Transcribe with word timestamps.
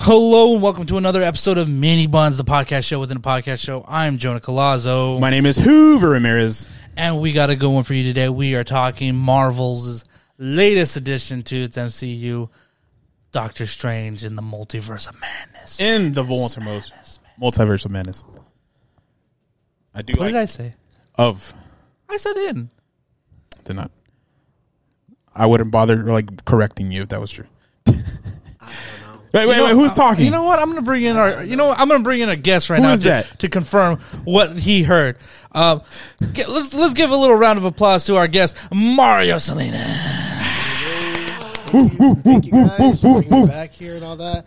Hello 0.00 0.54
and 0.54 0.62
welcome 0.62 0.86
to 0.86 0.96
another 0.96 1.20
episode 1.22 1.58
of 1.58 1.68
Mini 1.68 2.06
Buns, 2.06 2.36
the 2.38 2.44
podcast 2.44 2.84
show 2.84 3.00
within 3.00 3.16
a 3.16 3.20
podcast 3.20 3.62
show. 3.62 3.84
I'm 3.86 4.16
Jonah 4.16 4.40
Colazzo, 4.40 5.18
My 5.20 5.28
name 5.30 5.44
is 5.44 5.58
Hoover 5.58 6.10
Ramirez. 6.10 6.68
and 6.96 7.20
we 7.20 7.32
got 7.32 7.50
a 7.50 7.56
good 7.56 7.68
one 7.70 7.84
for 7.84 7.94
you 7.94 8.04
today. 8.04 8.28
We 8.28 8.54
are 8.54 8.64
talking 8.64 9.14
Marvel's 9.16 10.04
latest 10.38 10.96
addition 10.96 11.42
to 11.44 11.64
its 11.64 11.76
MCU, 11.76 12.48
Doctor 13.32 13.66
Strange 13.66 14.24
in 14.24 14.36
the 14.36 14.42
Multiverse 14.42 15.08
of 15.10 15.20
Madness. 15.20 15.80
in 15.80 16.12
the 16.12 16.22
multiverse, 16.22 17.18
multiverse 17.40 17.84
of 17.84 17.90
madness. 17.90 18.24
I 19.94 20.02
do 20.02 20.12
What 20.12 20.20
like 20.20 20.32
did 20.32 20.38
I 20.40 20.44
say? 20.46 20.74
of 21.16 21.52
I 22.08 22.16
said 22.18 22.36
in. 22.36 22.70
did 23.64 23.76
not. 23.76 23.90
I 25.34 25.46
wouldn't 25.46 25.70
bother 25.72 26.04
like 26.04 26.44
correcting 26.44 26.92
you 26.92 27.02
if 27.02 27.08
that 27.08 27.20
was 27.20 27.30
true. 27.32 27.46
Wait, 29.32 29.46
wait, 29.46 29.62
wait. 29.62 29.72
Who's 29.72 29.92
talking? 29.92 30.24
You 30.24 30.30
know 30.30 30.42
what? 30.44 30.58
I'm 30.58 30.68
gonna 30.68 30.82
bring 30.82 31.04
in 31.04 31.16
our. 31.16 31.42
You 31.44 31.56
know, 31.56 31.66
what? 31.68 31.78
I'm 31.78 31.88
gonna 31.88 32.02
bring 32.02 32.20
in 32.20 32.28
a 32.28 32.36
guest 32.36 32.70
right 32.70 32.76
Who 32.78 32.82
now 32.82 32.96
to, 32.96 33.02
that? 33.02 33.38
to 33.40 33.48
confirm 33.48 33.98
what 34.24 34.58
he 34.58 34.82
heard. 34.82 35.16
Um, 35.52 35.82
get- 36.32 36.48
let's 36.48 36.72
let's 36.74 36.94
give 36.94 37.10
a 37.10 37.16
little 37.16 37.36
round 37.36 37.58
of 37.58 37.64
applause 37.64 38.04
to 38.06 38.16
our 38.16 38.28
guest, 38.28 38.56
Mario 38.72 39.38
Salinas. 39.38 39.80
Thank 41.70 42.46
you 42.46 42.52
guys 42.52 43.00
for 43.00 43.20
bringing 43.20 43.42
me 43.42 43.46
back 43.46 43.72
here 43.72 43.94
and 43.96 44.04
all 44.04 44.16
that. 44.16 44.46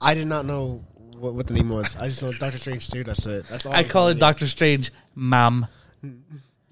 I 0.00 0.14
did 0.14 0.26
not 0.26 0.44
know 0.46 0.84
what, 1.18 1.34
what 1.34 1.46
the 1.46 1.54
name 1.54 1.68
was. 1.70 1.96
I 1.96 2.08
just 2.08 2.22
know 2.22 2.28
it's 2.28 2.38
Doctor 2.38 2.58
Strange 2.58 2.88
too. 2.90 3.04
That's 3.04 3.24
it. 3.26 3.46
That's 3.48 3.66
all. 3.66 3.72
I 3.72 3.84
call 3.84 4.08
it 4.08 4.14
Doctor. 4.14 4.44
Doctor 4.44 4.46
Strange, 4.48 4.92
Mom, 5.14 5.66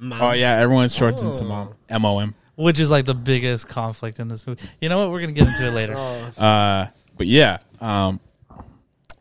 oh 0.02 0.33
yeah, 0.33 0.56
everyone's 0.56 0.94
shorts 0.94 1.22
into 1.22 1.44
mom. 1.44 1.74
M 1.88 2.05
O 2.05 2.19
M. 2.19 2.34
which 2.56 2.80
is 2.80 2.91
like 2.91 3.06
the 3.06 3.14
biggest 3.14 3.69
conflict 3.69 4.19
in 4.19 4.28
this 4.28 4.46
movie. 4.46 4.66
You 4.80 4.88
know 4.88 4.98
what? 5.00 5.10
We're 5.10 5.20
gonna 5.20 5.33
get 5.33 5.48
into 5.48 5.66
it 5.66 5.72
later. 5.72 5.94
Uh, 6.38 6.86
but 7.18 7.27
yeah, 7.27 7.58
um, 7.80 8.20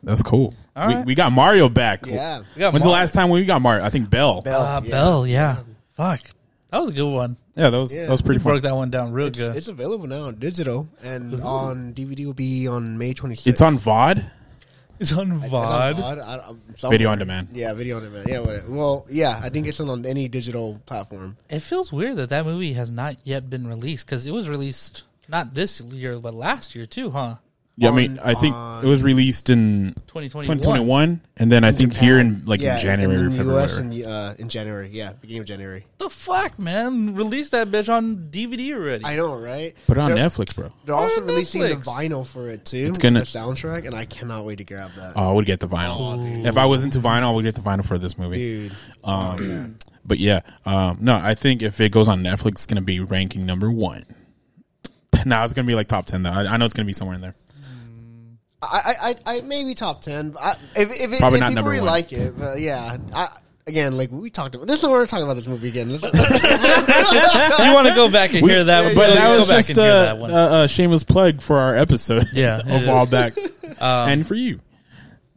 that's 0.02 0.22
cool. 0.22 0.54
All 0.76 0.86
we, 0.88 0.94
right. 0.94 1.04
we 1.06 1.14
got 1.14 1.32
Mario 1.32 1.68
back. 1.68 2.06
Yeah. 2.06 2.42
We 2.54 2.60
got 2.60 2.72
When's 2.72 2.84
the 2.84 2.90
Mar- 2.90 3.00
last 3.00 3.12
time 3.14 3.30
we 3.30 3.44
got 3.44 3.60
Mario? 3.60 3.84
I 3.84 3.90
think 3.90 4.08
Bell. 4.10 4.42
Bell. 4.42 4.60
Uh, 4.62 4.80
yeah. 4.84 4.90
Bell, 4.90 5.26
yeah. 5.26 5.56
Fuck, 5.94 6.20
that 6.70 6.78
was 6.80 6.90
a 6.90 6.92
good 6.92 7.10
one. 7.12 7.36
Yeah, 7.56 7.70
that 7.70 7.78
was 7.78 7.92
Yeah. 7.92 8.02
that 8.02 8.10
was 8.10 8.22
pretty 8.22 8.38
We 8.38 8.44
broke 8.44 8.62
that 8.62 8.76
one 8.76 8.90
down 8.90 9.10
real 9.12 9.26
It's, 9.26 9.38
good. 9.38 9.56
it's 9.56 9.66
available 9.68 10.06
now 10.06 10.26
on 10.26 10.36
digital 10.36 10.86
and 11.02 11.42
on 11.42 11.92
DVD 11.94 12.24
will 12.26 12.34
be 12.34 12.68
on 12.68 12.96
May 12.96 13.12
26th. 13.14 13.46
It's 13.48 13.60
on 13.60 13.76
VOD, 13.78 14.24
It's 15.00 15.12
on 15.12 15.32
It's 15.32 15.42
on 15.44 15.50
VOD. 15.50 15.94
VOD. 15.96 16.20
I- 16.22 16.48
I'm 16.48 16.60
somewhere. 16.76 16.94
video 16.98 17.10
on 17.10 17.18
demand. 17.18 17.48
Yeah, 17.52 17.72
video 17.74 17.96
on 17.96 18.04
demand. 18.04 18.28
Yeah, 18.28 18.38
whatever. 18.38 18.70
Well, 18.70 19.06
yeah, 19.10 19.40
I 19.42 19.48
think 19.48 19.66
it's 19.66 19.80
on 19.80 20.06
any 20.06 20.28
digital 20.28 20.80
platform. 20.86 21.36
It 21.50 21.60
feels 21.60 21.92
weird 21.92 22.14
that 22.16 22.28
that 22.28 22.44
movie 22.44 22.74
has 22.74 22.92
not 22.92 23.16
yet 23.24 23.50
been 23.50 23.66
released 23.66 24.06
because 24.06 24.24
it 24.24 24.30
was 24.30 24.48
released 24.48 25.02
not 25.28 25.54
this 25.54 25.80
year 25.80 26.20
but 26.20 26.34
last 26.34 26.76
year 26.76 26.86
too, 26.86 27.10
huh? 27.10 27.34
Yeah, 27.80 27.90
I 27.90 27.92
mean, 27.92 28.18
I 28.20 28.34
think 28.34 28.56
it 28.82 28.86
was 28.88 29.04
released 29.04 29.50
in 29.50 29.94
2021. 30.08 30.44
2021, 30.58 31.20
and 31.36 31.52
then 31.52 31.62
I 31.62 31.70
think 31.70 31.92
Japan. 31.92 32.04
here 32.08 32.18
in 32.18 32.42
like 32.44 32.60
yeah, 32.60 32.74
in 32.74 32.80
January 32.82 33.16
or 33.16 33.24
in 33.26 33.30
the 33.30 33.36
February. 33.36 33.62
US 33.62 33.78
in, 33.78 34.04
uh, 34.04 34.34
in 34.36 34.48
January. 34.48 34.90
Yeah, 34.92 35.12
beginning 35.20 35.42
of 35.42 35.46
January. 35.46 35.86
The 35.98 36.08
fuck, 36.10 36.58
man! 36.58 37.14
Release 37.14 37.50
that 37.50 37.70
bitch 37.70 37.88
on 37.88 38.30
DVD 38.32 38.74
already. 38.74 39.04
I 39.04 39.14
know, 39.14 39.36
right? 39.38 39.76
Put 39.86 39.96
it 39.96 40.00
on 40.00 40.12
They're- 40.12 40.18
Netflix, 40.28 40.56
bro. 40.56 40.72
They're 40.86 40.96
also 40.96 41.20
on 41.20 41.28
releasing 41.28 41.60
the 41.62 41.68
Netflix. 41.68 41.84
vinyl 41.84 42.26
for 42.26 42.48
it 42.48 42.64
too. 42.64 42.86
It's 42.88 42.98
gonna- 42.98 43.20
the 43.20 43.26
soundtrack, 43.26 43.86
and 43.86 43.94
I 43.94 44.06
cannot 44.06 44.44
wait 44.44 44.58
to 44.58 44.64
grab 44.64 44.90
that. 44.96 45.12
Oh, 45.14 45.30
I 45.30 45.32
would 45.32 45.46
get 45.46 45.60
the 45.60 45.68
vinyl. 45.68 46.44
If 46.46 46.56
I 46.56 46.66
was 46.66 46.84
into 46.84 46.98
vinyl, 46.98 47.28
I 47.28 47.30
would 47.30 47.44
get 47.44 47.54
the 47.54 47.60
vinyl 47.62 47.84
for 47.84 47.96
this 47.96 48.18
movie. 48.18 48.38
Dude, 48.38 48.72
Um, 49.04 49.78
But 50.04 50.18
yeah, 50.18 50.40
um, 50.66 50.98
no, 51.00 51.14
I 51.22 51.36
think 51.36 51.62
if 51.62 51.80
it 51.80 51.92
goes 51.92 52.08
on 52.08 52.24
Netflix, 52.24 52.48
it's 52.52 52.66
gonna 52.66 52.80
be 52.82 52.98
ranking 52.98 53.46
number 53.46 53.70
one. 53.70 54.02
Nah, 55.26 55.44
it's 55.44 55.52
gonna 55.52 55.66
be 55.66 55.74
like 55.74 55.88
top 55.88 56.06
ten 56.06 56.22
though. 56.22 56.30
I, 56.32 56.44
I 56.46 56.56
know 56.56 56.64
it's 56.64 56.74
gonna 56.74 56.86
be 56.86 56.92
somewhere 56.92 57.14
in 57.14 57.20
there. 57.20 57.34
I, 58.60 58.66
I, 58.66 59.08
I, 59.32 59.36
I 59.38 59.40
maybe 59.42 59.74
top 59.74 60.00
ten. 60.02 60.30
but 60.30 60.42
I, 60.42 60.50
if 60.76 60.90
if, 60.90 61.12
it, 61.12 61.18
Probably 61.20 61.38
if 61.38 61.40
not 61.40 61.48
people 61.48 61.54
number 61.54 61.70
really 61.70 61.80
one. 61.82 61.86
like 61.92 62.12
it, 62.12 62.38
but 62.38 62.58
yeah. 62.60 62.96
I, 63.14 63.28
again, 63.66 63.96
like 63.96 64.10
we 64.10 64.30
talked 64.30 64.54
about. 64.54 64.66
This 64.66 64.78
is 64.80 64.82
what 64.82 64.92
we're 64.92 65.06
talking 65.06 65.24
about 65.24 65.34
this 65.34 65.46
movie 65.46 65.68
again. 65.68 65.90
Let's- 65.90 66.02
you 66.04 67.72
want 67.72 67.88
to 67.88 67.94
go 67.94 68.10
back 68.10 68.34
and 68.34 68.48
hear 68.48 68.64
that? 68.64 68.80
yeah, 68.80 68.86
one? 68.86 68.94
But 68.94 69.08
Go- 69.08 69.14
that 69.14 69.38
was 69.38 69.48
just 69.48 69.70
a, 69.70 69.74
that 69.74 70.18
one. 70.18 70.30
a, 70.30 70.62
a 70.64 70.68
shameless 70.68 71.04
plug 71.04 71.40
for 71.42 71.56
our 71.58 71.76
episode. 71.76 72.26
Yeah, 72.32 72.58
it 72.58 72.66
a 72.70 72.76
is. 72.76 72.88
while 72.88 73.06
back, 73.06 73.36
and 73.80 74.26
for 74.26 74.34
you. 74.34 74.60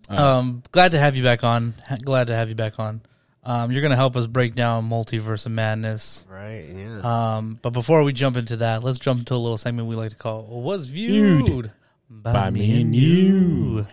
um, 0.09 0.63
glad 0.71 0.91
to 0.91 0.99
have 0.99 1.15
you 1.15 1.23
back 1.23 1.43
on. 1.43 1.73
Ha- 1.87 1.97
Glad 2.03 2.27
to 2.27 2.35
have 2.35 2.49
you 2.49 2.55
back 2.55 2.79
on. 2.79 3.01
Um, 3.43 3.71
you're 3.71 3.81
gonna 3.81 3.95
help 3.95 4.15
us 4.17 4.27
break 4.27 4.53
down 4.55 4.87
Multiverse 4.89 5.45
of 5.47 5.51
Madness. 5.51 6.25
right? 6.29 6.63
Yeah. 6.75 6.99
Um, 7.37 7.57
but 7.61 7.71
before 7.71 8.03
we 8.03 8.13
jump 8.13 8.37
into 8.37 8.57
that, 8.57 8.83
let's 8.83 8.99
jump 8.99 9.19
into 9.19 9.33
a 9.33 9.37
little 9.37 9.57
segment 9.57 9.87
we 9.87 9.95
like 9.95 10.11
to 10.11 10.15
call 10.15 10.43
"Was 10.43 10.87
Viewed, 10.87 11.45
Viewed 11.47 11.71
by, 12.11 12.33
by 12.33 12.49
Me 12.51 12.59
me 12.59 12.71
and 12.73 12.81
and 12.81 12.95
You." 12.95 13.87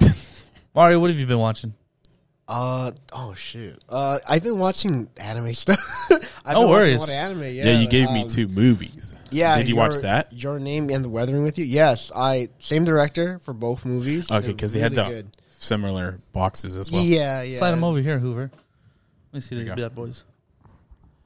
Mario, 0.74 1.00
what 1.00 1.10
have 1.10 1.18
you 1.18 1.26
been 1.26 1.38
watching? 1.38 1.74
Uh 2.48 2.92
oh 3.12 3.34
shoot. 3.34 3.76
Uh, 3.88 4.20
I've 4.28 4.44
been 4.44 4.58
watching 4.58 5.08
anime 5.16 5.52
stuff. 5.54 5.80
I've 6.44 6.54
No 6.54 6.60
been 6.62 6.70
worries. 6.70 6.98
watching 7.00 7.14
a 7.16 7.18
lot 7.22 7.30
of 7.32 7.38
anime. 7.40 7.54
Yeah, 7.56 7.64
Yeah, 7.64 7.80
you 7.80 7.88
gave 7.88 8.08
me 8.12 8.22
um, 8.22 8.28
two 8.28 8.46
movies. 8.46 9.16
Yeah, 9.32 9.58
did 9.58 9.68
you 9.68 9.74
your, 9.74 9.84
watch 9.88 9.96
that? 10.02 10.32
Your 10.32 10.60
name 10.60 10.88
and 10.90 11.04
the 11.04 11.08
Weathering 11.08 11.42
with 11.42 11.58
You. 11.58 11.64
Yes, 11.64 12.12
I 12.14 12.50
same 12.60 12.84
director 12.84 13.40
for 13.40 13.52
both 13.52 13.84
movies. 13.84 14.30
Okay, 14.30 14.40
They're 14.46 14.52
because 14.54 14.72
they 14.74 14.78
had 14.78 14.92
the 14.92 15.04
good. 15.06 15.36
similar 15.50 16.20
boxes 16.32 16.76
as 16.76 16.92
well. 16.92 17.02
Yeah, 17.02 17.42
yeah. 17.42 17.58
Slide 17.58 17.72
them 17.72 17.82
over 17.82 17.98
here, 17.98 18.20
Hoover. 18.20 18.52
Let 19.32 19.34
me 19.34 19.40
see 19.40 19.56
these 19.56 19.68
bad 19.70 19.94
boys. 19.96 20.22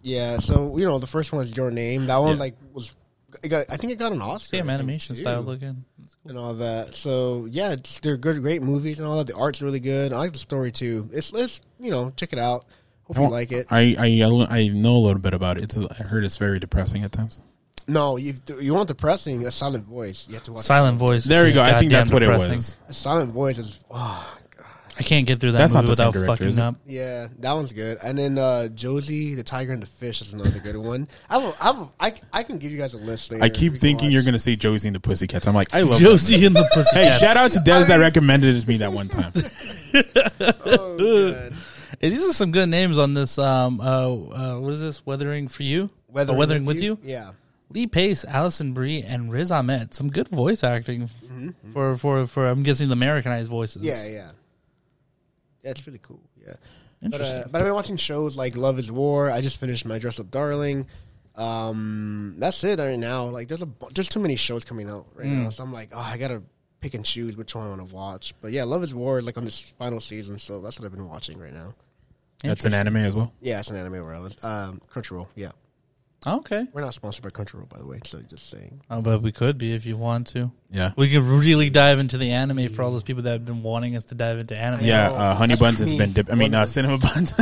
Yeah, 0.01 0.39
so 0.39 0.75
you 0.79 0.87
know 0.87 0.99
the 0.99 1.07
first 1.07 1.31
one 1.35 1.43
is 1.43 1.55
Your 1.55 1.71
Name. 1.71 2.07
That 2.07 2.17
one 2.17 2.37
Yeah. 2.37 2.41
like 2.41 2.57
was, 2.73 2.97
it 3.43 3.49
got, 3.49 3.67
I 3.69 3.77
think 3.77 3.93
it 3.93 3.99
got 3.99 4.13
an 4.13 4.23
Oscar. 4.23 4.57
Same 4.57 4.65
I 4.65 4.73
think, 4.73 4.81
animation 4.81 5.17
too, 5.17 5.23
style 5.23 5.43
looking. 5.43 5.85
Cool. 6.23 6.31
and 6.31 6.39
all 6.39 6.55
that. 6.55 6.95
So 6.95 7.47
yeah, 7.51 7.73
it's, 7.73 8.01
they're 8.01 8.17
good, 8.17 8.41
great 8.43 8.63
movies 8.63 8.99
and 8.99 9.09
all 9.09 9.19
that. 9.19 9.27
The 9.27 9.37
art's 9.37 9.63
really 9.63 9.81
good. 9.81 10.13
I 10.13 10.17
like 10.17 10.33
the 10.33 10.39
story 10.39 10.73
too. 10.73 11.09
It's 11.13 11.33
it's 11.33 11.61
you 11.79 11.91
know 11.91 12.13
check 12.17 12.33
it 12.33 12.39
out. 12.39 12.65
Hope 13.05 13.17
you 13.17 13.29
like 13.29 13.51
it. 13.51 13.67
I, 13.71 13.97
I 13.99 14.57
I 14.59 14.69
know 14.69 14.97
a 14.97 14.99
little 14.99 15.21
bit 15.21 15.35
about 15.35 15.59
it. 15.59 15.65
It's 15.65 15.77
a, 15.77 15.85
I 15.99 16.05
heard 16.05 16.25
it's 16.25 16.37
very 16.37 16.61
depressing 16.61 17.03
at 17.03 17.13
times. 17.13 17.41
No, 17.89 18.17
you 18.17 18.35
you 18.61 18.73
want 18.75 18.89
depressing 18.89 19.47
a 19.47 19.51
silent 19.51 19.85
voice. 19.85 20.29
You 20.29 20.35
have 20.35 20.45
to 20.45 20.53
watch 20.53 20.65
Silent 20.65 20.99
voice. 20.99 21.25
There 21.25 21.43
we 21.43 21.51
is 21.51 21.55
go. 21.57 21.63
I 21.63 21.77
think 21.79 21.91
goddamn 21.91 21.91
that's 21.91 22.13
what 22.13 22.23
it 22.23 22.29
was. 22.29 22.77
A 22.89 22.93
silent 22.93 23.33
voice 23.33 23.59
is 23.59 23.83
oh 23.91 24.39
I 25.01 25.03
can't 25.03 25.27
get 25.27 25.41
through 25.41 25.53
that 25.53 25.59
That's 25.59 25.75
not 25.75 25.85
movie 25.85 25.93
the 25.93 25.97
same 25.97 26.07
without 26.09 26.27
director, 26.27 26.45
is 26.47 26.57
fucking 26.57 26.65
it? 26.65 26.69
up. 26.69 26.77
yeah, 26.87 27.29
that 27.41 27.53
one's 27.53 27.73
good. 27.73 27.99
And 28.03 28.19
then 28.19 28.37
uh, 28.39 28.69
Josee 28.69 29.35
the 29.35 29.43
Tiger 29.43 29.73
and 29.73 29.83
the 29.83 29.87
Fish 29.87 30.21
is 30.21 30.33
another 30.33 30.59
good 30.61 30.77
one. 30.77 31.09
I 31.29 31.39
will, 31.39 31.57
I, 31.61 31.71
will, 31.71 31.93
I 31.99 32.13
I 32.33 32.43
can 32.43 32.59
give 32.59 32.71
you 32.71 32.79
guys 32.79 32.95
a 32.95 32.99
list. 32.99 33.31
Later 33.33 33.43
I 33.45 33.49
keep 33.49 33.75
thinking 33.77 34.09
watch. 34.09 34.13
you're 34.15 34.23
gonna 34.25 34.39
say 34.39 34.57
Josie 34.57 34.89
and 34.89 34.95
the 34.95 35.01
Pussycats. 35.01 35.49
I'm 35.49 35.55
like, 35.55 35.75
I 35.75 35.83
love 35.83 35.99
Josie 35.99 36.45
and 36.45 36.55
the 36.55 36.69
Pussycats. 36.73 36.93
Hey, 37.21 37.27
shout 37.27 37.37
out 37.37 37.51
to 37.53 37.61
Des 37.61 37.73
I 37.73 37.85
that 37.85 37.97
recommended 37.97 38.55
it 38.55 38.61
to 38.61 38.69
me 38.69 38.77
that 38.79 38.93
one 38.93 39.09
time. 39.09 39.33
Oh, 40.43 41.33
God. 41.33 41.53
Hey, 42.01 42.09
these 42.11 42.27
are 42.27 42.33
some 42.33 42.53
good 42.53 42.69
names 42.69 42.99
on 42.99 43.15
this. 43.15 43.39
Um, 43.39 43.81
uh, 43.81 43.85
uh, 43.85 44.59
what 44.61 44.73
is 44.73 44.81
this? 44.81 45.05
Weathering 45.05 45.49
for 45.49 45.63
you? 45.65 45.91
Or 46.15 46.25
Weathering 46.35 46.65
with, 46.65 46.81
you? 46.81 46.99
Yeah. 47.03 47.33
Lee 47.73 47.87
Pace, 47.87 48.25
Alison 48.25 48.73
Brie, 48.73 49.03
and 49.03 49.31
Riz 49.33 49.51
Ahmed. 49.51 49.95
Some 49.95 50.09
good 50.11 50.29
voice 50.29 50.65
acting 50.65 51.09
Mm-hmm. 51.31 51.73
for 51.73 51.97
for 51.97 52.27
for. 52.27 52.47
I'm 52.49 52.63
guessing 52.63 52.89
the 52.89 52.93
Americanized 52.95 53.49
voices. 53.51 53.83
Yeah, 53.83 54.07
yeah. 54.07 54.31
Yeah, 55.63 55.71
it's 55.71 55.87
really 55.87 55.99
cool. 56.01 56.21
Yeah. 56.41 56.55
But, 57.03 57.13
Interesting. 57.15 57.43
uh, 57.45 57.49
but 57.51 57.61
I've 57.63 57.67
been 57.67 57.75
watching 57.75 57.97
shows 57.97 58.37
like 58.37 58.57
Love 58.57 58.79
is 58.79 58.91
War. 58.93 59.31
I 59.31 59.41
just 59.41 59.59
finished 59.59 59.85
my 59.87 59.99
Dress 59.99 60.21
Up 60.21 60.31
Darling. 60.31 60.87
Um, 61.37 62.35
that's 62.39 62.63
it 62.65 62.79
right 62.79 62.99
now. 62.99 63.25
Like, 63.27 63.49
there's 63.49 63.63
a 63.63 63.67
bu- 63.67 63.89
there's 63.95 64.09
too 64.09 64.21
many 64.21 64.37
shows 64.37 64.65
coming 64.65 64.91
out 64.91 65.07
right 65.15 65.27
Mm. 65.27 65.45
now, 65.45 65.51
so 65.51 65.63
I'm 65.63 65.73
like, 65.73 65.91
oh, 65.95 65.99
I 65.99 66.19
gotta 66.19 66.43
pick 66.81 66.95
and 66.95 67.05
choose 67.05 67.37
which 67.37 67.55
one 67.55 67.67
I 67.67 67.69
want 67.71 67.89
to 67.89 67.95
watch. 67.95 68.35
But 68.41 68.53
yeah, 68.53 68.65
Love 68.65 68.83
is 68.83 68.95
War 68.95 69.23
like 69.23 69.39
on 69.39 69.45
this 69.45 69.61
final 69.61 70.01
season, 70.01 70.39
so 70.39 70.61
that's 70.61 70.79
what 70.79 70.87
I've 70.87 70.93
been 70.93 71.09
watching 71.09 71.39
right 71.39 71.53
now. 71.53 71.75
That's 72.43 72.65
an 72.65 72.73
anime 72.75 72.97
as 72.97 73.15
well. 73.15 73.33
Yeah, 73.43 73.61
it's 73.61 73.69
an 73.71 73.77
anime 73.77 74.05
where 74.05 74.15
I 74.15 74.19
was 74.19 74.37
um, 74.43 74.81
Crunchyroll. 74.93 75.29
Yeah, 75.37 75.53
Okay. 76.27 76.67
we're 76.73 76.83
not 76.83 76.93
sponsored 76.95 77.23
by 77.23 77.31
Crunchyroll, 77.31 77.69
by 77.69 77.79
the 77.79 77.87
way. 77.87 78.01
So 78.05 78.21
just 78.21 78.51
saying. 78.51 78.83
Oh, 78.91 79.01
but 79.01 79.23
we 79.23 79.33
could 79.33 79.57
be 79.57 79.75
if 79.75 79.87
you 79.87 79.97
want 79.97 80.27
to. 80.29 80.51
Yeah. 80.71 80.93
We 80.97 81.11
could 81.11 81.23
really 81.23 81.71
dive 81.71 81.99
into 81.99 82.19
the 82.19 82.33
anime 82.33 82.69
for 82.69 82.83
all 82.83 82.93
those 82.93 83.03
people 83.03 83.23
that 83.23 83.33
have 83.33 83.45
been 83.45 83.63
wanting 83.63 83.97
us 83.97 84.07
to 84.07 84.15
dive 84.15 84.39
into 84.39 84.57
anime. 84.57 84.85
Yeah, 84.85 85.09
know. 85.09 85.15
uh, 85.15 85.35
Honey 85.35 85.53
That's 85.53 85.61
Buns 85.63 85.79
has 85.79 85.93
me 85.93 85.99
been 85.99 86.13
dip. 86.13 86.31
I 86.31 86.35
mean, 86.35 86.55
uh. 86.55 86.67
Cinema 86.67 86.99
Buns. 86.99 87.33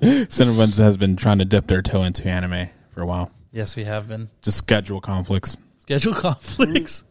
Cinema 0.34 0.56
Buns 0.56 0.76
has 0.78 0.96
been 0.96 1.16
trying 1.16 1.38
to 1.38 1.44
dip 1.44 1.66
their 1.66 1.82
toe 1.82 2.02
into 2.02 2.26
anime 2.26 2.68
for 2.90 3.02
a 3.02 3.06
while. 3.06 3.30
Yes, 3.52 3.76
we 3.76 3.84
have 3.84 4.08
been. 4.08 4.30
Just 4.42 4.58
schedule 4.58 5.00
conflicts. 5.00 5.56
Schedule 5.78 6.14
conflicts. 6.14 7.04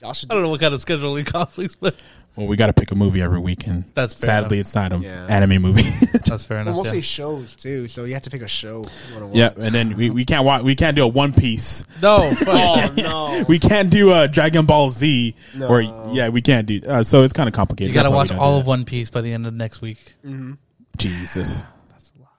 Y'all 0.00 0.12
should 0.12 0.30
I 0.30 0.34
don't 0.34 0.42
know 0.44 0.48
what 0.50 0.60
kind 0.60 0.72
of 0.72 0.80
scheduling 0.84 1.26
conflicts, 1.26 1.74
but 1.74 1.96
Well, 2.36 2.46
we 2.46 2.56
got 2.56 2.66
to 2.66 2.74
pick 2.74 2.90
a 2.90 2.94
movie 2.94 3.22
every 3.22 3.40
weekend. 3.40 3.84
That's 3.94 4.12
fair 4.12 4.26
sadly 4.26 4.58
enough. 4.58 4.66
it's 4.66 4.74
not 4.74 4.92
an 4.92 5.00
Yeah. 5.02 5.26
anime 5.28 5.62
movie. 5.62 5.82
that's 6.26 6.44
fair 6.44 6.58
Well, 6.58 6.66
enough. 6.66 6.76
mostly 6.76 6.98
yeah. 6.98 7.02
shows 7.02 7.56
too, 7.56 7.88
so 7.88 8.04
you 8.04 8.12
have 8.12 8.22
to 8.24 8.30
pick 8.30 8.42
a 8.42 8.48
show 8.48 8.82
you 9.14 9.18
want 9.20 9.32
to 9.32 9.38
yeah, 9.38 9.48
watch. 9.54 9.64
and 9.64 9.74
then 9.74 9.96
we, 9.96 10.10
we 10.10 10.24
can't 10.26 10.44
watch. 10.44 10.62
We 10.62 10.74
can't 10.74 10.94
do 10.94 11.04
a 11.04 11.08
One 11.08 11.32
Piece. 11.32 11.84
No, 12.02 12.30
fuck. 12.34 12.48
Oh 12.48 12.92
no! 12.96 13.44
We 13.48 13.58
can't 13.58 13.88
do 13.90 14.12
a 14.12 14.28
Dragon 14.28 14.66
Ball 14.66 14.90
Z. 14.90 15.34
No. 15.56 15.66
Or 15.68 15.80
yeah, 15.80 16.28
we 16.28 16.42
can't 16.42 16.66
do. 16.66 16.80
Uh, 16.86 17.02
so 17.02 17.22
it's 17.22 17.32
kind 17.32 17.48
of 17.48 17.54
complicated. 17.54 17.88
you 17.88 17.94
got 17.94 18.02
to 18.02 18.10
That's 18.10 18.30
why 18.30 18.34
we 18.36 18.38
watch 18.38 18.46
all 18.46 18.58
of 18.60 18.66
One 18.66 18.84
Piece 18.84 19.08
by 19.08 19.22
the 19.22 19.32
end 19.32 19.46
of 19.46 19.54
next 19.54 19.80
week. 19.80 20.14
that. 20.22 20.58
Jesus, 20.98 21.62
that's 21.90 22.12
a 22.18 22.20
lot. 22.22 22.32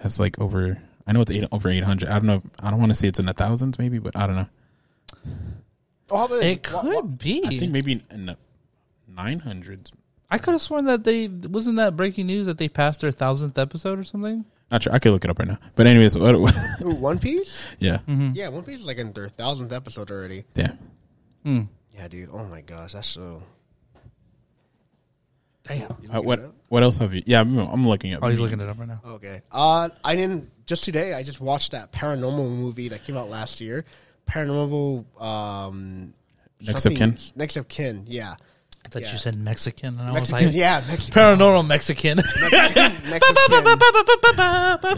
That's 0.00 0.20
like 0.20 0.38
over. 0.38 0.78
I 1.08 1.12
know 1.12 1.22
it's 1.22 1.30
eight, 1.32 1.44
over 1.50 1.68
eight 1.68 1.82
hundred. 1.82 2.08
I 2.08 2.12
don't 2.20 2.26
know. 2.26 2.42
I 2.62 2.70
don't 2.70 2.78
want 2.78 2.90
to 2.92 2.94
say 2.94 3.08
it's 3.08 3.18
in 3.18 3.26
the 3.26 3.32
thousands, 3.32 3.80
maybe, 3.80 3.98
but 3.98 4.16
I 4.16 4.26
don't 4.28 4.36
know. 4.36 4.46
Oh, 6.10 6.18
how 6.18 6.24
about 6.26 6.42
It 6.44 6.62
this? 6.62 6.72
Wha- 6.72 6.80
could 6.82 6.94
wha- 6.94 7.16
be. 7.20 7.42
I 7.46 7.58
think 7.58 7.72
maybe 7.72 8.00
in 8.10 8.26
the 8.26 8.36
nine 9.14 9.40
hundreds. 9.40 9.92
I 10.30 10.38
could 10.38 10.52
have 10.52 10.62
sworn 10.62 10.86
that 10.86 11.04
they 11.04 11.28
wasn't 11.28 11.76
that 11.76 11.96
breaking 11.96 12.26
news 12.26 12.46
that 12.46 12.56
they 12.58 12.68
passed 12.68 13.02
their 13.02 13.10
thousandth 13.10 13.58
episode 13.58 13.98
or 13.98 14.04
something. 14.04 14.44
Not 14.70 14.82
sure. 14.84 14.92
I 14.94 14.98
could 14.98 15.12
look 15.12 15.24
it 15.24 15.30
up 15.30 15.38
right 15.38 15.48
now. 15.48 15.58
But 15.74 15.86
anyways, 15.86 16.16
what, 16.16 16.34
Ooh, 16.34 16.94
One 16.94 17.18
Piece? 17.18 17.66
yeah, 17.78 17.98
Yeah, 18.06 18.48
One 18.48 18.62
Piece 18.62 18.80
is 18.80 18.86
like 18.86 18.96
in 18.96 19.12
their 19.12 19.28
thousandth 19.28 19.72
episode 19.72 20.10
already. 20.10 20.44
yeah. 20.54 20.72
Hmm. 21.44 21.62
Yeah, 21.94 22.08
dude. 22.08 22.30
Oh 22.32 22.44
my 22.44 22.62
gosh, 22.62 22.92
that's 22.94 23.08
so. 23.08 23.42
Damn. 25.64 25.92
Uh, 26.10 26.20
what 26.20 26.40
what 26.68 26.82
else 26.82 26.98
have 26.98 27.14
you? 27.14 27.22
Yeah, 27.26 27.40
I'm, 27.40 27.56
I'm 27.58 27.86
looking 27.86 28.12
at. 28.12 28.20
Oh, 28.22 28.28
he's 28.28 28.40
looking 28.40 28.60
it 28.60 28.68
up 28.68 28.78
right 28.78 28.88
now. 28.88 29.00
Okay. 29.06 29.42
Uh, 29.52 29.90
I 30.04 30.16
didn't 30.16 30.50
just 30.66 30.84
today. 30.84 31.14
I 31.14 31.22
just 31.22 31.40
watched 31.40 31.72
that 31.72 31.92
paranormal 31.92 32.48
movie 32.50 32.88
that 32.88 33.04
came 33.04 33.16
out 33.16 33.28
last 33.30 33.60
year. 33.60 33.84
Paranormal. 34.28 35.04
Um, 35.22 36.14
Next 36.60 36.74
of 36.76 36.80
something- 36.92 37.12
Kin? 37.12 37.18
Next 37.36 37.56
of 37.56 37.68
kin. 37.68 38.04
Yeah. 38.06 38.34
I 38.84 38.88
thought 38.88 39.02
Yeah. 39.02 39.12
you 39.12 39.18
said 39.18 39.36
Mexican, 39.38 39.98
and 39.98 40.08
I 40.08 40.18
was 40.20 40.32
like, 40.32 40.48
yeah, 40.52 40.82
Mexican. 40.88 41.14
paranormal 41.22 41.66
Mexican. 41.66 42.16
Mexican, 42.40 42.92
next. 43.10 43.30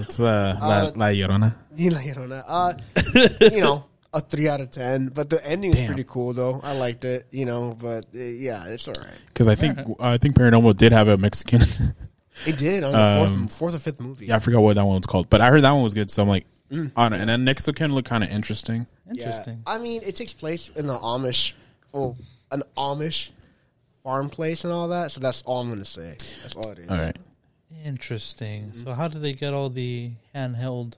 It's 0.09 0.21
uh, 0.21 0.57
La, 0.61 0.67
Uh, 0.69 0.93
La 0.97 1.07
Llorona. 1.09 1.55
You 1.77 1.91
know, 1.91 2.43
uh, 2.47 2.75
you 3.53 3.61
know, 3.61 3.85
a 4.13 4.21
three 4.21 4.49
out 4.49 4.61
of 4.61 4.71
ten. 4.71 5.09
But 5.09 5.31
the 5.31 5.45
ending 5.47 5.71
was 5.71 5.79
Damn. 5.81 5.87
pretty 5.89 6.05
cool, 6.09 6.33
though. 6.33 6.61
I 6.63 6.73
liked 6.77 7.05
it. 7.05 7.27
You 7.31 7.45
know, 7.45 7.77
but 7.81 8.07
uh, 8.15 8.19
yeah, 8.19 8.67
it's 8.67 8.89
all 8.89 8.95
right. 8.99 9.11
Because 9.27 9.49
I 9.49 9.55
think 9.55 9.79
I 10.01 10.19
think 10.19 10.35
Paranormal 10.37 10.77
did 10.77 10.93
have 10.93 11.09
a 11.09 11.17
Mexican. 11.17 11.63
It 12.47 12.59
did 12.59 12.83
on 12.83 12.93
the 12.93 12.99
Um, 12.99 13.27
fourth, 13.49 13.53
fourth 13.53 13.75
or 13.77 13.79
fifth 13.79 14.01
movie. 14.01 14.27
yeah, 14.27 14.37
I 14.37 14.39
forgot 14.41 14.61
what 14.61 14.75
that 14.75 14.85
one 14.85 14.97
was 14.97 15.07
called, 15.07 15.31
but 15.31 15.41
I 15.41 15.49
heard 15.51 15.63
that 15.63 15.71
one 15.73 15.85
was 15.85 15.95
good. 15.95 16.11
So 16.11 16.23
I'm 16.23 16.29
like, 16.29 16.47
Mm. 16.73 16.91
on 16.97 17.13
it. 17.13 17.21
And 17.21 17.29
then 17.29 17.45
next 17.45 17.69
of 17.69 17.75
kin 17.75 17.95
looked 17.95 18.09
kind 18.09 18.25
of 18.25 18.31
interesting. 18.31 18.87
Interesting. 19.09 19.63
Yeah. 19.67 19.75
I 19.75 19.79
mean, 19.79 20.01
it 20.03 20.17
takes 20.17 20.33
place 20.33 20.71
in 20.75 20.87
the 20.87 20.99
Amish, 20.99 21.53
oh, 21.93 22.17
an 22.51 22.63
Amish 22.77 23.29
farm 24.05 24.29
place 24.31 24.63
and 24.65 24.73
all 24.73 24.87
that. 24.89 25.11
So 25.11 25.19
that's 25.19 25.43
all 25.43 25.61
I'm 25.63 25.69
gonna 25.71 25.85
say. 25.85 26.11
That's 26.43 26.55
all 26.55 26.71
it 26.71 26.79
is. 26.79 26.91
All 26.91 26.97
right. 26.99 27.17
Interesting. 27.85 28.67
Mm-hmm. 28.67 28.83
So 28.85 28.93
how 28.93 29.09
do 29.09 29.19
they 29.19 29.33
get 29.33 29.53
all 29.55 29.69
the 29.71 30.13
handheld? 30.35 30.95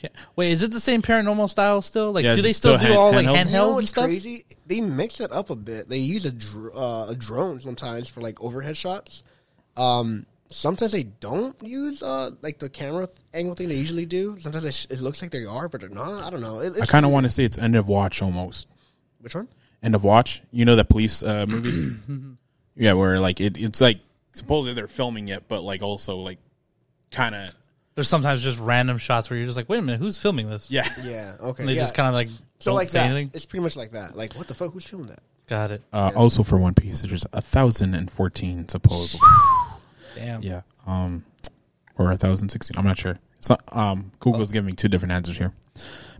Ca- 0.00 0.08
Wait, 0.36 0.52
is 0.52 0.62
it 0.62 0.70
the 0.72 0.80
same 0.80 1.00
paranormal 1.02 1.48
style 1.48 1.80
still? 1.82 2.12
Like, 2.12 2.24
Yeah, 2.24 2.34
do 2.34 2.38
is 2.38 2.44
they 2.44 2.50
it 2.50 2.56
still, 2.56 2.78
still 2.78 2.88
do 2.88 2.92
hand- 2.94 2.98
all 2.98 3.12
like 3.12 3.26
handheld? 3.26 3.36
handheld 3.36 3.46
You 3.46 3.52
know 3.52 3.72
what's 3.74 3.88
stuff? 3.88 4.04
crazy? 4.04 4.44
They 4.66 4.80
mix 4.80 5.20
it 5.20 5.32
up 5.32 5.50
a 5.50 5.56
bit. 5.56 5.88
They 5.88 5.98
use 5.98 6.24
a, 6.26 6.32
dr- 6.32 6.74
uh, 6.76 7.06
a 7.10 7.14
drone 7.14 7.60
sometimes 7.60 8.08
for 8.08 8.20
like 8.20 8.42
overhead 8.42 8.76
shots. 8.76 9.22
Um, 9.76 10.26
sometimes 10.48 10.92
they 10.92 11.04
don't 11.04 11.56
use 11.62 12.02
uh, 12.02 12.30
like 12.42 12.58
the 12.58 12.68
camera 12.68 13.06
th- 13.06 13.18
angle 13.32 13.54
thing 13.54 13.68
they 13.68 13.74
usually 13.76 14.06
do. 14.06 14.36
Sometimes 14.38 14.64
it, 14.64 14.74
sh- 14.74 14.86
it 14.90 15.00
looks 15.00 15.22
like 15.22 15.30
they 15.30 15.44
are, 15.44 15.68
but 15.68 15.80
they're 15.80 15.88
not. 15.90 16.24
I 16.24 16.30
don't 16.30 16.40
know. 16.42 16.60
It, 16.60 16.74
I 16.80 16.86
kind 16.86 17.04
of 17.04 17.10
weird. 17.10 17.14
want 17.14 17.24
to 17.26 17.30
say 17.30 17.44
it's 17.44 17.58
End 17.58 17.74
of 17.76 17.88
Watch 17.88 18.20
almost. 18.22 18.68
Which 19.20 19.34
one? 19.34 19.48
End 19.82 19.94
of 19.94 20.04
Watch. 20.04 20.42
You 20.50 20.64
know 20.64 20.76
that 20.76 20.88
police 20.88 21.22
uh, 21.22 21.46
movie? 21.48 21.96
yeah, 22.76 22.92
where 22.94 23.18
like 23.20 23.40
it, 23.40 23.58
it's 23.60 23.80
like 23.80 24.00
supposedly 24.32 24.74
they're 24.74 24.88
filming 24.88 25.28
it, 25.28 25.48
but 25.48 25.62
like 25.62 25.82
also 25.82 26.16
like 26.18 26.38
kind 27.10 27.34
of 27.34 27.50
There's 27.94 28.08
sometimes 28.08 28.42
just 28.42 28.58
random 28.58 28.98
shots 28.98 29.28
where 29.28 29.36
you're 29.38 29.46
just 29.46 29.56
like, 29.56 29.68
wait 29.68 29.78
a 29.78 29.82
minute, 29.82 30.00
who's 30.00 30.18
filming 30.18 30.48
this? 30.48 30.70
yeah. 30.70 30.88
Yeah. 31.04 31.34
Okay. 31.40 31.62
And 31.62 31.68
they 31.68 31.74
yeah. 31.74 31.80
just 31.82 31.94
kind 31.94 32.08
of 32.08 32.14
like 32.14 32.28
so 32.58 32.70
don't 32.70 32.76
like 32.76 32.88
say 32.90 32.98
that. 33.00 33.10
anything. 33.10 33.30
It's 33.34 33.44
pretty 33.44 33.62
much 33.62 33.76
like 33.76 33.90
that. 33.92 34.16
Like 34.16 34.34
what 34.34 34.46
the 34.48 34.54
fuck? 34.54 34.72
Who's 34.72 34.84
filming 34.84 35.08
that? 35.08 35.20
Got 35.48 35.72
it. 35.72 35.82
Uh, 35.92 36.12
Also 36.14 36.42
for 36.44 36.56
One 36.58 36.72
Piece, 36.74 37.02
there's 37.02 37.26
a 37.32 37.40
thousand 37.40 37.94
and 37.94 38.10
fourteen 38.10 38.68
supposedly. 38.68 39.20
Damn. 40.14 40.42
Yeah. 40.42 40.62
Um, 40.86 41.24
or 41.98 42.10
a 42.12 42.16
thousand 42.16 42.48
sixteen. 42.50 42.78
I'm 42.78 42.86
not 42.86 42.98
sure. 42.98 43.18
So, 43.40 43.56
um, 43.72 44.12
Google's 44.20 44.52
giving 44.52 44.76
two 44.76 44.86
different 44.88 45.10
answers 45.12 45.36
here, 45.36 45.52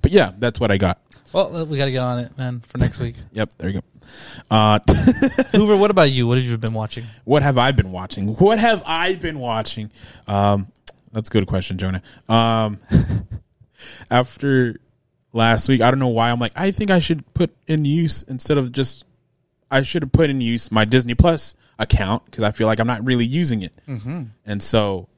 but 0.03 0.11
yeah, 0.11 0.33
that's 0.39 0.61
what 0.61 0.71
I 0.71 0.77
got. 0.77 1.01
Well, 1.33 1.57
uh, 1.57 1.65
we 1.65 1.79
got 1.79 1.87
to 1.87 1.93
get 1.93 2.03
on 2.03 2.19
it, 2.19 2.37
man, 2.37 2.61
for 2.67 2.79
next 2.79 2.99
week. 2.99 3.17
Yep, 3.33 3.53
there 3.57 3.71
you 3.71 3.81
go. 3.81 3.87
Uh, 4.51 4.79
Hoover, 5.53 5.77
what 5.77 5.91
about 5.91 6.11
you? 6.11 6.27
What 6.27 6.37
have 6.37 6.47
you 6.47 6.59
been 6.59 6.75
watching? 6.75 7.05
what 7.25 7.43
have 7.43 7.57
I 7.57 7.73
been 7.73 7.91
watching? 7.93 8.35
What 8.35 8.59
have 8.59 8.83
I 8.85 9.15
been 9.15 9.39
watching? 9.39 9.91
Um, 10.27 10.69
that's 11.13 11.31
a 11.31 11.33
good 11.33 11.47
question, 11.47 11.79
Jonah. 11.79 12.03
Um, 12.29 12.79
after 14.11 14.77
last 15.33 15.69
week, 15.69 15.81
I 15.81 15.91
don't 15.91 16.01
know 16.01 16.09
why 16.09 16.31
I'm 16.31 16.39
like, 16.41 16.53
I 16.55 16.71
think 16.71 16.91
I 16.91 16.99
should 16.99 17.33
put 17.33 17.55
in 17.67 17.87
use 17.87 18.23
instead 18.23 18.59
of 18.59 18.71
just, 18.73 19.05
I 19.71 19.81
should 19.83 20.03
have 20.03 20.13
put 20.13 20.29
in 20.29 20.41
use 20.43 20.71
my 20.71 20.85
Disney 20.85 21.15
Plus 21.15 21.55
account 21.79 22.27
because 22.27 22.45
I 22.45 22.51
feel 22.51 22.67
like 22.67 22.81
I'm 22.81 22.87
not 22.87 23.05
really 23.05 23.25
using 23.25 23.63
it. 23.63 23.73
Mm-hmm. 23.89 24.25
And 24.45 24.63
so, 24.63 25.09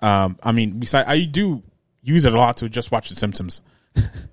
um, 0.00 0.38
I 0.42 0.52
mean, 0.52 0.78
besides, 0.78 1.08
I 1.08 1.24
do 1.24 1.64
use 2.02 2.24
it 2.24 2.32
a 2.32 2.36
lot 2.36 2.58
to 2.58 2.68
just 2.68 2.92
watch 2.92 3.08
The 3.08 3.16
Simpsons. 3.16 3.62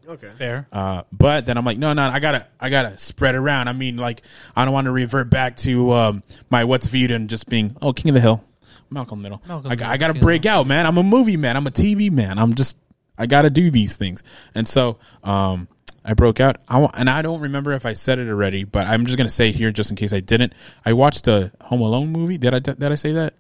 Okay. 0.08 0.32
Fair. 0.38 0.68
Uh, 0.74 1.04
but 1.12 1.46
then 1.46 1.58
I'm 1.58 1.64
like, 1.64 1.78
no, 1.78 1.94
no, 1.94 2.02
I 2.02 2.20
gotta, 2.20 2.46
I 2.60 2.70
gotta 2.70 2.98
spread 2.98 3.34
around. 3.34 3.70
I 3.70 3.74
mean, 3.74 3.96
like, 3.96 4.24
I 4.56 4.66
don't 4.66 4.74
want 4.74 4.86
to 4.86 4.92
revert 4.92 5.30
back 5.30 5.56
to 5.58 5.92
um, 5.94 6.24
my 6.50 6.66
what's 6.66 6.88
viewed 6.88 7.12
and 7.12 7.30
just 7.30 7.48
being, 7.48 7.78
oh, 7.82 7.94
King 7.94 8.10
of 8.10 8.16
the 8.16 8.22
Hill, 8.22 8.44
Malcolm 8.90 9.22
Middle. 9.22 9.42
Malcolm 9.48 9.72
I, 9.72 9.76
Middle, 9.76 9.88
I 9.88 9.98
gotta 9.98 10.14
King 10.14 10.22
break 10.22 10.46
out, 10.46 10.68
man. 10.68 10.86
I'm 10.86 10.98
a 10.98 11.04
movie 11.04 11.38
man. 11.38 11.56
I'm 11.56 11.66
a 11.66 11.72
TV 11.72 12.12
man. 12.12 12.40
I'm 12.40 12.56
just, 12.56 12.78
I 13.18 13.26
gotta 13.26 13.50
do 13.50 13.72
these 13.72 13.96
things. 13.96 14.22
And 14.54 14.68
so, 14.68 14.98
um, 15.24 15.70
I 16.04 16.14
broke 16.14 16.40
out. 16.40 16.58
I 16.68 16.80
want, 16.80 16.96
and 16.98 17.10
I 17.10 17.22
don't 17.22 17.42
remember 17.42 17.72
if 17.74 17.86
I 17.86 17.94
said 17.94 18.20
it 18.20 18.28
already, 18.28 18.64
but 18.64 18.88
I'm 18.88 19.06
just 19.06 19.18
gonna 19.18 19.30
say 19.30 19.52
here 19.52 19.72
just 19.72 19.92
in 19.92 19.96
case 19.96 20.12
I 20.12 20.20
didn't. 20.20 20.54
I 20.86 20.94
watched 20.94 21.28
a 21.28 21.52
Home 21.62 21.82
Alone 21.82 22.10
movie. 22.10 22.38
Did 22.38 22.54
I? 22.56 22.60
Did 22.60 22.84
I 22.84 22.96
say 22.96 23.14
that? 23.14 23.36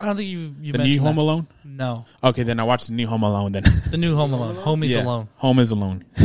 I 0.00 0.06
don't 0.06 0.16
think 0.16 0.28
you 0.30 0.54
you 0.60 0.72
The 0.72 0.78
mentioned 0.78 0.96
new 0.96 1.00
Home 1.02 1.16
that. 1.16 1.22
Alone. 1.22 1.46
No, 1.64 2.04
Okay, 2.24 2.42
then 2.42 2.58
I 2.58 2.64
watched 2.64 2.86
the 2.86 2.94
new 2.94 3.06
Home 3.06 3.22
Alone. 3.22 3.52
Then 3.52 3.64
the 3.90 3.98
new 3.98 4.16
Home 4.16 4.32
Alone. 4.32 4.56
Homie's 4.64 4.94
yeah, 4.94 5.02
Alone. 5.02 5.28
Home 5.36 5.58
is 5.58 5.70
Alone. 5.70 6.04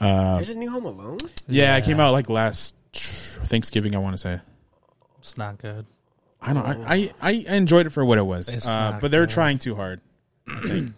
Is 0.00 0.50
it 0.50 0.56
New 0.56 0.70
Home 0.70 0.84
Alone? 0.84 1.18
Yeah, 1.48 1.76
it 1.76 1.84
came 1.84 1.98
out 2.00 2.12
like 2.12 2.28
last 2.28 2.74
Thanksgiving. 2.92 3.94
I 3.94 3.98
want 3.98 4.14
to 4.14 4.18
say. 4.18 4.40
It's 5.18 5.36
not 5.38 5.56
good. 5.58 5.86
I 6.42 6.52
don't. 6.52 6.66
I, 6.66 7.10
I 7.22 7.44
I 7.48 7.54
enjoyed 7.56 7.86
it 7.86 7.90
for 7.90 8.04
what 8.04 8.18
it 8.18 8.26
was, 8.26 8.48
It's 8.48 8.66
uh, 8.68 8.90
not 8.90 9.00
but 9.00 9.10
they're 9.10 9.22
good. 9.22 9.30
trying 9.30 9.58
too 9.58 9.74
hard. 9.76 10.00
I 10.48 10.60
think. 10.60 10.94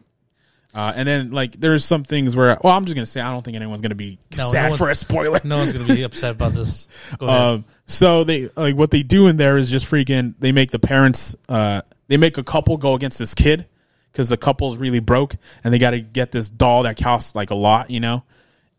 Uh, 0.76 0.92
and 0.94 1.08
then 1.08 1.30
like 1.30 1.58
there's 1.58 1.86
some 1.86 2.04
things 2.04 2.36
where 2.36 2.58
well 2.62 2.76
I'm 2.76 2.84
just 2.84 2.94
gonna 2.94 3.06
say 3.06 3.22
I 3.22 3.30
don't 3.32 3.42
think 3.42 3.56
anyone's 3.56 3.80
gonna 3.80 3.94
be 3.94 4.18
No, 4.36 4.52
sad 4.52 4.72
no 4.72 4.76
for 4.76 4.90
a 4.90 4.94
spoiler. 4.94 5.40
No 5.42 5.56
one's 5.56 5.72
gonna 5.72 5.94
be 5.94 6.02
upset 6.02 6.34
about 6.34 6.52
this. 6.52 6.86
Go 7.18 7.26
ahead. 7.26 7.40
Um, 7.40 7.64
so 7.86 8.24
they 8.24 8.50
like 8.56 8.76
what 8.76 8.90
they 8.90 9.02
do 9.02 9.26
in 9.26 9.38
there 9.38 9.56
is 9.56 9.70
just 9.70 9.90
freaking. 9.90 10.34
They 10.38 10.52
make 10.52 10.70
the 10.70 10.78
parents. 10.78 11.34
Uh, 11.48 11.80
they 12.08 12.18
make 12.18 12.36
a 12.36 12.44
couple 12.44 12.76
go 12.76 12.92
against 12.94 13.18
this 13.18 13.34
kid 13.34 13.66
because 14.12 14.28
the 14.28 14.36
couple's 14.36 14.76
really 14.76 15.00
broke 15.00 15.36
and 15.64 15.72
they 15.72 15.78
got 15.78 15.90
to 15.90 16.00
get 16.00 16.30
this 16.30 16.48
doll 16.48 16.82
that 16.82 16.96
costs 16.96 17.34
like 17.34 17.50
a 17.50 17.54
lot, 17.54 17.90
you 17.90 18.00
know, 18.00 18.22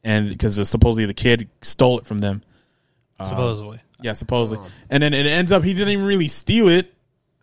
and 0.04 0.30
because 0.30 0.70
supposedly 0.70 1.06
the 1.06 1.14
kid 1.14 1.50
stole 1.62 1.98
it 2.00 2.06
from 2.06 2.20
them. 2.20 2.44
Supposedly. 3.24 3.82
Yeah, 4.02 4.14
supposedly. 4.14 4.70
And 4.90 5.02
then 5.02 5.14
it 5.14 5.26
ends 5.26 5.52
up 5.52 5.64
he 5.64 5.74
didn't 5.74 5.94
even 5.94 6.06
really 6.06 6.28
steal 6.28 6.68
it, 6.68 6.94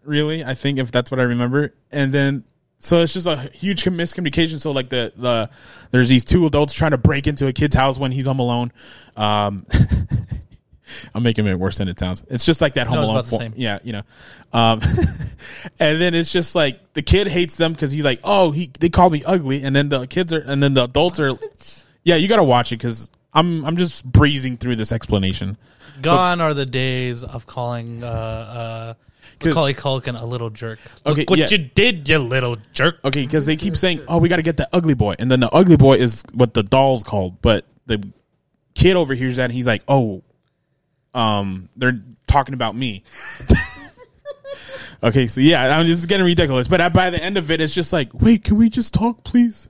really. 0.05 0.45
I 0.45 0.55
think 0.55 0.79
if 0.79 0.93
that's 0.93 1.11
what 1.11 1.19
I 1.19 1.25
remember. 1.25 1.75
And 1.90 2.12
then 2.12 2.45
so 2.85 3.00
it's 3.03 3.12
just 3.14 3.26
a 3.26 3.37
huge 3.55 3.83
miscommunication. 3.85 4.61
So 4.61 4.71
like 4.71 4.88
the 4.91 5.12
the 5.17 5.50
there's 5.91 6.09
these 6.09 6.25
two 6.25 6.47
adults 6.47 6.75
trying 6.75 6.91
to 6.93 6.99
break 6.99 7.26
into 7.26 7.47
a 7.47 7.53
kid's 7.53 7.75
house 7.75 7.99
when 7.99 8.12
he's 8.12 8.26
home 8.26 8.38
alone. 8.41 8.73
Um, 9.17 9.67
I'm 11.14 11.23
making 11.23 11.47
it 11.47 11.59
worse 11.59 11.79
than 11.79 11.88
it 11.88 11.99
sounds. 11.99 12.23
It's 12.29 12.45
just 12.45 12.61
like 12.61 12.75
that 12.75 12.87
Home 12.87 12.97
No, 12.97 13.05
Alone. 13.12 13.25
form- 13.25 13.53
Yeah, 13.57 13.79
you 13.83 13.93
know. 13.93 14.03
Um, 14.53 14.81
and 15.81 16.00
then 16.00 16.14
it's 16.14 16.31
just 16.31 16.55
like 16.55 16.93
the 16.93 17.03
kid 17.03 17.26
hates 17.26 17.57
them 17.57 17.73
because 17.73 17.91
he's 17.91 18.05
like, 18.05 18.21
oh, 18.23 18.50
he 18.50 18.71
they 18.79 18.91
call 18.91 19.11
me 19.11 19.23
ugly, 19.25 19.64
and 19.64 19.75
then 19.75 19.88
the 19.88 20.07
kids 20.07 20.33
are, 20.33 20.41
and 20.41 20.62
then 20.62 20.75
the 20.75 20.85
adults 20.85 21.19
are. 21.21 21.33
Yeah, 22.05 22.17
you 22.17 22.29
got 22.29 22.37
to 22.37 22.45
watch 22.45 22.71
it 22.71 22.76
because 22.76 23.11
I'm 23.33 23.64
I'm 23.64 23.76
just 23.76 24.05
breezing 24.05 24.59
through 24.59 24.76
this 24.76 24.93
explanation. 24.93 25.57
Gone 26.03 26.41
are 26.41 26.53
the 26.55 26.67
days 26.67 27.25
of 27.25 27.47
calling 27.47 28.05
uh, 28.05 28.07
uh, 28.07 28.95
'Cause- 28.95 28.97
Macaulay 29.45 29.75
Culkin 29.75 30.21
a 30.21 30.25
little 30.25 30.51
jerk. 30.51 30.79
Look 31.05 31.19
Okay, 31.19 31.25
what 31.29 31.39
yeah. 31.39 31.47
you 31.51 31.59
did, 31.59 32.09
you 32.09 32.19
little 32.19 32.57
jerk. 32.73 32.99
Okay, 33.05 33.23
because 33.23 33.47
they 33.47 33.57
keep 33.57 33.77
saying, 33.77 34.01
"Oh, 34.09 34.19
we 34.19 34.29
got 34.29 34.37
to 34.37 34.43
get 34.43 34.57
the 34.57 34.69
ugly 34.73 34.95
boy," 34.95 35.15
and 35.19 35.31
then 35.31 35.41
the 35.41 35.51
ugly 35.51 35.77
boy 35.77 35.97
is 35.99 36.25
what 36.33 36.55
the 36.55 36.63
doll's 36.63 37.03
called. 37.05 37.41
But 37.43 37.67
the 37.87 38.03
kid 38.75 38.97
overhears 38.97 39.37
that, 39.37 39.45
and 39.45 39.53
he's 39.53 39.67
like, 39.67 39.83
"Oh, 39.89 40.23
um, 41.15 41.69
they're 41.77 42.01
talking 42.27 42.55
about 42.55 42.75
me." 42.75 43.05
okay, 45.03 45.27
so 45.27 45.41
yeah, 45.41 45.77
I'm 45.77 45.87
just 45.87 46.09
getting 46.09 46.27
ridiculous. 46.27 46.69
But 46.69 46.93
by 46.93 47.11
the 47.11 47.23
end 47.23 47.37
of 47.37 47.51
it, 47.51 47.61
it's 47.61 47.75
just 47.75 47.93
like, 47.93 48.13
"Wait, 48.15 48.45
can 48.45 48.57
we 48.57 48.69
just 48.71 48.95
talk, 48.95 49.25
please?" 49.25 49.69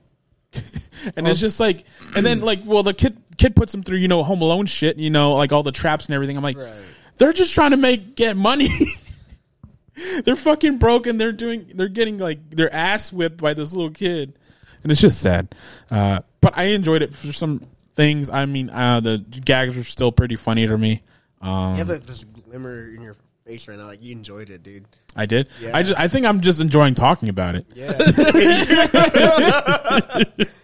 and 1.17 1.27
it's 1.27 1.39
just 1.41 1.59
like, 1.59 1.83
and 2.15 2.25
then 2.25 2.39
like, 2.41 2.59
well, 2.65 2.83
the 2.83 2.93
kid 2.93 3.17
kid 3.37 3.55
puts 3.55 3.73
him 3.73 3.83
through, 3.83 3.97
you 3.97 4.07
know, 4.07 4.23
Home 4.23 4.41
Alone 4.41 4.65
shit, 4.65 4.95
you 4.97 5.09
know, 5.09 5.33
like 5.33 5.51
all 5.51 5.63
the 5.63 5.71
traps 5.73 6.05
and 6.05 6.15
everything. 6.15 6.37
I'm 6.37 6.43
like, 6.43 6.57
Right. 6.57 6.71
they're 7.17 7.33
just 7.33 7.53
trying 7.53 7.71
to 7.71 7.77
make 7.77 8.15
get 8.15 8.37
money. 8.37 8.69
they're 10.23 10.35
fucking 10.35 10.77
broken. 10.77 11.17
they're 11.17 11.31
doing 11.31 11.65
they're 11.75 11.87
getting 11.87 12.17
like 12.17 12.49
their 12.51 12.73
ass 12.73 13.11
whipped 13.13 13.37
by 13.37 13.53
this 13.53 13.73
little 13.73 13.91
kid, 13.91 14.37
and 14.83 14.91
it's 14.91 15.01
just 15.01 15.21
sad. 15.21 15.53
Uh, 15.89 16.19
but 16.41 16.57
I 16.57 16.65
enjoyed 16.65 17.01
it 17.01 17.13
for 17.13 17.31
some 17.33 17.61
things. 17.93 18.29
I 18.29 18.45
mean, 18.45 18.69
uh, 18.69 18.99
the 18.99 19.17
gags 19.17 19.77
are 19.77 19.83
still 19.83 20.11
pretty 20.11 20.35
funny 20.35 20.67
to 20.67 20.77
me. 20.77 21.01
Um, 21.41 21.71
You 21.73 21.77
have 21.79 21.89
like, 21.89 22.05
this 22.05 22.23
glimmer 22.23 22.87
in 22.89 23.01
your 23.01 23.15
face 23.45 23.67
right 23.67 23.77
now. 23.77 23.85
Like 23.85 24.03
you 24.03 24.11
enjoyed 24.11 24.49
it, 24.49 24.63
dude. 24.63 24.85
I 25.15 25.25
did. 25.25 25.47
Yeah. 25.61 25.71
I 25.77 25.83
just 25.83 25.97
I 25.99 26.07
think 26.09 26.25
I'm 26.25 26.41
just 26.41 26.59
enjoying 26.59 26.93
talking 26.95 27.29
about 27.29 27.55
it. 27.55 27.65
Yeah. 27.73 27.93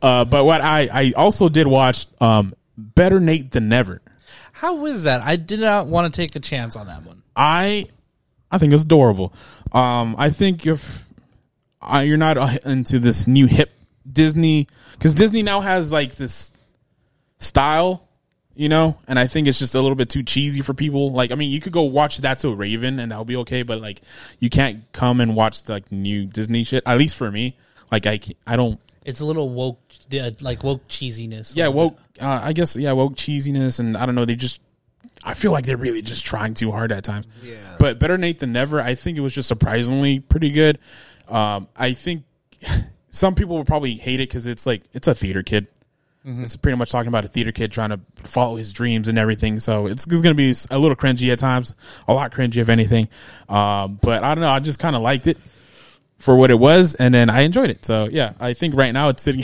Uh, 0.00 0.24
but 0.24 0.44
what 0.44 0.60
I 0.60 0.88
I 0.92 1.12
also 1.16 1.48
did 1.48 1.66
watch 1.66 2.06
um 2.20 2.54
Better 2.76 3.18
Nate 3.18 3.50
Than 3.50 3.68
Never. 3.68 4.00
How 4.52 4.86
is 4.86 5.02
that? 5.02 5.20
I 5.20 5.34
did 5.34 5.58
not 5.58 5.88
want 5.88 6.12
to 6.12 6.16
take 6.16 6.36
a 6.36 6.40
chance 6.40 6.76
on 6.76 6.86
that 6.86 7.02
one. 7.02 7.24
I 7.34 7.86
I 8.50 8.58
think 8.58 8.72
it's 8.72 8.84
adorable. 8.84 9.32
Um, 9.72 10.14
I 10.18 10.30
think 10.30 10.66
if 10.66 11.06
uh, 11.82 11.98
you're 11.98 12.16
not 12.16 12.38
uh, 12.38 12.58
into 12.64 12.98
this 12.98 13.26
new 13.26 13.46
hip 13.46 13.70
Disney, 14.10 14.66
because 14.92 15.14
Disney 15.14 15.42
now 15.42 15.60
has 15.60 15.92
like 15.92 16.16
this 16.16 16.52
style, 17.38 18.08
you 18.54 18.68
know, 18.68 18.98
and 19.06 19.18
I 19.18 19.26
think 19.26 19.46
it's 19.46 19.58
just 19.58 19.74
a 19.74 19.80
little 19.80 19.94
bit 19.94 20.08
too 20.08 20.22
cheesy 20.22 20.62
for 20.62 20.74
people. 20.74 21.12
Like, 21.12 21.30
I 21.30 21.34
mean, 21.36 21.50
you 21.50 21.60
could 21.60 21.72
go 21.72 21.82
watch 21.82 22.18
That's 22.18 22.42
So 22.42 22.52
Raven, 22.52 22.98
and 22.98 23.12
that'll 23.12 23.24
be 23.24 23.36
okay, 23.36 23.62
but 23.62 23.80
like, 23.80 24.00
you 24.40 24.50
can't 24.50 24.90
come 24.92 25.20
and 25.20 25.36
watch 25.36 25.64
the, 25.64 25.74
like 25.74 25.92
new 25.92 26.24
Disney 26.26 26.64
shit. 26.64 26.82
At 26.86 26.98
least 26.98 27.16
for 27.16 27.30
me, 27.30 27.56
like, 27.92 28.06
I 28.06 28.18
I 28.46 28.56
don't 28.56 28.80
It's 29.04 29.20
a 29.20 29.24
little 29.24 29.48
woke, 29.50 29.78
like 30.40 30.64
woke 30.64 30.88
cheesiness. 30.88 31.54
yeah, 31.54 31.68
woke. 31.68 31.98
Uh, 32.20 32.40
I 32.42 32.52
guess 32.52 32.74
yeah, 32.74 32.92
woke 32.92 33.14
cheesiness, 33.14 33.78
and 33.78 33.96
I 33.96 34.06
don't 34.06 34.16
know. 34.16 34.24
They 34.24 34.34
just, 34.34 34.60
I 35.24 35.34
feel 35.34 35.52
like 35.52 35.66
they're 35.66 35.76
really 35.76 36.02
just 36.02 36.24
trying 36.24 36.54
too 36.54 36.70
hard 36.70 36.92
at 36.92 37.04
times. 37.04 37.28
Yeah. 37.42 37.76
But 37.78 37.98
better 37.98 38.16
Nate 38.16 38.38
than 38.38 38.52
never. 38.52 38.80
I 38.80 38.94
think 38.94 39.18
it 39.18 39.20
was 39.20 39.34
just 39.34 39.48
surprisingly 39.48 40.20
pretty 40.20 40.50
good. 40.50 40.78
Um, 41.28 41.68
I 41.76 41.92
think 41.92 42.24
some 43.10 43.34
people 43.34 43.56
will 43.56 43.64
probably 43.64 43.94
hate 43.94 44.20
it 44.20 44.28
because 44.28 44.46
it's 44.46 44.66
like 44.66 44.82
it's 44.92 45.08
a 45.08 45.14
theater 45.14 45.42
kid. 45.42 45.66
It's 46.42 46.56
pretty 46.56 46.76
much 46.76 46.90
talking 46.90 47.08
about 47.08 47.24
a 47.24 47.28
theater 47.28 47.52
kid 47.52 47.72
trying 47.72 47.90
to 47.90 48.00
follow 48.16 48.56
his 48.56 48.72
dreams 48.72 49.08
and 49.08 49.16
everything. 49.16 49.60
So 49.60 49.86
it's, 49.86 50.06
it's 50.06 50.20
going 50.20 50.34
to 50.34 50.36
be 50.36 50.54
a 50.70 50.78
little 50.78 50.96
cringy 50.96 51.32
at 51.32 51.38
times, 51.38 51.74
a 52.06 52.12
lot 52.12 52.32
cringy 52.32 52.58
if 52.58 52.68
anything. 52.68 53.08
Um, 53.48 53.98
but 54.02 54.22
I 54.22 54.34
don't 54.34 54.42
know. 54.42 54.50
I 54.50 54.58
just 54.58 54.78
kind 54.78 54.94
of 54.94 55.00
liked 55.00 55.26
it 55.26 55.38
for 56.18 56.36
what 56.36 56.50
it 56.50 56.58
was, 56.58 56.96
and 56.96 57.14
then 57.14 57.30
I 57.30 57.42
enjoyed 57.42 57.70
it. 57.70 57.84
So 57.84 58.08
yeah, 58.10 58.34
I 58.40 58.52
think 58.52 58.74
right 58.74 58.92
now 58.92 59.08
it's 59.08 59.22
sitting. 59.22 59.42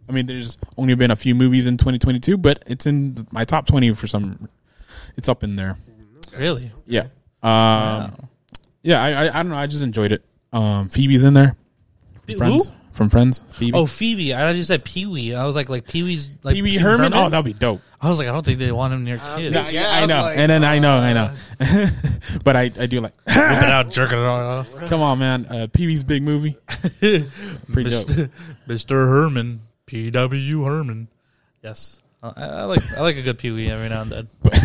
I 0.08 0.12
mean, 0.12 0.26
there's 0.26 0.56
only 0.76 0.94
been 0.94 1.10
a 1.10 1.16
few 1.16 1.34
movies 1.34 1.66
in 1.66 1.76
2022, 1.76 2.38
but 2.38 2.62
it's 2.66 2.86
in 2.86 3.16
my 3.30 3.44
top 3.44 3.66
20 3.66 3.92
for 3.94 4.06
some. 4.06 4.48
It's 5.16 5.28
up 5.28 5.42
in 5.44 5.56
there. 5.56 5.76
really. 6.36 6.70
Yeah. 6.86 7.06
Um, 7.42 8.28
Yeah, 8.82 9.02
I, 9.02 9.10
I 9.26 9.40
I 9.40 9.42
don't 9.42 9.50
know. 9.50 9.56
I 9.56 9.66
just 9.66 9.82
enjoyed 9.82 10.12
it. 10.12 10.24
Um, 10.52 10.88
Phoebe's 10.88 11.22
in 11.24 11.34
there. 11.34 11.56
From 12.26 12.36
Friends 12.36 12.68
Who? 12.68 12.74
from 12.92 13.08
Friends. 13.08 13.42
Phoebe. 13.52 13.76
Oh, 13.76 13.86
Phoebe. 13.86 14.34
I 14.34 14.38
thought 14.40 14.54
you 14.54 14.62
said 14.62 14.84
Pee 14.84 15.06
Wee. 15.06 15.34
I 15.34 15.46
was 15.46 15.56
like, 15.56 15.68
like 15.70 15.88
Pee 15.88 16.02
Wee's 16.02 16.30
like 16.42 16.54
Pee 16.54 16.60
Wee 16.62 16.76
Herman. 16.76 17.14
Oh, 17.14 17.28
that'd 17.30 17.44
be 17.44 17.52
dope. 17.54 17.80
I 18.00 18.10
was 18.10 18.18
like, 18.18 18.28
I 18.28 18.32
don't 18.32 18.44
think 18.44 18.58
they 18.58 18.70
want 18.70 18.92
him 18.92 19.02
near 19.04 19.18
kids. 19.36 19.54
Yeah, 19.54 19.64
Yeah, 19.82 19.88
I 19.90 20.02
I 20.02 20.06
know. 20.06 20.22
like, 20.22 20.36
and 20.36 20.50
then 20.50 20.62
I 20.64 20.78
know, 20.78 20.96
I 20.98 21.10
uh, 21.12 21.14
know. 21.14 21.86
but 22.44 22.54
I, 22.56 22.62
I 22.78 22.86
do 22.86 23.00
like. 23.00 23.14
Whip 23.26 23.36
it 23.36 23.70
out, 23.70 23.90
jerking 23.90 24.18
it 24.18 24.24
off. 24.24 24.74
Come 24.86 25.00
on, 25.00 25.18
man. 25.18 25.46
Uh, 25.46 25.66
Pee 25.72 25.86
Wee's 25.86 26.04
big 26.04 26.22
movie. 26.22 26.56
Pretty 27.00 27.88
dope. 27.90 28.06
Mr. 28.08 28.30
Mr. 28.68 29.08
Herman, 29.08 29.62
P. 29.86 30.10
W. 30.10 30.64
Herman. 30.64 31.08
Yes, 31.62 32.01
I, 32.22 32.30
I 32.36 32.62
like 32.64 32.80
I 32.96 33.00
like 33.00 33.16
a 33.16 33.22
good 33.22 33.38
Pee 33.38 33.50
Wee 33.50 33.70
every 33.70 33.88
now 33.88 34.02
and 34.02 34.12
then. 34.12 34.28
But 34.42 34.58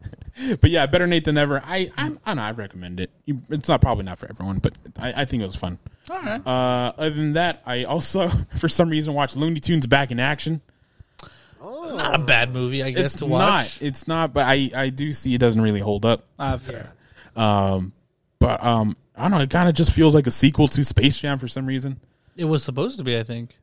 but 0.60 0.70
yeah, 0.70 0.86
better 0.86 1.06
Nate 1.06 1.24
than 1.24 1.36
ever. 1.36 1.60
I 1.64 1.90
I, 1.96 2.04
I 2.06 2.08
don't 2.08 2.36
know. 2.36 2.42
I 2.42 2.52
recommend 2.52 3.00
it. 3.00 3.10
You, 3.24 3.40
it's 3.50 3.68
not 3.68 3.80
probably 3.80 4.04
not 4.04 4.18
for 4.18 4.28
everyone, 4.30 4.58
but 4.58 4.74
I, 4.98 5.22
I 5.22 5.24
think 5.24 5.42
it 5.42 5.46
was 5.46 5.56
fun. 5.56 5.78
All 6.10 6.20
right. 6.22 6.46
Uh, 6.46 6.92
other 6.98 7.10
than 7.10 7.32
that, 7.34 7.62
I 7.66 7.84
also 7.84 8.28
for 8.56 8.68
some 8.68 8.88
reason 8.88 9.14
watched 9.14 9.36
Looney 9.36 9.60
Tunes 9.60 9.86
back 9.86 10.10
in 10.10 10.20
action. 10.20 10.60
Not 11.60 12.14
a 12.20 12.24
bad 12.24 12.52
movie, 12.52 12.82
I 12.82 12.90
guess, 12.90 13.06
It's 13.06 13.14
to 13.16 13.28
not. 13.28 13.38
watch. 13.38 13.82
It's 13.82 14.08
not. 14.08 14.32
But 14.32 14.46
I 14.46 14.70
I 14.74 14.88
do 14.90 15.12
see 15.12 15.34
it 15.34 15.38
doesn't 15.38 15.60
really 15.60 15.80
hold 15.80 16.04
up. 16.06 16.24
Uh, 16.38 16.56
fair. 16.58 16.92
Um, 17.36 17.92
but 18.38 18.62
um, 18.64 18.96
I 19.16 19.22
don't 19.22 19.32
know. 19.32 19.40
It 19.40 19.50
kind 19.50 19.68
of 19.68 19.74
just 19.74 19.92
feels 19.92 20.14
like 20.14 20.26
a 20.26 20.30
sequel 20.30 20.68
to 20.68 20.84
Space 20.84 21.18
Jam 21.18 21.38
for 21.38 21.48
some 21.48 21.66
reason. 21.66 22.00
It 22.36 22.44
was 22.46 22.62
supposed 22.62 22.98
to 22.98 23.04
be, 23.04 23.18
I 23.18 23.22
think. 23.22 23.56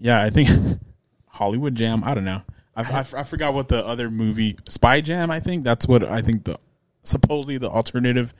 Yeah, 0.00 0.22
I 0.22 0.30
think 0.30 0.48
Hollywood 1.28 1.74
Jam. 1.74 2.02
I 2.04 2.14
don't 2.14 2.24
know. 2.24 2.42
I, 2.78 2.98
I, 2.98 3.20
I 3.20 3.22
forgot 3.24 3.54
what 3.54 3.68
the 3.68 3.84
other 3.84 4.10
movie 4.10 4.56
Spy 4.68 5.00
Jam. 5.00 5.30
I 5.30 5.40
think 5.40 5.64
that's 5.64 5.86
what 5.88 6.02
I 6.04 6.22
think 6.22 6.44
the 6.44 6.58
supposedly 7.02 7.58
the 7.58 7.68
alternative 7.68 8.32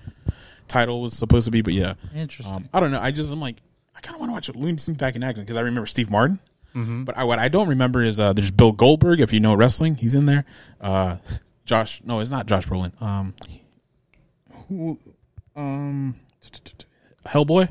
title 0.69 1.03
was 1.03 1.15
supposed 1.15 1.47
to 1.47 1.51
be. 1.51 1.61
But 1.63 1.75
yeah, 1.75 1.95
Interesting. 2.15 2.55
um, 2.55 2.69
I 2.73 2.81
don't 2.81 2.91
know. 2.93 3.01
I 3.01 3.11
just 3.11 3.33
I'm 3.33 3.41
like 3.41 3.57
I 3.97 4.01
kind 4.01 4.15
of 4.15 4.21
want 4.21 4.31
to 4.31 4.35
watch 4.35 4.49
Looney 4.57 4.77
Tunes 4.77 4.97
back 4.97 5.17
in 5.17 5.23
action 5.23 5.43
because 5.45 5.57
I 5.57 5.61
remember 5.61 5.87
Steve 5.87 6.11
Martin. 6.11 6.39
But 6.75 7.19
I, 7.19 7.25
what 7.25 7.41
I 7.41 7.49
don't 7.49 7.69
remember 7.69 8.05
is 8.05 8.21
uh, 8.21 8.33
there's 8.33 8.53
Bill 8.53 8.71
Goldberg. 8.71 9.21
If 9.21 9.33
you 9.33 9.41
know 9.41 9.53
wrestling, 9.53 9.97
he's 9.97 10.15
in 10.15 10.27
there. 10.27 10.45
Uh, 10.81 11.17
Josh, 11.65 12.01
no, 12.05 12.21
it's 12.21 12.31
not 12.31 12.47
Josh 12.47 12.67
Brolin. 12.69 12.93
Um, 13.03 13.35
who, 14.69 14.97
um, 15.57 16.15
Hellboy, 17.27 17.71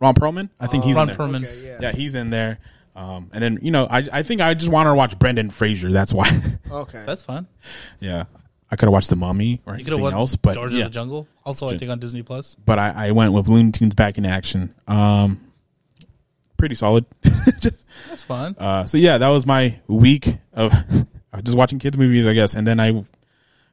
Ron 0.00 0.14
Perlman. 0.14 0.48
I 0.58 0.68
think 0.68 0.84
he's 0.84 0.96
Ron 0.96 1.10
in 1.10 1.16
there. 1.18 1.26
Perlman. 1.26 1.44
Okay, 1.44 1.66
yeah. 1.66 1.78
Yeah, 1.82 1.92
he's 1.92 2.14
in 2.14 2.30
there. 2.30 2.60
Um, 2.96 3.30
and 3.32 3.42
then 3.42 3.58
you 3.62 3.70
know, 3.70 3.86
I 3.90 4.04
I 4.12 4.22
think 4.22 4.40
I 4.40 4.54
just 4.54 4.70
wanted 4.70 4.90
to 4.90 4.94
watch 4.96 5.18
Brendan 5.18 5.50
Fraser. 5.50 5.90
That's 5.92 6.14
why. 6.14 6.28
Okay. 6.70 7.02
That's 7.06 7.22
fun. 7.24 7.46
yeah, 8.00 8.24
I 8.70 8.76
could 8.76 8.86
have 8.86 8.92
watched 8.92 9.10
The 9.10 9.16
Mummy 9.16 9.60
or 9.66 9.76
You 9.76 9.84
could 9.84 9.92
have 9.92 10.00
anything 10.00 10.02
watched 10.04 10.14
else, 10.16 10.36
but 10.36 10.54
George 10.54 10.72
yeah, 10.72 10.80
of 10.80 10.86
the 10.86 10.90
Jungle. 10.94 11.28
Also, 11.44 11.68
I 11.68 11.76
think 11.78 11.90
on 11.90 11.98
Disney 12.00 12.22
Plus. 12.22 12.56
but 12.64 12.78
I, 12.78 13.08
I 13.08 13.10
went 13.12 13.32
with 13.32 13.46
Looney 13.48 13.70
Tunes 13.72 13.94
back 13.94 14.18
in 14.18 14.24
action. 14.26 14.74
Um, 14.88 15.40
pretty 16.56 16.74
solid. 16.74 17.04
Just- 17.60 17.84
That's 18.08 18.22
fun. 18.22 18.56
uh, 18.58 18.84
so 18.86 18.98
yeah, 18.98 19.18
that 19.18 19.28
was 19.28 19.46
my 19.46 19.78
week 19.86 20.36
of 20.52 20.72
just 21.42 21.56
watching 21.56 21.78
kids 21.78 21.96
movies, 21.96 22.26
I 22.26 22.32
guess. 22.34 22.54
And 22.54 22.66
then 22.66 22.80
I 22.80 23.04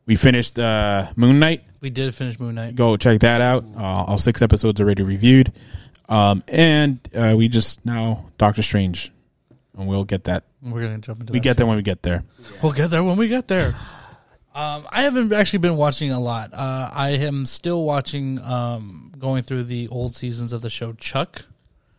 we 0.06 0.16
finished 0.16 0.60
uh, 0.60 1.08
Moon 1.16 1.40
Knight. 1.40 1.64
We 1.80 1.90
did 1.90 2.14
finish 2.14 2.40
Moon 2.40 2.56
Knight. 2.56 2.76
Go 2.76 2.98
check 2.98 3.20
that 3.22 3.42
out. 3.42 3.64
Uh, 3.76 3.80
all 4.08 4.18
six 4.18 4.42
episodes 4.42 4.80
already 4.82 5.04
reviewed. 5.04 5.52
Um, 6.12 6.44
and 6.50 7.00
uh, 7.16 7.36
we 7.38 7.48
just 7.48 7.86
now 7.86 8.26
Doctor 8.38 8.62
Strange, 8.62 9.12
and 9.78 9.88
we'll 9.88 10.04
get 10.04 10.26
that. 10.26 10.44
We're 10.62 10.82
gonna 10.82 10.98
jump 10.98 11.22
into. 11.22 11.32
We 11.32 11.40
that 11.40 11.44
get 11.44 11.58
there 11.58 11.66
when 11.66 11.78
we 11.78 11.84
get 11.84 12.04
there. 12.04 12.26
We'll 12.62 12.74
get 12.74 12.92
there 12.92 13.04
when 13.04 13.16
we 13.16 13.30
get 13.30 13.48
there. 13.48 13.76
Um, 14.54 14.86
I 14.92 15.04
haven't 15.04 15.32
actually 15.32 15.60
been 15.60 15.78
watching 15.78 16.12
a 16.12 16.20
lot. 16.20 16.54
Uh, 16.54 16.90
I 16.94 17.12
am 17.12 17.46
still 17.46 17.86
watching, 17.86 18.42
um, 18.42 19.14
going 19.18 19.44
through 19.44 19.64
the 19.64 19.88
old 19.88 20.14
seasons 20.14 20.52
of 20.52 20.62
the 20.62 20.70
show 20.70 20.92
Chuck. 20.92 21.46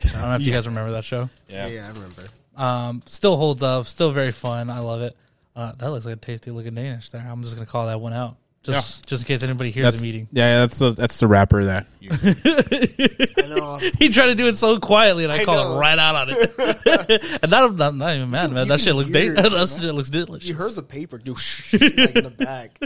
I 0.05 0.09
don't 0.09 0.21
know 0.21 0.35
if 0.35 0.43
you 0.43 0.53
guys 0.53 0.67
remember 0.67 0.91
that 0.93 1.05
show. 1.05 1.31
yeah. 1.49 1.69
yeah, 1.69 1.87
I 1.89 1.93
remember. 1.93 2.25
Um, 2.55 3.03
still 3.07 3.37
holds 3.37 3.63
up. 3.63 3.87
Still 3.87 4.11
very 4.11 4.33
fun. 4.33 4.69
I 4.69 4.81
love 4.81 5.01
it. 5.01 5.17
Uh, 5.57 5.73
that 5.73 5.91
looks 5.91 6.05
like 6.05 6.17
a 6.17 6.19
tasty 6.19 6.51
looking 6.51 6.75
Danish 6.75 7.09
there. 7.09 7.27
I'm 7.27 7.43
just 7.43 7.55
gonna 7.55 7.67
call 7.67 7.87
that 7.87 8.01
one 8.01 8.13
out, 8.13 8.37
just 8.63 9.07
just 9.07 9.23
in 9.23 9.27
case 9.27 9.43
anybody 9.43 9.71
hears 9.71 9.85
That's 9.87 10.03
a 10.03 10.07
meeting. 10.07 10.29
yeah, 10.33 10.61
that's 10.61 10.79
the 10.79 10.93
that's 10.93 11.19
the 11.19 11.27
rapper 11.27 11.65
that. 11.65 11.87
I 12.11 13.47
know. 13.49 13.79
He 13.99 14.09
tried 14.11 14.27
to 14.27 14.35
do 14.35 14.47
it 14.49 14.57
so 14.57 14.79
quietly, 14.79 15.25
and 15.25 15.33
I, 15.33 15.39
I 15.41 15.45
called 15.45 15.69
know. 15.69 15.73
him 15.75 15.79
right 15.79 15.99
out 15.99 16.15
on 16.15 16.27
it. 16.31 17.39
and 17.43 17.51
not, 17.51 17.75
not, 17.77 17.95
not 17.97 18.15
even 18.17 18.31
mad, 18.31 18.51
man. 18.53 18.67
You 18.67 18.69
That 18.73 18.81
shit 18.81 18.95
looks 18.95 19.11
hear 19.11 19.35
da- 19.35 19.41
it, 19.47 19.51
that 19.51 19.69
shit 19.81 19.95
looks 19.95 20.11
delicious. 20.11 20.49
You 20.49 20.55
heard 20.55 20.73
the 20.73 20.83
paper 20.83 21.19
do 21.19 21.35
sh- 21.37 21.73
like 21.75 22.17
in 22.17 22.25
the 22.25 22.31
back. 22.31 22.79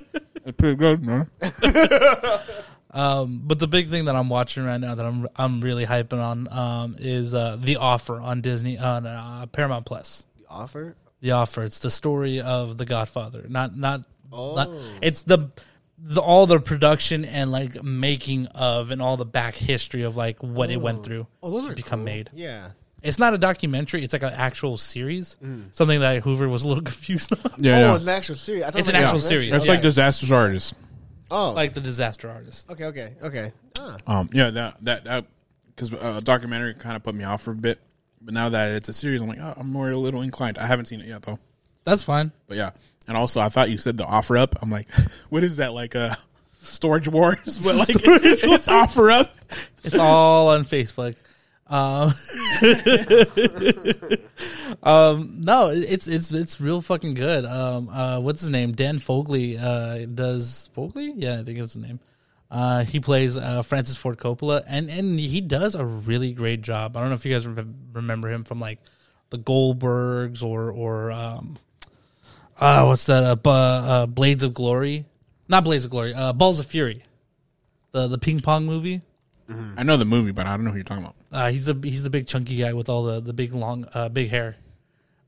Pretty 0.57 0.77
good, 0.77 1.05
no? 1.05 1.27
Um, 2.91 3.43
but 3.45 3.59
the 3.59 3.69
big 3.69 3.91
thing 3.91 4.07
that 4.07 4.17
I'm 4.17 4.29
watching 4.31 4.65
right 4.65 4.81
now 4.81 4.95
that 4.95 5.05
I'm 5.05 5.29
I'm 5.37 5.61
really 5.61 5.85
hyping 5.85 6.23
on 6.23 6.51
um, 6.51 6.97
is 6.99 7.35
uh, 7.35 7.57
the 7.61 7.77
offer 7.77 8.19
on 8.21 8.41
Disney 8.41 8.79
on 8.79 9.07
uh, 9.07 9.45
Paramount 9.53 9.85
Plus. 9.85 10.25
The 10.39 10.47
offer. 10.49 10.97
The 11.21 11.33
offer. 11.33 11.63
It's 11.65 11.81
the 11.81 11.91
story 11.91 12.41
of 12.41 12.79
the 12.79 12.87
Godfather. 12.87 13.45
Not 13.49 13.77
not. 13.77 14.03
Oh. 14.33 14.55
not 14.55 14.69
it's 15.03 15.23
the, 15.23 15.51
the 15.99 16.21
all 16.21 16.47
the 16.47 16.61
production 16.61 17.25
and 17.25 17.51
like 17.51 17.83
making 17.83 18.47
of 18.49 18.91
and 18.91 19.01
all 19.01 19.17
the 19.17 19.25
back 19.25 19.55
history 19.55 20.03
of 20.03 20.17
like 20.17 20.43
what 20.43 20.71
it 20.71 20.79
went 20.81 21.05
through. 21.05 21.27
Oh, 21.43 21.51
those 21.51 21.67
to 21.67 21.73
are 21.73 21.75
become 21.75 22.01
cool. 22.01 22.05
made. 22.05 22.31
Yeah. 22.35 22.71
It's 23.03 23.19
not 23.19 23.35
a 23.35 23.39
documentary. 23.39 24.03
It's 24.03 24.13
like 24.13 24.23
an 24.23 24.33
actual 24.35 24.77
series. 24.79 25.37
Something 25.73 26.01
that 26.01 26.23
Hoover 26.23 26.49
was 26.49 26.65
a 26.65 26.69
little 26.69 26.83
confused 26.93 27.33
on. 27.33 27.53
Yeah, 27.59 27.77
oh, 27.77 27.79
yeah. 27.81 27.95
it's 27.95 28.05
an 28.05 28.11
actual 28.11 28.35
series. 28.35 28.63
I 28.65 28.71
thought 28.71 28.81
It's 28.81 28.89
it 28.89 28.95
an 28.97 29.03
actual 29.03 29.19
a 29.19 29.21
series. 29.21 29.45
documentary. 29.45 29.51
That's 29.53 29.67
Yeah. 29.67 29.73
like 29.73 29.83
Disaster 29.83 30.35
Artist. 30.35 30.75
Oh, 31.31 31.53
like 31.53 31.75
the 31.75 31.81
disaster 31.81 32.31
artist. 32.31 32.71
okay, 32.71 32.85
okay, 32.85 33.15
okay. 33.23 33.53
Ah, 33.81 33.97
Um, 34.07 34.31
yeah, 34.33 34.51
that 34.51 34.77
that 34.85 35.05
that 35.05 35.27
because 35.75 35.93
uh, 35.93 36.21
documentary 36.23 36.73
kind 36.75 36.95
of 36.95 37.03
put 37.03 37.15
me 37.17 37.25
off 37.25 37.43
for 37.43 37.51
a 37.51 37.55
bit, 37.57 37.81
but 38.21 38.33
now 38.33 38.49
that 38.49 38.71
it's 38.77 38.89
a 38.89 38.93
series, 38.93 39.21
I'm 39.21 39.27
like, 39.29 39.41
oh, 39.41 39.55
I'm 39.57 39.73
more 39.73 39.91
a 39.91 39.97
little 39.97 40.23
inclined. 40.23 40.57
I 40.57 40.67
haven't 40.67 40.85
seen 40.87 41.01
it 41.01 41.07
yet 41.07 41.23
though, 41.23 41.39
That's 41.83 42.05
fine. 42.05 42.31
but 42.47 42.57
yeah. 42.57 42.71
And 43.09 43.17
also, 43.17 43.41
I 43.41 43.49
thought 43.49 43.71
you 43.71 43.79
said 43.79 43.97
the 43.97 44.05
offer 44.05 44.37
up. 44.37 44.57
I'm 44.61 44.71
like, 44.71 44.89
what 45.29 45.45
is 45.45 45.59
that 45.59 45.73
like 45.73 45.95
a 45.95 46.17
storage 46.63 47.09
wars? 47.09 47.61
But 47.65 47.77
like, 47.77 47.89
it's 48.01 48.69
offer 48.69 49.11
up. 49.11 49.35
It's 49.85 49.97
all 49.97 50.49
on 50.49 50.65
Facebook. 50.65 51.15
Um, 51.69 52.13
um, 54.85 55.41
no, 55.41 55.71
it's 55.71 56.07
it's 56.07 56.31
it's 56.31 56.61
real 56.61 56.81
fucking 56.81 57.15
good. 57.15 57.45
Um, 57.45 57.89
uh, 57.89 58.21
what's 58.21 58.41
his 58.43 58.51
name? 58.51 58.73
Dan 58.73 58.99
Fogler 58.99 59.61
uh, 59.61 60.07
does 60.07 60.71
Fogler? 60.77 61.13
Yeah, 61.17 61.41
I 61.41 61.43
think 61.43 61.59
that's 61.59 61.75
the 61.75 61.81
name. 61.81 61.99
Uh, 62.51 62.85
he 62.85 63.01
plays 63.01 63.37
uh, 63.37 63.63
Francis 63.63 63.97
Ford 63.97 64.19
Coppola, 64.19 64.63
and 64.69 64.89
and 64.89 65.19
he 65.19 65.41
does 65.41 65.75
a 65.75 65.85
really 65.85 66.33
great 66.33 66.63
job. 66.63 66.97
I 66.97 67.01
don't 67.01 67.09
know 67.09 67.17
if 67.17 67.25
you 67.25 67.35
guys 67.35 67.47
re- 67.47 67.65
remember 67.93 68.31
him 68.31 68.45
from 68.45 68.61
like 68.61 68.79
the 69.31 69.39
Goldbergs 69.39 70.43
or 70.43 70.71
or 70.71 71.11
um, 71.11 71.57
uh, 72.61 72.85
what's 72.85 73.05
that? 73.07 73.23
Uh, 73.25 73.37
Bu- 73.37 73.51
uh, 73.51 74.07
Blades 74.07 74.43
of 74.43 74.55
Glory, 74.55 75.05
not 75.49 75.65
Blades 75.65 75.85
of 75.85 75.91
Glory. 75.91 76.15
Uh, 76.15 76.33
Balls 76.33 76.59
of 76.61 76.67
Fury. 76.67 77.03
the 77.93 78.09
the 78.09 78.19
ping 78.19 78.41
pong 78.41 78.67
movie. 78.67 79.03
I 79.77 79.85
know 79.85 79.97
the 79.97 80.05
movie, 80.05 80.33
but 80.33 80.47
I 80.47 80.57
don't 80.57 80.65
know 80.65 80.71
who 80.71 80.77
you're 80.79 80.85
talking 80.85 81.05
about. 81.05 81.15
Uh, 81.31 81.51
he's 81.51 81.69
a 81.69 81.75
he's 81.83 82.05
a 82.05 82.11
big 82.11 82.27
chunky 82.27 82.57
guy 82.59 82.73
with 82.73 82.89
all 82.89 83.05
the 83.05 83.21
the 83.21 83.33
big 83.33 83.55
long 83.55 83.87
uh, 83.95 84.09
big 84.09 84.29
hair. 84.29 84.57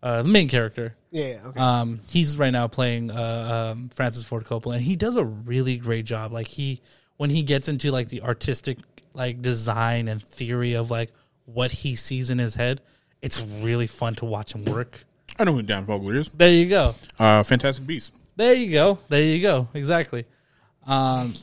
Uh, 0.03 0.23
the 0.23 0.29
main 0.29 0.49
character. 0.49 0.95
Yeah. 1.11 1.39
Okay. 1.47 1.59
Um, 1.61 2.01
he's 2.11 2.37
right 2.37 2.51
now 2.51 2.67
playing 2.69 3.11
uh, 3.11 3.73
um, 3.73 3.89
Francis 3.91 4.25
Ford 4.25 4.45
Coppola, 4.45 4.75
and 4.75 4.83
he 4.83 4.97
does 4.97 5.17
a 5.17 5.25
really 5.25 5.77
great 5.77 6.05
job. 6.05 6.33
Like 6.33 6.47
he, 6.47 6.81
when 7.17 7.31
he 7.31 7.43
gets 7.43 7.69
into 7.69 7.91
like 7.91 8.09
the 8.09 8.23
artistic 8.23 8.79
like 9.15 9.41
design 9.43 10.07
and 10.09 10.23
theory 10.23 10.75
of 10.75 10.91
like 10.91 11.11
what 11.47 11.71
he 11.73 11.97
sees 11.97 12.31
in 12.31 12.39
his 12.39 12.55
head, 12.55 12.81
it's 13.23 13.41
really 13.41 13.87
fun 13.89 14.15
to 14.17 14.25
watch 14.25 14.53
him 14.55 14.65
work. 14.67 15.05
I 15.39 15.45
know 15.45 15.53
who 15.53 15.63
Dan 15.63 15.87
Fogler 15.87 16.17
is. 16.17 16.29
There 16.31 16.51
you 16.51 16.69
go. 16.69 16.95
Uh, 17.19 17.43
Fantastic 17.43 17.87
Beast. 17.87 18.15
There 18.37 18.55
you 18.55 18.71
go. 18.73 18.99
There 19.09 19.23
you 19.23 19.41
go. 19.43 19.69
Exactly. 19.75 20.25
Um, 20.87 21.35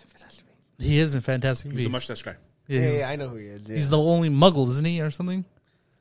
he 0.80 1.00
is 1.00 1.16
in 1.16 1.22
Fantastic 1.22 1.72
He's 1.72 1.74
a 1.74 1.90
Beasts. 1.90 1.92
mustache 1.92 2.22
guy. 2.24 2.36
Yeah. 2.68 2.82
yeah, 2.82 2.98
yeah, 3.00 3.10
I 3.10 3.16
know 3.16 3.30
who 3.30 3.38
he 3.38 3.46
is. 3.46 3.68
Yeah. 3.68 3.76
He's 3.76 3.90
the 3.90 3.98
only 4.00 4.30
Muggle, 4.30 4.68
isn't 4.70 4.86
he, 4.86 5.02
or 5.02 5.12
something? 5.12 5.46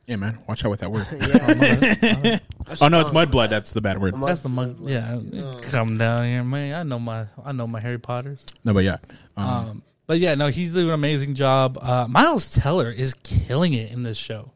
Yeah, 0.07 0.17
man. 0.17 0.39
Watch 0.47 0.63
out 0.65 0.71
with 0.71 0.81
that 0.81 0.91
word. 0.91 1.07
yeah. 1.11 2.39
oh 2.81 2.87
no, 2.89 3.01
it's 3.01 3.09
mudblood. 3.11 3.49
That's 3.49 3.71
the 3.71 3.81
bad 3.81 3.99
word. 3.99 4.15
Mud- 4.15 4.29
That's 4.29 4.41
the 4.41 4.49
mug. 4.49 4.79
Mud- 4.79 4.89
Yeah, 4.89 5.19
come 5.63 5.97
down 5.97 6.25
here, 6.25 6.43
man. 6.43 6.73
I 6.75 6.83
know 6.83 6.99
my 6.99 7.25
I 7.43 7.51
know 7.53 7.65
my 7.65 7.79
Harry 7.79 7.97
Potters. 7.99 8.45
No, 8.63 8.73
but 8.73 8.83
yeah. 8.83 8.97
Um, 9.35 9.45
Um, 9.47 9.83
but 10.07 10.19
yeah, 10.19 10.35
no, 10.35 10.47
he's 10.47 10.73
doing 10.73 10.87
an 10.89 10.93
amazing 10.93 11.33
job. 11.33 11.79
Uh, 11.81 12.05
Miles 12.07 12.49
Teller 12.51 12.91
is 12.91 13.15
killing 13.23 13.73
it 13.73 13.91
in 13.91 14.03
this 14.03 14.17
show, 14.17 14.51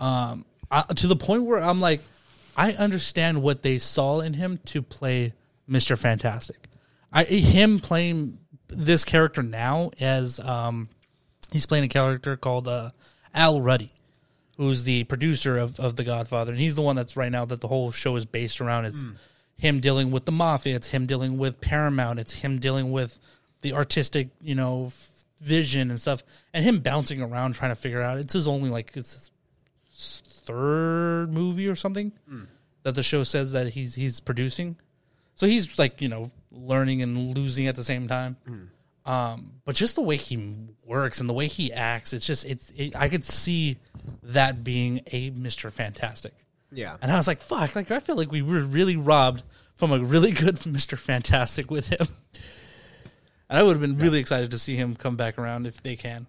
um, 0.00 0.46
I, 0.70 0.82
to 0.82 1.06
the 1.06 1.16
point 1.16 1.44
where 1.44 1.62
I'm 1.62 1.80
like, 1.82 2.00
I 2.58 2.72
understand 2.72 3.40
what 3.40 3.62
they 3.62 3.78
saw 3.78 4.18
in 4.20 4.34
him 4.34 4.58
to 4.66 4.82
play 4.82 5.32
Mister 5.68 5.96
Fantastic. 5.96 6.68
I 7.12 7.24
him 7.24 7.78
playing 7.78 8.38
this 8.66 9.04
character 9.04 9.42
now 9.42 9.92
as 10.00 10.40
um, 10.40 10.88
he's 11.52 11.66
playing 11.66 11.84
a 11.84 11.88
character 11.88 12.36
called 12.36 12.66
uh, 12.66 12.90
Al 13.32 13.60
Ruddy, 13.60 13.92
who's 14.56 14.82
the 14.82 15.04
producer 15.04 15.56
of, 15.56 15.78
of 15.78 15.94
The 15.94 16.04
Godfather, 16.04 16.50
and 16.50 16.60
he's 16.60 16.74
the 16.74 16.82
one 16.82 16.96
that's 16.96 17.16
right 17.16 17.30
now 17.30 17.44
that 17.44 17.60
the 17.60 17.68
whole 17.68 17.92
show 17.92 18.16
is 18.16 18.26
based 18.26 18.60
around. 18.60 18.86
It's 18.86 19.04
him 19.56 19.80
dealing 19.80 20.10
with 20.10 20.24
the 20.24 20.32
mafia. 20.32 20.74
It's 20.74 20.88
him 20.88 21.06
dealing 21.06 21.38
with 21.38 21.60
Paramount. 21.60 22.18
It's 22.18 22.40
him 22.40 22.58
dealing 22.58 22.90
with 22.90 23.18
the 23.62 23.72
artistic, 23.72 24.28
you 24.40 24.54
know, 24.54 24.86
f- 24.86 25.26
vision 25.40 25.90
and 25.90 26.00
stuff, 26.00 26.22
and 26.52 26.64
him 26.64 26.80
bouncing 26.80 27.22
around 27.22 27.54
trying 27.54 27.70
to 27.70 27.76
figure 27.76 28.02
out. 28.02 28.18
It's 28.18 28.34
his 28.34 28.48
only 28.48 28.70
like 28.70 28.96
it's 28.96 29.14
his 29.14 29.30
third 30.48 31.32
movie 31.32 31.68
or 31.68 31.76
something 31.76 32.12
that 32.82 32.94
the 32.94 33.02
show 33.02 33.24
says 33.24 33.52
that 33.52 33.68
he's 33.68 33.94
he's 33.94 34.20
producing. 34.20 34.76
So 35.34 35.46
he's 35.46 35.78
like 35.78 36.00
you 36.00 36.08
know 36.08 36.30
learning 36.50 37.02
and 37.02 37.36
losing 37.36 37.66
at 37.66 37.76
the 37.76 37.84
same 37.84 38.08
time. 38.08 38.36
Um, 39.06 39.52
but 39.64 39.74
just 39.74 39.94
the 39.94 40.02
way 40.02 40.16
he 40.16 40.54
works 40.84 41.20
and 41.20 41.30
the 41.30 41.34
way 41.34 41.46
he 41.46 41.72
acts, 41.72 42.12
it's 42.12 42.26
just 42.26 42.44
it's 42.44 42.70
it, 42.76 42.94
I 42.94 43.08
could 43.08 43.24
see 43.24 43.78
that 44.22 44.62
being 44.64 45.00
a 45.12 45.30
Mister 45.30 45.70
Fantastic. 45.70 46.34
Yeah. 46.70 46.96
And 47.00 47.10
I 47.10 47.16
was 47.16 47.26
like, 47.26 47.40
fuck, 47.40 47.74
like 47.74 47.90
I 47.90 48.00
feel 48.00 48.16
like 48.16 48.30
we 48.30 48.42
were 48.42 48.60
really 48.60 48.96
robbed 48.96 49.42
from 49.76 49.92
a 49.92 49.98
really 49.98 50.32
good 50.32 50.64
Mister 50.66 50.96
Fantastic 50.96 51.70
with 51.70 51.88
him. 51.88 52.06
And 53.48 53.58
I 53.58 53.62
would 53.62 53.72
have 53.72 53.80
been 53.80 53.96
really 53.96 54.18
excited 54.18 54.50
to 54.50 54.58
see 54.58 54.76
him 54.76 54.94
come 54.94 55.16
back 55.16 55.38
around 55.38 55.66
if 55.66 55.82
they 55.82 55.96
can. 55.96 56.26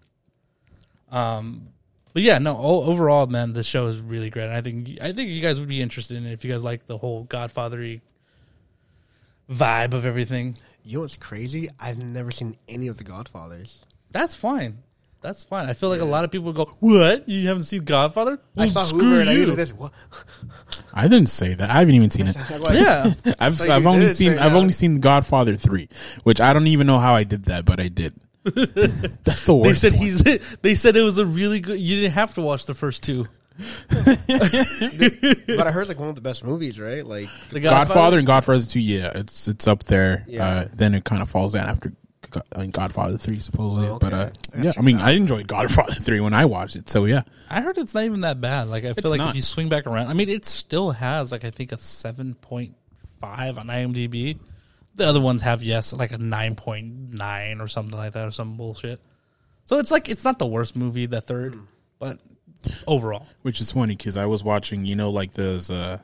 Um, 1.12 1.68
but 2.14 2.22
yeah, 2.22 2.38
no. 2.40 2.56
o- 2.58 2.84
Overall, 2.84 3.28
man, 3.28 3.54
the 3.54 3.64
show 3.64 3.88
is 3.88 4.00
really 4.00 4.30
great. 4.30 4.46
And 4.46 4.54
I 4.54 4.62
think 4.62 4.98
I 5.02 5.12
think 5.12 5.30
you 5.30 5.42
guys 5.42 5.60
would 5.60 5.70
be 5.70 5.82
interested 5.82 6.18
in 6.18 6.26
it 6.26 6.34
if 6.34 6.44
you 6.46 6.52
guys 6.52 6.64
like 6.64 6.86
the 6.86 6.98
whole 6.98 7.26
Godfathery 7.26 8.02
vibe 9.52 9.94
of 9.94 10.06
everything. 10.06 10.56
You 10.84 10.98
know 10.98 11.02
what's 11.02 11.18
crazy? 11.18 11.70
I've 11.80 12.02
never 12.02 12.32
seen 12.32 12.58
any 12.68 12.88
of 12.88 12.98
the 12.98 13.04
Godfathers. 13.04 13.84
That's 14.12 14.36
fine. 14.36 14.80
That's 15.22 15.44
fine. 15.44 15.68
I 15.68 15.74
feel 15.74 15.90
like 15.90 16.00
a 16.00 16.06
lot 16.06 16.24
of 16.24 16.32
people 16.32 16.54
go, 16.54 16.66
"What? 16.80 17.28
You 17.28 17.46
haven't 17.50 17.66
seen 17.66 17.84
Godfather?" 17.84 18.40
I 18.58 18.68
saw 18.70 18.84
screw 18.86 19.02
Hoover 19.02 19.22
and 19.22 19.30
I 19.30 19.34
you." 19.34 19.54
this. 19.54 19.74
What? 19.74 19.92
I 20.94 21.10
didn't 21.10 21.28
say 21.28 21.54
that. 21.56 21.70
I 21.70 21.80
haven't 21.80 21.96
even 21.96 22.10
seen 22.10 22.28
it. 22.28 22.38
Yeah, 22.72 23.14
I've 23.40 23.60
I've 23.70 23.86
only 23.86 24.08
seen 24.08 24.32
say 24.34 24.38
I've 24.38 24.54
that. 24.54 24.58
only 24.58 24.72
seen 24.72 25.02
Godfather 25.02 25.58
three, 25.58 25.90
which 26.24 26.40
I 26.40 26.54
don't 26.54 26.68
even 26.68 26.88
know 26.88 27.00
how 27.00 27.16
I 27.16 27.24
did 27.26 27.46
that, 27.46 27.66
but 27.66 27.82
I 27.82 27.90
did. 27.90 28.14
That's 29.24 29.46
the 29.46 29.60
they 29.64 29.74
said 29.74 29.92
one. 29.94 30.02
he's. 30.02 30.58
They 30.62 30.76
said 30.76 30.96
it 30.96 31.02
was 31.04 31.18
a 31.18 31.26
really 31.26 31.60
good. 31.60 31.80
You 31.80 31.96
didn't 31.98 32.14
have 32.14 32.34
to 32.36 32.42
watch 32.42 32.66
the 32.66 32.74
first 32.74 33.04
two. 33.04 33.26
but 33.90 35.68
I 35.68 35.72
heard 35.72 35.88
like 35.90 36.00
one 36.00 36.08
of 36.10 36.16
the 36.16 36.22
best 36.22 36.46
movies, 36.46 36.80
right? 36.80 37.06
Like 37.06 37.28
The 37.50 37.60
Godfather 37.60 38.18
and 38.18 38.26
Godfather 38.28 38.64
two. 38.64 38.80
Yeah, 38.80 39.12
it's 39.16 39.48
it's 39.50 39.68
up 39.68 39.84
there. 39.84 40.24
Yeah. 40.28 40.46
Uh, 40.48 40.66
then 40.74 40.96
it 40.96 41.04
kind 41.04 41.22
of 41.22 41.30
falls 41.30 41.54
down 41.54 41.68
after 41.68 41.92
Go- 42.32 42.42
I 42.56 42.60
mean, 42.62 42.72
Godfather 42.72 43.18
three 43.18 43.40
supposedly. 43.40 43.88
Oh, 43.90 43.96
okay. 43.96 44.10
But 44.10 44.14
uh, 44.14 44.30
I 44.58 44.62
yeah, 44.62 44.72
I 44.78 44.82
mean. 44.82 44.98
I 44.98 45.12
enjoyed 45.12 45.48
Godfather 45.48 45.94
three 45.94 46.20
when 46.20 46.34
I 46.34 46.46
watched 46.46 46.76
it. 46.76 46.90
So 46.90 47.06
yeah, 47.06 47.24
I 47.50 47.62
heard 47.62 47.78
it's 47.78 47.94
not 47.94 48.04
even 48.04 48.22
that 48.22 48.40
bad. 48.40 48.68
Like 48.70 48.84
I 48.84 48.94
feel 48.94 48.96
It's 49.00 49.08
like 49.10 49.18
not. 49.18 49.30
if 49.32 49.36
you 49.36 49.42
swing 49.42 49.68
back 49.68 49.88
around, 49.88 50.08
I 50.08 50.14
mean, 50.14 50.30
it 50.30 50.46
still 50.46 50.92
has 50.92 51.32
like 51.32 51.44
I 51.44 51.50
think 51.50 51.72
a 51.72 51.78
seven 51.78 52.36
point 52.36 52.76
five 53.20 53.58
on 53.58 53.68
IMDb. 53.68 54.38
The 55.00 55.08
other 55.08 55.22
ones 55.22 55.42
have 55.44 55.64
yes, 55.64 55.94
like 55.94 56.12
a 56.12 56.18
nine 56.18 56.56
point 56.56 57.14
nine 57.14 57.62
or 57.62 57.70
something 57.70 57.98
like 57.98 58.12
that, 58.12 58.28
or 58.28 58.32
some 58.32 58.58
bullshit. 58.58 59.00
So 59.64 59.80
it's 59.80 59.92
like 59.92 60.10
it's 60.10 60.26
not 60.26 60.40
the 60.40 60.46
worst 60.46 60.76
movie, 60.76 61.06
the 61.06 61.22
third, 61.22 61.58
but 62.00 62.20
overall, 62.86 63.26
which 63.42 63.62
is 63.62 63.72
funny 63.72 63.96
because 63.96 64.18
I 64.18 64.26
was 64.26 64.44
watching, 64.44 64.84
you 64.84 64.98
know, 64.98 65.10
like 65.10 65.32
those 65.32 65.72
uh, 65.72 66.00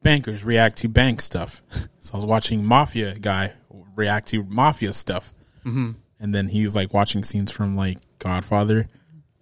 bankers 0.00 0.44
react 0.44 0.78
to 0.78 0.88
bank 0.88 1.20
stuff. 1.20 1.60
so 2.00 2.14
I 2.14 2.16
was 2.18 2.24
watching 2.24 2.64
Mafia 2.64 3.14
guy 3.14 3.54
react 3.96 4.28
to 4.28 4.44
Mafia 4.44 4.92
stuff, 4.92 5.34
mm-hmm. 5.64 5.90
and 6.20 6.32
then 6.32 6.46
he's 6.46 6.76
like 6.76 6.94
watching 6.94 7.24
scenes 7.24 7.50
from 7.50 7.74
like 7.74 7.98
Godfather, 8.20 8.88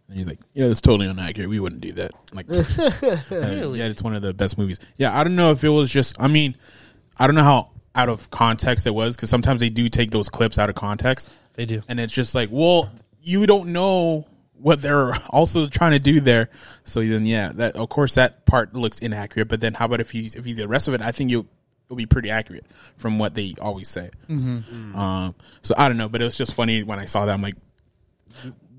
and 0.08 0.16
he's 0.16 0.26
like, 0.26 0.40
"Yeah, 0.54 0.68
that's 0.68 0.80
totally 0.80 1.10
inaccurate. 1.10 1.50
We 1.50 1.60
wouldn't 1.60 1.82
do 1.82 1.92
that." 1.92 2.12
Like, 2.32 2.46
uh, 2.50 3.72
yeah, 3.74 3.84
it's 3.84 4.02
one 4.02 4.14
of 4.14 4.22
the 4.22 4.32
best 4.32 4.56
movies. 4.56 4.80
Yeah, 4.96 5.14
I 5.14 5.24
don't 5.24 5.36
know 5.36 5.50
if 5.50 5.62
it 5.62 5.68
was 5.68 5.92
just. 5.92 6.18
I 6.18 6.28
mean, 6.28 6.56
I 7.18 7.26
don't 7.26 7.36
know 7.36 7.44
how 7.44 7.72
out 7.96 8.08
of 8.08 8.30
context 8.30 8.86
it 8.86 8.90
was 8.90 9.16
because 9.16 9.30
sometimes 9.30 9.60
they 9.60 9.70
do 9.70 9.88
take 9.88 10.10
those 10.10 10.28
clips 10.28 10.58
out 10.58 10.68
of 10.68 10.76
context 10.76 11.30
they 11.54 11.66
do. 11.66 11.82
and 11.88 11.98
it's 11.98 12.12
just 12.12 12.34
like, 12.34 12.50
well, 12.52 12.90
you 13.22 13.46
don't 13.46 13.72
know 13.72 14.26
what 14.58 14.80
they're 14.82 15.14
also 15.30 15.66
trying 15.66 15.92
to 15.92 15.98
do 15.98 16.20
there. 16.20 16.50
So 16.84 17.00
then, 17.00 17.26
yeah, 17.26 17.52
that 17.54 17.76
of 17.76 17.88
course 17.88 18.14
that 18.14 18.46
part 18.46 18.74
looks 18.74 18.98
inaccurate. 18.98 19.48
But 19.48 19.60
then, 19.60 19.74
how 19.74 19.86
about 19.86 20.00
if 20.00 20.14
you 20.14 20.24
if 20.24 20.46
you 20.46 20.54
do 20.54 20.62
the 20.62 20.68
rest 20.68 20.88
of 20.88 20.94
it? 20.94 21.00
I 21.00 21.12
think 21.12 21.30
you'll 21.30 21.46
it'll 21.86 21.96
be 21.96 22.06
pretty 22.06 22.30
accurate 22.30 22.66
from 22.96 23.18
what 23.18 23.34
they 23.34 23.54
always 23.60 23.88
say. 23.88 24.10
Um, 24.94 25.34
so 25.62 25.74
I 25.76 25.88
don't 25.88 25.96
know, 25.96 26.08
but 26.08 26.20
it 26.20 26.24
was 26.24 26.36
just 26.36 26.54
funny 26.54 26.82
when 26.82 26.98
I 26.98 27.06
saw 27.06 27.26
that. 27.26 27.32
I'm 27.32 27.42
like, 27.42 27.56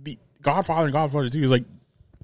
the 0.04 0.18
Godfather 0.42 0.86
and 0.86 0.94
Godfather 0.94 1.30
Two 1.30 1.44
is 1.44 1.52
like 1.52 1.66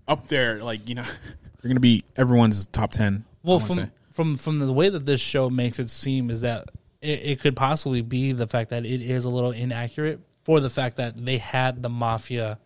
up 0.07 0.27
there, 0.27 0.61
like 0.61 0.87
you 0.87 0.95
know, 0.95 1.03
they're 1.61 1.69
gonna 1.69 1.79
be 1.79 2.03
everyone's 2.15 2.65
top 2.67 2.91
ten. 2.91 3.25
Well, 3.43 3.59
from 3.59 3.75
say. 3.75 3.89
from 4.11 4.37
from 4.37 4.59
the 4.59 4.73
way 4.73 4.89
that 4.89 5.05
this 5.05 5.21
show 5.21 5.49
makes 5.49 5.79
it 5.79 5.89
seem 5.89 6.29
is 6.29 6.41
that 6.41 6.65
it, 7.03 7.19
it 7.25 7.39
could 7.41 7.55
possibly 7.55 8.01
be 8.01 8.31
the 8.31 8.47
fact 8.47 8.69
that 8.71 8.85
it 8.85 9.01
is 9.01 9.25
a 9.25 9.29
little 9.29 9.51
inaccurate 9.51 10.19
for 10.43 10.59
the 10.59 10.69
fact 10.69 10.97
that 10.97 11.15
they 11.25 11.37
had 11.37 11.83
the 11.83 11.89
mafia 11.89 12.59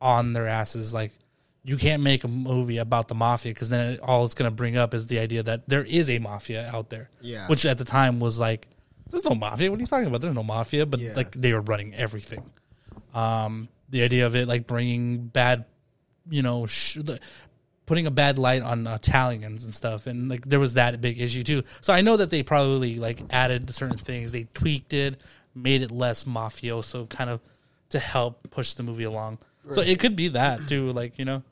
on 0.00 0.32
their 0.32 0.46
asses. 0.48 0.92
Like, 0.94 1.12
you 1.64 1.76
can't 1.76 2.02
make 2.02 2.24
a 2.24 2.28
movie 2.28 2.78
about 2.78 3.08
the 3.08 3.14
mafia 3.14 3.52
because 3.52 3.68
then 3.68 3.92
it, 3.94 4.00
all 4.00 4.24
it's 4.24 4.34
going 4.34 4.50
to 4.50 4.54
bring 4.54 4.76
up 4.76 4.94
is 4.94 5.06
the 5.08 5.18
idea 5.18 5.42
that 5.42 5.68
there 5.68 5.82
is 5.84 6.08
a 6.10 6.18
mafia 6.18 6.70
out 6.72 6.90
there. 6.90 7.10
Yeah. 7.20 7.46
which 7.48 7.64
at 7.66 7.78
the 7.78 7.84
time 7.84 8.20
was 8.20 8.38
like, 8.38 8.68
there's 9.10 9.24
no 9.24 9.34
mafia. 9.34 9.70
What 9.70 9.78
are 9.78 9.82
you 9.82 9.86
talking 9.86 10.06
about? 10.08 10.20
There's 10.20 10.34
no 10.34 10.42
mafia, 10.42 10.84
but 10.86 11.00
Yeah. 11.00 11.14
like 11.14 11.32
they 11.32 11.52
were 11.52 11.60
running 11.60 11.94
everything. 11.94 12.42
Um, 13.14 13.68
the 13.88 14.02
idea 14.02 14.26
of 14.26 14.34
it 14.36 14.46
like 14.48 14.66
bringing 14.66 15.26
bad, 15.28 15.64
you 16.28 16.42
know, 16.42 16.66
sh- 16.66 16.98
putting 17.86 18.06
a 18.06 18.10
bad 18.10 18.38
light 18.38 18.62
on 18.62 18.86
Italians 18.86 19.64
and 19.64 19.74
stuff, 19.74 20.06
and 20.06 20.28
like 20.28 20.44
there 20.44 20.60
was 20.60 20.74
that 20.74 21.00
big 21.00 21.20
issue 21.20 21.42
too. 21.42 21.62
So 21.80 21.92
I 21.92 22.00
know 22.02 22.16
that 22.16 22.30
they 22.30 22.42
probably 22.42 22.96
like 22.98 23.22
added 23.30 23.72
certain 23.74 23.98
things, 23.98 24.32
they 24.32 24.48
tweaked 24.54 24.92
it, 24.92 25.20
made 25.54 25.82
it 25.82 25.90
less 25.90 26.24
mafioso, 26.24 27.08
kind 27.08 27.30
of 27.30 27.40
to 27.90 27.98
help 27.98 28.50
push 28.50 28.72
the 28.74 28.82
movie 28.82 29.04
along. 29.04 29.38
So 29.72 29.80
it 29.80 29.98
could 29.98 30.14
be 30.16 30.28
that 30.28 30.68
too, 30.68 30.92
like 30.92 31.18
you 31.18 31.24
know. 31.24 31.42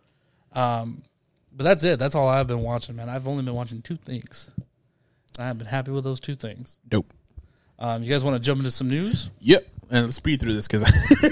Um, 0.53 1.03
but 1.57 1.65
that's 1.65 1.83
it. 1.85 1.99
That's 1.99 2.15
all 2.15 2.29
I've 2.29 2.47
been 2.47 2.63
watching, 2.63 2.97
man. 2.97 3.09
I've 3.09 3.27
only 3.29 3.43
been 3.45 3.55
watching 3.55 3.83
two 3.83 3.97
things. 3.97 4.51
I've 5.39 5.59
been 5.59 5.67
happy 5.67 5.91
with 5.91 6.05
those 6.05 6.21
two 6.21 6.35
things. 6.35 6.79
dope. 6.89 7.13
Um, 7.77 8.05
you 8.05 8.11
guys 8.11 8.23
want 8.23 8.37
to 8.37 8.41
jump 8.41 8.59
into 8.61 8.71
some 8.71 8.89
news? 8.89 9.31
Yep, 9.41 9.67
and 9.91 10.05
let's 10.05 10.17
speed 10.17 10.39
through 10.41 10.55
this 10.55 10.69
because 10.69 10.85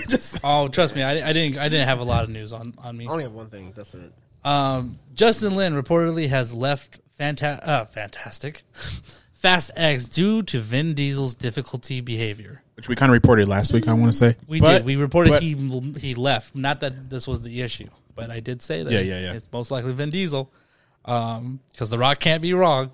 just 0.09 0.39
Oh, 0.43 0.67
trust 0.67 0.97
me, 0.97 1.03
I, 1.05 1.29
I 1.29 1.33
didn't. 1.33 1.57
I 1.59 1.69
didn't 1.69 1.87
have 1.87 2.01
a 2.01 2.05
lot 2.05 2.25
of 2.25 2.31
news 2.31 2.53
on 2.53 2.75
on 2.79 2.97
me. 2.97 3.07
I 3.07 3.11
only 3.11 3.23
have 3.25 3.33
one 3.33 3.49
thing. 3.49 3.73
That's 3.77 3.95
it. 3.95 4.13
Um, 4.45 4.99
Justin 5.15 5.55
Lin 5.55 5.75
reportedly 5.75 6.29
has 6.29 6.53
left 6.55 7.01
Fanta- 7.19 7.61
uh, 7.67 7.85
fantastic 7.85 8.63
Fast 9.35 9.71
X 9.77 10.09
due 10.09 10.43
to 10.45 10.61
Vin 10.61 10.95
Diesel's 10.95 11.35
difficulty 11.35 12.01
behavior. 12.01 12.63
which 12.75 12.89
we 12.89 12.95
kind 12.97 13.11
of 13.11 13.15
reported 13.15 13.49
last 13.49 13.73
week. 13.73 13.89
I 13.89 13.93
want 13.93 14.13
to 14.13 14.19
say 14.19 14.37
We 14.47 14.61
But- 14.61 14.79
did. 14.79 14.85
We 14.87 14.97
reported 14.97 15.31
but- 15.31 15.43
he 15.43 15.55
he 16.01 16.15
left. 16.15 16.55
Not 16.55 16.81
that 16.81 17.11
this 17.11 17.27
was 17.29 17.43
the 17.43 17.61
issue, 17.63 17.89
but 18.15 18.31
I 18.31 18.41
did 18.41 18.63
say 18.63 18.83
that. 18.83 18.93
Yeah, 18.93 19.01
yeah, 19.01 19.21
yeah. 19.21 19.33
It's 19.33 19.47
most 19.53 19.71
likely 19.71 19.93
Vin 19.93 20.11
Diesel, 20.11 20.51
because 21.05 21.89
The 21.91 21.99
Rock 21.99 22.21
can't 22.21 22.41
be 22.43 22.55
wrong. 22.55 22.91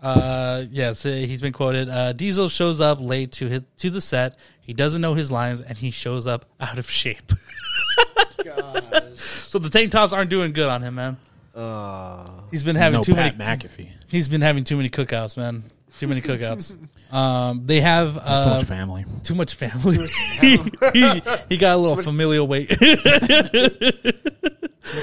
Uh, 0.00 0.64
yes, 0.70 1.04
uh, 1.04 1.08
he's 1.08 1.40
been 1.42 1.52
quoted. 1.52 1.88
Uh, 1.88 2.12
Diesel 2.12 2.48
shows 2.48 2.80
up 2.80 2.98
late 3.00 3.32
to 3.32 3.48
his, 3.48 3.62
to 3.78 3.90
the 3.90 4.00
set. 4.00 4.36
He 4.60 4.72
doesn't 4.72 5.00
know 5.00 5.14
his 5.14 5.32
lines, 5.32 5.60
and 5.60 5.76
he 5.76 5.90
shows 5.90 6.26
up 6.26 6.44
out 6.60 6.78
of 6.78 6.88
shape. 6.88 7.32
Gosh. 8.44 8.84
so 9.48 9.58
the 9.58 9.70
tank 9.70 9.90
tops 9.92 10.12
aren't 10.12 10.30
doing 10.30 10.52
good 10.52 10.68
on 10.68 10.82
him, 10.82 10.94
man. 10.96 11.16
Uh, 11.54 12.28
He's 12.50 12.64
been 12.64 12.76
having 12.76 12.98
no 12.98 13.02
too 13.02 13.14
Pat 13.14 13.36
many. 13.36 13.62
McAfee. 13.62 13.88
He's 14.08 14.28
been 14.28 14.40
having 14.42 14.64
too 14.64 14.76
many 14.76 14.88
cookouts, 14.90 15.36
man. 15.36 15.64
Too 15.98 16.06
many 16.06 16.20
cookouts. 16.20 16.76
um, 17.12 17.62
they 17.66 17.80
have 17.80 18.14
There's 18.14 18.26
uh, 18.26 18.44
too 18.44 18.50
much 18.50 18.64
family. 18.64 19.04
too 19.24 19.34
much 19.34 19.54
family. 19.54 19.98
he, 20.40 20.56
he, 20.92 21.22
he 21.48 21.56
got 21.56 21.74
a 21.74 21.76
little 21.76 21.96
familial 21.96 22.46
weight. 22.46 22.68
those 22.78 22.96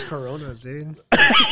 Coronas, 0.07 0.61
dude. 0.61 0.95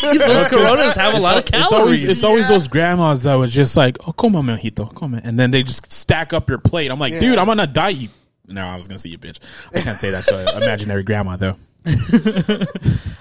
Those 0.02 0.48
Coronas 0.50 0.96
have 0.96 1.14
a 1.16 1.20
lot 1.20 1.38
of 1.38 1.44
It's 1.44 1.52
calories. 1.52 1.74
always 1.74 2.04
it's 2.06 2.24
always 2.24 2.50
Yeah. 2.50 2.56
those 2.56 2.68
grandmas 2.68 3.24
that 3.24 3.36
was 3.36 3.54
just 3.54 3.76
like, 3.76 3.98
oh, 4.08 4.14
come 4.14 4.36
on, 4.38 4.46
mijito, 4.46 4.94
come 4.96 5.16
on, 5.16 5.22
and 5.22 5.38
then 5.40 5.52
they 5.52 5.64
just 5.64 5.92
stack 5.92 6.32
up 6.34 6.48
your 6.50 6.58
plate. 6.60 6.90
I'm 6.92 7.00
like, 7.00 7.14
Yeah. 7.14 7.20
dude, 7.20 7.38
I'm 7.38 7.46
gonna 7.48 7.68
die. 7.68 7.90
You. 7.90 8.10
No, 8.48 8.66
I 8.66 8.76
was 8.76 8.88
gonna 8.88 9.00
say 9.00 9.10
you, 9.10 9.18
bitch. 9.18 9.40
I 9.76 9.82
can't 9.82 10.00
say 10.00 10.12
that 10.12 10.26
to 10.28 10.38
an 10.56 10.64
imaginary 10.64 11.04
grandma 11.04 11.36
though. 11.36 11.56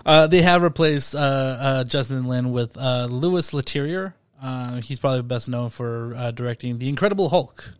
Uh, 0.05 0.27
they 0.27 0.43
have 0.43 0.63
replaced 0.63 1.15
uh, 1.15 1.19
uh, 1.19 1.85
Justin 1.85 2.27
Lin 2.27 2.51
with 2.51 2.77
uh, 2.77 3.07
Louis 3.09 3.49
Leterrier. 3.53 4.15
Uh, 4.43 4.81
he's 4.81 4.99
probably 4.99 5.23
best 5.23 5.49
known 5.49 5.71
for 5.71 6.15
uh, 6.17 6.33
directing 6.33 6.79
The 6.79 6.89
Incredible 6.89 7.29
Hulk. 7.29 7.73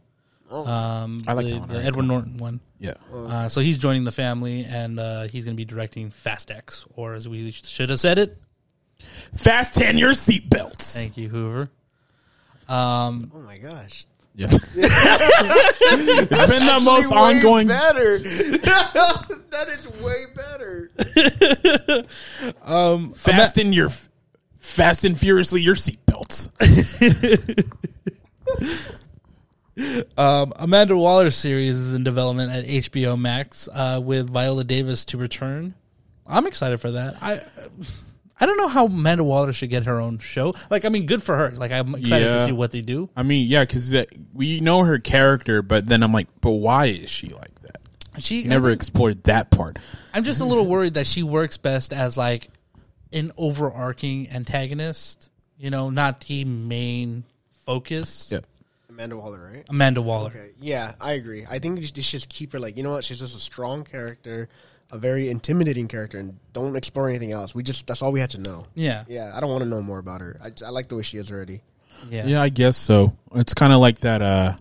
Um, 0.49 1.23
I 1.27 1.33
like 1.33 1.47
the, 1.47 1.53
that 1.55 1.59
one, 1.61 1.69
the 1.69 1.75
alright, 1.75 1.87
Edward 1.87 2.03
cool. 2.03 2.09
Norton 2.09 2.37
one. 2.37 2.61
Yeah. 2.79 2.95
Uh, 3.13 3.49
so 3.49 3.61
he's 3.61 3.77
joining 3.79 4.05
the 4.05 4.13
family, 4.13 4.65
and 4.65 5.01
uh, 5.01 5.23
he's 5.23 5.45
going 5.45 5.55
to 5.55 5.57
be 5.57 5.65
directing 5.65 6.11
Fast 6.11 6.51
X, 6.53 6.87
or 6.95 7.15
as 7.15 7.27
we 7.29 7.51
should 7.51 7.91
have 7.91 7.99
said 7.99 8.19
it. 8.19 8.39
Fasten 9.35 9.99
your 9.99 10.13
seatbelts. 10.13 10.95
Thank 10.95 11.17
you, 11.17 11.29
Hoover. 11.29 11.71
Um, 12.69 13.33
Oh 13.35 13.41
my 13.41 13.59
gosh. 13.59 14.07
Yeah. 14.35 14.47
it's 14.51 14.69
been 16.51 16.67
the 16.67 16.81
most 16.83 17.11
way 17.11 17.17
ongoing. 17.17 17.69
Better. 17.69 18.19
that 18.19 19.69
is 19.69 19.87
way 20.01 20.25
better. 20.35 20.91
um, 22.63 23.13
Fasten 23.13 23.73
your, 23.73 23.91
fast 24.59 25.05
and 25.05 25.19
furiously 25.19 25.61
your 25.61 25.75
seatbelts. 25.75 26.51
Um, 30.19 30.53
Amanda 30.57 30.97
Waller 30.97 31.31
series 31.31 31.77
is 31.77 31.95
in 31.95 32.05
development 32.05 32.53
at 32.53 32.67
HBO 32.67 33.19
Max 33.19 33.71
uh, 33.73 34.01
with 34.03 34.29
Viola 34.29 34.65
Davis 34.65 35.07
to 35.07 35.17
return. 35.17 35.75
I'm 36.27 36.47
excited 36.47 36.79
for 36.79 36.91
that. 36.91 37.17
I 37.23 37.41
I 38.41 38.47
don't 38.47 38.57
know 38.57 38.69
how 38.69 38.87
Amanda 38.87 39.25
Waller 39.25 39.53
should 39.53 39.71
get 39.71 39.85
her 39.85 40.01
own 40.01 40.19
show. 40.19 40.53
Like, 40.71 40.85
I 40.85 40.89
mean, 40.89 41.07
good 41.07 41.23
for 41.23 41.37
her. 41.37 41.51
Like, 41.53 41.71
I'm 41.71 41.95
excited 41.95 42.33
to 42.33 42.41
see 42.41 42.53
what 42.53 42.71
they 42.73 42.81
do. 42.81 43.09
I 43.15 43.23
mean, 43.23 43.49
yeah, 43.49 43.65
because 43.65 43.95
we 44.33 44.61
know 44.61 44.83
her 44.83 44.99
character, 44.99 45.63
but 45.63 45.87
then 45.87 46.03
I'm 46.03 46.13
like, 46.13 46.29
but 46.41 46.53
why 46.53 46.87
is 46.87 47.11
she 47.11 47.29
like 47.29 47.55
that? 47.63 47.81
She 48.19 48.45
Never 48.45 48.71
explored 48.71 49.25
that 49.25 49.51
part. 49.51 49.79
I'm 50.13 50.25
just 50.25 50.41
a 50.41 50.45
little 50.45 50.67
worried 50.67 50.95
that 50.95 51.07
she 51.07 51.23
works 51.23 51.57
best 51.57 51.93
as 51.93 52.19
like 52.19 52.49
an 53.13 53.33
overarching 53.37 54.31
antagonist. 54.31 55.31
You 55.57 55.71
know, 55.71 55.91
not 55.91 56.21
the 56.23 56.45
main 56.45 57.25
focus. 57.65 58.31
Yeah. 58.33 58.41
Amanda 58.89 59.17
Waller, 59.17 59.51
right? 59.53 59.65
Amanda 59.69 60.03
Waller. 60.03 60.31
Okay. 60.31 60.51
Yeah, 60.61 60.95
I 61.01 61.13
agree. 61.13 61.47
I 61.49 61.59
think 61.59 61.79
you 61.79 61.87
should 61.87 61.95
just 61.95 62.29
keep 62.29 62.53
her 62.53 62.59
like, 62.59 62.77
you 62.77 62.83
know 62.83 62.91
what? 62.91 63.05
She's 63.05 63.19
just 63.19 63.37
a 63.37 63.41
strong 63.41 63.85
character, 63.85 64.49
a 64.93 64.99
very 64.99 65.29
intimidating 65.31 65.89
character, 65.89 66.19
and 66.19 66.39
don't 66.53 66.77
explore 66.77 67.09
anything 67.09 67.33
else. 67.33 67.55
We 67.55 67.63
just, 67.63 67.87
that's 67.87 68.03
all 68.03 68.13
we 68.13 68.21
had 68.21 68.31
to 68.31 68.39
know. 68.39 68.67
Yeah. 68.75 69.05
Yeah, 69.09 69.33
I 69.35 69.41
don't 69.41 69.51
want 69.51 69.65
to 69.65 69.69
know 69.69 69.81
more 69.83 69.99
about 69.99 70.21
her. 70.21 70.39
I, 70.43 70.51
I 70.65 70.71
like 70.71 70.89
the 70.89 70.97
way 70.97 71.03
she 71.03 71.17
is 71.19 71.31
already. 71.33 71.63
Yeah. 72.11 72.27
Yeah, 72.27 72.43
I 72.43 72.49
guess 72.51 72.77
so. 72.77 73.17
It's 73.35 73.55
kind 73.55 73.73
of 73.73 73.81
like 73.81 74.01
that. 74.01 74.21
Uh, 74.23 74.55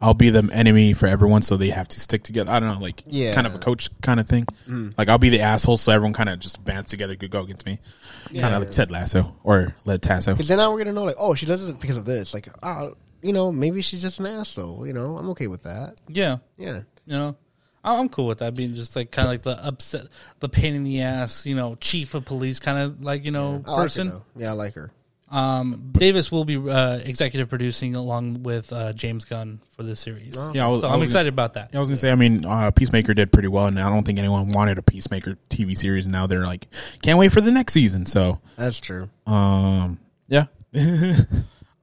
I'll 0.00 0.14
be 0.14 0.30
the 0.30 0.48
enemy 0.52 0.92
for 0.92 1.06
everyone, 1.06 1.42
so 1.42 1.56
they 1.56 1.70
have 1.70 1.88
to 1.88 1.98
stick 2.00 2.22
together. 2.22 2.52
I 2.52 2.60
don't 2.60 2.74
know, 2.74 2.80
like 2.80 3.02
Yeah. 3.06 3.34
kind 3.34 3.46
of 3.48 3.54
a 3.54 3.58
coach 3.58 3.88
kind 4.00 4.20
of 4.20 4.28
thing. 4.28 4.46
Like 4.96 5.08
I'll 5.08 5.18
be 5.18 5.28
the 5.30 5.40
asshole, 5.40 5.76
so 5.76 5.90
everyone 5.90 6.12
kind 6.12 6.28
of 6.28 6.38
just 6.38 6.64
bands 6.64 6.88
together 6.88 7.16
to 7.16 7.26
go 7.28 7.40
against 7.40 7.66
me. 7.66 7.80
Kind 8.26 8.54
of 8.54 8.62
like 8.62 8.70
Ted 8.70 8.90
Lasso 8.92 9.34
or 9.42 9.74
Led 9.84 10.02
Tasso. 10.02 10.34
Because 10.34 10.48
then 10.48 10.58
now 10.58 10.70
we're 10.70 10.78
gonna 10.78 10.92
know, 10.92 11.04
like, 11.04 11.16
oh, 11.18 11.34
she 11.34 11.46
does 11.46 11.66
it 11.68 11.80
because 11.80 11.96
of 11.96 12.04
this. 12.04 12.32
Like, 12.34 12.48
oh, 12.62 12.94
you 13.22 13.32
know, 13.32 13.50
maybe 13.50 13.80
she's 13.82 14.02
just 14.02 14.20
an 14.20 14.26
asshole. 14.26 14.86
You 14.86 14.92
know, 14.92 15.16
I'm 15.18 15.30
okay 15.30 15.46
with 15.48 15.62
that. 15.64 15.94
Yeah. 16.08 16.36
Yeah. 16.58 16.82
You 17.06 17.12
know, 17.16 17.28
I- 17.30 17.34
I'm 17.84 18.08
cool 18.08 18.26
with 18.26 18.38
that 18.38 18.54
being 18.54 18.74
just 18.74 18.94
like 18.96 19.10
kind 19.10 19.26
of 19.26 19.32
like 19.32 19.42
the 19.42 19.66
upset, 19.66 20.02
the 20.40 20.48
pain 20.48 20.74
in 20.74 20.84
the 20.84 21.00
ass, 21.02 21.46
you 21.46 21.54
know, 21.54 21.76
chief 21.76 22.14
of 22.14 22.24
police 22.24 22.60
kind 22.60 22.78
of 22.78 23.02
like 23.02 23.24
you 23.24 23.30
know 23.30 23.62
I 23.66 23.70
like 23.70 23.76
her, 23.78 23.82
person. 23.84 24.08
though. 24.08 24.22
yeah, 24.36 24.50
I 24.50 24.52
like 24.52 24.74
her. 24.74 24.90
um, 25.30 25.90
Davis 25.92 26.32
will 26.32 26.44
be 26.44 26.56
uh, 26.56 26.98
executive 27.04 27.48
producing 27.48 27.94
along 27.96 28.42
with 28.42 28.72
uh, 28.72 28.92
James 28.94 29.24
Gunn 29.26 29.60
for 29.76 29.82
this 29.82 30.00
series. 30.00 30.34
Yeah, 30.54 30.66
I 30.66 30.68
was, 30.68 30.80
so 30.82 30.88
I 30.88 30.92
I'm 30.94 31.00
was 31.00 31.08
excited 31.08 31.28
about 31.32 31.54
that. 31.54 31.70
I 31.74 31.78
was 31.78 31.88
gonna 31.88 31.98
say, 31.98 32.10
I 32.10 32.14
mean, 32.14 32.44
uh, 32.46 32.70
Peacemaker 32.70 33.12
did 33.14 33.30
pretty 33.32 33.48
well, 33.48 33.66
and 33.66 33.78
I 33.78 33.88
don't 33.90 34.04
think 34.04 34.18
anyone 34.18 34.52
wanted 34.52 34.78
a 34.78 34.82
Peacemaker 34.82 35.36
TV 35.50 35.76
series. 35.76 36.04
And 36.04 36.12
now 36.12 36.26
they're 36.26 36.46
like, 36.46 36.66
can't 37.02 37.18
wait 37.18 37.30
for 37.32 37.40
the 37.42 37.52
next 37.52 37.74
season. 37.74 38.06
So, 38.06 38.40
That's 38.56 38.80
true. 38.80 39.08
um, 39.26 39.98
yeah, 40.28 40.46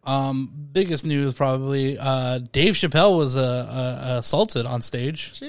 Um, 0.05 0.51
biggest 0.71 1.05
news 1.05 1.33
probably 1.33 1.97
uh, 1.97 2.39
Dave 2.51 2.75
Chappelle 2.75 3.17
was 3.17 3.35
uh, 3.37 3.41
uh, 3.41 4.17
assaulted 4.19 4.65
on 4.67 4.81
stage 4.83 5.41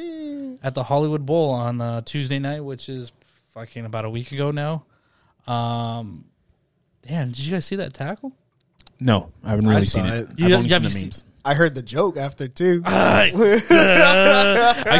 at 0.62 0.74
the 0.74 0.82
Hollywood 0.82 1.26
Bowl 1.26 1.50
on 1.50 1.80
uh, 1.80 2.00
Tuesday 2.00 2.38
night, 2.38 2.60
which 2.64 2.88
is 2.88 3.12
fucking 3.52 3.84
about 3.84 4.04
a 4.06 4.10
week 4.10 4.32
ago 4.32 4.50
now. 4.50 4.84
Um, 5.46 6.24
damn, 7.06 7.28
did 7.28 7.38
you 7.40 7.52
guys 7.52 7.66
see 7.66 7.76
that 7.76 7.92
tackle? 7.94 8.32
no, 8.98 9.30
I 9.44 9.50
haven't 9.50 9.66
really 9.68 9.82
saw 9.82 9.98
seen 10.00 10.06
it. 10.06 10.14
it. 10.20 10.28
I've 10.30 10.38
You- 10.38 10.54
only 10.56 10.68
you 10.68 10.74
seen 10.74 10.82
the 10.82 10.90
seen- 10.90 11.02
memes. 11.04 11.22
I 11.44 11.54
heard 11.54 11.74
the 11.76 11.82
joke 11.82 12.16
after 12.16 12.48
too. 12.48 12.82
I 12.86 13.30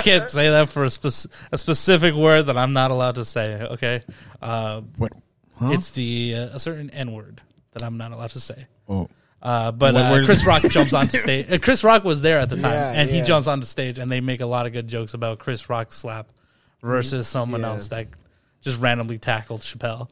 can't 0.04 0.30
say 0.30 0.48
that 0.50 0.68
for 0.68 0.84
a, 0.84 0.90
spec- 0.90 1.32
a 1.50 1.58
specific 1.58 2.14
word 2.14 2.44
that 2.46 2.56
I'm 2.56 2.72
not 2.72 2.90
allowed 2.92 3.16
to 3.16 3.24
say. 3.24 3.54
Okay, 3.62 4.02
uh, 4.40 4.82
What? 4.96 5.12
Huh? 5.58 5.70
it's 5.72 5.90
the 5.92 6.34
uh, 6.36 6.56
a 6.56 6.60
certain 6.60 6.90
N 6.90 7.12
word 7.12 7.40
that 7.72 7.82
I'm 7.82 7.96
not 7.96 8.12
allowed 8.12 8.30
to 8.30 8.40
say. 8.40 8.66
oh, 8.88 9.08
Uh, 9.46 9.70
but 9.70 9.94
uh, 9.94 10.24
Chris 10.24 10.44
Rock 10.44 10.62
jumps 10.70 10.92
onto 10.92 11.18
stage. 11.18 11.46
Uh, 11.50 11.59
Chris 11.59 11.85
Rock 11.85 12.02
was 12.02 12.20
there 12.20 12.38
at 12.40 12.48
the 12.50 12.56
time, 12.56 12.72
Yeah, 12.72 12.92
and 12.92 13.09
he 13.09 13.18
yeah. 13.18 13.24
jumps 13.24 13.46
onto 13.46 13.64
stage, 13.66 13.98
and 14.00 14.11
they 14.11 14.20
make 14.20 14.40
a 14.40 14.46
lot 14.46 14.66
of 14.66 14.72
good 14.72 14.88
jokes 14.88 15.14
about 15.14 15.38
Chris 15.38 15.68
Rock's 15.70 15.96
slap 15.96 16.26
versus 16.82 17.28
someone 17.28 17.61
Yeah. 17.61 17.68
else 17.68 17.88
that 17.88 18.09
just 18.61 18.80
randomly 18.80 19.18
tackled 19.18 19.61
Chappelle. 19.61 20.09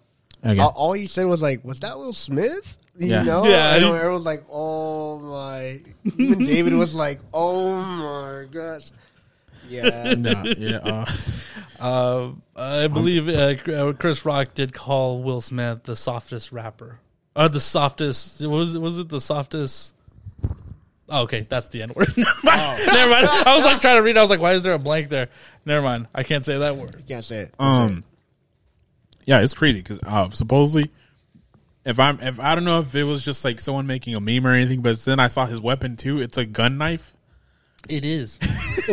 okay. 0.47 0.59
all, 0.61 0.73
all 0.77 0.93
he 0.93 1.07
said 1.09 1.27
was 1.27 1.43
like, 1.43 1.65
"Was 1.65 1.81
that 1.81 1.99
Will 1.99 2.13
Smith?" 2.13 2.79
You 2.97 3.09
Yeah. 3.09 3.23
know, 3.25 3.45
Yeah, 3.45 3.71
I 3.73 3.81
know. 3.81 3.95
Everyone 3.95 4.15
was 4.15 4.25
like, 4.25 4.45
"Oh 4.53 5.19
my!" 5.19 5.81
Even 6.17 6.45
David 6.45 6.75
was 6.75 6.95
like, 6.95 7.19
"Oh 7.33 7.81
my 7.83 8.45
gosh!" 8.53 8.85
Yeah, 9.69 10.15
no, 10.19 10.45
yeah, 10.57 10.77
uh, 10.79 11.05
Uh, 11.81 12.31
I 12.55 12.87
believe 12.87 13.29
uh, 13.29 13.93
Chris 13.95 14.25
Rock 14.25 14.55
did 14.55 14.73
call 14.73 15.23
Will 15.25 15.41
Smith 15.41 15.83
the 15.85 15.97
softest 15.97 16.53
rapper, 16.53 17.01
or 17.37 17.49
the 17.49 17.61
softest. 17.61 18.47
Was 18.47 18.75
it, 18.75 18.79
was 18.81 18.99
it 18.99 19.09
the 19.09 19.21
softest? 19.21 19.95
Oh, 21.09 21.23
okay, 21.23 21.41
that's 21.49 21.69
the 21.69 21.83
N 21.83 21.93
word. 21.95 22.09
Never 22.17 22.31
mind. 22.43 22.81
Never 22.87 23.11
mind. 23.11 23.27
I 23.29 23.55
was 23.55 23.65
like 23.65 23.81
trying 23.81 23.97
to 23.97 24.03
read. 24.03 24.17
I 24.17 24.23
was 24.23 24.31
like, 24.31 24.41
why 24.41 24.53
is 24.53 24.63
there 24.63 24.73
a 24.73 24.79
blank 24.79 25.11
there? 25.11 25.29
Never 25.65 25.83
mind. 25.83 26.09
I 26.15 26.23
can't 26.23 26.45
say 26.45 26.59
that 26.59 26.77
word. 26.77 26.95
you 26.99 27.05
can't 27.05 27.25
say 27.25 27.41
it. 27.41 27.55
Can't 27.59 27.77
say 27.77 27.85
it. 27.85 27.97
um, 27.97 28.05
yeah, 29.27 29.41
it's 29.41 29.55
crazy 29.55 29.81
because 29.81 30.01
uh, 30.03 30.31
supposedly, 30.31 30.91
if 31.85 31.99
I'm, 31.99 32.21
if 32.21 32.41
I 32.41 32.55
don't 32.55 32.65
know 32.65 32.81
if 32.81 32.95
it 32.95 33.05
was 33.05 33.25
just 33.25 33.45
like 33.45 33.61
someone 33.61 33.87
making 33.87 34.15
a 34.15 34.21
meme 34.21 34.47
or 34.47 34.53
anything, 34.53 34.81
but 34.83 34.99
then 35.01 35.19
I 35.19 35.29
saw 35.29 35.47
his 35.47 35.61
weapon 35.61 35.97
too. 35.97 36.21
It's 36.21 36.37
a 36.37 36.45
gun 36.45 36.79
knife. 36.79 37.15
It 37.89 38.05
is. 38.05 38.39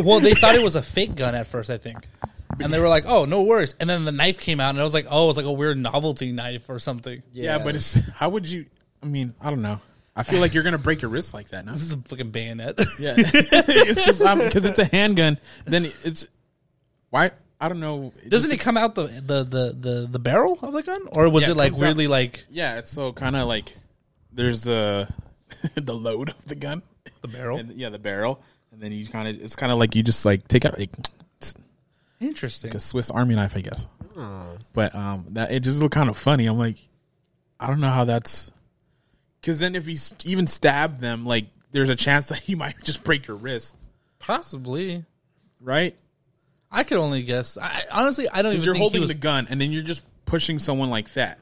well, 0.04 0.20
they 0.20 0.34
thought 0.34 0.54
it 0.54 0.62
was 0.62 0.76
a 0.76 0.82
fake 0.82 1.16
gun 1.16 1.34
at 1.34 1.46
first, 1.46 1.70
I 1.70 1.78
think. 1.78 2.06
And 2.64 2.72
they 2.72 2.80
were 2.80 2.88
like, 2.88 3.04
"Oh, 3.06 3.24
no 3.24 3.42
worries." 3.42 3.74
And 3.80 3.88
then 3.88 4.04
the 4.04 4.12
knife 4.12 4.38
came 4.40 4.60
out, 4.60 4.70
and 4.70 4.80
I 4.80 4.84
was 4.84 4.94
like, 4.94 5.06
"Oh, 5.10 5.28
it's 5.28 5.36
like 5.36 5.46
a 5.46 5.52
weird 5.52 5.78
novelty 5.78 6.32
knife 6.32 6.68
or 6.68 6.78
something." 6.78 7.22
Yeah, 7.32 7.58
but 7.62 7.74
it's 7.74 7.94
how 8.12 8.28
would 8.30 8.48
you? 8.48 8.66
I 9.02 9.06
mean, 9.06 9.34
I 9.40 9.50
don't 9.50 9.62
know. 9.62 9.80
I 10.14 10.22
feel 10.24 10.40
like 10.40 10.52
you're 10.54 10.62
gonna 10.62 10.78
break 10.78 11.00
your 11.02 11.10
wrist 11.10 11.32
like 11.34 11.48
that. 11.48 11.64
No? 11.64 11.72
This 11.72 11.82
is 11.82 11.92
a 11.94 11.98
fucking 11.98 12.30
bayonet. 12.30 12.78
Yeah, 12.98 13.14
it's 13.18 14.04
just 14.04 14.20
um, 14.20 14.38
because 14.40 14.64
it's 14.66 14.78
a 14.78 14.84
handgun. 14.84 15.38
Then 15.64 15.86
it's 16.04 16.26
why 17.10 17.30
I 17.60 17.68
don't 17.68 17.80
know. 17.80 18.12
Doesn't 18.28 18.50
it 18.52 18.60
come 18.60 18.76
out 18.76 18.94
the 18.94 19.04
the 19.06 19.44
the 19.44 19.76
the, 19.78 20.08
the 20.10 20.18
barrel 20.18 20.58
of 20.62 20.72
the 20.72 20.82
gun, 20.82 21.00
or 21.12 21.28
was 21.30 21.44
Yeah, 21.44 21.48
it 21.48 21.52
it 21.52 21.56
like 21.56 21.70
comes 21.72 21.82
out- 21.82 21.86
weirdly 21.86 22.08
like 22.08 22.44
Yeah, 22.50 22.78
it's 22.78 22.90
so 22.90 23.12
kind 23.12 23.36
of 23.36 23.48
like 23.48 23.74
there's 24.32 24.64
the 24.64 25.08
uh, 25.10 25.68
the 25.80 25.94
load 25.94 26.28
of 26.28 26.44
the 26.46 26.56
gun. 26.56 26.82
the 27.22 27.28
barrel? 27.28 27.58
And, 27.58 27.72
yeah, 27.72 27.88
the 27.88 27.98
barrel, 27.98 28.42
and 28.70 28.80
then 28.82 28.92
you 28.92 29.06
kind 29.06 29.28
of 29.28 29.42
it's 29.42 29.56
kind 29.56 29.72
of 29.72 29.78
like 29.78 29.94
you 29.94 30.02
just 30.02 30.24
like 30.26 30.46
take 30.48 30.64
out 30.66 30.78
like, 30.78 30.90
it's 30.98 31.08
Interesting. 32.22 32.70
like 32.70 32.76
a 32.76 32.80
Swiss 32.80 33.10
Army 33.10 33.34
knife, 33.34 33.56
I 33.56 33.60
guess. 33.60 33.86
But 34.72 34.94
um, 34.94 35.26
that 35.30 35.50
it 35.52 35.60
just 35.60 35.80
looked 35.80 35.94
kind 35.94 36.08
of 36.08 36.16
funny. 36.16 36.46
I'm 36.46 36.58
like, 36.58 36.78
I 37.60 37.66
don't 37.66 37.80
know 37.80 37.90
how 37.90 38.04
that's 38.04 38.50
because 39.40 39.58
then 39.58 39.74
if 39.74 39.88
s- 39.88 40.14
even 40.24 40.46
stab 40.46 41.00
them, 41.00 41.26
like 41.26 41.46
there's 41.72 41.88
a 41.88 41.96
chance 41.96 42.26
that 42.26 42.38
he 42.44 42.54
might 42.54 42.82
just 42.84 43.02
break 43.04 43.26
your 43.26 43.36
wrist, 43.36 43.74
Possibly. 44.18 45.04
right? 45.60 45.96
I 46.70 46.84
could 46.84 46.96
only 46.98 47.22
guess. 47.22 47.58
I 47.58 47.84
honestly, 47.90 48.28
I 48.28 48.40
don't 48.42 48.52
Because 48.52 48.64
you're 48.64 48.74
think 48.74 48.80
holding 48.82 48.98
he 48.98 49.00
was, 49.00 49.08
the 49.08 49.14
gun 49.14 49.46
and 49.50 49.60
then 49.60 49.70
you're 49.72 49.82
just 49.82 50.04
pushing 50.24 50.58
someone 50.58 50.88
like 50.90 51.12
that. 51.14 51.38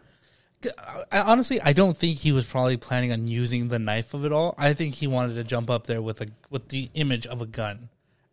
I, 1.13 1.21
honestly, 1.21 1.61
I 1.61 1.73
don't 1.73 1.97
think 1.97 2.19
he 2.19 2.33
was 2.33 2.45
probably 2.47 2.77
planning 2.77 3.13
on 3.13 3.29
using 3.29 3.69
the 3.69 3.79
knife 3.79 4.13
of 4.13 4.25
it 4.25 4.33
all. 4.33 4.55
I 4.59 4.75
think 4.75 4.95
he 4.95 5.07
wanted 5.07 5.35
to 5.37 5.45
jump 5.45 5.71
up 5.71 5.87
there 5.87 6.03
with 6.03 6.21
a 6.21 6.27
with 6.51 6.69
the 6.69 6.91
image 6.95 7.27
of 7.27 7.41
a 7.43 7.47
gun, 7.47 7.89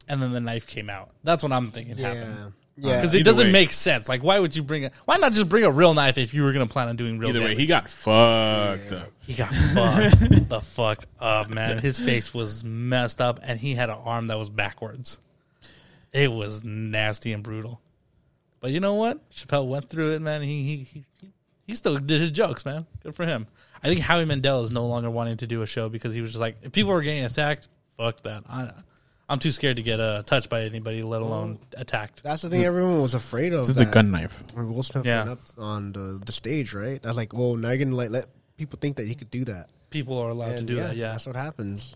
and 0.07 0.21
then 0.21 0.31
the 0.31 0.39
knife 0.41 0.67
came 0.67 0.89
out. 0.89 1.11
That's 1.23 1.43
what 1.43 1.51
I'm 1.51 1.71
thinking 1.71 1.97
happened. 1.97 2.35
Yeah, 2.37 2.45
uh, 2.45 2.49
yeah. 2.77 2.95
Because 2.97 3.15
it 3.15 3.19
Either 3.19 3.23
doesn't 3.25 3.47
way. 3.47 3.51
make 3.51 3.73
sense. 3.73 4.07
Like, 4.07 4.23
why 4.23 4.39
would 4.39 4.55
you 4.55 4.63
bring 4.63 4.85
a? 4.85 4.91
Why 5.05 5.17
not 5.17 5.33
just 5.33 5.49
bring 5.49 5.63
a 5.63 5.71
real 5.71 5.93
knife 5.93 6.17
if 6.17 6.33
you 6.33 6.43
were 6.43 6.51
going 6.53 6.67
to 6.67 6.71
plan 6.71 6.87
on 6.89 6.95
doing 6.95 7.17
real? 7.17 7.29
Either 7.29 7.41
way, 7.41 7.55
he 7.55 7.65
got 7.65 7.89
fucked 7.89 8.91
up. 8.91 9.09
He 9.19 9.33
got 9.33 9.53
fucked 9.53 10.19
the 10.49 10.61
fuck 10.61 11.03
up, 11.19 11.49
man. 11.49 11.79
His 11.79 11.97
face 11.99 12.33
was 12.33 12.63
messed 12.63 13.19
up, 13.21 13.39
and 13.43 13.59
he 13.59 13.73
had 13.75 13.89
an 13.89 13.97
arm 14.03 14.27
that 14.27 14.37
was 14.37 14.49
backwards. 14.49 15.19
It 16.13 16.31
was 16.31 16.63
nasty 16.63 17.33
and 17.33 17.43
brutal. 17.43 17.81
But 18.59 18.71
you 18.71 18.79
know 18.79 18.93
what? 18.95 19.29
Chappelle 19.31 19.67
went 19.67 19.89
through 19.89 20.13
it, 20.13 20.21
man. 20.21 20.41
He 20.41 20.63
he 20.63 20.77
he, 20.83 21.05
he- 21.21 21.31
he 21.67 21.75
still 21.75 21.97
did 21.97 22.21
his 22.21 22.31
jokes, 22.31 22.63
man. 22.63 22.85
Good 23.03 23.13
for 23.13 23.25
him. 23.25 23.45
I 23.83 23.89
think 23.89 23.99
Howie 23.99 24.23
Mandel 24.23 24.63
is 24.63 24.71
no 24.71 24.87
longer 24.87 25.09
wanting 25.09 25.35
to 25.37 25.47
do 25.47 25.61
a 25.63 25.67
show 25.67 25.89
because 25.89 26.13
he 26.13 26.21
was 26.21 26.31
just 26.31 26.39
like, 26.39 26.55
if 26.61 26.71
people 26.71 26.93
are 26.93 27.01
getting 27.01 27.25
attacked, 27.25 27.67
fuck 27.97 28.23
that. 28.23 28.43
I, 28.49 28.71
I'm 29.29 29.39
too 29.39 29.51
scared 29.51 29.75
to 29.75 29.83
get 29.83 29.99
uh, 29.99 30.23
touched 30.23 30.49
by 30.49 30.61
anybody, 30.63 31.03
let 31.03 31.21
alone 31.21 31.59
attacked. 31.75 32.23
That's 32.23 32.43
the 32.43 32.49
thing 32.49 32.63
everyone 32.63 33.01
was 33.01 33.13
afraid 33.13 33.51
of. 33.53 33.59
This 33.61 33.69
is 33.69 33.75
the 33.75 33.83
that 33.83 33.93
gun 33.93 34.09
knife. 34.11 34.41
when 34.53 34.73
Will 34.73 34.83
Smith 34.83 35.05
Yeah. 35.05 35.25
went 35.25 35.29
up 35.31 35.39
on 35.57 35.91
the, 35.91 36.21
the 36.25 36.31
stage, 36.31 36.73
right? 36.73 37.01
They're 37.01 37.13
like, 37.13 37.33
well, 37.33 37.55
now 37.57 37.69
you're 37.71 37.79
gonna 37.83 37.95
like 37.97 38.09
let 38.09 38.27
people 38.57 38.79
think 38.81 38.95
that 38.97 39.05
he 39.07 39.15
could 39.15 39.29
do 39.29 39.43
that. 39.45 39.67
People 39.89 40.17
are 40.17 40.29
allowed 40.29 40.47
to 40.49 40.55
And 40.57 40.67
do 40.67 40.75
that. 40.75 40.95
Yeah. 40.95 41.11
that's 41.11 41.25
what 41.25 41.35
happens. 41.35 41.95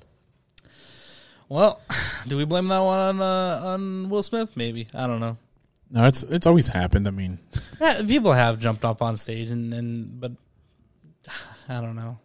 Well, 1.47 1.81
do 2.27 2.35
we 2.37 2.45
blame 2.45 2.67
that 2.67 2.79
one 2.79 2.97
on 2.97 3.21
uh, 3.21 3.61
on 3.65 4.09
Will 4.09 4.23
Smith? 4.23 4.55
Maybe. 4.57 4.87
I 4.93 5.07
don't 5.07 5.19
know. 5.21 5.37
No, 5.89 6.05
it's 6.05 6.23
it's 6.23 6.47
always 6.47 6.67
happened. 6.67 7.07
I 7.07 7.11
mean, 7.11 7.39
Yeah, 7.81 8.01
people 8.05 8.33
have 8.33 8.59
jumped 8.59 8.83
up 8.85 9.01
on 9.01 9.15
stage 9.17 9.49
and, 9.51 9.73
and 9.73 10.19
but 10.19 10.31
I 11.69 11.79
don't 11.81 11.95
know. 11.95 12.19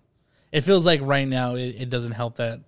It 0.53 0.63
feels 0.63 0.87
like 0.87 1.01
right 1.03 1.27
now 1.29 1.55
it, 1.55 1.77
it 1.83 1.91
doesn't 1.91 2.13
help 2.13 2.37
that 2.37 2.61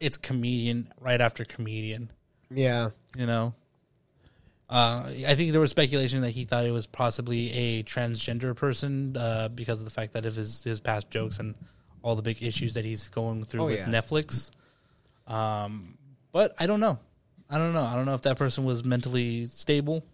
it's 0.00 0.16
comedian 0.16 0.92
right 1.00 1.20
after 1.20 1.44
comedian. 1.44 2.10
Yeah, 2.50 2.90
You 3.16 3.26
know, 3.26 3.54
uh, 4.70 5.04
I 5.26 5.34
think 5.34 5.52
there 5.52 5.60
was 5.60 5.70
speculation 5.70 6.20
that 6.22 6.30
he 6.30 6.44
thought 6.44 6.64
it 6.64 6.70
was 6.70 6.86
possibly 6.86 7.52
a 7.52 7.82
transgender 7.82 8.54
person 8.54 9.16
uh, 9.16 9.48
because 9.48 9.80
of 9.80 9.84
the 9.84 9.90
fact 9.90 10.12
that 10.12 10.26
of 10.26 10.34
his 10.36 10.62
his 10.64 10.80
past 10.80 11.10
jokes 11.10 11.38
and 11.38 11.54
all 12.02 12.14
the 12.16 12.22
big 12.22 12.42
issues 12.42 12.74
that 12.74 12.84
he's 12.84 13.08
going 13.08 13.44
through 13.44 13.62
Oh, 13.62 13.66
with 13.66 13.78
yeah. 13.78 13.86
Netflix. 13.86 14.50
Um, 15.26 15.96
but 16.32 16.54
I 16.58 16.66
don't 16.66 16.80
know. 16.80 16.98
I 17.50 17.58
don't 17.58 17.72
know. 17.74 17.82
I 17.84 17.94
don't 17.94 18.06
know 18.06 18.14
if 18.14 18.22
that 18.22 18.36
person 18.38 18.64
was 18.64 18.84
mentally 18.84 19.44
stable, 19.46 20.04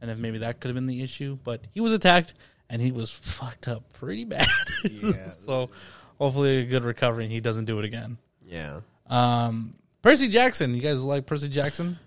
and 0.00 0.10
if 0.10 0.18
maybe 0.18 0.38
that 0.38 0.60
could 0.60 0.68
have 0.68 0.74
been 0.74 0.86
the 0.86 1.02
issue. 1.02 1.38
But 1.42 1.66
he 1.72 1.80
was 1.80 1.92
attacked, 1.92 2.34
and 2.68 2.80
he 2.82 2.92
was 2.92 3.10
fucked 3.10 3.68
up 3.68 3.92
pretty 3.94 4.24
bad. 4.24 4.46
Yeah. 5.02 5.30
so 5.30 5.70
hopefully 6.18 6.58
a 6.58 6.66
good 6.66 6.84
recovery, 6.84 7.24
and 7.24 7.32
he 7.32 7.40
doesn't 7.40 7.64
do 7.64 7.78
it 7.78 7.84
again. 7.84 8.18
yeah. 8.46 8.80
Um, 9.08 9.74
Percy 10.02 10.28
Jackson. 10.28 10.74
You 10.74 10.80
guys 10.80 11.02
like 11.02 11.26
Percy 11.26 11.48
Jackson? 11.48 11.98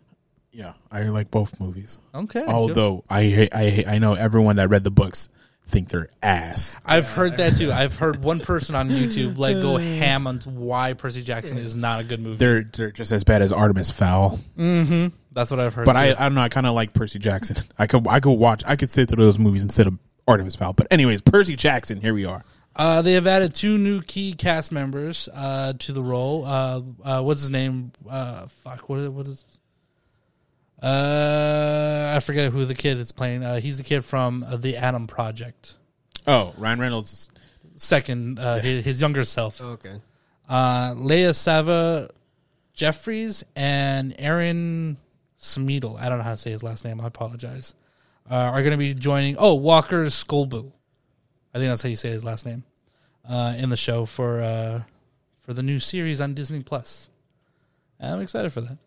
yeah, 0.51 0.73
I 0.91 1.03
like 1.03 1.31
both 1.31 1.59
movies. 1.59 1.99
Okay. 2.13 2.41
good. 2.41 2.49
Although 2.49 3.03
I 3.09 3.23
hate, 3.23 3.55
I 3.55 3.69
hate, 3.69 3.87
I 3.87 3.99
know 3.99 4.13
everyone 4.13 4.57
that 4.57 4.69
read 4.69 4.83
the 4.83 4.91
books 4.91 5.29
think 5.65 5.89
they're 5.89 6.09
ass. 6.21 6.77
I've 6.85 7.07
heard 7.07 7.37
that 7.37 7.55
too. 7.55 7.71
I've 7.73 7.97
heard 7.97 8.23
one 8.23 8.41
person 8.41 8.75
on 8.75 8.89
YouTube 8.89 9.37
like 9.37 9.55
go 9.55 9.77
ham 9.77 10.27
on 10.27 10.39
why 10.39 10.93
Percy 10.93 11.23
Jackson 11.23 11.57
is 11.57 11.75
not 11.75 12.01
a 12.01 12.03
good 12.03 12.19
movie. 12.19 12.37
They're 12.37 12.63
they're 12.63 12.91
just 12.91 13.11
as 13.11 13.23
bad 13.23 13.41
as 13.41 13.53
Artemis 13.53 13.91
Fowl. 13.91 14.39
mm-hmm. 14.57 15.15
That's 15.31 15.49
what 15.49 15.61
I've 15.61 15.73
heard. 15.73 15.85
But 15.85 15.93
too. 15.93 15.99
I 15.99 16.09
I 16.09 16.23
don't 16.23 16.35
know. 16.35 16.41
I 16.41 16.49
kind 16.49 16.67
of 16.67 16.75
like 16.75 16.93
Percy 16.93 17.19
Jackson. 17.19 17.55
I 17.79 17.87
could 17.87 18.05
I 18.07 18.19
could 18.19 18.31
watch. 18.31 18.63
I 18.67 18.75
could 18.75 18.89
sit 18.89 19.07
through 19.09 19.23
those 19.23 19.39
movies 19.39 19.63
instead 19.63 19.87
of 19.87 19.97
Artemis 20.27 20.57
Fowl. 20.57 20.73
But 20.73 20.87
anyways, 20.91 21.21
Percy 21.21 21.55
Jackson. 21.55 22.01
Here 22.01 22.13
we 22.13 22.25
are. 22.25 22.43
Uh, 22.75 23.01
they 23.01 23.13
have 23.13 23.27
added 23.27 23.53
two 23.53 23.77
new 23.77 24.01
key 24.01 24.33
cast 24.33 24.71
members 24.71 25.27
uh, 25.33 25.73
to 25.79 25.91
the 25.91 26.01
role. 26.01 26.45
Uh, 26.45 26.81
uh, 27.03 27.21
what's 27.21 27.41
his 27.41 27.49
name? 27.49 27.91
Uh, 28.09 28.47
fuck. 28.47 28.87
What 28.87 28.99
is? 28.99 29.09
What 29.09 29.27
is 29.27 29.45
uh, 30.81 32.13
I 32.15 32.19
forget 32.21 32.51
who 32.51 32.65
the 32.65 32.73
kid 32.73 32.97
is 32.97 33.11
playing. 33.11 33.43
Uh, 33.43 33.59
he's 33.59 33.77
the 33.77 33.83
kid 33.83 34.03
from 34.03 34.43
uh, 34.43 34.55
the 34.55 34.77
Adam 34.77 35.05
Project. 35.05 35.77
Oh, 36.25 36.53
Ryan 36.57 36.79
Reynolds. 36.79 37.29
Second, 37.75 38.39
uh, 38.39 38.59
his, 38.59 38.83
his 38.85 39.01
younger 39.01 39.23
self. 39.23 39.61
Okay. 39.61 39.95
uh, 40.49 40.93
Leah 40.95 41.33
Sava 41.33 42.09
Jeffries 42.73 43.43
and 43.55 44.15
Aaron 44.17 44.97
Smeedle. 45.39 45.99
I 45.99 46.09
don't 46.09 46.19
know 46.19 46.23
how 46.23 46.31
to 46.31 46.37
say 46.37 46.51
his 46.51 46.63
last 46.63 46.85
name. 46.85 46.99
I 47.01 47.07
apologize. 47.07 47.75
Uh, 48.29 48.35
are 48.35 48.61
going 48.61 48.71
to 48.71 48.77
be 48.77 48.93
joining. 48.93 49.35
Oh, 49.37 49.55
Walker 49.55 50.05
Skolbu. 50.05 50.71
I 51.53 51.57
think 51.59 51.69
that's 51.69 51.81
how 51.83 51.89
you 51.89 51.95
say 51.95 52.09
his 52.09 52.23
last 52.23 52.45
name. 52.45 52.63
Uh, 53.27 53.53
in 53.57 53.69
the 53.69 53.77
show 53.77 54.05
for 54.05 54.41
uh, 54.41 54.81
for 55.39 55.53
the 55.53 55.61
new 55.63 55.79
series 55.79 56.19
on 56.21 56.33
Disney 56.33 56.63
Plus. 56.63 57.09
I'm 57.99 58.21
excited 58.21 58.51
for 58.51 58.61
that. 58.61 58.77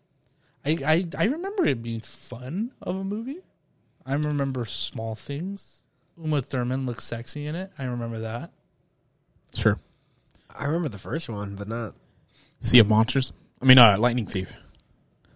I, 0.65 0.77
I 0.85 1.07
I 1.17 1.25
remember 1.25 1.65
it 1.65 1.81
being 1.81 2.01
fun 2.01 2.71
of 2.81 2.95
a 2.97 3.03
movie. 3.03 3.39
I 4.05 4.13
remember 4.13 4.65
small 4.65 5.15
things. 5.15 5.79
Uma 6.17 6.41
Thurman 6.41 6.85
looks 6.85 7.05
sexy 7.05 7.45
in 7.47 7.55
it. 7.55 7.71
I 7.79 7.85
remember 7.85 8.19
that. 8.19 8.51
Sure. 9.53 9.79
I 10.53 10.65
remember 10.65 10.89
the 10.89 10.99
first 10.99 11.29
one, 11.29 11.55
but 11.55 11.67
not. 11.67 11.93
Sea 12.59 12.79
of 12.79 12.87
Monsters. 12.87 13.31
I 13.61 13.65
mean, 13.65 13.77
uh, 13.77 13.97
Lightning 13.97 14.25
Thief. 14.25 14.55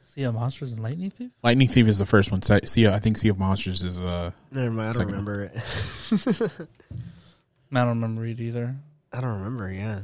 Sea 0.04 0.24
of 0.24 0.36
Monsters 0.36 0.72
and 0.74 0.82
Lightning 0.84 1.10
Thief? 1.10 1.32
Lightning 1.44 1.68
Thief 1.68 1.88
is 1.88 2.00
the 2.00 2.06
first 2.06 2.32
one. 2.32 2.42
Sea, 2.42 2.88
I 2.88 3.00
think 3.00 3.18
Sea 3.18 3.30
of 3.30 3.40
Monsters 3.40 3.84
is. 3.84 4.04
uh 4.04 4.32
Never 4.52 4.72
mind. 4.72 4.90
I 4.90 4.94
don't 4.94 4.94
Second 5.10 5.26
one. 5.26 5.26
remember 5.26 6.58
it. 6.60 6.68
I 7.72 7.76
don't 7.82 7.90
remember 7.90 8.26
it 8.26 8.40
either. 8.40 8.76
I 9.14 9.22
don't 9.22 9.38
remember. 9.40 9.72
Yeah. 9.72 10.02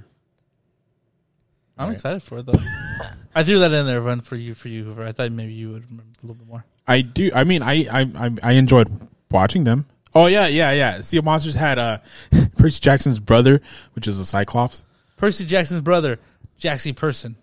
I'm 1.78 1.88
Right. 1.90 1.94
excited 1.96 2.22
for 2.24 2.38
it 2.40 2.46
though. 2.46 2.60
I 3.36 3.44
threw 3.44 3.60
that 3.60 3.72
in 3.74 3.86
there, 3.86 4.00
run 4.02 4.22
for 4.22 4.36
you, 4.36 4.56
for 4.56 4.70
you. 4.70 4.86
Hoover. 4.86 5.04
I 5.04 5.12
thought 5.12 5.32
maybe 5.32 5.54
you 5.54 5.72
would 5.72 5.84
remember 5.86 6.04
a 6.24 6.26
little 6.26 6.36
bit 6.36 6.48
more. 6.48 6.64
I 6.88 7.02
do. 7.02 7.32
I 7.36 7.44
mean, 7.44 7.62
I 7.64 7.86
I 7.92 8.02
I, 8.28 8.32
I 8.44 8.52
enjoyed 8.54 8.90
watching 9.32 9.64
them. 9.66 9.86
Oh 10.14 10.28
yeah, 10.28 10.48
yeah, 10.48 10.72
yeah. 10.72 11.02
Sea 11.02 11.18
of 11.18 11.26
Monsters 11.26 11.56
had 11.56 11.78
uh 11.80 11.98
Percy 12.58 12.80
Jackson's 12.80 13.20
brother, 13.20 13.62
which 13.94 14.08
is 14.08 14.20
a 14.20 14.26
Cyclops. 14.26 14.84
Percy 15.18 15.46
Jackson's 15.46 15.82
brother, 15.82 16.20
Jaxie 16.60 16.96
Person. 16.96 17.36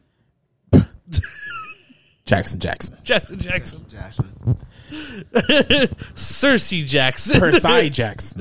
Jackson 2.24 2.60
Jackson. 2.60 2.96
Jackson 3.02 3.38
Jackson. 3.40 3.84
Jackson. 3.88 4.56
Cersei 6.14 6.86
Jackson. 6.86 7.40
Percy 7.40 7.90
Jackson. 7.90 8.40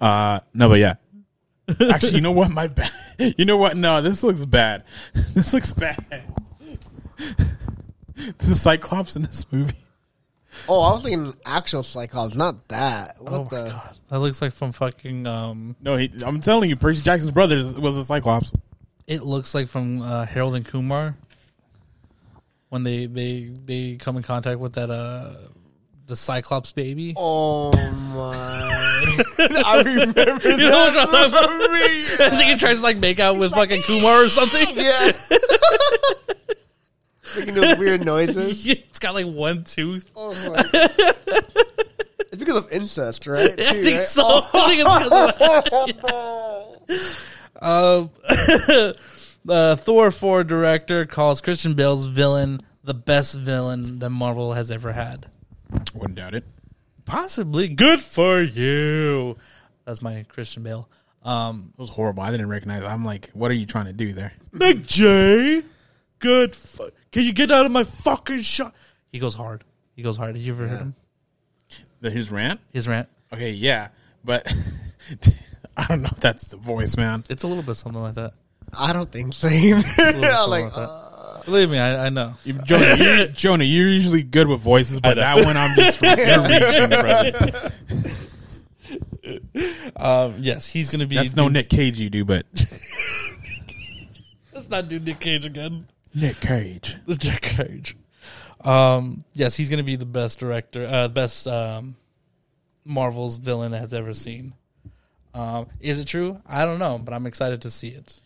Uh 0.00 0.40
no, 0.54 0.68
but 0.68 0.78
yeah. 0.78 0.94
Actually, 1.90 2.16
you 2.16 2.20
know 2.20 2.32
what? 2.32 2.50
My 2.50 2.68
bad. 2.68 2.90
You 3.38 3.46
know 3.46 3.56
what? 3.56 3.76
No, 3.78 4.02
this 4.02 4.22
looks 4.22 4.44
bad. 4.44 4.84
This 5.34 5.54
looks 5.54 5.72
bad. 5.72 6.04
the 8.38 8.54
Cyclops 8.54 9.16
in 9.16 9.22
this 9.22 9.50
movie. 9.50 9.74
Oh, 10.68 10.80
I 10.82 10.92
was 10.92 11.02
thinking 11.02 11.34
actual 11.44 11.82
Cyclops, 11.82 12.34
not 12.34 12.68
that. 12.68 13.16
What 13.22 13.32
Oh 13.32 13.42
my 13.44 13.48
the? 13.62 13.70
god, 13.70 13.96
that 14.08 14.18
looks 14.20 14.40
like 14.42 14.52
from 14.52 14.72
fucking. 14.72 15.26
Um, 15.26 15.76
No, 15.80 15.96
he, 15.96 16.10
I'm 16.24 16.40
telling 16.40 16.68
you, 16.70 16.76
Percy 16.76 17.02
Jackson's 17.02 17.32
brother 17.32 17.56
is- 17.56 17.74
was 17.74 17.96
a 17.96 18.04
Cyclops. 18.04 18.52
it 19.06 19.22
looks 19.22 19.54
like 19.54 19.68
from 19.68 20.02
uh, 20.02 20.24
Harold 20.26 20.54
and 20.56 20.64
Kumar 20.64 21.16
when 22.68 22.82
they 22.82 23.06
they 23.06 23.52
they 23.64 23.96
come 23.96 24.16
in 24.16 24.22
contact 24.22 24.58
with 24.58 24.72
that 24.74 24.90
uh 24.90 25.32
the 26.06 26.16
Cyclops 26.16 26.72
baby. 26.72 27.14
Oh 27.16 27.70
my! 28.14 28.32
I 29.64 29.82
remember. 29.84 30.38
You 30.48 30.56
know 30.56 30.70
what 30.70 30.96
I'm 30.96 31.08
talking 31.08 31.28
about? 31.32 31.60
I 32.20 32.30
think 32.30 32.50
he 32.50 32.56
tries 32.56 32.78
to 32.78 32.82
like 32.82 32.96
make 32.98 33.18
out 33.18 33.38
with 33.38 33.52
fucking 33.52 33.82
Kumar 33.82 34.22
or 34.24 34.28
something. 34.28 34.66
Yeah. 34.76 35.12
Making 37.36 37.54
those 37.54 37.78
weird 37.78 38.04
noises. 38.04 38.66
it's 38.66 38.98
got 38.98 39.14
like 39.14 39.26
one 39.26 39.64
tooth. 39.64 40.10
Oh 40.16 40.32
my! 40.48 40.62
It's 42.32 42.38
because 42.38 42.56
of 42.56 42.72
incest, 42.72 43.26
right? 43.26 43.52
I 43.52 43.72
Too, 43.72 43.82
think 43.82 43.98
right? 43.98 44.08
so. 44.08 44.42
I 44.52 44.68
think 44.68 44.82
it's 44.86 44.94
because 44.94 45.12
of 45.12 45.38
that. 47.58 47.62
Um, 47.62 48.10
the 49.44 49.76
Thor 49.82 50.10
4 50.10 50.44
director 50.44 51.04
calls 51.06 51.40
Christian 51.40 51.74
Bale's 51.74 52.06
villain 52.06 52.60
the 52.84 52.94
best 52.94 53.34
villain 53.34 53.98
that 53.98 54.10
Marvel 54.10 54.52
has 54.52 54.70
ever 54.70 54.92
had. 54.92 55.26
Wouldn't 55.94 56.16
doubt 56.16 56.34
it. 56.34 56.44
Possibly. 57.04 57.68
Good 57.68 58.00
for 58.00 58.40
you. 58.42 59.36
That's 59.84 60.02
my 60.02 60.24
Christian 60.28 60.62
Bale. 60.62 60.88
Um, 61.22 61.72
It 61.74 61.78
was 61.80 61.88
horrible. 61.90 62.22
I 62.22 62.30
didn't 62.30 62.48
recognize. 62.48 62.82
It. 62.82 62.86
I'm 62.86 63.04
like, 63.04 63.30
what 63.32 63.50
are 63.50 63.54
you 63.54 63.66
trying 63.66 63.86
to 63.86 63.92
do 63.92 64.12
there? 64.12 64.32
McG? 64.52 65.64
Good. 66.18 66.54
Fu- 66.54 66.90
Can 67.12 67.22
you 67.22 67.32
get 67.32 67.50
out 67.50 67.66
of 67.66 67.72
my 67.72 67.84
fucking 67.84 68.42
shot? 68.42 68.74
He 69.12 69.18
goes 69.18 69.34
hard. 69.34 69.64
He 69.94 70.02
goes 70.02 70.16
hard. 70.16 70.34
Did 70.34 70.42
you 70.42 70.52
ever 70.54 70.66
hear 70.68 70.76
him? 70.78 70.94
The, 72.00 72.10
his 72.10 72.30
rant. 72.30 72.60
His 72.72 72.86
rant. 72.88 73.08
Okay, 73.32 73.50
yeah, 73.52 73.88
but 74.24 74.46
I 75.76 75.86
don't 75.86 76.02
know 76.02 76.10
if 76.12 76.20
that's 76.20 76.48
the 76.48 76.56
voice, 76.58 76.96
man. 76.96 77.24
It's 77.28 77.42
a 77.42 77.46
little 77.48 77.62
bit 77.62 77.74
something 77.76 78.00
like 78.02 78.14
that. 78.14 78.34
I 78.78 78.92
don't 78.92 79.10
think 79.10 79.32
so 79.32 79.48
either. 79.48 79.76
little 79.78 79.84
I'm 79.98 80.12
something 80.36 80.50
like, 80.50 80.64
like 80.64 80.72
uh, 80.76 81.05
Believe 81.46 81.70
me, 81.70 81.78
I, 81.78 82.06
I 82.06 82.08
know. 82.10 82.34
You- 82.44 82.54
Jonah, 82.64 82.96
you're, 82.96 83.26
Jonah, 83.28 83.64
you're 83.64 83.88
usually 83.88 84.22
good 84.22 84.48
with 84.48 84.60
voices, 84.60 85.00
but 85.00 85.14
that 85.14 85.36
one 85.44 85.56
I'm 85.56 85.74
just 85.76 86.02
you're 86.02 86.42
reaching, 86.42 86.90
brother. 87.00 87.72
Um, 89.96 90.34
yes, 90.38 90.66
he's 90.66 90.90
gonna 90.92 91.06
be. 91.06 91.16
That's 91.16 91.34
no 91.36 91.48
Nick 91.48 91.68
Cage, 91.68 91.98
you 92.00 92.10
do, 92.10 92.24
but 92.24 92.46
Let's 94.52 94.68
not 94.68 94.88
do 94.88 94.98
Nick 94.98 95.20
Cage 95.20 95.44
again. 95.46 95.86
Nick 96.14 96.40
Cage. 96.40 96.96
The 97.06 97.14
Nick 97.14 97.42
Cage. 97.42 97.96
Um, 98.62 99.24
yes, 99.32 99.54
he's 99.56 99.68
gonna 99.68 99.82
be 99.82 99.96
the 99.96 100.06
best 100.06 100.38
director, 100.40 100.86
uh, 100.86 101.08
best 101.08 101.46
um, 101.48 101.96
Marvel's 102.84 103.38
villain 103.38 103.72
has 103.72 103.92
ever 103.94 104.12
seen. 104.14 104.54
Um, 105.34 105.66
is 105.80 105.98
it 105.98 106.06
true? 106.06 106.40
I 106.46 106.64
don't 106.64 106.78
know, 106.78 106.98
but 106.98 107.12
I'm 107.12 107.26
excited 107.26 107.62
to 107.62 107.70
see 107.70 107.88
it. 107.88 108.18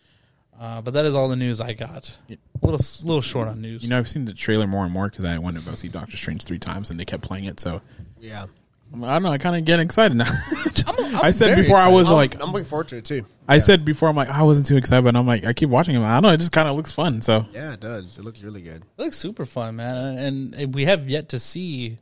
Uh, 0.61 0.79
but 0.79 0.93
that 0.93 1.05
is 1.05 1.15
all 1.15 1.27
the 1.27 1.35
news 1.35 1.59
I 1.59 1.73
got. 1.73 2.15
A 2.29 2.37
little, 2.61 2.79
little 3.03 3.21
short 3.21 3.47
on 3.47 3.61
news. 3.61 3.81
You 3.81 3.89
know, 3.89 3.97
I've 3.97 4.07
seen 4.07 4.25
the 4.25 4.33
trailer 4.33 4.67
more 4.67 4.83
and 4.83 4.93
more 4.93 5.09
because 5.09 5.25
I 5.25 5.39
went 5.39 5.57
to 5.57 5.63
go 5.65 5.73
see 5.73 5.87
Doctor 5.87 6.15
Strange 6.17 6.43
three 6.43 6.59
times 6.59 6.91
and 6.91 6.99
they 6.99 7.05
kept 7.05 7.23
playing 7.23 7.45
it. 7.45 7.59
So 7.59 7.81
Yeah. 8.19 8.45
I 8.93 8.97
don't 9.13 9.23
know. 9.23 9.31
I 9.31 9.37
kind 9.39 9.55
of 9.55 9.65
get 9.65 9.79
excited 9.79 10.15
now. 10.15 10.25
Just- 10.73 10.99
I 11.23 11.31
said 11.31 11.47
very 11.55 11.61
before 11.63 11.77
I 11.77 11.81
excited. 11.81 11.95
was 11.95 12.07
I'm, 12.09 12.13
like, 12.15 12.35
I'm 12.43 12.51
looking 12.51 12.65
forward 12.65 12.89
to 12.89 12.97
it 12.97 13.05
too. 13.05 13.25
I 13.47 13.57
said 13.57 13.83
before 13.85 14.07
I'm 14.07 14.15
like 14.15 14.29
I 14.29 14.43
wasn't 14.43 14.67
too 14.67 14.77
excited, 14.77 15.03
but 15.03 15.15
I'm 15.15 15.25
like 15.25 15.45
I 15.47 15.53
keep 15.53 15.69
watching 15.69 15.95
it. 15.95 15.99
I 16.01 16.13
don't 16.13 16.21
know. 16.23 16.29
It 16.29 16.37
just 16.37 16.51
kind 16.51 16.67
of 16.69 16.75
looks 16.75 16.91
fun. 16.91 17.21
So 17.23 17.47
Yeah, 17.53 17.73
it 17.73 17.79
does. 17.79 18.19
It 18.19 18.23
looks 18.23 18.43
really 18.43 18.61
good. 18.61 18.83
It 18.83 19.01
looks 19.01 19.17
super 19.17 19.45
fun, 19.45 19.77
man, 19.77 20.17
and, 20.19 20.53
and 20.53 20.75
we 20.75 20.85
have 20.85 21.09
yet 21.09 21.29
to 21.29 21.39
see 21.39 21.97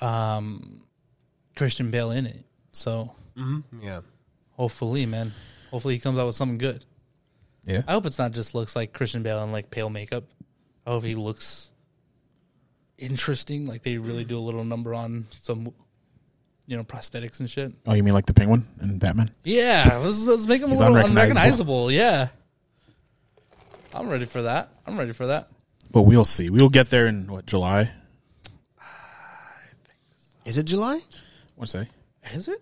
um, 0.00 0.80
Christian 1.56 1.90
Bale 1.90 2.10
in 2.12 2.26
it. 2.26 2.44
So 2.72 3.14
Yeah. 3.82 4.00
hopefully, 4.52 5.04
man, 5.06 5.32
hopefully 5.70 5.94
he 5.94 6.00
comes 6.00 6.18
out 6.18 6.26
with 6.26 6.36
something 6.36 6.58
good. 6.58 6.84
Yeah, 7.64 7.82
I 7.86 7.92
hope 7.92 8.06
it's 8.06 8.18
not 8.18 8.32
just 8.32 8.54
looks 8.54 8.74
like 8.76 8.92
Christian 8.92 9.22
Bale 9.22 9.42
in 9.44 9.52
like 9.52 9.70
pale 9.70 9.90
makeup. 9.90 10.24
I 10.86 10.90
hope 10.90 11.04
he 11.04 11.14
looks 11.14 11.70
interesting, 12.98 13.66
like 13.66 13.82
they 13.82 13.98
really 13.98 14.24
do 14.24 14.38
a 14.38 14.40
little 14.40 14.64
number 14.64 14.94
on 14.94 15.26
some, 15.30 15.72
you 16.66 16.76
know, 16.76 16.84
prosthetics 16.84 17.40
and 17.40 17.48
shit. 17.50 17.72
Oh, 17.86 17.94
you 17.94 18.02
mean 18.02 18.14
like 18.14 18.26
the 18.26 18.34
Penguin 18.34 18.66
and 18.80 18.98
Batman? 19.00 19.30
Yeah, 19.44 20.00
let's, 20.02 20.24
let's 20.24 20.46
make 20.46 20.60
him 20.62 20.70
He's 20.70 20.80
a 20.80 20.88
little 20.90 21.08
unrecognizable. 21.10 21.88
unrecognizable. 21.88 21.92
Yeah, 21.92 22.28
I'm 23.94 24.08
ready 24.08 24.24
for 24.26 24.42
that. 24.42 24.70
I'm 24.86 24.98
ready 24.98 25.12
for 25.12 25.26
that. 25.28 25.48
But 25.92 26.02
we'll 26.02 26.24
see. 26.24 26.48
We'll 26.50 26.68
get 26.70 26.88
there 26.90 27.06
in 27.06 27.26
what 27.30 27.46
July? 27.46 27.92
Is 30.44 30.58
it 30.58 30.64
July? 30.64 31.00
What's 31.54 31.72
that? 31.72 31.86
Is 32.34 32.48
it? 32.48 32.60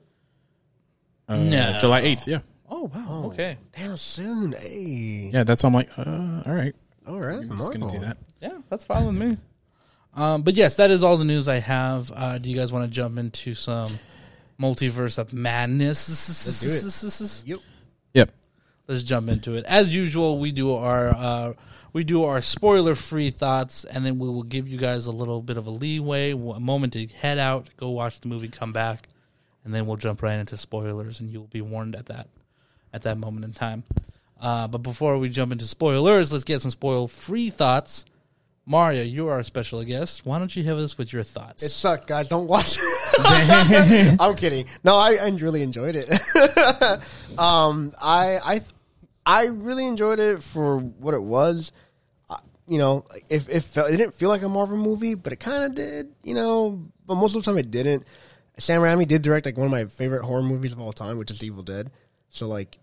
Uh, 1.29 1.37
No. 1.37 1.79
July 1.81 2.01
eighth. 2.01 2.27
Yeah, 2.29 2.41
Oh 2.71 2.91
wow. 2.95 3.23
Okay. 3.27 3.59
Damn 3.77 3.97
soon. 3.97 4.53
Hey. 4.53 5.31
yeah. 5.33 5.45
That's 5.45 5.65
I'm 5.65 5.75
like, 5.75 5.91
uh, 5.99 6.43
all 6.47 6.55
right. 6.55 6.75
All 7.07 7.21
right. 7.21 7.41
I'm 7.41 7.59
just 7.59 7.73
gonna 7.73 7.91
do 7.91 7.99
that. 7.99 8.17
Yeah, 8.41 8.59
that's 8.69 8.85
fine 8.85 9.07
with 9.07 9.17
me. 9.17 9.37
Um, 10.15 10.43
but 10.43 10.55
yes, 10.55 10.77
that 10.77 10.91
is 10.91 11.03
all 11.03 11.17
the 11.17 11.25
news 11.25 11.49
I 11.49 11.61
have. 11.61 12.11
Uh, 12.15 12.39
do 12.39 12.51
you 12.51 12.57
guys 12.57 12.73
want 12.73 12.85
to 12.85 12.91
jump 12.91 13.19
into 13.19 13.55
some 13.55 13.91
multiverse 14.61 15.19
of 15.19 15.33
madness? 15.33 16.09
Yep. 17.47 17.59
Yep. 18.15 18.33
Let's 18.89 19.03
jump 19.03 19.29
into 19.29 19.55
it. 19.55 19.65
As 19.67 19.95
usual, 19.95 20.39
we 20.39 20.53
do 20.53 20.75
our 20.75 21.09
uh, 21.09 21.53
we 21.93 22.05
do 22.05 22.25
our 22.25 22.41
spoiler 22.41 22.95
free 22.95 23.31
thoughts, 23.31 23.85
and 23.85 24.05
then 24.05 24.19
we 24.19 24.29
will 24.29 24.43
give 24.43 24.69
you 24.69 24.79
guys 24.79 25.07
a 25.07 25.13
little 25.13 25.43
bit 25.43 25.57
of 25.57 25.67
a 25.67 25.71
leeway, 25.71 26.33
a 26.33 26.37
moment 26.37 26.93
to 26.95 27.07
head 27.07 27.39
out, 27.39 27.69
go 27.77 27.91
watch 27.91 28.21
the 28.21 28.29
movie, 28.29 28.49
come 28.49 28.73
back, 28.73 29.09
and 29.65 29.75
then 29.75 29.87
we'll 29.87 29.97
jump 29.97 30.23
right 30.23 30.39
into 30.39 30.57
spoilers, 30.57 31.21
and 31.21 31.31
you 31.31 31.41
will 31.41 31.49
be 31.49 31.61
warned 31.61 31.95
at 31.95 32.07
that 32.07 32.29
at 32.93 33.03
that 33.03 33.19
moment 33.19 33.45
in 33.45 33.53
time. 33.53 33.85
Uh, 34.41 34.67
but 34.69 34.79
before 34.79 35.19
we 35.19 35.29
jump 35.29 35.53
into 35.53 35.67
spoilers, 35.67 36.33
let's 36.33 36.45
get 36.45 36.63
some 36.63 36.71
spoil 36.71 37.09
free 37.09 37.51
thoughts. 37.51 38.05
Mario, 38.67 39.03
you 39.03 39.27
are 39.29 39.33
our 39.35 39.43
special 39.43 39.83
guest. 39.85 40.25
Why 40.25 40.39
don't 40.39 40.55
you 40.55 40.63
hit 40.63 40.77
us 40.77 40.97
with 40.97 41.13
your 41.13 41.23
thoughts? 41.23 41.63
It 41.63 41.71
sucked, 41.71 42.07
guys. 42.07 42.29
Don't 42.29 42.47
watch 42.47 42.79
it. 42.81 44.17
I'm 44.21 44.37
kidding. 44.37 44.67
No, 44.85 44.95
I, 44.97 45.15
I 45.17 45.29
really 45.31 45.63
enjoyed 45.63 45.97
it. 45.97 46.09
um, 47.39 47.93
I 48.01 48.39
I 48.39 48.61
I 49.27 49.47
really 49.47 49.87
enjoyed 49.87 50.21
it 50.21 50.43
for 50.43 50.79
what 50.79 51.15
it 51.15 51.23
was. 51.23 51.73
Uh, 52.29 52.37
You 52.69 52.79
know, 52.79 53.05
if 53.29 53.49
it 53.49 53.61
felt 53.65 53.91
it 53.91 53.97
didn't 53.97 54.15
feel 54.15 54.29
like 54.29 54.43
a 54.43 54.49
Marvel 54.49 54.77
movie, 54.77 55.15
but 55.15 55.33
it 55.33 55.41
kind 55.41 55.65
of 55.65 55.75
did. 55.75 56.13
You 56.23 56.35
know, 56.35 56.87
but 57.07 57.17
most 57.17 57.35
of 57.35 57.43
the 57.43 57.51
time 57.51 57.59
it 57.59 57.71
didn't. 57.71 58.07
Sam 58.59 58.83
Raimi 58.83 59.09
did 59.09 59.23
direct 59.23 59.47
like 59.47 59.57
one 59.57 59.67
of 59.67 59.73
my 59.73 59.87
favorite 59.87 60.23
horror 60.23 60.43
movies 60.43 60.73
of 60.73 60.81
all 60.81 60.93
time, 60.93 61.19
which 61.19 61.31
is 61.31 61.43
Evil 61.43 61.63
Dead. 61.63 61.91
So 62.31 62.49
like, 62.49 62.79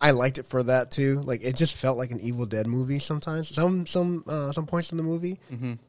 I 0.00 0.12
liked 0.12 0.38
it 0.38 0.46
for 0.46 0.62
that 0.62 0.90
too. 0.92 1.20
Like 1.22 1.42
it 1.42 1.56
just 1.56 1.74
felt 1.74 1.98
like 1.98 2.10
an 2.12 2.20
Evil 2.20 2.46
Dead 2.46 2.66
movie 2.66 2.98
sometimes. 3.00 3.48
Some 3.48 3.86
some 3.86 4.22
uh, 4.28 4.52
some 4.52 4.66
points 4.66 4.90
in 4.92 4.96
the 4.96 5.02
movie, 5.02 5.38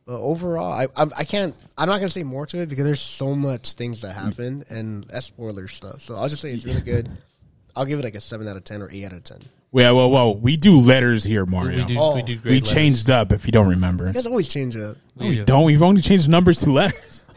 but 0.05 0.19
overall, 0.19 0.71
I, 0.73 0.87
I 0.97 1.07
I 1.17 1.23
can't. 1.25 1.53
I'm 1.77 1.87
not 1.89 1.97
gonna 1.97 2.09
say 2.09 2.23
more 2.23 2.45
to 2.47 2.59
it 2.59 2.69
because 2.69 2.85
there's 2.85 3.01
so 3.01 3.35
much 3.35 3.73
things 3.73 4.01
that 4.01 4.13
happen 4.13 4.63
and 4.69 5.03
that's 5.05 5.27
spoiler 5.27 5.67
stuff. 5.67 6.01
So 6.01 6.15
I'll 6.15 6.29
just 6.29 6.41
say 6.41 6.51
it's 6.51 6.65
really 6.65 6.81
good. 6.81 7.09
I'll 7.75 7.85
give 7.85 7.99
it 7.99 8.03
like 8.03 8.15
a 8.15 8.21
seven 8.21 8.47
out 8.47 8.57
of 8.57 8.63
ten 8.63 8.81
or 8.81 8.89
eight 8.91 9.05
out 9.05 9.13
of 9.13 9.23
ten. 9.23 9.41
Yeah, 9.71 9.91
well, 9.91 10.09
well. 10.09 10.33
We 10.35 10.57
do 10.57 10.77
letters 10.79 11.23
here, 11.23 11.45
Mario. 11.45 11.77
we 11.77 11.85
do 11.85 11.99
Oh. 11.99 12.15
we 12.15 12.23
do 12.23 12.35
great. 12.37 12.51
We 12.51 12.59
letters. 12.61 12.73
changed 12.73 13.09
up. 13.11 13.31
If 13.31 13.45
you 13.45 13.51
don't 13.51 13.67
remember, 13.69 14.07
You 14.07 14.13
guys 14.13 14.25
always 14.25 14.47
change 14.47 14.75
it. 14.75 14.97
We 15.15 15.29
we 15.29 15.35
do. 15.35 15.45
don't. 15.45 15.65
We've 15.65 15.83
only 15.83 16.01
changed 16.01 16.27
numbers 16.27 16.59
to 16.61 16.71
letters. 16.71 17.23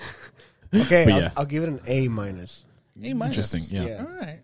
Okay, 0.74 1.02
I'll, 1.12 1.20
yeah. 1.20 1.30
I'll 1.36 1.44
give 1.44 1.64
it 1.64 1.68
an 1.68 1.80
A 1.86 2.08
minus. 2.08 2.64
A 3.02 3.12
minus. 3.12 3.36
Interesting. 3.36 3.60
Yeah. 3.68 3.84
Yeah. 3.86 4.04
All 4.06 4.10
right. 4.10 4.40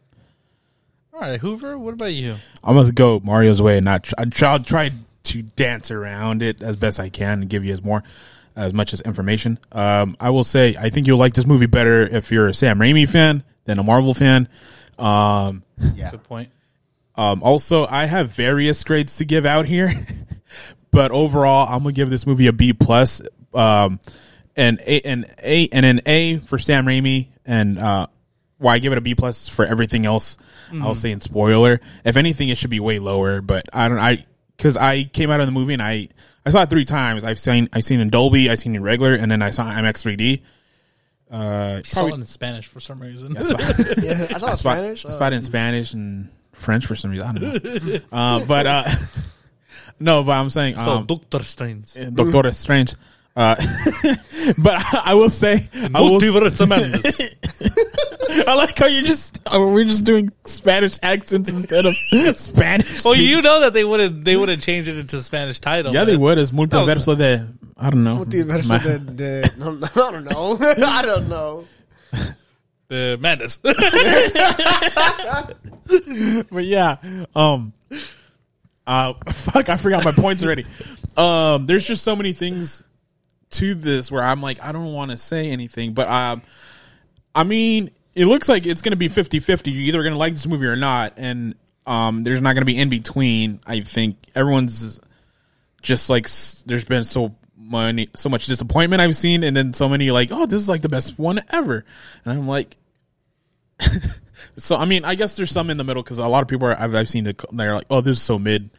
All 1.21 1.25
right, 1.25 1.41
Hoover. 1.41 1.77
What 1.77 1.95
about 1.95 2.13
you? 2.13 2.37
I 2.63 2.73
must 2.73 2.95
go 2.95 3.19
Mario's 3.25 3.61
way 3.61 3.77
and 3.79 3.85
not. 3.85 4.05
Try, 4.05 4.15
I 4.23 4.25
try, 4.27 4.53
I'll 4.53 4.61
try 4.63 4.93
to 5.25 5.43
dance 5.43 5.91
around 5.91 6.43
it 6.45 6.63
as 6.63 6.77
best 6.77 7.01
I 7.01 7.09
can 7.09 7.41
and 7.41 7.51
give 7.51 7.65
you 7.65 7.73
as 7.73 7.83
more, 7.83 8.05
as 8.55 8.73
much 8.73 8.93
as 8.93 9.01
information. 9.01 9.59
Um, 9.73 10.17
I 10.21 10.31
will 10.31 10.45
say 10.45 10.77
I 10.79 10.91
think 10.91 11.09
you'll 11.09 11.19
like 11.19 11.35
this 11.35 11.45
movie 11.45 11.67
better 11.67 12.03
if 12.03 12.31
you're 12.31 12.47
a 12.47 12.55
Sam 12.55 12.79
Raimi 12.79 13.09
fan 13.11 13.43
than 13.65 13.81
a 13.81 13.83
Marvel 13.83 14.15
fan. 14.15 14.49
Um, 14.97 15.65
Yeah. 15.97 16.13
Good 16.13 16.23
point. 16.23 16.51
um, 17.17 17.43
also, 17.43 17.85
I 17.85 18.05
have 18.07 18.31
various 18.31 18.85
grades 18.85 19.17
to 19.17 19.25
give 19.25 19.45
out 19.45 19.67
here, 19.67 19.91
but 20.93 21.11
overall, 21.11 21.67
I'm 21.69 21.81
gonna 21.83 21.95
give 21.95 22.11
this 22.11 22.29
movie 22.29 22.47
a 22.47 22.53
B 22.53 22.73
plus, 22.75 23.23
um, 23.55 23.99
and 24.55 24.79
a 24.87 25.01
an 25.01 25.25
A 25.43 25.69
and 25.73 25.85
an 25.85 26.01
A 26.07 26.39
for 26.39 26.59
Sam 26.59 26.87
Raimi, 26.87 27.27
and 27.45 27.77
uh, 27.77 28.07
why 28.59 28.75
I 28.75 28.79
give 28.79 28.93
it 28.93 28.99
a 28.99 29.01
B 29.01 29.15
plus 29.15 29.49
for 29.49 29.65
everything 29.65 30.05
else. 30.07 30.37
I'll 30.83 30.95
say 30.95 31.11
in 31.13 31.21
spoiler. 31.21 31.81
If 32.05 32.17
anything, 32.17 32.49
it 32.51 32.59
should 32.59 32.71
be 32.71 32.81
way 32.81 32.99
lower, 32.99 33.41
but 33.41 33.67
I 33.73 33.89
don't. 33.89 33.99
I 33.99 34.25
because 34.57 34.77
I 34.77 35.05
came 35.05 35.31
out 35.31 35.41
of 35.41 35.47
the 35.47 35.53
movie 35.53 35.73
and 35.73 35.81
I 35.83 36.09
I 36.45 36.51
saw 36.51 36.63
it 36.63 36.71
three 36.71 36.85
times. 36.85 37.25
I've 37.25 37.39
seen 37.39 37.69
I've 37.73 37.85
seen 37.85 38.01
in 38.01 38.11
Dolby, 38.11 38.51
I've 38.51 38.59
seen 38.59 38.75
in 38.75 38.83
regular, 38.83 39.15
and 39.15 39.31
then 39.31 39.41
I 39.43 39.51
saw 39.51 39.65
IMAX 39.65 40.03
3D. 40.05 40.43
Uh, 41.31 41.77
You 41.79 41.85
saw 41.85 42.07
it 42.07 42.15
in 42.15 42.25
Spanish 42.27 42.67
for 42.67 42.81
some 42.81 43.01
reason. 43.01 43.37
I 43.37 43.43
saw- 43.43 43.57
Yeah, 44.03 44.27
I 44.31 44.39
saw 44.39 44.47
it 44.49 44.51
in 44.51 44.57
spot, 44.57 44.59
Spanish. 44.59 45.05
I 45.07 45.11
spotted 45.11 45.37
in 45.37 45.43
Spanish 45.43 45.93
and 45.95 46.31
French 46.53 46.87
for 46.87 46.97
some 46.97 47.11
reason. 47.13 47.27
I 47.29 47.33
don't 47.33 47.65
know. 47.65 47.99
uh, 48.13 48.45
but 48.47 48.67
uh, 48.67 48.85
no, 50.01 50.23
but 50.25 50.33
I'm 50.33 50.51
saying 50.51 50.77
so 50.77 50.93
um, 50.93 51.07
Doctor 51.07 51.43
Strange. 51.43 51.93
Doctor 52.15 52.51
Strange. 52.53 52.95
Uh, 53.39 53.55
but 54.59 54.75
I, 54.75 55.03
I 55.05 55.15
will 55.15 55.29
say, 55.29 55.69
I, 55.95 56.01
will, 56.01 56.19
Multiverse 56.19 56.61
of 56.61 56.69
Madness. 56.69 57.21
I 58.49 58.55
like 58.55 58.77
how 58.77 58.87
you're 58.87 59.05
just 59.05 59.41
oh, 59.47 59.73
we're 59.73 59.85
just 59.85 60.03
doing 60.03 60.33
Spanish 60.45 60.99
accents 61.05 61.49
instead 61.49 61.87
of 61.87 61.95
Spanish. 62.37 63.05
well, 63.05 63.15
speak. 63.15 63.29
you 63.31 63.41
know 63.41 63.61
that 63.61 63.73
they 63.75 63.85
would 63.85 64.01
have 64.01 64.25
they 64.25 64.35
would 64.35 64.49
have 64.49 64.61
changed 64.61 64.89
it 64.89 64.99
into 64.99 65.23
Spanish 65.23 65.61
title. 65.61 65.95
yeah, 65.95 66.03
they 66.03 66.15
man. 66.15 66.21
would 66.23 66.39
as 66.39 66.51
multiverso 66.51 67.17
de 67.17 67.47
I 67.77 67.91
don't 67.91 68.03
know. 68.03 68.17
Multiverso 68.25 68.71
My- 68.71 68.79
de, 68.79 68.99
de, 68.99 69.49
no, 69.59 69.79
I 69.87 70.11
don't 70.11 70.25
know. 70.25 70.59
I 70.61 71.03
don't 71.03 71.29
know. 71.29 71.65
the 72.89 73.19
madness. 73.21 73.59
but 76.51 76.65
yeah, 76.65 76.97
um, 77.37 77.73
uh, 78.85 79.15
fuck, 79.33 79.69
I 79.69 79.77
forgot 79.77 80.05
my 80.05 80.11
points 80.11 80.43
already. 80.43 80.67
Um, 81.17 81.67
there's 81.67 81.87
just 81.87 82.03
so 82.03 82.17
many 82.17 82.33
things 82.33 82.83
to 83.51 83.75
this 83.75 84.11
where 84.11 84.23
I'm 84.23 84.43
like, 84.43 84.63
I 84.63 84.73
don't 84.73 84.93
want 84.93 85.11
to 85.11 85.17
say 85.17 85.51
anything, 85.51 85.95
but 85.95 86.09
um, 86.09 86.43
I 87.35 87.45
mean, 87.45 87.91
it 88.15 88.27
looks 88.27 88.49
like 88.49 88.67
it's 88.67 88.83
gonna 88.83 88.97
be 88.97 89.09
50-50. 89.09 89.73
You're 89.73 89.83
either 89.83 90.03
gonna 90.03 90.17
like 90.17 90.33
this 90.33 90.47
movie 90.47 90.67
or 90.67 90.77
not, 90.77 91.15
and 91.17 91.55
um, 91.87 92.23
there's 92.23 92.41
not 92.41 92.55
gonna 92.55 92.67
be 92.67 92.79
in 92.79 92.89
between. 92.89 93.61
I 93.67 93.81
think 93.81 94.17
everyone's 94.35 95.01
just 95.83 96.11
like 96.11 96.29
there's 96.67 96.85
been 96.85 97.05
so 97.05 97.37
many, 97.57 98.09
so 98.17 98.29
much 98.29 98.47
disappointment 98.47 99.01
I've 99.01 99.17
seen, 99.17 99.45
and 99.45 99.57
then 99.57 99.73
so 99.73 99.89
many 99.89 100.11
like, 100.11 100.31
oh, 100.33 100.47
this 100.47 100.61
is 100.61 100.69
like 100.69 100.83
the 100.83 100.89
best 100.89 101.19
one 101.19 101.41
ever, 101.51 101.85
and 102.25 102.39
I'm 102.39 102.49
like. 102.49 102.77
So 104.59 104.77
I 104.77 104.85
mean, 104.85 105.05
I 105.05 105.15
guess 105.15 105.37
there's 105.37 105.51
some 105.51 105.71
in 105.71 105.77
the 105.77 105.85
middle 105.85 106.03
because 106.03 106.19
a 106.19 106.27
lot 106.27 106.43
of 106.43 106.49
people 106.49 106.69
are, 106.69 106.79
I've, 106.79 106.95
I've 106.95 107.09
seen 107.09 107.25
the, 107.25 107.35
they're 107.53 107.75
like, 107.75 107.87
"Oh, 107.91 108.01
this 108.01 108.17
is 108.17 108.23
so 108.23 108.39
mid," 108.39 108.71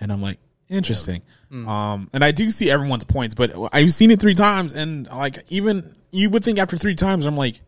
and 0.00 0.12
I'm 0.12 0.22
like, 0.22 0.38
"Interesting." 0.68 1.22
Um, 1.52 2.08
and 2.12 2.22
I 2.24 2.30
do 2.30 2.50
see 2.50 2.70
everyone's 2.70 3.04
points, 3.04 3.34
but 3.34 3.52
I've 3.72 3.92
seen 3.92 4.10
it 4.12 4.20
three 4.20 4.34
times, 4.34 4.72
and 4.72 5.06
like 5.08 5.44
even 5.48 5.94
you 6.12 6.30
would 6.30 6.44
think 6.44 6.58
after 6.58 6.76
three 6.76 6.94
times, 6.94 7.26
I'm 7.26 7.36
like, 7.36 7.60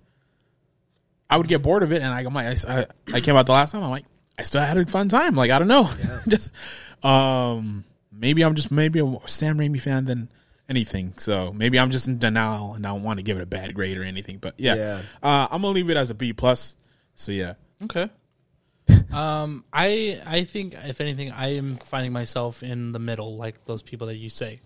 I 1.28 1.36
would 1.36 1.48
get 1.48 1.62
bored 1.62 1.82
of 1.82 1.92
it, 1.92 2.02
and 2.02 2.12
I, 2.12 2.20
I'm 2.20 2.32
like, 2.34 2.64
I, 2.68 2.86
I 3.12 3.20
came 3.20 3.34
out 3.36 3.46
the 3.46 3.52
last 3.52 3.72
time, 3.72 3.82
I'm 3.82 3.90
like, 3.90 4.04
I 4.38 4.42
still 4.44 4.60
had 4.60 4.78
a 4.78 4.86
fun 4.86 5.08
time. 5.08 5.34
Like 5.34 5.50
I 5.50 5.58
don't 5.58 5.68
know, 5.68 5.88
just 6.28 6.50
um, 7.04 7.84
maybe 8.12 8.44
I'm 8.44 8.54
just 8.54 8.70
maybe 8.70 9.00
a 9.00 9.18
Sam 9.26 9.58
Raimi 9.58 9.80
fan 9.80 10.04
than 10.04 10.28
anything. 10.68 11.14
So 11.18 11.52
maybe 11.52 11.78
I'm 11.78 11.90
just 11.90 12.08
in 12.08 12.18
denial 12.18 12.74
and 12.74 12.86
I 12.86 12.90
don't 12.90 13.02
want 13.02 13.18
to 13.18 13.22
give 13.22 13.36
it 13.36 13.42
a 13.42 13.46
bad 13.46 13.74
grade 13.74 13.98
or 13.98 14.04
anything. 14.04 14.38
But 14.38 14.54
yeah, 14.58 14.74
Yeah. 14.74 15.02
Uh, 15.22 15.48
I'm 15.50 15.62
gonna 15.62 15.68
leave 15.74 15.90
it 15.90 15.96
as 15.96 16.10
a 16.10 16.14
B 16.14 16.32
plus. 16.32 16.76
So 17.14 17.32
yeah, 17.32 17.54
Okay. 17.82 18.08
um, 19.12 19.64
I 19.72 20.20
I 20.26 20.44
think 20.44 20.74
if 20.74 21.00
anything, 21.00 21.30
I 21.30 21.56
am 21.56 21.76
finding 21.76 22.12
myself 22.12 22.62
in 22.62 22.92
the 22.92 22.98
middle, 22.98 23.36
like 23.36 23.64
those 23.66 23.82
people 23.82 24.06
that 24.08 24.16
you 24.16 24.28
say. 24.28 24.60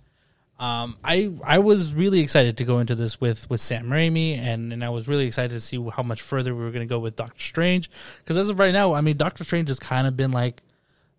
Um, 0.59 0.97
I 1.05 1.33
I 1.45 1.59
was 1.59 1.93
really 1.93 2.21
excited 2.21 2.57
to 2.59 2.65
go 2.65 2.79
into 2.79 2.95
this 2.95 3.21
with 3.21 3.49
with 3.51 3.61
Sam 3.61 3.89
Raimi, 3.89 4.39
and 4.39 4.73
and 4.73 4.83
I 4.83 4.89
was 4.89 5.07
really 5.07 5.27
excited 5.27 5.51
to 5.51 5.61
see 5.61 5.85
how 5.95 6.03
much 6.03 6.23
further 6.23 6.55
we 6.55 6.65
were 6.65 6.71
going 6.71 6.87
to 6.87 6.93
go 6.93 6.99
with 6.99 7.15
Doctor 7.15 7.43
Strange, 7.43 7.91
because 8.19 8.39
as 8.39 8.49
of 8.49 8.59
right 8.59 8.73
now, 8.73 8.95
I 8.95 9.03
mean, 9.03 9.19
Doctor 9.19 9.45
Strange 9.45 9.69
has 9.69 9.79
kind 9.79 10.07
of 10.07 10.17
been 10.17 10.33
like 10.33 10.63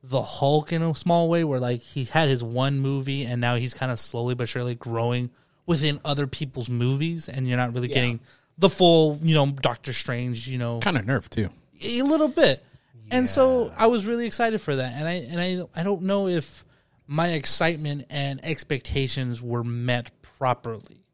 the 0.01 0.23
Hulk 0.23 0.71
in 0.71 0.81
a 0.81 0.95
small 0.95 1.29
way, 1.29 1.43
where 1.43 1.59
like 1.59 1.81
he 1.81 2.05
had 2.05 2.29
his 2.29 2.43
one 2.43 2.79
movie, 2.79 3.25
and 3.25 3.39
now 3.39 3.57
he's 3.57 3.75
kind 3.75 3.91
of 3.91 3.99
slowly 3.99 4.33
but 4.33 4.49
surely 4.49 4.73
growing 4.73 5.29
within 5.67 5.99
other 6.03 6.25
people's 6.25 6.69
movies, 6.69 7.29
and 7.29 7.47
you're 7.47 7.57
not 7.57 7.75
really 7.75 7.89
getting 7.89 8.19
the 8.57 8.69
full, 8.69 9.19
you 9.21 9.35
know, 9.35 9.45
Doctor 9.45 9.93
Strange, 9.93 10.47
you 10.47 10.57
know, 10.57 10.79
kind 10.79 10.97
of 10.97 11.05
nerf 11.05 11.29
too. 11.29 11.49
a 11.83 12.01
little 12.01 12.27
bit. 12.27 12.63
And 13.11 13.29
so 13.29 13.71
I 13.77 13.87
was 13.87 14.05
really 14.05 14.25
excited 14.25 14.61
for 14.61 14.75
that. 14.75 14.93
And 14.93 15.07
I 15.07 15.13
and 15.13 15.39
I 15.39 15.79
I 15.79 15.83
don't 15.83 16.03
know 16.03 16.27
if 16.27 16.65
my 17.07 17.29
excitement 17.29 18.05
and 18.09 18.43
expectations 18.43 19.41
were 19.41 19.63
met 19.63 20.11
properly 20.21 21.05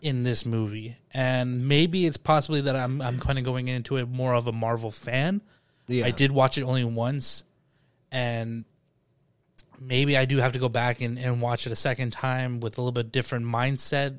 in 0.00 0.22
this 0.22 0.46
movie. 0.46 0.96
And 1.12 1.66
maybe 1.66 2.06
it's 2.06 2.16
possibly 2.16 2.62
that 2.62 2.76
I'm 2.76 3.02
I'm 3.02 3.18
kind 3.18 3.38
of 3.38 3.44
going 3.44 3.68
into 3.68 3.96
it 3.96 4.08
more 4.08 4.34
of 4.34 4.46
a 4.46 4.52
Marvel 4.52 4.90
fan. 4.90 5.40
Yeah. 5.88 6.06
I 6.06 6.10
did 6.10 6.32
watch 6.32 6.58
it 6.58 6.62
only 6.62 6.84
once 6.84 7.44
and 8.10 8.64
maybe 9.80 10.16
I 10.16 10.24
do 10.24 10.38
have 10.38 10.52
to 10.54 10.58
go 10.58 10.68
back 10.68 11.00
and, 11.00 11.18
and 11.18 11.40
watch 11.40 11.66
it 11.66 11.72
a 11.72 11.76
second 11.76 12.12
time 12.12 12.60
with 12.60 12.78
a 12.78 12.80
little 12.80 12.92
bit 12.92 13.12
different 13.12 13.44
mindset. 13.46 14.18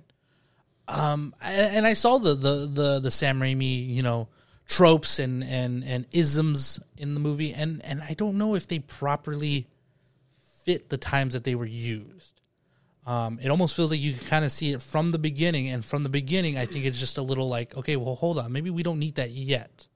Um, 0.87 1.33
and, 1.41 1.77
and 1.77 1.87
I 1.87 1.93
saw 1.93 2.17
the, 2.17 2.35
the, 2.35 2.69
the, 2.71 2.99
the 2.99 3.11
Sam 3.11 3.39
Raimi, 3.39 3.87
you 3.89 4.03
know, 4.03 4.29
tropes 4.67 5.17
and, 5.17 5.43
and, 5.43 5.83
and 5.83 6.05
isms 6.11 6.79
in 6.97 7.13
the 7.13 7.19
movie. 7.19 7.53
And, 7.53 7.83
and 7.85 8.01
I 8.01 8.13
don't 8.13 8.37
know 8.37 8.55
if 8.55 8.67
they 8.67 8.79
properly 8.79 9.65
fit 10.65 10.89
the 10.89 10.97
times 10.97 11.33
that 11.33 11.43
they 11.45 11.55
were 11.55 11.65
used. 11.65 12.41
Um, 13.05 13.39
it 13.41 13.49
almost 13.49 13.73
feels 13.73 13.89
like 13.89 14.01
you 14.01 14.13
can 14.13 14.27
kind 14.27 14.43
of 14.43 14.51
see 14.51 14.73
it 14.73 14.81
from 14.81 15.11
the 15.11 15.19
beginning. 15.19 15.69
And 15.69 15.85
from 15.85 16.03
the 16.03 16.09
beginning, 16.09 16.57
I 16.57 16.65
think 16.65 16.83
it's 16.85 16.99
just 16.99 17.17
a 17.17 17.21
little 17.21 17.47
like, 17.47 17.75
okay, 17.77 17.95
well, 17.95 18.15
hold 18.15 18.37
on. 18.37 18.51
Maybe 18.51 18.69
we 18.69 18.83
don't 18.83 18.99
need 18.99 19.15
that 19.15 19.31
yet. 19.31 19.87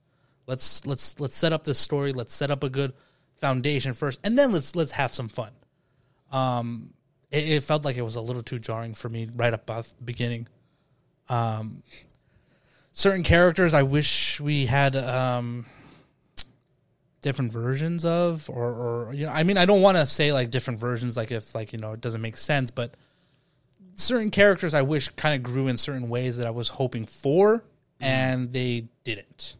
Let's, 0.46 0.86
let's, 0.86 1.20
let's 1.20 1.36
set 1.36 1.52
up 1.52 1.64
this 1.64 1.78
story. 1.78 2.14
Let's 2.14 2.34
set 2.34 2.50
up 2.50 2.64
a 2.64 2.70
good 2.70 2.94
foundation 3.36 3.92
first. 3.92 4.18
And 4.24 4.38
then 4.38 4.52
let's, 4.52 4.74
let's 4.74 4.92
have 4.92 5.12
some 5.12 5.28
fun. 5.28 5.52
Um, 6.32 6.94
it, 7.30 7.46
it 7.48 7.62
felt 7.62 7.84
like 7.84 7.96
it 7.98 8.02
was 8.02 8.16
a 8.16 8.22
little 8.22 8.42
too 8.42 8.58
jarring 8.58 8.94
for 8.94 9.10
me 9.10 9.28
right 9.36 9.52
up 9.52 9.70
off 9.70 9.94
the 9.98 10.04
beginning. 10.04 10.48
Um, 11.28 11.82
certain 12.92 13.22
characters 13.22 13.74
I 13.74 13.82
wish 13.82 14.40
we 14.40 14.66
had 14.66 14.96
um, 14.96 15.66
different 17.22 17.52
versions 17.52 18.04
of, 18.04 18.48
or, 18.50 19.08
or 19.08 19.14
you 19.14 19.26
know, 19.26 19.32
I 19.32 19.42
mean, 19.42 19.56
I 19.58 19.64
don't 19.64 19.82
want 19.82 19.96
to 19.96 20.06
say 20.06 20.32
like 20.32 20.50
different 20.50 20.78
versions, 20.78 21.16
like 21.16 21.30
if 21.30 21.54
like 21.54 21.72
you 21.72 21.78
know 21.78 21.92
it 21.92 22.00
doesn't 22.00 22.20
make 22.20 22.36
sense, 22.36 22.70
but 22.70 22.94
certain 23.94 24.30
characters 24.30 24.74
I 24.74 24.82
wish 24.82 25.08
kind 25.10 25.34
of 25.34 25.42
grew 25.42 25.68
in 25.68 25.76
certain 25.76 26.08
ways 26.08 26.36
that 26.36 26.46
I 26.46 26.50
was 26.50 26.68
hoping 26.68 27.06
for, 27.06 27.64
and 28.00 28.52
they 28.52 28.88
didn't, 29.04 29.56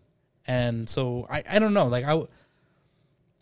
and 0.47 0.89
so 0.89 1.27
I 1.31 1.43
I 1.51 1.59
don't 1.59 1.75
know, 1.75 1.87
like 1.87 2.05
I. 2.05 2.23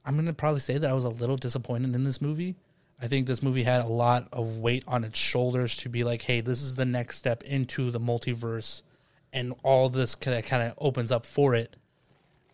I'm 0.03 0.17
gonna 0.17 0.33
probably 0.33 0.61
say 0.61 0.79
that 0.79 0.91
I 0.91 0.95
was 0.95 1.05
a 1.05 1.11
little 1.11 1.37
disappointed 1.37 1.95
in 1.95 2.05
this 2.05 2.23
movie. 2.23 2.57
I 3.03 3.07
think 3.07 3.27
this 3.27 3.43
movie 3.43 3.63
had 3.63 3.83
a 3.83 3.87
lot 3.87 4.29
of 4.33 4.57
weight 4.57 4.83
on 4.89 5.05
its 5.05 5.19
shoulders 5.19 5.77
to 5.79 5.89
be 5.89 6.05
like, 6.05 6.23
hey, 6.23 6.41
this 6.41 6.63
is 6.63 6.75
the 6.75 6.87
next 6.87 7.19
step 7.19 7.43
into 7.43 7.91
the 7.91 8.01
multiverse, 8.01 8.83
and 9.33 9.55
all 9.63 9.89
this 9.89 10.15
kind 10.15 10.45
of 10.53 10.75
opens 10.79 11.11
up 11.13 11.27
for 11.27 11.55
it. 11.55 11.77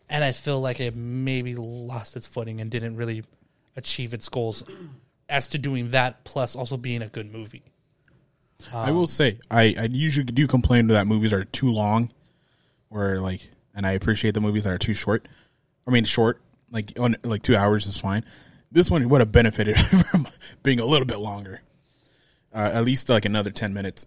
And 0.09 0.23
I 0.23 0.33
feel 0.33 0.61
like 0.61 0.79
it 0.79 0.95
maybe 0.95 1.55
lost 1.55 2.17
its 2.17 2.27
footing 2.27 2.61
and 2.61 2.71
didn't 2.71 2.97
really 2.97 3.25
achieve 3.77 4.15
its 4.15 4.29
goals 4.29 4.65
as 5.29 5.49
to 5.49 5.59
doing 5.59 5.89
that, 5.89 6.25
plus 6.25 6.55
also 6.55 6.77
being 6.77 7.03
a 7.03 7.09
good 7.09 7.33
movie. 7.33 7.65
I 8.73 8.91
will 8.91 9.07
say, 9.07 9.39
I, 9.51 9.75
I 9.79 9.89
usually 9.91 10.25
do 10.25 10.47
complain 10.47 10.87
that 10.89 11.07
movies 11.07 11.33
are 11.33 11.45
too 11.45 11.71
long, 11.71 12.11
or 12.91 13.19
like, 13.19 13.51
and 13.75 13.87
I 13.87 13.93
appreciate 13.93 14.35
the 14.35 14.41
movies 14.41 14.65
that 14.65 14.71
are 14.71 14.79
too 14.79 14.95
short. 14.95 15.27
I 15.87 15.91
mean, 15.91 16.05
short, 16.05 16.41
like 16.71 16.93
on 16.99 17.17
like 17.23 17.43
two 17.43 17.57
hours 17.57 17.87
is 17.87 17.99
fine. 17.99 18.25
This 18.73 18.91
one 18.91 19.07
would 19.09 19.21
have 19.21 19.33
benefited 19.33 19.77
from 20.11 20.27
being 20.63 20.81
a 20.81 20.87
little 20.87 21.07
bit 21.07 21.19
longer, 21.19 21.61
uh, 22.55 22.71
at 22.73 22.85
least 22.85 23.09
like 23.09 23.25
another 23.25 23.51
ten 23.51 23.75
minutes. 23.75 24.07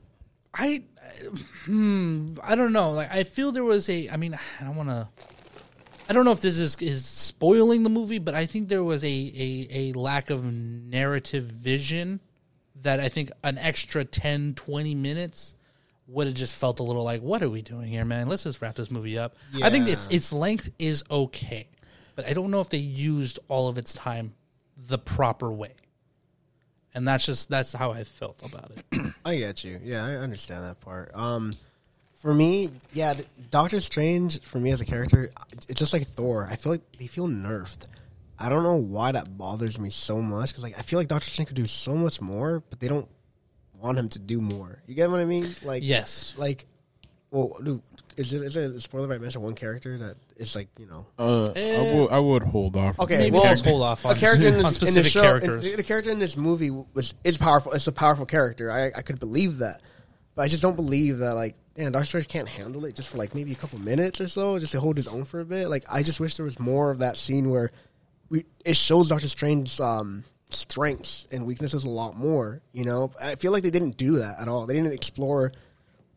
I, 0.54 0.84
hmm, 1.66 2.36
I 2.44 2.56
don't 2.56 2.74
know. 2.74 2.92
Like, 2.92 3.12
I 3.14 3.24
feel 3.24 3.52
there 3.52 3.64
was 3.64 3.90
a. 3.90 4.10
I 4.10 4.18
mean, 4.18 4.34
I 4.60 4.64
don't 4.64 4.76
want 4.76 4.90
to. 4.90 5.08
I 6.10 6.14
don't 6.14 6.26
know 6.26 6.32
if 6.32 6.42
this 6.42 6.58
is 6.58 6.76
is 6.78 7.06
spoiling 7.06 7.84
the 7.84 7.90
movie, 7.90 8.18
but 8.18 8.34
I 8.34 8.46
think 8.48 8.68
there 8.68 8.84
was 8.84 9.04
a 9.04 9.08
a, 9.08 9.68
a 9.72 9.94
lack 9.94 10.30
of 10.30 10.44
narrative 10.46 11.44
vision 11.44 12.20
that 12.82 13.00
I 13.00 13.10
think 13.10 13.32
an 13.44 13.58
extra 13.58 14.06
10, 14.06 14.56
20 14.56 14.96
minutes 14.96 15.56
would 16.08 16.28
have 16.28 16.36
just 16.36 16.56
felt 16.56 16.80
a 16.80 16.84
little 16.84 17.04
like, 17.04 17.22
what 17.22 17.44
are 17.44 17.50
we 17.50 17.62
doing 17.62 17.88
here, 17.88 18.06
man? 18.06 18.28
Let's 18.28 18.44
just 18.44 18.62
wrap 18.62 18.76
this 18.76 18.90
movie 18.90 19.18
up. 19.18 19.36
I 19.62 19.70
think 19.70 19.88
its 19.88 20.08
its 20.08 20.34
length 20.34 20.72
is 20.80 21.04
okay, 21.12 21.68
but 22.16 22.26
I 22.28 22.34
don't 22.34 22.50
know 22.50 22.62
if 22.62 22.70
they 22.70 22.78
used 22.78 23.38
all 23.48 23.68
of 23.68 23.78
its 23.78 23.94
time 23.94 24.34
the 24.76 24.98
proper 24.98 25.52
way. 25.52 25.74
And 26.94 27.08
that's 27.08 27.26
just 27.26 27.50
that's 27.50 27.74
how 27.74 27.92
I 27.92 28.04
felt 28.04 28.42
about 28.44 28.72
it. 28.72 29.14
I 29.26 29.38
get 29.38 29.64
you. 29.64 29.80
Yeah, 29.84 30.06
I 30.06 30.16
understand 30.16 30.66
that 30.66 30.80
part. 30.80 31.12
Um, 31.14 31.54
for 32.20 32.34
me, 32.34 32.70
yeah, 32.94 33.14
Doctor 33.52 33.80
Strange 33.80 34.42
for 34.42 34.60
me 34.60 34.72
as 34.72 34.82
a 34.82 34.86
character, 34.86 35.32
it's 35.68 35.80
just 35.80 35.94
like 35.94 36.08
Thor. 36.08 36.48
I 36.50 36.56
feel 36.56 36.72
like 36.72 36.92
they 36.98 37.08
feel 37.08 37.28
nerfed. 37.28 37.88
I 38.38 38.50
don't 38.50 38.64
know 38.64 38.76
why 38.76 39.12
that 39.12 39.38
bothers 39.38 39.78
me 39.78 39.90
so 39.90 40.22
much 40.22 40.50
because 40.50 40.64
like 40.64 40.78
I 40.80 40.82
feel 40.82 41.00
like 41.00 41.08
Doctor 41.08 41.30
Strange 41.30 41.48
could 41.48 41.58
do 41.58 41.68
so 41.68 41.96
much 41.96 42.22
more, 42.22 42.64
but 42.70 42.80
they 42.80 42.88
don't 42.88 43.08
want 43.82 43.98
him 43.98 44.10
to 44.10 44.20
do 44.20 44.42
more. 44.42 44.82
You 44.88 44.96
get 44.96 45.10
what 45.10 45.20
I 45.20 45.26
mean? 45.26 45.46
Like 45.64 45.84
yes. 45.84 46.34
like, 46.38 46.66
well, 47.32 47.58
dude, 47.64 47.82
is 48.18 48.34
it 48.34 48.42
is 48.42 48.56
it 48.56 48.76
a 48.76 48.82
spoiler 48.82 49.06
if 49.06 49.20
I 49.20 49.22
mention 49.22 49.42
one 49.42 49.56
character 49.56 49.98
that 49.98 50.16
is 50.40 50.56
like 50.56 50.70
you 50.80 50.86
know 50.88 51.06
Uh, 51.18 51.44
I 51.56 51.94
would 51.96 52.12
I 52.12 52.20
would 52.20 52.44
hold 52.44 52.76
off. 52.78 53.00
Okay, 53.00 53.18
Maybe 53.20 53.36
well, 53.36 53.44
let's 53.44 53.62
hold 53.62 53.82
off 53.84 54.06
on, 54.06 54.16
a 54.16 54.20
character 54.20 54.48
in, 54.48 54.54
this, 54.56 54.64
on 54.64 54.70
in 54.70 54.74
specific 54.74 55.04
the 55.04 55.10
show, 55.10 55.22
characters. 55.22 55.66
in- 55.68 55.78
the 55.78 55.84
character 55.84 56.10
in 56.12 56.20
this 56.20 56.36
movie 56.38 56.72
was 56.72 57.14
is 57.24 57.38
powerful. 57.38 57.74
It's 57.74 57.88
a 57.88 57.92
powerful 57.92 58.26
character. 58.26 58.72
I 58.72 58.88
I 58.88 59.02
could 59.02 59.20
believe 59.20 59.60
that, 59.60 59.82
but 60.36 60.44
I 60.44 60.48
just 60.48 60.62
don't 60.62 60.76
believe 60.76 61.20
that. 61.20 61.34
Like, 61.34 61.56
man, 61.78 61.92
Doctor 61.92 62.06
Strange 62.08 62.28
can't 62.28 62.48
handle 62.48 62.86
it 62.86 62.96
just 62.96 63.10
for 63.10 63.18
like 63.18 63.36
maybe 63.36 63.52
a 63.52 63.56
couple 63.56 63.80
minutes 63.80 64.20
or 64.22 64.28
so, 64.28 64.58
just 64.60 64.72
to 64.72 64.80
hold 64.80 64.98
his 64.98 65.08
own 65.08 65.26
for 65.26 65.40
a 65.42 65.46
bit. 65.46 65.68
Like, 65.70 65.84
I 65.92 66.02
just 66.04 66.20
wish 66.20 66.36
there 66.38 66.46
was 66.46 66.60
more 66.60 66.90
of 66.90 67.00
that 67.00 67.18
scene 67.18 67.50
where 67.50 67.72
we 68.30 68.46
it 68.66 68.78
shows 68.78 69.10
Doctor 69.10 69.28
Strange's 69.28 69.80
um, 69.80 70.24
strengths 70.52 71.28
and 71.32 71.46
weaknesses 71.46 71.84
a 71.84 71.90
lot 71.90 72.16
more. 72.16 72.62
You 72.74 72.86
know, 72.86 73.12
I 73.22 73.36
feel 73.36 73.52
like 73.52 73.64
they 73.64 73.72
didn't 73.72 73.98
do 73.98 74.18
that 74.18 74.40
at 74.40 74.48
all. 74.48 74.66
They 74.66 74.74
didn't 74.76 74.94
explore 74.94 75.52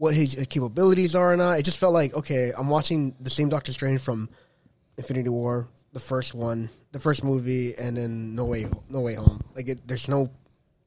what 0.03 0.16
his 0.16 0.34
capabilities 0.50 1.14
are 1.14 1.32
or 1.32 1.36
not. 1.36 1.61
It 1.61 1.62
just 1.62 1.78
felt 1.78 1.94
like 1.94 2.12
okay, 2.12 2.50
I'm 2.59 2.68
watching 2.68 3.14
the 3.20 3.30
same 3.30 3.48
Doctor 3.48 3.72
Strange 3.72 4.00
from 4.00 4.28
Infinity 4.98 5.28
War, 5.28 5.68
the 5.92 6.00
first 6.00 6.34
one, 6.34 6.70
the 6.90 6.98
first 6.98 7.22
movie, 7.22 7.76
and 7.76 7.96
then 7.96 8.34
No 8.34 8.46
Way 8.46 8.66
No 8.88 9.00
Way 9.00 9.14
Home. 9.14 9.40
Like 9.55 9.68
it, 9.68 9.86
there's 9.86 10.09
no, 10.09 10.28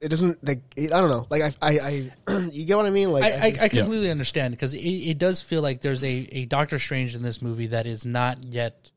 it 0.01 0.09
doesn't 0.09 0.45
like 0.45 0.63
it, 0.75 0.91
I 0.91 0.99
don't 0.99 1.09
know. 1.09 1.25
Like 1.29 1.43
I 1.43 1.53
I, 1.61 2.11
I 2.27 2.39
you 2.51 2.65
get 2.65 2.75
what 2.75 2.87
I 2.87 2.89
mean? 2.89 3.09
Like 3.09 3.23
I, 3.23 3.29
I, 3.29 3.55
I 3.61 3.69
completely 3.69 4.11
understand 4.11 4.51
because 4.51 4.73
it, 4.73 4.79
it 4.79 5.17
does 5.17 5.41
feel 5.41 5.61
like 5.61 5.79
there's 5.79 6.03
a, 6.03 6.27
a 6.33 6.45
Doctor 6.47 6.77
Strange 6.77 7.15
in 7.15 7.21
this 7.21 7.41
movie 7.41 7.67
that 7.67 7.85
is 7.85 8.05
not 8.05 8.43
yet. 8.43 8.91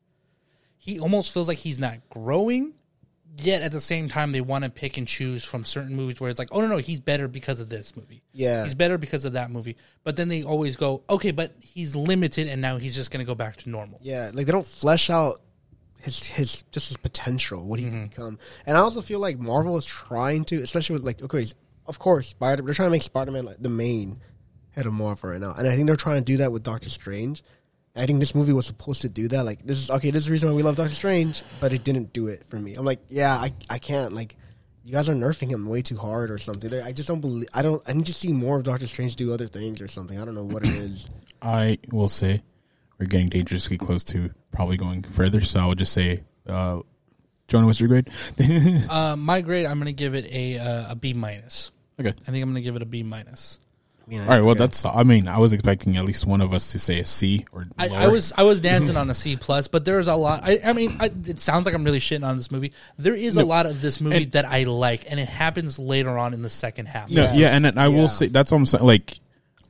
He 0.77 0.99
almost 0.99 1.31
feels 1.31 1.47
like 1.47 1.59
he's 1.59 1.79
not 1.79 2.09
growing, 2.09 2.73
yet 3.37 3.61
at 3.61 3.71
the 3.71 3.79
same 3.79 4.09
time 4.09 4.31
they 4.31 4.41
want 4.41 4.63
to 4.65 4.69
pick 4.69 4.97
and 4.97 5.07
choose 5.07 5.43
from 5.45 5.63
certain 5.63 5.95
movies 5.95 6.19
where 6.19 6.29
it's 6.29 6.39
like, 6.39 6.49
oh 6.51 6.61
no 6.61 6.67
no, 6.67 6.77
he's 6.77 6.99
better 6.99 7.27
because 7.27 7.59
of 7.59 7.69
this 7.69 7.95
movie. 7.95 8.21
Yeah. 8.33 8.63
he's 8.63 8.75
better 8.75 8.97
because 8.97 9.23
of 9.25 9.33
that 9.33 9.51
movie. 9.51 9.77
But 10.03 10.15
then 10.15 10.27
they 10.29 10.43
always 10.43 10.75
go, 10.75 11.03
okay, 11.09 11.31
but 11.31 11.53
he's 11.61 11.95
limited, 11.95 12.47
and 12.47 12.61
now 12.61 12.77
he's 12.77 12.95
just 12.95 13.11
going 13.11 13.19
to 13.21 13.27
go 13.27 13.35
back 13.35 13.55
to 13.57 13.69
normal. 13.69 13.99
yeah, 14.01 14.31
like 14.33 14.45
they 14.45 14.51
don't 14.51 14.67
flesh 14.67 15.09
out 15.09 15.39
his 16.01 16.23
his 16.23 16.63
just 16.71 16.87
his 16.89 16.97
potential, 16.97 17.65
what 17.65 17.79
he 17.79 17.85
Mm-hmm. 17.85 17.95
can 17.95 18.07
become. 18.09 18.39
And 18.65 18.77
I 18.77 18.81
also 18.81 19.01
feel 19.01 19.19
like 19.19 19.37
Marvel 19.39 19.77
is 19.77 19.85
trying 19.85 20.45
to, 20.45 20.57
especially 20.61 20.93
with 20.93 21.03
like 21.03 21.21
okay, 21.23 21.45
of 21.87 21.99
course, 21.99 22.29
Spider. 22.29 22.63
They're 22.63 22.73
trying 22.73 22.87
to 22.87 22.91
make 22.91 23.01
Spider 23.01 23.31
Man 23.31 23.45
like 23.45 23.57
the 23.61 23.69
main 23.69 24.21
head 24.71 24.85
of 24.85 24.93
Marvel 24.93 25.31
right 25.31 25.41
now, 25.41 25.53
and 25.57 25.67
I 25.67 25.75
think 25.75 25.87
they're 25.87 25.95
trying 25.95 26.17
to 26.17 26.25
do 26.25 26.37
that 26.37 26.51
with 26.51 26.63
Doctor 26.63 26.89
Strange. 26.89 27.43
I 27.95 28.05
think 28.05 28.19
this 28.19 28.35
movie 28.35 28.53
was 28.53 28.65
supposed 28.65 29.01
to 29.01 29.09
do 29.09 29.27
that. 29.29 29.45
Like 29.45 29.63
this 29.65 29.79
is 29.79 29.89
okay. 29.89 30.11
This 30.11 30.21
is 30.21 30.25
the 30.27 30.31
reason 30.31 30.49
why 30.49 30.55
we 30.55 30.63
love 30.63 30.75
Doctor 30.75 30.93
Strange, 30.93 31.43
but 31.59 31.73
it 31.73 31.83
didn't 31.83 32.13
do 32.13 32.27
it 32.27 32.43
for 32.47 32.57
me. 32.57 32.75
I'm 32.75 32.85
like, 32.85 32.99
yeah, 33.09 33.33
I 33.33 33.53
I 33.69 33.79
can't 33.79 34.13
like. 34.13 34.35
You 34.83 34.93
guys 34.93 35.09
are 35.09 35.13
nerfing 35.13 35.49
him 35.51 35.67
way 35.67 35.81
too 35.83 35.97
hard 35.97 36.31
or 36.31 36.37
something. 36.39 36.73
I 36.81 36.91
just 36.93 37.07
don't 37.07 37.19
believe. 37.19 37.47
I 37.53 37.61
don't. 37.61 37.81
I 37.87 37.93
need 37.93 38.05
to 38.07 38.13
see 38.13 38.31
more 38.31 38.57
of 38.57 38.63
Doctor 38.63 38.87
Strange 38.87 39.15
do 39.15 39.33
other 39.33 39.47
things 39.47 39.81
or 39.81 39.87
something. 39.87 40.19
I 40.19 40.25
don't 40.25 40.35
know 40.35 40.45
what 40.45 40.63
it 40.63 40.73
is. 40.73 41.09
I 41.41 41.77
will 41.91 42.07
say 42.07 42.41
we're 42.97 43.05
getting 43.05 43.29
dangerously 43.29 43.77
close 43.77 44.03
to 44.05 44.31
probably 44.51 44.77
going 44.77 45.03
further. 45.03 45.41
So 45.41 45.59
I 45.59 45.65
would 45.65 45.77
just 45.77 45.93
say, 45.93 46.23
uh, 46.47 46.79
Jonah, 47.47 47.65
what's 47.67 47.79
your 47.79 47.89
grade? 47.89 48.09
Uh, 48.89 49.15
my 49.17 49.41
grade, 49.41 49.65
I'm 49.65 49.77
going 49.79 49.87
to 49.87 49.93
give 49.93 50.15
it 50.15 50.25
a 50.31 50.57
uh, 50.57 50.91
a 50.91 50.95
B 50.95 51.13
minus. 51.13 51.71
okay, 51.99 52.09
I 52.09 52.31
think 52.31 52.41
I'm 52.43 52.49
going 52.49 52.55
to 52.55 52.61
give 52.61 52.75
it 52.75 52.81
a 52.81 52.85
B 52.85 53.03
minus. 53.03 53.59
You 54.09 54.17
know, 54.17 54.23
All 54.23 54.29
right. 54.29 54.39
Well, 54.41 54.51
okay. 54.51 54.59
that's. 54.59 54.85
I 54.85 55.03
mean, 55.03 55.27
I 55.27 55.37
was 55.37 55.53
expecting 55.53 55.95
at 55.97 56.03
least 56.03 56.25
one 56.25 56.41
of 56.41 56.51
us 56.51 56.71
to 56.71 56.79
say 56.79 56.99
a 56.99 57.05
C 57.05 57.45
or. 57.51 57.67
I. 57.77 57.89
I 57.89 58.07
was 58.07 58.33
I 58.35 58.43
was 58.43 58.59
dancing 58.59 58.97
on 58.97 59.09
a 59.09 59.13
C 59.13 59.35
plus, 59.35 59.67
but 59.67 59.85
there's 59.85 60.07
a 60.07 60.15
lot. 60.15 60.41
I, 60.43 60.59
I 60.65 60.73
mean, 60.73 60.95
I, 60.99 61.11
it 61.27 61.39
sounds 61.39 61.65
like 61.65 61.75
I'm 61.75 61.83
really 61.83 61.99
shitting 61.99 62.25
on 62.27 62.35
this 62.37 62.49
movie. 62.51 62.73
There 62.97 63.13
is 63.13 63.37
a 63.37 63.45
lot 63.45 63.65
of 63.67 63.81
this 63.81 64.01
movie 64.01 64.23
And- 64.23 64.31
that 64.31 64.45
I 64.45 64.63
like, 64.63 65.09
and 65.11 65.19
it 65.19 65.27
happens 65.29 65.77
later 65.77 66.17
on 66.17 66.33
in 66.33 66.41
the 66.41 66.49
second 66.49 66.87
half. 66.87 67.11
No, 67.11 67.23
Yeah. 67.23 67.33
yeah, 67.35 67.47
and 67.55 67.65
then 67.65 67.77
I 67.77 67.87
Yeah. 67.87 67.97
will 67.97 68.07
say 68.07 68.27
that's 68.27 68.51
what 68.51 68.57
I'm 68.57 68.65
saying. 68.65 68.83
Like, 68.85 69.19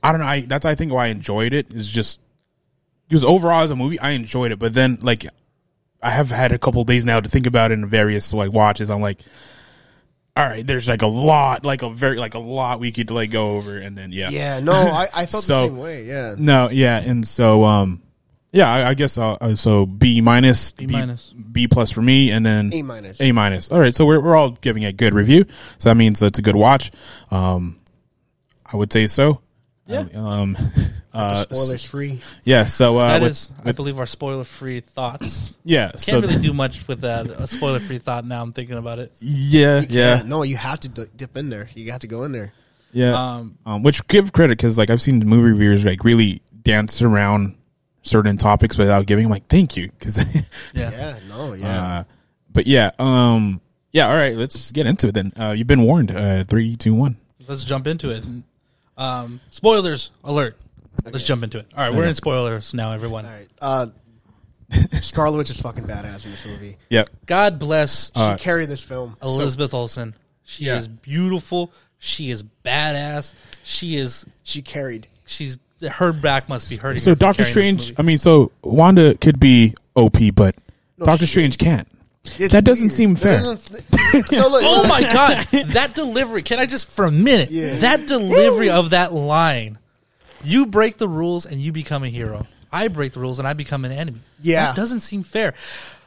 I 0.02 0.12
don't 0.14 0.22
know. 0.22 0.28
I 0.28 0.46
that's 0.46 0.66
I 0.66 0.74
think 0.76 0.94
why 0.94 1.06
I 1.06 1.08
enjoyed 1.10 1.52
it 1.54 1.74
is 1.74 1.90
just 1.90 2.22
because 3.10 3.26
overall 3.26 3.64
as 3.64 3.72
a 3.72 3.76
movie 3.76 4.00
I 4.00 4.12
enjoyed 4.12 4.52
it, 4.54 4.60
but 4.60 4.74
then 4.74 5.00
like 5.02 5.26
I 6.02 6.12
have 6.12 6.32
had 6.32 6.54
a 6.54 6.58
couple 6.58 6.82
days 6.86 7.04
now 7.04 7.20
to 7.20 7.28
think 7.28 7.46
about 7.46 7.72
it 7.72 7.74
in 7.74 7.86
various 7.90 8.34
like 8.34 8.54
watches. 8.54 8.90
I'm 8.90 9.02
like, 9.02 9.20
all 10.38 10.46
right, 10.46 10.66
there's 10.66 10.88
like 10.88 11.02
a 11.02 11.08
lot, 11.08 11.66
like 11.66 11.82
a 11.82 11.90
very 11.90 12.18
like 12.18 12.34
a 12.34 12.40
lot 12.40 12.80
we 12.80 12.92
could 12.92 13.12
like 13.12 13.32
go 13.32 13.52
over, 13.58 13.78
and 13.78 13.98
then 13.98 14.12
yeah, 14.12 14.30
Yeah, 14.30 14.60
no, 14.60 14.72
I, 14.74 15.08
I 15.14 15.26
felt 15.26 15.44
So- 15.44 15.62
the 15.64 15.68
same 15.68 15.78
way. 15.78 16.06
Yeah, 16.06 16.36
no, 16.38 16.70
yeah, 16.70 17.00
and 17.00 17.28
so 17.28 17.64
um, 17.66 18.02
yeah, 18.52 18.72
I, 18.72 18.90
I 18.90 18.94
guess 18.94 19.18
uh, 19.18 19.34
uh, 19.34 19.56
so 19.56 19.86
B 19.86 20.22
minus, 20.22 20.72
B 20.72 20.88
minus. 20.88 21.32
B 21.34 21.68
plus 21.68 21.92
for 21.92 22.02
me, 22.02 22.32
and 22.32 22.46
then 22.46 22.72
A 22.74 22.82
minus. 22.82 23.20
A 23.22 23.32
minus. 23.32 23.70
All 23.70 23.80
right, 23.80 23.94
so 23.96 24.06
we're 24.06 24.22
we're 24.22 24.36
all 24.36 24.52
giving 24.52 24.86
a 24.86 24.94
good 24.94 25.14
review, 25.14 25.46
so 25.78 25.90
that 25.90 25.96
means 25.96 26.22
it's 26.22 26.40
a 26.40 26.42
good 26.42 26.56
watch. 26.56 26.92
Um, 27.32 27.80
I 28.66 28.78
would 28.78 28.94
say 28.94 29.08
so. 29.08 29.42
Yeah. 29.88 30.06
Um, 30.14 30.56
uh, 31.14 31.44
Spoilers 31.44 31.84
free. 31.84 32.22
yeah. 32.44 32.66
So 32.66 32.98
uh, 32.98 33.08
That 33.10 33.22
with- 33.24 33.32
is, 33.32 33.52
I 33.66 33.72
believe, 33.72 33.98
our 34.00 34.06
spoiler 34.06 34.44
free 34.44 34.80
thoughts. 34.82 35.58
yeah. 35.64 35.88
Can't 35.90 36.00
So 36.00 36.22
really 36.22 36.40
do 36.42 36.54
much 36.54 36.88
with 36.88 37.02
that. 37.02 37.26
A 37.28 37.48
spoiler 37.48 37.80
free 37.80 37.98
thought. 37.98 38.26
Now 38.26 38.42
I'm 38.42 38.54
thinking 38.54 38.78
about 38.78 39.00
it. 39.00 39.14
yeah, 39.20 39.80
yeah, 39.90 40.18
Yeah, 40.18 40.22
no, 40.26 40.44
you 40.44 40.56
have 40.58 40.80
to 40.82 40.90
d- 40.90 41.06
dip 41.16 41.36
in 41.38 41.50
there. 41.50 41.70
You 41.74 41.92
have 41.92 42.02
to 42.02 42.08
go 42.08 42.24
in 42.26 42.32
there. 42.32 42.54
yeah. 42.92 43.14
Um, 43.14 43.58
Um, 43.66 43.84
which 43.84 44.06
give 44.08 44.34
credit 44.34 44.58
because 44.58 44.78
like 44.78 44.90
I've 44.90 45.02
seen 45.02 45.20
movie 45.20 45.50
reviewers 45.52 45.84
like 45.86 46.04
really 46.04 46.42
dance 46.62 47.02
around 47.02 47.56
certain 48.02 48.38
topics 48.38 48.78
without 48.78 49.06
giving. 49.08 49.26
I'm 49.26 49.32
like, 49.32 49.48
thank 49.48 49.76
you, 49.78 49.90
because. 49.98 50.18
yeah. 50.74 50.92
Yeah, 50.92 51.20
no, 51.28 51.54
yeah. 51.54 51.84
Uh, 51.84 52.04
but 52.52 52.66
yeah, 52.68 52.92
um, 53.00 53.62
yeah. 53.92 54.08
All 54.10 54.16
right, 54.16 54.36
let's 54.36 54.56
just 54.56 54.74
get 54.74 54.86
into 54.86 55.08
it 55.08 55.14
then. 55.14 55.34
Uh, 55.38 55.54
you've 55.58 55.68
been 55.68 55.84
warned. 55.84 56.12
Uh, 56.12 56.44
three, 56.44 56.76
two, 56.76 56.94
one. 56.94 57.18
Let's 57.48 57.64
jump 57.64 57.88
into 57.88 58.12
it. 58.12 58.24
Um, 58.98 59.40
spoilers 59.50 60.12
alert. 60.24 60.58
Let's 61.06 61.26
jump 61.26 61.44
into 61.44 61.60
it. 61.60 61.68
All 61.76 61.84
right, 61.88 61.94
we're 61.96 62.06
in 62.06 62.16
spoilers 62.16 62.74
now, 62.74 62.92
everyone. 62.92 63.26
All 63.26 63.32
right. 63.32 63.48
Uh, 63.62 63.88
Scarlet 65.02 65.38
Witch 65.38 65.50
is 65.50 65.60
fucking 65.60 65.86
badass 65.86 66.26
in 66.26 66.32
this 66.32 66.46
movie. 66.46 66.78
Yep. 66.90 67.10
God 67.26 67.58
bless 67.60 68.08
She 68.16 68.22
Uh, 68.22 68.38
carried 68.38 68.70
this 68.70 68.84
film. 68.84 69.18
Elizabeth 69.24 69.74
Olsen. 69.74 70.14
She 70.44 70.66
Yeah. 70.66 70.78
is 70.78 70.88
beautiful. 70.88 71.72
She 71.98 72.30
is 72.30 72.44
badass. 72.64 73.34
She 73.64 73.98
is. 73.98 74.26
She 74.44 74.62
carried. 74.62 75.08
She's 75.26 75.58
her 75.82 76.12
back 76.14 76.50
must 76.50 76.70
be 76.70 76.76
hurting. 76.76 77.00
So 77.02 77.12
her 77.12 77.16
for 77.16 77.20
Doctor 77.20 77.44
carrying 77.46 77.76
this 77.78 77.86
Strange. 77.86 77.92
movie. 77.98 78.00
I 78.00 78.02
mean, 78.04 78.18
so 78.20 78.52
Wanda 78.64 79.16
could 79.16 79.40
be 79.40 79.74
OP, 79.96 80.32
but 80.32 80.56
No, 80.98 81.06
Doctor 81.08 81.26
she- 81.26 81.32
Strange 81.32 81.58
can't. 81.58 81.88
It's 82.38 82.52
That 82.54 82.64
doesn't 82.66 82.88
weird. 82.90 82.94
seem 82.94 83.14
That 83.16 83.22
fair. 83.22 83.42
doesn't- 83.42 84.28
so 84.28 84.50
look, 84.50 84.62
Oh 84.66 84.86
my 84.88 85.02
god, 85.02 85.48
that 85.74 85.96
delivery! 85.96 86.44
Can 86.44 86.60
I 86.60 86.66
just 86.66 86.92
for 86.92 87.06
a 87.06 87.12
minute? 87.12 87.50
Yeah. 87.50 87.76
That 87.78 88.08
delivery 88.08 88.70
of 88.70 88.90
that 88.92 89.14
line. 89.14 89.78
You 90.44 90.66
break 90.66 90.98
the 90.98 91.08
rules 91.08 91.46
and 91.46 91.60
you 91.60 91.72
become 91.72 92.04
a 92.04 92.10
hero. 92.10 92.48
I 92.72 92.88
break 92.88 93.14
the 93.14 93.20
rules 93.20 93.40
and 93.40 93.48
I 93.48 93.54
become 93.54 93.84
an 93.86 93.92
enemy. 93.92 94.22
Yeah. 94.42 94.68
that 94.68 94.76
doesn't 94.76 95.02
seem 95.02 95.24
fair. 95.24 95.54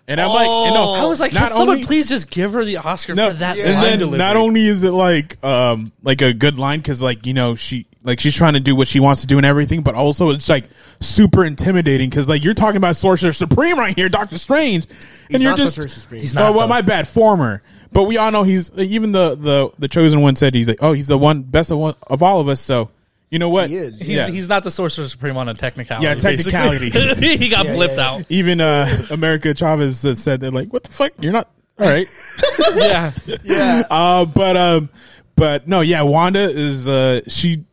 And 0.08 0.20
I'm 0.20 0.30
like, 0.30 0.48
and 0.48 0.74
no, 0.74 0.94
I 0.94 1.04
was 1.04 1.20
like, 1.20 1.32
not 1.32 1.42
can 1.42 1.50
someone 1.50 1.68
only- 1.76 1.84
please 1.86 2.08
just 2.08 2.28
give 2.28 2.52
her 2.54 2.64
the 2.64 2.78
Oscar 2.78 3.14
No, 3.14 3.30
for 3.30 3.36
that 3.36 3.56
Yeah. 3.56 3.66
and 3.66 3.74
line 3.74 3.82
then 3.84 3.98
delivery? 4.00 4.18
not 4.18 4.36
only 4.36 4.66
is 4.66 4.82
it 4.84 4.90
like 4.90 5.42
um 5.44 5.92
like 6.02 6.22
a 6.22 6.32
good 6.32 6.58
line 6.58 6.80
because 6.80 7.00
like 7.00 7.24
you 7.24 7.34
know 7.34 7.54
she 7.54 7.86
like 8.02 8.18
she's 8.18 8.34
trying 8.34 8.54
to 8.54 8.60
do 8.60 8.74
what 8.74 8.88
she 8.88 8.98
wants 8.98 9.20
to 9.20 9.28
do 9.28 9.36
and 9.36 9.46
everything, 9.46 9.82
but 9.82 9.94
also 9.94 10.30
it's 10.30 10.48
like 10.48 10.64
super 11.00 11.44
intimidating 11.44 12.10
because 12.10 12.28
like 12.28 12.42
you're 12.42 12.52
talking 12.54 12.78
about 12.78 12.96
Sorcerer 12.96 13.32
Supreme 13.32 13.78
right 13.78 13.94
here, 13.94 14.08
Doctor 14.08 14.38
Strange, 14.38 14.86
and 15.30 15.40
you're 15.40 15.52
not 15.52 15.58
just 15.58 15.76
Sorcerer 15.76 15.88
Supreme. 15.88 16.20
He's 16.20 16.36
oh 16.36 16.40
not, 16.40 16.54
well, 16.54 16.66
though. 16.66 16.74
my 16.74 16.82
bad, 16.82 17.06
former. 17.06 17.62
But 17.92 18.04
we 18.04 18.16
all 18.16 18.32
know 18.32 18.42
he's 18.42 18.72
even 18.76 19.12
the 19.12 19.36
the 19.36 19.70
the 19.78 19.86
chosen 19.88 20.20
one 20.20 20.34
said 20.34 20.52
he's 20.54 20.68
like 20.68 20.78
oh 20.82 20.94
he's 20.94 21.06
the 21.06 21.18
one 21.18 21.42
best 21.42 21.70
of 21.70 21.78
one 21.78 21.94
of 22.08 22.24
all 22.24 22.40
of 22.40 22.48
us. 22.48 22.60
So 22.60 22.90
you 23.32 23.38
know 23.38 23.48
what? 23.48 23.70
He 23.70 23.76
is. 23.76 23.98
He's, 23.98 24.08
Yeah. 24.08 24.28
he's 24.28 24.46
not 24.48 24.62
the 24.62 24.70
Sorcerer 24.70 25.08
Supreme 25.08 25.36
on 25.38 25.48
a 25.48 25.54
technicality. 25.54 26.06
Yeah, 26.06 26.14
technicality. 26.14 26.90
he 27.38 27.48
got 27.48 27.64
Yeah, 27.66 27.72
blipped 27.74 27.96
yeah, 27.96 28.08
out. 28.10 28.24
Even 28.28 28.60
uh 28.60 28.86
America 29.10 29.54
Chavez 29.54 30.04
uh, 30.04 30.14
said 30.14 30.40
they're 30.40 30.50
like 30.50 30.72
what 30.72 30.84
the 30.84 30.92
fuck 30.92 31.12
you're 31.18 31.32
not 31.32 31.50
all 31.80 31.88
right. 31.88 32.06
Yeah, 32.74 33.10
Yeah. 33.42 33.82
Uh, 33.90 34.24
but 34.26 34.56
um, 34.58 34.90
but 35.34 35.66
no, 35.66 35.80
yeah, 35.80 36.02
Wanda 36.02 36.40
is 36.40 36.88
uh, 36.88 37.22
she. 37.26 37.64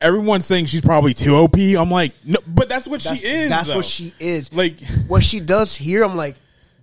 Everyone's 0.00 0.46
saying 0.46 0.64
she's 0.66 0.80
probably 0.80 1.12
too 1.12 1.36
OP. 1.36 1.56
I'm 1.58 1.90
like, 1.90 2.14
no, 2.24 2.38
but 2.46 2.70
that's 2.70 2.88
what 2.88 3.02
That's, 3.02 3.20
she 3.20 3.26
is. 3.26 3.50
That's 3.50 3.68
though. 3.68 3.76
what 3.76 3.84
she 3.84 4.14
is. 4.18 4.50
like. 4.54 4.78
what 5.08 5.22
she 5.22 5.40
does 5.40 5.76
here, 5.76 6.02
I'm 6.02 6.16
like, 6.16 6.36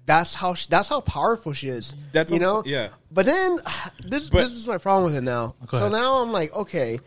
that's 0.06 0.36
how 0.36 0.54
she, 0.54 0.68
that's 0.70 0.88
how 0.88 1.02
powerful 1.02 1.52
she 1.54 1.68
is. 1.70 1.96
That's 2.12 2.32
you 2.32 2.38
know. 2.38 2.62
yeah. 2.64 2.90
But 3.12 3.26
then 3.26 3.58
this 4.06 4.30
But- 4.30 4.44
this 4.44 4.52
is 4.54 4.68
my 4.68 4.78
problem 4.78 5.06
with 5.06 5.16
it 5.16 5.24
now. 5.24 5.56
So 5.72 5.90
now 5.90 6.22
I'm 6.22 6.32
like, 6.32 6.54
okay, 6.54 7.00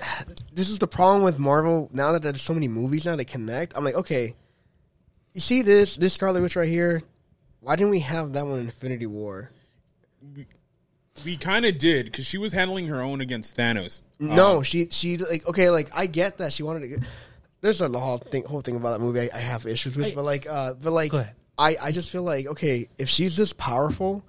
this 0.52 0.68
is 0.68 0.78
the 0.78 0.86
problem 0.88 1.22
with 1.22 1.38
Marvel. 1.38 1.88
Now 1.92 2.12
that 2.12 2.22
there's 2.22 2.42
so 2.42 2.54
many 2.54 2.68
movies 2.68 3.04
now 3.06 3.16
to 3.16 3.24
connect, 3.24 3.76
I'm 3.76 3.84
like, 3.84 3.94
okay, 3.94 4.34
you 5.32 5.40
see 5.40 5.62
this 5.62 5.96
this 5.96 6.14
Scarlet 6.14 6.40
Witch 6.42 6.56
right 6.56 6.68
here. 6.68 7.02
Why 7.60 7.76
didn't 7.76 7.90
we 7.90 8.00
have 8.00 8.32
that 8.32 8.46
one 8.46 8.58
in 8.60 8.64
Infinity 8.66 9.06
War? 9.06 9.50
We 11.24 11.36
kind 11.36 11.66
of 11.66 11.76
did 11.76 12.06
because 12.06 12.24
she 12.26 12.38
was 12.38 12.52
handling 12.52 12.86
her 12.86 13.02
own 13.02 13.20
against 13.20 13.56
Thanos. 13.56 14.02
No, 14.18 14.62
she 14.62 14.88
she 14.90 15.18
like 15.18 15.46
okay, 15.46 15.68
like 15.70 15.90
I 15.94 16.06
get 16.06 16.38
that 16.38 16.52
she 16.52 16.62
wanted 16.62 16.80
to. 16.80 16.88
Get, 16.88 17.00
there's 17.60 17.80
a 17.82 17.88
whole 17.90 18.18
thing 18.18 18.44
whole 18.44 18.60
thing 18.62 18.76
about 18.76 18.92
that 18.92 19.00
movie 19.04 19.20
I, 19.20 19.30
I 19.34 19.38
have 19.40 19.66
issues 19.66 19.96
with, 19.96 20.06
I- 20.06 20.14
but 20.14 20.22
like 20.22 20.48
uh, 20.48 20.74
but 20.74 20.92
like 20.92 21.12
I 21.58 21.76
I 21.80 21.90
just 21.92 22.08
feel 22.10 22.22
like 22.22 22.46
okay, 22.46 22.88
if 22.96 23.08
she's 23.10 23.36
this 23.36 23.52
powerful, 23.52 24.24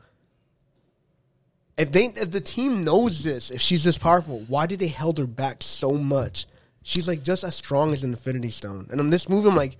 if 1.78 1.92
they 1.92 2.06
if 2.06 2.32
the 2.32 2.42
team 2.42 2.84
knows 2.84 3.24
this, 3.24 3.50
if 3.52 3.62
she's 3.62 3.84
this 3.84 3.98
powerful, 3.98 4.40
why 4.48 4.66
did 4.66 4.80
they 4.80 4.88
held 4.88 5.18
her 5.18 5.28
back 5.28 5.64
so 5.64 5.92
much? 5.94 6.46
She's 6.84 7.08
like 7.08 7.24
just 7.24 7.44
as 7.44 7.56
strong 7.56 7.94
as 7.94 8.04
an 8.04 8.12
Infinity 8.12 8.50
Stone, 8.50 8.88
and 8.92 9.00
in 9.00 9.10
this 9.10 9.30
movie, 9.30 9.50
I'm 9.50 9.56
like, 9.56 9.78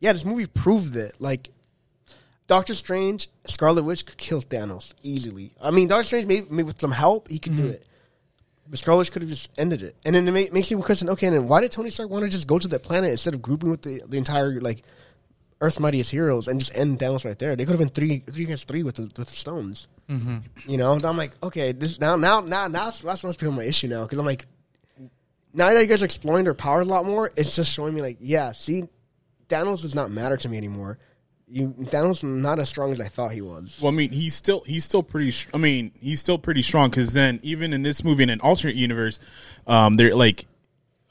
yeah, 0.00 0.12
this 0.12 0.24
movie 0.24 0.46
proved 0.46 0.96
it. 0.96 1.14
Like 1.18 1.50
Doctor 2.46 2.74
Strange, 2.74 3.28
Scarlet 3.44 3.82
Witch 3.82 4.06
could 4.06 4.16
kill 4.16 4.40
Thanos 4.40 4.94
easily. 5.02 5.50
I 5.60 5.70
mean, 5.70 5.88
Doctor 5.88 6.04
Strange 6.04 6.26
maybe, 6.26 6.46
maybe 6.48 6.62
with 6.64 6.80
some 6.80 6.92
help 6.92 7.28
he 7.28 7.38
could 7.38 7.56
do 7.56 7.62
mm-hmm. 7.64 7.72
it. 7.72 7.86
But 8.68 8.78
Scarlet 8.78 8.98
Witch 8.98 9.12
could 9.12 9.22
have 9.22 9.30
just 9.30 9.50
ended 9.58 9.82
it, 9.82 9.96
and 10.04 10.14
then 10.14 10.26
it 10.26 10.32
ma- 10.32 10.52
makes 10.54 10.70
me 10.70 10.80
question: 10.82 11.08
Okay, 11.10 11.26
and 11.26 11.36
then 11.36 11.48
why 11.48 11.60
did 11.60 11.70
Tony 11.70 11.90
Stark 11.90 12.10
want 12.10 12.24
to 12.24 12.30
just 12.30 12.46
go 12.46 12.58
to 12.58 12.68
that 12.68 12.82
planet 12.82 13.10
instead 13.10 13.34
of 13.34 13.42
grouping 13.42 13.70
with 13.70 13.82
the, 13.82 14.02
the 14.06 14.16
entire 14.16 14.60
like 14.60 14.82
Earth's 15.60 15.78
mightiest 15.78 16.10
heroes 16.10 16.48
and 16.48 16.58
just 16.58 16.76
end 16.76 16.98
Thanos 16.98 17.24
right 17.24 17.38
there? 17.38 17.54
They 17.54 17.64
could 17.64 17.72
have 17.72 17.78
been 17.78 17.88
three 17.88 18.20
three 18.20 18.44
against 18.44 18.66
three 18.66 18.82
with 18.82 18.96
the 18.96 19.02
with 19.02 19.28
the 19.28 19.36
stones. 19.36 19.88
You 20.08 20.76
know, 20.78 20.92
and 20.92 21.04
I'm 21.04 21.16
like, 21.16 21.32
okay, 21.42 21.72
this 21.72 22.00
now 22.00 22.16
now 22.16 22.40
now 22.40 22.68
now 22.68 22.84
that's, 22.84 23.00
that's 23.00 23.22
what's 23.24 23.36
become 23.36 23.56
my 23.56 23.64
issue 23.64 23.88
now 23.88 24.04
because 24.04 24.18
I'm 24.18 24.26
like, 24.26 24.46
now 25.52 25.72
that 25.72 25.80
you 25.80 25.86
guys 25.86 26.02
are 26.02 26.04
exploring 26.04 26.44
their 26.44 26.54
power 26.54 26.82
a 26.82 26.84
lot 26.84 27.06
more, 27.06 27.32
it's 27.36 27.56
just 27.56 27.72
showing 27.72 27.94
me 27.94 28.02
like, 28.02 28.18
yeah, 28.20 28.52
see, 28.52 28.84
Thanos 29.48 29.82
does 29.82 29.94
not 29.94 30.10
matter 30.10 30.36
to 30.36 30.48
me 30.48 30.56
anymore. 30.56 30.98
You 31.48 31.68
Thanos 31.78 32.16
is 32.18 32.24
not 32.24 32.58
as 32.58 32.68
strong 32.68 32.92
as 32.92 33.00
I 33.00 33.08
thought 33.08 33.32
he 33.32 33.40
was. 33.40 33.78
Well, 33.80 33.92
I 33.92 33.94
mean, 33.94 34.10
he's 34.10 34.34
still 34.34 34.62
he's 34.66 34.84
still 34.84 35.02
pretty. 35.02 35.30
sh- 35.30 35.48
I 35.54 35.58
mean, 35.58 35.92
he's 36.00 36.20
still 36.20 36.38
pretty 36.38 36.62
strong 36.62 36.90
because 36.90 37.12
then 37.12 37.40
even 37.42 37.72
in 37.72 37.82
this 37.82 38.04
movie 38.04 38.24
in 38.24 38.30
an 38.30 38.40
alternate 38.40 38.76
universe, 38.76 39.18
um, 39.66 39.94
they're 39.94 40.14
like, 40.14 40.46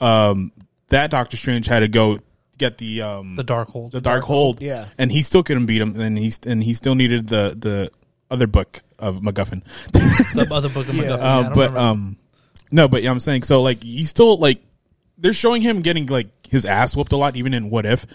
um, 0.01 0.51
that 0.89 1.09
Doctor 1.09 1.37
Strange 1.37 1.67
had 1.67 1.79
to 1.79 1.87
go 1.87 2.17
get 2.57 2.77
the 2.77 3.01
um 3.01 3.35
the 3.35 3.43
Darkhold. 3.43 3.91
the 3.91 4.01
Darkhold, 4.01 4.61
yeah. 4.61 4.87
and 4.97 5.11
he 5.11 5.21
still 5.21 5.43
couldn't 5.43 5.65
beat 5.65 5.81
him, 5.81 5.99
and 5.99 6.17
he's 6.17 6.39
and 6.45 6.63
he 6.63 6.73
still 6.73 6.95
needed 6.95 7.27
the 7.27 7.55
the 7.57 7.91
other 8.31 8.47
book 8.47 8.81
of 8.99 9.17
MacGuffin. 9.17 9.63
the 9.91 10.47
other 10.53 10.69
book 10.69 10.87
of 10.89 10.95
Yeah. 10.95 11.03
MacGuffin. 11.03 11.19
Uh, 11.21 11.23
I 11.39 11.43
don't 11.43 11.53
but 11.53 11.69
remember. 11.69 11.79
um, 11.79 12.17
no, 12.71 12.87
but 12.87 13.03
yeah, 13.03 13.11
I'm 13.11 13.19
saying 13.19 13.43
so. 13.43 13.61
Like 13.61 13.83
he's 13.83 14.09
still 14.09 14.37
like 14.37 14.61
they're 15.17 15.33
showing 15.33 15.61
him 15.61 15.81
getting 15.81 16.07
like 16.07 16.27
his 16.47 16.65
ass 16.65 16.95
whooped 16.95 17.11
a 17.13 17.17
lot, 17.17 17.35
even 17.35 17.53
in 17.53 17.69
What 17.69 17.85
If. 17.85 18.05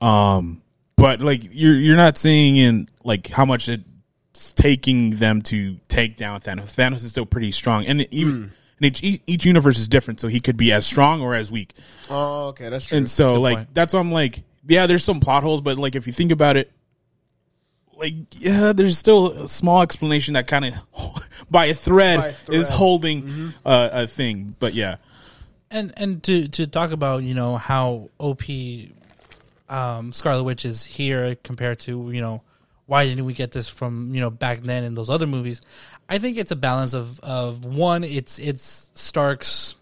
Um, 0.00 0.62
but 0.96 1.20
like 1.20 1.42
you're 1.50 1.74
you're 1.74 1.96
not 1.96 2.16
seeing 2.18 2.56
in 2.56 2.88
like 3.04 3.28
how 3.28 3.44
much 3.44 3.68
it's 3.68 4.52
taking 4.54 5.10
them 5.16 5.40
to 5.42 5.78
take 5.88 6.16
down 6.16 6.40
Thanos. 6.40 6.74
Thanos 6.74 6.96
is 7.04 7.10
still 7.10 7.26
pretty 7.26 7.52
strong, 7.52 7.84
and 7.86 8.02
even. 8.12 8.52
And 8.78 8.84
each, 8.88 9.02
each 9.02 9.22
each 9.26 9.44
universe 9.46 9.78
is 9.78 9.88
different, 9.88 10.20
so 10.20 10.28
he 10.28 10.38
could 10.38 10.58
be 10.58 10.70
as 10.70 10.84
strong 10.84 11.22
or 11.22 11.34
as 11.34 11.50
weak. 11.50 11.72
Oh, 12.10 12.48
okay, 12.48 12.68
that's 12.68 12.84
true. 12.84 12.98
And 12.98 13.08
so, 13.08 13.40
like, 13.40 13.56
point. 13.56 13.68
that's 13.74 13.94
why 13.94 14.00
I'm 14.00 14.12
like, 14.12 14.42
yeah, 14.68 14.86
there's 14.86 15.02
some 15.02 15.18
plot 15.18 15.42
holes, 15.44 15.62
but 15.62 15.78
like, 15.78 15.94
if 15.96 16.06
you 16.06 16.12
think 16.12 16.30
about 16.30 16.58
it, 16.58 16.70
like, 17.96 18.14
yeah, 18.32 18.72
there's 18.72 18.98
still 18.98 19.44
a 19.44 19.48
small 19.48 19.82
explanation 19.82 20.34
that 20.34 20.46
kind 20.46 20.66
of 20.66 20.74
by 21.50 21.66
a 21.66 21.74
thread, 21.74 22.20
is 22.20 22.34
thread. 22.34 22.60
Mm-hmm. 22.60 22.74
holding 22.74 23.52
uh, 23.64 23.88
a 23.92 24.06
thing. 24.06 24.54
But 24.58 24.74
yeah, 24.74 24.96
and 25.70 25.92
and 25.96 26.22
to 26.24 26.48
to 26.48 26.66
talk 26.66 26.92
about 26.92 27.22
you 27.22 27.34
know 27.34 27.56
how 27.56 28.10
OP 28.18 28.42
um, 29.68 30.12
Scarlet 30.12 30.44
Witch 30.44 30.64
is 30.64 30.84
here 30.84 31.34
compared 31.36 31.80
to 31.80 32.10
you 32.12 32.20
know 32.20 32.42
why 32.86 33.04
didn't 33.04 33.24
we 33.24 33.34
get 33.34 33.52
this 33.52 33.68
from 33.68 34.10
you 34.12 34.20
know 34.20 34.30
back 34.30 34.60
then 34.60 34.84
in 34.84 34.94
those 34.94 35.10
other 35.10 35.26
movies? 35.26 35.60
I 36.08 36.18
think 36.18 36.38
it's 36.38 36.52
a 36.52 36.56
balance 36.56 36.94
of 36.94 37.18
of 37.20 37.64
one, 37.64 38.04
it's 38.04 38.38
it's 38.38 38.90
Stark's 38.94 39.74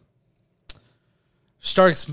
Stark's 1.61 2.11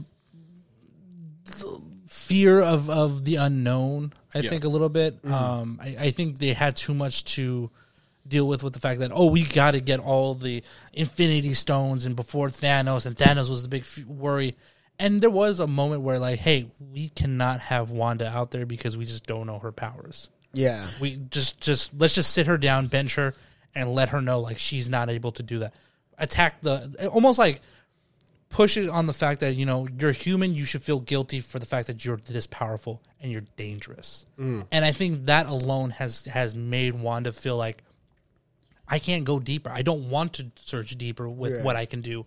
fear 2.31 2.59
of 2.61 2.89
of 2.89 3.25
the 3.25 3.35
unknown. 3.35 4.13
I 4.33 4.39
Yeah. 4.39 4.49
think 4.49 4.63
a 4.63 4.69
little 4.69 4.89
bit. 4.89 5.19
Um, 5.25 5.79
I, 5.81 5.95
I 5.99 6.11
think 6.11 6.39
they 6.39 6.53
had 6.53 6.75
too 6.75 6.93
much 6.93 7.23
to 7.35 7.69
deal 8.27 8.47
with 8.47 8.63
with 8.63 8.73
the 8.73 8.79
fact 8.79 8.99
that 9.01 9.11
oh 9.13 9.25
we 9.27 9.43
got 9.43 9.71
to 9.71 9.81
get 9.81 9.99
all 9.99 10.33
the 10.35 10.63
Infinity 10.93 11.53
Stones 11.53 12.05
and 12.05 12.15
before 12.15 12.47
Thanos 12.49 13.05
and 13.05 13.15
Thanos 13.15 13.49
was 13.49 13.63
the 13.63 13.69
big 13.69 13.81
f- 13.81 14.05
worry. 14.05 14.55
And 14.99 15.19
there 15.21 15.31
was 15.31 15.59
a 15.59 15.65
moment 15.67 16.03
where 16.03 16.19
like, 16.19 16.39
hey, 16.39 16.67
we 16.79 17.09
cannot 17.09 17.59
have 17.59 17.89
Wanda 17.89 18.27
out 18.29 18.51
there 18.51 18.65
because 18.67 18.95
we 18.95 19.05
just 19.05 19.25
don't 19.25 19.47
know 19.47 19.57
her 19.59 19.71
powers. 19.71 20.29
Yeah. 20.53 20.85
We 20.99 21.15
just 21.29 21.59
just 21.59 21.91
let's 21.97 22.13
just 22.15 22.31
sit 22.33 22.45
her 22.47 22.57
down, 22.57 22.87
bench 22.87 23.15
her, 23.15 23.33
and 23.73 23.93
let 23.93 24.09
her 24.09 24.21
know 24.21 24.39
like 24.41 24.59
she's 24.59 24.87
not 24.87 25.09
able 25.09 25.31
to 25.33 25.43
do 25.43 25.59
that. 25.59 25.73
Attack 26.17 26.61
the 26.61 27.09
almost 27.11 27.39
like 27.39 27.61
push 28.51 28.77
it 28.77 28.87
on 28.89 29.07
the 29.07 29.13
fact 29.13 29.39
that 29.39 29.55
you 29.55 29.65
know 29.65 29.87
you're 29.99 30.11
human. 30.11 30.53
You 30.53 30.65
should 30.65 30.83
feel 30.83 30.99
guilty 30.99 31.39
for 31.39 31.57
the 31.57 31.65
fact 31.65 31.87
that 31.87 32.05
you're 32.05 32.17
this 32.17 32.45
powerful 32.47 33.01
and 33.21 33.31
you're 33.31 33.45
dangerous. 33.57 34.25
And 34.37 34.65
I 34.85 34.91
think 34.91 35.25
that 35.25 35.47
alone 35.47 35.89
has 35.91 36.25
has 36.25 36.53
made 36.55 36.93
Wanda 36.95 37.31
feel 37.31 37.57
like 37.57 37.83
I 38.87 38.99
can't 38.99 39.23
go 39.23 39.39
deeper. 39.39 39.69
I 39.69 39.81
don't 39.81 40.09
want 40.09 40.33
to 40.33 40.51
search 40.55 40.95
deeper 40.97 41.27
with 41.29 41.55
Yeah. 41.57 41.63
what 41.63 41.75
I 41.75 41.85
can 41.85 42.01
do 42.01 42.25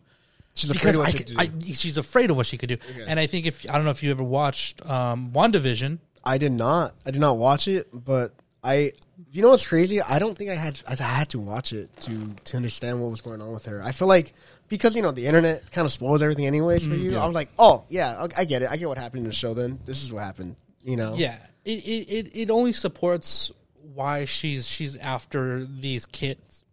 She's 0.54 0.70
afraid 0.70 0.92
because 0.92 0.96
of 0.96 1.00
what 1.00 1.08
I, 1.08 1.10
she 1.10 1.18
can- 1.24 1.26
do. 1.26 1.40
I, 1.40 1.72
she's 1.74 1.98
afraid 1.98 2.30
of 2.30 2.36
what 2.36 2.46
she 2.46 2.56
could 2.56 2.68
do. 2.68 2.76
And 3.06 3.18
I 3.18 3.26
think 3.26 3.44
if 3.46 3.68
I 3.68 3.74
don't 3.74 3.84
know 3.84 3.90
if 3.90 4.02
you 4.02 4.10
ever 4.10 4.22
watched 4.22 4.88
um, 4.88 5.30
WandaVision. 5.32 5.98
I 6.24 6.38
did 6.38 6.52
not. 6.52 6.94
I 7.04 7.10
did 7.10 7.20
not 7.20 7.36
watch 7.38 7.68
it, 7.68 7.88
but 7.92 8.32
I. 8.62 8.92
You 9.32 9.42
know 9.42 9.48
what's 9.48 9.66
crazy? 9.66 10.00
I 10.00 10.18
don't 10.18 10.38
think 10.38 10.50
I 10.50 10.54
had. 10.54 10.80
I 10.88 10.94
had 10.94 11.28
to 11.30 11.38
watch 11.40 11.72
it 11.72 11.94
to 12.02 12.34
to 12.44 12.56
understand 12.56 13.00
what 13.00 13.10
was 13.10 13.20
going 13.20 13.42
on 13.42 13.52
with 13.52 13.66
her. 13.66 13.82
I 13.82 13.90
feel 13.92 14.08
like 14.08 14.32
because 14.68 14.96
you 14.96 15.02
know 15.02 15.12
the 15.12 15.26
internet 15.26 15.70
kind 15.70 15.84
of 15.84 15.92
spoils 15.92 16.22
everything, 16.22 16.46
anyways, 16.46 16.82
for 16.84 16.94
mm-hmm. 16.94 17.12
you. 17.12 17.18
I 17.18 17.26
was 17.26 17.34
like, 17.34 17.50
oh 17.58 17.84
yeah, 17.88 18.26
I 18.36 18.42
I 18.42 18.44
get 18.44 18.62
it. 18.62 18.70
I 18.70 18.76
get 18.76 18.88
what 18.88 18.98
happened 18.98 19.20
in 19.20 19.28
the 19.28 19.34
show. 19.34 19.54
Then 19.54 19.78
this 19.84 20.02
is 20.02 20.12
what 20.12 20.22
happened. 20.22 20.56
You 20.82 20.96
know? 20.96 21.14
Yeah, 21.14 21.36
it, 21.64 21.70
it, 21.70 22.12
it, 22.12 22.36
it 22.36 22.50
only 22.50 22.72
supports 22.72 23.50
why 23.94 24.26
she's 24.26 24.66
she's 24.66 24.96
after 24.96 25.64
these 25.64 26.06
kids, 26.06 26.64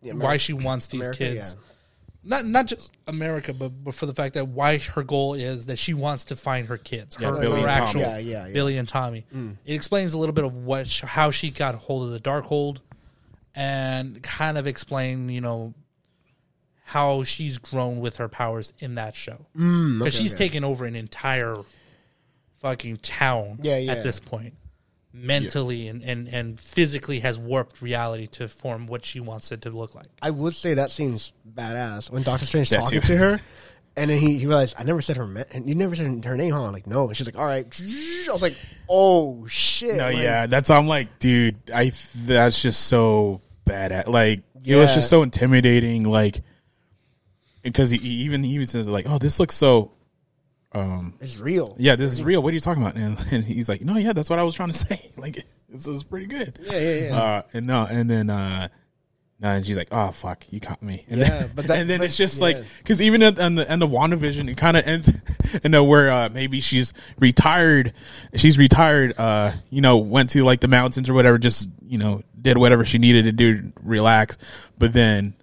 Yeah, 0.00 0.14
why 0.14 0.38
she 0.38 0.52
wants 0.54 0.88
these 0.88 1.00
America, 1.00 1.18
kids. 1.18 1.54
yeah. 1.54 1.64
Not 2.24 2.44
not 2.46 2.66
just 2.66 2.92
America, 3.06 3.52
but, 3.52 3.70
but 3.84 3.94
for 3.94 4.06
the 4.06 4.14
fact 4.14 4.34
that 4.34 4.48
why 4.48 4.78
her 4.78 5.02
goal 5.02 5.34
is 5.34 5.66
that 5.66 5.78
she 5.78 5.94
wants 5.94 6.26
to 6.26 6.36
find 6.36 6.68
her 6.68 6.78
kids, 6.78 7.16
Yeah, 7.20 7.30
her, 7.30 7.40
Billy 7.40 7.60
her 7.60 7.68
and 7.68 7.76
Tommy. 7.76 7.86
actual 7.86 8.00
Yeah, 8.00 8.18
yeah, 8.18 8.46
yeah. 8.46 8.52
Billy 8.52 8.78
and 8.78 8.88
Tommy. 8.88 9.26
Mm. 9.34 9.56
It 9.64 9.74
explains 9.74 10.14
a 10.14 10.18
little 10.18 10.34
bit 10.34 10.44
of 10.44 10.56
what 10.56 10.88
how 11.04 11.30
she 11.30 11.50
got 11.50 11.74
hold 11.74 12.04
of 12.04 12.10
the 12.10 12.20
Darkhold, 12.20 12.82
and 13.54 14.22
kind 14.22 14.56
of 14.58 14.66
explain 14.66 15.28
you 15.28 15.40
know 15.40 15.74
how 16.92 17.22
she's 17.22 17.58
grown 17.58 18.00
with 18.00 18.16
her 18.16 18.28
powers 18.28 18.72
in 18.78 18.94
that 18.94 19.14
show 19.14 19.36
because 19.52 19.62
Mm, 19.62 20.00
okay, 20.00 20.10
she's 20.10 20.32
okay. 20.34 20.44
taken 20.48 20.64
over 20.64 20.86
an 20.86 20.96
entire 20.96 21.54
fucking 22.60 22.96
town 22.98 23.58
Yeah, 23.62 23.76
yeah. 23.76 23.92
at 23.92 24.02
this 24.02 24.20
point 24.20 24.54
mentally 25.12 25.88
and, 25.88 26.02
and, 26.02 26.28
and 26.28 26.60
physically 26.60 27.20
has 27.20 27.38
warped 27.38 27.82
reality 27.82 28.26
to 28.26 28.46
form 28.48 28.86
what 28.86 29.04
she 29.04 29.20
wants 29.20 29.50
it 29.52 29.62
to 29.62 29.70
look 29.70 29.94
like 29.94 30.06
I 30.22 30.30
would 30.30 30.54
say 30.54 30.74
that 30.74 30.90
seems 30.90 31.32
badass 31.54 32.10
when 32.10 32.22
Doctor 32.22 32.46
Strange 32.46 32.70
That 32.70 32.80
talking 32.80 33.00
too. 33.00 33.06
to 33.14 33.16
her, 33.18 33.40
and 33.96 34.10
then 34.10 34.20
he, 34.20 34.38
he 34.38 34.46
realized 34.46 34.76
I 34.78 34.84
never 34.84 35.02
said 35.02 35.16
her 35.16 35.26
ma- 35.26 35.42
you 35.54 35.74
never 35.74 35.96
said 35.96 36.24
her 36.24 36.36
name, 36.36 36.52
huh? 36.52 36.64
I'm 36.66 36.72
like 36.72 36.86
no, 36.86 37.08
and 37.08 37.16
she's 37.16 37.26
like 37.26 37.38
all 37.38 37.44
right. 37.46 37.66
I 38.28 38.32
was 38.32 38.42
like 38.42 38.54
oh 38.88 39.46
shit. 39.46 39.96
No, 39.96 40.04
like, 40.04 40.16
yeah, 40.18 40.46
that's 40.46 40.70
I'm 40.70 40.86
like, 40.86 41.18
dude, 41.18 41.56
I 41.74 41.90
that's 42.16 42.62
just 42.62 42.86
so 42.86 43.40
bad 43.64 43.92
at 43.92 44.08
like 44.10 44.42
it 44.64 44.76
was 44.76 44.94
just 44.94 45.08
so 45.10 45.22
intimidating, 45.22 46.04
like 46.04 46.40
because 47.68 47.90
he, 47.90 47.98
he 47.98 48.08
even 48.24 48.42
he 48.42 48.52
even 48.54 48.66
says 48.66 48.88
like, 48.88 49.06
oh, 49.08 49.18
this 49.18 49.38
looks 49.40 49.54
so, 49.54 49.92
um, 50.72 51.14
it's 51.20 51.38
real. 51.38 51.74
yeah, 51.78 51.96
this 51.96 52.12
is 52.12 52.22
real. 52.22 52.42
What 52.42 52.50
are 52.50 52.54
you 52.54 52.60
talking 52.60 52.82
about? 52.82 52.96
And, 52.96 53.18
and 53.32 53.44
he's 53.44 53.68
like, 53.68 53.80
no, 53.82 53.96
yeah, 53.96 54.12
that's 54.12 54.28
what 54.30 54.38
I 54.38 54.42
was 54.42 54.54
trying 54.54 54.70
to 54.70 54.78
say. 54.78 55.10
Like 55.18 55.44
this 55.68 55.86
is 55.88 56.04
pretty 56.04 56.26
good. 56.26 56.58
Yeah, 56.62 56.78
yeah, 56.78 56.94
yeah. 57.08 57.16
Uh, 57.20 57.42
and 57.52 57.66
no, 57.66 57.84
and 57.90 58.08
then 58.08 58.30
uh, 58.30 58.68
no, 59.40 59.48
and 59.50 59.66
she's 59.66 59.76
like, 59.76 59.88
oh 59.90 60.12
fuck, 60.12 60.44
you 60.50 60.60
caught 60.60 60.80
me. 60.82 61.04
And 61.08 61.18
Yeah, 61.22 61.28
then, 61.28 61.50
but 61.56 61.66
that- 61.66 61.78
and 61.78 61.90
then 61.90 61.98
but- 61.98 62.04
it's 62.04 62.16
just 62.16 62.38
yeah. 62.38 62.44
like 62.44 62.56
because 62.78 63.02
even 63.02 63.22
at 63.22 63.38
on 63.40 63.56
the 63.56 63.68
end 63.70 63.82
of 63.82 63.90
WandaVision, 63.90 64.48
it 64.48 64.56
kind 64.56 64.76
of 64.76 64.86
ends 64.86 65.10
in 65.64 65.74
a 65.74 65.82
where 65.82 66.10
uh, 66.10 66.28
maybe 66.28 66.60
she's 66.60 66.94
retired. 67.18 67.92
She's 68.36 68.58
retired. 68.58 69.14
Uh, 69.18 69.52
you 69.70 69.80
know, 69.80 69.98
went 69.98 70.30
to 70.30 70.44
like 70.44 70.60
the 70.60 70.68
mountains 70.68 71.10
or 71.10 71.14
whatever. 71.14 71.36
Just 71.38 71.68
you 71.82 71.98
know, 71.98 72.22
did 72.40 72.56
whatever 72.56 72.84
she 72.84 72.98
needed 72.98 73.24
to 73.24 73.32
do, 73.32 73.72
relax. 73.82 74.38
But 74.78 74.92
then 74.92 75.34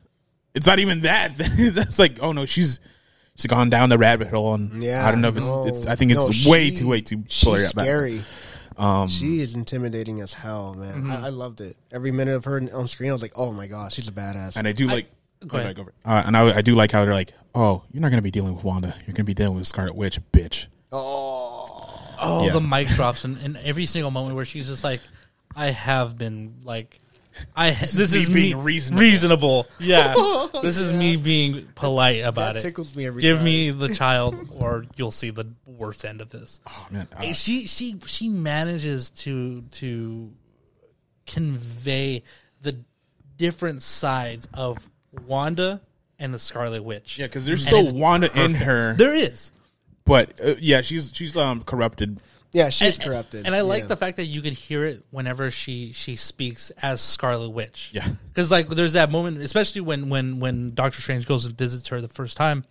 it's 0.55 0.65
not 0.65 0.79
even 0.79 1.01
that. 1.01 1.35
That's 1.37 1.99
like, 1.99 2.19
oh 2.21 2.31
no, 2.31 2.45
she's 2.45 2.79
she's 3.35 3.45
gone 3.47 3.69
down 3.69 3.89
the 3.89 3.97
rabbit 3.97 4.29
hole, 4.29 4.53
and 4.55 4.83
Yeah, 4.83 5.05
I 5.07 5.11
don't 5.11 5.21
know 5.21 5.29
if 5.29 5.37
it's. 5.37 5.45
no, 5.45 5.65
it's 5.67 5.85
I 5.85 5.95
think 5.95 6.11
it's 6.11 6.45
no, 6.45 6.49
way 6.51 6.69
she- 6.69 6.75
too 6.75 6.87
way 6.87 7.01
too 7.01 7.23
She's 7.27 7.43
pull 7.43 7.53
her 7.57 7.59
back. 7.73 7.85
scary. 7.85 8.23
Um, 8.77 9.07
She 9.07 9.39
is 9.41 9.53
intimidating 9.55 10.19
as 10.19 10.33
hell, 10.33 10.73
man. 10.73 10.95
Mm-hmm. 11.03 11.11
I, 11.11 11.27
I 11.27 11.29
loved 11.29 11.61
it. 11.61 11.77
Every 11.91 12.11
minute 12.11 12.35
of 12.35 12.43
her 12.45 12.61
on 12.73 12.87
screen, 12.87 13.09
I 13.09 13.13
was 13.13 13.21
like, 13.21 13.33
"Oh 13.35 13.51
my 13.53 13.67
gosh, 13.67 13.93
she's 13.93 14.07
a 14.07 14.11
badass." 14.11 14.57
And 14.57 14.67
I 14.67 14.71
do 14.73 14.87
like. 14.87 15.09
go 15.47 15.57
ahead. 15.59 15.75
go 15.75 15.83
for. 15.85 15.93
Uh, 16.03 16.23
and 16.25 16.35
I, 16.35 16.57
I 16.57 16.61
do 16.61 16.75
like 16.75 16.91
how 16.91 17.05
they're 17.05 17.13
like, 17.13 17.31
oh, 17.53 17.83
you're 17.91 18.01
not 18.01 18.09
going 18.09 18.17
to 18.17 18.23
be 18.23 18.31
dealing 18.31 18.53
with 18.53 18.63
Wanda. 18.65 18.89
You're 18.99 19.13
going 19.13 19.15
to 19.15 19.23
be 19.23 19.33
dealing 19.33 19.55
with 19.55 19.65
Scarlet 19.67 19.95
Witch, 19.95 20.19
bitch. 20.33 20.67
oh, 20.91 22.15
oh 22.19 22.45
Yeah. 22.45 22.53
the 22.53 22.61
mic 22.61 22.87
drops 22.89 23.23
and, 23.23 23.37
and 23.37 23.57
every 23.63 23.85
single 23.85 24.11
moment 24.11 24.35
where 24.35 24.45
she's 24.45 24.67
just 24.67 24.83
like 24.83 25.01
i 25.55 25.67
have 25.67 26.17
been 26.17 26.55
like 26.63 26.99
I 27.55 27.71
this, 27.71 28.13
me 28.13 28.19
is 28.19 28.29
being 28.29 28.57
me 28.57 28.63
reasonable. 28.63 29.01
reasonable. 29.01 29.67
Yeah, 29.79 30.13
this 30.61 30.77
is 30.77 30.93
me 30.93 31.17
being 31.17 31.67
polite 31.75 32.23
about 32.23 32.53
that 32.53 32.57
it. 32.57 32.61
tickles 32.61 32.95
me 32.95 33.05
every 33.07 33.21
Give 33.21 33.37
time. 33.37 33.45
me 33.45 33.71
the 33.71 33.89
child, 33.95 34.47
or 34.51 34.85
you'll 34.95 35.11
see 35.11 35.29
the 35.31 35.47
worst 35.65 36.05
end 36.05 36.21
of 36.21 36.29
this. 36.29 36.59
Oh 36.67 36.87
man, 36.91 37.07
uh, 37.17 37.31
she 37.33 37.65
she 37.67 37.97
she 38.05 38.29
manages 38.29 39.11
to 39.11 39.61
to 39.71 40.31
convey 41.27 42.23
the 42.61 42.77
different 43.37 43.81
sides 43.81 44.47
of 44.53 44.77
Wanda 45.27 45.81
and 46.19 46.33
the 46.33 46.39
Scarlet 46.39 46.83
Witch. 46.83 47.17
yeah, 47.19 47.25
because 47.27 47.45
there's 47.45 47.61
And 47.63 47.67
still 47.67 47.83
it's 47.85 47.93
Wanda 47.93 48.29
in 48.43 48.53
her, 48.55 48.93
There 48.93 49.13
is. 49.13 49.51
but 50.05 50.33
uh, 50.43 50.55
yeah, 50.59 50.81
she's 50.81 51.11
she's 51.13 51.35
um 51.35 51.63
corrupted. 51.63 52.19
Yeah, 52.55 52.69
she's 52.69 52.95
and, 52.97 53.05
corrupted. 53.05 53.45
And 53.45 53.53
I 53.53 53.61
like 53.61 53.81
Yeah. 53.81 53.87
the 53.87 53.97
fact 53.97 54.15
that 54.15 54.27
you 54.27 54.41
could 54.41 54.53
hear 54.53 54.85
it 54.85 55.03
whenever 55.11 55.51
she 55.51 55.91
she 55.91 56.15
speaks 56.15 56.69
as 56.81 57.01
Scarlet 57.01 57.49
Witch. 57.49 57.91
Yeah. 57.93 58.07
because 58.29 58.49
like 58.49 58.69
there's 58.69 58.93
that 58.93 59.11
moment, 59.11 59.39
especially 59.39 59.81
when 59.81 60.07
when 60.07 60.39
when 60.39 60.73
Doctor 60.73 61.01
Strange 61.01 61.25
goes 61.25 61.43
and 61.43 61.57
visits 61.57 61.89
her 61.89 61.99
the 61.99 62.07
first 62.07 62.37
time. 62.37 62.63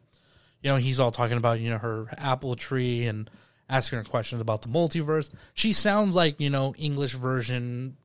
You 0.62 0.70
know, 0.70 0.76
he's 0.76 0.98
all 0.98 1.10
talking 1.10 1.36
about 1.36 1.60
you 1.60 1.68
know 1.68 1.76
her 1.76 2.06
apple 2.16 2.56
tree 2.56 3.06
and 3.06 3.28
asking 3.68 3.98
her 3.98 4.04
questions 4.04 4.40
about 4.40 4.62
the 4.62 4.68
multiverse. 4.68 5.30
She 5.52 5.74
sounds 5.74 6.14
like 6.14 6.40
you 6.40 6.48
know 6.48 6.74
English 6.78 7.12
version 7.12 7.98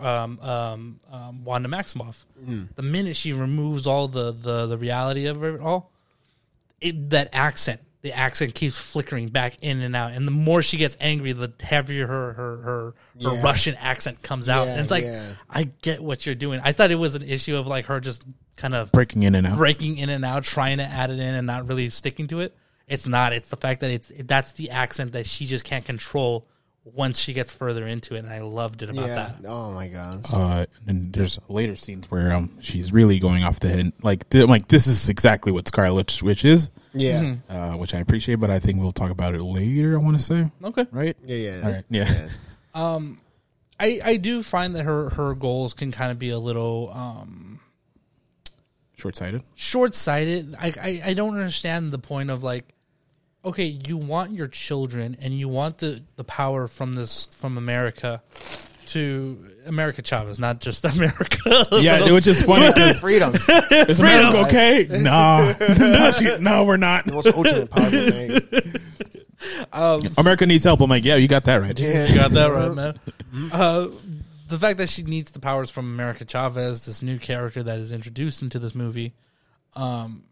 um, 0.00 0.40
um, 0.40 0.98
um, 1.12 1.44
Wanda 1.44 1.68
Maximoff. 1.68 2.24
The 2.76 2.82
minute 2.82 3.14
she 3.14 3.34
removes 3.34 3.86
all 3.86 4.08
the 4.08 4.32
the 4.32 4.66
the 4.68 4.78
reality 4.78 5.26
of 5.26 5.44
it 5.44 5.60
all, 5.60 5.92
it, 6.80 7.10
that 7.10 7.28
accent, 7.34 7.80
the 8.06 8.16
accent 8.16 8.54
keeps 8.54 8.78
flickering 8.78 9.30
back 9.30 9.56
in 9.62 9.80
and 9.80 9.96
out, 9.96 10.12
and 10.12 10.28
the 10.28 10.32
more 10.32 10.62
she 10.62 10.76
gets 10.76 10.96
angry, 11.00 11.32
the 11.32 11.52
heavier 11.60 12.06
her 12.06 12.32
her 12.34 12.56
her, 12.58 12.60
her 12.62 12.94
Yeah. 13.18 13.42
Russian 13.42 13.74
accent 13.80 14.22
comes 14.22 14.48
out. 14.48 14.66
Yeah, 14.66 14.72
and 14.74 14.80
it's 14.82 14.92
like, 14.92 15.02
yeah. 15.02 15.32
I 15.50 15.64
get 15.82 16.00
what 16.00 16.24
you're 16.24 16.36
doing. 16.36 16.60
I 16.62 16.70
thought 16.70 16.92
it 16.92 17.00
was 17.00 17.16
an 17.16 17.22
issue 17.22 17.56
of 17.56 17.66
like 17.66 17.86
her 17.86 17.98
just 17.98 18.24
kind 18.56 18.76
of 18.76 18.92
breaking 18.92 19.24
in 19.24 19.34
and 19.34 19.44
out. 19.44 19.56
breaking 19.58 19.98
in 19.98 20.08
and 20.08 20.24
out, 20.24 20.44
trying 20.44 20.78
to 20.78 20.84
add 20.84 21.10
it 21.10 21.18
in 21.18 21.34
and 21.34 21.48
not 21.48 21.66
really 21.66 21.88
sticking 21.88 22.28
to 22.28 22.40
it. 22.40 22.56
It's 22.86 23.08
not. 23.08 23.32
It's 23.32 23.48
the 23.48 23.56
fact 23.56 23.80
that 23.80 23.90
it's 23.90 24.12
that's 24.20 24.52
the 24.52 24.70
accent 24.70 25.12
that 25.12 25.26
she 25.26 25.46
just 25.46 25.64
can't 25.64 25.84
control 25.84 26.46
once 26.84 27.18
she 27.18 27.32
gets 27.32 27.52
further 27.52 27.84
into 27.84 28.14
it, 28.14 28.20
and 28.20 28.28
I 28.28 28.42
loved 28.42 28.84
it 28.84 28.90
about 28.90 29.08
yeah. 29.08 29.14
that. 29.16 29.48
Oh 29.48 29.72
my 29.72 29.88
god. 29.88 30.24
Uh, 30.32 30.66
and 30.86 31.12
there's 31.12 31.40
later 31.48 31.74
scenes 31.74 32.08
where 32.08 32.32
um 32.32 32.58
she's 32.60 32.92
really 32.92 33.18
going 33.18 33.42
off 33.42 33.58
the 33.58 33.68
head. 33.68 33.92
Like 34.04 34.30
th- 34.30 34.46
like 34.46 34.68
this 34.68 34.86
is 34.86 35.08
exactly 35.08 35.50
what 35.50 35.66
Scarlet 35.66 36.22
Witch 36.22 36.44
is, 36.44 36.70
Yeah. 36.96 37.22
Mm-hmm. 37.22 37.56
uh, 37.56 37.76
which 37.76 37.94
I 37.94 37.98
appreciate, 37.98 38.36
but 38.36 38.50
I 38.50 38.58
think 38.58 38.80
we'll 38.80 38.92
talk 38.92 39.10
about 39.10 39.34
it 39.34 39.42
later. 39.42 39.94
I 39.98 40.02
want 40.02 40.16
to 40.18 40.22
say, 40.22 40.50
Okay. 40.64 40.86
right? 40.90 41.16
Yeah. 41.24 41.36
Yeah. 41.36 41.60
All 41.64 41.72
right, 41.72 41.84
yeah. 41.90 42.28
I, 43.78 44.00
I 44.04 44.16
do 44.16 44.42
find 44.42 44.74
that 44.74 44.84
her, 44.84 45.10
her 45.10 45.34
goals 45.34 45.74
can 45.74 45.92
kind 45.92 46.10
of 46.10 46.18
be 46.18 46.30
a 46.30 46.38
little 46.38 46.90
um, 46.94 47.60
Short 48.96 49.14
sighted. 49.16 49.42
short 49.54 49.94
sighted. 49.94 50.56
I, 50.58 50.72
I 50.80 51.00
I 51.10 51.14
don't 51.14 51.34
understand 51.34 51.92
the 51.92 51.98
point 51.98 52.30
of 52.30 52.42
like, 52.42 52.64
okay, 53.44 53.64
you 53.86 53.98
want 53.98 54.32
your 54.32 54.48
children 54.48 55.16
and 55.20 55.34
you 55.38 55.48
want 55.48 55.78
the, 55.78 56.02
the 56.16 56.24
power 56.24 56.66
from 56.68 56.94
this 56.94 57.26
from 57.26 57.58
America 57.58 58.22
to 58.88 59.38
America 59.66 60.02
Chavez, 60.02 60.38
not 60.40 60.60
just 60.60 60.84
America. 60.96 61.66
Yeah, 61.72 61.98
For 61.98 62.04
those- 62.04 62.12
which 62.12 62.26
is 62.26 62.42
funny 62.44 62.66
because 62.68 63.00
Freedom. 63.00 63.32
is 63.34 64.00
America 64.00 64.38
okay? 64.46 64.86
No, 64.90 65.54
no, 65.78 66.12
she, 66.12 66.38
no, 66.38 66.64
we're 66.64 66.76
not. 66.76 67.06
the 67.06 67.14
most 67.14 67.26
ultimate 67.28 67.70
powerful 67.70 68.10
thing. 68.10 68.40
America 70.18 70.46
needs 70.46 70.64
help. 70.64 70.80
I'm 70.80 70.90
like, 70.90 71.04
yeah, 71.04 71.16
you 71.16 71.28
got 71.28 71.44
that 71.44 71.56
right. 71.56 71.78
Yeah. 71.78 72.06
You 72.06 72.14
got 72.14 72.30
that 72.32 72.46
right, 72.52 72.72
man. 72.72 72.94
Uh, 73.52 73.88
the 74.48 74.58
fact 74.58 74.78
that 74.78 74.88
she 74.88 75.02
needs 75.02 75.32
the 75.32 75.40
powers 75.40 75.70
from 75.70 75.86
America 75.86 76.24
Chavez, 76.24 76.86
this 76.86 77.02
new 77.02 77.18
character 77.18 77.62
that 77.62 77.78
is 77.78 77.92
introduced 77.92 78.42
into 78.42 78.58
this 78.58 78.74
movie, 78.74 79.14
um, 79.74 80.24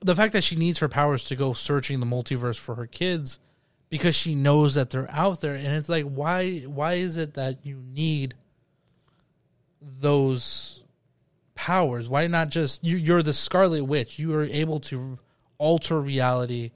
the 0.00 0.14
fact 0.14 0.32
that 0.32 0.44
she 0.44 0.56
needs 0.56 0.78
her 0.78 0.88
powers 0.88 1.24
to 1.24 1.36
go 1.36 1.52
searching 1.52 2.00
the 2.00 2.06
multiverse 2.06 2.58
for 2.58 2.74
her 2.76 2.86
kids 2.86 3.38
because 3.90 4.14
she 4.14 4.34
knows 4.34 4.74
that 4.74 4.90
they're 4.90 5.10
out 5.10 5.40
there. 5.40 5.54
And 5.54 5.66
it's 5.68 5.88
like 5.88 6.04
why 6.04 6.60
why 6.60 6.94
is 6.94 7.16
it 7.16 7.34
that 7.34 7.64
you 7.64 7.82
need 7.92 8.34
those 9.80 10.82
powers? 11.54 12.08
Why 12.08 12.26
not 12.26 12.50
just 12.50 12.82
you 12.84 12.96
you're 12.96 13.22
the 13.22 13.32
scarlet 13.32 13.84
witch. 13.84 14.18
You 14.18 14.34
are 14.34 14.44
able 14.44 14.80
to 14.80 15.18
alter 15.58 16.00
reality 16.00 16.70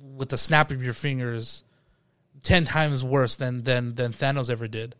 with 0.00 0.28
the 0.30 0.38
snap 0.38 0.70
of 0.70 0.82
your 0.82 0.94
fingers 0.94 1.64
10 2.42 2.64
times 2.64 3.04
worse 3.04 3.36
than 3.36 3.62
than 3.64 3.94
than 3.94 4.12
Thanos 4.12 4.50
ever 4.50 4.68
did. 4.68 4.94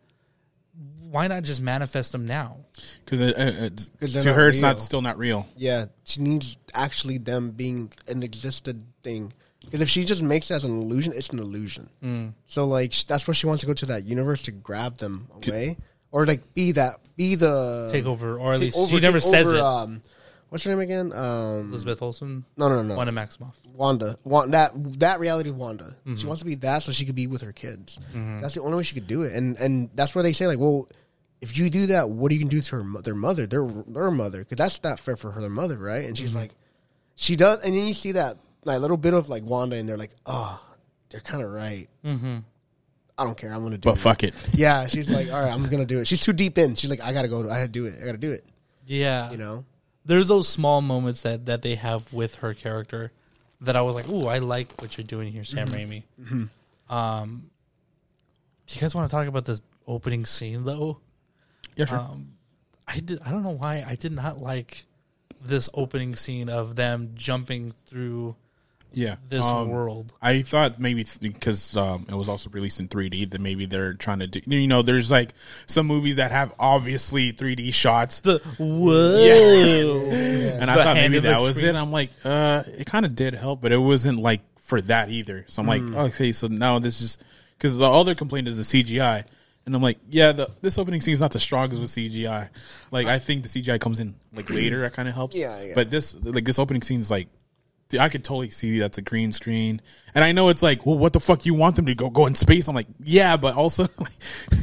Why 0.99 1.27
not 1.27 1.43
just 1.43 1.61
manifest 1.61 2.13
them 2.13 2.25
now? 2.25 2.57
Because 3.03 3.19
it, 3.19 3.37
it, 3.37 3.55
it's- 3.55 3.91
'Cause 3.99 4.13
they're 4.13 4.21
to 4.21 4.29
not 4.29 4.35
her 4.37 4.49
it's 4.49 4.61
not 4.61 4.79
still 4.79 5.01
not 5.01 5.17
real. 5.17 5.45
Yeah, 5.57 5.85
she 6.05 6.21
needs 6.21 6.57
actually 6.73 7.17
them 7.17 7.51
being 7.51 7.91
an 8.07 8.23
existed 8.23 8.85
thing. 9.03 9.33
Because 9.65 9.81
if 9.81 9.89
she 9.89 10.03
just 10.05 10.21
makes 10.23 10.49
it 10.51 10.55
as 10.55 10.63
an 10.63 10.71
illusion, 10.81 11.13
it's 11.15 11.29
an 11.29 11.39
illusion. 11.39 11.89
Mm. 12.03 12.33
So 12.47 12.65
like 12.65 12.93
sh- 12.93 13.03
that's 13.03 13.27
why 13.27 13.33
she 13.33 13.45
wants 13.47 13.61
to 13.61 13.67
go 13.67 13.73
to 13.73 13.85
that 13.87 14.05
universe 14.05 14.41
to 14.43 14.51
grab 14.51 14.97
them 14.97 15.27
away, 15.35 15.77
or 16.11 16.25
like 16.25 16.53
be 16.53 16.71
that 16.73 16.95
be 17.15 17.35
the 17.35 17.89
take 17.91 18.05
over 18.05 18.37
or 18.37 18.53
at 18.53 18.59
take 18.59 18.65
least 18.67 18.77
over- 18.77 18.89
she 18.89 18.99
never 18.99 19.19
take 19.19 19.29
says 19.31 19.47
over, 19.47 19.55
it 19.57 19.61
Um, 19.61 20.01
what's 20.49 20.63
her 20.63 20.71
name 20.71 20.79
again? 20.79 21.13
Um, 21.13 21.69
Elizabeth 21.69 22.01
Olsen 22.01 22.43
no, 22.57 22.67
no, 22.69 22.81
no. 22.81 22.95
Wanda 22.95 23.13
Maximoff 23.13 23.53
Wanda. 23.75 24.17
Wanda. 24.23 24.51
That 24.51 24.99
that 24.99 25.19
reality 25.19 25.51
Wanda. 25.51 25.95
Mm-hmm. 26.05 26.15
She 26.15 26.25
wants 26.27 26.39
to 26.41 26.45
be 26.45 26.55
that 26.55 26.81
so 26.83 26.91
she 26.91 27.05
could 27.05 27.15
be 27.15 27.27
with 27.27 27.41
her 27.41 27.51
kids. 27.53 27.99
That's 28.13 28.55
the 28.55 28.61
only 28.61 28.77
way 28.77 28.83
she 28.83 28.95
could 28.95 29.07
do 29.07 29.21
it. 29.21 29.33
And 29.33 29.57
and 29.57 29.89
that's 29.95 30.15
why 30.15 30.21
they 30.23 30.33
say 30.33 30.47
like, 30.47 30.59
well, 30.59 30.89
if 31.39 31.57
you 31.57 31.69
do 31.69 31.85
that, 31.87 32.09
what 32.09 32.31
are 32.31 32.33
you 32.35 32.41
gonna 32.41 32.49
do 32.51 32.61
to 32.61 32.75
her 32.77 32.83
mo- 32.83 33.01
their 33.01 33.15
mother, 33.15 33.45
their 33.47 33.65
their 33.87 34.11
mother? 34.11 34.39
Because 34.39 34.57
that's 34.57 34.83
not 34.83 34.99
fair 34.99 35.15
for 35.15 35.31
her 35.31 35.39
their 35.39 35.49
mother, 35.49 35.77
right? 35.77 36.05
And 36.05 36.17
she's 36.17 36.29
Mm-hmm. 36.31 36.39
like, 36.39 36.51
she 37.15 37.35
does, 37.35 37.59
and 37.61 37.73
then 37.75 37.85
you 37.87 37.93
see 37.93 38.11
that 38.13 38.37
like 38.63 38.77
a 38.77 38.79
little 38.79 38.97
bit 38.97 39.13
of 39.13 39.29
like 39.29 39.43
Wanda, 39.43 39.75
and 39.75 39.87
they're 39.87 39.97
like, 39.97 40.13
oh, 40.25 40.61
they're 41.09 41.19
kind 41.21 41.43
of 41.43 41.51
right. 41.51 41.87
Mm-hmm. 42.05 42.37
I 43.17 43.23
don't 43.23 43.37
care. 43.37 43.53
I'm 43.53 43.61
gonna 43.63 43.77
do 43.77 43.89
But 43.89 43.97
it. 43.97 44.01
fuck 44.01 44.23
it. 44.23 44.33
Yeah, 44.53 44.87
she's 44.87 45.09
like, 45.09 45.31
all 45.31 45.41
right, 45.41 45.51
I'm 45.51 45.63
gonna 45.69 45.85
do 45.85 45.99
it. 45.99 46.07
She's 46.07 46.21
too 46.21 46.33
deep 46.33 46.57
in. 46.57 46.75
She's 46.75 46.89
like, 46.89 47.01
I 47.01 47.13
gotta 47.13 47.27
go. 47.27 47.41
I 47.41 47.55
gotta 47.59 47.67
do 47.67 47.85
it. 47.85 47.95
I 48.01 48.05
gotta 48.05 48.17
do 48.17 48.31
it. 48.31 48.45
yeah 48.87 49.29
You 49.31 49.37
know. 49.37 49.65
there's 50.05 50.27
those 50.27 50.47
small 50.47 50.81
moments 50.81 51.21
that 51.21 51.45
that 51.45 51.61
they 51.61 51.75
have 51.75 52.11
with 52.13 52.35
her 52.35 52.53
character 52.53 53.11
that 53.61 53.75
I 53.75 53.81
was 53.81 53.93
like, 53.95 54.09
"Ooh, 54.09 54.25
I 54.25 54.39
like 54.39 54.81
what 54.81 54.97
you're 54.97 55.05
doing 55.05 55.31
here, 55.31 55.43
Sam 55.43 55.67
Raimi." 55.67 56.03
Um, 56.89 57.49
do 58.67 58.75
you 58.75 58.81
guys 58.81 58.95
want 58.95 59.09
to 59.09 59.15
talk 59.15 59.27
about 59.27 59.45
this 59.45 59.61
opening 59.87 60.25
scene 60.25 60.63
though? 60.65 60.97
Yeah, 61.75 61.85
sure. 61.85 61.99
Um, 61.99 62.33
I 62.87 62.99
did. 62.99 63.19
I 63.23 63.29
don't 63.31 63.43
know 63.43 63.51
why 63.51 63.85
I 63.87 63.95
did 63.95 64.11
not 64.13 64.39
like 64.39 64.85
this 65.43 65.69
opening 65.73 66.15
scene 66.15 66.49
of 66.49 66.75
them 66.75 67.11
jumping 67.13 67.73
through 67.85 68.35
yeah, 68.93 69.15
this 69.29 69.45
Um, 69.45 69.69
world. 69.69 70.11
I 70.21 70.41
thought 70.41 70.79
maybe 70.79 71.03
th- 71.03 71.19
because 71.33 71.75
um, 71.77 72.05
it 72.09 72.13
was 72.15 72.27
also 72.29 72.49
released 72.49 72.79
in 72.79 72.87
3D 72.87 73.31
that 73.31 73.41
maybe 73.41 73.65
they're 73.65 73.93
trying 73.93 74.19
to 74.19 74.27
do. 74.27 74.41
You 74.45 74.67
know, 74.67 74.81
there's 74.81 75.09
like 75.09 75.33
some 75.67 75.87
movies 75.87 76.17
that 76.17 76.31
have 76.31 76.53
obviously 76.59 77.31
3D 77.33 77.73
shots, 77.73 78.19
The 78.21 78.39
whoa, 78.57 80.09
and 80.59 80.69
I 80.69 80.75
The 80.75 80.83
thought 80.83 80.93
maybe 80.95 80.99
hand 80.99 81.15
in 81.15 81.23
the 81.23 81.29
that 81.29 81.41
was 81.41 81.57
screen. 81.57 81.75
it. 81.75 81.79
I'm 81.79 81.91
like, 81.91 82.11
uh, 82.23 82.63
it 82.67 82.85
kind 82.87 83.05
of 83.05 83.15
did 83.15 83.33
help, 83.33 83.61
but 83.61 83.71
it 83.71 83.77
wasn't 83.77 84.19
like 84.19 84.41
for 84.59 84.81
that 84.81 85.09
either. 85.09 85.45
So 85.47 85.61
I'm 85.61 85.67
like, 85.67 85.81
okay, 86.11 86.31
so 86.31 86.47
now 86.47 86.79
this 86.79 87.01
is 87.01 87.17
because 87.57 87.77
the 87.77 87.89
other 87.89 88.15
complaint 88.15 88.47
is 88.47 88.57
the 88.69 88.83
CGI. 88.83 89.25
And 89.65 89.75
I'm 89.75 89.81
like, 89.83 89.99
yeah, 90.09 90.31
the 90.31 90.49
this 90.61 90.79
opening 90.79 91.01
scene 91.01 91.13
is 91.13 91.21
not 91.21 91.31
the 91.33 91.39
strongest 91.39 91.79
with 91.79 91.91
CGI. 91.91 92.49
Like, 92.89 93.05
I 93.07 93.19
think 93.19 93.43
the 93.43 93.49
CGI 93.49 93.79
comes 93.79 93.99
in 93.99 94.15
like 94.33 94.49
later. 94.49 94.81
That 94.81 94.93
kind 94.93 95.07
of 95.07 95.13
helps. 95.13 95.35
Yeah, 95.37 95.61
yeah. 95.61 95.73
But 95.75 95.91
this, 95.91 96.15
like, 96.23 96.45
this 96.45 96.57
opening 96.57 96.81
scene 96.81 96.99
is 96.99 97.11
like, 97.11 97.27
dude, 97.91 98.01
I 98.01 98.09
could 98.09 98.23
totally 98.23 98.49
see 98.49 98.79
that's 98.79 98.97
a 98.97 99.01
green 99.01 99.31
screen. 99.31 99.81
And 100.15 100.23
I 100.23 100.31
know 100.31 100.49
it's 100.49 100.63
like, 100.63 100.85
well, 100.85 100.97
what 100.97 101.13
the 101.13 101.19
fuck 101.19 101.45
you 101.45 101.53
want 101.53 101.75
them 101.75 101.85
to 101.85 101.95
go 101.95 102.09
go 102.09 102.25
in 102.25 102.35
space? 102.35 102.67
I'm 102.67 102.75
like, 102.75 102.87
yeah, 102.99 103.37
but 103.37 103.55
also, 103.55 103.83
like, 103.99 104.11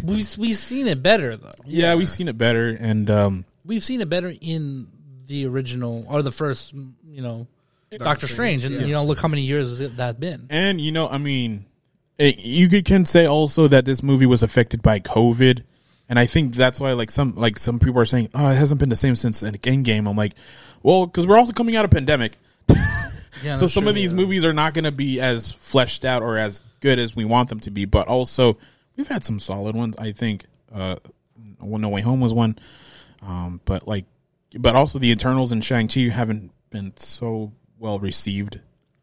we 0.02 0.24
we've 0.38 0.56
seen 0.56 0.88
it 0.88 1.02
better 1.02 1.36
though. 1.36 1.52
yeah, 1.64 1.94
we've 1.94 2.08
seen 2.08 2.28
it 2.28 2.36
better. 2.36 2.68
And 2.68 3.08
um, 3.10 3.44
We've 3.64 3.84
seen 3.84 4.00
it 4.00 4.08
better 4.08 4.32
in 4.40 4.88
the 5.26 5.46
original 5.46 6.04
or 6.08 6.22
the 6.22 6.32
first, 6.32 6.72
you 6.72 7.22
know, 7.22 7.46
Doctor 7.96 8.26
Strange, 8.26 8.64
and 8.64 8.74
you 8.74 8.92
know, 8.92 9.04
look 9.04 9.18
how 9.18 9.28
many 9.28 9.42
years 9.42 9.78
has 9.78 9.96
that 9.96 10.18
been. 10.18 10.46
And 10.50 10.80
you 10.80 10.92
know, 10.92 11.08
I 11.08 11.18
mean, 11.18 11.66
eh, 12.18 12.32
you 12.38 12.68
could, 12.68 12.84
can 12.84 13.04
say 13.04 13.26
also 13.26 13.68
that 13.68 13.84
this 13.84 14.02
movie 14.02 14.26
was 14.26 14.42
affected 14.42 14.82
by 14.82 15.00
COVID, 15.00 15.62
and 16.08 16.18
I 16.18 16.26
think 16.26 16.54
that's 16.54 16.80
why 16.80 16.92
like 16.92 17.10
some 17.10 17.34
like 17.34 17.58
some 17.58 17.78
people 17.78 18.00
are 18.00 18.06
saying, 18.06 18.30
oh, 18.34 18.48
it 18.48 18.56
hasn't 18.56 18.80
been 18.80 18.88
the 18.88 18.96
same 18.96 19.16
since 19.16 19.42
Endgame. 19.42 20.08
I'm 20.08 20.16
like, 20.16 20.34
well, 20.82 21.06
because 21.06 21.26
we're 21.26 21.38
also 21.38 21.52
coming 21.52 21.76
out 21.76 21.84
of 21.84 21.90
pandemic, 21.90 22.38
Yeah, 23.44 23.54
so 23.56 23.66
some 23.66 23.82
true. 23.84 23.90
of 23.90 23.94
these 23.94 24.12
movies 24.12 24.44
are 24.44 24.52
not 24.52 24.74
going 24.74 24.84
to 24.84 24.92
be 24.92 25.20
as 25.20 25.52
fleshed 25.52 26.04
out 26.04 26.22
or 26.22 26.38
as 26.38 26.62
good 26.80 26.98
as 26.98 27.14
we 27.16 27.24
want 27.24 27.48
them 27.48 27.60
to 27.60 27.70
be. 27.70 27.84
But 27.84 28.08
also, 28.08 28.58
we've 28.96 29.08
had 29.08 29.24
some 29.24 29.38
solid 29.40 29.74
ones. 29.76 29.94
I 29.98 30.12
think 30.12 30.44
uh, 30.74 30.96
No 31.60 31.88
Way 31.88 32.00
Home 32.02 32.20
was 32.20 32.32
one, 32.34 32.58
um, 33.22 33.60
but 33.64 33.86
like, 33.88 34.04
but 34.58 34.76
also 34.76 34.98
the 34.98 35.10
Eternals 35.10 35.52
and 35.52 35.64
Shang 35.64 35.88
Chi 35.88 36.08
haven't 36.08 36.52
been 36.70 36.96
so 36.96 37.52
well 37.78 37.98
received. 37.98 38.60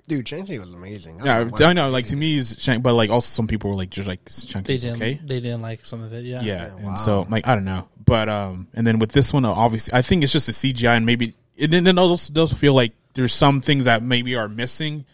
Dude, 0.07 0.28
Shang-Chi 0.28 0.59
was 0.59 0.71
amazing. 0.71 1.19
I 1.23 1.26
Yeah, 1.26 1.38
don't 1.45 1.59
know 1.59 1.65
I 1.67 1.73
know. 1.73 1.89
Like 1.89 2.05
to 2.07 2.15
me, 2.15 2.36
is 2.36 2.57
Shang, 2.59 2.82
but 2.82 2.93
like 2.93 3.09
also 3.09 3.26
some 3.28 3.47
people 3.47 3.71
were 3.71 3.76
like 3.76 3.89
just 3.89 4.07
like 4.07 4.19
Shang 4.30 4.61
they 4.61 4.78
didn't. 4.78 4.97
okay. 4.97 5.19
They 5.23 5.39
didn't 5.39 5.63
like 5.63 5.84
some 5.84 6.03
of 6.03 6.13
it. 6.13 6.26
Yeah, 6.26 6.41
Yeah, 6.41 6.67
Yeah, 6.67 6.76
and 6.76 6.86
wow. 6.86 6.95
so 6.95 7.26
like 7.28 7.47
I 7.47 7.55
don't 7.55 7.65
know, 7.65 7.88
but 8.05 8.30
um, 8.30 8.67
and 8.76 8.86
then 8.86 8.99
with 8.99 9.13
this 9.13 9.34
one, 9.34 9.45
obviously, 9.45 9.95
I 9.97 10.03
think 10.03 10.21
it's 10.23 10.32
just 10.32 10.47
a 10.47 10.51
CGI, 10.51 10.95
and 10.97 11.07
maybe 11.07 11.34
it 11.57 11.71
then 11.71 11.87
it 11.87 11.97
also 11.97 12.31
does 12.33 12.53
feel 12.53 12.73
like 12.73 12.93
there's 13.13 13.33
some 13.33 13.61
things 13.61 13.85
that 13.85 14.03
maybe 14.03 14.35
are 14.35 14.47
missing, 14.49 15.05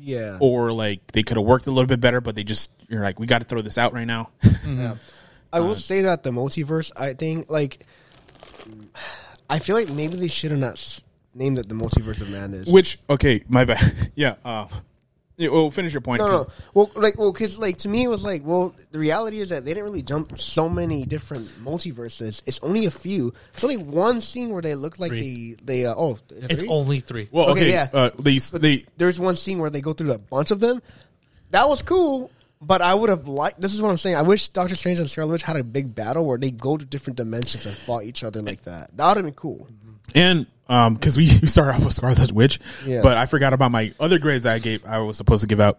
Yeah. 0.00 0.38
or 0.40 0.72
like 0.72 1.12
they 1.12 1.22
could 1.22 1.36
have 1.36 1.46
worked 1.46 1.66
a 1.66 1.70
little 1.70 1.86
bit 1.86 2.00
better, 2.00 2.20
but 2.20 2.34
they 2.34 2.44
just 2.44 2.70
you're 2.88 3.02
like 3.02 3.18
we 3.20 3.26
got 3.26 3.40
to 3.40 3.44
throw 3.44 3.62
this 3.62 3.78
out 3.78 3.92
right 3.92 4.06
now. 4.06 4.30
Yeah. 4.66 4.96
I 5.50 5.60
will 5.60 5.76
say 5.76 6.02
that 6.02 6.24
the 6.24 6.30
multiverse, 6.30 6.92
I 6.94 7.14
think, 7.14 7.48
like, 7.48 7.86
I 9.48 9.58
feel 9.60 9.76
like 9.76 9.88
maybe 9.90 10.16
they 10.16 10.28
should 10.28 10.50
have 10.50 10.60
not 10.60 11.02
named 11.34 11.56
it 11.58 11.68
the 11.70 11.74
multiverse 11.74 12.20
of 12.20 12.30
madness. 12.30 12.68
Which 12.68 12.98
okay, 13.08 13.42
my 13.48 13.64
bad. 13.64 14.10
yeah, 14.14 14.34
uh, 14.44 14.66
yeah, 15.38 15.48
well, 15.48 15.70
finish 15.70 15.92
your 15.94 16.02
point. 16.02 16.20
no, 16.20 16.26
no, 16.26 16.32
'cause- 16.44 16.48
well, 16.74 16.90
like, 16.96 17.16
well, 17.18 17.32
because 17.32 17.58
like 17.58 17.78
to 17.78 17.88
me, 17.88 18.04
it 18.04 18.08
was 18.08 18.22
like, 18.24 18.42
well, 18.44 18.74
the 18.90 18.98
reality 18.98 19.40
is 19.40 19.48
that 19.48 19.64
they 19.64 19.70
didn't 19.72 19.84
really 19.84 20.02
jump 20.02 20.38
so 20.38 20.68
many 20.68 21.06
different 21.06 21.46
multiverses. 21.64 22.42
It's 22.44 22.60
only 22.62 22.84
a 22.84 22.90
few. 22.90 23.32
It's 23.54 23.64
only 23.64 23.78
one 23.78 24.20
scene 24.20 24.50
where 24.50 24.60
they 24.60 24.74
look 24.74 24.98
like 24.98 25.10
Three. 25.12 25.54
they, 25.62 25.64
they, 25.82 25.86
uh, 25.86 25.94
oh, 25.96 26.18
is 26.30 26.44
it 26.44 26.50
it's 26.50 26.60
three? 26.62 26.68
only 26.68 27.00
three. 27.00 27.28
Well, 27.32 27.50
Okay, 27.52 27.60
okay, 27.62 27.70
yeah. 27.70 27.88
uh, 27.94 28.10
they 28.18 28.38
they 28.38 28.84
There's 28.98 29.18
one 29.18 29.36
scene 29.36 29.58
where 29.58 29.70
they 29.70 29.80
go 29.80 29.94
through 29.94 30.12
a 30.12 30.18
bunch 30.18 30.50
of 30.50 30.60
them. 30.60 30.82
That 31.52 31.68
was 31.68 31.82
cool. 31.82 32.30
But 32.60 32.82
I 32.82 32.92
would 32.92 33.08
have 33.08 33.28
liked. 33.28 33.60
This 33.60 33.72
is 33.72 33.80
what 33.80 33.88
I'm 33.90 33.98
saying. 33.98 34.16
I 34.16 34.22
wish 34.22 34.48
Doctor 34.48 34.74
Strange 34.74 34.98
and 34.98 35.08
Scarlet 35.08 35.30
Witch 35.30 35.42
had 35.44 35.54
a 35.54 35.62
big 35.62 35.94
battle 35.94 36.26
where 36.26 36.36
they 36.38 36.50
go 36.50 36.76
to 36.76 36.84
different 36.84 37.16
dimensions 37.16 37.64
and 37.66 37.72
fought 37.76 38.02
each 38.02 38.24
other 38.24 38.42
like 38.42 38.62
that. 38.62 38.90
That 38.96 39.06
would 39.06 39.16
have 39.18 39.24
been 39.26 39.34
cool. 39.34 39.68
And 40.12 40.44
um, 40.68 40.94
because 40.94 41.16
we 41.18 41.26
started 41.26 41.76
off 41.76 41.84
with 41.84 41.94
Scarlet 41.94 42.32
Witch, 42.32 42.58
Yeah. 42.86 43.00
but 43.02 43.16
I 43.16 43.26
forgot 43.26 43.52
about 43.52 43.70
my 43.70 43.92
other 44.00 44.18
grades 44.18 44.46
I 44.46 44.58
gave. 44.58 44.84
I 44.86 44.98
was 45.00 45.16
supposed 45.16 45.40
to 45.42 45.46
give 45.48 45.60
out, 45.60 45.78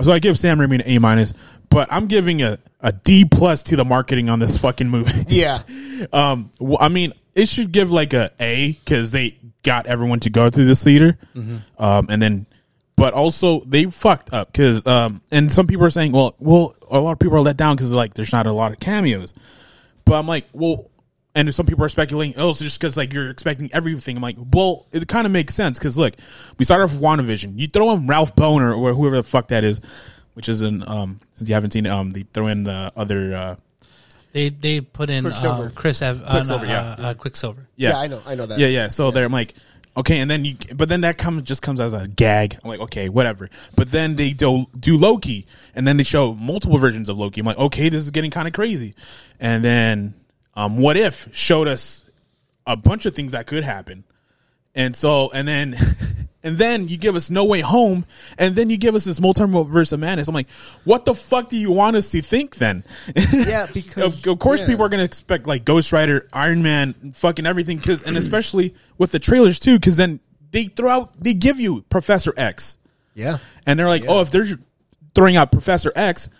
so 0.00 0.12
I 0.12 0.18
give 0.18 0.38
Sam 0.38 0.58
Raimi 0.58 0.76
an 0.76 0.82
A 0.84 0.98
minus, 0.98 1.32
but 1.70 1.88
I'm 1.90 2.06
giving 2.06 2.42
a 2.42 2.58
a 2.80 2.92
D 2.92 3.24
plus 3.24 3.62
to 3.64 3.76
the 3.76 3.84
marketing 3.84 4.28
on 4.28 4.38
this 4.40 4.58
fucking 4.58 4.88
movie. 4.88 5.12
Yeah, 5.28 5.60
um, 6.12 6.50
well, 6.58 6.78
I 6.80 6.88
mean, 6.88 7.12
it 7.34 7.48
should 7.48 7.72
give 7.72 7.92
like 7.92 8.12
a 8.12 8.30
A 8.40 8.72
because 8.84 9.10
they 9.12 9.38
got 9.62 9.86
everyone 9.86 10.20
to 10.20 10.30
go 10.30 10.50
through 10.50 10.64
this 10.66 10.82
theater, 10.84 11.16
um, 11.78 12.06
and 12.08 12.20
then. 12.20 12.46
But 12.94 13.14
also 13.14 13.60
they 13.60 13.86
fucked 13.86 14.32
up 14.32 14.52
because, 14.52 14.86
um, 14.86 15.22
and 15.32 15.50
some 15.50 15.66
people 15.66 15.84
are 15.84 15.90
saying, 15.90 16.12
well, 16.12 16.36
well, 16.38 16.76
a 16.88 17.00
lot 17.00 17.12
of 17.12 17.18
people 17.18 17.36
are 17.36 17.40
let 17.40 17.56
down 17.56 17.74
because 17.74 17.90
like 17.92 18.14
there's 18.14 18.32
not 18.32 18.46
a 18.46 18.52
lot 18.52 18.70
of 18.70 18.78
cameos. 18.78 19.34
But 20.04 20.16
I'm 20.18 20.28
like, 20.28 20.46
well, 20.52 20.88
and 21.34 21.54
some 21.54 21.66
people 21.66 21.84
are 21.84 21.88
speculating, 21.88 22.34
oh, 22.38 22.50
it's 22.50 22.58
just 22.58 22.78
because 22.80 22.96
like 22.96 23.12
you're 23.12 23.30
expecting 23.30 23.70
everything. 23.72 24.16
I'm 24.16 24.22
like, 24.22 24.36
well, 24.52 24.86
it 24.92 25.06
kind 25.08 25.26
of 25.26 25.32
makes 25.32 25.54
sense 25.54 25.78
because 25.78 25.96
look, 25.96 26.14
we 26.58 26.64
started 26.64 26.84
off 26.84 26.92
with 26.92 27.02
WandaVision. 27.02 27.58
You 27.58 27.68
throw 27.68 27.92
in 27.92 28.06
Ralph 28.06 28.36
Bohner 28.36 28.76
or 28.76 28.94
whoever 28.94 29.16
the 29.16 29.22
fuck 29.22 29.48
that 29.48 29.64
is, 29.64 29.80
which 30.34 30.48
is 30.48 30.62
in 30.62 30.86
um 30.88 31.20
since 31.34 31.48
you 31.48 31.54
haven't 31.54 31.72
seen 31.72 31.86
it, 31.86 31.90
um, 31.90 32.10
they 32.10 32.22
throw 32.34 32.46
in 32.48 32.64
the 32.64 32.92
other 32.96 33.34
uh 33.34 33.56
They 34.32 34.48
they 34.50 34.80
put 34.80 35.10
in 35.10 35.24
Quicksilver. 35.24 35.66
uh, 35.66 35.70
Chris 35.74 36.02
Ev- 36.02 36.22
uh, 36.24 36.30
Quicksilver, 36.32 36.66
uh, 36.66 36.68
yeah. 36.68 36.96
uh, 37.08 37.14
Quicksilver. 37.14 37.68
yeah 37.76 37.90
yeah, 37.90 37.98
I 37.98 38.06
know, 38.08 38.22
I 38.26 38.34
know 38.34 38.46
that. 38.46 38.58
yeah 38.58 38.68
yeah. 38.68 38.88
So 38.88 39.10
they're 39.10 39.26
I'm 39.26 39.32
like. 39.32 39.54
Okay, 39.94 40.20
and 40.20 40.30
then 40.30 40.42
you, 40.46 40.56
but 40.74 40.88
then 40.88 41.02
that 41.02 41.18
comes 41.18 41.42
just 41.42 41.60
comes 41.60 41.78
as 41.78 41.92
a 41.92 42.08
gag. 42.08 42.56
I'm 42.64 42.70
like, 42.70 42.80
okay, 42.80 43.10
whatever. 43.10 43.50
But 43.76 43.90
then 43.90 44.16
they 44.16 44.30
do 44.30 44.64
do 44.80 44.96
Loki, 44.96 45.44
and 45.74 45.86
then 45.86 45.98
they 45.98 46.02
show 46.02 46.32
multiple 46.32 46.78
versions 46.78 47.10
of 47.10 47.18
Loki. 47.18 47.40
I'm 47.40 47.46
like, 47.46 47.58
okay, 47.58 47.90
this 47.90 48.02
is 48.02 48.10
getting 48.10 48.30
kind 48.30 48.48
of 48.48 48.54
crazy. 48.54 48.94
And 49.38 49.62
then, 49.62 50.14
um, 50.54 50.78
what 50.78 50.96
if 50.96 51.28
showed 51.32 51.68
us 51.68 52.04
a 52.66 52.76
bunch 52.76 53.06
of 53.06 53.14
things 53.14 53.32
that 53.32 53.46
could 53.46 53.64
happen. 53.64 54.04
And 54.74 54.96
so, 54.96 55.30
and 55.30 55.46
then, 55.46 55.76
and 56.42 56.56
then 56.56 56.88
you 56.88 56.96
give 56.96 57.14
us 57.16 57.30
No 57.30 57.44
Way 57.44 57.60
Home, 57.60 58.06
and 58.38 58.54
then 58.54 58.70
you 58.70 58.78
give 58.78 58.94
us 58.94 59.04
this 59.04 59.20
multiverse 59.20 59.92
of 59.92 60.00
madness. 60.00 60.28
I'm 60.28 60.34
like, 60.34 60.50
what 60.84 61.04
the 61.04 61.14
fuck 61.14 61.50
do 61.50 61.56
you 61.56 61.70
want 61.70 61.96
us 61.96 62.10
to 62.12 62.22
think 62.22 62.56
then? 62.56 62.84
Yeah, 63.32 63.66
because 63.72 64.24
of, 64.26 64.32
of 64.32 64.38
course, 64.38 64.60
yeah. 64.60 64.68
people 64.68 64.86
are 64.86 64.88
gonna 64.88 65.02
expect 65.02 65.46
like 65.46 65.64
Ghost 65.64 65.92
Rider, 65.92 66.28
Iron 66.32 66.62
Man, 66.62 67.12
fucking 67.14 67.46
everything. 67.46 67.78
Because 67.78 68.02
and 68.02 68.16
especially 68.16 68.74
with 68.98 69.12
the 69.12 69.18
trailers 69.18 69.58
too, 69.58 69.78
because 69.78 69.96
then 69.96 70.20
they 70.52 70.64
throw 70.64 70.88
out 70.90 71.20
they 71.20 71.34
give 71.34 71.60
you 71.60 71.82
Professor 71.82 72.32
X. 72.36 72.78
Yeah. 73.14 73.38
And 73.66 73.78
they're 73.78 73.88
like, 73.88 74.04
Yeah. 74.04 74.10
oh, 74.10 74.20
if 74.22 74.30
they're 74.30 74.46
throwing 75.14 75.36
out 75.36 75.52
Professor 75.52 75.92
X, 75.94 76.30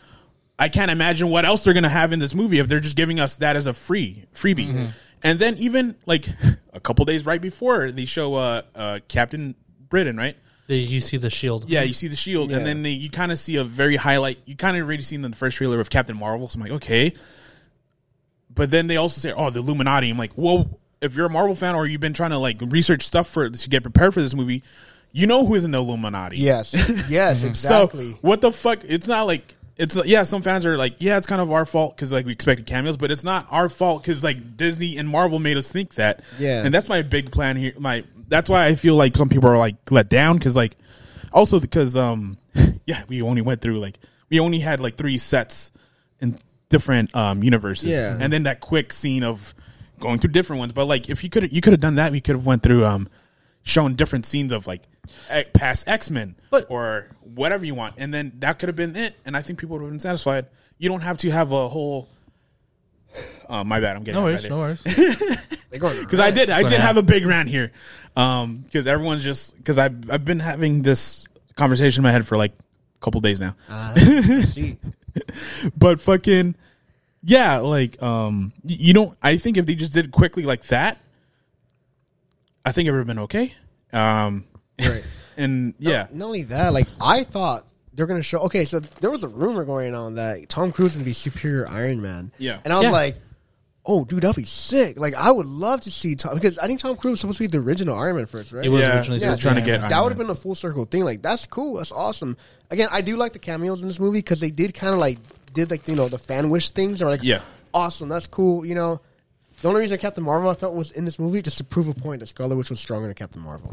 I 0.63 0.69
can't 0.69 0.91
imagine 0.91 1.29
what 1.29 1.45
else 1.45 1.65
they're 1.65 1.75
gonna 1.75 1.89
have 1.89 2.13
in 2.13 2.19
this 2.21 2.35
movie 2.35 2.59
if 2.61 2.69
they're 2.69 2.81
just 2.81 2.97
giving 2.97 3.19
us 3.19 3.39
that 3.39 3.57
as 3.57 3.67
a 3.67 3.73
free 3.73 4.27
freebie. 4.35 4.69
Mm-hmm. 4.69 4.87
And 5.25 5.39
then 5.39 5.57
even 5.59 5.97
like 6.07 6.27
a 6.73 6.81
couple 6.81 7.05
days 7.05 7.27
right 7.27 7.41
before 7.41 7.91
they 7.91 8.05
show 8.05 8.35
uh, 8.37 8.63
uh, 8.75 9.01
Captain 9.09 9.55
Britain, 9.89 10.17
right? 10.17 10.37
The- 10.69 10.77
you 10.79 11.01
see 11.01 11.17
the 11.17 11.31
shield. 11.31 11.69
Yeah, 11.69 11.83
you 11.83 11.93
see 11.93 12.07
the 12.09 12.17
shield, 12.17 12.51
Yeah. 12.51 12.59
and 12.59 12.67
then 12.67 12.83
they, 12.85 12.91
you 12.91 13.11
kind 13.11 13.33
of 13.33 13.39
see 13.39 13.57
a 13.57 13.65
very 13.65 13.97
highlight. 13.97 14.39
You 14.45 14.55
kind 14.57 14.77
of 14.77 14.85
already 14.85 15.03
seen 15.03 15.25
in 15.25 15.31
the 15.33 15.37
first 15.37 15.57
trailer 15.57 15.81
of 15.81 15.91
Captain 15.91 16.17
Marvel. 16.17 16.47
So 16.47 16.57
I'm 16.59 16.63
like, 16.63 16.73
okay. 16.73 17.13
But 18.55 18.71
then 18.71 18.87
they 18.87 18.97
also 18.97 19.21
say, 19.21 19.33
oh, 19.33 19.51
the 19.51 19.61
Illuminati. 19.61 20.11
I'm 20.11 20.19
like, 20.19 20.33
well, 20.37 20.79
if 21.01 21.17
you're 21.17 21.27
a 21.27 21.31
Marvel 21.31 21.55
fan 21.55 21.75
or 21.75 21.87
you've 21.87 22.01
been 22.01 22.13
trying 22.15 22.31
to 22.31 22.39
like 22.39 22.59
research 22.61 23.03
stuff 23.03 23.29
for 23.29 23.51
to 23.51 23.69
get 23.69 23.83
prepared 23.83 24.15
for 24.15 24.23
this 24.23 24.35
movie, 24.35 24.63
you 25.11 25.27
know 25.27 25.45
who 25.45 25.55
is 25.55 25.65
in 25.65 25.73
the 25.73 25.79
Illuminati. 25.79 26.39
Yes. 26.39 26.73
Yes. 27.11 27.43
Exactly. 27.45 28.13
So 28.13 28.19
what 28.21 28.41
the 28.41 28.53
fuck? 28.53 28.81
It's 28.85 29.09
not 29.09 29.27
like 29.27 29.57
it's 29.77 29.97
yeah. 30.07 30.23
Some 30.23 30.43
fans 30.43 30.67
are 30.67 30.77
like, 30.77 30.97
yeah, 30.99 31.17
it's 31.17 31.27
kind 31.27 31.41
of 31.41 31.51
our 31.51 31.65
fault 31.65 31.97
because 31.97 32.13
like 32.13 32.27
we 32.27 32.33
expected 32.33 32.67
cameos, 32.67 32.97
but 32.97 33.11
it's 33.11 33.25
not 33.25 33.47
our 33.51 33.69
fault 33.69 34.03
because 34.03 34.23
like 34.23 34.57
Disney 34.57 34.97
and 34.99 35.09
Marvel 35.09 35.39
made 35.39 35.57
us 35.57 35.71
think 35.71 35.95
that. 35.95 36.23
Yeah. 36.39 36.65
and 36.65 36.73
that's 36.75 36.89
my 36.89 37.03
big 37.03 37.33
plan 37.33 37.57
here. 37.57 37.73
My 37.79 38.05
that's 38.29 38.51
why 38.51 38.67
I 38.67 38.75
feel 38.75 38.95
like 38.95 39.17
some 39.17 39.29
people 39.29 39.49
are 39.51 39.59
like 39.59 39.91
let 39.91 40.09
down 40.09 40.39
because 40.39 40.57
like 40.57 40.77
also 41.33 41.59
because 41.61 41.97
um 41.97 42.37
yeah 42.87 43.03
we 43.09 43.23
only 43.23 43.43
went 43.43 43.61
through 43.61 43.79
like 43.81 43.99
we 44.31 44.41
only 44.41 44.59
had 44.61 44.81
like 44.81 44.97
three 44.97 45.19
sets 45.19 45.73
in 46.21 46.39
different 46.69 47.15
um 47.17 47.43
universes. 47.43 47.91
Yeah. 47.91 48.19
and 48.21 48.33
then 48.33 48.43
that 48.45 48.61
quick 48.61 48.93
scene 48.93 49.23
of 49.23 49.55
going 50.01 50.19
through 50.19 50.33
different 50.33 50.61
ones. 50.61 50.73
But 50.73 50.85
like 50.87 51.09
if 51.09 51.25
you 51.25 51.31
could 51.31 51.51
you 51.53 51.61
could 51.61 51.73
have 51.73 51.81
done 51.81 51.95
that, 51.97 52.13
we 52.13 52.21
could 52.21 52.37
have 52.37 52.47
went 52.47 52.63
through 52.63 52.85
um 52.85 53.09
shown 53.63 53.95
different 53.95 54.27
scenes 54.27 54.53
of 54.53 54.67
like 54.67 54.83
past 55.55 55.89
X 55.89 56.11
Men 56.11 56.37
or 56.69 57.09
whatever 57.21 57.65
you 57.65 57.75
want, 57.75 57.95
and 57.99 58.13
then 58.13 58.33
that 58.39 58.59
could 58.59 58.69
have 58.69 58.77
been 58.77 58.97
it, 58.97 59.15
and 59.25 59.37
I 59.37 59.43
think 59.43 59.59
people 59.59 59.77
would 59.77 59.83
have 59.83 59.91
been 59.93 60.01
satisfied. 60.01 60.47
You 60.79 60.89
don't 60.89 61.01
have 61.03 61.19
to 61.19 61.31
have 61.31 61.53
a 61.53 61.69
whole. 61.69 62.09
Uh, 63.49 63.63
my 63.63 63.81
bad, 63.81 63.97
I'm 63.97 64.05
getting 64.05 64.21
No 64.21 64.27
it 64.27 64.33
worries. 64.33 64.43
right 64.45 64.51
No 64.51 64.59
worries. 64.59 65.39
Because 65.73 66.21
I 66.21 66.31
did 66.31 66.51
I 66.51 66.65
did 66.65 66.81
have 66.81 66.99
a 66.99 67.03
big 67.03 67.25
rant 67.25 67.49
here, 67.49 67.73
um 68.15 68.59
because 68.59 68.87
everyone's 68.87 69.25
just 69.25 69.57
because 69.57 69.79
I've 69.79 70.11
I've 70.11 70.23
been 70.23 70.39
having 70.41 70.83
this 70.83 71.27
conversation 71.57 72.01
in 72.01 72.03
my 72.03 72.13
head 72.13 72.27
for 72.27 72.37
like 72.37 72.53
a 72.53 73.01
couple 73.01 73.23
days 73.23 73.41
now, 73.41 73.57
Uh, 73.71 73.95
see. 73.95 74.77
but 75.77 75.99
fucking 75.99 76.57
yeah, 77.23 77.57
like 77.59 78.03
um 78.03 78.53
you 78.67 78.93
don't 78.93 79.17
I 79.23 79.39
think 79.39 79.57
if 79.57 79.65
they 79.65 79.75
just 79.75 79.95
did 79.95 80.11
quickly 80.11 80.43
like 80.43 80.63
that, 80.67 80.99
I 82.67 82.73
think 82.73 82.87
it 82.87 82.91
would 82.91 82.99
have 82.99 83.07
been 83.07 83.21
okay. 83.21 83.55
Um, 83.95 84.45
Right. 84.81 85.05
and 85.37 85.75
yeah, 85.79 86.07
Not 86.13 86.27
only 86.27 86.43
that, 86.45 86.73
like 86.73 86.89
I 87.01 87.25
thought 87.25 87.65
they're 87.95 88.07
gonna 88.07 88.23
show. 88.23 88.39
Okay, 88.41 88.65
so 88.65 88.81
there 88.81 89.11
was 89.11 89.23
a 89.25 89.29
rumor 89.29 89.65
going 89.65 89.95
on 89.95 90.15
that 90.17 90.49
Tom 90.49 90.73
Cruise 90.73 90.93
is 90.93 90.97
gonna 90.97 91.05
be 91.05 91.13
superior 91.13 91.67
Iron 91.69 92.01
Man. 92.03 92.33
Yeah. 92.39 92.59
and 92.65 92.73
I 92.73 92.77
was 92.77 92.85
Yeah. 92.85 92.91
like, 92.91 93.17
"Oh, 93.85 94.05
dude, 94.05 94.23
that'd 94.23 94.37
be 94.37 94.45
sick!" 94.45 94.99
Like 94.99 95.15
I 95.15 95.31
would 95.31 95.47
love 95.47 95.81
to 95.83 95.91
see 95.91 96.15
Tom 96.15 96.35
because 96.35 96.59
I 96.59 96.67
think 96.67 96.81
Tom 96.81 96.97
Cruise 96.97 97.13
was 97.13 97.21
supposed 97.21 97.39
to 97.39 97.45
be 97.45 97.49
the 97.49 97.59
original 97.59 97.99
Iron 97.99 98.17
Man 98.17 98.27
first, 98.27 98.53
right? 98.53 98.65
It 98.65 98.69
was 98.71 98.81
Yeah, 98.81 98.97
originally 98.97 99.21
yeah, 99.21 99.27
supposed 99.27 99.43
trying 99.43 99.55
to 99.57 99.61
get 99.63 99.81
Iron 99.81 99.91
that 99.91 100.03
would 100.03 100.09
have 100.13 100.19
Man. 100.19 100.29
been 100.29 100.37
a 100.37 100.39
full 100.41 100.55
circle 100.55 100.85
thing. 100.87 101.05
Like 101.05 101.23
that's 101.23 101.47
cool. 101.47 101.75
That's 101.75 101.93
awesome. 101.93 102.37
Again, 102.71 102.89
I 102.91 103.03
do 103.03 103.17
like 103.17 103.35
the 103.35 103.39
cameos 103.39 103.83
in 103.83 103.89
this 103.89 104.01
movie 104.01 104.19
because 104.21 104.41
they 104.41 104.51
did 104.51 104.73
kind 104.75 104.95
of 104.95 105.01
like 105.01 105.19
did 105.53 105.71
like 105.71 105.87
you 105.87 105.95
know 105.97 106.09
the 106.09 106.19
fan 106.19 106.49
wish 106.49 106.71
things 106.71 107.03
or 107.03 107.11
like 107.11 107.23
Yeah. 107.23 107.41
awesome. 107.75 108.09
That's 108.09 108.27
cool. 108.27 108.65
You 108.65 108.75
know, 108.75 109.01
the 109.61 109.69
only 109.69 109.83
reason 109.83 109.99
Captain 109.99 110.25
Marvel 110.25 110.49
I 110.49 110.55
felt 110.55 110.75
was 110.75 110.91
in 110.93 111.05
this 111.05 111.19
movie 111.19 111.43
just 111.43 111.59
to 111.59 111.65
prove 111.65 111.89
a 111.89 111.95
point 111.95 112.21
that 112.21 112.27
Scarlet 112.29 112.57
Witch 112.57 112.71
was 112.71 112.81
stronger 112.81 113.07
than 113.07 113.15
Captain 113.15 113.43
Marvel. 113.43 113.71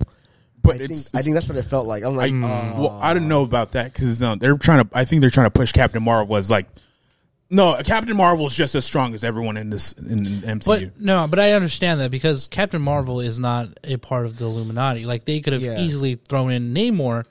But 0.61 0.75
I 0.75 0.77
think 0.79 0.91
it's, 0.91 1.13
I 1.15 1.21
think 1.21 1.33
that's 1.35 1.47
what 1.47 1.57
it 1.57 1.63
felt 1.63 1.87
like. 1.87 2.03
I'm 2.03 2.15
like, 2.15 2.31
I, 2.31 2.73
oh. 2.75 2.81
well, 2.81 2.99
I 3.01 3.13
don't 3.13 3.27
know 3.27 3.43
about 3.43 3.71
that 3.71 3.93
because 3.93 4.21
um, 4.21 4.39
they're 4.39 4.57
trying 4.57 4.85
to. 4.85 4.97
I 4.97 5.05
think 5.05 5.21
they're 5.21 5.29
trying 5.29 5.47
to 5.47 5.51
push 5.51 5.71
Captain 5.71 6.03
Marvel 6.03 6.35
as 6.35 6.51
like, 6.51 6.67
no, 7.49 7.79
Captain 7.83 8.15
Marvel 8.15 8.45
is 8.45 8.55
just 8.55 8.75
as 8.75 8.85
strong 8.85 9.15
as 9.15 9.23
everyone 9.23 9.57
in 9.57 9.69
this 9.69 9.93
in, 9.93 10.19
in 10.19 10.59
MCU. 10.59 10.65
But 10.65 10.99
no, 10.99 11.27
but 11.27 11.39
I 11.39 11.53
understand 11.53 11.99
that 12.01 12.11
because 12.11 12.47
Captain 12.47 12.81
Marvel 12.81 13.21
is 13.21 13.39
not 13.39 13.69
a 13.83 13.97
part 13.97 14.25
of 14.25 14.37
the 14.37 14.45
Illuminati. 14.45 15.05
Like 15.05 15.25
they 15.25 15.39
could 15.39 15.53
have 15.53 15.61
Yeah. 15.61 15.79
easily 15.79 16.15
thrown 16.15 16.51
in 16.51 16.73
Namor, 16.73 17.25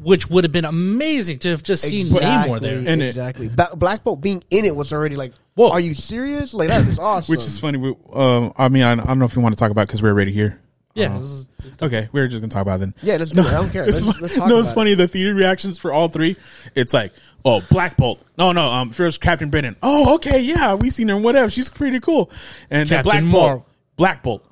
which 0.00 0.28
would 0.30 0.44
have 0.44 0.52
been 0.52 0.64
amazing 0.64 1.38
to 1.40 1.50
have 1.50 1.62
just 1.62 1.84
seen 1.84 2.06
Namor 2.06 2.60
there. 2.60 2.78
And 2.78 3.02
it- 3.02 3.06
exactly. 3.06 3.48
Ba- 3.48 3.70
Black 3.76 4.02
Bolt 4.02 4.20
being 4.20 4.42
in 4.50 4.64
it 4.64 4.74
was 4.74 4.92
already 4.92 5.16
like, 5.16 5.32
Whoa. 5.54 5.70
are 5.70 5.80
you 5.80 5.94
serious? 5.94 6.54
Like 6.54 6.68
that 6.68 6.86
is 6.86 6.98
awesome. 6.98 7.32
which 7.34 7.44
is 7.44 7.60
funny. 7.60 7.78
We, 7.78 7.94
um, 8.14 8.52
I 8.56 8.68
mean, 8.68 8.82
I, 8.82 8.92
I 8.92 8.96
don't 8.96 9.18
know 9.18 9.26
if 9.26 9.36
you 9.36 9.42
want 9.42 9.54
to 9.54 9.58
talk 9.58 9.70
about 9.70 9.86
because 9.86 10.02
we're 10.02 10.10
already 10.10 10.32
here. 10.32 10.61
Yeah, 10.94 11.14
Uh, 11.14 11.20
is- 11.20 11.48
okay, 11.80 12.08
we're 12.12 12.28
just 12.28 12.40
gonna 12.42 12.50
talk 12.52 12.62
about 12.62 12.76
it 12.76 12.80
then. 12.80 12.94
Yeah, 13.02 13.16
let's 13.16 13.30
do 13.32 13.40
it. 13.40 13.46
I 13.46 13.52
don't 13.52 13.70
care. 13.70 13.86
Let's, 13.86 14.00
fu- 14.00 14.20
let's 14.22 14.36
talk 14.36 14.48
no, 14.48 14.56
about 14.58 14.66
it's 14.66 14.74
funny. 14.74 14.94
The 14.94 15.08
theater 15.08 15.34
reactions 15.34 15.78
for 15.78 15.92
all 15.92 16.08
three. 16.08 16.36
It's 16.74 16.92
like, 16.92 17.12
oh, 17.44 17.62
Black 17.70 17.96
Bolt. 17.96 18.22
No, 18.36 18.52
no. 18.52 18.68
Um, 18.70 18.90
first 18.90 19.20
Captain 19.20 19.48
Britain. 19.50 19.76
Oh, 19.82 20.14
okay, 20.16 20.40
yeah, 20.40 20.74
we 20.74 20.90
seen 20.90 21.08
her. 21.08 21.16
Whatever. 21.16 21.48
She's 21.50 21.70
pretty 21.70 22.00
cool. 22.00 22.30
And 22.70 22.88
then 22.88 22.98
Captain 23.04 23.10
Black 23.10 23.24
Mar- 23.24 23.56
Bolt. 23.56 23.68
Black 23.96 24.22
Bolt. 24.22 24.44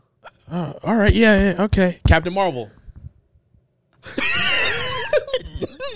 Uh, 0.50 0.72
all 0.82 0.96
right, 0.96 1.12
yeah, 1.12 1.52
yeah, 1.54 1.62
okay. 1.64 2.00
Captain 2.08 2.32
Marvel. 2.34 2.70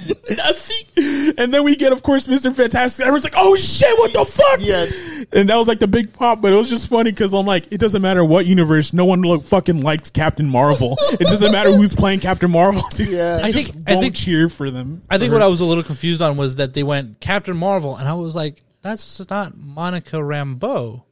Nothing. 0.36 1.34
And 1.38 1.52
then 1.52 1.64
we 1.64 1.76
get, 1.76 1.92
of 1.92 2.02
course, 2.02 2.28
Mister 2.28 2.50
Fantastic. 2.52 3.02
Everyone's 3.04 3.24
like, 3.24 3.34
"Oh 3.36 3.54
shit, 3.56 3.98
what 3.98 4.12
the 4.14 4.24
fuck?" 4.24 4.60
Yes. 4.60 4.92
And 5.32 5.48
that 5.48 5.56
was 5.56 5.66
like 5.68 5.78
the 5.78 5.86
big 5.86 6.12
pop, 6.12 6.40
but 6.40 6.52
it 6.52 6.56
was 6.56 6.68
just 6.68 6.88
funny 6.88 7.10
because 7.10 7.32
I'm 7.32 7.46
like, 7.46 7.72
it 7.72 7.78
doesn't 7.80 8.02
matter 8.02 8.24
what 8.24 8.46
universe, 8.46 8.92
no 8.92 9.04
one 9.04 9.22
look 9.22 9.44
fucking 9.44 9.80
likes 9.82 10.10
Captain 10.10 10.46
Marvel. 10.48 10.96
it 11.12 11.20
doesn't 11.20 11.50
matter 11.50 11.72
who's 11.72 11.94
playing 11.94 12.20
Captain 12.20 12.50
Marvel. 12.50 12.82
Dude. 12.94 13.08
Yeah. 13.08 13.40
I 13.42 13.50
Just 13.50 13.72
think- 13.72 13.88
I 13.88 13.92
won't 13.94 14.04
think- 14.04 14.16
cheer 14.16 14.48
for 14.48 14.70
them. 14.70 15.02
I 15.08 15.18
think 15.18 15.32
what 15.32 15.40
her. 15.40 15.46
I 15.46 15.48
was 15.50 15.60
a 15.60 15.64
little 15.64 15.82
confused 15.84 16.20
on 16.22 16.36
was 16.36 16.56
that 16.56 16.74
they 16.74 16.82
went 16.82 17.20
Captain 17.20 17.56
Marvel, 17.56 17.96
and 17.96 18.06
I 18.08 18.12
was 18.14 18.34
like, 18.36 18.60
that's 18.82 19.28
not 19.30 19.56
Monica 19.56 20.16
Rambeau. 20.16 21.02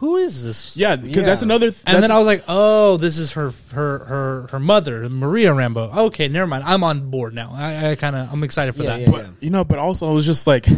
Who 0.00 0.16
is 0.16 0.42
this? 0.42 0.76
yeah, 0.76 0.96
because 0.96 1.16
Yeah. 1.18 1.22
that's 1.24 1.42
another. 1.42 1.70
Th- 1.70 1.82
And 1.86 2.02
then 2.02 2.10
I 2.10 2.18
was 2.18 2.26
like, 2.26 2.44
"Oh, 2.48 2.96
this 2.96 3.18
is 3.18 3.32
her, 3.32 3.52
her, 3.72 3.98
her, 4.06 4.46
her 4.50 4.58
mother, 4.60 5.08
Maria 5.08 5.50
Rambeau." 5.52 5.94
Okay, 6.08 6.26
never 6.28 6.46
mind. 6.46 6.64
I'm 6.66 6.82
on 6.82 7.10
board 7.10 7.34
now. 7.34 7.52
I, 7.54 7.90
I 7.90 7.94
kind 7.96 8.16
of, 8.16 8.32
I'm 8.32 8.42
excited 8.42 8.74
for 8.74 8.82
Yeah, 8.82 8.96
that. 8.96 9.00
yeah, 9.02 9.10
but 9.10 9.26
you 9.40 9.50
know, 9.50 9.62
but 9.62 9.78
also 9.78 10.08
I 10.08 10.12
was 10.12 10.24
just 10.26 10.46
like 10.46 10.64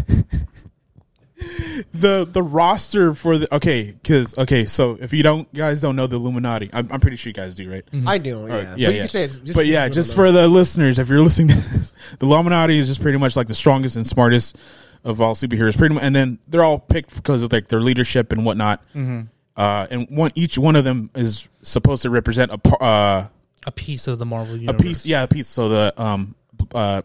the 1.95 2.27
the 2.31 2.43
roster 2.43 3.14
for 3.14 3.39
the 3.39 3.53
okay, 3.55 3.93
because 3.93 4.37
okay, 4.39 4.64
so 4.64 4.97
if 5.01 5.12
you 5.12 5.23
don't 5.23 5.53
guys 5.55 5.81
don't 5.81 5.97
know 5.97 6.07
the 6.07 6.16
Illuminati, 6.16 6.70
I'm, 6.73 6.89
I'm 6.91 7.01
pretty 7.01 7.16
sure 7.16 7.31
you 7.31 7.35
guys 7.35 7.55
do, 7.55 7.70
right? 7.70 7.85
Mm-hmm. 7.93 8.09
I 8.09 8.18
do. 8.18 8.31
Yeah. 8.31 8.37
right, 8.57 8.66
But 8.70 8.79
yeah, 8.79 8.89
you 8.89 8.95
yeah. 8.95 9.01
can 9.03 9.09
say 9.09 9.25
it's 9.25 9.39
just 9.39 9.55
but 9.57 9.66
yeah, 9.66 9.89
just 9.89 10.14
for 10.14 10.31
the 10.33 10.49
listeners, 10.49 10.99
if 10.99 11.09
you're 11.09 11.20
listening 11.20 11.49
to 11.49 11.55
this, 11.55 11.93
the 12.18 12.27
Illuminati 12.27 12.79
is 12.79 12.87
just 12.87 13.03
pretty 13.03 13.18
much 13.18 13.37
like 13.37 13.49
the 13.49 13.55
strongest 13.55 13.97
and 13.97 14.07
smartest 14.07 14.57
of 15.05 15.20
all 15.20 15.34
superheroes, 15.34 15.76
pretty 15.76 15.94
much, 15.94 16.05
and 16.05 16.14
then 16.14 16.38
they're 16.48 16.64
all 16.64 16.78
picked 16.78 17.14
because 17.14 17.42
of 17.42 17.53
like 17.53 17.68
their 17.68 17.80
leadership 17.80 18.32
and 18.32 18.44
whatnot. 18.44 18.80
Mm-hmm. 18.94 19.22
Uh, 19.57 19.86
and 19.90 20.07
one 20.11 20.30
each 20.34 20.57
one 20.59 20.76
of 20.76 20.84
them 20.84 21.11
is 21.14 21.48
supposed 21.62 22.03
to 22.03 22.11
represent 22.11 22.50
a 22.53 22.59
par- 22.59 22.82
uh, 22.82 23.28
A 23.66 23.72
piece 23.72 24.09
of 24.09 24.18
the 24.18 24.26
Marvel 24.26 24.57
universe. 24.57 24.80
a 24.80 24.82
piece, 24.82 25.07
yeah, 25.07 25.22
a 25.24 25.28
piece. 25.28 25.48
So 25.48 25.68
the 25.68 26.03
um 26.03 26.34
uh 26.74 27.03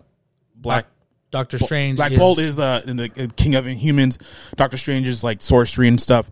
black 0.55 0.85
Doctor 1.29 1.59
Strange. 1.59 1.97
Black 1.97 2.13
is, 2.13 2.19
Bolt 2.19 2.39
is 2.39 2.59
uh 2.59 2.81
in 2.85 2.95
the 2.97 3.11
uh, 3.17 3.27
King 3.35 3.55
of 3.55 3.65
Inhumans. 3.65 4.17
Doctor 4.55 4.77
Strange 4.77 5.09
is 5.09 5.23
like 5.23 5.41
sorcery 5.41 5.87
and 5.89 5.99
stuff. 5.99 6.31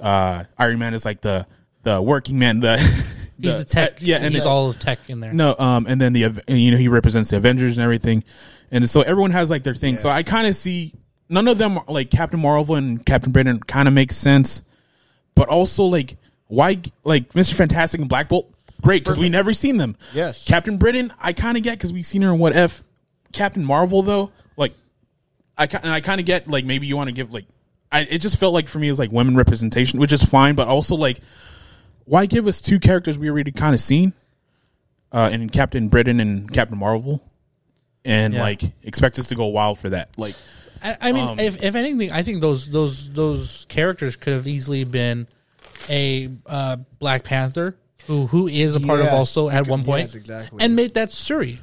Uh, 0.00 0.44
Iron 0.58 0.78
Man 0.78 0.94
is 0.94 1.04
like 1.04 1.20
the 1.20 1.46
the 1.82 2.00
working 2.00 2.38
man. 2.38 2.60
The 2.60 2.76
He's 3.40 3.56
the, 3.58 3.64
tech. 3.66 3.92
uh, 3.92 3.94
yeah, 4.00 4.16
and 4.16 4.26
he's 4.26 4.36
it's 4.36 4.46
all 4.46 4.70
of 4.70 4.78
tech 4.78 4.98
in 5.10 5.20
there. 5.20 5.32
no, 5.32 5.54
um, 5.58 5.86
and 5.86 6.00
then 6.00 6.14
the 6.14 6.42
you 6.48 6.70
know 6.70 6.78
he 6.78 6.88
represents 6.88 7.30
the 7.30 7.36
Avengers 7.36 7.76
and 7.76 7.84
everything, 7.84 8.24
and 8.70 8.88
so 8.88 9.02
everyone 9.02 9.30
has 9.32 9.50
like 9.50 9.62
their 9.62 9.74
thing. 9.74 9.98
So 9.98 10.08
I 10.08 10.22
kind 10.22 10.46
of 10.46 10.54
see 10.54 10.94
none 11.28 11.48
of 11.48 11.58
them 11.58 11.78
are, 11.78 11.84
like 11.88 12.10
Captain 12.10 12.40
Marvel 12.40 12.74
and 12.76 13.04
Captain 13.04 13.32
Britain 13.32 13.58
kind 13.60 13.88
of 13.88 13.94
makes 13.94 14.16
sense, 14.16 14.62
but 15.34 15.48
also 15.48 15.84
like 15.84 16.16
why 16.48 16.80
like 17.04 17.34
Mister 17.34 17.54
Fantastic 17.54 18.00
and 18.00 18.08
Black 18.08 18.28
Bolt 18.28 18.50
great 18.82 19.02
because 19.04 19.18
we 19.18 19.28
never 19.28 19.52
seen 19.52 19.78
them. 19.78 19.96
Yes. 20.12 20.44
Captain 20.46 20.76
Britain 20.78 21.12
I 21.20 21.32
kind 21.32 21.56
of 21.56 21.62
get 21.62 21.72
because 21.72 21.92
we've 21.92 22.06
seen 22.06 22.22
her 22.22 22.32
in 22.32 22.38
What 22.38 22.54
If. 22.54 22.82
Captain 23.32 23.64
Marvel 23.64 24.02
though, 24.02 24.30
like 24.56 24.72
I 25.58 25.64
and 25.64 25.90
I 25.92 26.00
kind 26.00 26.20
of 26.20 26.26
get 26.26 26.48
like 26.48 26.64
maybe 26.64 26.86
you 26.86 26.96
want 26.96 27.08
to 27.08 27.12
give 27.12 27.32
like 27.32 27.44
I 27.92 28.00
it 28.02 28.18
just 28.18 28.38
felt 28.38 28.54
like 28.54 28.68
for 28.68 28.78
me 28.78 28.88
it 28.88 28.90
was 28.90 28.98
like 28.98 29.12
women 29.12 29.36
representation, 29.36 29.98
which 30.00 30.12
is 30.12 30.24
fine, 30.24 30.54
but 30.54 30.68
also 30.68 30.94
like 30.96 31.20
why 32.04 32.26
give 32.26 32.46
us 32.46 32.60
two 32.60 32.78
characters 32.78 33.18
we 33.18 33.28
already 33.28 33.50
kind 33.50 33.74
of 33.74 33.80
seen 33.80 34.12
uh, 35.12 35.28
in 35.32 35.50
Captain 35.50 35.88
Britain 35.88 36.20
and 36.20 36.52
Captain 36.52 36.78
Marvel, 36.78 37.22
and 38.04 38.34
Yeah. 38.34 38.42
like 38.42 38.62
expect 38.84 39.18
us 39.18 39.26
to 39.26 39.34
go 39.34 39.46
wild 39.46 39.78
for 39.78 39.90
that? 39.90 40.10
Like, 40.16 40.36
I, 40.82 40.96
I 41.00 41.12
mean, 41.12 41.28
Um, 41.28 41.38
if 41.38 41.62
if 41.62 41.74
anything, 41.74 42.12
I 42.12 42.22
think 42.22 42.40
those 42.40 42.68
those 42.70 43.10
those 43.10 43.66
characters 43.68 44.16
could 44.16 44.32
have 44.34 44.46
easily 44.46 44.84
been 44.84 45.26
a 45.88 46.30
uh, 46.46 46.76
Black 46.98 47.24
Panther 47.24 47.76
who 48.06 48.26
who 48.26 48.46
is 48.48 48.76
a 48.76 48.80
part 48.80 49.00
of 49.00 49.08
also 49.08 49.48
at 49.48 49.66
one 49.66 49.84
point, 49.84 50.06
Yes, 50.08 50.14
exactly. 50.14 50.64
and 50.64 50.76
made 50.76 50.94
that 50.94 51.10
Shuri. 51.10 51.60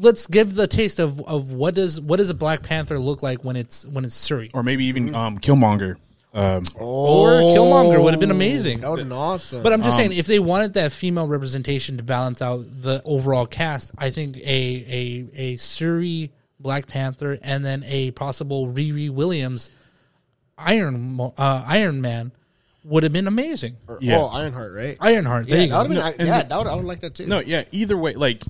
Let's 0.00 0.26
give 0.26 0.54
the 0.54 0.66
taste 0.66 0.98
of, 1.00 1.20
of 1.22 1.50
what 1.52 1.74
does 1.74 2.00
what 2.00 2.16
does 2.18 2.30
a 2.30 2.34
Black 2.34 2.62
Panther 2.62 2.98
look 2.98 3.22
like 3.22 3.42
when 3.44 3.56
it's 3.56 3.86
when 3.86 4.04
it's 4.04 4.26
Shuri. 4.26 4.50
or 4.54 4.62
maybe 4.62 4.84
even 4.84 5.14
um, 5.14 5.38
Killmonger. 5.38 5.96
Um, 6.34 6.62
Or 6.76 7.28
Killmonger 7.40 8.02
would 8.04 8.12
have 8.12 8.20
been 8.20 8.30
amazing. 8.30 8.80
That 8.80 8.90
would 8.90 8.98
have 9.00 9.08
been 9.08 9.16
awesome. 9.16 9.62
But 9.62 9.72
I'm 9.72 9.82
just 9.82 9.96
saying, 9.96 10.12
if 10.12 10.26
they 10.26 10.38
wanted 10.38 10.74
that 10.74 10.92
female 10.92 11.26
representation 11.26 11.96
to 11.96 12.02
balance 12.02 12.42
out 12.42 12.64
the 12.82 13.00
overall 13.04 13.46
cast, 13.46 13.92
I 13.96 14.10
think 14.10 14.36
a 14.36 14.40
a 14.44 15.26
a 15.34 15.56
Shuri 15.56 16.30
Black 16.60 16.86
Panther 16.86 17.38
and 17.42 17.64
then 17.64 17.84
a 17.86 18.10
possible 18.12 18.66
Riri 18.68 19.10
Williams 19.10 19.70
Iron 20.56 21.20
uh, 21.20 21.64
Iron 21.66 22.00
Man 22.00 22.32
would 22.84 23.02
have 23.04 23.12
been 23.12 23.26
amazing. 23.28 23.76
Or- 23.86 23.98
Yeah. 24.00 24.18
Oh, 24.18 24.26
Ironheart, 24.26 24.72
right? 24.74 24.96
Ironheart, 25.00 25.46
there 25.46 25.56
yeah, 25.58 25.62
you 25.64 25.68
that 25.70 25.74
go. 25.82 25.88
would 25.88 25.96
have 25.98 26.16
been. 26.16 26.26
yeah, 26.26 26.42
the- 26.42 26.48
that 26.48 26.58
would. 26.58 26.66
I 26.66 26.74
would 26.74 26.84
like 26.84 27.00
that 27.00 27.14
too. 27.14 27.26
No, 27.26 27.38
yeah. 27.40 27.64
Either 27.70 27.96
way, 27.96 28.14
like, 28.14 28.42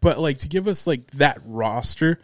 but 0.00 0.18
like 0.20 0.38
to 0.38 0.48
give 0.48 0.68
us 0.68 0.86
like 0.86 1.10
that 1.12 1.40
roster, 1.44 2.20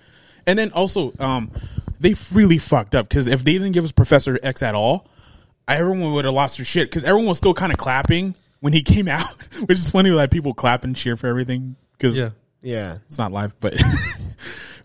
and 0.46 0.58
then 0.58 0.70
also, 0.72 1.12
um, 1.18 1.50
they 1.98 2.14
really 2.32 2.58
fucked 2.58 2.94
up 2.94 3.08
because 3.08 3.26
if 3.26 3.42
they 3.42 3.54
didn't 3.54 3.72
give 3.72 3.84
us 3.84 3.90
Professor 3.92 4.38
X 4.42 4.62
at 4.62 4.74
all, 4.74 5.08
everyone 5.66 6.12
would 6.12 6.24
have 6.24 6.34
lost 6.34 6.58
their 6.58 6.64
shit 6.64 6.88
because 6.90 7.04
everyone 7.04 7.26
was 7.28 7.38
still 7.38 7.54
kind 7.54 7.72
of 7.72 7.78
clapping 7.78 8.34
when 8.60 8.72
he 8.72 8.82
came 8.84 9.08
out, 9.08 9.26
which 9.66 9.78
is 9.78 9.88
funny 9.90 10.10
that 10.10 10.30
people 10.30 10.54
clap 10.54 10.84
and 10.84 10.94
cheer 10.94 11.16
for 11.16 11.26
everything 11.26 11.74
because 11.98 12.16
Yeah. 12.16 12.30
Yeah. 12.60 12.98
it's 13.06 13.18
not 13.18 13.32
live, 13.32 13.58
but 13.60 13.74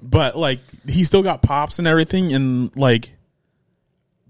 but 0.01 0.37
like 0.37 0.59
he 0.87 1.03
still 1.03 1.23
got 1.23 1.41
pops 1.41 1.79
and 1.79 1.87
everything, 1.87 2.33
and 2.33 2.75
like. 2.75 3.13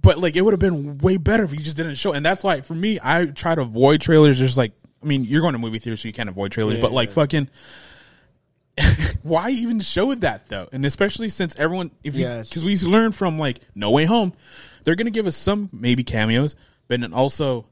But 0.02 0.20
like 0.20 0.36
it 0.36 0.42
would 0.42 0.54
have 0.54 0.60
been 0.60 1.00
way 1.00 1.18
better 1.18 1.44
if 1.44 1.52
he 1.52 1.58
just 1.58 1.76
didn't 1.76 1.96
show, 1.96 2.14
and 2.14 2.26
that's 2.26 2.44
why 2.44 2.62
for 2.62 2.76
me 2.76 2.98
I 3.04 3.26
try 3.26 3.56
to 3.56 3.62
avoid 3.62 4.00
trailers. 4.00 4.38
Just 4.40 4.56
like 4.58 4.72
I 5.04 5.06
mean, 5.06 5.24
you're 5.26 5.42
going 5.42 5.54
to 5.54 5.60
movie 5.60 5.80
theaters, 5.80 6.02
so 6.02 6.08
you 6.08 6.14
can't 6.14 6.30
avoid 6.30 6.52
trailers. 6.52 6.80
but 6.80 6.92
like 6.92 7.12
fucking, 7.12 7.50
why 9.24 9.50
even 9.50 9.80
show 9.80 10.14
that 10.16 10.48
though? 10.50 10.70
And 10.72 10.86
especially 10.86 11.30
since 11.30 11.56
everyone, 11.58 11.92
if 12.04 12.16
you, 12.16 12.22
Yes. 12.22 12.50
because 12.50 12.64
we 12.64 12.78
learned 12.78 13.16
from 13.16 13.38
like 13.40 13.60
No 13.76 13.92
Way 13.92 14.06
Home, 14.06 14.34
they're 14.84 14.96
gonna 14.96 15.10
give 15.12 15.28
us 15.28 15.36
some 15.36 15.70
maybe 15.74 16.04
cameos, 16.04 16.56
but 16.88 17.02
then 17.02 17.12
also 17.14 17.66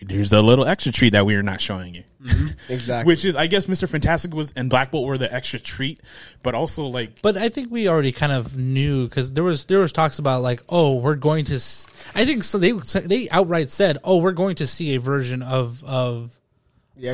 there's 0.00 0.32
a 0.32 0.40
little 0.42 0.66
extra 0.66 0.92
treat 0.92 1.10
that 1.10 1.26
we 1.26 1.34
are 1.36 1.42
not 1.42 1.60
showing 1.60 1.94
you. 1.94 2.04
Exactly. 2.70 3.12
Which 3.12 3.24
is, 3.26 3.36
I 3.36 3.46
guess, 3.46 3.68
Mister 3.68 3.86
Fantastic 3.86 4.32
was 4.32 4.52
and 4.56 4.70
Black 4.70 4.90
Bolt 4.90 5.06
were 5.06 5.18
the 5.18 5.32
extra 5.32 5.60
treat, 5.60 6.00
but 6.42 6.54
also 6.54 6.86
like 6.86 7.20
But 7.20 7.36
I 7.36 7.50
think 7.50 7.70
we 7.70 7.88
already 7.88 8.12
kind 8.12 8.32
of 8.32 8.56
knew 8.56 9.06
because 9.06 9.32
there 9.32 9.44
was 9.44 9.66
there 9.66 9.80
was 9.80 9.92
talks 9.92 10.18
about 10.18 10.40
like, 10.40 10.62
oh, 10.70 10.94
we're 10.96 11.16
going 11.16 11.44
to. 11.46 11.56
s- 11.56 11.86
I 12.14 12.24
think 12.24 12.42
so. 12.44 12.56
They 12.56 12.72
they 12.72 13.28
outright 13.30 13.70
said, 13.70 13.98
oh, 14.02 14.18
we're 14.18 14.32
going 14.32 14.54
to 14.56 14.66
see 14.66 14.94
a 14.94 15.00
version 15.00 15.42
of 15.42 15.84
of 15.84 16.38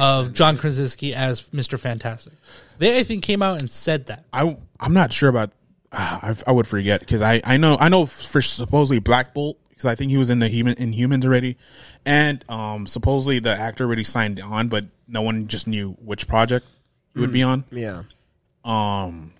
of 0.00 0.32
John 0.32 0.56
Krasinski 0.56 1.12
as 1.14 1.52
Mister 1.52 1.76
Fantastic. 1.76 2.34
They 2.78 3.00
I 3.00 3.02
think 3.02 3.24
came 3.24 3.42
out 3.42 3.58
and 3.58 3.68
said 3.68 4.06
that. 4.06 4.24
I 4.32 4.56
I'm 4.78 4.92
not 4.94 5.12
sure 5.12 5.28
about. 5.28 5.50
Uh, 5.92 6.18
I, 6.22 6.36
I 6.46 6.52
would 6.52 6.68
forget 6.68 7.00
because 7.00 7.20
I 7.22 7.40
I 7.42 7.56
know 7.56 7.76
I 7.80 7.88
know 7.88 8.06
for 8.06 8.40
supposedly 8.40 9.00
Black 9.00 9.34
Bolt 9.34 9.58
because 9.80 9.90
I 9.90 9.94
think 9.94 10.10
he 10.10 10.18
was 10.18 10.28
in 10.30 10.38
the 10.40 10.48
human 10.48 10.74
Inhumans 10.74 11.24
already, 11.24 11.56
and 12.04 12.44
um 12.50 12.86
supposedly 12.86 13.38
the 13.38 13.50
actor 13.50 13.84
already 13.86 14.04
signed 14.04 14.38
on, 14.40 14.68
but 14.68 14.84
no 15.08 15.22
one 15.22 15.46
just 15.48 15.66
knew 15.66 15.92
which 16.02 16.28
project 16.28 16.66
he 17.14 17.20
would 17.20 17.32
be 17.32 17.42
on. 17.42 17.64
yeah. 17.70 18.02
Um, 18.64 19.32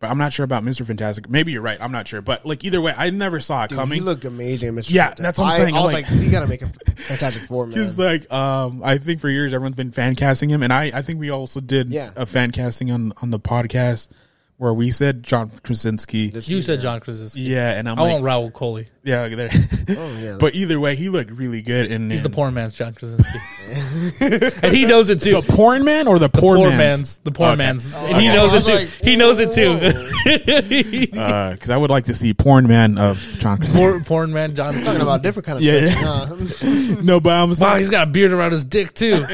but 0.00 0.10
I'm 0.10 0.18
not 0.18 0.32
sure 0.32 0.44
about 0.44 0.64
Mister 0.64 0.84
Fantastic. 0.84 1.30
Maybe 1.30 1.52
you're 1.52 1.62
right. 1.62 1.78
I'm 1.80 1.92
not 1.92 2.08
sure, 2.08 2.20
but 2.20 2.44
like 2.44 2.64
either 2.64 2.80
way, 2.80 2.92
I 2.96 3.10
never 3.10 3.38
saw 3.40 3.64
it 3.64 3.68
Dude, 3.70 3.78
coming. 3.78 3.98
he 4.00 4.04
looked 4.04 4.24
amazing, 4.24 4.72
Mr. 4.72 4.90
Yeah, 4.90 5.04
Fantastic. 5.14 5.22
that's 5.22 5.38
what 5.38 5.44
I'm 5.46 5.50
I- 5.52 5.56
saying, 5.64 5.74
I 5.76 5.80
was 5.82 5.92
like- 5.92 6.10
like, 6.10 6.20
you 6.20 6.30
got 6.30 6.40
to 6.40 6.46
make 6.48 6.62
a 6.62 6.66
Fantastic 6.66 7.42
Four, 7.48 7.66
man. 7.66 7.74
Because 7.74 7.98
like 7.98 8.30
um, 8.32 8.82
I 8.82 8.98
think 8.98 9.20
for 9.20 9.28
years 9.30 9.54
everyone's 9.54 9.76
been 9.76 9.92
fan 9.92 10.16
casting 10.16 10.50
him, 10.50 10.62
and 10.62 10.72
I 10.72 10.90
I 10.94 11.02
think 11.02 11.20
we 11.20 11.30
also 11.30 11.60
did 11.60 11.90
Yeah. 11.90 12.10
a 12.16 12.26
fan 12.26 12.50
casting 12.50 12.90
on 12.90 13.12
on 13.22 13.30
the 13.30 13.38
podcast 13.40 14.08
where 14.56 14.72
we 14.72 14.90
said 14.92 15.22
John 15.22 15.50
Krasinski. 15.62 16.30
This 16.30 16.48
You 16.48 16.56
year. 16.58 16.62
said 16.64 16.80
John 16.80 17.00
Krasinski. 17.00 17.40
yeah, 17.42 17.72
and 17.72 17.88
I'm 17.88 17.98
I 17.98 18.02
like, 18.02 18.22
want 18.22 18.24
Raul 18.24 18.52
Coley. 18.52 18.86
yeah, 19.02 19.26
there. 19.34 19.50
Oh, 19.90 20.18
yeah. 20.22 20.36
but 20.38 20.54
either 20.54 20.78
way, 20.78 20.94
he 20.96 21.08
looked 21.08 21.30
really 21.32 21.60
good, 21.62 21.90
and 21.90 22.10
He's 22.10 22.22
the 22.22 22.30
poor 22.30 22.50
man's 22.50 22.72
John 22.74 22.94
Krasinski, 22.94 23.38
and 24.62 24.74
he 24.74 24.84
knows 24.84 25.08
it 25.10 25.20
too. 25.20 25.40
the 25.40 25.52
porn 25.52 25.84
man 25.84 26.06
or 26.06 26.18
the 26.20 26.28
poor, 26.28 26.56
poor 26.56 26.68
man's? 26.70 26.78
man's 26.78 27.18
the 27.18 27.32
poor 27.32 27.48
Okay. 27.48 27.56
man's, 27.56 27.94
and 27.94 28.14
okay. 28.14 28.20
he 28.20 28.28
knows 28.28 28.52
I 28.52 28.56
it 28.56 28.58
was 28.58 28.66
too. 28.66 28.74
like, 28.74 28.88
he 28.88 29.16
knows 29.16 29.40
it 29.40 29.52
too. 29.52 29.78
Because 31.50 31.70
Uh, 31.70 31.74
I 31.74 31.76
would 31.76 31.90
like 31.90 32.04
to 32.04 32.14
see 32.14 32.32
porn 32.34 32.68
man 32.68 32.96
of 32.98 33.18
John 33.38 33.58
Krasinski. 33.58 33.80
poor 33.80 34.00
porn 34.04 34.32
man 34.32 34.54
John. 34.54 34.74
talking 34.74 35.00
about 35.02 35.22
different 35.22 35.46
kind 35.46 35.58
of 35.58 35.64
Yeah, 35.64 35.86
stretching, 35.86 36.96
huh? 36.96 37.00
no, 37.02 37.18
but 37.20 37.32
I'm 37.32 37.48
Wow, 37.50 37.54
sorry. 37.54 37.80
he's 37.80 37.90
got 37.90 38.06
a 38.08 38.10
beard 38.10 38.32
around 38.32 38.52
his 38.52 38.64
dick 38.64 38.94
too. 38.94 39.24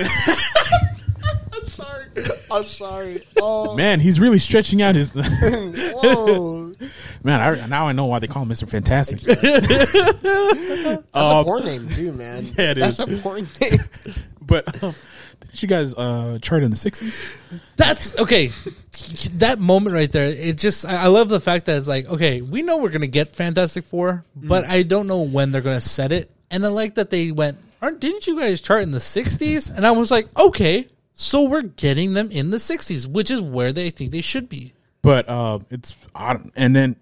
I'm 2.50 2.64
sorry. 2.64 3.22
Oh, 3.40 3.76
man, 3.76 4.00
he's 4.00 4.18
really 4.20 4.38
stretching 4.38 4.82
out 4.82 4.94
his. 4.94 5.10
whoa. 5.14 6.72
man, 7.24 7.40
I, 7.40 7.66
now 7.66 7.86
I 7.86 7.92
know 7.92 8.06
why 8.06 8.18
they 8.18 8.26
call 8.26 8.42
him 8.42 8.48
Mister 8.48 8.66
Fantastic. 8.66 9.20
That's 9.20 9.94
a 11.14 11.42
porn 11.44 11.64
name, 11.64 11.88
too, 11.88 12.12
man. 12.12 12.44
Yeah, 12.58 12.72
it 12.72 12.78
That's 12.78 12.98
is. 12.98 13.18
a 13.18 13.22
porn 13.22 13.46
name. 13.60 13.78
but 14.40 14.82
um, 14.82 14.94
didn't 15.40 15.62
you 15.62 15.68
guys 15.68 15.94
uh, 15.94 16.38
chart 16.40 16.62
in 16.62 16.70
the 16.70 16.76
'60s? 16.76 17.36
That's 17.76 18.18
okay. 18.18 18.50
That 19.34 19.58
moment 19.58 19.94
right 19.94 20.10
there, 20.10 20.26
it 20.26 20.58
just 20.58 20.84
I 20.86 21.04
I 21.04 21.06
love 21.06 21.28
the 21.28 21.40
fact 21.40 21.66
that 21.66 21.76
it's 21.78 21.88
like, 21.88 22.08
okay, 22.08 22.40
we 22.42 22.62
know 22.62 22.78
we're 22.78 22.90
gonna 22.90 23.06
get 23.06 23.32
Fantastic 23.32 23.84
Four, 23.84 24.24
but 24.34 24.64
I 24.66 24.82
don't 24.82 25.06
know 25.06 25.20
when 25.20 25.52
they're 25.52 25.60
gonna 25.62 25.80
set 25.80 26.12
it. 26.12 26.30
And 26.50 26.64
I 26.64 26.68
like 26.68 26.96
that 26.96 27.10
they 27.10 27.30
went, 27.30 27.58
aren't 27.80 28.00
didn't 28.00 28.26
you 28.26 28.38
guys 28.38 28.60
chart 28.60 28.82
in 28.82 28.90
the 28.90 29.00
sixties? 29.00 29.68
And 29.70 29.86
I 29.86 29.92
was 29.92 30.10
like, 30.10 30.28
okay, 30.36 30.88
so 31.20 31.42
we're 31.44 31.62
getting 31.62 32.14
them 32.14 32.30
in 32.30 32.50
the 32.50 32.58
sixties, 32.58 33.06
which 33.06 33.30
is 33.30 33.40
where 33.42 33.72
they 33.72 33.90
think 33.90 34.10
they 34.10 34.20
should 34.22 34.48
be. 34.48 34.72
but 35.02 35.28
uh, 35.28 35.58
it's 35.70 35.94
I 36.14 36.34
don't, 36.34 36.52
and 36.56 36.74
then 36.74 36.96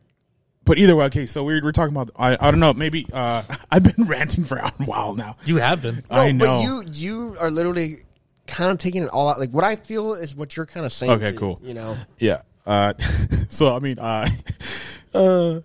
but 0.64 0.77
either 0.79 0.95
way 0.97 1.07
okay 1.07 1.25
so 1.25 1.45
we're, 1.45 1.62
we're 1.62 1.73
talking 1.73 1.95
about 1.97 2.11
I, 2.16 2.37
I 2.39 2.51
don't 2.51 2.61
know 2.61 2.75
maybe 2.75 3.07
uh, 3.12 3.43
i've 3.71 3.83
been 3.85 4.05
ranting 4.07 4.45
for 4.45 4.59
a 4.59 4.71
while 4.85 5.14
now 5.14 5.37
You 5.45 5.57
have 5.57 5.81
been. 5.83 6.05
i 6.11 6.31
know 6.31 6.45
But 6.47 6.62
you, 6.62 6.85
you 7.09 7.37
are 7.41 7.51
literally 7.51 7.99
kind 8.47 8.71
of 8.71 8.79
taking 8.79 9.03
it 9.03 9.09
all 9.09 9.29
out. 9.29 9.39
Like, 9.39 9.51
what 9.53 9.64
I 9.64 9.77
feel 9.77 10.14
is 10.14 10.35
what 10.35 10.57
you're 10.57 10.64
kind 10.66 10.85
of 10.87 10.93
saying. 10.93 11.12
Okay, 11.12 11.33
too, 11.33 11.39
cool. 11.39 11.61
You 11.62 11.75
know? 11.75 11.97
yeah 12.19 12.43
uh, 12.66 12.93
so 13.49 13.75
i 13.75 13.79
mean 13.79 13.99
uh, 13.99 14.27
uh, 15.14 15.61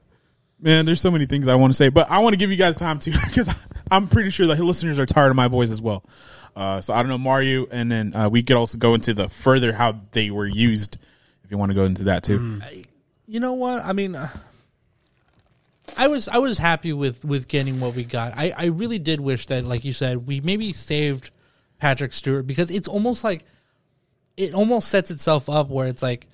man 0.62 0.86
there's 0.86 1.02
so 1.02 1.12
many 1.12 1.26
things 1.26 1.48
i 1.50 1.56
want 1.56 1.74
to 1.74 1.78
say 1.78 1.90
but 1.90 2.10
i 2.10 2.20
want 2.20 2.34
to 2.34 2.38
give 2.38 2.50
you 2.52 2.56
guys 2.58 2.76
time 2.78 2.98
too 3.00 3.12
because 3.28 3.50
i'm 3.92 4.08
pretty 4.08 4.30
sure 4.30 4.48
the 4.48 4.56
listeners 4.64 5.00
are 5.00 5.06
tired 5.06 5.30
of 5.30 5.36
my 5.36 5.48
voice 5.50 5.70
as 5.72 5.82
well 5.82 6.04
uh, 6.56 6.80
so 6.82 6.94
i 6.94 7.02
don't 7.02 7.10
know 7.10 7.18
mario 7.18 7.66
and 7.72 7.92
then 7.92 8.16
uh, 8.16 8.30
we 8.30 8.44
could 8.44 8.56
also 8.56 8.78
go 8.78 8.94
into 8.94 9.14
the 9.14 9.28
further 9.30 9.74
how 9.74 10.00
they 10.12 10.30
were 10.30 10.48
used 10.48 10.98
if 11.44 11.52
you 11.52 11.58
want 11.58 11.70
to 11.70 11.76
go 11.76 11.86
into 11.86 12.04
that 12.06 12.24
too 12.24 12.38
You 13.26 13.40
know 13.40 13.54
what? 13.54 13.84
I 13.84 13.94
mean, 13.94 14.16
uh, 14.16 14.28
I 15.98 16.08
was 16.08 16.28
I 16.28 16.38
was 16.40 16.58
happy 16.58 16.94
with 16.94 17.24
with 17.24 17.48
getting 17.48 17.80
what 17.80 17.96
we 17.96 18.04
got. 18.04 18.34
I 18.36 18.54
I 18.56 18.66
really 18.66 19.00
did 19.00 19.22
wish 19.22 19.46
that, 19.48 19.64
like 19.64 19.84
you 19.86 19.94
said, 19.94 20.28
we 20.28 20.42
maybe 20.42 20.74
saved 20.74 21.32
Patrick 21.80 22.14
Stewart 22.14 22.46
because 22.46 22.70
it's 22.70 22.88
almost 22.88 23.24
like 23.24 23.46
it 24.36 24.54
almost 24.54 24.90
sets 24.90 25.10
itself 25.12 25.50
up 25.50 25.70
where 25.70 25.88
it's 25.88 26.04
like 26.04 26.28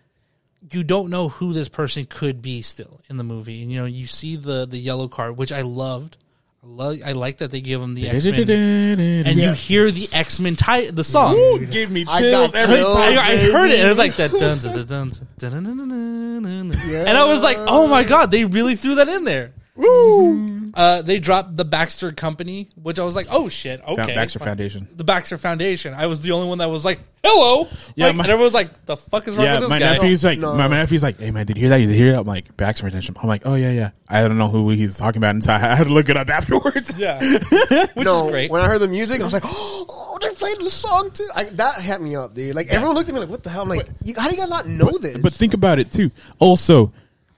you 0.72 0.84
don't 0.84 1.10
know 1.10 1.30
who 1.30 1.54
this 1.54 1.70
person 1.70 2.06
could 2.06 2.42
be 2.42 2.62
still 2.62 3.02
in 3.10 3.18
the 3.18 3.24
movie. 3.24 3.62
And 3.62 3.72
you 3.72 3.80
know, 3.80 3.86
you 3.86 4.08
see 4.08 4.36
the 4.36 4.66
the 4.66 4.80
yellow 4.80 5.08
card, 5.08 5.38
which 5.38 5.52
I 5.52 5.62
loved. 5.62 6.18
I 6.62 6.68
love. 6.68 6.98
I 7.06 7.12
like 7.14 7.38
that 7.38 7.52
they 7.52 7.62
give 7.62 7.80
them 7.80 7.96
the 7.96 8.10
X 8.10 8.26
Men, 8.26 9.00
and 9.26 9.40
you 9.40 9.54
hear 9.54 9.92
the 9.92 10.10
X 10.12 10.40
Men 10.42 10.58
tie 10.58 10.92
the 10.92 11.06
song. 11.06 11.36
Ooh, 11.36 11.66
gave 11.66 11.90
me 11.90 12.06
I 12.08 12.20
chills 12.20 12.52
got 12.52 12.60
every 12.60 12.76
chills. 12.78 12.96
time 12.96 13.18
I, 13.18 13.22
I 13.32 13.38
heard 13.38 13.72
it, 13.72 13.80
and 13.80 13.86
it 13.86 13.90
was 13.90 13.98
like 13.98 14.18
that. 14.18 14.32
Dun, 14.32 14.58
dun, 14.60 14.76
dun, 14.76 14.86
dun, 14.86 14.86
dun, 14.86 15.10
dun, 15.38 15.52
dun, 15.52 15.64
dun, 15.64 15.78
dun, 15.78 16.44
dun, 16.44 16.70
dun. 16.70 17.08
And 17.08 17.18
I 17.18 17.24
was 17.26 17.42
like, 17.42 17.58
"Oh 17.60 17.88
my 17.88 18.04
god, 18.04 18.32
they 18.32 18.44
really 18.44 18.76
threw 18.76 18.96
that 18.96 19.08
in 19.08 19.24
there." 19.24 19.54
Uh, 19.84 21.02
they 21.02 21.20
dropped 21.20 21.56
the 21.56 21.66
Baxter 21.66 22.12
Company, 22.12 22.70
which 22.76 23.00
I 23.00 23.04
was 23.04 23.16
like, 23.16 23.28
"Oh 23.32 23.50
shit, 23.50 23.82
okay." 23.86 24.16
Baxter. 24.16 24.40
Foundation. 24.40 24.88
The 24.96 25.04
Baxter 25.04 25.38
Foundation. 25.38 25.94
I 25.94 26.06
was 26.06 26.22
the 26.22 26.32
only 26.32 26.48
one 26.48 26.60
that 26.60 26.70
was 26.70 26.86
like, 26.86 27.00
"Hello." 27.24 27.68
Yeah, 27.96 28.08
Like, 28.08 28.16
my- 28.18 28.24
and 28.24 28.32
everyone 28.32 28.44
was 28.46 28.54
like, 28.54 28.86
"The 28.86 28.96
fuck 28.96 29.28
is 29.28 29.36
wrong 29.36 29.46
Yeah, 29.46 29.54
with 29.56 29.64
this 29.64 29.70
my 29.72 29.80
guy?" 29.80 29.94
nephew's 29.96 30.24
like, 30.24 30.40
No. 30.40 30.54
my, 30.54 30.68
my 30.68 30.78
nephew's 30.78 31.02
like, 31.04 31.20
hey 31.20 31.32
man, 31.32 31.46
did 31.48 31.58
you 31.58 31.62
hear 31.62 31.70
that? 31.72 31.78
Did 31.80 31.90
you 31.90 31.96
hear 31.96 32.12
that? 32.14 32.20
I'm 32.20 32.28
like, 32.28 32.56
Baxter 32.56 32.84
Foundation. 32.84 33.16
I'm 33.22 33.28
like, 33.28 33.42
oh 33.46 33.56
yeah, 33.56 33.72
yeah. 33.72 33.90
I 34.08 34.22
don't 34.28 34.38
know 34.38 34.48
who 34.50 34.70
he's 34.70 34.98
talking 34.98 35.18
about 35.18 35.36
until 35.36 35.54
I 35.56 35.60
had 35.76 35.88
to 35.88 35.94
look 35.94 36.08
it 36.10 36.18
up 36.18 36.30
afterwards. 36.30 36.94
Yeah, 36.98 37.20
which 37.94 38.06
no, 38.06 38.26
is 38.28 38.32
great. 38.32 38.52
when 38.52 38.62
I 38.62 38.68
heard 38.68 38.80
the 38.80 38.88
music, 38.88 39.22
I 39.22 39.24
was 39.24 39.34
like, 39.34 39.44
"Oh, 39.46 40.18
they 40.22 40.30
played 40.30 40.60
the 40.62 40.70
song 40.72 41.10
too." 41.12 41.28
I, 41.36 41.46
that 41.46 41.76
had 41.82 42.00
me 42.00 42.16
up, 42.16 42.34
dude. 42.36 42.56
Like 42.56 42.68
everyone 42.68 42.96
looked 42.96 43.10
at 43.10 43.16
me 43.16 43.22
like, 43.22 43.30
"What 43.30 43.44
the 43.44 43.50
hell?" 43.50 43.64
I'm 43.64 43.70
like, 43.70 43.88
you, 44.04 44.14
"How 44.16 44.30
do 44.30 44.36
you 44.36 44.40
guys 44.42 44.50
not 44.50 44.68
know 44.68 44.98
this?" 45.00 45.18
But 45.18 45.34
think 45.34 45.54
about 45.56 45.80
it 45.80 45.92
too. 45.92 46.12
Also, 46.38 46.94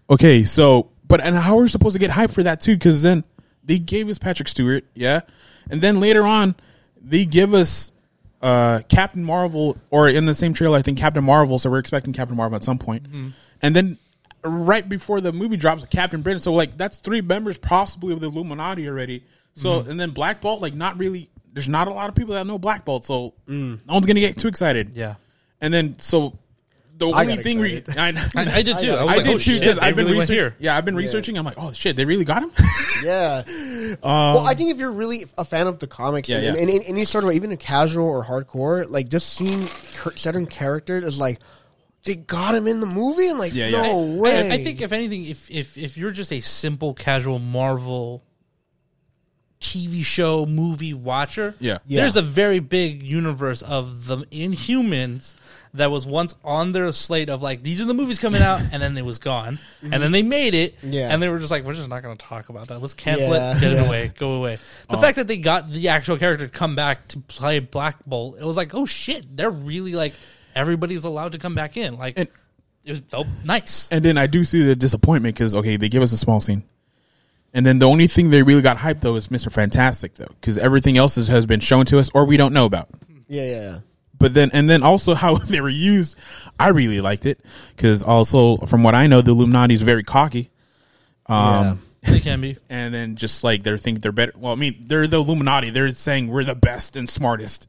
okay, 0.10 0.44
so 0.44 0.90
but 1.12 1.20
and 1.20 1.36
how 1.36 1.58
are 1.58 1.64
we 1.64 1.68
supposed 1.68 1.94
to 1.94 2.00
get 2.00 2.10
hype 2.10 2.32
for 2.32 2.42
that 2.42 2.62
too? 2.62 2.74
Because 2.76 3.04
then 3.04 3.26
they 3.66 3.78
gave 3.78 4.08
us 4.08 4.18
Patrick 4.18 4.48
Stewart, 4.48 4.86
yeah, 4.96 5.20
and 5.70 5.82
then 5.82 6.00
later 6.00 6.24
on 6.24 6.56
they 7.02 7.26
give 7.26 7.54
us 7.54 7.92
uh 8.42 8.80
Captain 8.88 9.22
Marvel, 9.22 9.78
or 9.90 10.08
in 10.08 10.26
the 10.26 10.34
same 10.34 10.54
trailer, 10.54 10.78
I 10.78 10.82
think 10.82 10.98
Captain 10.98 11.24
Marvel. 11.24 11.60
So 11.60 11.70
we're 11.70 11.80
expecting 11.80 12.14
Captain 12.14 12.38
Marvel 12.38 12.56
at 12.56 12.64
some 12.64 12.80
point. 12.80 13.12
point, 13.12 13.34
and 13.62 13.76
then. 13.76 13.98
Right 14.44 14.90
before 14.90 15.22
the 15.22 15.32
movie 15.32 15.56
drops, 15.56 15.86
Captain 15.86 16.24
Britain. 16.24 16.40
So 16.40 16.52
like 16.52 16.76
that's 16.76 16.98
three 16.98 17.22
members 17.22 17.60
possibly 17.60 18.12
of 18.12 18.22
the 18.22 18.28
Illuminati 18.28 18.90
already. 18.90 19.24
So 19.54 19.82
mm-hmm. 19.82 19.92
and 19.92 20.00
then 20.00 20.10
Black 20.10 20.42
Bolt, 20.42 20.64
like 20.64 20.74
not 20.74 20.98
really. 20.98 21.30
There's 21.54 21.70
not 21.70 21.88
a 21.88 21.94
lot 21.94 22.10
of 22.10 22.16
people 22.16 22.34
that 22.34 22.48
know 22.48 22.58
Black 22.58 22.84
Bolt, 22.84 23.06
so 23.06 23.36
mm. 23.48 23.86
no 23.86 23.94
one's 23.94 24.08
gonna 24.08 24.20
get 24.20 24.40
too 24.40 24.48
excited. 24.48 24.94
yeah, 24.96 25.18
And 25.62 25.72
then 25.72 26.00
so 26.00 26.40
the 27.02 27.08
I 27.10 27.22
only 27.24 27.36
got 27.36 27.44
thing 27.44 27.60
we, 27.60 27.84
I, 27.98 28.10
I, 28.36 28.58
I 28.58 28.62
did 28.62 28.78
too. 28.80 28.92
I, 28.92 29.02
was 29.04 29.12
I 29.12 29.16
like, 29.18 29.24
did 29.26 29.28
oh, 29.28 29.34
too 29.34 29.40
shit, 29.40 29.60
because 29.60 29.76
they 29.78 29.82
I've 29.82 29.96
been 29.96 30.06
really 30.06 30.18
went 30.18 30.30
researching. 30.30 30.44
here. 30.52 30.56
Yeah, 30.60 30.78
I've 30.78 30.86
been 30.86 30.96
researching. 30.96 31.38
I'm 31.38 31.46
like, 31.46 31.56
oh 31.58 31.72
shit, 31.74 31.96
they 31.96 32.06
really 32.06 32.26
got 32.26 32.44
him. 32.44 32.52
Yeah. 33.04 33.42
well, 34.04 34.46
I 34.46 34.54
think 34.54 34.70
if 34.70 34.78
you're 34.78 34.92
really 34.92 35.26
a 35.36 35.44
fan 35.44 35.66
of 35.66 35.80
the 35.80 35.88
comics 35.88 36.30
Um, 36.30 36.34
Yeah, 36.42 36.50
and, 36.50 36.56
yeah. 36.56 36.62
and, 36.62 36.70
and 36.70 36.84
any 36.86 37.04
sort 37.06 37.24
of 37.24 37.32
even 37.32 37.52
a 37.52 37.58
casual 37.58 38.06
or 38.06 38.24
hardcore, 38.24 38.88
like 38.88 39.10
just 39.10 39.34
seeing 39.34 39.68
cur- 39.96 40.16
certain 40.16 40.46
characters 40.46 41.04
is 41.04 41.20
like 41.20 41.40
they 42.04 42.16
got 42.16 42.54
him 42.54 42.68
in 42.68 42.80
the 42.80 42.86
movie. 42.86 43.28
I'm 43.28 43.40
like, 43.40 43.54
Yeah, 43.56 43.68
yeah. 43.70 43.82
no 43.82 44.16
I- 44.16 44.20
way. 44.20 44.52
I, 44.52 44.54
I 44.56 44.64
think 44.64 44.82
if 44.82 44.92
anything, 44.92 45.26
if 45.26 45.50
if 45.50 45.78
if 45.80 45.98
you're 45.98 46.12
just 46.12 46.32
a 46.32 46.42
simple 46.42 46.94
casual 46.94 47.40
Marvel 47.40 48.24
TV 49.62 50.04
show 50.04 50.46
movie 50.46 50.94
watcher, 50.94 51.56
Yeah. 51.60 51.78
Yeah. 51.86 52.02
there's 52.02 52.18
a 52.18 52.22
very 52.22 52.60
big 52.60 53.04
universe 53.04 53.62
of 53.62 54.08
the 54.08 54.18
Inhumans 54.66 55.36
that 55.76 55.90
was 55.92 56.06
once 56.06 56.36
on 56.44 56.72
their 56.74 56.92
slate 56.92 57.30
of 57.30 57.42
like 57.42 57.64
these 57.64 57.80
are 57.80 57.86
the 57.86 57.94
movies 57.94 58.20
coming 58.20 58.42
out, 58.42 58.60
and 58.72 58.82
then 58.82 58.98
it 58.98 59.06
was 59.06 59.20
gone, 59.20 59.60
and 59.82 59.94
then 59.94 60.12
they 60.12 60.24
made 60.24 60.54
it, 60.56 60.76
Yeah. 60.84 61.14
and 61.14 61.22
they 61.22 61.30
were 61.30 61.40
just 61.40 61.52
like 61.52 61.64
we're 61.64 61.76
just 61.76 61.88
not 61.90 62.02
going 62.04 62.18
to 62.18 62.26
talk 62.26 62.50
about 62.50 62.68
that. 62.70 62.80
Let's 62.80 62.94
cancel 62.96 63.30
Yeah, 63.30 63.56
it, 63.56 63.62
get 63.62 63.72
yeah. 63.72 63.84
it 63.84 63.88
away, 63.88 64.12
go 64.18 64.32
away. 64.34 64.58
The 64.90 64.98
fact 64.98 65.16
that 65.18 65.28
they 65.28 65.38
got 65.38 65.70
the 65.70 65.90
actual 65.90 66.18
character 66.18 66.48
to 66.48 66.52
come 66.52 66.76
back 66.76 67.08
to 67.10 67.20
play 67.20 67.60
Black 67.60 68.04
Bolt, 68.06 68.38
it 68.40 68.44
was 68.46 68.58
like 68.58 68.74
oh 68.74 68.86
shit, 68.86 69.38
they're 69.38 69.52
really 69.52 69.94
like 69.94 70.14
everybody's 70.56 71.04
allowed 71.06 71.32
to 71.34 71.38
come 71.38 71.56
back 71.56 71.78
in, 71.78 71.98
like. 71.98 72.18
And- 72.20 72.30
it 72.84 72.90
was 72.90 73.00
dope, 73.02 73.28
nice. 73.46 73.92
And 73.92 74.04
then 74.04 74.18
I 74.18 74.26
do 74.26 74.44
see 74.44 74.64
the 74.64 74.76
disappointment 74.76 75.36
because 75.36 75.54
okay, 75.54 75.78
they 75.78 75.88
give 75.88 76.02
us 76.02 76.14
a 76.14 76.18
small 76.18 76.40
scene, 76.42 76.64
and 77.54 77.66
then 77.66 77.80
the 77.80 77.88
only 77.88 78.08
thing 78.08 78.30
they 78.30 78.44
really 78.44 78.62
got 78.62 78.78
hyped 78.78 79.02
though 79.02 79.16
is 79.16 79.30
Mister 79.32 79.50
Fantastic 79.50 80.16
though, 80.16 80.28
because 80.40 80.58
everything 80.58 80.98
else 80.98 81.18
is, 81.18 81.28
has 81.28 81.46
been 81.46 81.60
shown 81.60 81.86
to 81.86 82.00
us 82.00 82.10
or 82.14 82.26
we 82.26 82.38
don't 82.38 82.54
know 82.54 82.66
about. 82.66 82.90
yeah, 83.28 83.44
yeah, 83.44 83.62
yeah. 83.62 83.80
But 84.18 84.34
then 84.36 84.52
and 84.54 84.70
then 84.70 84.84
also 84.84 85.16
how 85.16 85.36
they 85.50 85.62
were 85.62 85.70
used, 85.70 86.16
I 86.60 86.70
really 86.70 87.02
liked 87.02 87.26
it 87.26 87.40
because 87.76 88.04
also 88.04 88.58
from 88.68 88.84
what 88.84 88.94
I 88.96 89.08
know, 89.08 89.22
the 89.22 89.32
Illuminati 89.32 89.74
is 89.74 89.82
very 89.82 90.04
cocky. 90.04 90.52
Um, 91.28 91.82
They 92.04 92.20
can 92.20 92.42
be. 92.42 92.58
and 92.68 92.92
then 92.94 93.16
just 93.16 93.44
like 93.44 93.62
they're 93.62 93.78
think 93.78 94.02
they're 94.02 94.12
better. 94.12 94.34
Well, 94.36 94.52
I 94.52 94.56
mean, 94.56 94.86
they're 94.88 95.06
the 95.06 95.18
Illuminati. 95.18 95.70
They're 95.70 95.94
saying 95.94 96.30
we're 96.30 96.44
the 96.44 96.56
best 96.56 96.96
and 96.96 97.08
smartest. 97.08 97.68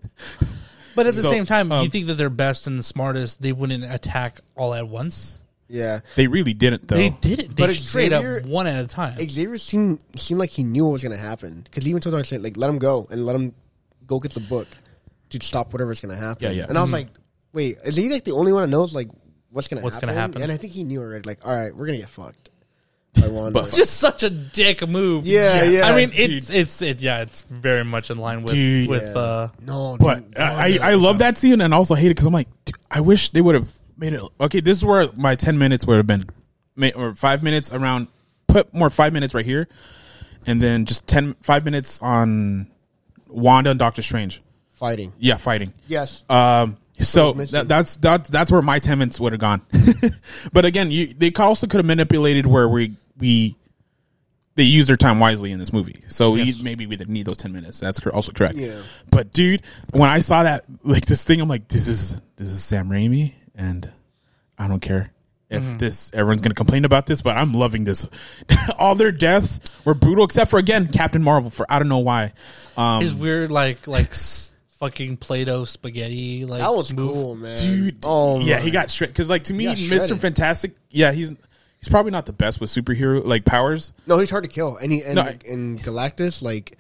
But 0.97 1.07
at 1.07 1.15
the 1.15 1.21
So, 1.23 1.29
same 1.31 1.45
time, 1.45 1.71
um, 1.71 1.85
you 1.85 1.91
think 1.91 2.07
that 2.07 2.15
they're 2.15 2.31
best 2.31 2.67
and 2.67 2.79
the 2.79 2.83
smartest, 2.83 3.43
they 3.43 3.53
wouldn't 3.53 3.85
attack 3.85 4.41
all 4.57 4.73
at 4.73 4.89
once. 4.89 5.39
Yeah. 5.73 6.01
They 6.17 6.27
really 6.27 6.53
didn't 6.55 6.87
though. 6.87 6.97
They 6.97 7.11
did 7.11 7.39
it. 7.41 7.57
They 7.57 7.67
But 7.67 7.75
straight 7.75 8.13
Xavier- 8.13 8.41
up 8.41 8.47
one 8.47 8.67
at 8.67 8.85
a 8.85 8.87
time. 8.87 9.17
Xavier 9.29 9.59
seemed 9.59 10.03
seemed 10.17 10.39
like 10.39 10.51
he 10.51 10.63
knew 10.63 10.85
what 10.85 10.93
was 10.93 11.03
gonna 11.03 11.17
happen 11.17 11.63
because 11.65 11.85
he 11.85 11.91
even 11.91 12.01
told 12.01 12.15
Darkseid 12.15 12.45
like 12.45 12.57
let 12.57 12.69
him 12.71 12.79
go 12.79 13.07
and 13.11 13.25
let 13.27 13.35
him 13.35 13.55
go 14.07 14.19
get 14.21 14.33
the 14.35 14.41
book 14.41 14.69
to 15.31 15.41
stop 15.43 15.73
whatever's 15.73 16.01
gonna 16.01 16.15
happen. 16.17 16.45
Yeah, 16.45 16.51
yeah. 16.51 16.67
And 16.69 16.77
I 16.77 16.83
was 16.83 16.93
like, 16.93 17.09
wait, 17.55 17.79
is 17.85 17.97
he 17.97 18.09
like 18.11 18.25
the 18.25 18.33
only 18.33 18.53
one 18.53 18.63
that 18.63 18.69
knows 18.69 18.95
like 18.95 19.09
what's 19.51 19.69
gonna 19.69 19.83
What's 19.83 19.97
happen? 19.97 20.09
gonna 20.11 20.21
happen. 20.21 20.43
And 20.43 20.53
I 20.53 20.57
think 20.59 20.73
he 20.75 20.85
knew 20.85 21.01
already. 21.01 21.27
Like, 21.27 21.47
all 21.47 21.57
right, 21.57 21.75
we're 21.75 21.87
gonna 21.87 21.99
get 21.99 22.09
fucked. 22.11 22.51
By 23.21 23.29
Wanda. 23.29 23.61
But- 23.61 23.75
Just 23.75 23.99
such 23.99 24.23
a 24.23 24.31
dick 24.31 24.89
move. 24.89 25.27
Yeah, 25.27 25.65
yeah. 25.65 25.87
I 25.87 25.95
mean, 25.95 26.09
Dude. 26.11 26.31
it's 26.31 26.49
it's 26.49 26.81
it, 26.81 27.03
yeah, 27.03 27.21
it's 27.21 27.43
very 27.43 27.85
much 27.85 28.11
in 28.11 28.17
line 28.17 28.41
with 28.43 28.53
Dude. 28.53 28.89
with 28.89 29.03
Yeah. 29.03 29.21
uh 29.21 29.49
no, 29.61 29.97
But 30.01 30.31
dude, 30.31 30.39
I, 30.39 30.45
I, 30.45 30.55
Wanda 30.71 30.85
I 30.85 30.93
is 30.95 31.01
love 31.01 31.17
a- 31.17 31.19
that 31.19 31.37
scene 31.37 31.61
and 31.61 31.75
also 31.75 31.95
hate 31.95 32.07
it 32.07 32.11
because 32.11 32.25
I'm 32.27 32.33
like, 32.33 32.49
dude, 32.65 32.77
I 32.91 33.01
wish 33.01 33.29
they 33.31 33.43
would 33.43 33.55
have 33.55 33.71
made 34.03 34.13
it. 34.15 34.23
Okay, 34.41 34.61
this 34.61 34.79
is 34.79 34.85
where 34.85 35.09
my 35.17 35.35
10 35.37 35.59
minutes 35.59 35.87
would 35.87 35.97
have 35.97 36.07
been, 36.07 36.27
or 36.95 37.15
five 37.15 37.43
minutes 37.43 37.73
around, 37.73 38.09
put 38.49 38.75
more 38.75 38.91
five 38.91 39.13
minutes 39.13 39.33
right 39.33 39.45
here, 39.47 39.69
and 40.45 40.61
then 40.61 40.85
just 40.87 41.07
10, 41.07 41.35
five 41.41 41.65
minutes 41.65 42.03
on 42.03 42.67
Wanda 43.29 43.71
and 43.71 43.79
Doctor 43.79 44.03
Strange. 44.03 44.43
fighting. 44.75 45.13
Yeah, 45.19 45.37
fighting. 45.37 45.73
Yes. 45.87 46.25
Um, 46.29 46.77
so 46.99 47.33
that, 47.33 47.67
that's 47.69 47.97
that's 47.97 48.29
that's 48.29 48.53
where 48.53 48.61
my 48.63 48.79
ten 48.79 48.99
minutes 48.99 49.19
would 49.19 49.33
have 49.33 49.41
gone. 49.41 49.63
but 50.53 50.65
again, 50.65 50.91
you 50.91 51.15
they 51.15 51.31
could- 51.31 51.43
also 51.45 51.67
could 51.67 51.79
have 51.79 51.87
manipulated 51.87 52.47
where 52.47 52.69
we 52.69 52.97
we 53.19 53.57
they 54.55 54.65
use 54.65 54.87
their 54.87 54.97
time 54.99 55.19
wisely 55.19 55.51
in 55.51 55.59
this 55.59 55.73
movie. 55.73 56.03
So 56.09 56.33
we, 56.33 56.55
maybe 56.63 56.87
we 56.87 56.97
didn't 56.97 57.15
need 57.15 57.27
those 57.27 57.39
ten 57.39 57.53
minutes. 57.53 57.81
That's 57.81 58.07
also 58.07 58.31
correct. 58.33 58.57
Yeah. 58.57 58.81
But 59.11 59.33
dude, 59.33 59.63
when 59.93 60.11
I 60.11 60.19
saw 60.21 60.43
that 60.43 60.65
like 60.85 61.07
this 61.07 61.25
thing, 61.25 61.41
I'm 61.41 61.49
like, 61.49 61.67
this 61.69 61.89
is 61.89 62.21
this 62.37 62.53
is 62.53 62.63
Sam 62.63 62.89
Raimi, 62.89 63.33
and 63.63 63.91
I 64.59 64.69
don't 64.69 64.81
care. 64.81 65.11
If 65.51 65.77
this, 65.79 66.11
everyone's 66.15 66.41
gonna 66.41 66.55
complain 66.55 66.87
about 66.87 67.05
this, 67.05 67.21
but 67.21 67.37
I'm 67.37 67.53
loving 67.53 67.85
this. 67.85 68.07
All 68.79 68.95
their 68.95 69.13
deaths 69.13 69.61
were 69.85 69.93
brutal, 69.93 70.25
except 70.25 70.51
for 70.51 70.59
again 70.59 70.89
Captain 70.89 71.23
Marvel. 71.23 71.51
For 71.51 71.67
I 71.69 71.79
don't 71.79 71.89
know 71.91 71.99
why. 71.99 72.33
Um, 72.75 73.03
his 73.03 73.15
weird 73.15 73.51
like 73.51 73.87
like 73.87 74.15
fucking 74.83 75.19
Play-Doh 75.19 75.67
spaghetti 75.67 76.47
like 76.47 76.61
that 76.61 76.75
was 76.75 76.93
move. 76.95 77.13
cool, 77.13 77.37
man. 77.37 77.57
dude. 77.59 77.99
Oh, 78.03 78.41
yeah, 78.41 78.57
my. 78.57 78.63
he 78.63 78.71
got 78.71 78.91
shredded 78.91 79.15
because, 79.15 79.29
like, 79.29 79.45
to 79.45 79.53
me, 79.55 79.67
got 79.67 79.79
Mister. 79.79 80.17
Fantastic. 80.17 80.73
Yeah, 80.91 81.13
he's 81.13 81.29
he's 81.29 81.89
probably 81.91 82.13
not 82.13 82.25
the 82.25 82.33
best 82.33 82.59
with 82.59 82.71
superhero 82.71 83.23
like 83.23 83.45
powers. 83.45 83.93
No, 84.07 84.19
he's 84.19 84.31
hard 84.31 84.45
to 84.45 84.51
kill. 84.51 84.77
And 84.79 84.91
he, 84.91 85.03
and, 85.03 85.17
No, 85.17 85.23
I- 85.23 85.39
and 85.47 85.79
Galactus, 85.81 86.41
like, 86.43 86.79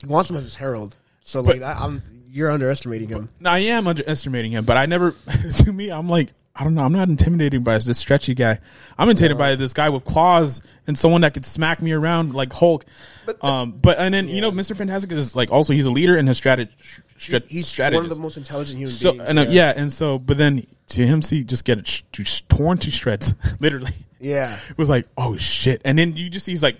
he 0.00 0.06
wants 0.06 0.30
him 0.30 0.36
as 0.36 0.44
his 0.44 0.54
herald. 0.54 0.96
So 1.20 1.42
like, 1.42 1.60
I, 1.60 1.72
I'm 1.72 2.02
you're 2.36 2.50
underestimating 2.52 3.08
him. 3.08 3.28
No, 3.40 3.50
I 3.50 3.58
am 3.60 3.86
underestimating 3.88 4.52
him, 4.52 4.64
but 4.64 4.76
I 4.76 4.86
never. 4.86 5.14
to 5.64 5.72
me, 5.72 5.90
I'm 5.90 6.08
like, 6.08 6.32
I 6.54 6.64
don't 6.64 6.74
know. 6.74 6.82
I'm 6.82 6.92
not 6.92 7.08
intimidated 7.08 7.64
by 7.64 7.78
this 7.78 7.98
stretchy 7.98 8.34
guy. 8.34 8.58
I'm 8.98 9.08
intimidated 9.08 9.38
by 9.38 9.54
this 9.56 9.72
guy 9.72 9.88
with 9.88 10.04
claws 10.04 10.60
and 10.86 10.96
someone 10.98 11.20
that 11.22 11.34
could 11.34 11.44
smack 11.44 11.80
me 11.82 11.92
around 11.92 12.34
like 12.34 12.52
Hulk. 12.52 12.84
But- 13.26 13.42
um, 13.44 13.72
but 13.72 13.98
and 13.98 14.14
then 14.14 14.28
you 14.28 14.40
know, 14.40 14.50
Mister 14.50 14.74
Fantastic 14.74 15.10
is 15.12 15.34
like 15.34 15.50
also 15.50 15.72
he's 15.72 15.86
a 15.86 15.90
leader 15.90 16.16
and 16.16 16.28
his 16.28 16.36
strategy. 16.36 16.70
stra- 17.16 17.40
He's 17.48 17.66
strategist. 17.66 18.02
one 18.02 18.10
of 18.10 18.16
the 18.16 18.22
most 18.22 18.36
intelligent 18.36 18.78
human 18.78 18.92
so 18.92 19.12
beings. 19.12 19.28
and 19.28 19.38
uh, 19.38 19.46
yeah. 19.48 19.72
and 19.76 19.92
so, 19.92 20.18
but 20.18 20.36
then 20.38 20.62
to 20.88 21.06
him, 21.06 21.22
see, 21.22 21.42
just 21.42 21.64
get 21.64 21.78
it 21.78 21.86
sh- 21.86 22.02
just 22.12 22.48
torn 22.48 22.78
to 22.78 22.90
shreds, 22.90 23.34
literally. 23.60 23.92
yeah. 24.20 24.56
It 24.70 24.78
was 24.78 24.88
like, 24.90 25.06
oh 25.18 25.36
shit. 25.36 25.82
And 25.84 25.98
then 25.98 26.16
you 26.16 26.30
just 26.30 26.46
see 26.46 26.52
he's 26.52 26.62
like 26.62 26.78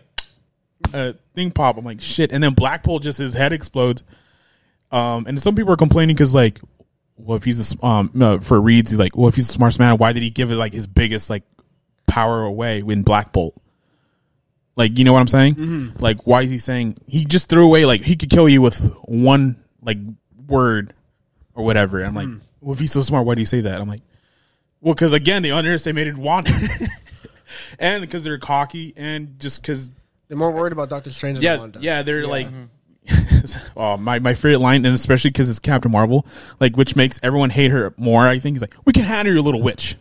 a 0.94 1.14
thing 1.34 1.50
pop. 1.50 1.76
I'm 1.76 1.84
like, 1.84 2.00
shit. 2.00 2.32
And 2.32 2.42
then 2.44 2.54
Black 2.54 2.82
Bolt 2.84 3.02
just 3.02 3.18
his 3.18 3.34
head 3.34 3.52
explodes. 3.52 4.04
Um, 4.93 5.26
and 5.26 5.41
some 5.41 5.55
people 5.55 5.72
are 5.72 5.76
complaining 5.76 6.14
because 6.16 6.34
like, 6.34 6.61
well, 7.16 7.37
if 7.37 7.45
he's 7.45 7.59
a, 7.59 7.62
s- 7.62 7.82
um 7.82 8.11
no, 8.14 8.39
for 8.41 8.61
Reeds, 8.61 8.91
he's 8.91 9.01
like, 9.01 9.16
well, 9.16 9.28
if 9.28 9.34
he's 9.34 9.47
the 9.49 9.53
smartest 9.55 9.78
man, 9.80 9.97
why 9.99 10.12
did 10.12 10.22
he 10.22 10.30
give 10.30 10.51
it 10.51 10.57
like 10.57 10.72
his 10.72 10.87
biggest 10.87 11.28
like 11.30 11.43
power 12.07 12.43
away 12.45 12.80
in 12.87 13.03
Black 13.03 13.32
Bolt? 13.32 13.55
Like, 14.76 14.99
you 14.99 15.05
know 15.05 15.12
what 15.14 15.20
I'm 15.20 15.26
saying? 15.28 15.95
Like, 15.99 16.26
why 16.26 16.43
is 16.43 16.51
he 16.51 16.59
saying 16.59 16.99
he 17.07 17.24
just 17.24 17.49
threw 17.49 17.64
away 17.64 17.87
like 17.87 18.03
he 18.03 18.14
could 18.16 18.28
kill 18.30 18.49
you 18.49 18.61
with 18.61 18.80
one 19.07 19.57
like 19.82 19.97
word 20.47 20.93
or 21.55 21.64
whatever? 21.64 21.99
And 22.01 22.09
I'm 22.09 22.14
like, 22.14 22.43
well, 22.61 22.74
if 22.74 22.78
he's 22.78 22.93
so 22.93 23.01
smart, 23.03 23.24
why 23.26 23.34
do 23.34 23.41
you 23.41 23.47
say 23.47 23.62
that? 23.62 23.80
I'm 23.80 23.89
like, 23.89 24.03
well, 24.82 24.93
because 24.95 25.14
again, 25.14 25.43
they 25.43 25.51
underestimated 25.51 26.18
Wanda, 26.18 26.53
and 27.78 28.03
because 28.03 28.22
they're 28.24 28.39
cocky, 28.39 28.93
and 28.97 29.41
just 29.41 29.62
because 29.62 29.91
They're 30.28 30.37
more 30.37 30.53
worried 30.53 30.72
about 30.72 30.91
Doctor 30.91 31.11
Strange 31.11 31.39
than 31.39 31.45
yeah, 31.45 31.57
Wanda. 31.57 31.78
yeah, 31.80 32.03
they're 32.03 32.26
like. 32.26 32.49
Oh, 33.76 33.96
my, 34.00 34.18
my 34.18 34.34
favorite 34.34 34.61
line, 34.61 34.84
and 34.84 34.94
especially 34.94 35.30
because 35.30 35.48
it's 35.50 35.59
Captain 35.59 35.90
Marvel, 35.90 36.26
like 36.61 36.76
which 36.76 36.96
makes 36.96 37.18
everyone 37.22 37.50
hate 37.50 37.70
her 37.70 37.94
more. 37.96 38.26
I 38.26 38.38
think 38.38 38.54
he's 38.54 38.62
like, 38.62 38.74
"We 38.84 38.92
can 38.92 39.04
handle 39.04 39.32
your 39.34 39.42
little 39.42 39.62
witch." 39.62 39.96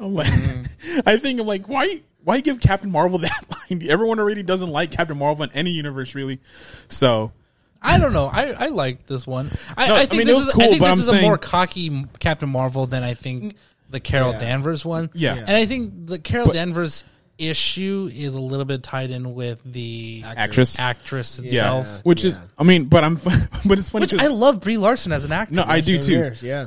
I'm 0.00 0.14
like, 0.14 0.28
I 1.06 1.16
think 1.16 1.40
I'm 1.40 1.46
like, 1.46 1.68
why 1.68 2.00
why 2.24 2.40
give 2.40 2.60
Captain 2.60 2.90
Marvel 2.90 3.18
that 3.20 3.44
line? 3.70 3.88
Everyone 3.88 4.18
already 4.18 4.42
doesn't 4.42 4.70
like 4.70 4.90
Captain 4.90 5.16
Marvel 5.18 5.44
in 5.44 5.52
any 5.52 5.70
universe, 5.70 6.14
really. 6.14 6.40
So 6.88 7.32
I 7.80 7.98
don't 7.98 8.12
know. 8.12 8.26
I, 8.26 8.52
I 8.52 8.66
like 8.68 9.06
this 9.06 9.26
one. 9.26 9.50
I, 9.76 9.88
No, 9.88 9.94
I 9.94 9.98
I 10.00 10.06
think 10.06 10.18
mean, 10.18 10.26
this 10.26 10.36
it 10.36 10.38
was 10.38 10.48
is, 10.48 10.54
cool, 10.54 10.62
I 10.62 10.66
think 10.68 10.80
but 10.80 10.94
this 10.94 11.08
I'm 11.08 11.14
is 11.16 11.20
a 11.20 11.22
more 11.22 11.38
cocky 11.38 12.04
Captain 12.18 12.48
Marvel 12.48 12.86
than 12.86 13.02
I 13.02 13.14
think 13.14 13.56
the 13.90 14.00
Carol 14.00 14.32
Yeah. 14.32 14.40
Danvers 14.40 14.84
one. 14.84 15.10
Yeah. 15.14 15.34
and 15.36 15.50
I 15.50 15.66
think 15.66 16.06
the 16.06 16.18
Carol 16.18 16.46
But- 16.46 16.54
Danvers 16.54 17.04
issue 17.48 18.10
is 18.14 18.34
a 18.34 18.40
little 18.40 18.64
bit 18.64 18.82
tied 18.82 19.10
in 19.10 19.34
with 19.34 19.62
the 19.64 20.22
actress, 20.24 20.78
actress 20.78 21.38
yeah, 21.42 21.78
itself. 21.80 22.04
which 22.04 22.24
is, 22.24 22.34
Yeah. 22.34 22.40
I 22.58 22.62
mean, 22.64 22.86
but 22.86 23.04
I'm, 23.04 23.16
but 23.66 23.78
it's 23.78 23.90
funny. 23.90 24.04
Which 24.04 24.12
'cause- 24.12 24.20
I 24.20 24.28
love 24.28 24.60
Brie 24.60 24.78
Larson 24.78 25.12
as 25.12 25.24
an 25.24 25.32
actor. 25.32 25.54
no, 25.54 25.64
I 25.66 25.80
do 25.80 25.98
too. 25.98 26.12
here, 26.12 26.36
Yeah. 26.42 26.66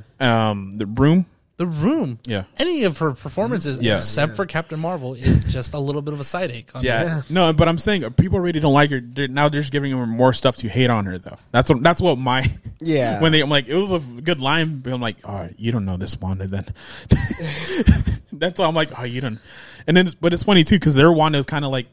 Um, 0.50 0.78
the 0.78 0.86
room, 0.86 1.26
The 1.58 1.66
Room. 1.66 2.20
yeah. 2.26 2.44
Any 2.58 2.84
of 2.84 2.98
her 2.98 3.14
performances, 3.14 3.80
Yeah. 3.82 3.96
except 3.98 4.36
for 4.36 4.46
Captain 4.46 4.78
Marvel, 4.78 5.14
is 5.14 5.46
just 5.54 5.74
a 5.74 5.80
little 5.80 6.02
bit 6.02 6.14
of 6.14 6.20
a 6.20 6.24
side 6.26 6.52
ache. 6.52 6.72
On 6.76 6.84
Yeah. 6.84 7.04
Yeah. 7.04 7.22
no, 7.30 7.54
but 7.54 7.70
I'm 7.70 7.78
saying 7.78 8.04
uh, 8.04 8.10
people 8.10 8.38
already 8.40 8.60
don't 8.60 8.74
like 8.74 8.90
her. 8.92 9.00
They're, 9.00 9.30
now 9.30 9.48
they're 9.48 9.62
just 9.62 9.72
giving 9.72 9.92
her 9.98 10.06
more 10.06 10.34
stuff 10.34 10.58
to 10.58 10.68
hate 10.68 10.90
on 10.90 11.06
her, 11.06 11.18
though. 11.18 11.38
That's 11.52 11.70
what 11.70 11.82
that's 11.82 12.02
what 12.02 12.18
my 12.18 12.46
Yeah. 12.82 13.22
when 13.22 13.32
they 13.32 13.40
I'm 13.42 13.50
like 13.50 13.68
it 13.68 13.76
was 13.76 13.94
a 13.94 14.00
good 14.00 14.42
line, 14.42 14.80
but 14.80 14.92
I'm 14.92 15.00
like, 15.00 15.18
oh, 15.24 15.48
you 15.56 15.72
don't 15.72 15.86
know 15.86 15.96
this 15.96 16.20
Wanda 16.20 16.46
then. 16.48 16.66
that's 18.34 18.60
why 18.60 18.66
I'm 18.66 18.76
like, 18.76 18.98
oh, 19.00 19.04
you 19.04 19.22
don't. 19.22 19.40
And 19.88 19.96
then, 19.96 20.10
but 20.20 20.34
it's 20.34 20.44
funny 20.44 20.64
too 20.64 20.76
because 20.78 20.96
their 20.96 21.12
Wanda 21.12 21.38
is 21.38 21.46
kind 21.46 21.64
of 21.64 21.72
like, 21.72 21.88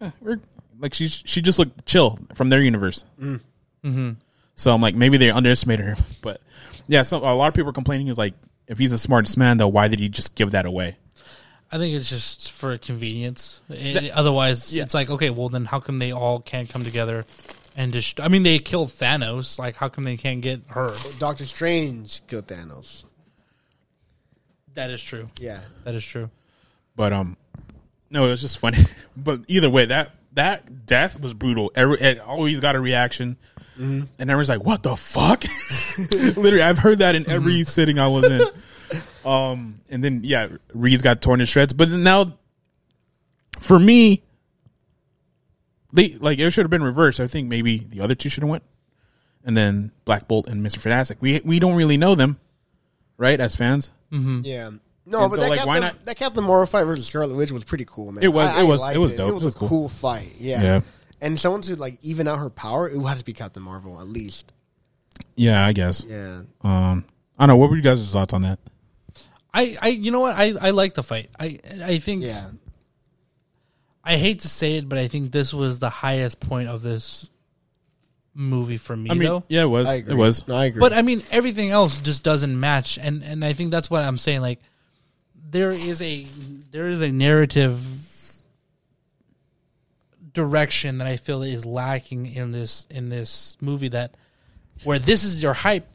eh, 0.00 0.10
we're 0.20 0.40
like 0.78 0.94
she's 0.94 1.22
she 1.26 1.42
just 1.42 1.58
looked 1.58 1.84
chill 1.86 2.18
from 2.34 2.48
their 2.48 2.62
universe. 2.62 3.04
Mm-hmm. 3.20 4.12
So 4.54 4.74
I'm 4.74 4.80
like, 4.80 4.94
maybe 4.94 5.18
they 5.18 5.30
underestimated 5.30 5.86
her, 5.86 5.96
but 6.22 6.40
yeah. 6.88 7.02
So 7.02 7.18
a 7.18 7.34
lot 7.34 7.48
of 7.48 7.54
people 7.54 7.70
are 7.70 7.72
complaining 7.74 8.08
is 8.08 8.18
like, 8.18 8.34
if 8.68 8.78
he's 8.78 8.90
the 8.90 8.98
smartest 8.98 9.36
man, 9.36 9.58
though, 9.58 9.68
why 9.68 9.88
did 9.88 9.98
he 9.98 10.08
just 10.08 10.34
give 10.34 10.50
that 10.52 10.66
away? 10.66 10.96
I 11.70 11.78
think 11.78 11.94
it's 11.94 12.08
just 12.08 12.52
for 12.52 12.76
convenience. 12.78 13.60
It- 13.68 14.12
otherwise, 14.12 14.74
yeah. 14.74 14.84
it's 14.84 14.94
like, 14.94 15.10
okay, 15.10 15.30
well, 15.30 15.48
then 15.48 15.66
how 15.66 15.80
come 15.80 15.98
they 15.98 16.12
all 16.12 16.40
can't 16.40 16.68
come 16.68 16.84
together 16.84 17.24
and 17.76 17.92
just? 17.92 18.20
I 18.20 18.28
mean, 18.28 18.42
they 18.42 18.58
killed 18.58 18.90
Thanos. 18.90 19.58
Like, 19.58 19.76
how 19.76 19.88
come 19.88 20.04
they 20.04 20.16
can't 20.16 20.40
get 20.40 20.62
her? 20.68 20.94
Doctor 21.18 21.44
Strange 21.44 22.26
killed 22.26 22.46
Thanos. 22.46 23.04
That 24.74 24.90
is 24.90 25.02
true. 25.02 25.28
Yeah. 25.40 25.60
That 25.84 25.94
is 25.94 26.04
true. 26.04 26.30
But 26.94 27.12
um, 27.12 27.36
no, 28.10 28.26
it 28.26 28.30
was 28.30 28.40
just 28.40 28.58
funny. 28.58 28.78
but 29.16 29.40
either 29.48 29.68
way, 29.68 29.86
that 29.86 30.12
that 30.32 30.86
death 30.86 31.20
was 31.20 31.34
brutal. 31.34 31.70
Every 31.74 31.98
it 31.98 32.20
always 32.20 32.60
got 32.60 32.76
a 32.76 32.80
reaction, 32.80 33.36
Mm-hmm. 33.78 34.02
and 34.18 34.30
everyone's 34.30 34.48
like, 34.48 34.64
"What 34.64 34.82
the 34.82 34.96
fuck?" 34.96 35.44
Literally, 36.36 36.62
I've 36.62 36.78
heard 36.78 36.98
that 36.98 37.14
in 37.14 37.28
every 37.28 37.54
Mm-hmm. 37.54 37.62
sitting 37.62 37.98
I 37.98 38.08
was 38.08 38.24
in. 38.26 38.42
Um, 39.24 39.80
and 39.90 40.02
then 40.02 40.20
yeah, 40.24 40.48
Reed's 40.72 41.02
got 41.02 41.20
torn 41.20 41.40
to 41.40 41.46
shreds. 41.46 41.74
But 41.74 41.90
now, 41.90 42.38
for 43.58 43.78
me, 43.78 44.22
they 45.92 46.14
like 46.18 46.38
it 46.38 46.50
should 46.50 46.62
have 46.64 46.70
been 46.70 46.82
reversed. 46.82 47.20
I 47.20 47.26
think 47.26 47.48
maybe 47.48 47.78
the 47.78 48.00
other 48.00 48.14
two 48.14 48.28
should 48.30 48.42
have 48.42 48.48
went, 48.50 48.62
and 49.44 49.56
then 49.56 49.92
Black 50.06 50.28
Bolt 50.28 50.48
and 50.48 50.62
Mister 50.62 50.80
Fantastic. 50.80 51.18
We 51.20 51.40
we 51.44 51.58
don't 51.58 51.76
really 51.76 51.96
know 51.96 52.14
them, 52.14 52.38
right? 53.16 53.38
As 53.38 53.56
fans, 53.56 53.92
Yeah. 54.10 54.70
No, 55.10 55.22
And 55.22 55.30
but 55.30 55.36
so, 55.36 55.40
that, 55.42 55.48
like, 55.48 55.58
Captain, 55.60 55.66
why 55.68 55.78
not- 55.78 56.04
that 56.04 56.16
Captain 56.16 56.44
Marvel 56.44 56.66
fight 56.66 56.84
versus 56.84 57.06
Scarlet 57.06 57.34
Witch 57.34 57.50
was 57.50 57.64
pretty 57.64 57.86
cool, 57.86 58.12
man. 58.12 58.22
It 58.22 58.28
was- 58.28 58.50
I- 58.52 58.58
it 58.58 58.60
I 58.60 58.62
was- 58.64 58.80
liked 58.82 58.96
it 58.96 58.98
was 58.98 59.14
dope. 59.14 59.28
It 59.30 59.32
was, 59.34 59.42
It 59.42 59.46
was 59.46 59.54
a 59.54 59.58
cool. 59.58 59.68
cool 59.68 59.88
fight. 59.88 60.32
Yeah. 60.38 60.62
Yeah. 60.62 60.80
And 61.20 61.38
someone 61.38 61.62
to 61.62 61.76
like 61.76 61.98
even 62.02 62.28
out 62.28 62.38
her 62.38 62.50
power, 62.50 62.88
it 62.88 62.96
would 62.96 63.08
have 63.08 63.18
to 63.18 63.24
be 63.24 63.32
Captain 63.32 63.62
Marvel 63.62 64.00
at 64.00 64.06
least. 64.08 64.52
yeah, 65.36 65.66
I 65.66 65.72
guess. 65.72 66.04
Yeah. 66.08 66.42
Um, 66.62 67.04
I 67.38 67.46
don't 67.46 67.48
know. 67.48 67.56
What 67.56 67.70
were 67.70 67.76
you 67.76 67.82
guys' 67.82 68.12
thoughts 68.12 68.32
on 68.34 68.42
that? 68.42 68.58
I, 69.52 69.76
I 69.82 69.88
you 69.88 70.10
know 70.10 70.20
what 70.20 70.36
I, 70.36 70.54
I 70.60 70.70
like 70.70 70.94
the 70.94 71.02
fight. 71.02 71.30
I 71.38 71.58
I 71.82 71.98
think 71.98 72.22
Yeah. 72.24 72.48
I 74.04 74.16
hate 74.16 74.40
to 74.40 74.48
say 74.48 74.76
it, 74.76 74.88
but 74.88 74.98
I 74.98 75.08
think 75.08 75.32
this 75.32 75.52
was 75.52 75.80
the 75.80 75.90
highest 75.90 76.40
point 76.40 76.68
of 76.68 76.82
this 76.82 77.30
movie 78.34 78.76
for 78.76 78.96
me 78.96 79.10
I 79.10 79.14
mean, 79.14 79.28
though. 79.28 79.44
yeah, 79.48 79.62
it 79.62 79.66
was. 79.66 79.88
I 79.88 79.94
agree. 79.94 80.14
It 80.14 80.16
was. 80.16 80.46
No, 80.46 80.54
I 80.54 80.66
agree. 80.66 80.80
But 80.80 80.92
I 80.92 81.02
mean 81.02 81.22
everything 81.30 81.70
else 81.70 82.00
just 82.00 82.22
doesn't 82.22 82.58
match 82.58 82.98
and 82.98 83.22
and 83.24 83.44
I 83.44 83.52
think 83.54 83.70
that's 83.72 83.90
what 83.90 84.04
I'm 84.04 84.18
saying 84.18 84.40
like 84.40 84.60
there 85.50 85.70
is 85.70 86.00
a 86.02 86.26
there 86.70 86.88
is 86.88 87.02
a 87.02 87.10
narrative 87.10 87.80
direction 90.38 90.98
that 90.98 91.06
I 91.06 91.16
feel 91.16 91.42
is 91.42 91.66
lacking 91.66 92.26
in 92.26 92.52
this 92.52 92.86
in 92.90 93.08
this 93.08 93.56
movie 93.60 93.88
that 93.88 94.14
where 94.84 94.98
this 94.98 95.24
is 95.24 95.42
your 95.42 95.52
hype 95.52 95.86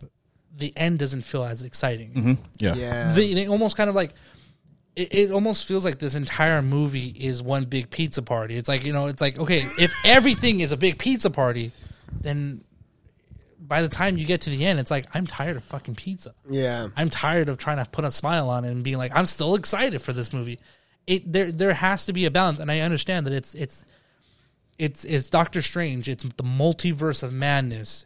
the 0.56 0.74
end 0.78 1.00
doesn't 1.00 1.24
feel 1.24 1.44
as 1.44 1.64
exciting. 1.64 2.12
Mm-hmm. 2.12 2.34
Yeah. 2.60 2.76
yeah. 2.76 3.12
the, 3.14 3.34
they 3.34 3.48
almost 3.48 3.76
kind 3.76 3.90
of 3.90 3.96
like 3.96 4.14
it, 4.96 5.14
it 5.14 5.32
almost 5.32 5.68
feels 5.68 5.84
like 5.84 6.00
this 6.00 6.14
entire 6.14 6.62
movie 6.62 7.08
is 7.08 7.42
one 7.42 7.64
big 7.64 7.90
pizza 7.90 8.22
party. 8.22 8.56
It's 8.56 8.68
like 8.68 8.86
you 8.86 8.94
know, 8.94 9.08
it's 9.08 9.22
like 9.22 9.40
okay, 9.40 9.64
if 9.80 9.94
everything 10.06 10.62
is 10.62 10.72
a 10.72 10.78
big 10.78 11.00
pizza 11.00 11.30
party, 11.30 11.72
then 12.22 12.64
by 13.60 13.82
the 13.82 13.90
time 13.90 14.18
you 14.18 14.26
get 14.26 14.42
to 14.42 14.50
the 14.50 14.66
end, 14.66 14.80
it's 14.80 14.92
like 14.92 15.06
I'm 15.16 15.26
tired 15.26 15.58
of 15.58 15.64
fucking 15.64 15.96
pizza. 15.96 16.36
yeah. 16.50 16.90
I'm 16.96 17.10
tired 17.10 17.50
of 17.50 17.58
trying 17.58 17.84
to 17.84 17.90
put 17.90 18.06
a 18.06 18.12
smile 18.12 18.50
on 18.50 18.66
it 18.66 18.72
and 18.72 18.84
being 18.84 18.98
like 18.98 19.12
I'm 19.16 19.26
still 19.26 19.56
excited 19.56 20.02
for 20.02 20.14
this 20.14 20.34
movie. 20.34 20.60
It 21.08 21.32
there 21.32 21.52
there 21.52 21.74
has 21.74 22.06
to 22.06 22.14
be 22.14 22.26
a 22.26 22.32
balance, 22.32 22.60
and 22.60 22.70
I 22.70 22.82
understand 22.82 23.26
that 23.26 23.34
it's 23.34 23.56
it's 23.56 23.86
it's 24.78 25.06
it's 25.06 25.30
Doctor 25.30 25.62
Strange. 25.62 26.10
It's 26.10 26.24
the 26.24 26.44
multiverse 26.44 27.24
of 27.24 27.34
madness. 27.34 28.06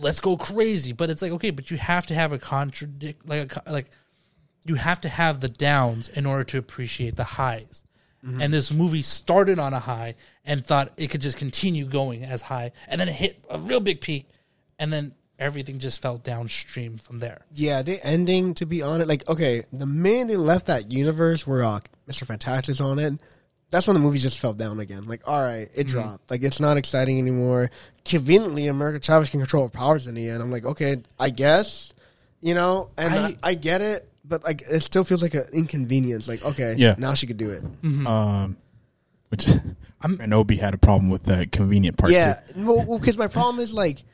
Let's 0.00 0.20
go 0.20 0.36
crazy, 0.36 0.92
but 0.92 1.10
it's 1.10 1.22
like 1.22 1.32
okay, 1.32 1.50
but 1.50 1.70
you 1.70 1.76
have 1.76 2.06
to 2.06 2.14
have 2.14 2.32
a 2.32 2.38
contradict 2.38 3.28
like 3.28 3.56
a, 3.56 3.72
like 3.72 3.86
you 4.64 4.74
have 4.74 5.00
to 5.02 5.08
have 5.08 5.40
the 5.40 5.48
downs 5.48 6.08
in 6.08 6.26
order 6.26 6.44
to 6.44 6.58
appreciate 6.58 7.16
the 7.16 7.24
highs. 7.24 7.84
And 8.40 8.52
this 8.52 8.72
movie 8.72 9.02
started 9.02 9.60
on 9.60 9.72
a 9.72 9.78
high 9.78 10.16
and 10.44 10.66
thought 10.66 10.92
it 10.96 11.10
could 11.10 11.20
just 11.20 11.38
continue 11.38 11.86
going 11.86 12.24
as 12.24 12.42
high, 12.42 12.72
and 12.88 13.00
then 13.00 13.08
it 13.08 13.14
hit 13.14 13.44
a 13.48 13.56
real 13.56 13.78
big 13.78 14.00
peak, 14.00 14.28
and 14.80 14.92
then 14.92 15.14
everything 15.38 15.78
just 15.78 16.02
fell 16.02 16.18
downstream 16.18 16.98
from 16.98 17.18
there. 17.18 17.46
Yeah, 17.52 17.82
the 17.82 18.04
ending, 18.04 18.54
to 18.54 18.66
be 18.66 18.82
honest, 18.82 19.08
like, 19.08 19.28
okay, 19.28 19.62
the 19.72 19.86
minute 19.86 20.28
they 20.28 20.36
left 20.36 20.66
that 20.66 20.90
universe 20.90 21.46
where 21.46 21.62
uh, 21.62 21.78
Mr. 22.08 22.26
Fantastic's 22.26 22.80
on 22.80 22.98
it, 22.98 23.14
that's 23.70 23.86
when 23.86 23.94
the 23.94 24.00
movie 24.00 24.18
just 24.18 24.38
fell 24.38 24.54
down 24.54 24.80
again. 24.80 25.04
Like, 25.04 25.22
all 25.26 25.42
right, 25.42 25.68
it 25.74 25.86
mm-hmm. 25.86 25.98
dropped. 25.98 26.30
Like, 26.30 26.42
it's 26.42 26.60
not 26.60 26.76
exciting 26.76 27.18
anymore. 27.18 27.70
Conveniently, 28.04 28.68
America 28.68 29.00
Chavez 29.00 29.30
can 29.30 29.40
control 29.40 29.64
her 29.64 29.70
powers 29.70 30.06
in 30.06 30.14
the 30.14 30.28
end. 30.28 30.42
I'm 30.42 30.50
like, 30.50 30.64
okay, 30.64 31.02
I 31.18 31.30
guess, 31.30 31.92
you 32.40 32.54
know, 32.54 32.90
and 32.96 33.12
I, 33.12 33.26
I- 33.26 33.36
I 33.42 33.54
get 33.54 33.80
it, 33.80 34.08
but 34.24 34.44
like, 34.44 34.62
it 34.62 34.82
still 34.82 35.04
feels 35.04 35.22
like 35.22 35.34
an 35.34 35.46
inconvenience. 35.52 36.28
Like, 36.28 36.44
okay, 36.44 36.74
Yeah. 36.76 36.94
now 36.98 37.14
she 37.14 37.26
could 37.26 37.36
do 37.36 37.50
it. 37.50 37.64
Mm-hmm. 37.82 38.06
Um, 38.06 38.56
which 39.30 39.48
I'm, 40.00 40.20
and 40.20 40.32
Obi 40.32 40.56
had 40.56 40.74
a 40.74 40.78
problem 40.78 41.10
with 41.10 41.24
the 41.24 41.46
convenient 41.50 41.96
part. 41.96 42.12
yeah, 42.12 42.34
too. 42.54 42.64
well, 42.64 42.98
because 42.98 43.18
my 43.18 43.26
problem 43.26 43.60
is 43.60 43.74
like, 43.74 44.04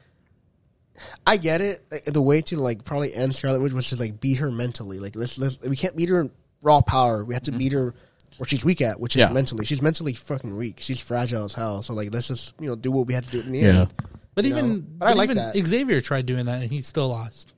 I 1.26 1.36
get 1.36 1.60
it. 1.60 1.84
Like, 1.90 2.04
the 2.04 2.22
way 2.22 2.42
to 2.42 2.56
like 2.56 2.84
probably 2.84 3.12
end 3.12 3.34
Scarlet 3.34 3.60
Witch 3.60 3.72
was 3.72 3.88
to 3.88 3.96
like 3.96 4.20
beat 4.20 4.38
her 4.38 4.50
mentally. 4.50 4.98
Like 4.98 5.16
let's 5.16 5.36
let's 5.38 5.60
we 5.60 5.74
can't 5.76 5.96
beat 5.96 6.08
her 6.08 6.20
in 6.20 6.30
raw 6.62 6.80
power. 6.80 7.24
We 7.24 7.34
have 7.34 7.42
to 7.44 7.50
mm-hmm. 7.50 7.58
beat 7.58 7.72
her 7.72 7.94
where 8.38 8.46
she's 8.46 8.64
weak 8.64 8.80
at, 8.80 9.00
which 9.00 9.16
is 9.16 9.20
Yeah. 9.20 9.30
mentally. 9.30 9.64
She's 9.64 9.82
mentally 9.82 10.14
fucking 10.14 10.56
weak. 10.56 10.78
She's 10.80 11.00
fragile 11.00 11.44
as 11.44 11.54
hell. 11.54 11.82
So 11.82 11.94
like 11.94 12.12
let's 12.12 12.28
just 12.28 12.54
you 12.60 12.68
know 12.68 12.76
do 12.76 12.90
what 12.90 13.06
we 13.06 13.14
had 13.14 13.24
to 13.26 13.30
do 13.30 13.40
in 13.40 13.52
the 13.52 13.58
Yeah. 13.58 13.80
end. 13.82 13.94
But 14.34 14.46
even 14.46 14.68
know, 14.68 14.80
but, 14.80 14.98
but 14.98 15.08
I 15.08 15.12
like 15.12 15.30
even 15.30 15.36
that. 15.36 15.56
Xavier 15.56 16.00
tried 16.00 16.26
doing 16.26 16.46
that 16.46 16.62
and 16.62 16.70
he 16.70 16.80
still 16.80 17.08
lost. 17.08 17.52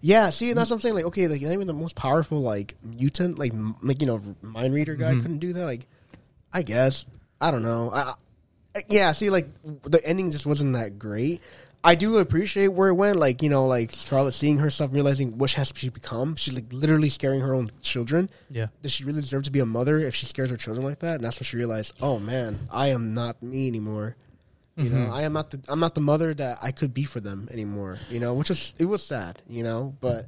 Yeah, 0.00 0.30
see, 0.30 0.50
and 0.50 0.58
that's 0.58 0.70
what 0.70 0.76
I'm 0.76 0.80
saying. 0.80 0.94
Like, 0.94 1.04
okay, 1.06 1.26
like 1.28 1.42
even 1.42 1.66
the 1.66 1.74
most 1.74 1.96
powerful 1.96 2.40
like 2.40 2.76
mutant, 2.82 3.38
like 3.38 3.52
m- 3.52 3.76
like 3.82 4.00
you 4.00 4.06
know, 4.06 4.20
mind 4.42 4.72
reader 4.72 4.94
guy 4.94 5.12
mm-hmm. 5.12 5.22
couldn't 5.22 5.38
do 5.38 5.52
that. 5.54 5.64
Like, 5.64 5.86
I 6.52 6.62
guess 6.62 7.06
I 7.40 7.50
don't 7.50 7.62
know. 7.62 7.90
I, 7.92 8.14
I, 8.76 8.82
yeah, 8.88 9.12
see, 9.12 9.30
like 9.30 9.48
the 9.82 10.00
ending 10.04 10.30
just 10.30 10.46
wasn't 10.46 10.74
that 10.74 10.98
great. 10.98 11.40
I 11.86 11.94
do 11.94 12.16
appreciate 12.16 12.68
where 12.68 12.88
it 12.88 12.94
went. 12.94 13.18
Like 13.18 13.42
you 13.42 13.50
know, 13.50 13.66
like 13.66 13.92
Scarlet 13.92 14.32
seeing 14.32 14.58
herself, 14.58 14.92
realizing 14.92 15.36
what 15.36 15.52
has 15.52 15.70
she 15.74 15.90
become. 15.90 16.34
She's 16.34 16.54
like 16.54 16.72
literally 16.72 17.10
scaring 17.10 17.40
her 17.40 17.54
own 17.54 17.70
children. 17.82 18.30
Yeah. 18.50 18.68
Does 18.82 18.92
she 18.92 19.04
really 19.04 19.20
deserve 19.20 19.42
to 19.44 19.50
be 19.50 19.60
a 19.60 19.66
mother 19.66 19.98
if 19.98 20.14
she 20.14 20.24
scares 20.24 20.50
her 20.50 20.56
children 20.56 20.86
like 20.86 21.00
that? 21.00 21.16
And 21.16 21.24
that's 21.24 21.38
when 21.38 21.44
she 21.44 21.58
realized, 21.58 21.92
oh 22.00 22.18
man, 22.18 22.58
I 22.72 22.88
am 22.88 23.12
not 23.12 23.42
me 23.42 23.68
anymore. 23.68 24.16
You 24.76 24.88
know, 24.88 24.96
mm-hmm. 24.96 25.12
I 25.12 25.22
am 25.22 25.34
not 25.34 25.50
the 25.50 25.60
I'm 25.68 25.78
not 25.78 25.94
the 25.94 26.00
mother 26.00 26.32
that 26.34 26.58
I 26.62 26.72
could 26.72 26.94
be 26.94 27.04
for 27.04 27.20
them 27.20 27.48
anymore. 27.52 27.98
You 28.08 28.18
know, 28.18 28.32
which 28.32 28.48
was 28.48 28.72
it 28.78 28.86
was 28.86 29.04
sad. 29.04 29.42
You 29.46 29.62
know, 29.62 29.94
but 30.00 30.26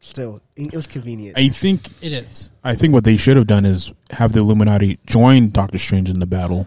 still, 0.00 0.40
it 0.56 0.74
was 0.74 0.86
convenient. 0.86 1.36
I 1.36 1.50
think 1.50 1.90
It 2.00 2.12
is. 2.12 2.50
I 2.64 2.74
think 2.74 2.94
what 2.94 3.04
they 3.04 3.18
should 3.18 3.36
have 3.36 3.46
done 3.46 3.66
is 3.66 3.92
have 4.10 4.32
the 4.32 4.40
Illuminati 4.40 4.98
join 5.06 5.50
Doctor 5.50 5.76
Strange 5.76 6.08
in 6.08 6.18
the 6.18 6.26
battle, 6.26 6.66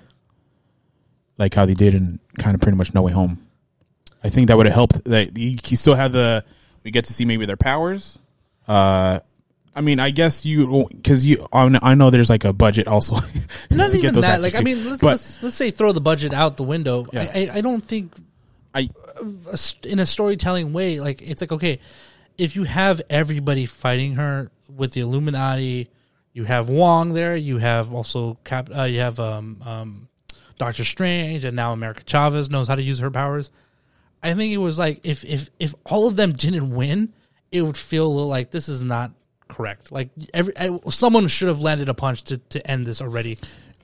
like 1.39 1.55
how 1.55 1.65
they 1.65 1.73
did 1.73 1.95
in 1.95 2.19
kind 2.38 2.53
of 2.53 2.61
pretty 2.61 2.77
much 2.77 2.93
No 2.93 3.01
Way 3.01 3.13
Home. 3.13 3.47
I 4.23 4.30
think 4.30 4.48
that 4.48 4.57
would 4.57 4.65
have 4.65 4.76
helped. 4.76 5.03
That 5.06 5.38
you, 5.38 5.57
still 5.77 5.95
have 5.95 6.11
the 6.11 6.44
we 6.84 6.91
get 6.91 7.06
to 7.06 7.14
see 7.14 7.26
maybe 7.26 7.45
their 7.45 7.57
powers. 7.57 8.18
Uh, 8.68 9.19
I 9.76 9.81
mean, 9.81 9.99
I 9.99 10.10
guess 10.10 10.45
you 10.45 10.88
because 10.91 11.27
you 11.27 11.48
I 11.53 11.94
know 11.94 12.10
there's 12.10 12.30
like 12.30 12.45
a 12.45 12.53
budget 12.53 12.88
also. 12.88 13.15
Not 13.72 13.94
even 13.94 14.15
that. 14.22 14.41
Like 14.41 14.56
I 14.56 14.61
mean, 14.61 14.84
let's, 14.89 15.02
but 15.02 15.07
let's 15.10 15.44
let's 15.44 15.56
say 15.56 15.72
throw 15.72 15.91
the 15.91 16.02
budget 16.02 16.34
out 16.34 16.57
the 16.57 16.64
window. 16.64 17.06
Yeah. 17.14 17.30
I, 17.34 17.39
I 17.39 17.49
I 17.57 17.61
don't 17.61 17.84
think 17.84 18.14
I 18.73 18.89
in 19.84 19.99
a 19.99 20.06
storytelling 20.06 20.73
way, 20.73 20.99
like 20.99 21.22
it's 21.22 21.41
like 21.41 21.52
okay, 21.52 21.80
if 22.38 22.56
you 22.56 22.64
have 22.64 23.02
everybody 23.10 23.65
fighting 23.65 24.14
her 24.14 24.49
with 24.76 24.94
the 24.94 25.02
Illuminati, 25.02 25.89
you 26.34 26.44
have 26.44 26.69
Wong 26.69 27.14
there, 27.14 27.35
you 27.35 27.57
have 27.57 27.94
also 27.94 28.38
Cap, 28.44 28.69
uh, 28.76 28.84
you 28.84 28.99
have 28.99 29.19
um 29.19 29.61
um 29.64 30.07
Doctor 30.57 30.84
Strange, 30.84 31.44
and 31.44 31.56
now 31.56 31.73
America 31.73 32.03
Chavez 32.03 32.49
knows 32.49 32.68
how 32.68 32.76
to 32.76 32.81
use 32.81 32.99
her 32.99 33.11
powers. 33.11 33.52
I 34.27 34.33
think 34.33 34.53
it 34.53 34.57
was 34.57 34.77
like 34.77 34.99
if 35.03 35.23
if 35.25 35.49
if 35.59 35.73
all 35.85 36.07
of 36.07 36.15
them 36.15 36.33
didn't 36.33 36.69
win, 36.71 37.13
it 37.51 37.61
would 37.61 37.77
feel 37.77 38.05
a 38.07 38.09
little 38.13 38.27
like 38.29 38.51
this 38.51 38.67
is 38.69 38.83
not 38.83 39.11
correct. 39.47 39.91
Like 39.91 40.09
every 40.33 40.53
I- 40.57 40.79
someone 40.89 41.27
should 41.27 41.47
have 41.47 41.61
landed 41.61 41.89
a 41.89 41.93
punch 41.93 42.23
to 42.23 42.37
to 42.37 42.65
end 42.69 42.85
this 42.85 43.01
already. 43.01 43.37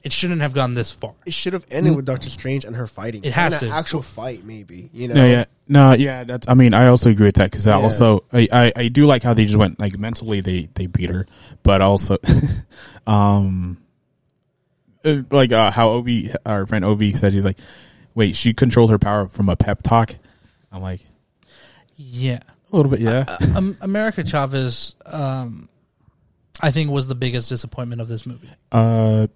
It 0.03 0.11
shouldn't 0.11 0.41
have 0.41 0.53
gone 0.53 0.73
this 0.73 0.91
far. 0.91 1.13
it 1.25 1.33
should 1.33 1.53
have 1.53 1.65
ended 1.71 1.95
with 1.95 2.03
Doctor 2.03 2.29
Strange 2.29 2.65
and 2.65 2.75
her 2.75 2.87
fighting. 2.87 3.23
It 3.23 3.31
has 3.31 3.53
And 3.53 3.63
an 3.63 3.69
to. 3.69 3.75
actual 3.75 4.01
fight, 4.01 4.43
maybe. 4.43 4.89
You 4.91 5.07
know, 5.07 5.13
No, 5.15 5.25
yeah, 5.25 5.45
no, 5.69 5.93
yeah. 5.93 6.25
That's. 6.25 6.45
I 6.49 6.55
mean, 6.55 6.73
I 6.73 6.87
also 6.87 7.09
agree 7.09 7.27
with 7.27 7.35
that 7.35 7.49
because 7.51 7.67
I 7.67 7.77
Yeah. 7.77 7.83
also 7.85 8.25
I, 8.33 8.47
I 8.51 8.73
I 8.75 8.87
do 8.89 9.05
like 9.05 9.23
how 9.23 9.33
they 9.33 9.45
just 9.45 9.55
went 9.55 9.79
like 9.79 9.97
mentally 9.97 10.41
they 10.41 10.67
they 10.73 10.87
beat 10.87 11.09
her, 11.09 11.25
but 11.63 11.81
also, 11.81 12.17
um, 13.07 13.77
uh, 15.05 15.17
like 15.31 15.51
uh, 15.53 15.71
how 15.71 15.89
Obi 15.91 16.31
our 16.45 16.65
friend 16.65 16.83
Obi 16.85 17.13
said 17.13 17.31
he's 17.33 17.45
like, 17.45 17.59
wait, 18.13 18.35
she 18.35 18.53
controlled 18.53 18.89
her 18.89 18.99
power 18.99 19.27
from 19.29 19.47
a 19.47 19.55
pep 19.55 19.83
talk. 19.83 20.15
I'm 20.73 20.81
like 20.81 21.01
Yeah. 21.95 22.39
a 22.71 22.75
little 22.75 22.89
bit, 22.91 22.99
yeah. 23.01 23.37
um, 23.55 23.77
America 23.81 24.25
Chavez, 24.25 24.95
um, 25.05 25.69
I 26.61 26.71
think, 26.71 26.89
was 26.91 27.07
the 27.07 27.15
biggest 27.15 27.47
disappointment 27.49 28.01
of 28.01 28.07
this 28.07 28.25
movie. 28.25 28.49
Uh, 28.71 29.27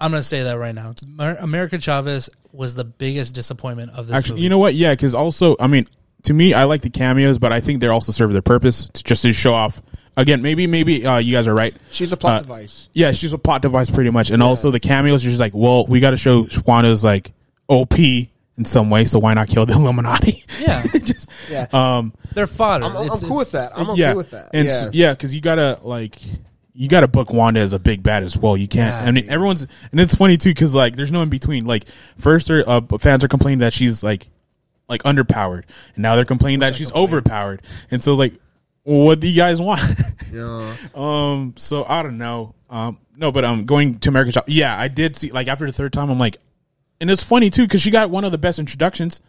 I'm 0.00 0.10
going 0.10 0.20
to 0.20 0.26
say 0.26 0.44
that 0.44 0.58
right 0.58 0.74
now. 0.74 0.94
America 1.40 1.78
Chavez 1.78 2.30
was 2.52 2.74
the 2.74 2.84
biggest 2.84 3.34
disappointment 3.34 3.92
of 3.92 4.06
this 4.06 4.16
actually, 4.16 4.34
movie. 4.34 4.42
you 4.44 4.48
know 4.50 4.58
what? 4.58 4.74
Yeah, 4.74 4.92
because 4.92 5.14
also, 5.14 5.56
I 5.60 5.66
mean, 5.66 5.86
to 6.24 6.32
me, 6.34 6.54
I 6.54 6.64
like 6.64 6.82
the 6.82 6.90
cameos, 6.90 7.38
but 7.38 7.52
I 7.52 7.60
think 7.60 7.80
they 7.80 7.88
also 7.88 8.12
serve 8.12 8.32
their 8.32 8.42
purpose 8.42 8.86
to 8.88 9.02
just 9.04 9.22
to 9.22 9.32
show 9.32 9.52
off. 9.54 9.82
Again, 10.16 10.42
maybe 10.42 10.66
maybe 10.66 11.06
uh, 11.06 11.18
you 11.18 11.32
guys 11.32 11.46
are 11.46 11.54
right. 11.54 11.76
she's 11.92 12.10
a 12.12 12.16
plot 12.16 12.38
Uh, 12.38 12.40
device. 12.40 12.90
Yeah, 12.92 13.12
she's 13.12 13.32
a 13.32 13.38
plot 13.38 13.62
device 13.62 13.88
pretty 13.90 14.10
much, 14.10 14.30
and 14.30 14.42
also 14.42 14.70
the 14.72 14.80
cameos. 14.80 15.22
You're 15.24 15.30
just 15.30 15.40
like, 15.40 15.54
well, 15.54 15.86
we 15.86 16.00
got 16.00 16.10
to 16.10 16.16
show 16.16 16.46
Wanda's 16.66 17.04
like 17.04 17.32
OP, 17.68 17.94
and 17.94 18.28
in 18.58 18.64
some 18.66 18.90
way. 18.90 19.04
So 19.06 19.18
why 19.18 19.32
not 19.34 19.48
kill 19.48 19.64
the 19.64 19.72
Illuminati? 19.80 20.44
Yeah, 20.60 20.82
Just, 21.02 21.30
Yeah. 21.50 21.66
um, 21.72 22.12
they're 22.34 22.46
fodder. 22.46 22.84
I'm, 22.84 22.96
I'm, 22.96 23.02
It's- 23.04 23.20
cool 23.22 23.40
it's- 23.40 23.46
with 23.46 23.52
that. 23.52 23.72
I'm 23.74 23.88
okay 23.90 24.00
yeah, 24.00 24.12
with 24.14 24.30
that. 24.32 24.50
And 24.52 24.66
yeah. 24.66 24.72
s- 24.74 24.88
yeah, 24.92 25.12
because 25.14 25.34
you 25.34 25.40
gotta 25.40 25.78
like 25.82 26.16
you 26.74 26.88
gotta 26.88 27.08
book 27.08 27.32
Wanda 27.32 27.60
as 27.60 27.72
a 27.72 27.78
big 27.78 28.02
bad 28.02 28.22
as 28.22 28.36
well. 28.36 28.56
You 28.56 28.68
can't. 28.68 28.92
Yeah, 28.92 29.08
I 29.08 29.12
mean, 29.12 29.24
dude. 29.24 29.32
everyone's 29.32 29.66
and 29.90 29.98
it's 30.00 30.14
funny 30.14 30.36
too 30.36 30.50
because 30.50 30.74
like 30.74 30.96
there's 30.96 31.10
no 31.10 31.22
in 31.22 31.28
between. 31.30 31.64
Like 31.64 31.84
first, 32.18 32.48
they're, 32.48 32.68
uh, 32.68 32.80
fans 33.00 33.24
are 33.24 33.28
complaining 33.28 33.60
that 33.60 33.72
she's 33.72 34.02
like 34.02 34.28
like 34.88 35.02
underpowered, 35.02 35.64
and 35.94 36.02
now 36.02 36.14
they're 36.16 36.24
complaining 36.24 36.60
that 36.60 36.74
she's 36.74 36.92
overpowered. 36.92 37.62
And 37.90 38.02
so 38.02 38.14
like, 38.14 38.32
what 38.84 39.20
do 39.20 39.28
you 39.28 39.36
guys 39.36 39.60
want? 39.60 39.80
Yeah. 40.30 40.74
um. 40.94 41.54
So 41.56 41.86
I 41.88 42.02
don't 42.02 42.18
know. 42.18 42.54
Um. 42.68 42.98
No, 43.16 43.32
but 43.32 43.44
um, 43.46 43.64
going 43.64 43.98
to 44.00 44.10
America 44.10 44.30
Chavez. 44.32 44.54
Yeah, 44.54 44.78
I 44.78 44.88
did 44.88 45.16
see 45.16 45.30
like 45.32 45.48
after 45.48 45.64
the 45.66 45.72
third 45.72 45.92
time, 45.92 46.10
I'm 46.10 46.18
like, 46.18 46.36
and 47.00 47.10
it's 47.10 47.22
funny 47.24 47.50
too 47.50 47.62
because 47.62 47.80
she 47.80 47.90
got 47.90 48.10
one 48.10 48.24
of 48.24 48.32
the 48.32 48.38
best 48.38 48.58
introductions 48.58 49.20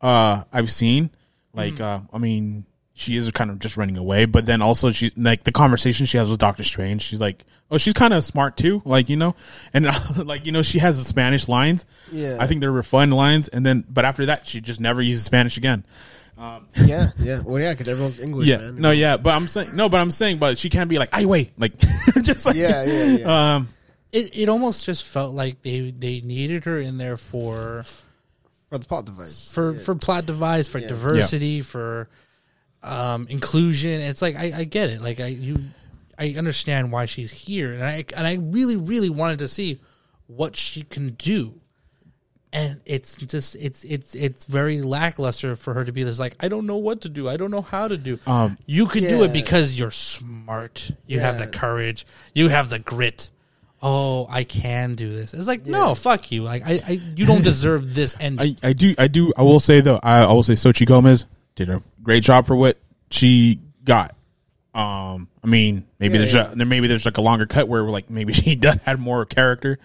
uh 0.00 0.44
I've 0.52 0.70
seen. 0.70 1.10
Like, 1.54 1.80
uh, 1.80 2.00
I 2.12 2.18
mean, 2.18 2.66
she 2.92 3.16
is 3.16 3.30
kind 3.30 3.50
of 3.50 3.58
just 3.58 3.78
running 3.78 3.96
away, 3.96 4.26
but 4.26 4.44
then 4.44 4.60
also 4.60 4.90
she 4.90 5.10
like 5.16 5.44
the 5.44 5.52
conversation 5.52 6.04
she 6.04 6.18
has 6.18 6.28
with 6.28 6.38
Doctor 6.38 6.62
Strange. 6.64 7.00
She's 7.00 7.20
like, 7.20 7.44
oh, 7.70 7.78
she's 7.78 7.94
kind 7.94 8.12
of 8.12 8.24
smart 8.24 8.58
too, 8.58 8.82
like 8.84 9.08
you 9.08 9.16
know, 9.16 9.34
and 9.72 9.86
like 10.26 10.44
you 10.44 10.52
know, 10.52 10.60
she 10.62 10.78
has 10.80 10.98
the 10.98 11.04
Spanish 11.04 11.48
lines. 11.48 11.86
Yeah. 12.12 12.36
I 12.38 12.46
think 12.46 12.60
they 12.60 12.68
were 12.68 12.82
fun 12.82 13.10
lines, 13.10 13.48
and 13.48 13.64
then 13.64 13.84
but 13.88 14.04
after 14.04 14.26
that, 14.26 14.46
she 14.46 14.60
just 14.60 14.80
never 14.80 15.00
uses 15.00 15.24
Spanish 15.24 15.56
again. 15.56 15.84
yeah, 16.38 17.08
yeah. 17.18 17.40
Well, 17.42 17.58
yeah, 17.58 17.72
because 17.72 17.88
everyone's 17.88 18.20
English, 18.20 18.46
yeah, 18.48 18.58
man. 18.58 18.76
no, 18.76 18.90
yeah, 18.90 19.16
but 19.16 19.30
I'm 19.34 19.48
saying 19.48 19.74
no, 19.74 19.88
but 19.88 20.00
I'm 20.00 20.10
saying, 20.10 20.36
but 20.36 20.58
she 20.58 20.68
can't 20.68 20.90
be 20.90 20.98
like, 20.98 21.08
I 21.12 21.24
wait, 21.24 21.52
like 21.58 21.72
just 22.22 22.44
like 22.44 22.56
Yeah, 22.56 22.84
yeah, 22.84 23.04
yeah. 23.16 23.54
um, 23.56 23.68
it, 24.16 24.36
it 24.36 24.48
almost 24.48 24.84
just 24.86 25.04
felt 25.04 25.34
like 25.34 25.62
they 25.62 25.90
they 25.90 26.20
needed 26.20 26.64
her 26.64 26.78
in 26.78 26.98
there 26.98 27.16
for 27.16 27.84
For 28.70 28.78
the 28.78 28.86
plot 28.86 29.04
device. 29.06 29.52
for 29.52 29.74
for 29.74 29.94
plot 29.94 30.26
device, 30.26 30.68
for 30.68 30.78
Yeah. 30.78 30.88
diversity, 30.88 31.60
for 31.62 32.08
um, 32.82 33.26
inclusion. 33.28 34.00
It's 34.00 34.22
like 34.22 34.36
I, 34.36 34.52
I 34.60 34.64
get 34.64 34.90
it. 34.90 35.00
Like 35.02 35.20
I 35.20 35.26
you 35.26 35.56
I 36.18 36.34
understand 36.38 36.92
why 36.92 37.04
she's 37.06 37.30
here, 37.32 37.72
and 37.72 37.82
I 37.84 38.04
and 38.16 38.26
I 38.26 38.34
really 38.34 38.76
really 38.76 39.10
wanted 39.10 39.38
to 39.40 39.48
see 39.48 39.80
what 40.26 40.56
she 40.56 40.82
can 40.82 41.10
do. 41.10 41.60
And 42.52 42.80
it's 42.86 43.16
just 43.16 43.54
it's 43.56 43.84
it's 43.84 44.14
it's 44.14 44.46
very 44.46 44.80
lackluster 44.80 45.56
for 45.56 45.74
her 45.74 45.84
to 45.84 45.92
be 45.92 46.04
this 46.04 46.18
like 46.18 46.36
I 46.40 46.48
don't 46.48 46.64
know 46.64 46.78
what 46.78 47.02
to 47.02 47.08
do 47.10 47.28
I 47.28 47.36
don't 47.36 47.50
know 47.50 47.60
how 47.60 47.86
to 47.88 47.96
do. 47.98 48.18
Um, 48.26 48.56
you 48.64 48.86
could 48.86 49.02
do 49.02 49.24
it 49.24 49.32
because 49.32 49.78
you're 49.78 49.90
smart. 49.90 50.90
You 51.06 51.20
have 51.20 51.38
the 51.38 51.48
courage. 51.48 52.06
You 52.34 52.48
have 52.48 52.70
the 52.70 52.78
grit. 52.78 53.30
Oh, 53.88 54.26
I 54.28 54.42
can 54.44 54.94
do 54.96 55.12
this. 55.12 55.32
It's 55.32 55.46
like 55.46 55.64
no, 55.64 55.94
fuck 55.94 56.32
you. 56.32 56.42
Like 56.42 56.62
I, 56.66 56.80
I 56.86 56.90
you 57.14 57.24
don't 57.24 57.42
deserve 57.44 57.94
this 57.94 58.16
ending. 58.18 58.56
I, 58.62 58.68
I 58.70 58.72
do 58.72 58.94
I 58.98 59.06
do 59.06 59.32
I 59.36 59.42
will 59.42 59.60
say 59.60 59.80
though 59.80 60.00
I, 60.02 60.22
I 60.24 60.32
will 60.32 60.42
say 60.42 60.54
Xochitl 60.54 60.86
Gomez 60.86 61.24
did 61.54 61.70
a 61.70 61.80
great 62.02 62.24
job 62.24 62.46
for 62.48 62.56
what 62.56 62.78
she 63.10 63.60
got. 63.84 64.14
Um, 64.74 65.28
I 65.42 65.46
mean 65.46 65.86
maybe 66.00 66.14
Yeah, 66.14 66.18
there's 66.18 66.34
yeah. 66.34 66.52
A, 66.52 66.56
there 66.56 66.66
maybe 66.66 66.86
there's 66.88 67.04
like 67.04 67.18
a 67.18 67.22
longer 67.22 67.46
cut 67.46 67.68
where 67.68 67.82
like 67.84 68.10
maybe 68.10 68.32
she 68.34 68.56
does 68.56 68.76
had 68.82 68.98
more 68.98 69.24
character. 69.24 69.78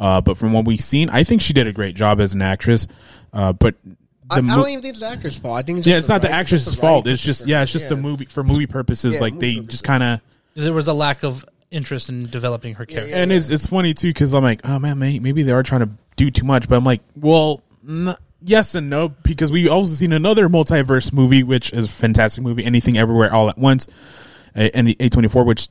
Uh, 0.00 0.20
but 0.20 0.36
from 0.36 0.52
what 0.52 0.64
we've 0.64 0.80
seen, 0.80 1.10
I 1.10 1.24
think 1.24 1.40
she 1.40 1.52
did 1.52 1.66
a 1.66 1.72
great 1.72 1.94
job 1.96 2.20
as 2.20 2.32
an 2.34 2.42
actress. 2.42 2.86
Uh, 3.32 3.52
but 3.52 3.74
the 3.84 3.96
I, 4.30 4.36
I 4.38 4.40
mo- 4.40 4.56
don't 4.56 4.68
even 4.70 4.82
think 4.82 4.90
it's 4.92 5.00
the 5.00 5.08
actor's 5.08 5.38
fault. 5.38 5.56
I 5.58 5.62
think 5.62 5.78
it's 5.78 5.86
yeah, 5.86 5.96
just 5.96 6.04
it's 6.04 6.08
not 6.08 6.22
the 6.22 6.26
writing- 6.28 6.40
actress's 6.40 6.64
just 6.66 6.76
the 6.76 6.80
fault. 6.80 7.04
writing 7.04 7.12
It's 7.14 7.22
just 7.22 7.40
purpose. 7.40 7.50
yeah, 7.50 7.62
it's 7.62 7.72
just 7.72 7.90
a 7.90 7.96
movie 7.96 8.24
for 8.26 8.42
movie 8.44 8.66
purposes. 8.66 9.14
Yeah, 9.14 9.20
like 9.20 9.34
movie 9.34 9.46
they 9.46 9.60
purposes. 9.60 9.70
just 9.80 9.84
kind 9.84 10.02
of 10.02 10.20
there 10.54 10.72
was 10.72 10.88
a 10.88 10.92
lack 10.92 11.22
of 11.24 11.44
interest 11.70 12.08
in 12.08 12.26
developing 12.26 12.74
her 12.74 12.86
character. 12.86 13.14
and 13.14 13.30
it's 13.32 13.50
it's 13.50 13.66
funny 13.66 13.94
too 13.94 14.08
because 14.08 14.34
I'm 14.34 14.42
like, 14.42 14.60
oh 14.64 14.78
man, 14.78 14.98
may- 14.98 15.18
maybe 15.18 15.42
they 15.42 15.52
are 15.52 15.62
trying 15.62 15.80
to 15.82 15.90
do 16.16 16.30
too 16.30 16.44
much, 16.44 16.68
but 16.68 16.76
I'm 16.76 16.84
like, 16.84 17.02
well, 17.16 17.62
n- 17.88 18.14
yes 18.42 18.74
and 18.74 18.88
no 18.88 19.08
because 19.08 19.52
we 19.52 19.68
also 19.68 19.92
seen 19.92 20.12
another 20.12 20.48
multiverse 20.48 21.12
movie, 21.12 21.42
which 21.42 21.72
is 21.72 21.84
a 21.86 21.88
fantastic 21.88 22.42
movie, 22.42 22.64
Anything 22.64 22.96
Everywhere 22.98 23.32
All 23.32 23.48
at 23.50 23.58
Once, 23.58 23.86
and 24.54 24.86
the 24.88 24.96
A 25.00 25.08
twenty 25.08 25.28
four, 25.28 25.44
which 25.44 25.68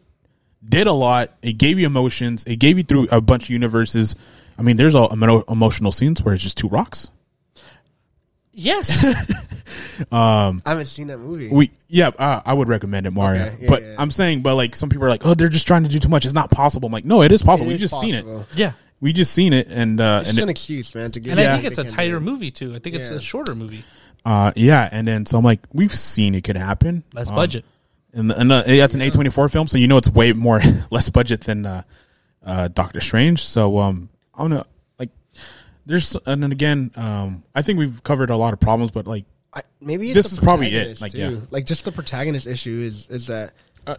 did 0.64 0.88
a 0.88 0.94
lot. 0.94 1.32
It 1.42 1.54
gave 1.54 1.80
you 1.80 1.86
emotions. 1.86 2.44
It 2.46 2.58
gave 2.58 2.78
you 2.78 2.84
through 2.84 3.08
a 3.12 3.22
bunch 3.22 3.44
of 3.46 3.50
universes. 3.52 4.16
I 4.60 4.62
mean, 4.64 4.76
there's 4.78 4.96
all 4.96 5.10
emo- 5.14 5.44
emotional 5.50 5.92
scenes 5.92 6.22
where 6.24 6.34
it's 6.34 6.44
just 6.44 6.58
two 6.58 6.68
rocks. 6.68 7.12
Yes, 8.60 9.06
I 10.12 10.52
haven't 10.66 10.88
seen 10.88 11.08
that 11.08 11.20
movie. 11.20 11.48
We 11.52 11.72
yeah, 11.88 12.08
uh, 12.08 12.42
I 12.46 12.54
would 12.54 12.68
recommend 12.68 13.06
it, 13.06 13.12
Mario. 13.12 13.44
Okay, 13.46 13.58
yeah, 13.62 13.70
but 13.70 13.82
yeah. 13.84 13.96
I'm 14.00 14.10
saying, 14.12 14.42
but 14.42 14.56
like 14.56 14.76
some 14.76 14.90
people 14.90 15.06
are 15.06 15.10
like, 15.10 15.26
oh, 15.26 15.36
they're 15.36 15.48
just 15.50 15.68
trying 15.68 15.84
to 15.84 15.90
do 15.90 16.00
too 16.00 16.10
much. 16.10 16.26
It's 16.26 16.34
not 16.34 16.50
possible. 16.50 16.88
I'm 16.88 16.92
like, 16.94 17.06
no, 17.06 17.22
it 17.22 17.32
is 17.32 17.44
possible. 17.44 17.68
It 17.68 17.70
we 17.70 17.76
is 17.76 17.82
just 17.82 18.00
seen 18.02 18.16
it. 18.16 18.26
yeah, 18.56 18.72
We 19.00 19.14
just 19.14 19.32
seen 19.34 19.54
it, 19.54 19.68
and 19.68 20.02
uh, 20.02 20.18
It's 20.22 20.30
and 20.30 20.36
just 20.38 20.44
an 20.44 20.50
it- 20.50 20.52
excuse, 20.52 20.96
man, 20.96 21.12
to 21.12 21.20
get. 21.20 21.32
and 21.32 21.40
Yeah. 21.40 21.54
I 21.54 21.58
think 21.60 21.68
it's 21.68 21.78
a 21.78 21.84
tighter 21.84 22.20
movie 22.20 22.50
too. 22.52 22.74
I 22.76 22.80
think 22.80 22.96
it's 22.96 23.10
a 23.10 23.20
shorter 23.22 23.54
movie, 23.56 23.84
uh, 24.26 24.52
yeah, 24.56 24.90
and 24.92 25.08
then 25.08 25.26
so 25.28 25.38
I'm 25.38 25.44
like, 25.44 25.60
we've 25.74 25.94
seen 25.94 26.34
it 26.34 26.44
could 26.44 26.58
happen. 26.58 27.04
less 27.14 27.30
Um, 27.30 27.36
budget. 27.36 27.64
and, 28.14 28.32
and 28.32 28.52
uh, 28.52 28.64
that's 28.64 28.96
an 28.96 29.02
A24 29.02 29.52
film, 29.52 29.68
so 29.68 29.78
you 29.78 29.88
know 29.88 29.98
it's 29.98 30.10
way 30.10 30.34
more 30.34 30.62
less 30.90 31.10
budget 31.10 31.42
than 31.42 31.66
uh, 31.68 31.84
uh, 32.44 32.68
Doctor 32.70 33.02
Strange. 33.02 33.46
So 33.46 33.78
um, 33.78 34.10
I 34.34 34.40
don't 34.40 34.50
know, 34.50 34.58
like, 34.58 34.66
there's 35.88 36.16
and 36.26 36.44
then 36.44 36.52
again, 36.52 36.92
um, 36.96 37.44
I 37.56 37.62
think 37.62 37.80
we've 37.80 38.02
covered 38.04 38.30
a 38.30 38.38
lot 38.38 38.54
of 38.54 38.60
problems, 38.60 38.92
but 38.92 39.08
like, 39.08 39.26
I, 39.54 39.62
maybe 39.82 40.10
it's 40.12 40.16
This 40.16 40.32
is 40.34 40.40
probably 40.40 40.68
it, 40.68 41.02
like, 41.02 41.14
too. 41.14 41.18
yeah. 41.18 41.40
like 41.50 41.66
just 41.66 41.86
the 41.86 41.92
protagonist 41.92 42.46
issue 42.46 42.80
is 42.84 43.10
is 43.10 43.28
that 43.28 43.54
Uh, 43.88 43.96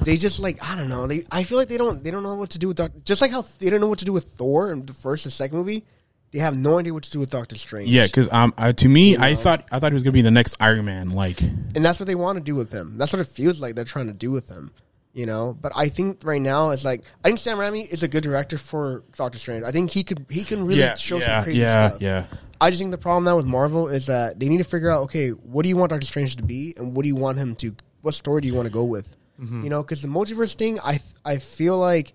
they 0.00 0.16
just 0.16 0.40
like 0.40 0.58
I 0.66 0.76
don't 0.76 0.88
know. 0.88 1.06
They 1.06 1.24
I 1.30 1.42
feel 1.42 1.58
like 1.58 1.68
they 1.68 1.76
don't 1.76 2.02
they 2.02 2.10
don't 2.10 2.22
know 2.22 2.34
what 2.34 2.50
to 2.50 2.58
do 2.58 2.68
with 2.68 2.78
Doctor. 2.78 2.98
Just 3.04 3.20
like 3.20 3.30
how 3.30 3.44
they 3.58 3.68
don't 3.68 3.80
know 3.80 3.88
what 3.88 3.98
to 3.98 4.04
do 4.06 4.12
with 4.12 4.24
Thor 4.24 4.72
in 4.72 4.86
the 4.86 4.94
first 4.94 5.26
and 5.26 5.32
second 5.32 5.58
movie, 5.58 5.84
they 6.30 6.38
have 6.38 6.56
no 6.56 6.78
idea 6.78 6.94
what 6.94 7.02
to 7.02 7.10
do 7.10 7.18
with 7.20 7.28
Doctor 7.30 7.56
Strange. 7.56 7.90
yeah, 7.90 8.06
because 8.06 8.30
um, 8.32 8.54
uh, 8.56 8.72
to 8.72 8.88
me, 8.88 9.16
I 9.18 9.32
know? 9.32 9.36
thought 9.36 9.66
I 9.70 9.78
thought 9.80 9.92
he 9.92 9.94
was 9.94 10.02
gonna 10.02 10.12
be 10.12 10.22
the 10.22 10.30
next 10.30 10.56
Iron 10.60 10.86
Man. 10.86 11.10
Like, 11.10 11.42
and 11.42 11.84
that's 11.84 12.00
what 12.00 12.06
they 12.06 12.14
want 12.14 12.38
to 12.38 12.42
do 12.42 12.54
with 12.54 12.72
him. 12.72 12.96
That's 12.96 13.12
what 13.12 13.20
it 13.20 13.26
feels 13.26 13.60
like 13.60 13.74
they're 13.74 13.84
trying 13.84 14.06
to 14.06 14.14
do 14.14 14.30
with 14.30 14.48
him. 14.48 14.70
You 15.14 15.26
know, 15.26 15.56
but 15.60 15.72
I 15.76 15.88
think 15.88 16.22
right 16.24 16.40
now 16.40 16.70
it's 16.70 16.86
like 16.86 17.02
I 17.22 17.28
think 17.28 17.38
Sam 17.38 17.58
Raimi 17.58 17.86
is 17.86 18.02
a 18.02 18.08
good 18.08 18.22
director 18.22 18.56
for 18.56 19.04
Doctor 19.14 19.38
Strange. 19.38 19.62
I 19.62 19.70
think 19.70 19.90
he 19.90 20.04
could 20.04 20.24
he 20.30 20.42
can 20.42 20.64
really 20.64 20.80
yeah, 20.80 20.94
show 20.94 21.18
yeah, 21.18 21.26
some 21.26 21.44
crazy 21.44 21.60
yeah, 21.60 21.88
stuff. 21.88 22.02
yeah. 22.02 22.24
I 22.62 22.70
just 22.70 22.80
think 22.80 22.92
the 22.92 22.98
problem 22.98 23.24
now 23.24 23.36
with 23.36 23.44
Marvel 23.44 23.88
is 23.88 24.06
that 24.06 24.40
they 24.40 24.48
need 24.48 24.58
to 24.58 24.64
figure 24.64 24.90
out 24.90 25.02
okay, 25.02 25.28
what 25.28 25.64
do 25.64 25.68
you 25.68 25.76
want 25.76 25.90
Doctor 25.90 26.06
Strange 26.06 26.36
to 26.36 26.42
be, 26.42 26.72
and 26.78 26.96
what 26.96 27.02
do 27.02 27.08
you 27.08 27.16
want 27.16 27.36
him 27.36 27.54
to? 27.56 27.74
What 28.00 28.14
story 28.14 28.40
do 28.40 28.48
you 28.48 28.54
want 28.54 28.66
to 28.66 28.72
go 28.72 28.84
with? 28.84 29.14
Mm-hmm. 29.38 29.62
You 29.64 29.70
know, 29.70 29.82
because 29.82 30.00
the 30.00 30.08
multiverse 30.08 30.54
thing, 30.54 30.80
I 30.80 31.00
I 31.26 31.36
feel 31.36 31.76
like 31.76 32.14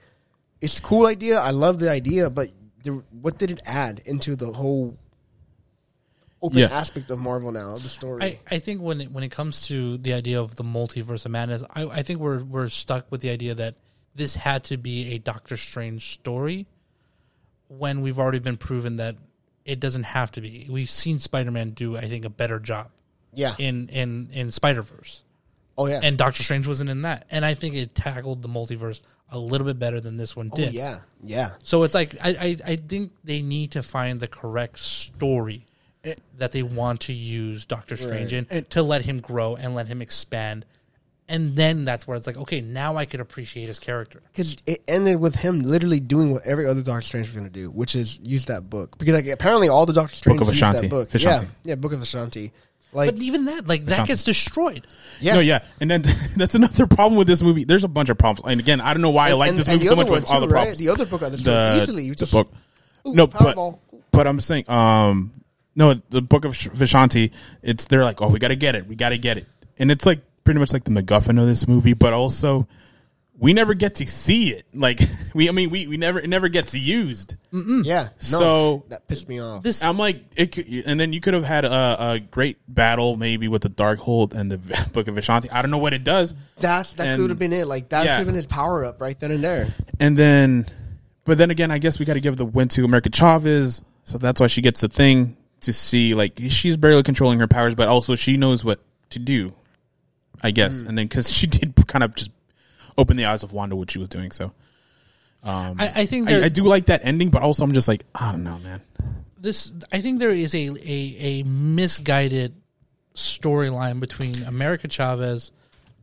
it's 0.59 0.79
a 0.79 0.81
cool 0.81 1.05
idea. 1.05 1.39
I 1.39 1.51
love 1.51 1.77
the 1.77 1.91
idea, 1.91 2.31
but 2.31 2.51
the, 2.83 3.03
what 3.11 3.37
did 3.37 3.51
it 3.51 3.61
add 3.65 4.01
into 4.05 4.35
the 4.35 4.51
whole 4.51 4.97
open 6.41 6.59
Yeah. 6.59 6.67
aspect 6.67 7.09
of 7.11 7.19
Marvel 7.19 7.51
now? 7.51 7.77
The 7.77 7.89
story. 7.89 8.23
I, 8.23 8.39
I 8.49 8.59
think 8.59 8.81
when 8.81 9.01
it, 9.01 9.11
when 9.11 9.23
it 9.23 9.31
comes 9.31 9.67
to 9.67 9.97
the 9.97 10.13
idea 10.13 10.41
of 10.41 10.55
the 10.55 10.63
multiverse 10.63 11.25
of 11.25 11.31
madness, 11.31 11.63
I, 11.73 11.85
I 11.85 12.03
think 12.03 12.19
we're 12.19 12.43
we're 12.43 12.69
stuck 12.69 13.11
with 13.11 13.21
the 13.21 13.29
idea 13.29 13.55
that 13.55 13.75
this 14.15 14.35
had 14.35 14.63
to 14.65 14.77
be 14.77 15.13
a 15.13 15.17
Doctor 15.17 15.57
Strange 15.57 16.13
story. 16.13 16.67
When 17.69 18.01
we've 18.01 18.17
already 18.17 18.39
been 18.39 18.55
proven 18.57 18.95
that 18.95 19.17
it 19.67 19.81
doesn't 19.81 20.03
have 20.03 20.31
to 20.31 20.41
be. 20.41 20.65
We've 20.69 20.89
seen 20.89 21.19
Spider 21.19 21.51
Man 21.51 21.71
do, 21.71 21.97
I 21.97 22.07
think, 22.07 22.23
a 22.23 22.29
better 22.29 22.59
job 22.59 22.89
yeah. 23.33 23.53
in 23.59 23.89
in 23.89 24.29
in 24.33 24.51
Spider 24.51 24.81
Verse, 24.81 25.23
oh 25.77 25.87
yeah. 25.87 25.99
and 26.01 26.17
Doctor 26.17 26.41
Strange 26.41 26.65
wasn't 26.65 26.89
in 26.89 27.03
that. 27.03 27.27
And 27.29 27.43
I 27.45 27.53
think 27.53 27.75
it 27.75 27.93
tackled 27.93 28.41
the 28.41 28.47
multiverse 28.49 29.01
a 29.29 29.37
little 29.37 29.67
bit 29.67 29.77
better 29.77 29.99
than 29.99 30.17
this 30.17 30.35
one 30.35 30.49
oh, 30.53 30.55
did. 30.55 30.73
yeah. 30.73 30.99
Yeah. 31.21 31.51
So 31.63 31.83
it's 31.83 31.93
like 31.93 32.15
I, 32.23 32.29
I, 32.29 32.57
I 32.65 32.75
think 32.77 33.11
they 33.23 33.41
need 33.41 33.71
to 33.71 33.83
find 33.83 34.19
the 34.19 34.27
correct 34.27 34.79
story 34.79 35.65
that 36.37 36.51
they 36.51 36.63
want 36.63 37.01
to 37.01 37.13
use 37.13 37.65
Doctor 37.65 37.95
Strange 37.97 38.33
Right. 38.33 38.47
in 38.51 38.65
to 38.65 38.81
let 38.83 39.03
him 39.03 39.19
grow 39.19 39.55
and 39.55 39.75
let 39.75 39.87
him 39.87 40.01
expand. 40.01 40.65
And 41.29 41.57
then 41.57 41.83
that's 41.83 42.07
where 42.07 42.15
it's 42.15 42.25
like, 42.25 42.37
okay, 42.37 42.61
now 42.61 42.95
I 42.95 43.03
could 43.05 43.19
appreciate 43.19 43.67
his 43.67 43.79
character. 43.79 44.21
Because 44.31 44.55
it 44.65 44.81
ended 44.87 45.19
with 45.19 45.35
him 45.35 45.61
literally 45.61 45.99
doing 45.99 46.31
what 46.31 46.45
every 46.47 46.65
other 46.65 46.81
Doctor 46.81 47.01
Strange 47.05 47.27
was 47.27 47.33
going 47.33 47.43
to 47.43 47.49
do, 47.53 47.69
which 47.69 47.95
is 47.95 48.17
use 48.23 48.45
that 48.45 48.69
book. 48.69 48.97
Because 48.97 49.13
like 49.15 49.27
apparently 49.27 49.67
all 49.67 49.85
the 49.85 49.91
Doctor 49.93 50.15
Strange 50.15 50.39
book 50.39 50.47
of 50.47 50.53
Vishanti. 50.53 50.81
that 50.81 50.89
book. 50.89 51.09
Vishanti. 51.09 51.41
Yeah, 51.43 51.47
yeah, 51.63 51.75
Book 51.75 51.91
of 51.91 51.99
Vishanti. 51.99 52.51
Like 52.93 53.13
But 53.15 53.21
even 53.21 53.43
that, 53.45 53.67
like 53.67 53.83
that 53.87 54.07
gets 54.07 54.23
destroyed. 54.23 54.87
yeah, 55.19 55.33
No, 55.33 55.39
yeah, 55.41 55.59
and 55.81 55.91
then 55.91 56.03
that's 56.37 56.55
another 56.55 56.87
problem 56.87 57.17
with 57.17 57.27
this 57.27 57.43
movie. 57.43 57.65
There's 57.65 57.83
a 57.83 57.89
bunch 57.89 58.07
of 58.09 58.17
problems, 58.17 58.49
and 58.49 58.61
again, 58.61 58.79
I 58.79 58.93
don't 58.93 59.01
know 59.01 59.09
why 59.09 59.27
I 59.27 59.33
like 59.33 59.53
this 59.57 59.67
movie 59.67 59.85
so 59.85 59.97
much 59.97 60.07
one 60.09 60.21
with 60.21 60.31
all 60.31 60.39
too, 60.39 60.47
the 60.47 60.53
right? 60.53 60.59
problems. 60.61 60.79
The 60.79 60.87
other 60.89 61.05
book 61.05 61.21
of 61.21 61.31
the 61.33 61.37
story 61.37 61.55
the, 61.75 61.81
easily 61.83 62.05
you 62.05 62.11
the 62.11 62.15
just 62.15 62.31
book. 62.31 62.49
Ooh, 63.05 63.13
no, 63.13 63.27
but 63.27 63.57
Powerball. 63.57 63.79
but 64.11 64.25
I'm 64.25 64.39
saying, 64.39 64.69
um, 64.69 65.33
no, 65.77 65.93
the 66.09 66.21
book 66.21 66.43
of 66.43 66.51
Vishanti. 66.53 67.31
It's 67.61 67.85
they're 67.85 68.03
like, 68.03 68.21
oh, 68.21 68.27
we 68.29 68.39
got 68.39 68.49
to 68.49 68.55
get 68.57 68.75
it, 68.75 68.85
we 68.87 68.95
got 68.95 69.09
to 69.09 69.17
get 69.17 69.37
it, 69.37 69.47
and 69.79 69.89
it's 69.91 70.05
like 70.05 70.19
pretty 70.43 70.59
much 70.59 70.73
like 70.73 70.83
the 70.83 70.91
MacGuffin 70.91 71.39
of 71.39 71.45
this 71.47 71.67
movie, 71.67 71.93
but 71.93 72.11
also 72.13 72.67
we 73.39 73.53
never 73.53 73.75
get 73.75 73.93
to 73.95 74.07
see 74.07 74.49
it. 74.51 74.65
Like 74.73 74.99
we, 75.35 75.47
I 75.47 75.51
mean, 75.51 75.69
we 75.69 75.87
we 75.87 75.95
never 75.97 76.19
it 76.19 76.27
never 76.27 76.49
gets 76.49 76.73
used. 76.73 77.35
yeah. 77.51 78.03
No, 78.05 78.09
So- 78.17 78.83
that 78.89 79.07
pissed 79.07 79.29
me 79.29 79.39
off. 79.39 79.61
This 79.61 79.83
I'm 79.83 79.97
like, 79.99 80.23
it, 80.35 80.51
could- 80.53 80.65
and 80.87 80.99
then 80.99 81.13
you 81.13 81.21
could 81.21 81.35
have 81.35 81.43
had 81.43 81.63
a, 81.63 81.97
a 82.13 82.19
great 82.19 82.57
battle 82.67 83.15
maybe 83.15 83.47
with 83.47 83.61
the 83.61 83.69
Darkhold 83.69 84.33
and 84.33 84.51
the 84.51 84.57
Book 84.93 85.07
of 85.07 85.13
Vishanti. 85.15 85.49
I 85.51 85.61
don't 85.61 85.69
know 85.69 85.77
what 85.77 85.93
it 85.93 86.03
does, 86.03 86.33
That's 86.59 86.93
that 86.93 87.07
and- 87.07 87.21
could 87.21 87.29
have 87.29 87.37
been 87.39 87.53
it. 87.53 87.67
Like 87.67 87.89
that 87.89 88.05
Yeah. 88.05 88.13
could 88.13 88.17
have 88.21 88.25
been 88.27 88.35
his 88.35 88.47
power 88.47 88.83
up 88.83 88.99
right 88.99 89.19
then 89.19 89.29
and 89.31 89.43
there. 89.43 89.67
and 89.99 90.17
then, 90.17 90.65
but 91.23 91.37
then 91.37 91.51
again, 91.51 91.69
I 91.69 91.77
guess 91.77 91.99
we 91.99 92.05
got 92.05 92.13
to 92.15 92.21
give 92.21 92.37
the 92.37 92.45
win 92.45 92.69
to 92.69 92.85
America 92.85 93.09
Chavez, 93.11 93.83
so 94.05 94.17
that's 94.17 94.39
why 94.41 94.47
she 94.47 94.61
gets 94.61 94.81
the 94.81 94.87
thing 94.89 95.37
to 95.61 95.73
see 95.73 96.13
like 96.13 96.39
she's 96.49 96.77
barely 96.77 97.03
controlling 97.03 97.39
her 97.39 97.47
powers, 97.47 97.75
but 97.75 97.87
also 97.87 98.15
she 98.15 98.37
knows 98.37 98.63
what 98.63 98.79
to 99.11 99.19
do, 99.19 99.53
I 100.41 100.51
guess. 100.51 100.83
Mm. 100.83 100.89
And 100.89 100.97
then 100.97 101.07
because 101.07 101.31
she 101.31 101.47
did 101.47 101.75
kind 101.87 102.03
of 102.03 102.15
just 102.15 102.31
open 102.97 103.17
the 103.17 103.25
eyes 103.25 103.43
of 103.43 103.53
Wanda 103.53 103.75
what 103.75 103.91
she 103.91 103.99
was 103.99 104.09
doing, 104.09 104.31
so 104.31 104.51
um, 105.43 105.77
I, 105.79 106.01
I 106.01 106.05
think 106.05 106.29
I, 106.29 106.45
I 106.45 106.49
do 106.49 106.63
like 106.63 106.87
that 106.87 107.01
ending, 107.03 107.29
but 107.29 107.41
also 107.41 107.63
I'm 107.63 107.71
just 107.71 107.87
like 107.87 108.03
I 108.15 108.31
don't 108.31 108.43
know, 108.43 108.59
man. 108.59 108.81
this. 109.39 109.73
I 109.91 110.01
think 110.01 110.19
there 110.19 110.31
is 110.31 110.53
a 110.53 110.67
a, 110.67 111.17
a 111.19 111.43
misguided 111.43 112.55
storyline 113.15 113.99
between 113.99 114.43
America 114.43 114.87
Chavez 114.87 115.51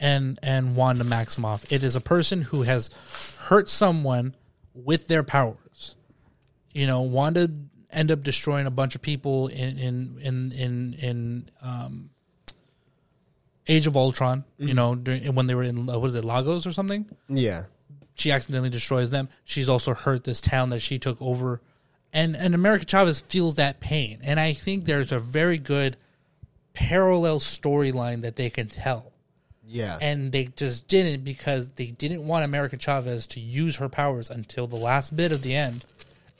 and 0.00 0.38
and 0.42 0.76
Wanda 0.76 1.04
Maximoff. 1.04 1.70
It 1.70 1.82
is 1.82 1.96
a 1.96 2.00
person 2.00 2.42
who 2.42 2.62
has 2.62 2.90
hurt 3.38 3.68
someone 3.68 4.34
with 4.72 5.08
their 5.08 5.22
powers. 5.22 5.96
You 6.72 6.86
know, 6.86 7.02
Wanda 7.02 7.50
end 7.94 8.10
up 8.10 8.22
destroying 8.22 8.66
a 8.66 8.70
bunch 8.70 8.94
of 8.94 9.02
people 9.02 9.48
in 9.48 9.78
in 9.78 10.18
in 10.20 10.52
in, 10.52 10.94
in 10.94 11.48
um, 11.62 12.10
Age 13.66 13.86
of 13.86 13.96
Ultron. 13.96 14.44
You 14.58 14.74
know, 14.74 14.94
during, 14.94 15.34
when 15.34 15.46
they 15.46 15.54
were 15.54 15.62
in 15.62 15.88
uh, 15.88 15.98
what 15.98 16.06
is 16.08 16.14
it, 16.14 16.24
Lagos 16.24 16.66
or 16.66 16.72
something? 16.72 17.06
Yeah. 17.28 17.64
she 18.14 18.30
accidentally 18.30 18.70
destroys 18.70 19.10
them. 19.10 19.28
She's 19.44 19.68
also 19.68 19.94
hurt 19.94 20.24
this 20.24 20.40
town 20.40 20.68
that 20.70 20.80
she 20.80 20.98
took 20.98 21.20
over, 21.22 21.60
and 22.12 22.36
and 22.36 22.54
America 22.54 22.84
Chavez 22.84 23.20
feels 23.20 23.54
that 23.56 23.80
pain. 23.80 24.18
And 24.22 24.38
I 24.38 24.52
think 24.52 24.84
there's 24.84 25.12
a 25.12 25.18
very 25.18 25.58
good 25.58 25.96
parallel 26.74 27.38
storyline 27.40 28.22
that 28.22 28.36
they 28.36 28.50
can 28.50 28.66
tell, 28.68 29.12
Yeah. 29.64 29.96
and 30.00 30.32
they 30.32 30.46
just 30.56 30.88
didn't 30.88 31.22
because 31.24 31.70
they 31.70 31.86
didn't 31.86 32.26
want 32.26 32.44
America 32.44 32.76
Chavez 32.76 33.26
to 33.28 33.40
use 33.40 33.76
her 33.76 33.88
powers 33.88 34.28
until 34.28 34.66
the 34.66 34.76
last 34.76 35.14
bit 35.16 35.30
of 35.32 35.42
the 35.42 35.54
end, 35.54 35.84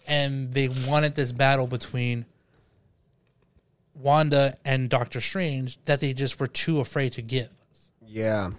and 0.07 0.53
they 0.53 0.69
wanted 0.89 1.15
this 1.15 1.33
battle 1.33 1.67
between. 1.67 2.27
Wanda 3.95 4.55
and 4.65 4.91
Doctor 4.91 5.21
Strange 5.21 5.81
that 5.85 6.01
they 6.01 6.13
just 6.13 6.41
were 6.41 6.49
too 6.49 6.81
afraid 6.81 7.13
to 7.13 7.23
give. 7.23 7.49
Yeah. 8.05 8.51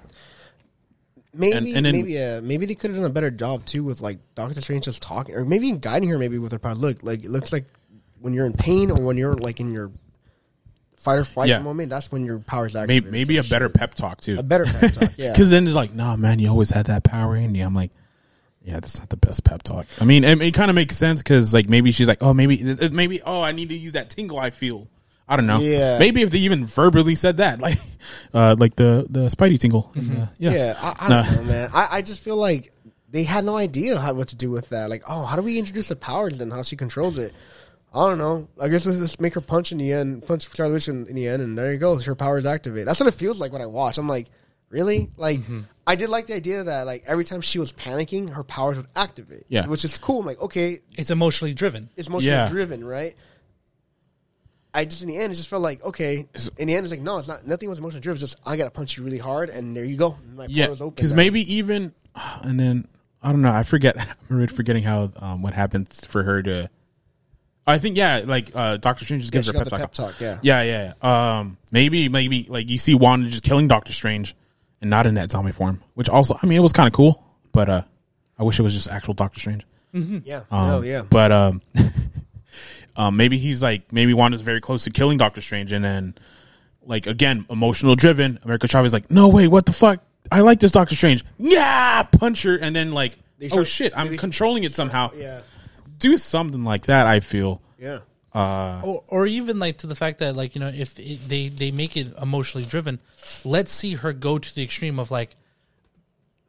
Maybe, 1.33 1.57
And- 1.57 1.67
and 1.77 1.85
then- 1.85 1.95
maybe, 1.95 2.13
yeah, 2.13 2.39
maybe 2.39 2.65
they 2.65 2.75
could 2.75 2.91
have 2.91 2.95
done 2.97 3.05
a 3.05 3.09
better 3.13 3.29
job 3.29 3.65
too 3.65 3.83
with 3.83 3.99
like 3.99 4.19
Doctor 4.35 4.61
Strange 4.61 4.85
just 4.85 5.01
talking, 5.01 5.35
or 5.35 5.43
maybe 5.43 5.67
even 5.67 5.79
guiding 5.79 6.07
her 6.09 6.17
maybe 6.17 6.37
with 6.39 6.53
her 6.53 6.59
power. 6.59 6.75
Look, 6.75 7.03
like 7.03 7.25
it 7.25 7.29
looks 7.29 7.51
like 7.51 7.65
when 8.21 8.33
you're 8.33 8.45
in 8.45 8.53
pain 8.53 8.89
or 8.91 9.01
when 9.01 9.17
you're 9.17 9.33
like 9.33 9.59
in 9.59 9.71
your 9.73 9.91
fight 10.95 11.17
or 11.19 11.25
flight 11.25 11.49
Yeah. 11.49 11.59
moment, 11.59 11.89
that's 11.89 12.09
when 12.13 12.23
your 12.23 12.39
powers 12.39 12.73
Maybe 12.73 12.93
activate. 12.95 13.11
maybe 13.11 13.37
a 13.37 13.43
better 13.43 13.65
shit. 13.65 13.73
pep 13.73 13.93
talk 13.95 14.21
too. 14.21 14.39
a 14.39 14.43
better 14.43 14.63
pep 14.63 14.93
talk. 14.93 15.11
Yeah, 15.17 15.31
Because 15.33 15.51
then 15.51 15.65
it's 15.67 15.75
like, 15.75 15.93
nah, 15.93 16.15
man, 16.15 16.39
you 16.39 16.47
always 16.47 16.69
had 16.69 16.85
that 16.85 17.03
power 17.03 17.35
in 17.35 17.53
you. 17.55 17.65
I'm 17.65 17.75
like, 17.75 17.91
yeah, 18.65 18.79
that's 18.79 18.97
not 18.97 19.09
the 19.09 19.17
best 19.17 19.43
pep 19.43 19.61
talk. 19.61 19.85
I 20.01 20.05
mean, 20.05 20.23
it, 20.23 20.41
it 20.41 20.53
kind 20.53 20.71
of 20.71 20.75
makes 20.75 20.97
sense 20.97 21.21
because 21.21 21.53
like 21.53 21.69
maybe 21.69 21.91
she's 21.91 22.07
like, 22.07 22.21
oh, 22.21 22.33
maybe 22.33 22.75
maybe 22.91 23.21
oh, 23.21 23.41
I 23.41 23.51
need 23.51 23.69
to 23.69 23.75
use 23.75 23.93
that 23.93 24.09
tingle 24.09 24.39
I 24.39 24.49
feel. 24.49 24.87
I 25.27 25.35
don't 25.35 25.47
know. 25.47 25.59
Yeah. 25.59 25.97
Maybe 25.99 26.21
if 26.21 26.29
they 26.31 26.39
even 26.39 26.65
verbally 26.65 27.15
said 27.15 27.37
that, 27.37 27.59
like, 27.61 27.77
uh, 28.33 28.55
like 28.57 28.75
the 28.75 29.05
the 29.09 29.27
Spidey 29.27 29.59
tingle. 29.59 29.91
And, 29.95 30.23
uh, 30.23 30.25
yeah. 30.37 30.51
yeah. 30.51 30.75
I, 30.79 30.95
I 30.99 31.09
don't 31.09 31.35
know, 31.35 31.43
man. 31.43 31.69
I, 31.73 31.87
I 31.97 32.01
just 32.01 32.23
feel 32.23 32.37
like 32.37 32.71
they 33.09 33.23
had 33.23 33.45
no 33.45 33.55
idea 33.55 33.99
how 33.99 34.13
what 34.13 34.29
to 34.29 34.35
do 34.35 34.49
with 34.49 34.69
that. 34.69 34.89
Like, 34.89 35.03
oh, 35.07 35.25
how 35.25 35.35
do 35.35 35.43
we 35.43 35.59
introduce 35.59 35.89
the 35.89 35.95
powers 35.95 36.41
and 36.41 36.51
how 36.51 36.63
she 36.63 36.75
controls 36.75 37.19
it? 37.19 37.33
I 37.93 38.09
don't 38.09 38.17
know. 38.17 38.49
I 38.59 38.67
guess 38.67 38.85
let's 38.85 38.97
just 38.99 39.21
make 39.21 39.35
her 39.35 39.41
punch 39.41 39.71
in 39.71 39.77
the 39.77 39.93
end, 39.93 40.27
punch 40.27 40.43
Scarlet 40.43 40.73
Witch 40.73 40.89
in, 40.89 41.05
in 41.07 41.15
the 41.15 41.27
end, 41.27 41.41
and 41.41 41.57
there 41.57 41.71
you 41.71 41.79
go. 41.79 41.97
Her 41.97 42.15
powers 42.15 42.45
activate. 42.45 42.85
That's 42.85 42.99
what 42.99 43.07
it 43.07 43.13
feels 43.13 43.39
like 43.39 43.53
when 43.53 43.61
I 43.61 43.67
watch. 43.67 43.97
I'm 43.97 44.09
like, 44.09 44.27
really? 44.69 45.09
Like, 45.17 45.39
Mm-hmm. 45.39 45.61
I 45.87 45.95
did 45.95 46.09
like 46.09 46.25
the 46.27 46.33
idea 46.35 46.63
that 46.63 46.85
like 46.85 47.03
every 47.05 47.25
time 47.25 47.41
she 47.41 47.59
was 47.59 47.71
panicking, 47.71 48.29
her 48.29 48.43
powers 48.43 48.77
would 48.77 48.87
activate. 48.95 49.43
Yeah. 49.49 49.67
which 49.67 49.85
is 49.85 49.97
cool. 49.99 50.21
I'm 50.21 50.25
like, 50.25 50.41
okay, 50.41 50.79
It's 50.97 51.11
emotionally 51.11 51.53
driven. 51.53 51.89
it's 51.95 52.07
emotionally 52.07 52.35
Yeah. 52.37 52.49
driven, 52.49 52.83
right? 52.83 53.15
I 54.73 54.83
just 54.85 55.01
in 55.03 55.07
the 55.07 55.17
end, 55.17 55.31
it 55.31 55.35
just 55.37 55.47
felt 55.47 55.61
like 55.61 55.81
okay. 55.83 56.27
In 56.57 56.67
the 56.67 56.75
end, 56.75 56.85
it's 56.85 56.91
like 56.91 57.01
no, 57.01 57.17
it's 57.17 57.27
not. 57.29 57.47
Nothing 57.47 57.69
was 57.69 57.79
emotionally 57.79 58.01
driven. 58.01 58.21
It's 58.21 58.33
just 58.33 58.47
I 58.47 58.57
gotta 58.57 58.71
punch 58.71 58.97
you 58.97 59.03
really 59.03 59.17
hard, 59.19 59.49
and 59.49 59.75
there 59.75 59.85
you 59.85 59.95
go. 59.95 60.17
My 60.35 60.47
Yeah, 60.49 60.65
portal's 60.65 60.81
open 60.81 60.95
because 60.95 61.11
now. 61.13 61.17
maybe 61.17 61.53
even, 61.53 61.93
and 62.41 62.59
then 62.59 62.87
I 63.21 63.31
don't 63.31 63.41
know. 63.41 63.51
I 63.53 63.63
forget. 63.63 63.95
I'm 64.29 64.35
already 64.35 64.53
forgetting 64.53 64.83
how 64.83 65.13
um, 65.17 65.41
what 65.41 65.53
happens 65.53 66.05
for 66.05 66.23
her 66.23 66.43
to. 66.43 66.69
I 67.67 67.79
think 67.79 67.95
yeah, 67.95 68.21
like 68.25 68.51
uh, 68.53 68.75
Doctor 68.77 69.05
Strange 69.05 69.23
just 69.23 69.33
yeah, 69.33 69.37
gives 69.39 69.47
she 69.47 69.53
her 69.57 69.61
a 69.61 69.65
got 69.65 69.79
pep 69.79 69.91
the 69.93 69.97
talk. 69.97 70.07
pep 70.17 70.17
talk. 70.17 70.21
Yeah, 70.21 70.39
Yeah, 70.43 70.61
yeah, 70.63 70.93
yeah. 71.01 71.37
Um, 71.39 71.57
maybe, 71.71 72.09
maybe 72.09 72.45
like 72.49 72.69
you 72.69 72.77
see 72.77 72.93
Wanda 72.95 73.29
just 73.29 73.43
killing 73.43 73.67
Doctor 73.69 73.93
Strange, 73.93 74.35
and 74.81 74.89
not 74.89 75.05
in 75.05 75.15
that 75.15 75.31
zombie 75.31 75.51
form. 75.51 75.81
Which 75.93 76.09
also, 76.09 76.37
I 76.41 76.45
mean, 76.45 76.57
it 76.57 76.61
was 76.61 76.73
kind 76.73 76.87
of 76.87 76.93
cool, 76.93 77.23
but 77.51 77.69
uh, 77.69 77.81
I 78.39 78.43
wish 78.43 78.59
it 78.59 78.63
was 78.63 78.73
just 78.73 78.89
actual 78.89 79.13
Doctor 79.13 79.39
Strange. 79.39 79.65
yeah, 79.93 80.41
Um, 80.51 80.67
no, 80.67 80.81
yeah. 80.81 81.03
But 81.09 81.31
um, 81.31 81.61
um, 82.95 83.17
maybe 83.17 83.37
he's 83.37 83.61
like 83.63 83.91
maybe 83.91 84.13
Wanda's 84.13 84.41
very 84.41 84.61
close 84.61 84.83
to 84.85 84.89
killing 84.91 85.17
Doctor 85.17 85.41
Strange, 85.41 85.71
and 85.71 85.83
then 85.83 86.15
like 86.83 87.07
again, 87.07 87.45
emotional 87.49 87.95
driven. 87.95 88.39
America 88.43 88.67
Chavez 88.67 88.93
like, 88.93 89.09
no 89.09 89.27
wait, 89.27 89.47
what 89.49 89.65
the 89.65 89.73
fuck? 89.73 90.01
I 90.31 90.41
like 90.41 90.59
this 90.59 90.71
Doctor 90.71 90.95
Strange. 90.95 91.23
Yeah, 91.37 92.03
punch 92.03 92.43
her, 92.43 92.57
and 92.57 92.75
then 92.75 92.91
like, 92.91 93.17
oh 93.51 93.63
shit, 93.63 93.93
I'm 93.95 94.17
controlling 94.17 94.63
it 94.63 94.73
somehow. 94.73 95.11
Yeah, 95.15 95.41
Do 95.99 96.17
something 96.17 96.63
like 96.63 96.85
that. 96.87 97.05
I 97.07 97.19
feel. 97.19 97.61
yeah, 97.79 97.99
Uh, 98.35 98.81
or, 98.83 99.03
or 99.07 99.25
even 99.25 99.59
like 99.59 99.77
to 99.77 99.87
the 99.87 99.95
fact 99.95 100.19
that 100.19 100.35
like 100.35 100.55
you 100.55 100.61
know 100.61 100.67
if 100.67 100.99
it, 100.99 101.19
they 101.27 101.47
they 101.47 101.71
make 101.71 101.95
it 101.95 102.07
emotionally 102.21 102.67
driven 102.67 102.99
let's 103.45 103.71
see 103.71 103.93
her 103.93 104.11
go 104.11 104.37
to 104.37 104.53
the 104.55 104.61
extreme 104.61 104.99
of 104.99 105.09
like 105.09 105.35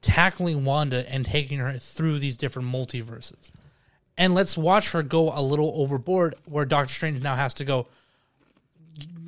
tackling 0.03 0.65
wanda 0.65 1.09
and 1.13 1.25
taking 1.25 1.61
her 1.61 1.73
through 1.75 2.19
these 2.19 2.37
different 2.37 2.69
multiverses 2.69 3.53
and 4.19 4.35
let's 4.35 4.57
watch 4.57 4.91
her 4.91 5.03
go 5.03 5.31
a 5.33 5.41
little 5.41 5.73
overboard 5.77 6.35
where 6.47 6.65
doctor 6.65 6.93
strange 6.93 7.23
now 7.23 7.37
has 7.37 7.55
to 7.55 7.65
go 7.65 7.87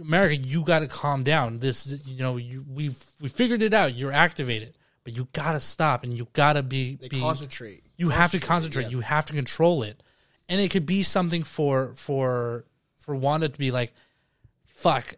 america 0.00 0.34
you 0.34 0.62
got 0.62 0.80
to 0.80 0.88
calm 0.88 1.22
down 1.22 1.60
this 1.60 2.02
you 2.06 2.22
know 2.24 2.36
you 2.36 2.64
we've 2.68 2.98
we 3.20 3.28
figured 3.28 3.62
it 3.62 3.72
out 3.72 3.94
you're 3.94 4.12
activated 4.12 4.74
but 5.08 5.16
you 5.16 5.26
got 5.32 5.52
to 5.52 5.60
stop 5.60 6.04
and 6.04 6.18
you 6.18 6.26
got 6.34 6.52
to 6.52 6.62
be 6.62 6.96
be 6.96 7.20
concentrate. 7.20 7.82
you 7.96 8.10
have 8.10 8.30
to 8.32 8.38
concentrate. 8.38 8.82
yeah. 8.82 8.88
You 8.90 9.00
have 9.00 9.24
to 9.26 9.32
control 9.32 9.82
it, 9.82 10.02
and 10.48 10.60
it 10.60 10.70
could 10.70 10.86
be 10.86 11.02
something 11.02 11.42
for 11.42 11.94
for 11.96 12.64
for 12.96 13.14
Wanda 13.14 13.48
to 13.48 13.58
be 13.58 13.70
like, 13.70 13.92
"Fuck, 14.66 15.14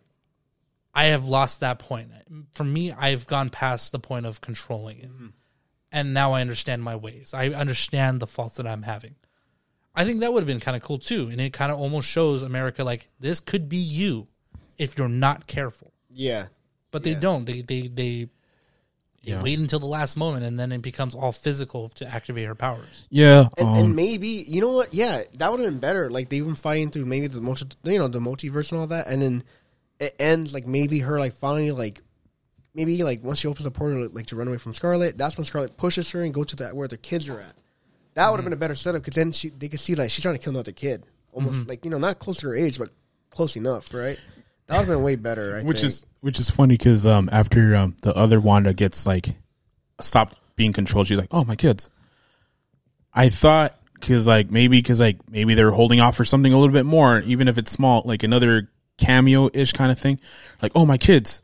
I 0.94 1.06
have 1.06 1.26
lost 1.26 1.60
that 1.60 1.78
point." 1.78 2.10
For 2.52 2.64
me, 2.64 2.92
I've 2.92 3.26
gone 3.26 3.50
past 3.50 3.92
the 3.92 3.98
point 3.98 4.26
of 4.26 4.40
controlling 4.40 4.98
it, 4.98 5.10
Mm-hmm. 5.12 5.26
and 5.92 6.14
now 6.14 6.32
I 6.32 6.40
understand 6.40 6.82
my 6.82 6.96
ways. 6.96 7.32
I 7.34 7.48
understand 7.48 8.20
the 8.20 8.26
faults 8.26 8.56
that 8.56 8.66
I'm 8.66 8.82
having. 8.82 9.16
I 9.94 10.04
think 10.04 10.20
that 10.20 10.32
would 10.32 10.40
have 10.40 10.46
been 10.46 10.60
kind 10.60 10.76
of 10.76 10.82
cool 10.82 10.98
too, 10.98 11.28
and 11.28 11.40
it 11.40 11.52
kind 11.52 11.72
of 11.72 11.78
almost 11.80 12.08
shows 12.08 12.42
America 12.42 12.84
like 12.84 13.08
this 13.18 13.40
could 13.40 13.68
be 13.68 13.76
you 13.76 14.28
if 14.78 14.96
you're 14.96 15.08
not 15.08 15.46
careful. 15.46 15.92
Yeah, 16.08 16.46
But 16.92 17.02
they 17.02 17.14
don't. 17.14 17.44
They 17.44 17.62
they 17.62 17.88
they. 17.88 18.28
They 19.24 19.32
Yeah. 19.32 19.42
wait 19.42 19.58
until 19.58 19.78
the 19.80 19.86
last 19.86 20.16
moment, 20.16 20.44
and 20.44 20.58
then 20.58 20.72
it 20.72 20.80
becomes 20.80 21.14
all 21.14 21.32
physical 21.32 21.90
to 21.90 22.06
activate 22.06 22.46
her 22.46 22.54
powers. 22.54 23.06
yeah. 23.10 23.48
and, 23.58 23.68
um, 23.68 23.74
and 23.76 23.96
maybe 23.96 24.28
you 24.48 24.60
know 24.62 24.72
what? 24.72 24.94
Yeah, 24.94 25.22
that 25.38 25.50
would 25.50 25.60
have 25.60 25.70
been 25.70 25.78
better. 25.80 26.10
Like 26.10 26.30
they've 26.30 26.44
been 26.44 26.54
fighting 26.54 26.90
through 26.90 27.04
maybe 27.06 27.26
the 27.26 27.40
multi, 27.40 27.66
you 27.84 27.98
know, 27.98 28.08
the 28.08 28.20
multiverse 28.20 28.72
and 28.72 28.80
all 28.80 28.86
that, 28.86 29.06
and 29.08 29.20
then 29.20 29.44
it 29.98 30.14
ends 30.18 30.54
like 30.54 30.66
maybe 30.66 31.00
her 31.00 31.18
like 31.18 31.34
finally 31.34 31.70
like 31.72 32.00
maybe 32.74 33.02
like 33.02 33.22
once 33.22 33.40
she 33.40 33.48
opens 33.48 33.64
the 33.64 33.70
portal 33.70 34.08
like 34.12 34.26
to 34.26 34.36
run 34.36 34.48
away 34.48 34.56
from 34.56 34.72
Scarlet, 34.72 35.18
that's 35.18 35.36
when 35.36 35.44
Scarlet 35.44 35.76
pushes 35.76 36.10
her 36.12 36.22
and 36.22 36.32
go 36.32 36.44
to 36.44 36.56
that 36.56 36.74
where 36.74 36.88
the 36.88 36.96
kids 36.96 37.28
are 37.28 37.40
at. 37.40 37.54
That 38.14 38.30
would 38.30 38.36
have 38.38 38.44
been 38.44 38.52
a 38.54 38.56
better 38.56 38.74
setup 38.74 39.02
because 39.02 39.14
then 39.16 39.32
she 39.32 39.50
they 39.50 39.68
could 39.68 39.80
see 39.80 39.94
like 39.94 40.10
she's 40.10 40.22
trying 40.22 40.34
to 40.36 40.40
kill 40.42 40.54
another 40.54 40.72
kid, 40.72 41.04
almost 41.32 41.68
like 41.68 41.84
you 41.84 41.90
know 41.90 41.98
not 41.98 42.18
close 42.20 42.38
to 42.38 42.46
her 42.48 42.56
age 42.56 42.78
but 42.78 42.90
close 43.28 43.54
enough, 43.56 43.92
right? 43.92 44.18
That 44.70 44.78
would 44.78 44.86
have 44.86 44.96
been 44.98 45.02
way 45.02 45.16
better. 45.16 45.56
I 45.56 45.62
which 45.64 45.80
think. 45.80 45.88
is 45.88 46.06
which 46.20 46.38
is 46.38 46.48
funny 46.48 46.74
because 46.74 47.04
um, 47.04 47.28
after 47.32 47.74
um, 47.74 47.96
the 48.02 48.14
other 48.14 48.40
Wanda 48.40 48.72
gets 48.72 49.04
like 49.04 49.34
stopped 50.00 50.38
being 50.54 50.72
controlled, 50.72 51.08
she's 51.08 51.18
like, 51.18 51.28
"Oh 51.32 51.44
my 51.44 51.56
kids." 51.56 51.90
I 53.12 53.30
thought 53.30 53.76
because 53.94 54.28
like 54.28 54.52
maybe 54.52 54.78
because 54.78 55.00
like 55.00 55.16
maybe 55.28 55.54
they're 55.54 55.72
holding 55.72 55.98
off 55.98 56.16
for 56.16 56.24
something 56.24 56.52
a 56.52 56.56
little 56.56 56.72
bit 56.72 56.86
more, 56.86 57.18
even 57.22 57.48
if 57.48 57.58
it's 57.58 57.72
small, 57.72 58.02
like 58.04 58.22
another 58.22 58.70
cameo 58.96 59.50
ish 59.52 59.72
kind 59.72 59.90
of 59.90 59.98
thing. 59.98 60.20
Like, 60.62 60.70
oh 60.76 60.86
my 60.86 60.98
kids. 60.98 61.42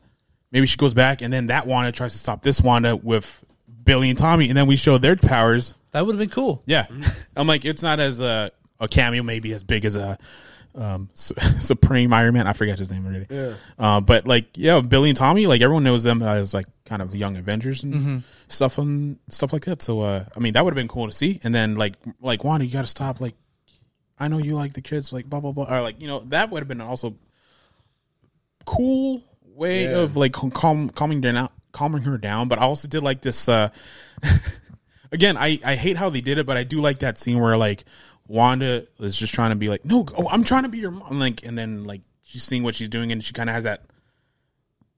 Maybe 0.49 0.65
she 0.65 0.77
goes 0.77 0.93
back 0.93 1.21
and 1.21 1.33
then 1.33 1.47
that 1.47 1.67
Wanda 1.67 1.91
tries 1.91 2.13
to 2.13 2.17
stop 2.17 2.41
this 2.41 2.61
Wanda 2.61 2.95
with 2.95 3.43
Billy 3.83 4.09
and 4.09 4.17
Tommy, 4.17 4.47
and 4.47 4.57
then 4.57 4.67
we 4.67 4.77
show 4.77 4.97
their 4.97 5.17
powers. 5.17 5.73
That 5.91 6.05
would 6.05 6.13
have 6.13 6.19
been 6.19 6.29
cool. 6.29 6.63
Yeah, 6.65 6.87
I'm 7.35 7.47
like, 7.47 7.65
it's 7.65 7.83
not 7.83 7.99
as 7.99 8.21
a 8.21 8.51
a 8.79 8.87
cameo, 8.87 9.21
maybe 9.21 9.51
as 9.51 9.65
big 9.65 9.83
as 9.83 9.97
a 9.97 10.17
um, 10.77 11.09
Su- 11.13 11.35
Supreme 11.59 12.13
Iron 12.13 12.33
Man. 12.35 12.47
I 12.47 12.53
forget 12.53 12.77
his 12.79 12.89
name 12.91 13.05
already. 13.05 13.25
Yeah. 13.29 13.53
Uh, 13.77 13.99
but 13.99 14.27
like, 14.27 14.45
yeah, 14.55 14.79
Billy 14.81 15.09
and 15.09 15.17
Tommy, 15.17 15.47
like 15.47 15.61
everyone 15.61 15.83
knows 15.83 16.03
them 16.03 16.21
as 16.21 16.53
like 16.53 16.65
kind 16.85 17.01
of 17.01 17.13
young 17.15 17.35
Avengers 17.35 17.83
and 17.83 18.23
stuff 18.47 18.77
and 18.77 19.17
stuff 19.29 19.51
like 19.53 19.65
that. 19.65 19.81
So, 19.81 20.01
uh, 20.01 20.25
I 20.35 20.39
mean, 20.39 20.53
that 20.53 20.63
would 20.63 20.71
have 20.71 20.75
been 20.81 20.87
cool 20.87 21.07
to 21.07 21.13
see. 21.13 21.39
And 21.43 21.53
then 21.53 21.75
like, 21.75 21.95
like 22.21 22.43
Wanda, 22.43 22.65
you 22.65 22.71
got 22.71 22.81
to 22.83 22.87
stop. 22.87 23.19
Like, 23.19 23.35
I 24.19 24.27
know 24.27 24.37
you 24.37 24.55
like 24.55 24.73
the 24.73 24.81
kids, 24.81 25.11
like 25.11 25.25
blah 25.29 25.39
blah 25.39 25.51
blah, 25.51 25.65
or 25.71 25.81
like 25.81 25.99
you 26.01 26.07
know 26.07 26.21
that 26.29 26.49
would 26.49 26.61
have 26.61 26.67
been 26.67 26.81
also 26.81 27.15
cool 28.65 29.23
way 29.43 29.83
Yeah. 29.83 29.99
of 29.99 30.17
like 30.17 30.33
calm, 30.33 30.89
calming 30.89 31.21
down, 31.21 31.49
calming 31.71 32.03
her 32.03 32.17
down. 32.17 32.47
But 32.47 32.59
I 32.59 32.63
also 32.63 32.87
did 32.87 33.03
like 33.03 33.21
this. 33.21 33.47
uh 33.49 33.69
Again, 35.11 35.37
I 35.37 35.59
I 35.63 35.75
hate 35.75 35.95
how 35.95 36.09
they 36.09 36.19
did 36.21 36.37
it, 36.37 36.45
but 36.45 36.57
I 36.57 36.63
do 36.63 36.81
like 36.81 36.99
that 36.99 37.17
scene 37.17 37.39
where 37.39 37.55
like 37.55 37.85
Wanda 38.27 38.85
is 38.99 39.17
just 39.17 39.33
trying 39.33 39.51
to 39.51 39.55
be 39.55 39.69
like, 39.69 39.85
no, 39.85 40.05
oh, 40.17 40.27
I'm 40.29 40.43
trying 40.43 40.63
to 40.63 40.69
be 40.69 40.79
your 40.79 40.91
mom, 40.91 41.19
like, 41.19 41.45
and 41.45 41.57
then 41.57 41.83
like 41.85 42.01
she's 42.23 42.43
seeing 42.43 42.63
what 42.63 42.75
she's 42.75 42.89
doing, 42.89 43.11
and 43.11 43.23
she 43.23 43.33
kind 43.33 43.49
of 43.49 43.55
has 43.55 43.63
that 43.63 43.83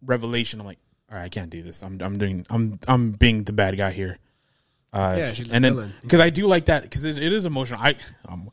revelation. 0.01 0.59
I'm 0.59 0.65
like, 0.65 0.79
all 1.11 1.17
right, 1.17 1.25
I 1.25 1.29
can't 1.29 1.49
do 1.49 1.61
this. 1.63 1.83
I'm 1.83 1.99
I'm 2.01 2.17
doing 2.17 2.45
I'm 2.49 2.79
I'm 2.87 3.11
being 3.11 3.43
the 3.43 3.53
bad 3.53 3.77
guy 3.77 3.91
here. 3.91 4.17
Uh, 4.91 5.15
Yeah, 5.17 5.33
she's 5.33 5.51
and 5.51 5.63
then 5.63 5.93
because 6.01 6.19
I 6.19 6.29
do 6.29 6.47
like 6.47 6.65
that 6.65 6.83
because 6.83 7.05
it, 7.05 7.17
it 7.17 7.31
is 7.31 7.45
emotional. 7.45 7.81
I 7.81 7.95
um, 8.27 8.49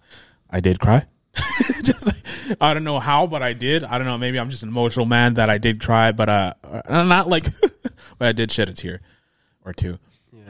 I 0.50 0.60
did 0.60 0.78
cry. 0.80 1.06
just 1.82 2.06
like, 2.06 2.16
I 2.60 2.72
don't 2.72 2.84
know 2.84 2.98
how, 2.98 3.26
but 3.26 3.42
I 3.42 3.52
did. 3.52 3.84
I 3.84 3.98
don't 3.98 4.06
know. 4.06 4.16
Maybe 4.16 4.38
I'm 4.38 4.48
just 4.48 4.62
an 4.62 4.70
emotional 4.70 5.04
man 5.04 5.34
that 5.34 5.50
I 5.50 5.58
did 5.58 5.82
cry, 5.82 6.12
but 6.12 6.28
uh, 6.28 6.54
uh, 6.64 7.04
not 7.04 7.28
like, 7.28 7.46
but 8.18 8.28
I 8.28 8.32
did 8.32 8.50
shed 8.50 8.70
a 8.70 8.72
tear 8.72 9.00
or 9.64 9.74
two. 9.74 9.98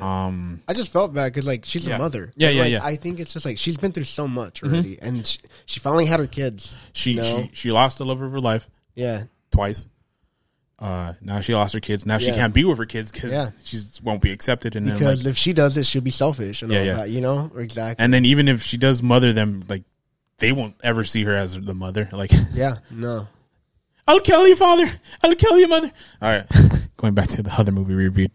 Um, 0.02 0.62
I 0.68 0.73
just 0.73 0.93
felt 0.93 1.14
bad 1.14 1.32
because 1.32 1.47
like 1.47 1.64
she's 1.64 1.86
Yeah. 1.89 1.97
a 1.97 1.98
mother. 1.98 2.32
Yeah, 2.36 2.51
yeah, 2.51 2.62
like, 2.62 2.70
yeah. 2.73 2.78
Mm-hmm. 2.78 2.86
I 2.86 2.97
think 2.97 3.20
it's 3.20 3.32
just 3.32 3.44
like 3.47 3.59
she's 3.59 3.77
been 3.77 3.93
through 3.93 4.05
so 4.05 4.28
much 4.28 4.62
already, 4.62 4.98
and 5.01 5.27
she, 5.27 5.39
she 5.66 5.81
finally 5.81 6.06
had 6.06 6.20
her 6.20 6.27
kids. 6.27 6.74
she 6.93 7.12
you 7.12 7.16
know? 7.16 7.43
she 7.43 7.51
she 7.52 7.73
lost 7.73 7.98
the 7.98 8.05
love 8.05 8.20
of 8.20 8.31
her 8.32 8.40
life 8.40 8.68
yeah, 8.94 9.24
twice. 9.51 9.86
Uh, 10.78 11.14
now 11.23 11.40
she 11.40 11.55
lost 11.55 11.73
her 11.73 11.81
kids. 11.81 12.05
Now 12.05 12.18
she 12.18 12.32
can't 12.32 12.52
be 12.52 12.62
with 12.64 12.77
her 12.78 12.85
kids 12.85 13.10
because 13.10 13.32
Yeah. 13.32 13.51
she 13.64 13.78
won't 14.02 14.20
be 14.20 14.31
accepted. 14.31 14.77
And 14.77 14.86
then 14.86 14.94
because 14.94 15.24
like, 15.24 15.31
if 15.31 15.39
she 15.39 15.55
does 15.55 15.77
it, 15.78 15.86
she'll 15.86 16.02
be 16.02 16.10
selfish 16.10 16.60
and 16.62 16.70
Yeah, 16.70 16.78
all 16.81 16.85
yeah. 16.85 16.94
that. 16.97 17.10
You 17.10 17.23
know, 17.23 17.51
exactly. 17.56 18.02
and 18.02 18.12
then 18.12 18.27
even 18.27 18.47
if 18.48 18.62
she 18.62 18.77
does 18.77 19.02
mother 19.02 19.32
them, 19.32 19.64
like 19.70 19.85
they 20.39 20.52
won't 20.52 20.74
ever 20.82 21.02
see 21.02 21.24
her 21.24 21.35
as 21.35 21.59
the 21.59 21.73
mother. 21.73 22.10
Like 22.12 22.31
yeah, 22.52 22.74
no. 22.90 23.27
I'll 24.07 24.20
kill 24.20 24.47
you, 24.47 24.57
father. 24.57 24.87
I'll 25.23 25.35
kill 25.35 25.59
you, 25.59 25.69
mother. 25.69 25.91
All 26.23 26.31
right, 26.31 26.47
going 26.97 27.15
back 27.15 27.28
to 27.28 27.43
the 27.43 27.53
other 27.53 27.73
movie 27.73 27.95
repeat. 27.95 28.31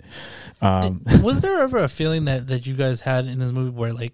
Um, 0.61 1.01
was 1.23 1.41
there 1.41 1.61
ever 1.61 1.77
a 1.79 1.87
feeling 1.87 2.25
that 2.25 2.47
that 2.47 2.65
you 2.67 2.73
guys 2.75 3.01
had 3.01 3.25
in 3.25 3.39
this 3.39 3.51
movie 3.51 3.71
where 3.71 3.93
like 3.93 4.13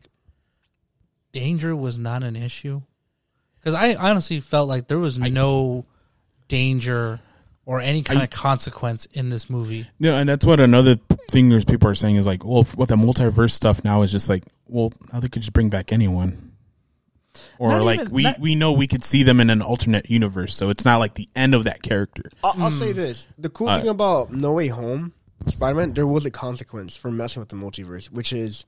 danger 1.31 1.75
was 1.75 1.97
not 1.97 2.23
an 2.23 2.35
issue? 2.35 2.81
Because 3.59 3.73
I 3.73 3.95
honestly 3.95 4.39
felt 4.39 4.69
like 4.69 4.87
there 4.87 4.99
was 4.99 5.17
no 5.17 5.85
danger 6.47 7.19
or 7.65 7.81
any 7.81 8.01
kind 8.03 8.19
I- 8.19 8.23
of 8.25 8.29
consequence 8.29 9.05
in 9.07 9.29
this 9.29 9.49
movie. 9.49 9.87
Yeah, 9.99 10.17
and 10.17 10.29
that's 10.29 10.45
what 10.45 10.59
another 10.59 10.99
thing 11.31 11.51
is 11.51 11.65
people 11.65 11.89
are 11.89 11.95
saying 11.95 12.15
is 12.15 12.25
like, 12.25 12.45
well, 12.45 12.63
what 12.75 12.87
the 12.87 12.95
multiverse 12.95 13.51
stuff 13.51 13.83
now 13.83 14.03
is 14.03 14.11
just 14.11 14.29
like, 14.29 14.43
well, 14.69 14.93
now 15.11 15.19
they 15.19 15.27
could 15.27 15.41
just 15.41 15.53
bring 15.53 15.69
back 15.69 15.91
anyone, 15.91 16.46
or 17.59 17.69
Not 17.69 17.83
like 17.83 17.99
even- 18.01 18.13
we 18.13 18.23
not- 18.23 18.39
we 18.39 18.55
know 18.55 18.71
we 18.71 18.87
could 18.87 19.03
see 19.03 19.23
them 19.23 19.39
in 19.39 19.49
an 19.49 19.61
alternate 19.61 20.09
universe, 20.09 20.55
so 20.55 20.69
it's 20.69 20.85
not 20.85 20.97
like 20.97 21.15
the 21.15 21.29
end 21.35 21.55
of 21.55 21.63
that 21.65 21.81
character. 21.81 22.23
I'll, 22.43 22.63
I'll 22.63 22.71
say 22.71 22.91
hmm. 22.91 22.97
this: 22.97 23.27
the 23.37 23.49
cool 23.49 23.67
Alright. 23.67 23.83
thing 23.83 23.89
about 23.89 24.31
No 24.31 24.53
Way 24.53 24.67
Home, 24.67 25.13
Spider 25.47 25.75
Man, 25.75 25.93
there 25.93 26.07
was 26.07 26.25
a 26.25 26.31
consequence 26.31 26.95
for 26.95 27.11
messing 27.11 27.39
with 27.39 27.49
the 27.49 27.55
multiverse, 27.55 28.11
which 28.11 28.33
is 28.33 28.65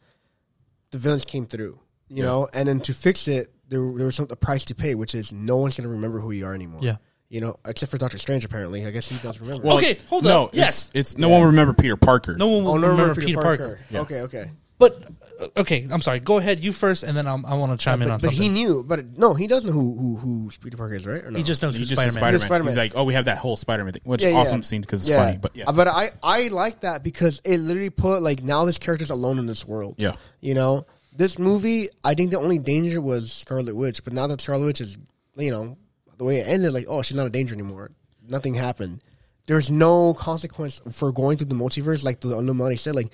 the 0.91 0.97
villains 0.97 1.25
came 1.25 1.45
through. 1.45 1.79
You 2.11 2.23
know, 2.23 2.49
and 2.53 2.67
then 2.67 2.79
to 2.81 2.93
fix 2.93 3.27
it, 3.27 3.53
there 3.67 3.81
there 3.93 4.07
was 4.07 4.15
some 4.15 4.25
a 4.31 4.35
price 4.35 4.65
to 4.65 4.75
pay, 4.75 4.95
which 4.95 5.13
is 5.13 5.31
no 5.31 5.57
one's 5.57 5.77
gonna 5.77 5.89
remember 5.89 6.19
who 6.19 6.31
you 6.31 6.45
are 6.45 6.55
anymore. 6.55 6.81
Yeah. 6.83 6.97
You 7.29 7.41
know, 7.41 7.59
except 7.67 7.91
for 7.91 7.99
Doctor 7.99 8.17
Strange. 8.17 8.43
Apparently, 8.43 8.83
I 8.87 8.89
guess 8.89 9.07
he 9.07 9.15
does 9.19 9.39
remember. 9.39 9.67
Well, 9.67 9.77
Okay, 9.77 9.99
hold 10.07 10.23
no, 10.23 10.45
up. 10.45 10.55
it's- 10.55 10.65
Yes. 10.65 10.91
it's, 10.95 11.17
no 11.19 11.29
one 11.29 11.41
will 11.41 11.47
remember 11.47 11.75
Peter 11.75 11.95
Parker. 11.95 12.35
No 12.35 12.47
one 12.47 12.63
will 12.63 12.71
oh, 12.71 12.77
no, 12.77 12.87
remember, 12.87 13.01
remember 13.03 13.21
Peter, 13.21 13.39
Parker. 13.39 13.79
Yeah. 13.91 13.99
Okay, 13.99 14.21
okay. 14.21 14.51
But 14.79 14.97
uh, 15.39 15.47
okay, 15.57 15.85
I'm 15.91 16.01
sorry. 16.01 16.19
Go 16.19 16.37
ahead, 16.39 16.59
you 16.61 16.71
first, 16.73 17.03
and 17.03 17.15
then 17.15 17.27
I'll, 17.27 17.41
I 17.45 17.53
want 17.55 17.71
to 17.77 17.83
chime 17.83 18.01
in 18.01 18.07
But, 18.07 18.13
on 18.13 18.17
but 18.17 18.21
something. 18.21 18.37
he 18.37 18.43
He, 18.43 18.49
knew, 18.49 18.83
but 18.83 19.17
no, 19.17 19.33
he 19.35 19.45
doesn't 19.45 19.69
know 19.69 19.73
who 19.79 19.95
who, 19.95 20.15
who 20.17 20.49
Peter 20.63 20.77
Parker 20.77 20.95
is, 20.95 21.05
right? 21.05 21.23
Or 21.23 21.31
no? 21.31 21.39
just 21.43 21.61
knows 21.61 21.75
He's 21.75 21.89
who 21.89 21.95
just 21.95 22.01
Spider 22.01 22.13
Man. 22.13 22.21
Spider-Man. 22.39 22.39
Spider-Man. 22.47 22.67
He's 22.71 22.77
like, 22.77 22.93
oh, 22.95 23.03
we 23.03 23.13
have 23.13 23.25
that 23.25 23.37
whole 23.37 23.55
Spider-Man 23.57 23.93
thing, 23.93 24.01
which 24.05 24.23
Yeah, 24.23 24.29
yeah. 24.29 24.37
awesome 24.37 24.63
scene 24.63 24.81
because 24.81 25.07
it's 25.07 25.15
funny. 25.15 25.37
But 25.37 25.55
yeah, 25.55 25.65
Uh, 25.67 25.73
but 25.73 25.87
I 25.87 26.09
I 26.23 26.47
like 26.47 26.79
that 26.81 27.03
because 27.03 27.41
it 27.45 27.57
literally 27.59 27.89
put 27.91 28.21
like 28.23 28.41
now 28.41 28.65
this 28.65 28.77
character's 28.79 29.11
alone 29.11 29.37
in 29.37 29.45
this 29.45 29.67
world. 29.67 29.95
yeah, 29.97 30.13
You 30.41 30.53
know, 30.55 30.85
this 31.15 31.37
movie, 31.37 31.89
I 32.03 32.13
think 32.13 32.31
the 32.31 32.39
only 32.39 32.57
danger 32.59 33.01
was 33.01 33.31
Scarlet 33.33 33.75
Witch, 33.75 34.03
but 34.03 34.13
now 34.13 34.27
that 34.27 34.39
Scarlet 34.41 34.65
Witch 34.65 34.79
is, 34.81 34.97
you 35.35 35.51
know, 35.51 35.77
the 36.17 36.23
way 36.23 36.37
it 36.39 36.47
ended, 36.47 36.73
like, 36.73 36.85
oh, 36.87 37.01
she's 37.01 37.17
not 37.17 37.27
a 37.27 37.29
danger 37.29 37.53
anymore. 37.53 37.91
Nothing 38.29 38.53
happened. 38.55 39.01
There's 39.47 39.71
no 39.71 40.13
consequence 40.13 40.79
for 40.91 41.11
going 41.11 41.37
through 41.37 41.47
the 41.47 41.55
multiverse, 41.55 42.03
like 42.03 42.21
the 42.21 42.29
Illuminati 42.37 42.75
said. 42.77 42.95
Like, 42.95 43.09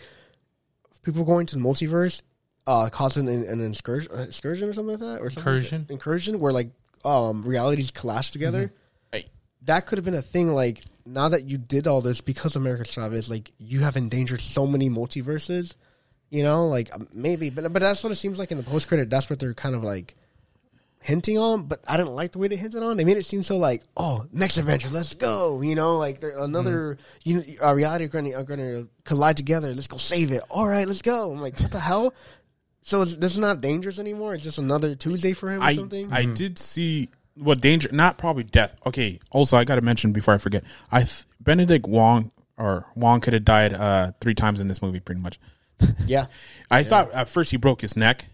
people 1.06 1.24
going 1.24 1.46
to 1.46 1.56
the 1.56 1.62
multiverse, 1.62 2.22
uh, 2.68 2.90
causing 2.92 3.30
an, 3.30 3.44
an 3.46 3.66
excursion, 3.72 4.12
uh, 4.14 4.24
excursion 4.24 4.68
or 4.70 4.74
something 4.74 4.94
like 4.94 5.00
that, 5.00 5.22
or 5.22 5.30
something 5.30 5.54
like 5.54 5.62
Incursion? 5.64 5.86
that. 5.88 5.94
incursion, 5.94 6.40
where 6.40 6.52
like 6.52 6.72
um 7.06 7.44
realities 7.44 7.92
clash 7.92 8.32
together. 8.32 8.74
Hey. 9.12 9.26
That 9.64 9.86
could 9.86 9.98
have 9.98 10.06
been 10.06 10.14
a 10.16 10.22
thing. 10.22 10.50
Like, 10.54 10.82
now 11.06 11.30
that 11.30 11.50
you 11.50 11.58
did 11.58 11.88
all 11.88 12.02
this 12.02 12.22
because 12.22 12.56
of 12.56 12.62
America 12.62 12.84
Chavez, 12.86 13.30
like, 13.30 13.52
you 13.58 13.80
have 13.82 13.96
endangered 13.96 14.42
so 14.42 14.68
many 14.68 14.90
multiverses. 14.90 15.76
You 16.32 16.44
know, 16.44 16.66
like 16.68 16.94
um, 16.94 17.08
maybe, 17.14 17.50
but 17.52 17.72
but 17.72 17.80
that's 17.82 18.04
what 18.04 18.12
it 18.12 18.16
seems 18.16 18.40
like 18.40 18.52
in 18.52 18.58
the 18.58 18.64
post 18.64 18.88
credit. 18.88 19.10
That's 19.10 19.30
what 19.30 19.40
they're 19.40 19.54
kind 19.54 19.76
of 19.76 19.84
like 19.84 20.16
hinting 21.06 21.38
on. 21.38 21.64
But 21.64 21.80
I 21.88 21.98
didn't 21.98 22.16
like 22.16 22.32
the 22.32 22.40
way 22.40 22.48
they 22.48 22.56
hinted 22.56 22.82
on. 22.84 22.98
They 22.98 23.06
made 23.06 23.18
it 23.18 23.26
seem 23.26 23.44
so 23.44 23.58
like, 23.58 23.84
oh, 23.96 24.26
next 24.32 24.58
adventure, 24.58 24.90
let's 24.90 25.16
go. 25.16 25.62
You 25.62 25.76
know, 25.76 25.98
like 25.98 26.20
they're 26.20 26.38
another 26.38 26.98
you 27.24 27.36
know, 27.36 27.44
uh, 27.64 27.74
reality 27.74 28.06
are 28.06 28.10
going 28.10 28.26
to 28.26 28.34
are 28.34 28.44
going 28.44 28.60
to 28.60 28.90
collide 29.04 29.38
together. 29.38 29.74
Let's 29.74 29.88
go 29.88 29.98
save 29.98 30.32
it. 30.32 30.42
All 30.50 30.68
right, 30.68 30.88
let's 30.88 31.02
go. 31.02 31.32
I'm 31.32 31.42
like, 31.42 31.60
what 31.60 31.72
the 31.72 31.80
hell? 31.80 32.14
So 32.82 33.02
it's, 33.02 33.16
this 33.16 33.34
is 33.34 33.40
not 33.40 33.62
dangerous 33.62 33.98
anymore. 33.98 34.36
It's 34.36 34.44
just 34.44 34.58
another 34.58 34.96
Tuesday 34.96 35.34
for 35.34 35.52
him 35.52 35.62
or 35.62 35.66
I 35.66 35.76
something. 35.76 36.12
I 36.12 36.26
did 36.26 36.60
see 36.60 37.10
what 37.36 37.62
danger, 37.62 37.90
not 37.92 38.18
probably 38.18 38.44
death. 38.44 38.76
Okay, 38.86 39.20
also 39.32 39.58
I 39.58 39.64
got 39.64 39.76
to 39.76 39.82
mention 39.82 40.12
before 40.12 40.34
I 40.34 40.38
forget, 40.38 40.64
I 40.92 41.00
th- 41.00 41.26
Benedict 41.40 41.88
Wong 41.88 42.32
or 42.58 42.86
Wong 42.96 43.22
could 43.22 43.34
have 43.34 43.46
died 43.46 43.74
uh, 43.74 44.12
three 44.22 44.36
times 44.36 44.60
in 44.60 44.68
this 44.68 44.82
movie, 44.82 45.00
pretty 45.00 45.22
much. 45.22 45.40
yeah, 46.06 46.28
I 46.72 46.84
thought 46.84 47.12
at 47.12 47.28
first 47.28 47.52
he 47.52 47.58
broke 47.58 47.82
his 47.82 47.98
neck 47.98 48.28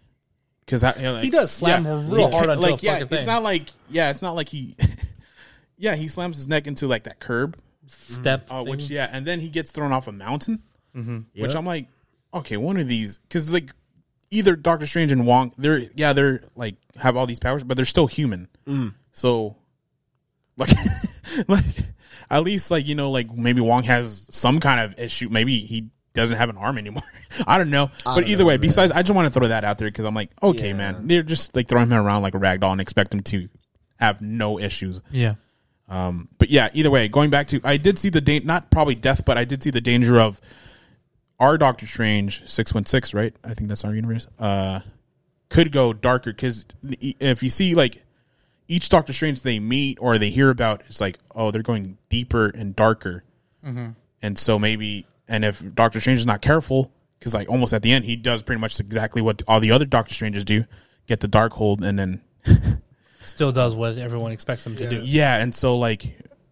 because 0.72 0.96
you 0.98 1.04
know, 1.04 1.14
like, 1.14 1.24
He 1.24 1.30
does 1.30 1.52
slam 1.52 1.84
her 1.86 1.98
real 1.98 2.32
hard 2.32 2.48
can't- 2.48 2.62
like 2.62 2.82
yeah, 2.84 2.92
fucking 2.94 3.04
it's 3.04 3.10
thing. 3.12 3.26
not 3.26 3.44
like 3.44 3.70
yeah, 3.90 4.10
it's 4.10 4.22
not 4.22 4.36
like 4.36 4.48
he 4.50 4.76
yeah 5.78 5.96
he 5.96 6.08
slams 6.08 6.38
his 6.38 6.48
neck 6.48 6.66
into 6.68 6.88
like 6.88 7.04
that 7.04 7.20
curb, 7.20 7.58
Step, 7.88 8.48
uh, 8.50 8.64
which 8.64 8.90
yeah, 8.90 9.10
and 9.12 9.26
then 9.28 9.40
he 9.42 9.50
gets 9.50 9.72
thrown 9.72 9.92
off 9.92 10.08
a 10.08 10.12
mountain, 10.14 10.62
which 10.94 11.24
Yep. 11.34 11.56
I'm 11.56 11.66
like, 11.66 11.88
okay, 12.34 12.56
one 12.58 12.78
of 12.78 12.88
these 12.88 13.18
because 13.20 13.52
like 13.52 13.72
either 14.30 14.56
Doctor 14.56 14.86
Strange 14.88 15.12
and 15.12 15.26
Wong, 15.28 15.54
they're 15.58 15.80
yeah 15.96 16.14
they're 16.14 16.44
like 16.56 16.76
have 16.98 17.18
all 17.18 17.26
these 17.26 17.40
powers, 17.40 17.64
but 17.66 17.76
they're 17.76 17.86
still 17.86 18.08
human, 18.08 18.48
so 19.12 19.58
like 20.58 20.70
like 21.48 21.66
at 22.30 22.44
least 22.44 22.72
like 22.72 22.88
you 22.88 22.96
know 22.96 23.12
like 23.12 23.30
maybe 23.34 23.60
Wong 23.62 23.84
has 23.84 24.28
some 24.32 24.60
kind 24.62 24.80
of 24.80 24.98
issue, 25.00 25.28
maybe 25.30 25.60
he 25.60 25.90
doesn't 26.14 26.38
have 26.38 26.50
an 26.50 26.58
arm 26.58 26.78
anymore. 26.78 27.04
I 27.48 27.58
don't 27.58 27.70
know, 27.70 27.90
but 28.04 28.16
don't 28.22 28.28
either 28.28 28.44
know, 28.44 28.48
way, 28.48 28.54
man. 28.56 28.62
besides, 28.62 28.92
I 28.92 29.02
just 29.02 29.16
want 29.16 29.32
to 29.32 29.40
throw 29.40 29.48
that 29.48 29.64
out 29.64 29.78
there 29.78 29.88
because 29.88 30.06
I'm 30.06 30.14
like, 30.16 30.30
okay, 30.44 30.68
Yeah. 30.70 30.74
man, 30.74 31.08
they're 31.08 31.24
just 31.24 31.56
like 31.56 31.68
throwing 31.68 31.90
him 31.90 31.98
around 32.06 32.22
like 32.24 32.34
a 32.36 32.38
rag 32.40 32.60
doll 32.62 32.72
and 32.74 32.82
expect 32.82 33.14
him 33.14 33.22
to 33.24 33.48
have 34.00 34.22
no 34.22 34.60
issues. 34.60 35.02
yeah. 35.12 35.36
Um, 35.90 36.30
but 36.38 36.50
yeah, 36.50 36.70
either 36.74 36.90
way, 36.90 37.10
going 37.10 37.30
back 37.32 37.48
to, 37.48 37.60
I 37.66 37.76
did 37.76 38.00
see 38.00 38.08
the 38.10 38.22
date, 38.22 38.46
not 38.46 38.72
probably 38.72 38.96
death, 38.96 39.26
but 39.26 39.38
I 39.38 39.44
did 39.44 39.62
see 39.62 39.72
the 39.72 39.82
danger 39.82 40.22
of 40.22 40.40
our 41.38 41.58
Doctor 41.58 41.86
Strange 41.86 42.48
six 42.48 42.74
one 42.74 42.86
six, 42.86 43.14
right? 43.14 43.36
I 43.44 43.54
think 43.54 43.68
that's 43.68 43.84
our 43.84 43.94
universe. 43.94 44.26
Uh, 44.40 44.80
could 45.50 45.74
go 45.74 45.92
darker 45.92 46.32
because 46.32 46.66
if 46.90 47.44
you 47.44 47.50
see 47.50 47.76
like 47.76 48.06
each 48.70 48.88
Doctor 48.88 49.12
Strange 49.12 49.42
they 49.42 49.60
meet 49.60 49.98
or 50.00 50.18
they 50.18 50.30
hear 50.30 50.50
about, 50.50 50.82
it's 50.88 51.02
like 51.02 51.20
oh 51.36 51.52
they're 51.52 51.62
going 51.62 51.98
deeper 52.10 52.48
and 52.48 52.74
darker, 52.74 53.26
and 53.64 54.38
so 54.38 54.58
maybe 54.58 55.06
and 55.28 55.46
if 55.46 55.64
Doctor 55.76 56.00
Strange 56.00 56.20
is 56.20 56.26
not 56.26 56.42
careful, 56.42 56.92
because 57.20 57.34
like 57.34 57.50
almost 57.50 57.74
at 57.74 57.82
the 57.82 57.92
end 57.92 58.06
he 58.06 58.16
does 58.16 58.44
pretty 58.44 58.60
much 58.60 58.80
exactly 58.80 59.22
what 59.22 59.42
all 59.48 59.60
the 59.60 59.72
other 59.72 59.86
Doctor 59.86 60.14
Stranges 60.14 60.46
do, 60.46 60.66
get 61.08 61.20
the 61.20 61.28
Darkhold 61.28 61.84
and 61.84 61.98
then 62.00 62.22
Still 63.24 63.52
does 63.52 63.76
what 63.76 63.98
everyone 63.98 64.32
expects 64.32 64.66
him 64.66 64.76
to 64.78 64.90
do. 64.90 65.02
yeah, 65.04 65.38
and 65.38 65.54
so 65.54 65.78
like, 65.78 66.04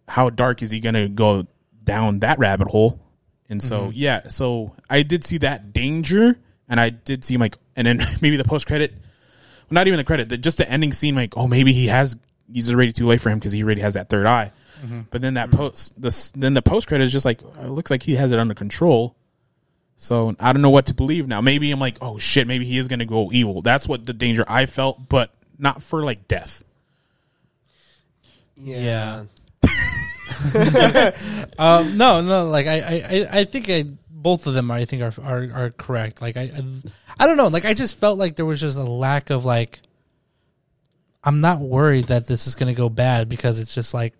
how 0.06 0.30
dark 0.30 0.62
is 0.62 0.70
he 0.70 0.80
gonna 0.80 1.08
go 1.08 1.46
down 1.82 2.20
that 2.20 2.38
rabbit 2.38 2.68
hole? 2.68 3.00
And 3.48 3.60
so 3.60 3.82
mm-hmm. 3.82 3.90
yeah, 3.94 4.28
so 4.28 4.74
I 4.88 5.02
did 5.02 5.24
see 5.24 5.38
that 5.38 5.72
danger, 5.72 6.38
and 6.68 6.78
I 6.78 6.90
did 6.90 7.24
see 7.24 7.36
like, 7.36 7.58
and 7.74 7.86
then 7.86 8.00
maybe 8.20 8.36
the 8.36 8.44
post 8.44 8.66
credit, 8.66 8.92
well, 8.92 9.72
not 9.72 9.88
even 9.88 9.98
the 9.98 10.04
credit, 10.04 10.28
the, 10.28 10.38
just 10.38 10.58
the 10.58 10.70
ending 10.70 10.92
scene, 10.92 11.16
like, 11.16 11.36
oh, 11.36 11.48
maybe 11.48 11.72
he 11.72 11.88
has, 11.88 12.16
he's 12.52 12.72
already 12.72 12.92
too 12.92 13.06
late 13.06 13.20
for 13.20 13.30
him 13.30 13.38
because 13.38 13.52
he 13.52 13.64
already 13.64 13.80
has 13.80 13.94
that 13.94 14.08
third 14.08 14.26
eye. 14.26 14.52
But 15.10 15.20
then 15.20 15.34
that 15.34 15.50
post, 15.50 16.00
this 16.00 16.30
then 16.30 16.54
the 16.54 16.62
post 16.62 16.88
credit 16.88 17.04
is 17.04 17.12
just 17.12 17.24
like, 17.24 17.42
it 17.42 17.68
looks 17.68 17.90
like 17.90 18.02
he 18.02 18.14
has 18.16 18.32
it 18.32 18.38
under 18.38 18.54
control. 18.54 19.14
So 19.96 20.34
I 20.40 20.52
don't 20.54 20.62
know 20.62 20.70
what 20.70 20.86
to 20.86 20.94
believe 20.94 21.28
now. 21.28 21.40
Maybe 21.42 21.70
I'm 21.70 21.78
like, 21.80 21.98
oh 22.00 22.16
shit, 22.18 22.46
maybe 22.46 22.64
he 22.64 22.78
is 22.78 22.88
gonna 22.88 23.04
go 23.04 23.30
evil. 23.32 23.60
That's 23.62 23.86
what 23.86 24.06
the 24.06 24.12
danger 24.14 24.44
I 24.48 24.66
felt, 24.66 25.08
but 25.08 25.30
not 25.58 25.82
for 25.82 26.02
like 26.04 26.26
death. 26.28 26.64
yeah, 28.56 29.24
Um, 31.58 31.96
no, 31.98 32.20
no, 32.22 32.48
like 32.48 32.66
I, 32.66 32.78
I, 32.80 33.02
I- 33.10 33.28
I 33.40 33.44
think 33.44 33.68
I 33.68 33.84
both 34.10 34.46
of 34.46 34.54
them 34.54 34.70
I 34.70 34.84
think 34.84 35.02
are 35.02 35.12
are, 35.22 35.50
are 35.52 35.70
correct. 35.70 36.20
Like 36.22 36.36
I, 36.36 36.42
I, 36.42 36.62
I 37.18 37.26
don't 37.26 37.36
know. 37.36 37.48
Like 37.48 37.64
I 37.64 37.74
just 37.74 37.98
felt 37.98 38.18
like 38.18 38.36
there 38.36 38.46
was 38.46 38.60
just 38.60 38.76
a 38.78 38.82
lack 38.82 39.30
of 39.30 39.44
like. 39.44 39.80
I'm 41.22 41.40
not 41.42 41.60
worried 41.60 42.06
that 42.06 42.26
this 42.26 42.46
is 42.46 42.54
going 42.54 42.68
to 42.68 42.74
go 42.74 42.88
bad 42.88 43.28
because 43.28 43.58
it's 43.58 43.74
just 43.74 43.92
like. 43.92 44.14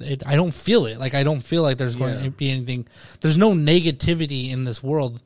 It, 0.00 0.26
I 0.26 0.36
don't 0.36 0.52
feel 0.54 0.86
it. 0.86 0.98
Like 0.98 1.14
I 1.14 1.22
don't 1.22 1.40
feel 1.42 1.62
like 1.62 1.78
there's 1.78 1.96
going 1.96 2.14
Yeah. 2.14 2.24
to 2.24 2.30
be 2.30 2.50
anything. 2.50 2.86
There's 3.20 3.36
no 3.38 3.52
negativity 3.52 4.50
in 4.50 4.64
this 4.64 4.82
world 4.82 5.22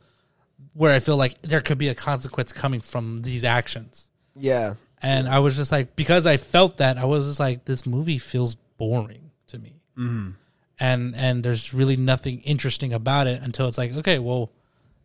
where 0.75 0.95
I 0.95 1.01
feel 1.01 1.17
like 1.17 1.41
there 1.43 1.61
could 1.61 1.79
be 1.79 1.89
a 1.89 1.95
consequence 1.95 2.53
coming 2.53 2.81
from 2.81 3.19
these 3.19 3.45
actions. 3.45 4.11
yeah. 4.37 4.75
And 5.03 5.27
I 5.29 5.39
was 5.39 5.57
just 5.57 5.73
like, 5.73 5.97
because 5.97 6.27
I 6.27 6.37
felt 6.37 6.77
that, 6.77 6.99
I 6.99 7.07
was 7.07 7.27
just 7.27 7.41
like, 7.41 7.65
this 7.65 7.87
movie 7.87 8.19
feels 8.19 8.55
boring 8.77 9.31
to 9.47 9.59
me. 9.59 9.81
Mm-hmm. 9.97 10.33
And 10.79 11.15
and 11.17 11.43
there's 11.43 11.73
really 11.73 11.97
nothing 11.97 12.41
interesting 12.43 12.93
about 12.93 13.27
it 13.27 13.43
until 13.43 13.67
it's 13.67 13.79
like, 13.79 13.95
okay, 13.97 14.19
well, 14.19 14.51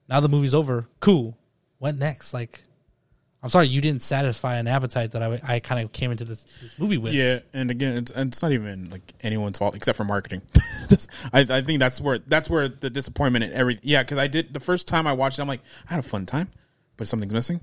now 0.09 0.19
the 0.19 0.27
movie's 0.27 0.53
over. 0.53 0.87
Cool. 0.99 1.37
What 1.79 1.95
next? 1.97 2.33
Like, 2.33 2.63
I'm 3.45 3.49
sorry, 3.49 3.67
you 3.67 3.79
didn't 3.79 4.01
satisfy 4.01 4.55
an 4.55 4.67
appetite 4.67 5.11
that 5.11 5.21
I, 5.21 5.39
I 5.43 5.59
kind 5.59 5.85
of 5.85 5.91
came 5.91 6.09
into 6.09 6.25
this, 6.25 6.45
this 6.45 6.79
movie 6.79 6.97
with. 6.97 7.13
Yeah, 7.13 7.41
and 7.53 7.69
again, 7.69 7.95
it's 7.95 8.11
and 8.11 8.33
it's 8.33 8.41
not 8.41 8.53
even 8.53 8.89
like 8.89 9.03
anyone's 9.21 9.59
fault 9.59 9.75
except 9.75 9.97
for 9.97 10.03
marketing. 10.03 10.41
I, 11.31 11.45
I 11.47 11.61
think 11.61 11.77
that's 11.77 12.01
where 12.01 12.17
that's 12.17 12.49
where 12.49 12.67
the 12.67 12.89
disappointment 12.89 13.45
and 13.45 13.53
every 13.53 13.77
yeah, 13.83 14.01
because 14.01 14.17
I 14.17 14.25
did 14.25 14.51
the 14.51 14.59
first 14.59 14.87
time 14.87 15.05
I 15.05 15.13
watched 15.13 15.37
it, 15.37 15.43
I'm 15.43 15.47
like 15.47 15.61
I 15.87 15.93
had 15.93 15.99
a 15.99 16.07
fun 16.07 16.25
time, 16.25 16.49
but 16.97 17.05
something's 17.05 17.35
missing. 17.35 17.61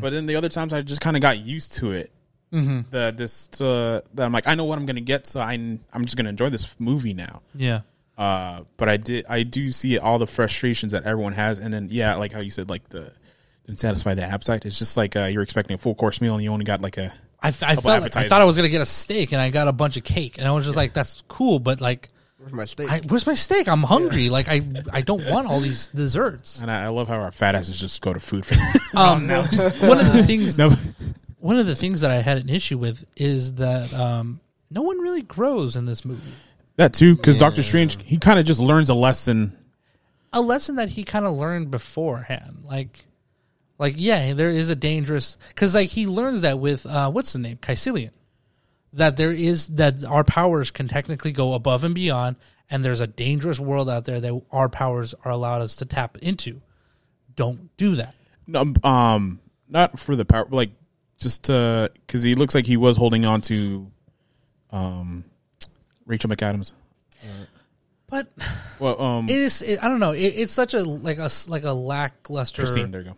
But 0.00 0.10
then 0.10 0.26
the 0.26 0.36
other 0.36 0.48
times 0.48 0.72
I 0.72 0.82
just 0.82 1.00
kind 1.00 1.16
of 1.16 1.22
got 1.22 1.38
used 1.38 1.74
to 1.78 1.90
it. 1.90 2.12
Mm-hmm. 2.52 2.82
The 2.90 3.12
this 3.16 3.60
uh, 3.60 4.02
that 4.14 4.26
I'm 4.26 4.32
like 4.32 4.46
I 4.46 4.54
know 4.54 4.64
what 4.64 4.78
I'm 4.78 4.86
gonna 4.86 5.00
get, 5.00 5.26
so 5.26 5.40
I 5.40 5.54
I'm 5.54 6.04
just 6.04 6.16
gonna 6.16 6.28
enjoy 6.28 6.50
this 6.50 6.78
movie 6.78 7.14
now. 7.14 7.42
Yeah. 7.52 7.80
Uh, 8.16 8.62
but 8.76 8.88
I 8.88 8.96
did 8.96 9.26
I 9.28 9.42
do 9.42 9.72
see 9.72 9.98
all 9.98 10.20
the 10.20 10.28
frustrations 10.28 10.92
that 10.92 11.02
everyone 11.02 11.32
has, 11.32 11.58
and 11.58 11.74
then 11.74 11.88
yeah, 11.90 12.14
like 12.14 12.30
how 12.30 12.38
you 12.38 12.50
said, 12.50 12.70
like 12.70 12.88
the 12.90 13.10
didn't 13.66 13.80
satisfy 13.80 14.14
the 14.14 14.22
appetite. 14.22 14.64
It's 14.64 14.78
just 14.78 14.96
like 14.96 15.16
uh, 15.16 15.24
you're 15.24 15.42
expecting 15.42 15.74
a 15.74 15.78
full 15.78 15.94
course 15.94 16.20
meal 16.20 16.34
and 16.34 16.42
you 16.42 16.50
only 16.50 16.64
got 16.64 16.80
like 16.80 16.96
a 16.96 17.12
I, 17.42 17.48
I 17.48 17.50
felt 17.50 17.84
like 17.84 18.16
I 18.16 18.28
thought 18.28 18.40
I 18.40 18.44
was 18.44 18.56
gonna 18.56 18.68
get 18.68 18.80
a 18.80 18.86
steak 18.86 19.32
and 19.32 19.40
I 19.40 19.50
got 19.50 19.68
a 19.68 19.72
bunch 19.72 19.96
of 19.96 20.04
cake 20.04 20.38
and 20.38 20.46
I 20.46 20.52
was 20.52 20.64
just 20.64 20.76
like 20.76 20.94
that's 20.94 21.22
cool 21.28 21.58
but 21.58 21.80
like 21.80 22.08
Where's 22.38 22.52
my 22.52 22.64
steak? 22.64 22.90
I, 22.90 23.00
where's 23.08 23.26
my 23.26 23.34
steak? 23.34 23.66
I'm 23.66 23.82
hungry. 23.82 24.28
Like 24.28 24.48
I 24.48 24.62
I 24.92 25.00
don't 25.00 25.24
want 25.26 25.48
all 25.48 25.60
these 25.60 25.88
desserts. 25.88 26.60
And 26.60 26.70
I, 26.70 26.84
I 26.84 26.88
love 26.88 27.08
how 27.08 27.16
our 27.16 27.32
fat 27.32 27.54
asses 27.54 27.78
just 27.80 28.00
go 28.02 28.12
to 28.12 28.20
food 28.20 28.46
for 28.46 28.54
um 28.96 29.28
one 29.28 30.00
of 30.00 30.12
the 30.12 30.22
things 30.24 30.58
no. 30.58 30.70
one 31.38 31.58
of 31.58 31.66
the 31.66 31.76
things 31.76 32.02
that 32.02 32.10
I 32.10 32.16
had 32.16 32.38
an 32.38 32.48
issue 32.48 32.78
with 32.78 33.04
is 33.16 33.54
that 33.54 33.92
um 33.94 34.40
no 34.70 34.82
one 34.82 34.98
really 34.98 35.22
grows 35.22 35.76
in 35.76 35.86
this 35.86 36.04
movie. 36.04 36.32
That 36.76 36.92
too, 36.92 37.16
because 37.16 37.38
Doctor 37.38 37.62
Strange, 37.62 38.02
he 38.02 38.18
kind 38.18 38.38
of 38.38 38.44
just 38.44 38.60
learns 38.60 38.90
a 38.90 38.94
lesson. 38.94 39.56
a 40.32 40.40
lesson 40.40 40.76
that 40.76 40.90
he 40.90 41.04
kind 41.04 41.26
of 41.26 41.32
learned 41.32 41.70
beforehand. 41.70 42.64
Like 42.64 43.06
like 43.78 43.94
yeah 43.96 44.32
there 44.32 44.50
is 44.50 44.70
a 44.70 44.76
dangerous 44.76 45.36
because 45.48 45.74
like 45.74 45.88
he 45.88 46.06
learns 46.06 46.42
that 46.42 46.58
with 46.58 46.86
uh 46.86 47.10
what's 47.10 47.32
the 47.32 47.38
name? 47.38 47.58
Caecilian 47.60 48.12
that 48.92 49.16
there 49.16 49.32
is 49.32 49.68
that 49.68 50.04
our 50.04 50.24
powers 50.24 50.70
can 50.70 50.88
technically 50.88 51.32
go 51.32 51.52
above 51.52 51.84
and 51.84 51.94
beyond 51.94 52.36
and 52.70 52.84
there's 52.84 53.00
a 53.00 53.06
dangerous 53.06 53.60
world 53.60 53.88
out 53.88 54.04
there 54.04 54.20
that 54.20 54.42
our 54.50 54.68
powers 54.68 55.14
are 55.24 55.30
allowed 55.30 55.62
us 55.62 55.76
to 55.76 55.84
tap 55.84 56.18
into. 56.18 56.60
Don't 57.34 57.76
do 57.76 57.96
that. 57.96 58.14
No, 58.46 58.72
Um, 58.82 59.40
not 59.68 59.98
for 59.98 60.16
the 60.16 60.24
power, 60.24 60.46
like 60.50 60.70
just 61.18 61.42
because 61.42 62.22
he 62.22 62.34
looks 62.34 62.54
like 62.54 62.66
he 62.66 62.76
was 62.76 62.96
holding 62.96 63.24
on 63.24 63.40
to, 63.42 63.90
um, 64.70 65.24
Rachel 66.06 66.30
McAdams. 66.30 66.72
but 68.08 68.28
Well, 68.78 69.00
um, 69.00 69.28
it 69.28 69.38
is 69.38 69.62
it, 69.62 69.82
i 69.82 69.88
don't 69.88 69.98
know. 69.98 70.12
It, 70.12 70.34
it's 70.36 70.52
such 70.52 70.74
a 70.74 70.82
like 70.82 71.18
a 71.18 71.28
like 71.48 71.64
a 71.64 71.72
lackluster 71.72 72.62
Christine, 72.62 72.90
there 72.90 73.00
you 73.00 73.08
go. 73.08 73.16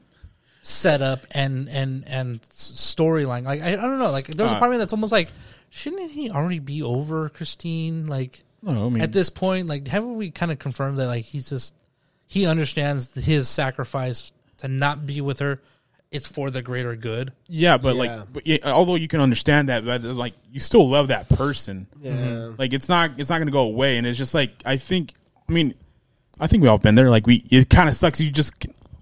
Setup 0.62 1.26
and 1.30 1.68
and 1.68 2.04
and 2.08 2.42
storyline 2.42 3.44
like 3.44 3.62
I, 3.62 3.72
I 3.72 3.76
don't 3.76 3.98
know 3.98 4.10
like 4.10 4.26
there's 4.26 4.50
a 4.52 4.56
Uh, 4.56 4.58
part 4.58 4.70
of 4.70 4.72
me 4.72 4.78
that's 4.78 4.92
almost 4.92 5.12
like 5.12 5.30
shouldn't 5.70 6.10
he 6.12 6.30
already 6.30 6.58
be 6.58 6.82
over 6.82 7.28
christine 7.28 8.06
like 8.06 8.42
No, 8.62 8.86
I 8.86 8.88
mean, 8.88 9.00
at 9.02 9.12
this 9.12 9.30
point, 9.30 9.68
like 9.68 9.86
haven't 9.88 10.16
we 10.16 10.30
kind 10.30 10.50
of 10.52 10.58
confirmed 10.58 10.98
that 10.98 11.06
like 11.06 11.24
he's 11.24 11.48
just 11.48 11.74
he 12.26 12.46
understands 12.46 13.14
his 13.14 13.48
sacrifice 13.48 14.32
to 14.58 14.68
not 14.68 15.06
be 15.06 15.20
with 15.20 15.38
her, 15.38 15.62
it's 16.10 16.26
for 16.26 16.50
the 16.50 16.60
greater 16.60 16.96
good. 16.96 17.32
yeah, 17.46 17.78
but 17.78 17.94
Yeah. 17.94 18.00
like, 18.02 18.32
but 18.32 18.46
yeah, 18.46 18.58
although 18.64 18.96
you 18.96 19.08
can 19.08 19.20
understand 19.20 19.68
that, 19.68 19.84
but 19.86 20.02
like 20.02 20.34
you 20.52 20.58
still 20.60 20.88
love 20.88 21.08
that 21.08 21.28
person. 21.28 21.86
yeah. 22.00 22.50
Like 22.58 22.72
it's 22.72 22.88
not, 22.88 23.12
it's 23.18 23.30
not 23.30 23.36
going 23.38 23.46
to 23.46 23.52
go 23.52 23.60
away, 23.62 23.96
and 23.96 24.06
it's 24.06 24.18
just 24.18 24.34
like 24.34 24.50
I 24.66 24.76
think. 24.76 25.14
I 25.48 25.52
mean, 25.52 25.72
I 26.40 26.46
think 26.48 26.62
we 26.62 26.68
all 26.68 26.78
been 26.78 26.94
there. 26.96 27.08
Like 27.08 27.26
we, 27.26 27.36
it 27.50 27.70
kind 27.70 27.88
of 27.88 27.94
sucks. 27.94 28.20
You 28.20 28.30
just, 28.30 28.52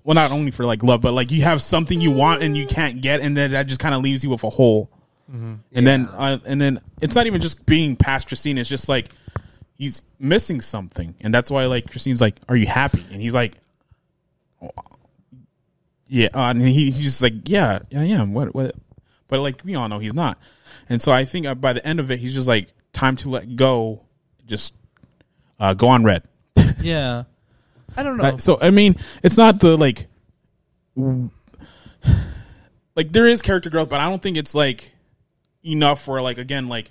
well, 0.07 0.15
not 0.15 0.31
only 0.31 0.53
for 0.53 0.65
like 0.65 0.85
love, 0.85 1.01
but 1.01 1.13
like 1.13 1.33
you 1.33 1.43
have 1.43 1.61
something 1.61 2.01
you 2.01 2.13
want 2.13 2.41
and 2.41 2.57
you 2.57 2.65
can't 2.65 3.01
get, 3.03 3.21
and 3.21 3.37
then 3.37 3.51
that 3.51 3.67
just 3.67 3.81
kind 3.81 3.93
of 3.93 4.03
leaves 4.03 4.23
you 4.23 4.31
with 4.31 4.45
a 4.45 4.51
hole. 4.51 4.89
And 5.75 5.85
then, 5.85 6.09
uh, 6.13 6.39
and 6.47 6.61
then 6.61 6.79
it's 7.03 7.17
not 7.17 7.27
even 7.27 7.41
just 7.41 7.67
being 7.67 7.97
past 7.97 8.29
Christine. 8.29 8.57
It's 8.57 8.69
just 8.69 8.89
like 8.89 9.09
he's 9.75 10.05
missing 10.21 10.61
something, 10.61 11.17
and 11.21 11.35
that's 11.35 11.51
why 11.51 11.65
like 11.67 11.91
Christine's 11.91 12.21
like, 12.21 12.37
"Are 12.49 12.57
you 12.57 12.69
happy?" 12.69 13.05
And 13.11 13.21
he's 13.21 13.35
like, 13.35 13.57
"Yeah," 16.07 16.29
uh, 16.33 16.51
and 16.51 16.61
he, 16.61 16.85
he's 16.85 17.01
just 17.01 17.23
like, 17.23 17.49
"Yeah, 17.49 17.81
I 17.93 18.05
am." 18.05 18.33
What, 18.33 18.55
what? 18.55 18.77
But 19.27 19.41
like 19.41 19.63
we 19.65 19.75
all 19.75 19.89
know, 19.89 19.99
he's 19.99 20.15
not. 20.15 20.39
And 20.89 21.01
so 21.03 21.11
I 21.11 21.25
think 21.25 21.47
uh, 21.47 21.57
by 21.57 21.73
the 21.73 21.85
end 21.85 21.99
of 21.99 22.13
it, 22.13 22.21
he's 22.21 22.35
just 22.35 22.47
like, 22.47 22.69
"Time 22.93 23.17
to 23.17 23.29
let 23.29 23.57
go." 23.57 24.03
Just 24.47 24.77
uh, 25.59 25.75
go 25.75 25.89
on 25.89 26.05
red. 26.05 26.23
Yeah, 26.81 27.25
I 27.97 28.03
don't 28.03 28.17
know. 28.17 28.37
So 28.39 28.59
I 28.61 28.71
mean, 28.71 28.97
it's 29.23 29.37
not 29.37 29.61
the 29.61 29.77
like, 29.77 30.07
like 32.95 33.13
there 33.13 33.27
is 33.27 33.43
character 33.43 33.71
growth, 33.71 33.89
but 33.89 34.01
I 34.01 34.09
don't 34.09 34.23
think 34.23 34.37
it's 34.37 34.55
like 34.55 34.95
enough 35.65 36.03
for 36.03 36.21
like 36.21 36.39
again 36.39 36.69
like 36.69 36.91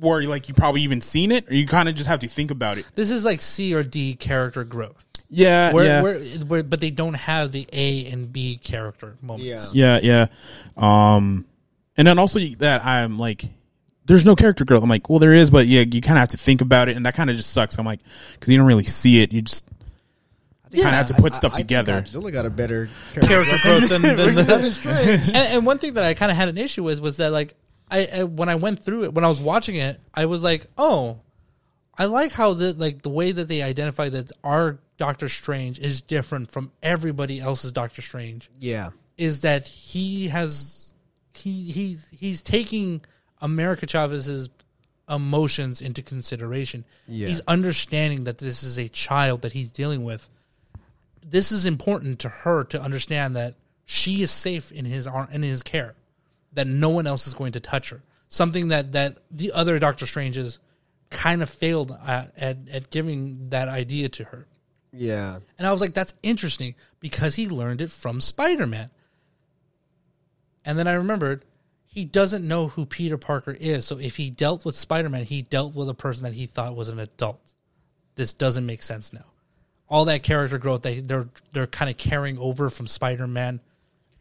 where 0.00 0.22
like 0.22 0.48
you 0.48 0.54
probably 0.54 0.82
even 0.82 1.00
seen 1.00 1.30
it, 1.32 1.48
or 1.50 1.54
you 1.54 1.66
kind 1.66 1.88
of 1.88 1.94
just 1.94 2.08
have 2.08 2.20
to 2.20 2.28
think 2.28 2.50
about 2.50 2.78
it. 2.78 2.86
this 2.94 3.10
is 3.10 3.24
like 3.24 3.40
C 3.42 3.74
or 3.74 3.82
D 3.82 4.14
character 4.14 4.64
growth, 4.64 5.06
Yeah, 5.28 5.72
where, 5.72 5.84
yeah, 5.84 6.02
where, 6.02 6.20
where 6.20 6.62
but 6.62 6.80
they 6.80 6.90
don't 6.90 7.14
have 7.14 7.52
the 7.52 7.66
A 7.72 8.06
and 8.06 8.32
B 8.32 8.58
character 8.62 9.16
moments. 9.22 9.74
Yeah. 9.74 10.00
yeah, 10.02 10.26
yeah. 10.76 11.16
Um, 11.16 11.46
and 11.96 12.06
then 12.06 12.18
also 12.18 12.40
that 12.58 12.84
I'm 12.84 13.18
like. 13.18 13.44
There's 14.06 14.26
no 14.26 14.36
character 14.36 14.66
growth. 14.66 14.82
I'm 14.82 14.90
like, 14.90 15.08
well, 15.08 15.18
there 15.18 15.32
is, 15.32 15.48
but 15.48 15.66
yeah, 15.66 15.80
you 15.80 16.02
kind 16.02 16.18
of 16.18 16.20
have 16.20 16.28
to 16.28 16.36
think 16.36 16.60
about 16.60 16.90
it, 16.90 16.96
and 16.96 17.06
that 17.06 17.14
kind 17.14 17.30
of 17.30 17.36
just 17.36 17.48
sucks. 17.54 17.78
I'm 17.78 17.86
like, 17.86 18.00
because 18.34 18.52
you 18.52 18.58
don't 18.58 18.66
really 18.66 18.84
see 18.84 19.22
it. 19.22 19.32
You 19.32 19.40
just 19.40 19.66
kind 20.82 20.94
of 20.94 20.94
have 20.94 21.06
to 21.06 21.14
put 21.14 21.32
I- 21.32 21.36
stuff 21.36 21.52
I 21.52 21.56
think 21.56 21.68
together. 21.68 22.02
Godzilla 22.02 22.32
got 22.32 22.46
a 22.46 22.50
better 22.50 22.88
Character 23.14 23.56
growth 23.62 23.88
than, 23.88 24.02
than 24.02 24.16
the, 24.34 25.32
and, 25.34 25.54
and 25.54 25.66
one 25.66 25.78
thing 25.78 25.94
that 25.94 26.04
I 26.04 26.14
kind 26.14 26.30
of 26.30 26.36
had 26.36 26.48
an 26.48 26.58
issue 26.58 26.82
with 26.82 27.00
was 27.00 27.18
that 27.18 27.32
like 27.32 27.54
I, 27.90 28.08
I 28.12 28.24
when 28.24 28.48
I 28.48 28.56
went 28.56 28.84
through 28.84 29.04
it 29.04 29.14
when 29.14 29.24
I 29.24 29.28
was 29.28 29.40
watching 29.40 29.76
it 29.76 30.00
I 30.14 30.26
was 30.26 30.42
like 30.42 30.66
oh 30.76 31.20
I 31.96 32.06
like 32.06 32.32
how 32.32 32.54
the 32.54 32.72
like 32.72 33.02
the 33.02 33.10
way 33.10 33.32
that 33.32 33.48
they 33.48 33.62
identify 33.62 34.08
that 34.08 34.32
our 34.42 34.78
Doctor 34.96 35.28
Strange 35.28 35.78
is 35.78 36.02
different 36.02 36.50
from 36.50 36.70
everybody 36.82 37.40
else's 37.40 37.72
Doctor 37.72 38.02
Strange 38.02 38.50
yeah. 38.58 38.90
is 39.16 39.42
that 39.42 39.66
he 39.66 40.28
has 40.28 40.92
he 41.34 41.70
he 41.70 41.98
he's 42.10 42.42
taking 42.42 43.02
America 43.40 43.86
Chavez's 43.86 44.48
emotions 45.08 45.82
into 45.82 46.02
consideration. 46.02 46.84
Yeah. 47.06 47.28
He's 47.28 47.40
understanding 47.42 48.24
that 48.24 48.38
this 48.38 48.62
is 48.62 48.78
a 48.78 48.88
child 48.88 49.42
that 49.42 49.52
he's 49.52 49.70
dealing 49.70 50.04
with. 50.04 50.28
This 51.26 51.50
is 51.50 51.66
important 51.66 52.18
to 52.20 52.28
her 52.28 52.64
to 52.64 52.80
understand 52.80 53.34
that 53.36 53.54
she 53.84 54.22
is 54.22 54.30
safe 54.30 54.70
in 54.70 54.84
his 54.84 55.08
in 55.32 55.42
his 55.42 55.62
care, 55.62 55.94
that 56.52 56.66
no 56.66 56.90
one 56.90 57.06
else 57.06 57.26
is 57.26 57.34
going 57.34 57.52
to 57.52 57.60
touch 57.60 57.90
her. 57.90 58.02
Something 58.28 58.68
that 58.68 58.92
that 58.92 59.18
the 59.30 59.52
other 59.52 59.78
Doctor 59.78 60.06
Stranges 60.06 60.58
kind 61.10 61.42
of 61.42 61.50
failed 61.50 61.96
at, 62.06 62.32
at 62.36 62.56
at 62.70 62.90
giving 62.90 63.50
that 63.50 63.68
idea 63.68 64.08
to 64.10 64.24
her. 64.24 64.46
Yeah. 64.92 65.38
And 65.58 65.66
I 65.66 65.72
was 65.72 65.80
like, 65.80 65.94
that's 65.94 66.14
interesting 66.22 66.74
because 67.00 67.34
he 67.34 67.48
learned 67.48 67.80
it 67.80 67.90
from 67.90 68.20
Spider 68.20 68.66
Man. 68.66 68.90
And 70.64 70.78
then 70.78 70.86
I 70.86 70.92
remembered 70.92 71.44
he 71.86 72.04
doesn't 72.04 72.46
know 72.46 72.68
who 72.68 72.86
Peter 72.86 73.18
Parker 73.18 73.56
is. 73.58 73.84
So 73.84 73.98
if 73.98 74.16
he 74.16 74.30
dealt 74.30 74.64
with 74.64 74.76
Spider 74.76 75.08
Man, 75.08 75.24
he 75.24 75.42
dealt 75.42 75.74
with 75.74 75.88
a 75.88 75.94
person 75.94 76.24
that 76.24 76.34
he 76.34 76.46
thought 76.46 76.76
was 76.76 76.88
an 76.88 76.98
adult. 76.98 77.54
This 78.16 78.32
doesn't 78.32 78.66
make 78.66 78.82
sense 78.82 79.12
now. 79.12 79.26
All 79.88 80.06
that 80.06 80.22
character 80.22 80.58
growth 80.58 80.82
that 80.82 81.06
they're 81.06 81.28
they're 81.52 81.66
kind 81.66 81.90
of 81.90 81.96
carrying 81.96 82.38
over 82.38 82.70
from 82.70 82.86
Spider 82.86 83.26
Man 83.26 83.60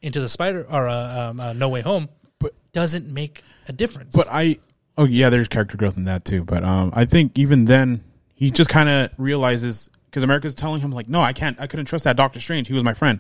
into 0.02 0.20
the 0.20 0.28
Spider 0.30 0.66
or 0.70 0.88
uh, 0.88 1.30
um, 1.30 1.40
uh, 1.40 1.54
No 1.54 1.70
Way 1.70 1.82
Home, 1.82 2.10
But- 2.40 2.54
doesn't 2.74 3.08
make 3.08 3.42
a 3.68 3.74
difference. 3.74 4.14
But 4.16 4.28
I, 4.30 4.58
oh 4.98 5.06
yeah, 5.06 5.30
there's 5.30 5.48
character 5.48 5.78
growth 5.78 5.96
in 5.98 6.06
that 6.06 6.26
too. 6.26 6.44
But 6.44 6.64
um, 6.64 6.92
I 6.94 7.06
think 7.06 7.38
even 7.40 7.66
then, 7.66 8.04
he 8.36 8.52
just 8.52 8.70
kind 8.70 8.90
of 8.90 9.12
realizes 9.18 9.90
because 10.06 10.22
America's 10.24 10.54
telling 10.54 10.82
him 10.82 10.92
like, 10.92 11.08
no, 11.08 11.22
I 11.22 11.32
can't, 11.34 11.60
I 11.62 11.68
couldn't 11.68 11.86
trust 11.86 12.04
that 12.04 12.18
Doctor 12.18 12.40
Strange. 12.42 12.68
He 12.68 12.74
was 12.74 12.84
my 12.84 12.94
friend. 12.94 13.20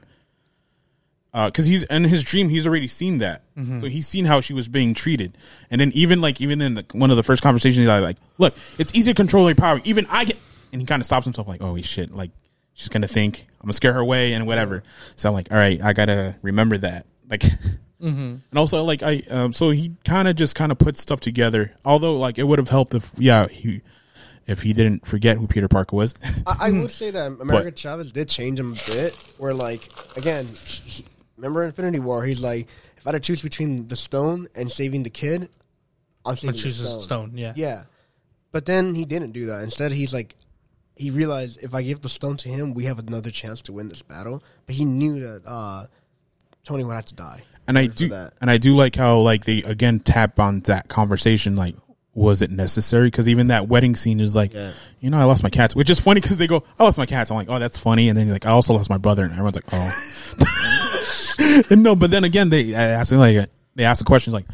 Because 1.33 1.65
he's 1.65 1.83
in 1.85 2.03
his 2.03 2.23
dream, 2.23 2.49
he's 2.49 2.67
already 2.67 2.85
seen 2.87 3.17
that, 3.17 3.41
so 3.55 3.87
he's 3.87 4.07
seen 4.07 4.25
how 4.25 4.39
she 4.39 4.53
was 4.53 4.67
being 4.67 4.93
treated, 4.93 5.35
and 5.71 5.81
then 5.81 5.89
even 5.95 6.21
like 6.21 6.39
even 6.39 6.61
in 6.61 6.75
the, 6.75 6.85
one 6.91 7.09
of 7.09 7.17
the 7.17 7.23
first 7.23 7.41
conversations, 7.41 7.79
he's 7.79 7.87
like, 7.87 8.17
"Look, 8.37 8.53
it's 8.77 8.93
easy 8.93 9.13
to 9.13 9.15
control 9.15 9.47
your 9.47 9.55
power. 9.55 9.81
Even 9.83 10.05
I 10.11 10.25
get," 10.25 10.37
and 10.73 10.81
he 10.81 10.85
kind 10.85 11.01
of 11.01 11.05
stops 11.05 11.23
himself, 11.25 11.47
like, 11.47 11.61
"Oh 11.61 11.79
shit!" 11.81 12.11
Like 12.11 12.31
she's 12.73 12.89
gonna 12.89 13.07
think 13.07 13.45
I'm 13.61 13.67
gonna 13.67 13.73
scare 13.73 13.93
her 13.93 14.01
away 14.01 14.33
and 14.33 14.45
whatever. 14.45 14.83
So 15.15 15.29
I'm 15.29 15.33
like, 15.33 15.51
"All 15.51 15.57
right, 15.57 15.81
I 15.81 15.93
gotta 15.93 16.35
remember 16.41 16.77
that." 16.79 17.05
Like, 17.29 17.41
mm-hmm. 18.01 18.09
and 18.49 18.57
also 18.57 18.83
like 18.83 19.01
I 19.01 19.21
um 19.29 19.53
so 19.53 19.69
he 19.69 19.95
kind 20.03 20.27
of 20.27 20.35
just 20.35 20.55
kind 20.55 20.71
of 20.71 20.77
put 20.77 20.97
stuff 20.97 21.21
together 21.21 21.73
although 21.85 22.17
like 22.17 22.37
it 22.37 22.43
would 22.43 22.59
have 22.59 22.69
helped 22.69 22.93
if 22.93 23.11
yeah 23.17 23.47
he 23.47 23.81
if 24.45 24.61
he 24.61 24.73
didn't 24.73 25.07
forget 25.07 25.37
who 25.37 25.47
Peter 25.47 25.69
Parker 25.69 25.95
was 25.95 26.13
I, 26.45 26.67
I 26.67 26.71
would 26.81 26.91
say 26.91 27.11
that 27.11 27.31
America 27.39 27.71
Chavez 27.71 28.11
did 28.11 28.27
change 28.27 28.59
him 28.59 28.73
a 28.73 28.91
bit. 28.91 29.13
Where 29.37 29.53
like 29.53 29.89
again, 30.17 30.45
he, 30.45 31.05
remember 31.37 31.63
Infinity 31.63 31.99
War? 31.99 32.25
He's 32.25 32.41
like, 32.41 32.67
if 32.97 33.03
if 33.03 33.07
I 33.07 33.11
had 33.11 33.21
to 33.23 33.27
choose 33.27 33.41
between 33.41 33.87
the 33.87 33.97
stone 33.97 34.47
and 34.55 34.71
saving 34.71 35.03
the 35.03 35.09
kid, 35.09 35.49
I'll 36.25 36.37
choose 36.37 36.79
the 36.79 36.87
stone. 36.87 37.01
stone. 37.01 37.31
Yeah. 37.35 37.51
Yeah, 37.55 37.83
but 38.53 38.65
then 38.65 38.95
he 38.95 39.03
didn't 39.03 39.31
do 39.31 39.47
that. 39.47 39.61
Instead, 39.63 39.91
he's 39.91 40.13
like, 40.13 40.35
he 40.95 41.09
realized 41.11 41.59
if 41.63 41.73
I 41.73 41.81
give 41.81 42.01
the 42.01 42.09
stone 42.09 42.37
to 42.37 42.49
him, 42.49 42.73
we 42.73 42.85
have 42.85 42.99
another 42.99 43.31
chance 43.31 43.61
to 43.63 43.73
win 43.73 43.89
this 43.89 44.01
battle. 44.01 44.43
But 44.65 44.75
he 44.75 44.85
knew 44.85 45.19
that 45.19 45.41
uh, 45.45 45.85
Tony 46.63 46.83
would 46.83 46.93
have 46.95 47.05
to 47.05 47.15
die. 47.15 47.43
and 47.67 47.77
I 47.79 47.87
do 47.87 48.09
that. 48.09 48.33
and 48.41 48.49
I 48.51 48.57
do 48.57 48.75
like 48.75 48.95
how 48.95 49.19
like 49.19 49.45
they 49.45 49.63
again 49.63 49.99
tap 49.99 50.39
on 50.39 50.59
that 50.61 50.87
conversation 50.89 51.55
like 51.55 51.75
was 52.15 52.41
it 52.43 52.51
necessary 52.51 53.07
because 53.07 53.27
even 53.27 53.47
that 53.47 53.67
wedding 53.67 53.95
scene 53.95 54.19
is 54.19 54.35
like 54.35 54.53
Yeah. 54.53 54.71
you 54.99 55.09
know 55.09 55.17
I 55.17 55.23
lost 55.23 55.41
my 55.43 55.49
cats 55.49 55.75
which 55.75 55.89
is 55.89 55.99
funny 55.99 56.21
because 56.21 56.37
they 56.37 56.45
go 56.45 56.63
I 56.77 56.83
lost 56.83 56.97
my 56.99 57.05
cats 57.07 57.31
I'm 57.31 57.37
like 57.37 57.49
oh 57.49 57.57
that's 57.57 57.79
funny 57.79 58.07
and 58.09 58.15
then 58.17 58.27
you're 58.27 58.35
like 58.35 58.45
I 58.45 58.51
also 58.51 58.73
lost 58.73 58.89
my 58.89 58.97
brother 58.99 59.23
and 59.23 59.31
everyone's 59.31 59.55
like 59.55 59.65
oh 59.71 61.63
and 61.71 61.81
no 61.87 61.95
but 61.95 62.11
then 62.11 62.23
again 62.23 62.49
they 62.49 62.75
ask 62.75 63.11
like 63.13 63.49
they 63.75 63.83
ask 63.83 63.99
the 63.99 64.05
questions 64.05 64.33
like 64.33 64.45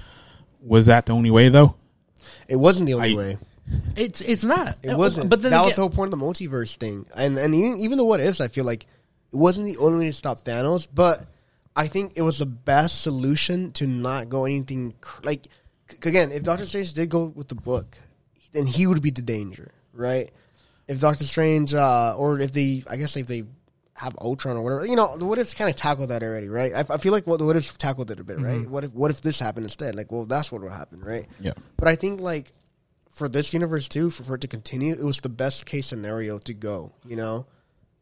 was 0.61 0.85
that 0.85 1.05
the 1.05 1.13
only 1.13 1.31
way 1.31 1.49
though 1.49 1.75
It 2.47 2.55
wasn't 2.57 2.87
the 2.87 2.93
only 2.93 3.13
I- 3.13 3.17
way. 3.17 3.37
It's 3.95 4.21
it's 4.21 4.43
not. 4.43 4.77
It 4.81 4.97
wasn't. 4.97 5.29
But 5.29 5.41
then 5.41 5.51
that 5.51 5.63
was 5.63 5.75
the 5.75 5.81
whole 5.81 5.89
point 5.89 6.13
of 6.13 6.19
the 6.19 6.25
multiverse 6.25 6.75
thing. 6.77 7.05
And 7.15 7.37
and 7.37 7.53
even, 7.53 7.79
even 7.79 7.97
the 7.97 8.05
what 8.05 8.19
ifs, 8.19 8.41
I 8.41 8.47
feel 8.47 8.65
like 8.65 8.83
it 8.83 9.35
wasn't 9.35 9.67
the 9.67 9.77
only 9.77 9.99
way 9.99 10.05
to 10.05 10.13
stop 10.13 10.39
Thanos, 10.39 10.87
but 10.93 11.27
I 11.75 11.87
think 11.87 12.13
it 12.15 12.21
was 12.21 12.39
the 12.39 12.45
best 12.45 13.01
solution 13.01 13.71
to 13.73 13.87
not 13.87 14.29
go 14.29 14.45
anything 14.45 14.93
cr- 15.01 15.21
like 15.23 15.47
again. 16.03 16.31
If 16.31 16.43
Doctor 16.43 16.65
Strange 16.65 16.93
did 16.93 17.09
go 17.09 17.25
with 17.25 17.47
the 17.47 17.55
book, 17.55 17.97
then 18.53 18.65
he 18.65 18.87
would 18.87 19.01
be 19.01 19.11
the 19.11 19.21
danger, 19.21 19.71
right? 19.93 20.31
If 20.87 20.99
Doctor 20.99 21.23
Strange, 21.23 21.73
uh, 21.73 22.15
or 22.17 22.39
if 22.39 22.51
they, 22.51 22.83
I 22.89 22.95
guess 22.97 23.15
if 23.15 23.27
they 23.27 23.43
have 23.95 24.15
Ultron 24.19 24.57
or 24.57 24.61
whatever, 24.61 24.85
you 24.85 24.95
know, 24.95 25.17
the 25.17 25.25
what 25.25 25.37
ifs 25.37 25.53
kind 25.53 25.69
of 25.69 25.75
tackled 25.75 26.09
that 26.09 26.23
already, 26.23 26.47
right? 26.47 26.73
I, 26.73 26.85
I 26.93 26.97
feel 26.97 27.11
like 27.11 27.27
what 27.27 27.37
the 27.37 27.45
what 27.45 27.55
ifs 27.55 27.71
tackled 27.73 28.09
it 28.11 28.19
a 28.19 28.23
bit, 28.23 28.39
right? 28.39 28.67
What 28.67 28.83
if 28.83 28.93
what 28.93 29.11
if 29.11 29.21
this 29.21 29.39
happened 29.39 29.65
instead? 29.65 29.93
Like, 29.95 30.11
well, 30.11 30.25
that's 30.25 30.51
what 30.51 30.61
would 30.61 30.71
happen, 30.71 31.01
right? 31.01 31.27
yeah 31.39 31.53
But 31.77 31.89
I 31.89 31.95
think 31.95 32.21
like 32.21 32.51
for 33.19 33.29
this 33.29 33.53
universe 33.53 33.87
too, 33.87 34.09
for, 34.09 34.23
for 34.23 34.35
it 34.35 34.41
to 34.41 34.47
continue, 34.47 34.93
it 34.93 35.03
was 35.03 35.19
the 35.19 35.29
best 35.29 35.65
case 35.67 35.85
scenario 35.87 36.39
to 36.39 36.53
go. 36.53 36.93
You 37.05 37.17
know, 37.17 37.45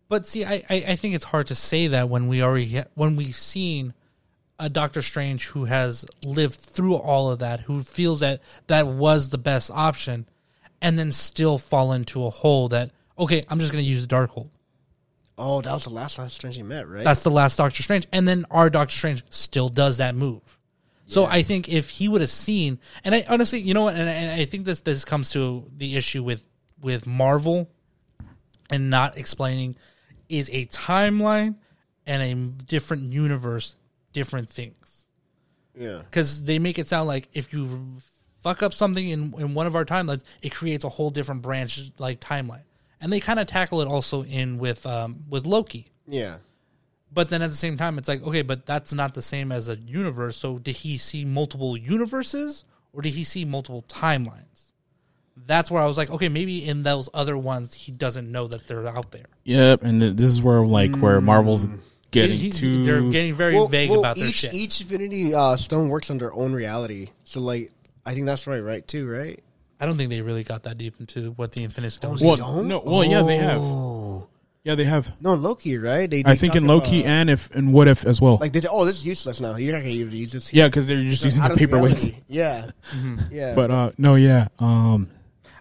But 0.07 0.25
see, 0.25 0.45
I, 0.45 0.63
I, 0.69 0.75
I 0.89 0.95
think 0.95 1.15
it's 1.15 1.25
hard 1.25 1.47
to 1.47 1.55
say 1.55 1.87
that 1.87 2.07
when 2.07 2.27
we 2.29 2.41
already 2.41 2.77
ha- 2.77 2.85
when 2.93 3.15
we've 3.17 3.35
seen 3.35 3.93
a 4.59 4.69
Doctor 4.69 5.01
Strange 5.01 5.47
who 5.47 5.65
has 5.65 6.05
lived 6.23 6.55
through 6.55 6.95
all 6.95 7.29
of 7.29 7.39
that, 7.39 7.61
who 7.61 7.81
feels 7.81 8.21
that 8.21 8.41
that 8.67 8.87
was 8.87 9.29
the 9.29 9.37
best 9.37 9.69
option, 9.73 10.27
and 10.81 10.97
then 10.97 11.11
still 11.11 11.57
fall 11.57 11.91
into 11.91 12.25
a 12.25 12.29
hole 12.29 12.67
that 12.69 12.91
okay, 13.19 13.43
I'm 13.49 13.59
just 13.59 13.71
going 13.71 13.83
to 13.83 13.89
use 13.89 14.05
the 14.05 14.15
Darkhold. 14.15 14.49
oh, 15.37 15.61
that 15.61 15.73
was 15.73 15.83
the 15.83 15.89
last 15.91 16.17
Doctor 16.17 16.31
Strange 16.31 16.55
he 16.55 16.63
met, 16.63 16.87
right? 16.87 17.03
That's 17.03 17.23
the 17.23 17.31
last 17.31 17.57
Doctor 17.57 17.83
Strange, 17.83 18.07
and 18.11 18.27
then 18.27 18.45
our 18.49 18.69
Doctor 18.69 18.95
Strange 18.95 19.23
still 19.29 19.69
does 19.69 19.97
that 19.97 20.15
move. 20.15 20.41
So 21.09 21.25
I 21.25 21.41
think 21.41 21.69
if 21.69 21.89
he 21.89 22.09
would 22.09 22.19
have 22.21 22.29
seen, 22.29 22.79
and 23.03 23.15
I 23.15 23.25
honestly, 23.29 23.59
you 23.59 23.73
know 23.73 23.83
what, 23.83 23.95
and 23.95 24.09
I, 24.09 24.13
and 24.13 24.41
I 24.41 24.45
think 24.45 24.65
this 24.65 24.81
this 24.81 25.05
comes 25.05 25.29
to 25.31 25.65
the 25.75 25.95
issue 25.95 26.21
with 26.21 26.45
with 26.81 27.07
Marvel 27.07 27.69
and 28.69 28.89
not 28.89 29.17
explaining 29.17 29.77
is 30.29 30.49
a 30.51 30.65
timeline 30.65 31.55
and 32.05 32.21
a 32.21 32.63
different 32.65 33.03
universe, 33.11 33.75
different 34.13 34.49
things. 34.49 35.05
yeah, 35.75 35.99
Because 35.99 36.43
they 36.43 36.59
make 36.59 36.77
it 36.77 36.87
sound 36.87 37.07
like 37.07 37.29
if 37.33 37.53
you 37.53 37.93
fuck 38.43 38.61
up 38.61 38.73
something 38.73 39.07
in 39.07 39.33
in 39.39 39.53
one 39.53 39.65
of 39.65 39.75
our 39.75 39.85
timelines, 39.85 40.23
it 40.41 40.53
creates 40.53 40.83
a 40.83 40.89
whole 40.89 41.09
different 41.09 41.41
branch 41.41 41.79
like 41.99 42.19
timeline, 42.19 42.63
and 42.99 43.11
they 43.11 43.21
kind 43.21 43.39
of 43.39 43.47
tackle 43.47 43.81
it 43.81 43.87
also 43.87 44.23
in 44.25 44.57
with 44.57 44.85
um 44.85 45.23
with 45.29 45.45
Loki. 45.47 45.87
yeah. 46.05 46.37
But 47.13 47.29
then 47.29 47.41
at 47.41 47.49
the 47.49 47.55
same 47.55 47.77
time, 47.77 47.97
it's 47.97 48.07
like, 48.07 48.21
okay, 48.27 48.41
but 48.41 48.65
that's 48.65 48.93
not 48.93 49.13
the 49.13 49.21
same 49.21 49.51
as 49.51 49.69
a 49.69 49.75
universe. 49.77 50.37
So 50.37 50.59
did 50.59 50.75
he 50.77 50.97
see 50.97 51.25
multiple 51.25 51.75
universes 51.77 52.63
or 52.93 53.01
did 53.01 53.13
he 53.13 53.23
see 53.23 53.45
multiple 53.45 53.83
timelines? 53.87 54.71
That's 55.45 55.69
where 55.71 55.81
I 55.81 55.85
was 55.85 55.97
like, 55.97 56.09
okay, 56.09 56.29
maybe 56.29 56.67
in 56.67 56.83
those 56.83 57.09
other 57.13 57.37
ones, 57.37 57.73
he 57.73 57.91
doesn't 57.91 58.29
know 58.31 58.47
that 58.47 58.67
they're 58.67 58.87
out 58.87 59.11
there. 59.11 59.25
yep 59.45 59.83
and 59.83 60.01
this 60.01 60.25
is 60.31 60.41
where 60.41 60.65
like 60.65 60.95
where 60.97 61.21
Marvel's 61.21 61.67
getting 62.11 62.37
He- 62.37 62.49
too 62.49 62.83
they're 62.83 63.01
getting 63.01 63.33
very 63.35 63.55
Well, 63.55 63.67
vague 63.67 63.89
well, 63.89 63.99
about 63.99 64.15
their 64.17 64.27
each 64.27 64.35
shit. 64.35 64.53
each 64.53 64.81
Infinity 64.81 65.33
uh, 65.33 65.55
Stone 65.55 65.89
works 65.89 66.09
on 66.09 66.17
their 66.17 66.33
own 66.33 66.53
reality. 66.53 67.09
So 67.23 67.39
like, 67.39 67.71
I 68.05 68.13
think 68.13 68.25
that's 68.25 68.47
right, 68.47 68.59
right? 68.61 68.85
Too 68.87 69.07
right. 69.09 69.41
I 69.79 69.85
don't 69.85 69.95
think 69.97 70.09
they 70.09 70.21
really 70.21 70.43
got 70.43 70.63
that 70.63 70.77
deep 70.79 70.95
into 70.99 71.31
what 71.31 71.51
the 71.51 71.63
Infinity 71.63 71.91
Stones. 71.91 72.19
they 72.19 72.25
well 72.27 72.35
don't? 72.35 72.67
no 72.67 72.79
well 72.85 73.03
yeah 73.05 73.21
they 73.21 73.37
have 73.37 73.61
Oh. 73.61 73.96
Yeah 74.67 74.75
they 74.75 74.83
have 74.83 75.11
No, 75.21 75.33
Loki, 75.33 75.77
right? 75.77 76.09
They, 76.09 76.23
I 76.25 76.35
think 76.35 76.55
in 76.55 76.63
talked 76.67 76.85
Loki 76.85 76.99
about- 77.01 77.09
and 77.09 77.29
if 77.29 77.49
and 77.55 77.73
what 77.73 77.87
if 77.87 78.05
as 78.05 78.19
well 78.21 78.37
like 78.39 78.51
they, 78.53 78.61
oh, 78.69 78.83
this 78.85 78.97
is 78.97 79.07
useless 79.07 79.39
now. 79.41 79.55
You're 79.55 79.73
not 79.73 79.79
gonna 79.79 79.91
use 79.93 80.31
this. 80.33 80.53
yeah 80.53 80.67
because 80.67 80.87
they're 80.87 80.97
just 81.03 81.23
using 81.23 81.41
the 81.41 81.51
of 81.51 81.57
paperweights 81.57 82.05
reality. 82.05 82.15
Yeah, 82.27 82.69
yeah. 83.31 83.55
but 83.55 83.71
uh 83.71 83.91
no 83.97 84.15
yeah 84.15 84.47
um 84.59 85.09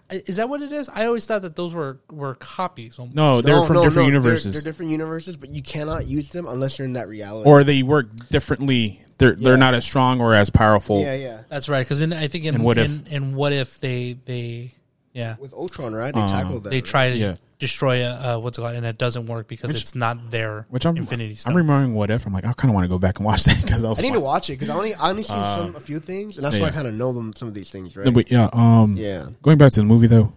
Is 0.09 0.35
that 0.37 0.47
what 0.49 0.61
it 0.61 0.71
is? 0.71 0.87
I 0.89 1.05
always 1.05 1.25
thought 1.25 1.41
that 1.41 1.55
those 1.55 1.73
were, 1.73 1.99
were 2.11 2.35
copies. 2.35 2.99
almost. 2.99 3.15
no 3.15 3.41
they're 3.41 3.55
No, 3.55 3.65
from 3.65 3.75
no, 3.77 3.83
different 3.83 3.95
no, 3.95 4.01
they're- 4.03 4.13
universes 4.13 4.53
They're, 4.53 4.61
different 4.69 4.91
universes, 4.91 5.35
but 5.37 5.49
you 5.55 5.61
cannot 5.61 6.07
use 6.07 6.29
them 6.29 6.45
unless 6.47 6.77
you're 6.77 6.85
in 6.87 6.93
that 6.93 7.07
reality. 7.07 7.49
or 7.49 7.63
they 7.63 7.83
work 7.83 8.07
differently. 8.29 9.03
They're 9.19 9.33
Yeah. 9.33 9.43
they're 9.43 9.57
not 9.57 9.73
as 9.73 9.83
strong 9.83 10.21
or 10.21 10.33
as 10.35 10.49
powerful. 10.49 11.01
yeah, 11.01 11.15
yeah. 11.15 11.39
That's 11.49 11.67
right. 11.67 11.83
Because 11.85 12.01
I 12.01 12.27
think 12.27 12.45
in, 12.45 12.55
And 12.55 12.63
what 12.63 12.77
in, 12.77 12.85
if- 12.85 13.07
in 13.11 13.35
what 13.35 13.51
if 13.53 13.79
they, 13.79 14.17
they 14.25 14.71
yeah, 15.13 15.35
With 15.39 15.53
Ultron, 15.53 15.93
right? 15.95 16.13
They 16.13 16.25
tackled 16.27 16.63
that. 16.65 16.69
they 16.69 16.77
right? 16.77 16.85
try 16.85 17.09
to 17.09 17.15
Yeah. 17.17 17.35
Destroy 17.59 18.05
a, 18.05 18.35
uh, 18.35 18.39
what's 18.39 18.57
it 18.57 18.61
called, 18.61 18.75
and 18.75 18.85
it 18.85 18.97
doesn't 18.97 19.25
work 19.25 19.47
because 19.47 19.69
it's 19.71 19.95
not 19.95 20.31
their 20.31 20.65
Which 20.69 20.85
I'm 20.85 20.97
Infinity 20.97 21.35
Stone. 21.35 21.53
I'm 21.53 21.57
remembering 21.57 21.93
what 21.93 22.09
if 22.09 22.25
I'm 22.25 22.33
like 22.33 22.45
I 22.45 22.53
kind 22.53 22.69
of 22.69 22.75
want 22.75 22.85
to 22.85 22.89
go 22.89 22.99
back 22.99 23.17
and 23.17 23.25
watch 23.25 23.43
that 23.45 23.61
because 23.61 23.83
I 23.83 23.89
was 23.89 23.99
I 23.99 24.03
need 24.03 24.09
fun. 24.09 24.17
to 24.17 24.21
watch 24.21 24.49
it 24.49 24.53
because 24.53 24.69
I 24.69 24.75
only 24.75 24.93
I 24.93 25.09
only 25.09 25.23
seen 25.23 25.35
some 25.35 25.75
a 25.75 25.79
few 25.79 25.99
things, 25.99 26.37
and 26.37 26.45
that's 26.45 26.57
why 26.57 26.65
I 26.65 26.67
yeah. 26.67 26.73
kind 26.73 26.87
of 26.87 26.93
know 26.93 27.13
them 27.13 27.33
some 27.33 27.47
of 27.47 27.53
these 27.53 27.69
things, 27.69 27.95
right? 27.95 28.05
No, 28.05 28.11
but 28.11 28.31
yeah, 28.31 28.49
um, 28.53 28.95
Yeah. 28.97 29.29
Going 29.41 29.57
back 29.57 29.71
to 29.73 29.79
the 29.79 29.85
movie 29.85 30.07
though, 30.07 30.33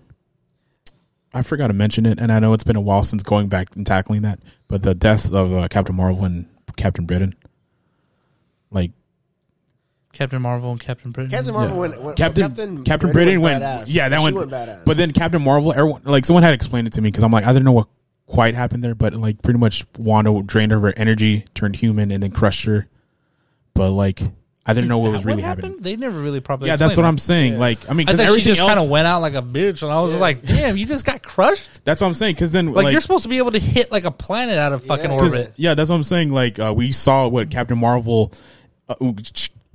I 1.32 1.42
forgot 1.42 1.68
to 1.68 1.74
mention 1.74 2.06
it, 2.06 2.18
and 2.18 2.32
I 2.32 2.38
know 2.38 2.52
it's 2.52 2.64
been 2.64 2.76
a 2.76 2.80
while 2.80 3.02
since 3.02 3.22
going 3.22 3.48
back 3.48 3.74
and 3.76 3.86
tackling 3.86 4.22
that. 4.22 4.40
But 4.68 4.82
the 4.82 4.94
deaths 4.94 5.32
of 5.32 5.52
uh, 5.52 5.68
Captain 5.68 5.94
Marvel 5.94 6.24
and 6.24 6.47
Captain 6.76 7.05
Britain, 7.06 7.34
like 8.70 8.92
Captain 10.12 10.43
Marvel 10.43 10.70
and 10.73 10.81
Captain 10.81 11.11
Britain. 11.12 11.31
Captain 11.31 11.53
Marvel 11.55 11.74
Yeah. 11.77 11.81
went, 11.81 12.03
went 12.03 12.16
Captain 12.19 12.43
Captain, 12.49 12.85
Captain 12.85 13.12
Britain 13.12 13.41
went, 13.41 13.62
went, 13.62 13.89
yeah, 13.89 14.09
that 14.09 14.19
She 14.19 14.23
one. 14.23 14.35
went 14.35 14.51
badass. 14.51 14.85
But 14.85 14.97
then 14.97 15.12
Captain 15.12 15.41
Marvel, 15.43 15.73
everyone 15.73 16.03
like 16.05 16.24
someone 16.24 16.43
had 16.43 16.53
explained 16.53 16.87
it 16.89 16.93
to 16.95 17.03
me 17.03 17.09
because 17.09 17.23
I'm 17.23 17.32
like 17.32 17.45
I 17.45 17.53
didn't 17.53 17.65
know 17.65 17.73
what 17.73 17.87
quite 18.27 18.55
happened 18.55 18.82
there, 18.85 18.95
but 18.95 19.15
like 19.15 19.41
pretty 19.43 19.59
much 19.59 19.85
Wanda 19.99 20.43
drained 20.43 20.73
her 20.73 20.93
energy, 20.97 21.45
turned 21.55 21.77
human, 21.77 22.11
and 22.11 22.23
then 22.23 22.31
crushed 22.32 22.65
her. 22.66 22.89
But 23.74 23.91
like 23.93 24.20
I 24.66 24.73
didn't 24.74 24.85
Is 24.85 24.91
know 24.91 24.99
what 24.99 25.07
that 25.07 25.12
was 25.12 25.24
really 25.24 25.43
happened? 25.43 25.65
happening. 25.65 25.82
They 25.82 25.97
never 25.97 26.20
really 26.20 26.41
probably. 26.41 26.69
Yeah, 26.69 26.77
that's 26.77 26.97
what 26.97 27.03
that. 27.05 27.09
I'm 27.09 27.16
saying. 27.19 27.55
Yeah. 27.55 27.59
Like 27.61 27.89
I 27.89 27.95
mean, 27.95 28.07
because 28.07 28.19
thought 28.19 28.24
she 28.27 28.28
everything 28.31 28.55
just 28.55 28.61
kind 28.61 28.78
of 28.78 28.89
went 28.89 29.07
out 29.07 29.23
like 29.23 29.35
a 29.35 29.43
bitch, 29.43 29.82
and 29.82 29.91
I 29.93 30.01
was 30.01 30.12
Yeah. 30.15 30.20
like, 30.20 30.45
"Damn, 30.45 30.77
you 30.77 30.87
just 30.87 31.05
got 31.05 31.23
crushed!" 31.23 31.70
that's 31.85 32.01
what 32.03 32.09
I'm 32.09 32.15
saying. 32.15 32.35
Because 32.35 32.53
then 32.53 32.66
Like, 32.73 32.85
like 32.87 32.93
you're 32.93 33.01
supposed 33.01 33.23
to 33.23 33.28
be 33.31 33.39
able 33.39 33.53
to 33.53 33.59
hit 33.59 33.91
like 33.91 34.05
a 34.05 34.11
planet 34.11 34.59
out 34.59 34.73
of 34.73 34.85
fucking 34.85 35.11
Yeah. 35.11 35.19
'Cause- 35.19 35.32
orbit. 35.35 35.53
Yeah, 35.57 35.74
that's 35.74 35.89
what 35.89 35.97
I'm 35.97 36.05
saying. 36.05 36.31
Like 36.31 36.59
uh, 36.59 36.74
we 36.77 36.93
saw 36.93 37.27
what 37.27 37.51
Captain 37.51 37.78
Marvel, 37.78 38.32
uh, 38.89 38.95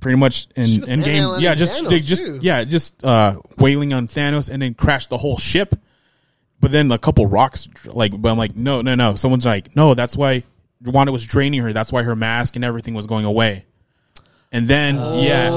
pretty 0.00 0.16
much 0.18 0.46
in 0.56 0.66
She 0.66 0.80
game. 0.80 1.36
Yeah, 1.38 1.54
just 1.54 1.80
Thanos, 1.80 1.88
they 1.88 2.00
just 2.00 2.24
too. 2.24 2.38
yeah, 2.42 2.64
just 2.64 3.02
uh, 3.04 3.40
wailing 3.58 3.92
on 3.92 4.06
Thanos 4.06 4.50
and 4.50 4.62
then 4.62 4.74
crashed 4.74 5.10
the 5.10 5.18
whole 5.18 5.38
ship. 5.38 5.74
But 6.60 6.70
then 6.70 6.90
a 6.90 6.98
couple 6.98 7.26
rocks, 7.26 7.68
like, 7.84 8.18
but 8.20 8.30
I'm 8.30 8.38
like, 8.38 8.56
no, 8.56 8.80
no, 8.80 8.94
no. 8.94 9.14
Someone's 9.14 9.44
like, 9.44 9.76
no, 9.76 9.94
that's 9.94 10.16
why 10.16 10.42
Wanda 10.82 11.12
was 11.12 11.24
draining 11.26 11.60
her. 11.60 11.72
That's 11.72 11.92
why 11.92 12.02
her 12.02 12.16
mask 12.16 12.56
and 12.56 12.64
everything 12.64 12.94
was 12.94 13.06
going 13.06 13.24
away. 13.26 13.66
And 14.52 14.66
then 14.66 14.94
yeah, 14.96 15.50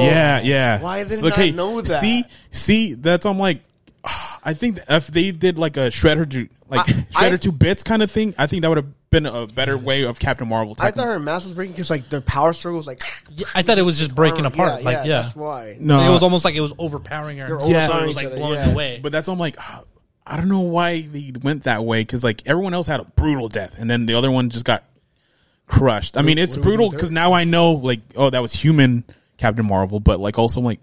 yeah, 0.00 0.40
yeah. 0.40 0.80
Why 0.80 1.02
did 1.02 1.10
So, 1.18 1.30
I 1.34 1.50
not 1.50 1.54
know 1.56 1.80
that? 1.80 2.00
See, 2.00 2.24
see, 2.50 2.94
that's 2.94 3.26
I'm 3.26 3.38
like. 3.38 3.62
I 4.46 4.52
think 4.52 4.78
if 4.90 5.06
they 5.06 5.30
did 5.32 5.58
like 5.58 5.78
a 5.78 5.88
shredder 5.88 6.30
to 6.32 6.48
like 6.68 6.80
I- 6.80 6.92
shredder 7.10 7.34
I- 7.34 7.36
to 7.36 7.52
bits 7.52 7.82
kind 7.82 8.02
of 8.02 8.10
thing, 8.10 8.34
I 8.38 8.46
think 8.46 8.62
that 8.62 8.68
would 8.68 8.78
have 8.78 9.10
been 9.10 9.26
a 9.26 9.46
better 9.46 9.78
way 9.78 10.02
of 10.02 10.18
Captain 10.18 10.48
Marvel. 10.48 10.76
I 10.80 10.90
thought 10.90 11.06
her 11.06 11.18
mask 11.18 11.44
was 11.44 11.54
breaking 11.54 11.72
because 11.72 11.90
like 11.90 12.08
their 12.10 12.20
power 12.20 12.52
struggle 12.52 12.78
was 12.78 12.86
like. 12.86 13.02
Yeah, 13.30 13.46
I 13.54 13.62
thought 13.62 13.78
it 13.78 13.84
was 13.84 13.98
just 13.98 14.14
breaking 14.14 14.44
apart. 14.44 14.80
Yeah, 14.80 14.84
like, 14.84 14.94
yeah, 14.98 15.04
yeah, 15.04 15.22
that's 15.22 15.36
why. 15.36 15.76
no, 15.78 16.00
it 16.00 16.12
was 16.12 16.22
almost 16.22 16.44
like 16.44 16.54
it 16.54 16.60
was 16.60 16.72
overpowering 16.78 17.38
her. 17.38 17.46
They're 17.46 17.56
and 17.56 17.86
so 17.86 17.98
it 17.98 18.06
was 18.06 18.16
like 18.16 18.26
other, 18.26 18.36
blowing 18.36 18.54
yeah. 18.54 18.72
away. 18.72 19.00
but 19.02 19.12
that's 19.12 19.28
I'm 19.28 19.38
like, 19.38 19.56
I 20.26 20.36
don't 20.36 20.48
know 20.48 20.60
why 20.60 21.02
they 21.02 21.32
went 21.42 21.64
that 21.64 21.84
way 21.84 22.00
because 22.00 22.24
like 22.24 22.42
everyone 22.46 22.74
else 22.74 22.86
had 22.86 23.00
a 23.00 23.04
brutal 23.04 23.48
death, 23.48 23.76
and 23.78 23.90
then 23.90 24.06
the 24.06 24.14
other 24.14 24.30
one 24.30 24.50
just 24.50 24.64
got 24.64 24.84
crushed. 25.66 26.16
I 26.16 26.22
mean, 26.22 26.38
it's 26.38 26.56
what 26.56 26.64
do 26.64 26.70
we 26.70 26.76
brutal 26.76 26.90
because 26.90 27.10
now 27.10 27.32
I 27.32 27.44
know 27.44 27.72
like, 27.72 28.00
oh, 28.16 28.30
that 28.30 28.40
was 28.40 28.52
human 28.52 29.04
Captain 29.36 29.66
Marvel, 29.66 30.00
but 30.00 30.20
like 30.20 30.38
also 30.38 30.60
like 30.60 30.80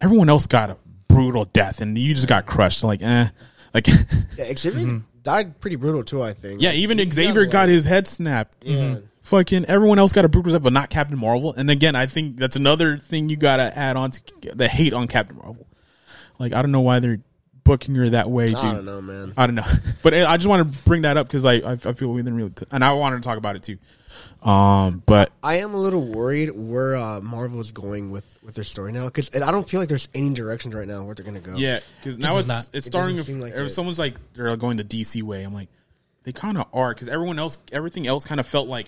everyone 0.00 0.28
else 0.28 0.46
got 0.46 0.70
a 0.70 0.76
brutal 1.08 1.46
death, 1.46 1.80
and 1.80 1.96
you 1.96 2.14
just 2.14 2.28
got 2.28 2.46
crushed. 2.46 2.84
like, 2.84 3.02
eh, 3.02 3.28
like 3.78 3.86
Yeah, 4.36 4.52
Xavier 4.56 4.86
Mm-hmm. 4.86 4.98
died 5.22 5.60
pretty 5.60 5.76
brutal 5.76 6.04
too. 6.04 6.22
I 6.22 6.32
think. 6.32 6.60
yeah, 6.62 6.72
even 6.72 6.98
Xavier 7.10 7.42
like- 7.42 7.50
got 7.50 7.68
his 7.68 7.84
head 7.86 8.06
snapped. 8.06 8.64
Yeah. 8.64 8.96
Fucking 9.22 9.66
everyone 9.66 9.98
else 9.98 10.12
got 10.14 10.24
a 10.24 10.28
brutal 10.28 10.52
death, 10.52 10.62
but 10.62 10.72
not 10.72 10.88
Captain 10.88 11.18
Marvel. 11.18 11.52
And 11.52 11.70
again, 11.70 11.94
I 11.94 12.06
think 12.06 12.38
that's 12.38 12.56
another 12.56 12.96
thing 12.96 13.28
you 13.28 13.36
gotta 13.36 13.76
add 13.78 13.96
on 13.96 14.10
to 14.12 14.20
the 14.54 14.68
hate 14.68 14.92
on 14.94 15.06
Captain 15.06 15.36
Marvel. 15.36 15.66
Like 16.38 16.52
I 16.54 16.62
don't 16.62 16.72
know 16.72 16.80
why 16.80 16.98
they're 17.00 17.20
booking 17.68 17.94
her 17.94 18.08
that 18.10 18.28
way, 18.30 18.46
dude. 18.46 18.56
I 18.56 18.72
don't 18.74 18.84
know, 18.84 19.00
man. 19.00 19.32
I 19.36 19.46
don't 19.46 19.54
know, 19.54 19.66
but 20.02 20.14
I 20.14 20.36
just 20.36 20.48
want 20.48 20.72
to 20.72 20.82
bring 20.84 21.02
that 21.02 21.16
up 21.16 21.26
because 21.28 21.44
I, 21.44 21.54
I 21.54 21.72
I 21.72 21.76
feel 21.92 22.08
we 22.08 22.20
didn't 22.20 22.34
really, 22.36 22.50
t- 22.50 22.66
and 22.72 22.82
I 22.84 22.92
wanted 22.94 23.16
to 23.16 23.22
talk 23.22 23.38
about 23.38 23.54
it 23.56 23.62
too. 23.62 23.78
Um, 24.42 25.02
but 25.04 25.32
I 25.42 25.56
am 25.56 25.74
a 25.74 25.76
little 25.78 26.04
worried 26.04 26.50
where 26.50 26.96
uh, 26.96 27.20
Marvel 27.20 27.60
is 27.60 27.72
going 27.72 28.10
with 28.10 28.38
with 28.42 28.54
their 28.54 28.64
story 28.64 28.92
now 28.92 29.04
because 29.06 29.30
I 29.34 29.50
don't 29.50 29.68
feel 29.68 29.80
like 29.80 29.88
there's 29.88 30.08
any 30.14 30.32
directions 30.32 30.74
right 30.74 30.86
now 30.88 31.04
where 31.04 31.14
they're 31.14 31.24
gonna 31.24 31.40
go. 31.40 31.54
yeah, 31.56 31.80
because 32.00 32.18
now 32.18 32.30
does 32.32 32.40
it's 32.40 32.48
not. 32.48 32.70
it's 32.72 32.86
It 32.86 32.90
starting. 32.90 33.16
doesn't 33.16 33.34
If, 33.34 33.38
seem 33.38 33.40
like 33.40 33.52
if 33.52 33.66
it. 33.68 33.70
someone's 33.70 33.98
like 33.98 34.14
they're 34.34 34.56
going 34.56 34.76
the 34.76 34.84
DC 34.84 35.22
way, 35.22 35.42
I'm 35.42 35.52
like, 35.54 35.68
they 36.24 36.32
kind 36.32 36.56
of 36.58 36.66
are 36.72 36.94
because 36.94 37.08
everyone 37.08 37.38
else, 37.38 37.58
everything 37.72 38.06
else, 38.06 38.24
kind 38.24 38.40
of 38.40 38.46
felt 38.46 38.68
like 38.68 38.86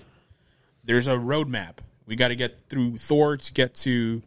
there's 0.83 1.07
a 1.07 1.11
roadmap. 1.15 1.75
We 2.07 2.15
got 2.15 2.29
to 2.29 2.35
get 2.35 2.57
through 2.69 2.97
Thor 2.97 3.37
to 3.37 3.53
get 3.53 3.73
to 3.75 4.21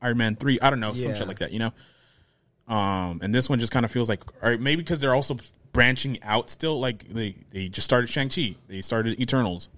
Iron 0.00 0.16
Man 0.16 0.36
three. 0.36 0.58
I 0.60 0.70
don't 0.70 0.80
know, 0.80 0.94
some 0.94 1.14
shit 1.14 1.26
like 1.28 1.38
that, 1.40 1.50
you 1.52 1.58
know. 1.58 1.72
Um, 2.68 3.20
and 3.22 3.34
this 3.34 3.48
one 3.48 3.58
just 3.58 3.72
kind 3.72 3.84
of 3.84 3.90
feels 3.90 4.08
like, 4.08 4.22
all 4.42 4.50
right, 4.50 4.60
maybe 4.60 4.82
because 4.82 5.00
they're 5.00 5.14
also 5.14 5.36
branching 5.72 6.22
out 6.22 6.50
still. 6.50 6.78
Like 6.78 7.08
they 7.08 7.34
they 7.50 7.68
just 7.68 7.84
started 7.84 8.08
Shang 8.08 8.28
Chi, 8.28 8.56
they 8.68 8.80
started 8.80 9.18
Eternals. 9.20 9.68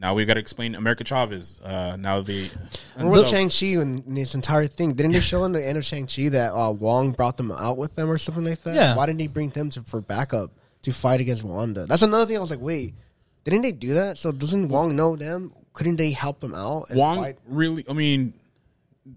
Now 0.00 0.14
we've 0.14 0.28
got 0.28 0.34
to 0.34 0.40
explain 0.40 0.76
America 0.76 1.02
Chavez. 1.02 1.60
Uh, 1.60 1.96
now 1.96 2.20
they 2.20 2.50
Or 2.98 3.08
with 3.08 3.28
Shang 3.28 3.50
Chi 3.50 3.80
and 3.82 4.16
this 4.16 4.34
entire 4.36 4.68
thing, 4.68 4.92
didn't 4.92 5.12
they 5.12 5.20
show 5.20 5.44
in 5.44 5.52
the 5.52 5.66
end 5.66 5.76
of 5.76 5.84
Shang 5.84 6.06
Chi 6.06 6.28
that 6.28 6.52
uh, 6.52 6.70
Wong 6.70 7.10
brought 7.12 7.36
them 7.36 7.50
out 7.50 7.76
with 7.78 7.96
them 7.96 8.08
or 8.08 8.16
something 8.16 8.44
like 8.44 8.62
that? 8.62 8.74
Yeah. 8.74 8.94
Why 8.96 9.06
didn't 9.06 9.20
he 9.20 9.26
bring 9.26 9.48
them 9.50 9.70
to, 9.70 9.82
for 9.82 10.00
backup 10.00 10.52
to 10.82 10.92
fight 10.92 11.20
against 11.20 11.42
Wanda? 11.42 11.86
That's 11.86 12.02
another 12.02 12.26
thing. 12.26 12.36
I 12.36 12.40
was 12.40 12.50
like, 12.50 12.60
wait, 12.60 12.94
didn't 13.42 13.62
they 13.62 13.72
do 13.72 13.94
that? 13.94 14.18
So 14.18 14.30
doesn't 14.30 14.68
Wong 14.68 14.94
know 14.94 15.16
them? 15.16 15.52
Couldn't 15.72 15.96
they 15.96 16.12
help 16.12 16.38
them 16.38 16.54
out? 16.54 16.90
And 16.90 16.98
Wong 16.98 17.18
fight? 17.18 17.38
really. 17.48 17.84
I 17.88 17.92
mean, 17.92 18.34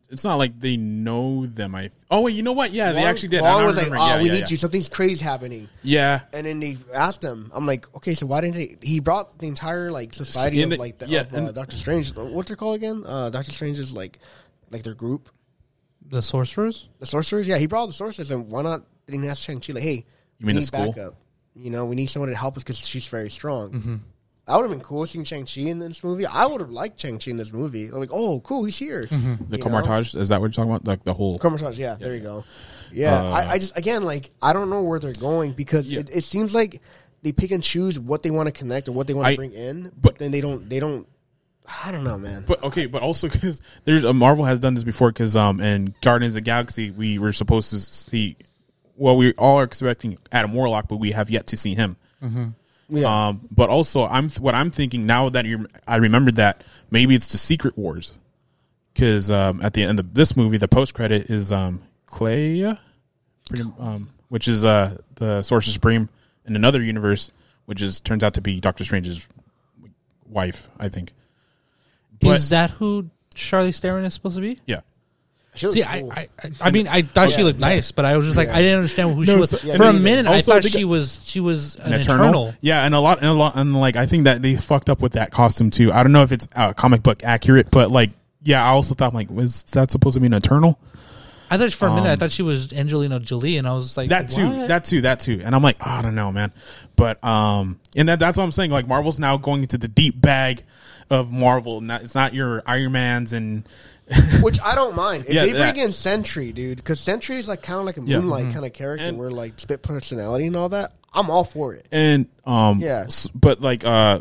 it's 0.09 0.23
not 0.23 0.35
like 0.35 0.59
they 0.59 0.77
know 0.77 1.45
them. 1.45 1.76
I 1.76 1.89
oh 2.09 2.22
wait, 2.22 2.35
you 2.35 2.43
know 2.43 2.53
what? 2.53 2.72
Yeah, 2.72 2.91
they 2.91 3.03
actually 3.03 3.30
did. 3.30 3.41
Wong 3.41 3.61
I'm 3.61 3.65
was 3.68 3.76
like, 3.76 3.85
remembering. 3.85 4.01
"Oh, 4.01 4.15
yeah, 4.15 4.22
we 4.22 4.26
yeah, 4.27 4.31
need 4.34 4.39
yeah. 4.41 4.47
you. 4.49 4.57
Something's 4.57 4.89
crazy 4.89 5.23
happening." 5.23 5.69
Yeah, 5.84 6.22
And 6.34 6.45
then 6.45 6.59
they 6.59 6.77
asked 6.93 7.23
him. 7.23 7.49
I'm 7.53 7.65
like, 7.65 7.93
okay, 7.95 8.13
so 8.13 8.26
why 8.26 8.41
didn't 8.41 8.55
he? 8.57 8.77
He 8.81 8.99
brought 8.99 9.38
the 9.39 9.47
entire 9.47 9.91
like 9.91 10.13
society 10.13 10.61
In 10.61 10.72
of 10.73 10.80
like 10.80 10.97
the, 10.99 11.07
yeah, 11.07 11.22
of, 11.22 11.34
uh, 11.34 11.38
and- 11.38 11.55
Doctor 11.55 11.77
Strange. 11.77 12.15
What's 12.15 12.47
their 12.49 12.57
call 12.57 12.73
again? 12.73 13.03
Uh, 13.05 13.30
Doctor 13.30 13.51
Strange 13.51 13.80
is 13.80 13.93
like 13.93 14.19
like 14.69 14.84
their 14.84 14.93
group, 14.95 15.30
The 16.07 16.22
sorcerers. 16.22 16.88
the 16.99 17.05
sorcerers. 17.05 17.47
Yeah, 17.47 17.57
he 17.57 17.65
brought 17.68 17.81
all 17.81 17.88
the 17.88 17.93
sorcerers, 17.93 18.31
and 18.31 18.49
why 18.49 18.61
not? 18.61 18.84
Didn't 19.07 19.23
he 19.23 19.30
ask 19.30 19.41
Shang 19.43 19.59
Chi 19.59 19.73
like, 19.73 19.84
hey, 19.84 20.05
You 20.39 20.45
mean 20.45 20.47
we 20.47 20.53
the 20.53 20.59
need 20.61 20.65
school? 20.68 20.91
backup? 20.93 21.15
You 21.55 21.69
know, 21.69 21.85
we 21.85 21.95
need 21.95 22.05
someone 22.07 22.30
to 22.30 22.35
help 22.35 22.55
us 22.55 22.63
because 22.63 22.77
she's 22.77 23.07
very 23.07 23.30
strong. 23.30 23.72
Mm-hmm. 23.72 23.95
I 24.47 24.57
would 24.57 24.63
have 24.63 24.72
been 24.72 24.81
cool 24.81 25.05
seeing 25.05 25.23
Shang 25.23 25.45
Chi 25.45 25.61
in 25.61 25.80
this 25.80 26.03
movie. 26.03 26.26
I 26.26 26.45
would 26.45 26.61
have 26.61 26.72
liked 26.72 26.99
Shang 26.99 27.19
Chi 27.19 27.31
in 27.31 27.38
this 27.38 27.53
movie. 27.53 27.88
I'm 27.88 27.99
like, 27.99 28.09
oh, 28.11 28.39
cool, 28.41 28.63
he's 28.65 28.77
here. 28.77 29.05
the 29.05 29.15
You 29.15 29.57
know? 29.57 29.63
Kamar-Taj 29.63 30.15
is 30.15 30.30
that 30.30 30.41
what 30.41 30.45
you're 30.47 30.51
talking 30.65 30.72
about? 30.72 30.85
Like 30.88 31.03
the 31.03 31.13
whole. 31.13 31.38
Commercials, 31.39 31.77
yeah, 31.77 31.95
there 31.99 32.13
you 32.15 32.22
go. 32.22 32.43
Yeah, 32.91 33.13
Uh, 33.22 33.30
I, 33.31 33.51
I 33.51 33.57
just 33.59 33.77
again 33.77 34.03
like 34.03 34.31
I 34.41 34.51
don't 34.51 34.69
know 34.69 34.81
where 34.81 34.99
they're 34.99 35.13
going 35.13 35.53
because 35.53 35.88
Yeah. 35.89 36.01
it, 36.01 36.09
it 36.11 36.23
seems 36.23 36.53
like 36.53 36.81
they 37.22 37.31
pick 37.31 37.51
and 37.51 37.63
choose 37.63 37.97
what 37.99 38.23
they 38.23 38.31
want 38.31 38.47
to 38.47 38.51
connect 38.51 38.89
or 38.89 38.93
what 38.93 39.07
they 39.07 39.13
want 39.13 39.30
to 39.30 39.35
bring 39.38 39.53
in, 39.53 39.84
but, 39.84 40.01
but- 40.01 40.18
then 40.18 40.31
they 40.31 40.41
don't 40.41 40.68
they 40.69 40.80
don't. 40.80 41.07
I 41.84 41.91
don't 41.91 42.03
know, 42.03 42.18
man. 42.18 42.43
But 42.45 42.61
okay, 42.63 42.88
but 42.88 43.01
also 43.01 43.30
because 43.31 43.61
there's 43.85 44.03
a 44.03 44.11
Marvel 44.11 44.43
has 44.45 44.59
done 44.59 44.73
this 44.73 44.84
before 44.84 45.11
because 45.11 45.35
um 45.38 45.61
in 45.61 45.93
Guardians 46.01 46.31
of 46.31 46.35
the 46.35 46.41
Galaxy 46.41 46.89
we 46.91 47.18
were 47.19 47.31
supposed 47.31 47.69
to 47.69 47.80
see 47.80 48.35
well 48.97 49.15
we 49.15 49.31
all 49.35 49.59
are 49.59 49.63
expecting 49.63 50.18
Adam 50.34 50.51
Warlock 50.51 50.88
but 50.89 50.97
we 50.97 51.11
have 51.11 51.30
yet 51.30 51.47
to 51.47 51.55
see 51.57 51.76
him. 51.76 51.95
Yeah, 52.93 53.27
Um, 53.30 53.47
but 53.49 53.69
also 53.69 54.05
I'm 54.05 54.30
what 54.31 54.53
I'm 54.53 54.69
thinking 54.69 55.05
now 55.05 55.30
that 55.30 55.45
you're. 55.45 55.65
I 55.88 55.95
remembered 55.95 56.35
that 56.35 56.63
maybe 56.91 57.15
it's 57.15 57.31
the 57.31 57.38
Secret 57.38 57.77
Wars 57.77 58.13
because 58.93 59.31
um, 59.31 59.61
at 59.63 59.73
the 59.73 59.84
end 59.84 59.99
of 59.99 60.13
this 60.13 60.35
movie 60.35 60.57
the 60.57 60.68
post 60.68 60.93
credit 60.93 61.30
is 61.30 61.51
um 61.53 61.81
Clea, 62.05 62.76
um, 63.80 64.09
which 64.27 64.47
is 64.49 64.65
uh 64.65 64.97
the 65.15 65.41
Sorcerer 65.41 65.72
Supreme 65.72 66.09
in 66.45 66.55
another 66.57 66.81
universe, 66.84 67.31
which 67.65 67.81
is 67.81 68.01
turns 68.01 68.23
out 68.23 68.34
to 68.34 68.41
be 68.41 68.59
Doctor 68.59 68.84
Strange's 68.84 69.27
wife, 70.27 70.68
I 70.77 70.89
think. 70.89 71.13
But- 72.19 72.35
is 72.35 72.49
that 72.49 72.72
who 72.72 73.09
Charlize 73.35 73.80
Theron 73.80 74.03
is 74.03 74.13
supposed 74.13 74.35
to 74.35 74.41
be? 74.41 74.59
Yeah. 74.65 74.81
She 75.53 75.68
See, 75.68 75.84
I, 75.84 75.99
cool. 75.99 76.11
I, 76.14 76.30
I- 76.41 76.49
I 76.61 76.72
mean, 76.72 76.88
I 76.88 77.02
thought 77.02 77.30
she 77.30 77.40
Yeah, 77.40 77.48
looked 77.48 77.60
yeah. 77.60 77.68
nice, 77.68 77.91
but 77.91 78.06
I 78.06 78.15
was 78.15 78.26
just 78.26 78.38
like, 78.38 78.48
Yeah. 78.48 78.56
I 78.56 78.61
didn't 78.61 78.78
understand 78.78 79.15
who 79.15 79.26
she 79.26 79.36
was. 79.36 79.49
so- 79.49 79.57
yeah, 79.68 79.76
For 79.76 79.84
a 79.84 79.91
neither. 79.91 79.99
minute, 80.03 80.28
I 80.28 80.41
thought 80.41 80.64
she 80.64 80.86
was 80.86 81.19
she 81.26 81.40
was 81.41 81.76
an, 81.78 81.94
An 81.94 81.99
eternal? 81.99 82.23
eternal. 82.28 82.53
Yeah, 82.61 82.86
and 82.86 82.95
a 82.95 82.99
lot, 83.02 83.18
and 83.18 83.28
a 83.28 83.34
lot, 83.34 83.56
and 83.57 83.76
like 83.80 83.95
I 83.98 84.06
think 84.06 84.23
that 84.23 84.41
they 84.41 84.56
fucked 84.56 84.90
up 84.90 85.02
with 85.02 85.14
that 85.14 85.32
costume 85.32 85.69
too. 85.69 85.91
I 85.91 86.03
don't 86.03 86.14
know 86.14 86.23
if 86.23 86.32
it's 86.32 86.48
uh, 86.56 86.72
comic 86.73 87.03
book 87.03 87.23
accurate, 87.23 87.69
but 87.69 87.91
like, 87.91 88.11
yeah, 88.44 88.64
I 88.64 88.69
also 88.69 88.95
thought 88.95 89.14
like, 89.14 89.30
was 89.30 89.64
that 89.73 89.91
supposed 89.91 90.14
to 90.14 90.19
be 90.22 90.28
an 90.28 90.34
eternal? 90.34 90.80
I 91.49 91.57
thought 91.57 91.73
for 91.73 91.90
a 91.90 91.94
minute, 91.94 92.07
I 92.07 92.14
Um, 92.14 92.19
thought 92.19 92.32
she 92.32 92.44
was 92.44 92.72
Angelina 92.72 93.19
Jolie, 93.19 93.57
and 93.57 93.68
I 93.68 93.73
was 93.73 93.98
like, 93.98 94.07
That 94.07 94.30
too, 94.30 94.48
what? 94.49 94.68
that 94.69 94.86
too, 94.86 95.02
that 95.02 95.19
too. 95.19 95.41
And 95.44 95.53
I'm 95.53 95.61
like, 95.61 95.76
oh, 95.82 95.90
I 95.90 96.02
don't 96.02 96.15
know, 96.15 96.32
man. 96.32 96.53
But 96.95 97.22
um, 97.26 97.78
and 97.94 98.07
that 98.07 98.19
that's 98.19 98.38
what 98.38 98.45
I'm 98.45 98.53
saying. 98.53 98.72
Like 98.72 98.88
Marvel's 98.88 99.19
now 99.19 99.36
going 99.36 99.64
into 99.64 99.78
the 99.78 99.90
deep 99.90 100.22
bag 100.22 100.64
of 101.10 101.30
Marvel. 101.30 101.82
Not, 101.82 102.03
it's 102.03 102.15
not 102.15 102.34
your 102.34 102.64
Iron 102.65 102.94
Man's 102.94 103.34
and 103.34 103.68
which 104.41 104.59
I 104.61 104.75
don't 104.75 104.95
mind. 104.95 105.25
If 105.27 105.33
Yeah, 105.33 105.41
they 105.45 105.51
bring 105.51 105.61
that- 105.61 105.77
in 105.77 105.91
Sentry, 105.91 106.51
dude, 106.51 106.77
because 106.77 106.99
Sentry 106.99 107.38
is 107.38 107.47
like 107.47 107.61
kind 107.63 107.79
of 107.79 107.85
like 107.85 107.97
a 107.97 108.01
Yeah. 108.03 108.19
Moon 108.19 108.29
Knight 108.29 108.53
kind 108.53 108.65
of 108.65 108.73
character 108.73 109.05
And- 109.05 109.17
where 109.17 109.31
like 109.31 109.53
spit 109.59 109.81
personality 109.83 110.47
and 110.47 110.55
all 110.55 110.69
that. 110.69 110.93
I'm 111.13 111.29
all 111.29 111.43
for 111.43 111.73
it. 111.73 111.88
and 111.91 112.27
um, 112.45 112.79
Yeah. 112.79 113.03
s- 113.05 113.29
But 113.35 113.59
like 113.61 113.83
uh, 113.85 114.19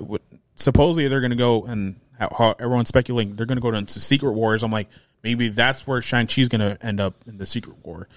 supposedly 0.57 1.09
they're 1.09 1.21
gonna 1.21 1.37
go 1.37 1.65
and 1.65 1.97
how, 2.19 2.35
how 2.37 2.55
everyone's 2.59 2.89
speculating 2.89 3.37
they're 3.37 3.47
gonna 3.47 3.61
go 3.61 3.73
into 3.73 4.01
Secret 4.01 4.33
Wars. 4.33 4.63
I'm 4.63 4.73
like, 4.73 4.89
maybe 5.23 5.49
that's 5.49 5.87
where 5.87 6.01
Shang 6.03 6.27
Chi's 6.27 6.49
gonna 6.49 6.77
end 6.83 7.01
up 7.01 7.15
in 7.27 7.39
the 7.39 7.47
Secret 7.47 7.77
War. 7.85 8.09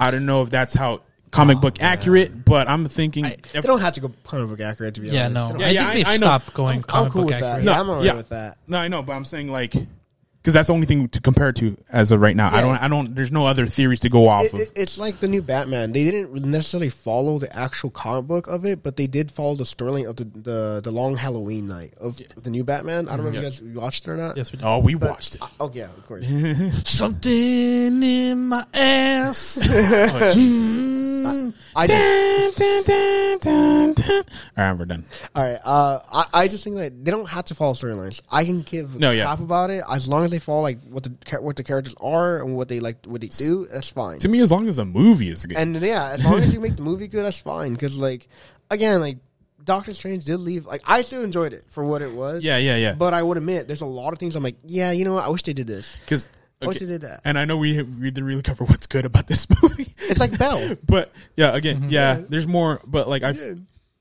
I 0.00 0.10
don't 0.10 0.26
know 0.26 0.42
if 0.42 0.50
that's 0.50 0.74
how 0.74 1.02
comic 1.30 1.60
book 1.60 1.82
accurate, 1.82 2.44
but 2.44 2.68
I'm 2.68 2.86
thinking 2.86 3.24
if, 3.26 3.52
They 3.52 3.60
don't 3.60 3.80
have 3.80 3.92
to 3.94 4.00
go 4.00 4.10
comic 4.24 4.48
book 4.48 4.60
accurate 4.60 4.94
to 4.94 5.00
be 5.00 5.08
Yeah, 5.10 5.26
honest. 5.26 5.34
no. 5.34 5.46
They 5.46 5.52
don't- 5.52 5.60
Yeah, 5.60 5.66
I 5.66 5.72
think 5.72 5.88
I- 5.88 5.94
they've 5.94 6.06
I 6.06 6.10
know. 6.12 6.16
stopped 6.16 6.54
going 6.54 6.76
I'm, 6.78 6.82
comic 6.84 7.06
I'm 7.06 7.12
cool 7.12 7.22
book 7.22 7.30
with 7.32 7.40
that. 7.40 7.46
accurate. 7.58 7.64
Yeah, 7.66 7.80
I'm 7.80 7.88
alright 7.90 8.04
yeah. 8.06 8.14
with 8.14 8.28
that. 8.30 8.58
No, 8.68 8.78
I 8.78 8.88
know, 8.88 9.02
but 9.02 9.12
I'm 9.12 9.24
saying 9.24 9.48
like 9.52 9.74
because 10.44 10.52
that's 10.52 10.66
the 10.66 10.74
only 10.74 10.84
thing 10.86 11.08
to 11.08 11.22
compare 11.22 11.52
to 11.52 11.74
as 11.88 12.12
of 12.12 12.20
right 12.20 12.36
now. 12.36 12.54
I 12.54 12.60
don't. 12.60 12.76
I 12.76 12.86
don't. 12.88 13.14
There's 13.14 13.32
no 13.32 13.46
other 13.46 13.64
theories 13.64 14.00
to 14.00 14.10
go 14.10 14.28
off 14.28 14.44
It, 14.44 14.52
of. 14.52 14.60
it, 14.60 14.72
it's 14.76 14.98
like 14.98 15.18
the 15.20 15.26
new 15.28 15.40
Batman. 15.40 15.92
They 15.92 16.04
didn't 16.04 16.34
necessarily 16.34 16.90
follow 16.90 17.38
the 17.38 17.50
actual 17.56 17.88
comic 17.88 18.26
book 18.26 18.46
of 18.46 18.66
it, 18.66 18.82
but 18.82 18.96
they 18.98 19.06
did 19.06 19.32
follow 19.32 19.54
the 19.54 19.64
storyline 19.64 20.06
of 20.06 20.16
the, 20.16 20.24
the 20.24 20.80
the 20.84 20.90
long 20.90 21.16
Halloween 21.16 21.64
night 21.66 21.94
of 21.98 22.20
the 22.42 22.50
new 22.50 22.62
Batman. 22.62 23.08
I 23.08 23.16
don't 23.16 23.24
know 23.24 23.30
if 23.30 23.36
you 23.36 23.40
guys 23.42 23.62
watched 23.82 24.06
it 24.06 24.10
or 24.10 24.16
not. 24.18 24.36
Yes, 24.36 24.52
we 24.52 24.58
did. 24.58 24.66
oh, 24.66 24.80
we 24.80 24.94
But- 24.96 25.10
watched 25.10 25.36
it. 25.36 25.42
uh, 25.42 25.48
oh 25.60 25.70
yeah, 25.72 25.84
of 25.84 26.04
course. 26.04 26.28
Something 26.86 28.02
in 28.02 28.48
my 28.48 28.66
ass. 28.74 29.58
I 31.76 31.86
just, 31.86 32.58
Dun, 32.58 32.82
dun, 32.84 32.84
dun, 32.84 33.38
dun, 33.38 33.92
dun. 33.94 34.24
All 34.58 34.64
right, 34.64 34.72
we're 34.74 34.84
done. 34.84 35.04
all 35.34 35.42
right. 35.48 35.58
Uh, 35.64 35.98
I, 36.12 36.42
I 36.42 36.48
just 36.48 36.62
think 36.64 36.76
that 36.76 37.02
they 37.04 37.10
don't 37.10 37.28
have 37.28 37.46
to 37.46 37.54
follow 37.54 37.72
storylines. 37.72 38.20
I 38.30 38.44
can 38.44 38.60
give 38.62 38.96
No, 38.96 39.10
yeah. 39.10 39.24
crap 39.24 39.40
about 39.40 39.70
it 39.70 39.82
as 39.90 40.06
long 40.06 40.24
as 40.26 40.32
they 40.34 40.38
follow 40.40 40.62
like 40.62 40.82
what 40.84 41.04
the 41.04 41.38
what 41.40 41.56
the 41.56 41.64
characters 41.64 41.94
are 42.00 42.42
and 42.42 42.56
what 42.56 42.68
they 42.68 42.80
like 42.80 43.04
what 43.06 43.20
they 43.20 43.28
do. 43.28 43.66
That's 43.72 43.88
fine. 43.88 44.18
To 44.18 44.28
me, 44.28 44.40
as 44.42 44.52
long 44.52 44.68
as 44.68 44.76
the 44.76 44.84
movie 44.84 45.28
is 45.30 45.46
good. 45.46 45.56
And 45.56 45.74
yeah, 45.80 46.10
as 46.10 46.24
long 46.24 46.38
as 46.38 46.52
you 46.52 46.60
make 46.60 46.76
the 46.76 46.82
movie 46.82 47.08
good, 47.08 47.24
that's 47.24 47.38
fine. 47.38 47.72
Because 47.72 47.96
like 47.96 48.28
again, 48.70 49.00
like 49.00 49.18
Doctor 49.64 49.94
Strange 49.94 50.24
did 50.24 50.38
leave. 50.38 50.66
Like 50.66 50.82
I 50.86 51.02
still 51.02 51.22
enjoyed 51.22 51.52
it 51.54 51.64
for 51.68 51.84
what 51.84 52.02
it 52.02 52.12
was. 52.12 52.44
yeah, 52.44 52.58
yeah, 52.58 52.76
yeah. 52.76 52.94
But 52.94 53.14
I 53.14 53.22
would 53.22 53.36
admit, 53.38 53.66
there's 53.68 53.80
a 53.80 53.86
lot 53.86 54.12
of 54.12 54.18
things 54.18 54.36
I'm 54.36 54.42
like, 54.42 54.56
yeah, 54.66 54.90
you 54.90 55.04
know 55.04 55.14
what? 55.14 55.24
I 55.24 55.28
wish 55.28 55.42
they 55.42 55.54
did 55.54 55.66
this. 55.66 55.96
Because 56.04 56.28
I 56.60 56.66
wish 56.66 56.78
they 56.78 56.86
did 56.86 57.00
that. 57.02 57.20
and 57.24 57.38
I 57.38 57.44
know 57.46 57.56
we 57.56 57.80
we 57.82 58.10
didn't 58.10 58.24
really 58.24 58.42
cover 58.42 58.64
what's 58.64 58.86
good 58.86 59.04
about 59.06 59.26
this 59.26 59.46
movie. 59.62 59.92
It's 59.98 60.20
like 60.20 60.38
Bell. 60.38 60.76
but 60.86 61.10
yeah, 61.36 61.54
again, 61.54 61.76
mm-hmm. 61.76 61.90
yeah, 61.90 62.18
Yeah. 62.18 62.24
there's 62.28 62.46
more. 62.46 62.80
But 62.86 63.08
like 63.08 63.22
I, 63.22 63.30
Yeah. 63.30 63.54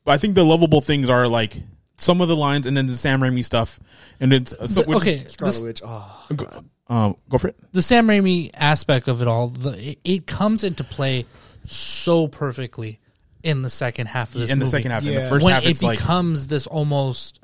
I 0.05 0.17
think 0.17 0.35
the 0.35 0.43
lovable 0.43 0.81
things 0.81 1.09
are 1.09 1.27
like 1.29 1.55
some 2.03 2.21
of 2.21 2.27
the 2.27 2.35
lines, 2.35 2.67
and 2.67 2.75
then 2.77 2.87
the 2.87 2.95
Sam 2.95 3.21
Raimi 3.21 3.43
stuff, 3.43 3.79
and 4.19 4.31
it's 4.33 4.53
uh, 4.53 4.67
so, 4.67 4.81
The- 4.83 4.89
which- 4.89 4.97
okay, 4.97 5.23
Scarlet 5.25 5.51
this- 5.53 5.61
Witch. 5.61 5.81
Oh, 5.85 6.25
Go, 6.35 6.47
um, 6.87 7.15
go 7.29 7.37
for 7.37 7.47
it. 7.49 7.55
the 7.71 7.81
Sam 7.81 8.07
Raimi 8.07 8.51
aspect 8.53 9.07
of 9.07 9.21
it 9.21 9.27
all, 9.27 9.47
the, 9.47 9.91
it, 9.91 9.99
it 10.03 10.27
comes 10.27 10.63
into 10.63 10.83
play 10.83 11.25
so 11.65 12.27
perfectly 12.27 12.99
in 13.41 13.61
the 13.61 13.69
second 13.69 14.07
half 14.07 14.33
of 14.35 14.41
this 14.41 14.51
in 14.51 14.59
the 14.59 14.65
movie. 14.65 14.71
second 14.71 14.91
half, 14.91 15.01
in 15.03 15.07
the 15.13 15.21
Yeah. 15.21 15.29
first 15.29 15.43
when 15.45 15.53
half, 15.53 15.65
it 15.65 15.69
it's 15.71 15.83
like 15.83 15.97
becomes 15.99 16.47
this 16.47 16.67
almost 16.67 17.39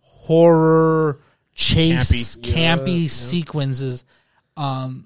horror 0.00 1.20
chase 1.54 2.36
Campy. 2.36 2.52
campy, 2.52 3.02
Yeah, 3.02 3.08
sequences 3.08 4.04
um 4.56 5.04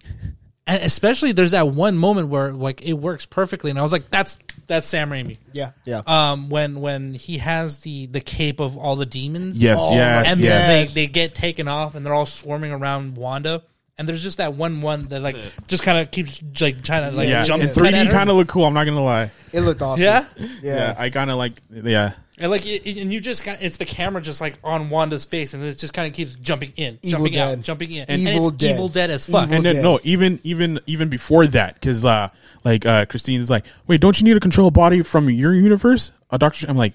and 0.72 0.82
especially 0.82 1.32
there's 1.32 1.50
that 1.50 1.68
one 1.68 1.96
moment 1.96 2.28
where 2.28 2.52
like 2.52 2.82
it 2.82 2.94
works 2.94 3.26
perfectly 3.26 3.70
and 3.70 3.78
i 3.78 3.82
was 3.82 3.92
like 3.92 4.10
that's 4.10 4.38
that's 4.66 4.86
sam 4.86 5.10
raimi 5.10 5.36
yeah, 5.52 5.72
yeah. 5.84 6.02
um 6.06 6.48
when 6.48 6.80
when 6.80 7.14
he 7.14 7.38
has 7.38 7.78
the 7.80 8.06
the 8.06 8.20
cape 8.20 8.60
of 8.60 8.76
all 8.78 8.96
the 8.96 9.06
demons 9.06 9.62
yes, 9.62 9.78
Oh, 9.82 9.94
yes, 9.94 10.28
and 10.28 10.40
yes. 10.40 10.66
then 10.66 10.86
they, 10.86 10.92
they 10.92 11.06
get 11.06 11.34
taken 11.34 11.68
off 11.68 11.94
and 11.94 12.04
they're 12.06 12.14
all 12.14 12.26
swarming 12.26 12.72
around 12.72 13.16
wanda 13.16 13.62
and 13.98 14.08
there's 14.08 14.22
just 14.22 14.38
that 14.38 14.54
one 14.54 14.80
one 14.80 15.08
that 15.08 15.20
like 15.20 15.36
just 15.66 15.82
kind 15.82 15.98
of 15.98 16.10
keeps 16.10 16.42
like 16.60 16.82
trying 16.82 17.10
to 17.10 17.16
like 17.16 17.28
yeah, 17.28 17.44
jump 17.44 17.62
in 17.62 17.68
3D 17.68 18.10
kind 18.10 18.30
of 18.30 18.36
look 18.36 18.48
cool. 18.48 18.64
I'm 18.64 18.72
not 18.72 18.84
gonna 18.84 19.04
lie. 19.04 19.30
It 19.52 19.60
looked 19.60 19.82
awesome. 19.82 20.02
yeah 20.02 20.24
yeah. 20.38 20.48
Yeah, 20.62 20.94
I 20.96 21.10
kind 21.10 21.30
of 21.30 21.36
like. 21.36 21.60
Yeah, 21.70 22.14
And 22.42 22.50
like, 22.50 22.66
it, 22.66 22.84
it- 22.84 23.00
and 23.00 23.12
you 23.12 23.20
just 23.20 23.44
got 23.44 23.62
it's 23.62 23.76
the 23.76 23.84
camera 23.84 24.20
just 24.20 24.40
like 24.40 24.58
on 24.64 24.90
Wanda's 24.90 25.24
face, 25.24 25.54
and 25.54 25.62
it 25.62 25.78
just 25.78 25.94
kind 25.94 26.08
of 26.08 26.12
keeps 26.12 26.34
jumping 26.34 26.72
in, 26.76 26.98
Evil 27.02 27.18
jumping 27.20 27.38
out, 27.38 27.48
Dead. 27.50 27.62
jumping 27.64 27.92
in, 27.92 28.10
Evil 28.10 28.26
and 28.42 28.46
it's 28.48 28.56
Dead. 28.56 28.74
evil 28.74 28.88
dead 28.88 29.10
as 29.10 29.26
fuck. 29.26 29.44
Evil 29.44 29.54
and 29.56 29.64
then 29.64 29.74
dead. 29.76 29.84
no, 29.84 30.00
even 30.02 30.40
even 30.42 30.80
even 30.86 31.08
before 31.08 31.46
that, 31.46 31.74
because 31.74 32.04
uh, 32.04 32.30
like 32.64 32.84
uh, 32.84 33.06
Christine's 33.06 33.48
like, 33.48 33.64
wait, 33.86 34.00
don't 34.00 34.20
you 34.20 34.24
need 34.24 34.34
to 34.34 34.40
control 34.40 34.66
a 34.66 34.72
body 34.72 35.02
from 35.02 35.30
your 35.30 35.54
universe? 35.54 36.10
A 36.30 36.38
doctor, 36.38 36.66
I'm 36.68 36.76
like, 36.76 36.94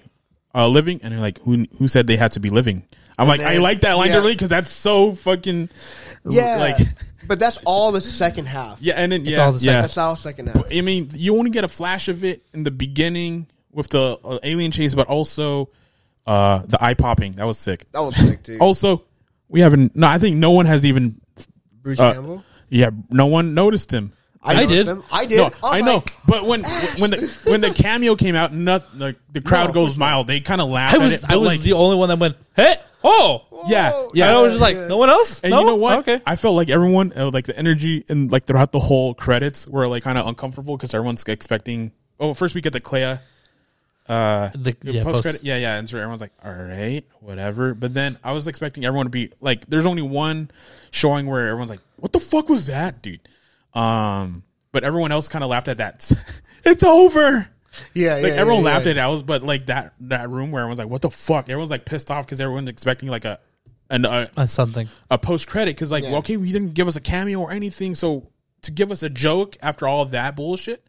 uh, 0.54 0.68
living, 0.68 1.00
and 1.02 1.14
they're 1.14 1.20
like, 1.20 1.40
who 1.40 1.64
who 1.78 1.88
said 1.88 2.06
they 2.06 2.16
had 2.18 2.32
to 2.32 2.40
be 2.40 2.50
living? 2.50 2.84
I'm 3.18 3.26
like, 3.26 3.40
I 3.40 3.56
like 3.56 3.80
that 3.80 3.94
line 3.94 4.10
yeah. 4.10 4.16
really 4.18 4.34
because 4.34 4.48
that's 4.50 4.70
so 4.70 5.12
fucking 5.12 5.70
Yeah, 6.24 6.56
like 6.58 6.76
but 7.26 7.38
that's 7.38 7.56
all 7.64 7.90
the 7.90 8.00
second 8.00 8.46
half. 8.46 8.80
yeah, 8.80 8.94
and 8.94 9.10
then 9.10 9.22
It's 9.22 9.30
yeah, 9.30 9.44
all 9.44 9.52
the 9.52 9.58
second, 9.58 9.74
yeah. 9.74 9.80
That's 9.80 9.98
all 9.98 10.14
second 10.14 10.46
half. 10.48 10.64
I 10.70 10.82
mean, 10.82 11.10
you 11.14 11.36
only 11.36 11.50
get 11.50 11.64
a 11.64 11.68
flash 11.68 12.08
of 12.08 12.22
it 12.22 12.44
in 12.52 12.62
the 12.64 12.70
beginning 12.70 13.48
with 13.72 13.88
the 13.88 14.18
uh, 14.24 14.38
alien 14.42 14.70
chase, 14.70 14.94
but 14.94 15.06
also 15.08 15.70
uh, 16.26 16.62
the 16.66 16.82
eye 16.82 16.94
popping. 16.94 17.34
That 17.34 17.44
was 17.46 17.58
sick. 17.58 17.90
That 17.92 18.00
was 18.00 18.16
sick 18.16 18.42
too. 18.42 18.58
Also, 18.60 19.04
we 19.48 19.60
haven't. 19.60 19.96
No, 19.96 20.06
I 20.06 20.18
think 20.18 20.36
no 20.36 20.50
one 20.52 20.66
has 20.66 20.84
even. 20.84 21.20
Bruce 21.82 22.00
uh, 22.00 22.12
Campbell. 22.14 22.44
Yeah, 22.68 22.90
no 23.10 23.26
one 23.26 23.54
noticed 23.54 23.92
him. 23.92 24.12
I 24.42 24.54
noticed 24.54 24.70
did. 24.70 24.88
him. 24.88 25.02
I 25.10 25.26
did. 25.26 25.36
No, 25.38 25.44
was 25.44 25.54
I 25.62 25.80
know, 25.80 25.94
like, 25.96 26.12
but 26.26 26.44
when 26.44 26.62
when 26.98 27.10
the 27.10 27.38
when 27.44 27.60
the 27.60 27.70
cameo 27.70 28.14
came 28.14 28.34
out, 28.34 28.52
not 28.54 28.96
like 28.96 29.16
the 29.32 29.40
crowd 29.40 29.68
No, 29.68 29.72
goes 29.72 29.88
course 29.90 29.98
not. 29.98 30.06
mild. 30.06 30.26
They 30.26 30.40
kind 30.40 30.60
of 30.60 30.68
laughed. 30.68 30.94
I 30.94 30.98
at 30.98 31.02
was 31.02 31.24
it, 31.24 31.30
I 31.30 31.36
was 31.36 31.48
like, 31.48 31.60
the 31.60 31.72
only 31.72 31.96
one 31.96 32.08
that 32.08 32.18
went, 32.18 32.36
hey, 32.54 32.76
oh, 33.02 33.46
yeah, 33.66 33.90
Whoa. 33.90 34.10
yeah. 34.14 34.28
And 34.28 34.36
I 34.36 34.42
was 34.42 34.52
just 34.52 34.62
like, 34.62 34.76
Yeah. 34.76 34.86
no 34.86 34.96
one 34.96 35.10
else. 35.10 35.40
And 35.40 35.50
no? 35.50 35.60
you 35.60 35.66
know 35.66 35.76
what? 35.76 35.98
Okay. 36.00 36.20
I 36.24 36.36
felt 36.36 36.54
like 36.54 36.70
everyone, 36.70 37.12
uh, 37.16 37.30
like 37.32 37.46
the 37.46 37.58
energy 37.58 38.04
and 38.08 38.30
like 38.30 38.44
throughout 38.44 38.70
the 38.70 38.78
whole 38.78 39.12
credits 39.14 39.66
were 39.66 39.88
like 39.88 40.04
kind 40.04 40.16
of 40.18 40.26
uncomfortable 40.26 40.76
because 40.76 40.94
everyone's 40.94 41.24
expecting. 41.24 41.92
Oh, 42.20 42.32
first 42.32 42.54
we 42.54 42.60
get 42.60 42.72
the 42.72 42.80
Clea. 42.80 43.18
Uh, 44.08 44.48
The- 44.54 44.74
the 44.80 44.92
yeah, 44.92 45.02
post 45.02 45.12
post- 45.14 45.22
credit, 45.22 45.44
yeah, 45.44 45.56
yeah, 45.58 45.76
and 45.76 45.88
so 45.88 45.98
everyone's 45.98 46.20
like, 46.22 46.32
"All 46.44 46.52
right, 46.52 47.04
whatever." 47.20 47.74
But 47.74 47.92
then 47.94 48.18
I 48.24 48.32
was 48.32 48.48
expecting 48.48 48.84
everyone 48.84 49.06
to 49.06 49.10
be 49.10 49.30
like, 49.40 49.66
"There's 49.66 49.84
only 49.86 50.02
one 50.02 50.50
showing 50.90 51.26
where 51.26 51.48
everyone's 51.48 51.70
like, 51.70 51.80
what 51.96 52.12
the 52.12 52.20
fuck 52.20 52.48
was 52.48 52.66
that, 52.68 53.02
dude?" 53.02 53.20
Um, 53.74 54.42
but 54.72 54.84
everyone 54.84 55.12
else 55.12 55.28
kind 55.28 55.44
of 55.44 55.50
laughed 55.50 55.68
at 55.68 55.76
that. 55.78 56.10
it's 56.64 56.82
over. 56.82 57.48
yeah, 57.94 58.14
Like 58.14 58.24
yeah, 58.24 58.28
everyone 58.30 58.64
yeah, 58.64 58.70
laughed 58.72 58.86
yeah. 58.86 58.92
at 58.92 58.96
it. 58.96 59.00
I 59.00 59.08
was, 59.08 59.22
but 59.22 59.42
like 59.42 59.66
that 59.66 59.92
that 60.00 60.30
room 60.30 60.50
where 60.52 60.62
everyone's 60.62 60.78
like, 60.78 60.88
"What 60.88 61.02
the 61.02 61.10
fuck?" 61.10 61.44
Everyone's 61.44 61.70
like 61.70 61.84
pissed 61.84 62.10
off 62.10 62.24
because 62.26 62.40
everyone's 62.40 62.68
expecting 62.70 63.08
like 63.10 63.24
a 63.24 63.38
an 63.90 64.04
a, 64.04 64.30
That's 64.34 64.52
something. 64.52 64.88
a 65.10 65.18
post 65.18 65.46
credit 65.48 65.74
because 65.76 65.90
like, 65.90 66.04
Yeah. 66.04 66.10
well, 66.10 66.18
okay, 66.20 66.36
we 66.36 66.52
didn't 66.52 66.74
give 66.74 66.88
us 66.88 66.96
a 66.96 67.00
cameo 67.00 67.40
or 67.40 67.50
anything, 67.52 67.94
so 67.94 68.28
to 68.62 68.70
give 68.70 68.90
us 68.90 69.02
a 69.02 69.08
joke 69.10 69.56
after 69.62 69.86
all 69.86 70.02
of 70.02 70.10
that 70.12 70.34
bullshit. 70.36 70.82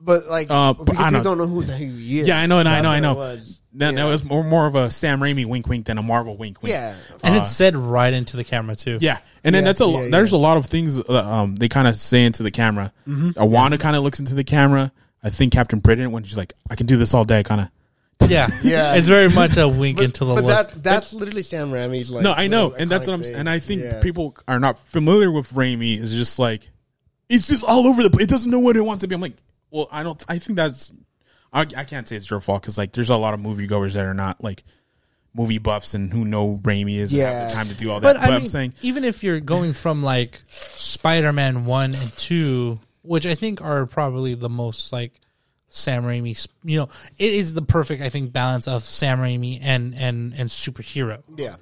But 0.00 0.28
like, 0.28 0.46
Uh, 0.50 0.72
because 0.72 0.96
I 0.96 1.04
people 1.04 1.10
know- 1.18 1.22
don't 1.24 1.38
know 1.38 1.46
who 1.46 1.62
the 1.62 1.72
hell 1.76 1.86
he 1.86 2.20
is. 2.20 2.28
Yeah, 2.28 2.38
I 2.40 2.46
know, 2.46 2.58
and 2.58 2.68
I 2.68 2.80
know, 2.80 2.88
what 2.88 2.94
I 2.94 2.98
it 2.98 3.00
know. 3.02 3.14
was. 3.14 3.60
Then 3.72 3.96
yeah. 3.96 4.04
that 4.04 4.10
was 4.10 4.24
more 4.24 4.42
more 4.42 4.66
of 4.66 4.74
a 4.74 4.90
Sam 4.90 5.20
Raimi 5.20 5.46
wink 5.46 5.68
wink 5.68 5.86
than 5.86 5.96
a 5.98 6.02
Marvel 6.02 6.36
wink 6.36 6.60
wink. 6.62 6.72
yeah. 6.72 6.94
And 7.22 7.36
Uh, 7.36 7.40
it's 7.42 7.52
said 7.52 7.76
right 7.76 8.12
into 8.12 8.36
the 8.36 8.42
camera 8.44 8.74
too. 8.74 8.98
Yeah, 9.00 9.18
and 9.44 9.54
then 9.54 9.62
Yeah, 9.62 9.68
that's 9.68 9.80
a 9.80 9.84
yeah, 9.84 9.90
lo- 9.90 10.02
yeah. 10.04 10.10
there's 10.10 10.32
a 10.32 10.38
lot 10.38 10.56
of 10.56 10.66
things 10.66 10.96
that, 10.96 11.08
um 11.24 11.54
they 11.56 11.68
kind 11.68 11.86
of 11.86 11.96
say 11.96 12.24
into 12.24 12.42
the 12.42 12.50
camera. 12.50 12.92
Mm-hmm. 13.06 13.40
Uh, 13.40 13.44
Wanda 13.44 13.78
kind 13.78 13.94
of 13.94 14.02
looks 14.02 14.18
into 14.18 14.34
the 14.34 14.42
camera. 14.42 14.90
I 15.22 15.30
think 15.30 15.52
Captain 15.52 15.78
Britain 15.78 16.10
when 16.10 16.24
she's 16.24 16.36
like, 16.36 16.54
"I 16.68 16.74
can 16.76 16.86
do 16.86 16.96
this 16.96 17.14
all 17.14 17.22
day," 17.24 17.42
kind 17.44 17.60
of. 17.60 17.68
yeah, 18.30 18.48
Yeah. 18.64 18.94
It's 18.96 19.06
very 19.06 19.28
much 19.28 19.56
a 19.56 19.68
wink 19.68 19.98
But, 19.98 20.06
into 20.06 20.24
the 20.24 20.34
but 20.34 20.44
look. 20.44 20.72
that 20.72 20.82
that's 20.82 21.12
literally 21.12 21.42
Sam 21.42 21.70
Raimi's 21.70 22.10
like. 22.10 22.24
no, 22.24 22.32
I 22.32 22.48
know, 22.48 22.72
and 22.72 22.90
that's 22.90 23.06
what 23.06 23.14
I'm. 23.14 23.20
iconic 23.20 23.26
thing. 23.26 23.34
And 23.36 23.48
I 23.50 23.58
think 23.60 23.82
Yeah. 23.82 24.00
people 24.00 24.34
are 24.48 24.58
not 24.58 24.78
familiar 24.80 25.30
with 25.30 25.52
Raimi. 25.52 26.00
Is 26.02 26.12
just 26.12 26.38
like, 26.40 26.70
it's 27.28 27.46
just 27.46 27.62
all 27.64 27.86
over 27.86 28.02
the. 28.02 28.10
place. 28.10 28.24
It 28.24 28.30
doesn't 28.30 28.50
know 28.50 28.58
what 28.58 28.76
it 28.76 28.80
wants 28.80 29.02
to 29.02 29.08
be. 29.08 29.14
I'm 29.14 29.20
like, 29.20 29.36
well, 29.70 29.88
I 29.90 30.02
don't. 30.02 30.22
I 30.28 30.38
think 30.38 30.56
that's. 30.56 30.92
I, 31.52 31.62
I 31.62 31.84
can't 31.84 32.06
say 32.06 32.16
it's 32.16 32.30
your 32.30 32.40
fault 32.40 32.62
because 32.62 32.78
like 32.78 32.92
there's 32.92 33.10
a 33.10 33.16
lot 33.16 33.34
of 33.34 33.40
moviegoers 33.40 33.94
that 33.94 34.04
are 34.04 34.14
not 34.14 34.42
like 34.42 34.62
movie 35.34 35.58
buffs 35.58 35.94
and 35.94 36.12
who 36.12 36.24
know 36.24 36.58
Raimi 36.62 36.98
is 36.98 37.12
and 37.12 37.22
have 37.22 37.32
Yeah. 37.32 37.46
the 37.48 37.52
time 37.54 37.68
to 37.68 37.74
do 37.74 37.90
all 37.90 38.00
that. 38.00 38.14
but 38.16 38.20
But, 38.20 38.30
I 38.30 38.34
I'm 38.36 38.46
saying, 38.46 38.74
even 38.82 39.04
if 39.04 39.22
you're 39.24 39.40
going 39.40 39.72
from 39.72 40.02
like 40.02 40.42
Spider-Man 40.48 41.64
one 41.66 41.94
and 41.94 42.12
two, 42.16 42.78
which 43.02 43.26
I 43.26 43.34
think 43.34 43.60
are 43.62 43.86
probably 43.86 44.34
the 44.34 44.48
most 44.48 44.92
like 44.92 45.12
Sam 45.68 46.02
Raimi, 46.04 46.46
you 46.64 46.78
know, 46.78 46.88
it 47.18 47.32
is 47.32 47.54
the 47.54 47.62
perfect 47.62 48.02
I 48.02 48.08
think 48.08 48.32
balance 48.32 48.66
of 48.68 48.82
Sam 48.82 49.18
Raimi 49.18 49.58
and 49.62 49.94
and 49.94 50.34
and 50.36 50.48
superhero. 50.48 51.22
Yeah. 51.36 51.56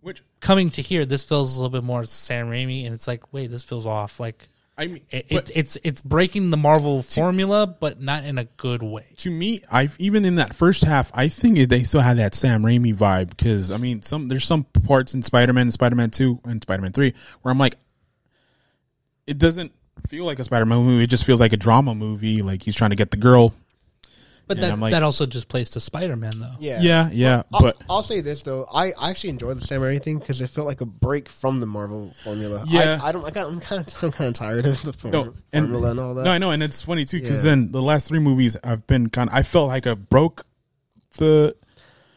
which 0.00 0.22
Coming 0.40 0.70
to 0.70 0.82
here, 0.82 1.04
this 1.04 1.24
feels 1.24 1.56
a 1.56 1.60
little 1.60 1.72
bit 1.72 1.84
more 1.84 2.04
Sam 2.04 2.48
Raimi, 2.48 2.84
and 2.86 2.94
it's 2.94 3.08
like, 3.08 3.32
wait, 3.32 3.50
this 3.50 3.64
feels 3.64 3.84
off. 3.86 4.20
Like 4.20 4.48
I 4.78 4.88
mean, 4.88 5.02
it, 5.10 5.26
it, 5.30 5.50
it's 5.54 5.78
it's 5.82 6.02
breaking 6.02 6.50
the 6.50 6.58
Marvel 6.58 7.02
formula, 7.02 7.66
but 7.66 8.00
not 8.00 8.24
in 8.24 8.36
a 8.36 8.44
good 8.44 8.82
way. 8.82 9.06
to 9.18 9.30
me, 9.30 9.62
I've 9.70 9.96
even 9.98 10.26
in 10.26 10.34
that 10.34 10.54
first 10.54 10.84
half, 10.84 11.10
I 11.14 11.28
think 11.28 11.70
they 11.70 11.82
still 11.82 12.02
had 12.02 12.18
that 12.18 12.34
Sam 12.34 12.62
Raimi 12.62 12.94
vibe 12.94 13.30
because 13.30 13.72
I 13.72 13.78
mean, 13.78 14.02
some 14.02 14.28
there's 14.28 14.44
some 14.44 14.64
parts 14.64 15.14
in 15.14 15.22
Spider 15.22 15.54
Man, 15.54 15.70
Spider 15.70 15.96
Man 15.96 16.10
Two, 16.10 16.40
and 16.44 16.62
Spider 16.62 16.82
Man 16.82 16.92
Three 16.92 17.14
where 17.40 17.52
I'm 17.52 17.58
like, 17.58 17.76
it 19.26 19.38
doesn't 19.38 19.72
feel 20.08 20.26
like 20.26 20.38
a 20.38 20.44
Spider 20.44 20.66
Man 20.66 20.78
movie. 20.80 21.04
It 21.04 21.10
just 21.10 21.24
feels 21.24 21.40
like 21.40 21.54
a 21.54 21.56
drama 21.56 21.94
movie. 21.94 22.42
Like 22.42 22.62
he's 22.62 22.76
trying 22.76 22.90
to 22.90 22.96
get 22.96 23.10
the 23.10 23.16
girl. 23.16 23.54
But 24.48 24.60
that 24.60 24.78
like- 24.78 24.92
that 24.92 25.02
also 25.02 25.26
just 25.26 25.48
plays 25.48 25.70
to 25.70 25.80
Spider-Man 25.80 26.38
though. 26.38 26.52
Yeah. 26.60 26.80
Yeah, 26.80 27.10
yeah, 27.12 27.42
I'll, 27.52 27.60
but 27.62 27.76
I'll 27.90 28.02
say 28.04 28.20
this 28.20 28.42
though, 28.42 28.66
I 28.72 28.92
I 28.98 29.10
actually 29.10 29.30
enjoyed 29.30 29.56
the 29.56 29.60
Sam 29.62 29.80
Raimi 29.80 30.00
thing 30.02 30.18
because 30.18 30.40
it 30.40 30.48
felt 30.50 30.66
like 30.68 30.80
a 30.80 30.86
break 30.86 31.28
from 31.28 31.58
the 31.60 31.66
Marvel 31.66 32.12
formula. 32.22 32.64
Yeah. 32.68 33.00
I, 33.02 33.08
I 33.08 33.12
don't. 33.12 33.24
I 33.24 33.30
got, 33.30 33.48
I'm 33.48 33.58
kind 33.60 33.80
of. 33.86 33.94
I'm 34.04 34.12
kind 34.12 34.28
of 34.28 34.34
tired 34.34 34.64
of 34.66 34.80
the 34.82 34.92
form, 34.92 35.12
no, 35.12 35.22
and, 35.52 35.66
formula 35.66 35.90
and 35.90 36.00
all 36.00 36.14
that. 36.14 36.24
no, 36.24 36.30
I 36.30 36.38
know, 36.38 36.52
and 36.52 36.62
it's 36.62 36.82
funny 36.82 37.04
too 37.04 37.20
because 37.20 37.44
Yeah. 37.44 37.50
then 37.50 37.72
the 37.72 37.82
last 37.82 38.06
three 38.08 38.20
movies 38.20 38.56
I've 38.62 38.86
been 38.86 39.08
kind. 39.10 39.28
of 39.30 39.34
I 39.34 39.42
felt 39.42 39.66
like 39.68 39.86
I 39.86 39.94
broke 39.94 40.46
the 41.18 41.56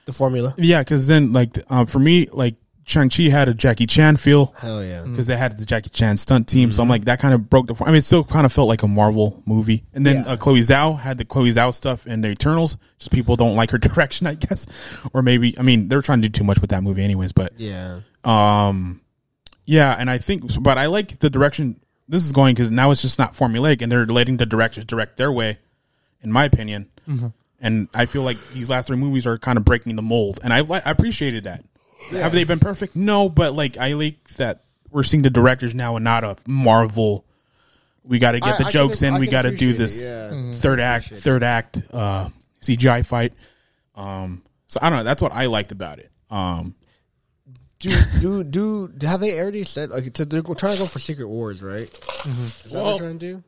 the 0.05 0.13
formula. 0.13 0.53
yeah 0.57 0.81
because 0.81 1.07
then 1.07 1.33
like 1.33 1.57
um, 1.71 1.85
for 1.85 1.99
me 1.99 2.27
like 2.31 2.55
Shang 2.89 3.07
Chi 3.09 3.23
had 3.29 3.47
a 3.47 3.53
Jackie 3.53 3.85
Chan 3.85 4.17
feel. 4.17 4.47
Hell 4.57 4.83
yeah. 4.83 5.03
because 5.03 5.27
they 5.27 5.37
had 5.37 5.55
the 5.59 5.63
Jackie 5.65 5.91
Chan 5.91 6.17
stunt 6.17 6.47
team. 6.47 6.71
So 6.71 6.81
I'm 6.81 6.89
like, 6.89 7.05
that 7.05 7.19
kind 7.19 7.35
of 7.35 7.47
broke 7.47 7.67
the. 7.67 7.75
I 7.83 7.87
mean, 7.89 7.97
it 7.97 8.03
still 8.03 8.23
kind 8.23 8.47
of 8.47 8.51
felt 8.51 8.67
like 8.67 8.81
a 8.81 8.87
Marvel 8.87 9.43
movie. 9.45 9.83
And 9.93 10.03
then 10.05 10.23
Yeah. 10.25 10.31
uh, 10.31 10.37
Chloe 10.37 10.61
Zhao 10.61 10.97
had 10.97 11.19
the 11.19 11.25
Chloe 11.25 11.51
Zhao 11.51 11.71
stuff 11.71 12.07
in 12.07 12.21
the 12.21 12.29
Eternals. 12.29 12.77
Just 12.97 13.11
people 13.11 13.35
don't 13.35 13.55
like 13.55 13.69
her 13.71 13.77
direction, 13.89 14.25
I 14.25 14.33
guess, 14.33 14.65
or 15.13 15.21
maybe 15.21 15.57
I 15.59 15.61
mean 15.61 15.87
they're 15.87 16.01
trying 16.01 16.23
to 16.23 16.29
do 16.29 16.39
too 16.39 16.43
much 16.43 16.59
with 16.61 16.71
that 16.71 16.81
movie, 16.81 17.03
anyways. 17.03 17.31
But 17.31 17.53
Yeah. 17.57 17.99
um, 18.23 19.01
yeah, 19.65 19.95
and 19.97 20.09
I 20.09 20.17
think, 20.17 20.61
but 20.63 20.79
I 20.79 20.87
like 20.87 21.19
the 21.19 21.29
direction 21.29 21.79
this 22.07 22.25
is 22.25 22.31
going 22.31 22.55
because 22.55 22.71
now 22.71 22.89
it's 22.89 23.03
just 23.03 23.19
not 23.19 23.35
formulaic, 23.35 23.83
and 23.83 23.91
they're 23.91 24.07
letting 24.07 24.37
the 24.37 24.47
directors 24.47 24.83
direct 24.83 25.17
their 25.17 25.31
way, 25.31 25.59
in 26.23 26.31
my 26.31 26.43
opinion. 26.45 26.89
And 27.61 27.87
I 27.93 28.05
feel 28.05 28.21
like 28.23 28.37
these 28.53 28.69
last 28.69 28.87
three 28.87 28.97
movies 28.97 29.27
are 29.27 29.37
kind 29.37 29.57
of 29.59 29.65
breaking 29.65 29.95
the 29.95 30.01
mold, 30.01 30.39
and 30.43 30.51
I've 30.53 30.69
li- 30.71 30.81
I 30.83 30.89
appreciated 30.91 31.43
that. 31.43 31.63
Have 32.11 32.31
they 32.31 32.43
been 32.43 32.59
perfect? 32.59 32.95
No, 32.95 33.29
but 33.29 33.53
like 33.53 33.77
I 33.77 33.93
like 33.93 34.27
that 34.37 34.63
we're 34.89 35.03
seeing 35.03 35.21
the 35.23 35.29
directors 35.29 35.75
now 35.75 35.95
and 35.95 36.03
not 36.03 36.23
a 36.23 36.35
Marvel. 36.47 37.25
We 38.03 38.17
got 38.19 38.31
to 38.31 38.39
get 38.39 38.55
I- 38.55 38.57
the 38.57 38.65
I 38.65 38.71
jokes 38.71 38.99
can- 38.99 39.09
in. 39.09 39.13
I 39.15 39.19
We 39.19 39.27
got 39.27 39.43
to 39.43 39.55
do 39.55 39.73
this 39.73 40.01
it, 40.03 40.05
yeah. 40.07 40.29
Mm-hmm. 40.31 40.49
Mhm. 40.51 40.55
third 40.55 40.79
act, 40.79 41.09
third 41.09 41.43
act 41.43 41.81
uh, 41.93 42.29
CGI 42.61 43.05
fight. 43.05 43.33
Um, 43.95 44.41
so 44.67 44.79
I 44.81 44.89
don't 44.89 44.99
know. 44.99 45.03
That's 45.03 45.21
what 45.21 45.31
I 45.33 45.45
liked 45.47 45.71
about 45.71 45.99
it. 45.99 46.09
Um, 46.31 46.75
Do 47.79 48.43
do 48.43 48.87
do 48.89 49.07
have 49.07 49.19
they 49.21 49.39
already 49.39 49.63
said 49.63 49.89
like 49.89 50.15
so 50.17 50.25
they're 50.25 50.41
trying 50.41 50.73
to 50.75 50.79
go 50.79 50.85
for 50.85 50.99
Secret 50.99 51.27
Wars, 51.27 51.61
right? 51.63 51.83
Is 51.83 52.63
that 52.71 52.73
what 52.73 52.73
Well- 52.73 52.97
they're 52.97 53.07
trying 53.07 53.19
to 53.19 53.33
do? 53.35 53.43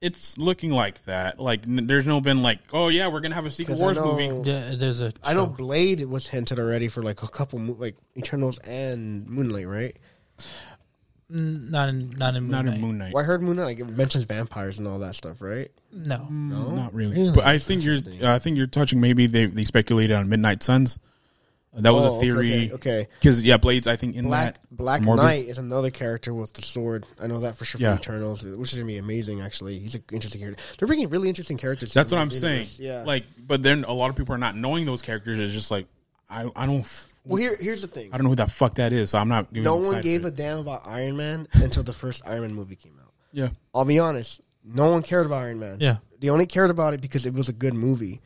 It's 0.00 0.38
looking 0.38 0.70
like 0.70 1.04
that. 1.06 1.40
Like 1.40 1.64
n- 1.66 1.86
there's 1.88 2.06
no 2.06 2.20
been 2.20 2.40
like, 2.42 2.60
oh 2.72 2.88
yeah, 2.88 3.08
we're 3.08 3.20
gonna 3.20 3.34
have 3.34 3.46
a 3.46 3.50
Secret 3.50 3.74
'Cause 3.74 3.80
I 3.80 3.84
Wars 3.84 3.96
know- 3.96 4.16
movie. 4.16 4.48
Yeah, 4.50 4.74
there's 4.76 5.00
a. 5.00 5.12
I 5.24 5.34
know 5.34 5.46
show. 5.46 5.52
Blade 5.54 6.04
was 6.06 6.28
hinted 6.28 6.58
already 6.60 6.86
for 6.88 7.02
like 7.02 7.22
a 7.22 7.28
couple 7.28 7.58
mo- 7.58 7.76
like 7.78 7.96
Eternals 8.16 8.58
and 8.58 9.26
Moon 9.28 9.48
Knight, 9.48 9.66
right? 9.66 9.96
Mm, 11.32 11.70
not 11.70 11.88
in 11.88 12.10
not 12.16 12.36
in 12.36 12.44
Moon 12.44 12.50
Not 12.52 12.64
Knight. 12.64 12.74
in 12.76 12.80
Moon 12.80 12.98
Knight. 12.98 13.12
Well, 13.12 13.22
I 13.22 13.26
heard 13.26 13.42
Moon 13.42 13.56
Knight 13.56 13.64
like, 13.64 13.80
it 13.80 13.88
mentions 13.88 14.24
vampires 14.24 14.78
and 14.78 14.86
all 14.88 14.98
that 15.00 15.14
stuff, 15.14 15.42
right? 15.42 15.70
No, 15.92 16.26
No, 16.30 16.74
Not 16.74 16.94
really. 16.94 17.16
Really? 17.16 17.34
But 17.34 17.44
I 17.44 17.58
think 17.58 17.84
you're. 17.84 17.94
Interesting. 17.96 18.24
Uh, 18.24 18.34
I 18.34 18.38
think 18.38 18.56
you're 18.56 18.66
touching. 18.66 19.00
Maybe 19.00 19.26
they 19.26 19.46
they 19.46 19.64
speculated 19.64 20.14
on 20.14 20.28
Midnight 20.28 20.62
Suns. 20.62 20.98
That 21.74 21.92
was 21.94 22.06
Oh, 22.06 22.16
a 22.16 22.20
theory. 22.20 22.52
Okay, 22.52 22.72
okay. 22.74 23.08
Because 23.20 23.42
yeah, 23.44 23.56
Blades. 23.56 23.86
I 23.86 23.96
think 23.96 24.16
in 24.16 24.24
Black 24.26 24.54
that 24.54 24.76
Black 24.76 25.02
Morbius- 25.02 25.16
Knight 25.16 25.44
is 25.48 25.58
another 25.58 25.90
character 25.90 26.32
with 26.34 26.52
the 26.54 26.62
sword. 26.62 27.04
I 27.20 27.26
know 27.26 27.40
that 27.40 27.56
for 27.56 27.64
sure 27.64 27.80
Yeah. 27.80 27.90
from 27.90 27.98
Eternals, 27.98 28.42
which 28.42 28.72
is 28.72 28.78
gonna 28.78 28.86
be 28.86 28.96
amazing. 28.98 29.40
Actually, 29.42 29.78
he's 29.78 29.94
an 29.94 30.02
interesting 30.10 30.40
character. 30.40 30.62
They're 30.78 30.88
bringing 30.88 31.08
really 31.10 31.28
interesting 31.28 31.56
characters. 31.58 31.92
That's 31.92 32.12
what 32.12 32.18
I'm 32.20 32.30
universe. 32.30 32.40
saying. 32.40 32.86
Yeah. 32.88 33.02
Like, 33.04 33.24
but 33.46 33.62
then 33.62 33.84
a 33.84 33.92
lot 33.92 34.10
of 34.10 34.16
people 34.16 34.34
are 34.34 34.38
not 34.38 34.56
knowing 34.56 34.86
those 34.86 35.02
characters. 35.02 35.38
It's 35.40 35.52
just 35.52 35.70
like 35.70 35.86
I 36.30 36.50
I 36.56 36.66
don't 36.66 36.80
f- 36.80 37.08
well, 37.24 37.36
here 37.36 37.56
here's 37.60 37.82
the 37.82 37.88
thing. 37.88 38.08
I 38.12 38.16
don't 38.16 38.24
know 38.24 38.30
who 38.30 38.36
that 38.36 38.50
fuck 38.50 38.74
that 38.74 38.92
is. 38.92 39.10
So 39.10 39.18
I'm 39.18 39.28
not. 39.28 39.52
Giving 39.52 39.64
No 39.64 39.76
one 39.76 40.00
gave 40.00 40.24
a 40.24 40.30
damn 40.30 40.58
about 40.58 40.82
Iron 40.86 41.16
Man 41.16 41.46
until 41.52 41.82
the 41.82 41.92
first 41.92 42.22
Iron 42.26 42.40
Man 42.40 42.54
movie 42.54 42.76
came 42.76 42.94
out. 43.00 43.12
Yeah. 43.32 43.50
I'll 43.74 43.84
be 43.84 43.98
honest. 43.98 44.40
No 44.64 44.90
one 44.90 45.02
cared 45.02 45.26
about 45.26 45.42
Iron 45.44 45.60
Man. 45.60 45.76
Yeah. 45.80 45.98
They 46.18 46.30
only 46.30 46.46
cared 46.46 46.70
about 46.70 46.94
it 46.94 47.00
because 47.00 47.24
it 47.26 47.34
was 47.34 47.48
a 47.48 47.52
good 47.52 47.74
movie. 47.74 48.20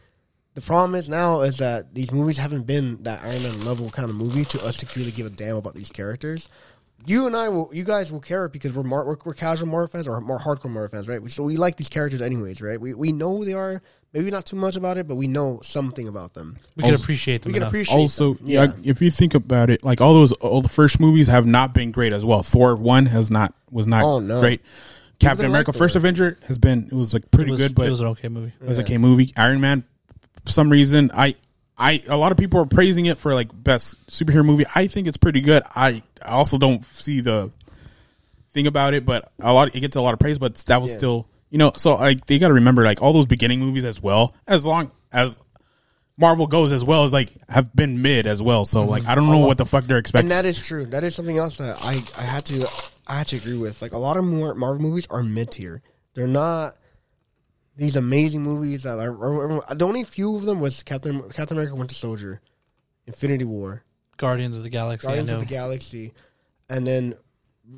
The 0.54 0.60
problem 0.60 0.94
is 0.94 1.08
now 1.08 1.40
is 1.40 1.58
that 1.58 1.94
these 1.94 2.12
movies 2.12 2.36
haven't 2.38 2.66
been 2.66 3.02
that 3.04 3.22
Iron 3.24 3.42
Man 3.42 3.64
level 3.64 3.88
kind 3.90 4.08
of 4.08 4.14
movie 4.14 4.44
to 4.46 4.64
us 4.64 4.76
to 4.78 4.98
really 4.98 5.10
give 5.10 5.26
a 5.26 5.30
damn 5.30 5.56
about 5.56 5.74
these 5.74 5.90
characters. 5.90 6.48
you 7.06 7.26
and 7.26 7.34
I 7.34 7.48
will, 7.48 7.70
you 7.72 7.84
guys 7.84 8.12
will 8.12 8.20
care 8.20 8.48
because 8.48 8.72
we're 8.72 8.82
Mar- 8.82 9.04
we're, 9.06 9.16
we're 9.24 9.34
casual 9.34 9.68
Marvel 9.68 9.88
fans 9.88 10.06
or 10.06 10.20
more 10.20 10.38
hardcore 10.38 10.70
Marvel 10.70 10.88
fans, 10.88 11.08
right? 11.08 11.20
So 11.30 11.42
we 11.42 11.56
like 11.56 11.76
these 11.76 11.88
characters 11.88 12.20
anyways, 12.20 12.60
right? 12.60 12.78
We 12.80 12.92
we 12.94 13.12
know 13.12 13.38
who 13.38 13.44
they 13.46 13.54
are. 13.54 13.80
Maybe 14.12 14.30
not 14.30 14.44
too 14.44 14.56
much 14.56 14.76
about 14.76 14.98
it, 14.98 15.08
but 15.08 15.14
we 15.14 15.26
know 15.26 15.60
something 15.64 16.06
about 16.06 16.34
them. 16.34 16.58
We 16.76 16.82
can 16.82 16.94
appreciate 16.94 17.40
them. 17.42 17.50
We 17.50 17.54
can 17.54 17.62
enough. 17.62 17.70
appreciate. 17.70 17.96
also, 17.96 18.34
them. 18.34 18.46
yeah. 18.46 18.72
if 18.84 19.00
you 19.00 19.10
think 19.10 19.34
about 19.34 19.70
it, 19.70 19.82
like 19.82 20.02
all 20.02 20.12
those 20.12 20.32
all 20.34 20.60
the 20.60 20.68
first 20.68 21.00
movies 21.00 21.28
have 21.28 21.46
not 21.46 21.72
been 21.72 21.92
great 21.92 22.12
as 22.12 22.26
well. 22.26 22.42
Thor 22.42 22.76
one 22.76 23.06
has 23.06 23.30
not 23.30 23.54
was 23.70 23.86
not 23.86 24.04
Oh, 24.04 24.18
no. 24.18 24.38
great. 24.40 24.60
Captain 25.18 25.46
America: 25.46 25.72
Thor. 25.72 25.78
First 25.78 25.96
Avenger 25.96 26.36
has 26.46 26.58
been 26.58 26.88
it 26.88 26.92
was 26.92 27.14
like 27.14 27.30
pretty 27.30 27.48
it 27.48 27.52
was, 27.52 27.60
good, 27.60 27.74
but 27.74 27.86
it 27.86 27.90
was 27.90 28.00
an 28.00 28.08
okay 28.08 28.28
movie. 28.28 28.52
It 28.60 28.68
was 28.68 28.76
like 28.76 28.90
a 28.90 28.98
movie. 28.98 29.32
Iron 29.34 29.62
Man, 29.62 29.84
for 30.44 30.50
some 30.50 30.70
reason, 30.70 31.10
I, 31.14 31.34
I, 31.76 32.00
a 32.08 32.16
lot 32.16 32.32
of 32.32 32.38
people 32.38 32.60
are 32.60 32.66
praising 32.66 33.06
it 33.06 33.18
for 33.18 33.34
like 33.34 33.48
best 33.52 34.06
superhero 34.06 34.44
movie. 34.44 34.64
I 34.74 34.86
think 34.86 35.06
it's 35.08 35.16
pretty 35.16 35.40
good. 35.40 35.62
I, 35.74 36.02
I 36.24 36.30
also 36.32 36.58
don't 36.58 36.84
see 36.84 37.20
the 37.20 37.50
thing 38.50 38.66
about 38.66 38.94
it, 38.94 39.04
but 39.04 39.32
a 39.40 39.52
lot 39.52 39.74
it 39.74 39.80
gets 39.80 39.96
a 39.96 40.00
lot 40.00 40.14
of 40.14 40.20
praise. 40.20 40.38
But 40.38 40.54
that 40.56 40.82
was 40.82 40.92
Yeah. 40.92 40.98
still, 40.98 41.28
you 41.50 41.58
know, 41.58 41.72
so 41.76 41.94
like 41.96 42.26
they 42.26 42.38
got 42.38 42.48
to 42.48 42.54
remember 42.54 42.84
like 42.84 43.02
all 43.02 43.12
those 43.12 43.26
beginning 43.26 43.60
movies 43.60 43.84
as 43.84 44.02
well. 44.02 44.34
As 44.46 44.66
long 44.66 44.92
as 45.12 45.38
Marvel 46.18 46.46
goes 46.46 46.72
as 46.72 46.84
well 46.84 47.04
as 47.04 47.12
like 47.12 47.32
have 47.48 47.74
been 47.74 48.02
mid 48.02 48.26
as 48.26 48.42
well. 48.42 48.64
So 48.64 48.84
like 48.84 49.06
I 49.06 49.14
don't 49.14 49.24
mm-hmm. 49.24 49.40
know 49.40 49.46
what 49.46 49.58
the 49.58 49.64
fuck 49.64 49.84
they're 49.84 49.98
expecting. 49.98 50.30
and 50.30 50.32
that 50.32 50.44
is 50.44 50.60
true. 50.60 50.86
That 50.86 51.04
is 51.04 51.14
something 51.14 51.38
else 51.38 51.56
that 51.56 51.78
I 51.82 52.02
I 52.18 52.22
had 52.22 52.44
to 52.46 52.68
I 53.06 53.18
had 53.18 53.28
to 53.28 53.36
agree 53.36 53.56
with. 53.56 53.82
Like 53.82 53.92
a 53.92 53.98
lot 53.98 54.16
of 54.16 54.24
more 54.24 54.54
Marvel 54.54 54.82
movies 54.82 55.06
are 55.10 55.22
mid 55.22 55.50
tier. 55.50 55.82
They're 56.14 56.26
not 56.26 56.76
these 57.76 57.96
amazing 57.96 58.42
movies 58.42 58.82
that 58.84 58.98
are. 58.98 59.10
are- 59.12 59.62
are- 59.62 59.74
The 59.74 59.86
only 59.86 60.04
few 60.04 60.36
of 60.36 60.42
them 60.42 60.60
was 60.60 60.82
Captain 60.82 61.22
Captain 61.30 61.56
America: 61.56 61.74
Winter 61.76 61.94
Soldier, 61.94 62.40
Infinity 63.06 63.44
War, 63.44 63.82
Guardians 64.16 64.56
of 64.56 64.62
the 64.62 64.70
Galaxy. 64.70 65.06
Guardians 65.06 65.30
I 65.30 65.34
of 65.34 65.40
the 65.40 65.46
Galaxy, 65.46 66.12
and 66.68 66.86
then 66.86 67.14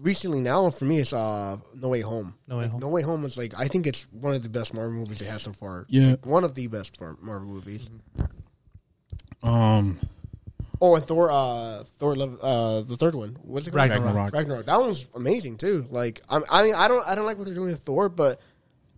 recently 0.00 0.40
now 0.40 0.70
for 0.70 0.86
me 0.86 0.98
it's 0.98 1.12
uh 1.12 1.58
No 1.74 1.88
Way 1.90 2.00
Home. 2.00 2.34
No 2.48 2.56
Way 2.56 2.62
Like, 2.64 2.70
Home. 2.72 2.80
No 2.80 2.88
Way 2.88 3.02
Home 3.02 3.24
is 3.24 3.36
like 3.38 3.52
I 3.58 3.68
think 3.68 3.86
it's 3.86 4.02
one 4.12 4.34
of 4.34 4.42
the 4.42 4.48
best 4.48 4.74
Marvel 4.74 4.92
movies 4.98 5.18
they 5.20 5.26
have 5.26 5.42
so 5.42 5.52
far. 5.52 5.86
Yeah. 5.88 6.10
Like, 6.12 6.26
one 6.26 6.42
of 6.44 6.54
the 6.54 6.66
best 6.66 7.00
Mar- 7.00 7.18
Marvel 7.20 7.48
movies. 7.48 7.88
um, 9.42 10.00
Oh, 10.80 10.96
and 10.96 11.04
Thor, 11.04 11.30
uh, 11.30 11.84
Thor, 11.98 12.14
Love, 12.16 12.38
uh, 12.42 12.80
the 12.82 12.96
third 12.96 13.14
one. 13.14 13.38
What's 13.42 13.66
it 13.66 13.70
called? 13.70 13.88
Ragnarok. 13.88 14.06
Ragnarok. 14.06 14.34
Ragnarok. 14.34 14.66
That 14.66 14.80
one's 14.80 15.06
amazing 15.14 15.56
too. 15.56 15.86
Like, 15.88 16.20
I'm, 16.28 16.44
I 16.50 16.62
mean, 16.64 16.74
I 16.74 16.88
don't, 16.88 17.06
I 17.06 17.14
don't 17.14 17.24
like 17.24 17.38
what 17.38 17.46
they're 17.46 17.54
doing 17.54 17.70
with 17.70 17.80
Thor, 17.80 18.08
but 18.08 18.40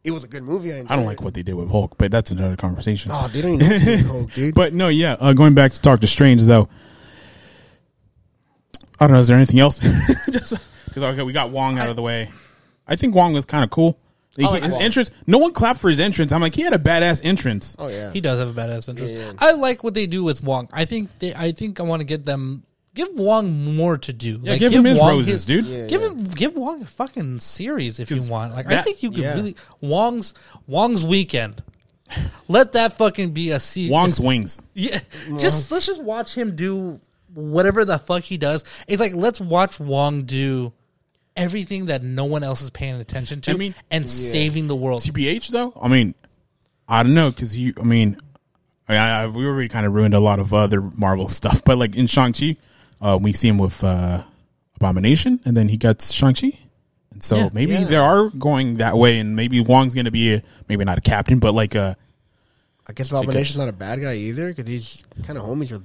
it 0.07 0.13
was 0.13 0.25
a 0.25 0.29
good 0.29 0.45
movie. 0.45 0.73
I, 0.73 0.79
I 0.89 0.97
don't 0.97 1.05
like 1.05 1.21
what 1.21 1.35
they 1.35 1.43
did 1.43 1.55
with 1.55 1.69
Hulk, 1.71 1.97
but 1.99 2.11
that's 2.11 2.31
another 2.31 2.57
conversation. 2.57 3.11
Oh, 3.13 3.29
they 3.29 3.43
don't 3.43 3.61
even 3.61 3.67
know 3.67 3.75
what 3.75 3.79
to 3.81 3.85
do 3.85 3.91
with 3.91 4.07
Hulk, 4.07 4.33
dude. 4.33 4.55
But 4.61 4.73
no, 4.73 4.89
yeah. 4.89 5.17
Uh, 5.19 5.33
going 5.33 5.55
back 5.55 5.73
to 5.73 5.81
Doctor 5.81 6.07
Strange, 6.07 6.43
though, 6.43 6.69
I 9.01 9.07
don't 9.07 9.13
know. 9.15 9.19
Is 9.21 9.29
there 9.29 9.37
anything 9.37 9.61
else? 9.61 9.81
Because 10.97 11.13
okay, 11.13 11.23
we 11.25 11.35
got 11.35 11.51
Wong 11.51 11.79
out 11.79 11.91
of 11.91 11.97
the 11.97 12.01
way. 12.01 12.31
I 12.89 12.97
think 12.97 13.15
Wong 13.15 13.35
was 13.35 13.45
kind 13.45 13.63
of 13.63 13.69
cool. 13.69 13.99
He- 14.35 14.45
like 14.45 14.63
his 14.63 14.73
Wong. 14.73 14.81
entrance. 14.81 15.11
No 15.27 15.37
one 15.37 15.53
clapped 15.53 15.79
for 15.79 15.91
his 15.91 16.01
entrance. 16.01 16.33
I'm 16.33 16.41
like, 16.41 16.55
he 16.55 16.63
had 16.63 16.73
a 16.73 16.79
badass 16.79 17.21
entrance. 17.23 17.77
oh 17.79 17.89
yeah, 17.89 18.13
He 18.13 18.23
does 18.23 18.39
have 18.39 18.49
a 18.49 18.59
badass 18.59 18.89
interest. 18.89 19.13
Yeah, 19.13 19.27
yeah. 19.27 19.33
I 19.39 19.53
like 19.53 19.85
what 19.85 19.93
they 19.93 20.07
do 20.07 20.25
with 20.25 20.43
Wong. 20.43 20.71
I 20.73 20.87
think 20.87 21.19
they. 21.19 21.35
I 21.35 21.53
think 21.53 21.81
I 21.81 21.83
want 21.83 22.01
to 22.01 22.07
get 22.07 22.25
them. 22.25 22.63
Give 22.97 23.11
Wong 23.13 23.77
more 23.77 23.99
to 23.99 24.13
do. 24.13 24.41
Yeah, 24.43 24.57
give 24.57 24.73
him 24.73 24.85
his 24.85 24.99
roses, 24.99 25.45
dude. 25.45 25.67
Yeah, 25.67 25.87
give 25.87 26.01
yeah. 26.01 26.09
him 26.09 26.25
give 26.29 26.57
Wong 26.57 26.81
a 26.81 26.87
fucking 26.87 27.41
series 27.41 28.01
if 28.01 28.11
you 28.11 28.23
want. 28.23 28.55
Like 28.55 28.73
I 28.73 28.81
think 28.81 29.03
you 29.03 29.11
could 29.11 29.21
yeah. 29.21 29.35
really 29.35 29.55
Wong's 29.83 30.33
Wong's 30.67 31.05
weekend. 31.05 31.63
Let 32.49 32.73
that 32.73 32.95
fucking 32.95 33.33
be 33.33 33.51
a 33.51 33.61
series. 33.61 33.91
Wong's 33.91 34.19
wings. 34.19 34.63
Yeah, 34.73 34.99
just 35.37 35.71
let's 35.71 35.85
just 35.85 36.03
watch 36.03 36.35
him 36.35 36.57
do 36.57 36.99
whatever 37.35 37.85
the 37.85 37.99
fuck 37.99 38.23
he 38.23 38.39
does. 38.39 38.65
It's 38.89 38.99
like 38.99 39.15
let's 39.15 39.43
watch 39.43 39.79
Wong 39.79 40.23
do 40.23 40.73
everything 41.37 41.87
that 41.87 42.03
no 42.03 42.25
one 42.25 42.43
else 42.43 42.63
is 42.63 42.71
paying 42.71 42.95
attention 42.95 43.43
to, 43.43 43.51
I 43.51 43.57
mean- 43.57 43.75
and 43.91 44.09
saving 44.09 44.69
the 44.69 44.77
world. 44.77 45.03
TBH 45.03 45.49
though. 45.49 45.75
I 45.79 45.89
mean, 45.89 46.15
I 46.89 47.03
don't 47.03 47.13
know 47.13 47.31
because 47.31 47.59
you. 47.59 47.75
I 47.79 47.83
mean, 47.83 48.17
I, 48.89 48.97
I, 48.97 49.27
we 49.27 49.45
already 49.45 49.69
kind 49.69 49.85
of 49.85 49.93
ruined 49.93 50.15
a 50.15 50.21
lot 50.21 50.39
of 50.39 50.55
other 50.55 50.81
Marvel 50.81 51.29
stuff, 51.41 51.63
but 51.63 51.77
like 51.77 51.95
in 51.95 52.07
Shang 52.07 52.33
Chi, 52.33 52.57
uh, 53.01 53.19
we 53.21 53.33
see 53.33 53.49
him 53.49 53.59
with 53.59 53.83
uh, 53.85 54.23
Abomination, 54.77 55.41
and 55.45 55.57
then 55.57 55.69
he 55.69 55.77
gets 55.77 56.13
Shang 56.13 56.35
Chi. 56.35 56.51
And 57.13 57.23
so 57.23 57.37
Yeah. 57.37 57.49
maybe 57.53 57.73
Yeah. 57.73 57.85
they 57.85 57.97
are 57.97 58.29
going 58.31 58.77
that 58.79 58.97
way, 58.99 59.19
and 59.19 59.35
maybe 59.37 59.61
Wong's 59.61 59.95
going 59.95 60.05
to 60.05 60.11
be 60.11 60.35
a, 60.35 60.43
maybe 60.69 60.85
not 60.85 60.99
a 60.99 61.01
captain, 61.01 61.39
but 61.39 61.55
like 61.55 61.75
a 61.75 61.97
I 62.89 62.93
guess 62.93 63.11
Abomination's 63.11 63.59
not 63.59 63.69
a 63.69 63.73
bad 63.73 64.01
guy 64.01 64.15
either 64.15 64.53
because 64.53 64.69
he's 64.71 65.03
kind 65.25 65.37
of 65.39 65.45
homies 65.45 65.73
with 65.73 65.85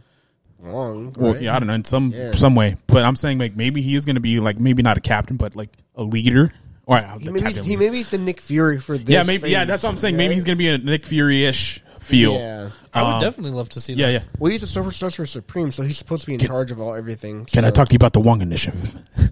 Wong. 0.60 1.16
Well, 1.18 1.42
yeah, 1.42 1.56
I 1.56 1.60
don't 1.60 1.68
know 1.68 1.74
in 1.74 1.84
some 1.86 2.12
Yeah. 2.12 2.32
some 2.34 2.54
way, 2.54 2.76
but 2.88 3.04
I'm 3.04 3.16
saying 3.16 3.40
like 3.40 3.56
maybe 3.56 3.82
he 3.82 3.96
is 3.96 4.06
going 4.06 4.16
to 4.18 4.22
be 4.22 4.40
like 4.40 4.60
maybe 4.60 4.84
not 4.84 4.98
a 4.98 5.02
captain, 5.02 5.38
but 5.38 5.56
like 5.56 5.70
a 5.96 6.04
leader. 6.04 6.52
Or 6.86 6.98
uh, 6.98 7.18
He 7.18 7.30
maybe, 7.30 7.40
captain 7.42 7.64
he 7.64 7.78
maybe 7.78 7.98
he's 7.98 8.10
the 8.12 8.18
Nick 8.18 8.42
Fury 8.42 8.80
for 8.80 8.98
this. 8.98 9.10
yeah, 9.10 9.24
maybe 9.24 9.50
yeah. 9.50 9.66
That's 9.66 9.82
what 9.84 9.90
I'm 9.90 9.98
saying. 9.98 10.18
Maybe 10.18 10.34
he's 10.36 10.44
going 10.44 10.58
to 10.58 10.64
be 10.64 10.70
a 10.70 10.78
Nick 10.78 11.06
Fury 11.08 11.46
ish 11.46 11.82
feel. 12.02 12.34
Yeah. 12.34 12.70
I 12.94 13.04
would 13.04 13.10
Um, 13.16 13.22
definitely 13.22 13.52
love 13.52 13.70
to 13.70 13.80
see 13.82 13.94
Yeah, 13.94 14.08
that. 14.08 14.12
yeah. 14.14 14.24
Well, 14.40 14.52
he's 14.52 14.64
a 14.64 14.68
Silver 14.68 14.92
Sorcerer 14.92 15.26
Supreme, 15.26 15.72
so 15.72 15.84
he's 15.84 15.98
supposed 15.98 16.22
to 16.24 16.28
be 16.28 16.34
in 16.34 16.40
charge 16.40 16.72
of 16.72 16.80
all 16.80 16.94
everything. 16.94 17.46
Can 17.46 17.64
I 17.64 17.70
so- 17.70 17.76
talk 17.76 17.88
to 17.90 17.94
you 17.94 17.98
about 17.98 18.14
the 18.14 18.20
Wong 18.20 18.42
initiative? 18.42 18.96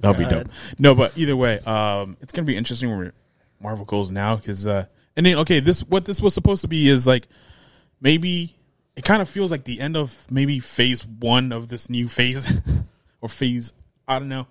That'll 0.00 0.14
be 0.14 0.24
dope. 0.24 0.48
No, 0.78 0.94
but 0.94 1.16
either 1.16 1.36
way, 1.36 1.58
um, 1.60 2.16
it's 2.20 2.32
gonna 2.32 2.46
be 2.46 2.56
interesting 2.56 2.96
where 2.96 3.12
Marvel 3.60 3.84
goes 3.84 4.10
now 4.10 4.36
because, 4.36 4.66
uh, 4.66 4.86
and 5.16 5.26
then 5.26 5.36
okay, 5.38 5.60
this 5.60 5.80
what 5.82 6.04
this 6.04 6.20
was 6.20 6.34
supposed 6.34 6.62
to 6.62 6.68
be 6.68 6.88
is 6.88 7.06
like 7.06 7.26
maybe 8.00 8.54
it 8.96 9.04
kind 9.04 9.20
of 9.22 9.28
feels 9.28 9.50
like 9.50 9.64
the 9.64 9.80
end 9.80 9.96
of 9.96 10.26
maybe 10.30 10.60
phase 10.60 11.06
one 11.06 11.52
of 11.52 11.68
this 11.68 11.90
new 11.90 12.08
phase 12.08 12.60
or 13.20 13.28
phase. 13.28 13.72
I 14.06 14.18
don't 14.18 14.28
know. 14.28 14.46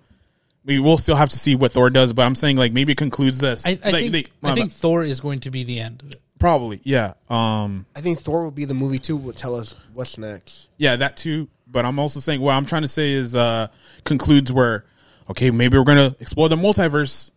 Maybe 0.64 0.80
we'll 0.80 0.98
still 0.98 1.16
have 1.16 1.30
to 1.30 1.38
see 1.38 1.54
what 1.56 1.72
Thor 1.72 1.88
does, 1.90 2.12
but 2.12 2.26
I'm 2.26 2.34
saying 2.34 2.56
like 2.56 2.72
maybe 2.72 2.92
it 2.92 2.98
concludes 2.98 3.38
this. 3.38 3.66
I, 3.66 3.70
I 3.70 3.90
Like, 3.90 4.10
think 4.10 4.12
they- 4.12 4.48
I 4.48 4.54
think 4.54 4.72
Thor 4.72 5.02
is 5.02 5.20
going 5.20 5.40
to 5.40 5.50
be 5.50 5.64
the 5.64 5.80
end 5.80 6.02
of 6.02 6.12
it. 6.12 6.20
probably 6.38 6.80
yeah. 6.84 7.14
Um, 7.30 7.86
I 7.96 8.00
think 8.00 8.20
Thor 8.20 8.42
will 8.44 8.50
be 8.50 8.64
the 8.66 8.74
movie 8.74 8.98
too. 8.98 9.16
Will 9.16 9.32
tell 9.32 9.54
us 9.54 9.74
what's 9.94 10.18
next. 10.18 10.68
Yeah, 10.76 10.96
that 10.96 11.16
too. 11.16 11.48
But 11.66 11.84
I'm 11.84 11.98
also 11.98 12.20
saying 12.20 12.40
what 12.40 12.52
I'm 12.52 12.66
trying 12.66 12.82
to 12.82 12.88
say 12.88 13.12
is 13.12 13.34
uh 13.36 13.68
concludes 14.04 14.52
where 14.52 14.84
okay, 15.30 15.50
maybe 15.50 15.78
we're 15.78 15.84
gonna 15.84 16.14
explore 16.20 16.48
the 16.48 16.56
multiverse 16.56 17.30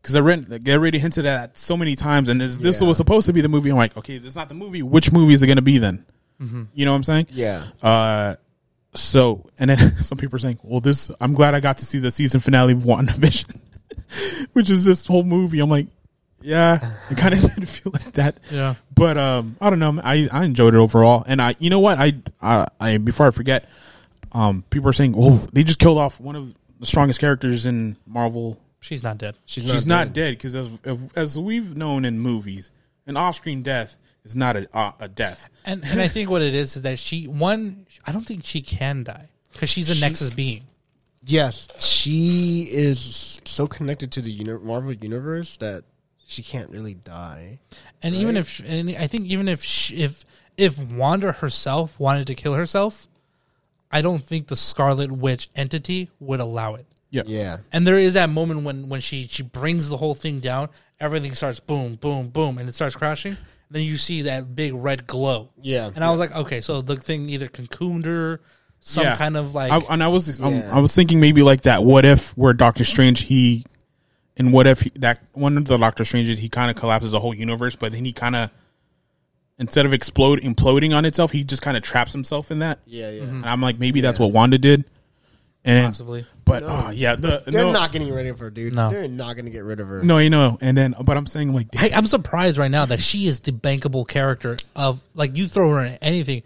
because 0.00 0.16
I 0.16 0.20
read 0.20 0.46
they 0.46 0.72
already 0.72 0.98
hinted 0.98 1.26
at 1.26 1.58
so 1.58 1.76
many 1.76 1.94
times, 1.96 2.28
and 2.30 2.40
this 2.40 2.56
this 2.56 2.80
Yeah. 2.80 2.88
was 2.88 2.96
supposed 2.96 3.26
to 3.26 3.32
be 3.34 3.40
the 3.42 3.48
movie. 3.48 3.68
I'm 3.70 3.76
like, 3.76 3.96
okay, 3.98 4.16
this 4.18 4.28
is 4.28 4.36
not 4.36 4.48
the 4.48 4.54
movie. 4.54 4.82
Which 4.82 5.12
movie 5.12 5.34
is 5.34 5.42
it 5.42 5.46
gonna 5.46 5.60
be 5.62 5.78
then? 5.78 6.04
You 6.72 6.86
know 6.86 6.92
what 6.92 6.96
I'm 6.96 7.02
saying? 7.04 7.26
Yeah. 7.32 7.64
Uh, 7.82 8.36
so 8.94 9.46
and 9.58 9.70
then 9.70 9.96
some 10.02 10.18
people 10.18 10.36
are 10.36 10.40
saying, 10.40 10.58
well, 10.62 10.80
this 10.80 11.10
I'm 11.20 11.34
glad 11.34 11.54
I 11.54 11.60
got 11.60 11.78
to 11.78 11.86
see 11.86 11.98
the 11.98 12.10
season 12.10 12.40
finale 12.40 12.72
of 12.72 12.80
WandaVision, 12.80 13.58
which 14.52 14.70
is 14.70 14.84
this 14.84 15.06
whole 15.06 15.22
movie. 15.22 15.60
I'm 15.60 15.70
like, 15.70 15.86
yeah, 16.42 16.94
it 17.10 17.16
kind 17.16 17.34
of 17.34 17.40
didn't 17.54 17.66
feel 17.66 17.92
like 17.92 18.12
that. 18.12 18.38
Yeah. 18.50 18.74
But 18.94 19.18
um, 19.18 19.56
I 19.60 19.70
don't 19.70 19.78
know. 19.78 20.00
I, 20.02 20.28
I 20.32 20.44
enjoyed 20.44 20.74
it 20.74 20.78
overall, 20.78 21.24
and 21.26 21.40
I 21.40 21.54
you 21.58 21.70
know 21.70 21.80
what 21.80 21.98
I 21.98 22.14
I, 22.40 22.66
I 22.80 22.96
before 22.98 23.26
I 23.26 23.30
forget, 23.30 23.68
um, 24.32 24.64
people 24.70 24.88
are 24.88 24.94
saying, 24.94 25.14
oh, 25.16 25.46
they 25.52 25.62
just 25.62 25.78
killed 25.78 25.98
off 25.98 26.20
one 26.20 26.36
of 26.36 26.54
the 26.78 26.86
strongest 26.86 27.20
characters 27.20 27.66
in 27.66 27.96
Marvel. 28.06 28.58
She's 28.80 29.02
not 29.02 29.18
dead. 29.18 29.36
She's 29.44 29.70
She's 29.70 29.86
not 29.86 30.12
dead 30.12 30.36
because 30.36 30.56
as 30.56 30.70
as 31.14 31.38
we've 31.38 31.76
known 31.76 32.04
in 32.04 32.18
movies, 32.18 32.70
an 33.06 33.16
off 33.16 33.36
screen 33.36 33.62
death 33.62 33.96
is 34.24 34.36
not 34.36 34.56
a 34.56 34.68
uh, 34.76 34.92
a 35.00 35.08
death. 35.08 35.48
And 35.64 35.84
and 35.84 36.00
I 36.00 36.08
think 36.08 36.30
what 36.30 36.42
it 36.42 36.54
is 36.54 36.76
is 36.76 36.82
that 36.82 36.98
she 36.98 37.26
one 37.26 37.86
I 38.06 38.12
don't 38.12 38.26
think 38.26 38.44
she 38.44 38.62
can 38.62 39.04
die 39.04 39.28
because 39.52 39.68
she's 39.68 39.90
a 39.90 40.00
Nexus 40.00 40.30
being. 40.30 40.64
Yes, 41.24 41.68
she 41.84 42.68
is 42.70 43.40
so 43.44 43.66
connected 43.66 44.10
to 44.12 44.22
the 44.22 44.30
uni- 44.30 44.58
Marvel 44.64 44.92
universe 44.92 45.58
that 45.58 45.84
she 46.26 46.42
can't 46.42 46.70
really 46.70 46.94
die. 46.94 47.58
And 48.02 48.14
even 48.14 48.36
if 48.36 48.60
and 48.66 48.90
I 48.96 49.06
think 49.06 49.26
even 49.26 49.48
if 49.48 49.62
she, 49.62 49.96
if 49.96 50.24
if 50.56 50.78
Wanda 50.78 51.32
herself 51.32 51.98
wanted 52.00 52.26
to 52.28 52.34
kill 52.34 52.54
herself, 52.54 53.06
I 53.90 54.00
don't 54.00 54.22
think 54.22 54.46
the 54.46 54.56
Scarlet 54.56 55.10
Witch 55.10 55.50
entity 55.54 56.10
would 56.20 56.40
allow 56.40 56.74
it. 56.74 56.86
Yeah. 57.10 57.24
Yeah. 57.26 57.58
And 57.72 57.86
there 57.86 57.98
is 57.98 58.14
that 58.14 58.30
moment 58.30 58.62
when 58.62 58.88
when 58.88 59.00
she 59.00 59.26
she 59.26 59.42
brings 59.42 59.88
the 59.88 59.96
whole 59.96 60.14
thing 60.14 60.40
down, 60.40 60.68
everything 61.00 61.34
starts 61.34 61.60
boom 61.60 61.96
boom 61.96 62.28
boom 62.28 62.58
and 62.58 62.68
it 62.68 62.72
starts 62.72 62.96
crashing. 62.96 63.36
Then 63.70 63.82
you 63.82 63.96
see 63.96 64.22
that 64.22 64.54
big 64.54 64.74
red 64.74 65.06
glow. 65.06 65.50
Yeah. 65.62 65.90
And 65.94 66.02
I 66.02 66.10
was 66.10 66.18
like, 66.18 66.34
okay, 66.34 66.60
so 66.60 66.82
the 66.82 66.96
thing 66.96 67.28
either 67.28 67.46
cocooned 67.46 68.04
her, 68.04 68.40
some 68.80 69.04
Yeah. 69.04 69.14
kind 69.16 69.36
of 69.36 69.54
like 69.54 69.70
I, 69.70 69.78
and 69.92 70.02
I 70.02 70.08
was 70.08 70.40
um, 70.40 70.54
Yeah. 70.54 70.74
I 70.76 70.80
was 70.80 70.94
thinking 70.94 71.20
maybe 71.20 71.42
like 71.42 71.62
that. 71.62 71.84
What 71.84 72.04
if 72.04 72.36
where 72.36 72.52
Doctor 72.52 72.84
Strange 72.84 73.22
he, 73.22 73.64
and 74.36 74.52
what 74.52 74.66
if 74.66 74.80
he, 74.80 74.90
that 74.96 75.22
one 75.32 75.56
of 75.56 75.66
the 75.66 75.76
Doctor 75.76 76.04
Stranges 76.04 76.38
he 76.38 76.48
kind 76.48 76.70
of 76.70 76.76
collapses 76.76 77.12
the 77.12 77.20
whole 77.20 77.34
universe, 77.34 77.76
but 77.76 77.92
then 77.92 78.04
he 78.04 78.12
kind 78.12 78.34
of 78.34 78.50
instead 79.58 79.84
of 79.86 79.92
explode 79.92 80.40
imploding 80.40 80.96
on 80.96 81.04
itself, 81.04 81.30
he 81.32 81.44
just 81.44 81.62
kind 81.62 81.76
of 81.76 81.82
traps 81.82 82.12
himself 82.12 82.50
in 82.50 82.58
that. 82.60 82.78
Yeah, 82.86 83.10
yeah. 83.10 83.22
And 83.22 83.44
I'm 83.46 83.60
like, 83.60 83.78
maybe 83.78 84.00
that's 84.00 84.18
what 84.18 84.32
Wanda 84.32 84.58
did. 84.58 84.84
And 85.64 85.84
possibly. 85.86 86.24
But 86.50 86.62
uh, 86.64 86.90
yeah, 86.92 87.14
the 87.14 87.42
They're 87.46 87.62
no, 87.62 87.72
not 87.72 87.92
getting 87.92 88.12
rid 88.12 88.26
of 88.26 88.38
her, 88.40 88.50
dude. 88.50 88.74
No. 88.74 88.90
They're 88.90 89.08
not 89.08 89.34
going 89.34 89.44
to 89.44 89.50
get 89.50 89.64
rid 89.64 89.80
of 89.80 89.88
her. 89.88 90.02
no, 90.02 90.18
you 90.18 90.30
know. 90.30 90.58
And 90.60 90.76
then, 90.76 90.94
but 91.00 91.16
I'm 91.16 91.26
saying 91.26 91.52
like, 91.54 91.68
I, 91.76 91.90
I'm 91.94 92.06
surprised 92.06 92.58
right 92.58 92.70
now 92.70 92.86
that 92.86 93.00
she 93.00 93.26
is 93.26 93.40
the 93.40 93.52
bankable 93.52 94.06
character 94.06 94.56
of 94.74 95.02
like 95.14 95.36
you 95.36 95.46
throw 95.46 95.70
her 95.70 95.84
in 95.84 95.98
anything, 96.02 96.42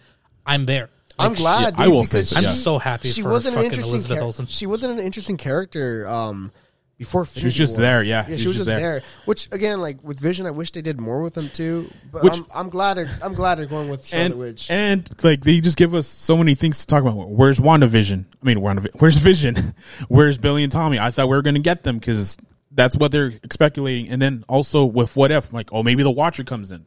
I'm 0.47 0.66
there. 0.66 0.90
I'm 1.18 1.35
glad. 1.35 1.62
yeah, 1.62 1.70
dude, 1.70 1.81
I 1.81 1.89
will 1.89 2.05
say 2.05 2.18
because 2.18 2.31
so, 2.31 2.36
I'm 2.36 2.55
so 2.55 2.78
happy 2.78 3.09
she 3.09 3.22
for 3.22 3.31
wasn't 3.31 3.56
an 3.56 3.64
interesting 3.64 3.93
Elizabeth 3.93 4.18
char- 4.18 4.24
Olsen. 4.24 4.47
She 4.47 4.66
wasn't 4.66 4.98
an 4.98 5.05
interesting 5.05 5.36
character 5.36 6.06
um, 6.09 6.51
before. 6.99 7.27
She 7.27 7.45
was 7.47 7.55
just 7.55 7.75
War. 7.79 7.83
there, 7.87 8.03
yeah. 8.03 8.27
yeah. 8.29 8.37
She 8.37 8.43
She 8.43 8.47
was 8.49 8.57
was 8.59 8.66
just 8.66 8.69
just 8.69 8.81
there. 8.81 9.01
there. 9.01 9.03
Which 9.25 9.49
again, 9.53 9.81
like 9.81 10.03
with 10.05 10.19
Vision, 10.21 10.47
I 10.47 10.51
wish 10.51 10.71
they 10.73 10.83
did 10.83 11.01
more 11.01 11.21
with 11.23 11.35
them 11.35 11.49
too. 11.49 11.91
But 12.12 12.23
Which- 12.23 12.37
I'm, 12.39 12.47
I'm 12.55 12.69
glad. 12.71 12.95
They're, 12.95 13.11
I'm 13.23 13.35
glad 13.35 13.57
they're 13.57 13.66
going 13.66 13.89
with 13.89 14.05
Scarlet 14.05 14.27
and 14.31 14.39
Witch. 14.39 14.71
and 14.71 15.11
like 15.25 15.43
they 15.43 15.61
just 15.61 15.77
give 15.77 15.95
us 15.95 16.07
so 16.07 16.37
many 16.37 16.55
things 16.55 16.81
to 16.81 16.87
talk 16.87 17.03
about. 17.03 17.31
Where's 17.31 17.59
WandaVision? 17.59 18.25
I 18.43 18.47
mean, 18.47 18.59
WandaVision. 18.59 19.01
Where's 19.01 19.16
Vision? 19.19 19.57
Where's 20.09 20.39
Billy 20.39 20.62
and 20.62 20.73
Tommy? 20.73 20.99
I 20.99 21.11
thought 21.11 21.29
we 21.29 21.37
were 21.37 21.43
going 21.43 21.55
to 21.57 21.61
get 21.61 21.83
them 21.83 21.99
because 21.99 22.37
that's 22.71 22.97
what 22.97 23.12
they're 23.12 23.33
speculating. 23.53 24.09
And 24.11 24.21
then 24.23 24.45
also 24.49 24.85
with 24.85 25.16
what 25.16 25.31
if, 25.33 25.53
like, 25.53 25.71
oh, 25.73 25.83
maybe 25.83 26.03
the 26.03 26.11
Watcher 26.11 26.45
comes 26.45 26.73
in. 26.73 26.87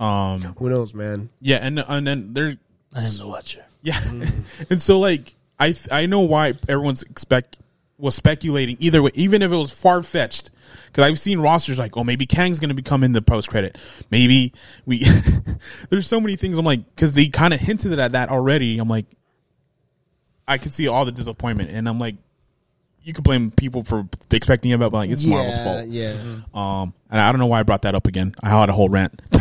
Um, 0.00 0.40
Who 0.58 0.68
knows, 0.70 0.94
man? 0.94 1.28
yeah, 1.40 1.56
and 1.56 1.78
and 1.80 2.06
then 2.06 2.32
there's 2.32 2.56
I 2.94 3.02
am 3.04 3.16
the 3.18 3.26
Watcher. 3.26 3.64
yeah, 3.82 3.98
and 4.70 4.80
so 4.80 4.98
like 5.00 5.34
I 5.58 5.74
I 5.90 6.06
know 6.06 6.20
why 6.20 6.54
everyone's 6.68 7.02
expect 7.02 7.58
was 7.98 8.14
speculating 8.14 8.76
either 8.80 9.02
way, 9.02 9.10
even 9.14 9.42
if 9.42 9.50
it 9.52 9.56
was 9.56 9.70
far 9.70 10.02
fetched. 10.02 10.50
Because 10.86 11.04
I've 11.04 11.18
seen 11.18 11.40
rosters 11.40 11.78
like, 11.78 11.96
oh, 11.96 12.04
maybe 12.04 12.26
Kang's 12.26 12.60
going 12.60 12.68
to 12.68 12.74
become 12.74 13.02
in 13.04 13.12
the 13.12 13.20
post 13.22 13.48
credit. 13.50 13.76
Maybe 14.10 14.52
we. 14.86 15.04
there's 15.90 16.06
so 16.06 16.20
many 16.20 16.36
things. 16.36 16.58
I'm 16.58 16.64
like, 16.64 16.84
because 16.94 17.14
they 17.14 17.26
kind 17.28 17.52
of 17.52 17.60
hinted 17.60 17.98
at 17.98 18.12
that 18.12 18.28
already. 18.30 18.78
I'm 18.78 18.88
like, 18.88 19.06
I 20.46 20.58
could 20.58 20.72
see 20.72 20.88
all 20.88 21.04
the 21.04 21.12
disappointment, 21.12 21.70
and 21.70 21.88
I'm 21.88 21.98
like, 21.98 22.16
you 23.02 23.12
could 23.12 23.24
blame 23.24 23.50
people 23.50 23.84
for 23.84 24.06
expecting 24.30 24.70
it, 24.70 24.78
but 24.78 24.92
like 24.92 25.10
it's 25.10 25.24
Marvel's 25.24 25.62
fault. 25.62 25.88
Yeah. 25.88 26.14
Um, 26.54 26.94
and 27.10 27.20
I 27.20 27.32
don't 27.32 27.38
know 27.38 27.46
why 27.46 27.60
I 27.60 27.62
brought 27.62 27.82
that 27.82 27.94
up 27.94 28.06
again. 28.06 28.34
I 28.42 28.50
had 28.50 28.68
a 28.68 28.72
whole 28.72 28.88
rant. 28.88 29.20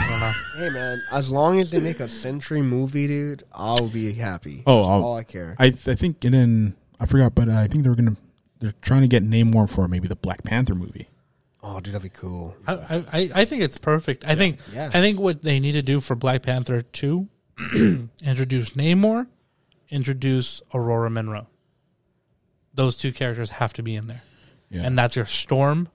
Hey, 0.57 0.69
man. 0.71 0.99
As 1.11 1.29
long 1.31 1.59
as 1.59 1.69
they 1.69 1.79
make 1.79 1.99
a 1.99 2.09
Sentry 2.09 2.63
movie, 2.63 3.05
dude, 3.05 3.43
I'll 3.53 3.87
be 3.87 4.11
happy. 4.13 4.63
Oh, 4.65 4.77
That's 4.77 4.89
I'll- 4.89 5.03
all 5.03 5.15
I 5.15 5.23
care. 5.23 5.55
I 5.59 5.65
I 5.67 5.69
think, 5.71 6.25
and 6.25 6.33
then 6.33 6.75
I 6.99 7.05
forgot, 7.05 7.35
but 7.35 7.47
I 7.47 7.67
think 7.67 7.83
they 7.83 7.89
were 7.91 7.95
gonna. 7.95 8.15
They're 8.59 8.73
trying 8.81 9.01
to 9.01 9.07
get 9.07 9.23
Namor 9.23 9.69
for 9.69 9.87
maybe 9.87 10.07
the 10.07 10.15
Black 10.15 10.43
Panther 10.43 10.73
movie. 10.75 11.07
oh, 11.63 11.79
dude, 11.79 11.93
that'd 11.93 12.01
be 12.03 12.09
cool. 12.09 12.55
I, 12.67 13.03
I, 13.11 13.29
I 13.35 13.45
think 13.45 13.61
it's 13.61 13.77
perfect. 13.77 14.25
I 14.27 14.35
think 14.35 14.59
Yeah. 14.73 14.87
I 14.87 15.01
think 15.01 15.19
what 15.19 15.43
they 15.43 15.59
need 15.59 15.73
to 15.73 15.81
do 15.81 15.99
for 15.99 16.15
Black 16.15 16.41
Panther 16.43 16.81
two, 16.81 17.27
introduce 18.23 18.71
Namor, 18.71 19.27
introduce 19.89 20.61
Ororo 20.73 21.11
Munroe. 21.11 21.47
Those 22.73 22.95
two 22.95 23.11
characters 23.11 23.49
have 23.51 23.73
to 23.73 23.83
be 23.83 23.95
in 23.95 24.07
there, 24.07 24.21
Yeah. 24.69 24.83
and 24.83 24.97
that's 24.97 25.15
your 25.15 25.25
Storm, 25.25 25.89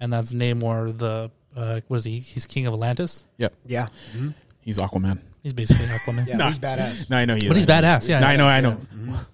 and 0.00 0.12
that's 0.12 0.32
Namor. 0.32 0.96
The 0.96 1.30
uh, 1.56 1.80
what 1.88 1.98
is 1.98 2.04
he? 2.04 2.18
He's 2.18 2.46
King 2.46 2.66
of 2.66 2.72
Atlantis. 2.72 3.26
Yep. 3.36 3.54
Yeah. 3.66 3.88
Mhm. 4.16 4.34
He's 4.60 4.78
Aquaman. 4.78 5.18
He's 5.42 5.52
basically 5.52 5.84
Aquaman. 5.86 6.26
Yeah, 6.26 6.36
Nah. 6.36 6.48
he's 6.48 6.58
badass. 6.58 7.10
No, 7.10 7.16
I 7.18 7.24
know 7.26 7.34
he. 7.34 7.42
Is. 7.42 7.48
But 7.48 7.56
he's 7.58 7.66
badass. 7.66 8.08
Yeah, 8.08 8.20
No, 8.20 8.26
I 8.28 8.36
know, 8.36 8.46
I 8.46 8.56
yeah. 8.56 8.60
know. 8.60 8.80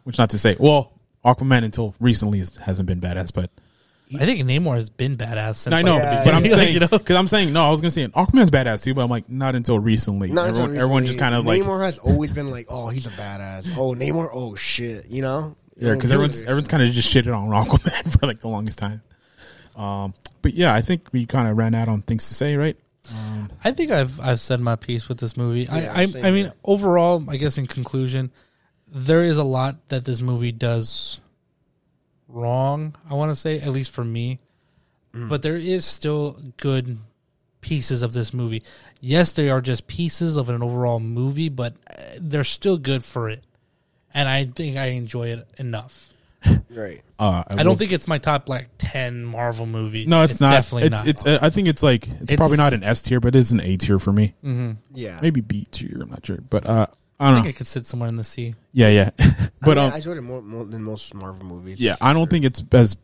Which 0.04 0.18
not 0.18 0.30
to 0.30 0.38
say, 0.38 0.56
well, 0.58 0.92
Aquaman 1.34 1.64
until 1.64 1.94
recently 2.00 2.40
is- 2.40 2.56
hasn't 2.56 2.86
been 2.86 3.00
badass, 3.00 3.32
but 3.32 3.50
I 4.14 4.24
think 4.24 4.40
Namor 4.48 4.74
has 4.76 4.88
been 4.88 5.16
badass 5.18 5.56
since. 5.56 5.70
No, 5.72 5.76
I 5.76 5.82
know. 5.82 5.92
like, 5.94 6.02
Yeah, 6.02 6.24
but 6.24 6.34
I'm 6.34 6.44
yeah. 6.46 6.54
saying 6.54 6.74
You 6.74 6.80
know? 6.80 6.88
because 6.88 7.16
I'm 7.16 7.28
saying 7.28 7.52
no. 7.52 7.64
I 7.66 7.70
was 7.70 7.80
gonna 7.82 7.90
say 7.90 8.06
Aquaman's 8.08 8.50
badass 8.50 8.82
too, 8.82 8.94
but 8.94 9.02
I'm 9.02 9.10
like 9.10 9.28
not 9.28 9.54
until 9.54 9.78
recently. 9.78 10.32
Not 10.32 10.48
until 10.48 10.64
everyone, 10.64 10.82
everyone 10.82 11.06
just 11.06 11.18
kind 11.18 11.34
of 11.34 11.44
like 11.44 11.62
Namor 11.62 11.84
has 11.84 11.98
always 11.98 12.32
been 12.32 12.50
like, 12.50 12.66
oh, 12.70 12.88
he's 12.88 13.06
a 13.06 13.10
badass. 13.10 13.74
Oh, 13.76 13.92
Namor. 13.94 14.30
Oh 14.32 14.54
shit. 14.54 15.06
You 15.10 15.20
know. 15.22 15.56
yeah, 15.76 15.92
because 15.94 16.10
everyone's 16.10 16.42
everyone's 16.42 16.68
kind 16.68 16.82
of 16.82 16.90
just 16.90 17.14
shitted 17.14 17.36
on 17.36 17.48
Aquaman 17.48 18.12
for 18.20 18.26
like 18.26 18.40
the 18.40 18.48
longest 18.48 18.78
time. 18.78 19.02
Um, 19.76 20.14
but 20.42 20.54
yeah, 20.54 20.72
I 20.74 20.80
think 20.80 21.08
we 21.12 21.26
kind 21.26 21.46
of 21.48 21.56
ran 21.58 21.74
out 21.74 21.88
on 21.88 22.00
things 22.02 22.28
to 22.28 22.34
say, 22.34 22.56
right? 22.56 22.76
I 23.64 23.72
think 23.72 23.90
I've 23.90 24.18
I've 24.20 24.40
said 24.40 24.60
my 24.60 24.76
piece 24.76 25.08
with 25.08 25.18
this 25.18 25.36
movie. 25.36 25.62
Yeah, 25.62 25.92
I 25.94 26.02
I, 26.02 26.06
I 26.28 26.30
mean, 26.30 26.50
overall, 26.64 27.24
I 27.28 27.36
guess 27.36 27.56
in 27.58 27.66
conclusion, 27.66 28.30
there 28.92 29.22
is 29.22 29.36
a 29.36 29.44
lot 29.44 29.76
that 29.88 30.04
this 30.04 30.20
movie 30.20 30.52
does 30.52 31.20
wrong. 32.28 32.94
I 33.08 33.14
want 33.14 33.30
to 33.30 33.36
say, 33.36 33.60
at 33.60 33.68
least 33.70 33.90
for 33.92 34.04
me, 34.04 34.38
Mm. 35.14 35.28
but 35.30 35.40
there 35.42 35.56
is 35.56 35.84
still 35.86 36.38
good 36.58 36.98
pieces 37.62 38.02
of 38.02 38.12
this 38.12 38.34
movie. 38.34 38.62
Yes, 39.00 39.32
they 39.32 39.48
are 39.48 39.60
just 39.62 39.86
pieces 39.86 40.36
of 40.36 40.48
an 40.50 40.62
overall 40.62 41.00
movie, 41.00 41.48
but 41.48 41.74
uh, 41.90 42.02
they're 42.20 42.44
still 42.44 42.76
good 42.76 43.02
for 43.02 43.28
it, 43.30 43.42
and 44.12 44.28
I 44.28 44.44
think 44.44 44.76
I 44.76 44.86
enjoy 44.86 45.28
it 45.28 45.46
enough. 45.58 46.12
Right. 46.70 47.02
Uh, 47.18 47.42
I 47.50 47.62
don't 47.64 47.76
think 47.76 47.90
it's 47.90 48.06
my 48.06 48.18
top 48.18 48.48
like 48.48 48.68
ten 48.78 49.24
Marvel 49.24 49.66
movies. 49.66 50.06
no, 50.06 50.22
it's, 50.22 50.38
not. 50.40 50.50
Definitely 50.50 50.86
it's, 50.88 50.96
not. 50.98 51.08
It's. 51.08 51.26
Uh, 51.26 51.38
I 51.42 51.50
think 51.50 51.66
it's 51.66 51.82
like 51.82 52.06
it's, 52.06 52.20
It's- 52.22 52.36
probably 52.36 52.58
not 52.58 52.72
an 52.74 52.84
S 52.84 53.02
tier, 53.02 53.18
but 53.18 53.34
it's 53.34 53.50
an 53.50 53.60
A 53.60 53.76
tier 53.78 53.98
for 53.98 54.12
me. 54.12 54.34
Yeah. 54.94 55.18
Maybe 55.20 55.40
B 55.40 55.66
tier. 55.72 55.98
I'm 56.02 56.10
not 56.10 56.24
sure, 56.24 56.38
but 56.48 56.66
uh, 56.68 56.86
I 57.20 57.26
I 57.26 57.30
don't 57.30 57.36
think 57.36 57.46
know. 57.46 57.50
it 57.50 57.56
could 57.56 57.66
sit 57.66 57.84
somewhere 57.86 58.08
in 58.08 58.16
the 58.16 58.24
sea. 58.24 58.54
Yeah, 58.72 58.88
yeah. 58.88 59.10
I, 59.18 59.48
but 59.62 59.76
mean, 59.76 59.78
um, 59.78 59.92
I 59.92 59.96
enjoyed 59.96 60.18
it 60.18 60.22
more, 60.22 60.40
more 60.42 60.64
than 60.64 60.82
most 60.82 61.12
Marvel 61.14 61.44
movies. 61.44 61.80
Yeah, 61.80 61.96
I 62.00 62.12
don't 62.12 62.22
sure. 62.22 62.30
think 62.30 62.44
it's 62.44 62.62
as 62.72 62.96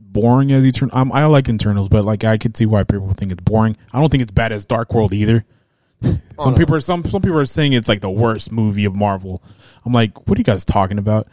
boring 0.00 0.52
as 0.52 0.64
Eternal. 0.64 0.96
Um, 0.96 1.12
I 1.12 1.24
like 1.26 1.48
Eternals, 1.48 1.88
but 1.88 2.04
like 2.04 2.24
I 2.24 2.38
could 2.38 2.56
see 2.56 2.66
why 2.66 2.84
people 2.84 3.12
think 3.12 3.32
it's 3.32 3.42
boring. 3.42 3.76
I 3.92 3.98
don't 4.00 4.10
think 4.10 4.22
it's 4.22 4.32
bad 4.32 4.52
as 4.52 4.64
Dark 4.64 4.94
World 4.94 5.12
either. 5.12 5.44
Some 6.02 6.20
Oh, 6.38 6.50
no. 6.50 6.56
people 6.56 6.74
are 6.74 6.80
some 6.80 7.04
some 7.06 7.22
people 7.22 7.38
are 7.38 7.46
saying 7.46 7.72
it's 7.72 7.88
like 7.88 8.02
the 8.02 8.10
worst 8.10 8.52
movie 8.52 8.84
of 8.84 8.94
Marvel. 8.94 9.42
I'm 9.84 9.92
like, 9.94 10.28
what 10.28 10.36
are 10.36 10.40
you 10.40 10.44
guys 10.44 10.64
talking 10.64 10.98
about? 10.98 11.26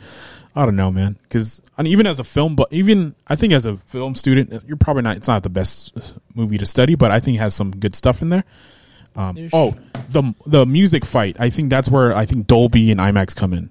I 0.56 0.66
don't 0.66 0.76
know, 0.76 0.92
man. 0.92 1.18
Because 1.24 1.62
even 1.84 2.08
as 2.08 2.20
a 2.20 2.24
film, 2.24 2.56
but 2.56 2.72
even 2.72 3.14
I 3.28 3.36
think 3.36 3.52
as 3.54 3.66
a 3.66 3.76
film 3.76 4.16
student, 4.16 4.64
you're 4.66 4.78
probably 4.78 5.02
not. 5.04 5.18
It's 5.18 5.28
not 5.28 5.44
the 5.44 5.50
best 5.50 5.92
movie 6.36 6.58
to 6.58 6.66
study, 6.66 6.96
but 6.96 7.12
I 7.12 7.20
think 7.20 7.36
it 7.36 7.40
has 7.40 7.54
some 7.54 7.72
good 7.72 7.94
stuff 7.96 8.22
in 8.22 8.30
there. 8.30 8.46
Um, 9.16 9.38
Ish. 9.38 9.52
oh, 9.54 9.76
the 10.10 10.34
the 10.46 10.66
music 10.66 11.06
fight. 11.06 11.38
I 11.40 11.50
think 11.50 11.70
that's 11.70 11.90
where 11.90 12.16
I 12.16 12.26
think 12.26 12.48
Dolby 12.48 12.92
and 12.92 13.00
IMAX 13.00 13.36
come 13.36 13.54
in. 13.54 13.70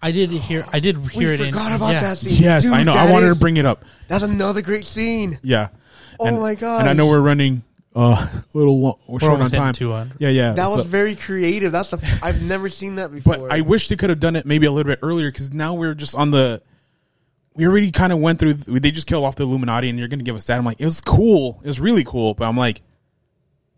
I 0.00 0.12
did 0.12 0.30
hear. 0.30 0.64
I 0.72 0.80
did 0.80 0.98
We 0.98 1.08
hear 1.08 1.32
it. 1.32 1.40
I 1.40 1.46
forgot 1.46 1.70
in, 1.70 1.76
about 1.76 1.92
yeah. 1.92 2.00
that 2.00 2.18
scene. 2.18 2.42
Yes, 2.42 2.62
Dude, 2.62 2.72
I 2.72 2.84
know. 2.84 2.92
I 2.92 3.10
wanted 3.10 3.28
is- 3.28 3.36
to 3.36 3.40
bring 3.40 3.56
it 3.56 3.66
up. 3.66 3.84
That's 4.06 4.24
another 4.24 4.62
great 4.62 4.84
scene. 4.84 5.38
Yeah. 5.42 5.68
Oh 6.20 6.40
my 6.40 6.54
god! 6.54 6.80
And 6.80 6.88
I 6.88 6.94
know 6.94 7.06
we're 7.06 7.20
running 7.20 7.62
uh, 7.94 8.26
a 8.54 8.56
little 8.56 8.80
long, 8.80 8.94
we're 9.06 9.14
We're 9.14 9.20
short 9.20 9.32
on 9.32 9.36
almost 9.38 9.54
hitting 9.54 9.64
time. 9.66 9.72
200. 9.74 10.20
Yeah, 10.20 10.28
yeah. 10.28 10.52
that 10.52 10.68
was 10.68 10.84
very 10.84 11.16
creative. 11.16 11.72
That's 11.72 11.90
the 11.90 12.18
I've 12.22 12.42
never 12.42 12.68
seen 12.68 12.96
that 12.96 13.12
before. 13.12 13.38
but 13.38 13.52
I 13.52 13.60
wish 13.62 13.88
they 13.88 13.96
could 13.96 14.10
have 14.10 14.20
done 14.20 14.36
it 14.36 14.46
maybe 14.46 14.66
a 14.66 14.70
little 14.70 14.90
bit 14.90 15.00
earlier 15.02 15.30
because 15.30 15.52
now 15.52 15.74
we're 15.74 15.94
just 15.94 16.14
on 16.14 16.30
the. 16.30 16.62
We 17.54 17.66
already 17.66 17.90
kind 17.90 18.12
of 18.12 18.20
went 18.20 18.38
through. 18.38 18.54
They 18.54 18.92
just 18.92 19.08
killed 19.08 19.24
off 19.24 19.34
the 19.34 19.42
Illuminati, 19.42 19.88
and 19.88 19.98
you're 19.98 20.06
going 20.06 20.20
to 20.20 20.24
give 20.24 20.36
us 20.36 20.46
that. 20.46 20.58
I'm 20.58 20.64
like, 20.64 20.80
it 20.80 20.84
was 20.84 21.00
cool. 21.00 21.60
It 21.64 21.66
was 21.66 21.80
really 21.80 22.04
cool, 22.04 22.34
but 22.34 22.46
I'm 22.48 22.56
like, 22.56 22.82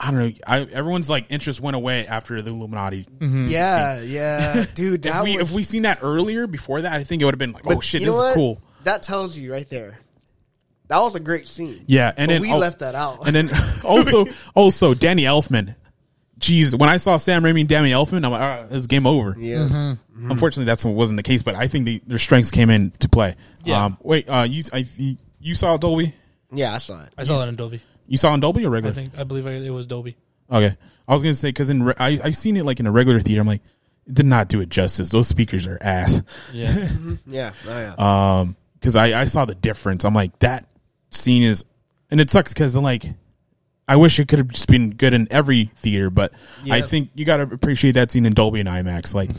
I 0.02 0.10
don't 0.10 0.18
know. 0.20 0.32
I, 0.46 0.60
everyone's 0.62 1.10
like 1.10 1.26
interest 1.28 1.60
went 1.60 1.76
away 1.76 2.06
after 2.06 2.40
the 2.40 2.50
Illuminati. 2.50 3.06
yeah, 3.20 4.00
yeah, 4.00 4.64
dude. 4.74 5.04
If 5.04 5.22
we 5.22 5.36
was, 5.36 5.50
if 5.50 5.54
we 5.54 5.62
seen 5.62 5.82
that 5.82 5.98
earlier 6.02 6.46
before 6.46 6.80
that, 6.80 6.92
I 6.94 7.04
think 7.04 7.20
it 7.20 7.26
would 7.26 7.34
have 7.34 7.38
been 7.38 7.52
like, 7.52 7.64
but 7.64 7.76
oh 7.76 7.80
shit, 7.80 8.00
this 8.00 8.08
is 8.08 8.14
what? 8.14 8.34
cool. 8.34 8.62
That 8.84 9.02
tells 9.02 9.36
you 9.36 9.52
right 9.52 9.68
there. 9.68 9.98
That 10.88 10.98
was 11.00 11.14
a 11.14 11.20
great 11.20 11.46
scene. 11.46 11.84
Yeah, 11.86 12.08
and 12.16 12.28
but 12.28 12.32
then 12.32 12.42
we 12.42 12.50
al- 12.50 12.58
left 12.58 12.78
that 12.78 12.94
out. 12.94 13.26
And 13.26 13.36
then 13.36 13.50
also, 13.84 14.24
also 14.54 14.94
Danny 14.94 15.22
Elfman. 15.24 15.76
Jeez, 16.40 16.76
when 16.76 16.88
I 16.88 16.96
saw 16.96 17.18
Sam 17.18 17.42
Raimi 17.42 17.60
and 17.60 17.68
Danny 17.68 17.90
Elfman, 17.90 18.24
I'm 18.24 18.32
like, 18.32 18.40
ah, 18.40 18.66
it's 18.70 18.86
game 18.86 19.06
over. 19.06 19.36
yeah, 19.38 19.58
Mm-hmm. 19.58 20.30
Unfortunately, 20.30 20.64
that's 20.64 20.84
what 20.84 20.94
wasn't 20.94 21.18
the 21.18 21.22
case, 21.22 21.42
but 21.42 21.54
I 21.54 21.68
think 21.68 21.84
the, 21.84 22.00
their 22.06 22.18
strengths 22.18 22.50
came 22.50 22.70
in 22.70 22.90
to 23.00 23.08
play. 23.10 23.36
Yeah. 23.64 23.84
Um, 23.84 23.98
wait, 24.02 24.26
uh, 24.28 24.42
you 24.48 24.62
I, 24.72 24.84
you 25.38 25.54
saw 25.54 25.76
Dolby? 25.76 26.14
yeah, 26.52 26.74
I 26.74 26.78
saw 26.78 27.04
it. 27.04 27.12
I 27.18 27.24
saw 27.24 27.44
it 27.44 27.48
in 27.50 27.56
Dolby. 27.56 27.82
You 28.10 28.16
saw 28.16 28.34
in 28.34 28.40
Dolby 28.40 28.66
or 28.66 28.70
regular? 28.70 28.90
I 28.90 28.94
think 28.94 29.16
I 29.16 29.22
believe 29.22 29.46
it 29.46 29.70
was 29.70 29.86
Dolby. 29.86 30.16
Okay, 30.50 30.76
I 31.06 31.14
was 31.14 31.22
gonna 31.22 31.32
say 31.32 31.50
because 31.50 31.70
in 31.70 31.84
re- 31.84 31.94
I 31.96 32.18
I 32.24 32.30
seen 32.32 32.56
it 32.56 32.66
like 32.66 32.80
in 32.80 32.86
a 32.86 32.90
regular 32.90 33.20
theater. 33.20 33.40
I'm 33.40 33.46
like, 33.46 33.62
it 34.04 34.14
did 34.14 34.26
not 34.26 34.48
do 34.48 34.60
it 34.60 34.68
justice. 34.68 35.10
Those 35.10 35.28
speakers 35.28 35.64
are 35.64 35.78
ass. 35.80 36.20
Yeah, 36.52 36.88
Yeah, 37.26 37.52
oh, 37.68 37.94
yeah. 37.96 38.40
Um, 38.40 38.56
because 38.74 38.96
I 38.96 39.20
I 39.20 39.26
saw 39.26 39.44
the 39.44 39.54
difference. 39.54 40.04
I'm 40.04 40.12
like 40.12 40.36
that 40.40 40.66
scene 41.12 41.44
is, 41.44 41.64
and 42.10 42.20
it 42.20 42.28
sucks 42.28 42.52
because 42.52 42.74
like. 42.76 43.04
I 43.90 43.96
wish 43.96 44.20
it 44.20 44.28
could 44.28 44.38
have 44.38 44.46
just 44.46 44.68
been 44.68 44.90
good 44.90 45.14
in 45.14 45.26
every 45.32 45.64
theater, 45.64 46.10
but 46.10 46.32
I 46.70 46.80
think 46.80 47.10
you 47.14 47.24
got 47.24 47.38
to 47.38 47.42
appreciate 47.42 47.92
that 47.92 48.12
scene 48.12 48.24
in 48.24 48.34
Dolby 48.34 48.60
and 48.60 48.68
IMAX, 48.68 49.14
like 49.14 49.30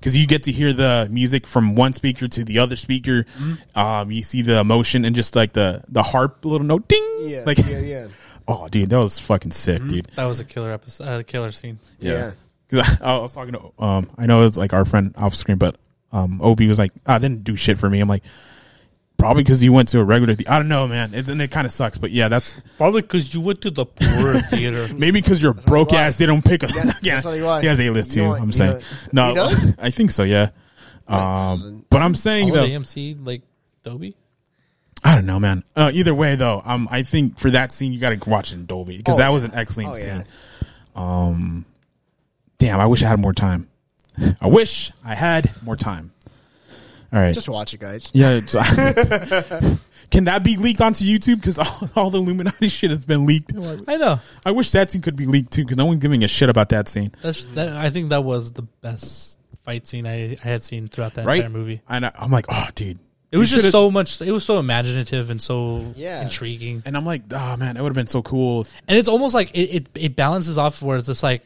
because 0.00 0.16
you 0.16 0.26
get 0.26 0.44
to 0.44 0.52
hear 0.52 0.72
the 0.72 1.06
music 1.10 1.46
from 1.46 1.74
one 1.74 1.92
speaker 1.92 2.26
to 2.26 2.42
the 2.42 2.58
other 2.60 2.74
speaker. 2.74 3.26
Um, 3.74 4.10
you 4.10 4.22
see 4.22 4.40
the 4.40 4.60
emotion 4.60 5.04
and 5.04 5.14
just 5.14 5.36
like 5.36 5.52
the 5.52 5.84
the 5.88 6.02
harp 6.02 6.46
little 6.46 6.66
note, 6.66 6.88
ding, 6.88 7.18
yeah, 7.20 7.42
like 7.44 7.58
yeah, 7.58 7.80
yeah, 7.80 8.08
oh, 8.48 8.66
dude, 8.68 8.88
that 8.88 8.98
was 8.98 9.18
fucking 9.18 9.50
sick, 9.50 9.86
dude. 9.86 10.06
that 10.16 10.24
was 10.24 10.40
a 10.40 10.44
killer 10.46 10.72
episode. 10.72 11.06
Uh, 11.06 11.22
killer 11.22 11.52
scene. 11.52 11.78
yeah. 12.00 12.32
Because 12.66 13.00
I, 13.02 13.12
I 13.14 13.18
was 13.18 13.34
talking 13.34 13.52
to, 13.52 13.72
um, 13.82 14.08
I 14.16 14.24
know 14.24 14.42
it's 14.44 14.56
like 14.56 14.72
our 14.72 14.86
friend 14.86 15.12
off 15.18 15.34
screen, 15.34 15.58
but 15.58 15.76
um, 16.12 16.40
Obi 16.40 16.66
was 16.66 16.78
like, 16.78 16.92
ah, 17.06 17.18
didn't 17.18 17.44
do 17.44 17.56
shit 17.56 17.78
for 17.78 17.90
me. 17.90 18.00
I'm 18.00 18.08
like, 18.08 18.22
probably 19.18 19.42
because 19.42 19.62
you 19.62 19.72
went 19.72 19.88
to 19.90 19.98
a 20.00 20.04
regular. 20.04 20.34
The- 20.34 20.48
I 20.48 20.58
don't 20.58 20.68
know, 20.68 20.88
man. 20.88 21.12
It's 21.12 21.28
and 21.28 21.42
it 21.42 21.50
kind 21.50 21.66
of 21.66 21.72
sucks, 21.72 21.98
but 21.98 22.10
yeah, 22.10 22.28
that's 22.28 22.60
Probably 22.78 23.02
because 23.02 23.34
you 23.34 23.40
went 23.40 23.60
to 23.62 23.70
the 23.70 23.84
poor 23.84 24.34
theater. 24.50 24.86
maybe 24.94 25.20
because 25.20 25.42
you're 25.42 25.52
broke 25.54 25.90
why. 25.92 26.02
ass. 26.02 26.16
They 26.16 26.26
don't 26.26 26.44
pick 26.44 26.62
a 26.62 26.68
Yeah, 26.68 26.84
yeah. 27.02 27.14
that's 27.14 27.22
probably 27.24 27.42
why. 27.42 27.60
He 27.60 27.66
has 27.66 27.80
a 27.80 27.90
list 27.90 28.10
You 28.10 28.14
too. 28.16 28.22
know 28.22 28.28
what- 28.30 28.40
I'm 28.40 28.46
you 28.46 28.52
saying 28.52 28.82
know- 29.12 29.34
no, 29.34 29.46
He 29.48 29.54
does? 29.56 29.74
I 29.78 29.90
think 29.90 30.10
so. 30.12 30.22
Yeah. 30.22 30.50
Um, 31.08 31.84
but 31.90 32.02
I'm 32.02 32.14
saying 32.14 32.50
All 32.50 32.56
of 32.58 32.70
though, 32.70 32.78
AMC 32.78 33.24
like 33.26 33.42
Dolby. 33.82 34.14
I 35.04 35.14
don't 35.14 35.26
know, 35.26 35.38
man. 35.40 35.62
Uh, 35.76 35.90
either 35.94 36.12
way, 36.14 36.34
though, 36.34 36.60
um, 36.64 36.88
I 36.90 37.02
think 37.04 37.38
for 37.38 37.50
that 37.52 37.72
scene 37.72 37.92
you 37.92 38.00
got 38.00 38.10
to 38.20 38.28
watch 38.30 38.52
it 38.52 38.56
in 38.56 38.66
Dolby 38.66 38.96
because 38.98 39.14
Oh, 39.14 39.18
that 39.18 39.24
yeah. 39.28 39.30
was 39.30 39.44
an 39.44 39.52
excellent 39.54 39.90
Oh, 39.90 39.96
yeah. 39.96 40.02
scene. 40.04 40.24
Um, 40.96 41.64
damn, 42.58 42.80
I 42.80 42.86
wish 42.86 43.02
I 43.02 43.08
had 43.08 43.20
more 43.20 43.32
time. 43.32 43.68
I 44.40 44.48
wish 44.48 44.90
I 45.04 45.14
had 45.14 45.52
more 45.62 45.76
time. 45.76 46.10
All 47.12 47.20
right. 47.20 47.32
Just 47.34 47.48
watch 47.48 47.72
it, 47.74 47.80
guys. 47.80 48.10
yeah. 48.14 48.38
It's, 48.42 48.52
can 50.10 50.24
that 50.24 50.42
be 50.44 50.56
leaked 50.56 50.80
onto 50.80 51.04
YouTube? 51.04 51.36
Because 51.36 51.58
all, 51.58 51.90
all 51.96 52.10
the 52.10 52.18
Illuminati 52.18 52.68
shit 52.68 52.90
has 52.90 53.04
been 53.04 53.26
leaked. 53.26 53.52
I 53.88 53.96
know. 53.96 54.20
I 54.44 54.50
wish 54.50 54.70
that 54.72 54.90
scene 54.90 55.02
could 55.02 55.16
be 55.16 55.26
leaked 55.26 55.52
too, 55.52 55.62
because 55.64 55.76
no 55.76 55.86
one's 55.86 56.00
giving 56.00 56.22
a 56.24 56.28
shit 56.28 56.48
about 56.50 56.68
that 56.70 56.88
scene. 56.88 57.12
That's 57.22 57.46
that. 57.46 57.68
I 57.76 57.90
think 57.90 58.10
that 58.10 58.24
was 58.24 58.52
the 58.52 58.62
best 58.62 59.38
fight 59.64 59.86
scene 59.86 60.06
I, 60.06 60.32
I 60.32 60.48
had 60.48 60.62
seen 60.62 60.88
throughout 60.88 61.14
that 61.14 61.26
Right? 61.26 61.36
entire 61.38 61.50
movie. 61.50 61.80
And 61.88 62.06
I, 62.06 62.12
I'm 62.18 62.30
like, 62.30 62.46
oh, 62.48 62.68
dude. 62.74 62.98
It 63.30 63.36
was 63.36 63.50
just 63.50 63.70
so 63.70 63.90
much. 63.90 64.22
It 64.22 64.32
was 64.32 64.42
so 64.44 64.58
imaginative 64.58 65.28
and 65.28 65.40
so 65.42 65.92
Yeah. 65.96 66.22
intriguing. 66.22 66.82
And 66.86 66.96
I'm 66.96 67.04
like, 67.04 67.22
oh 67.34 67.56
man, 67.58 67.76
it 67.76 67.82
would 67.82 67.90
have 67.90 67.94
been 67.94 68.06
so 68.06 68.22
cool. 68.22 68.66
And 68.88 68.96
it's 68.98 69.08
almost 69.08 69.34
like 69.34 69.50
it, 69.50 69.60
it, 69.60 69.88
it 69.94 70.16
balances 70.16 70.56
off 70.56 70.80
where 70.82 70.96
it's 70.96 71.08
just 71.08 71.22
like, 71.22 71.42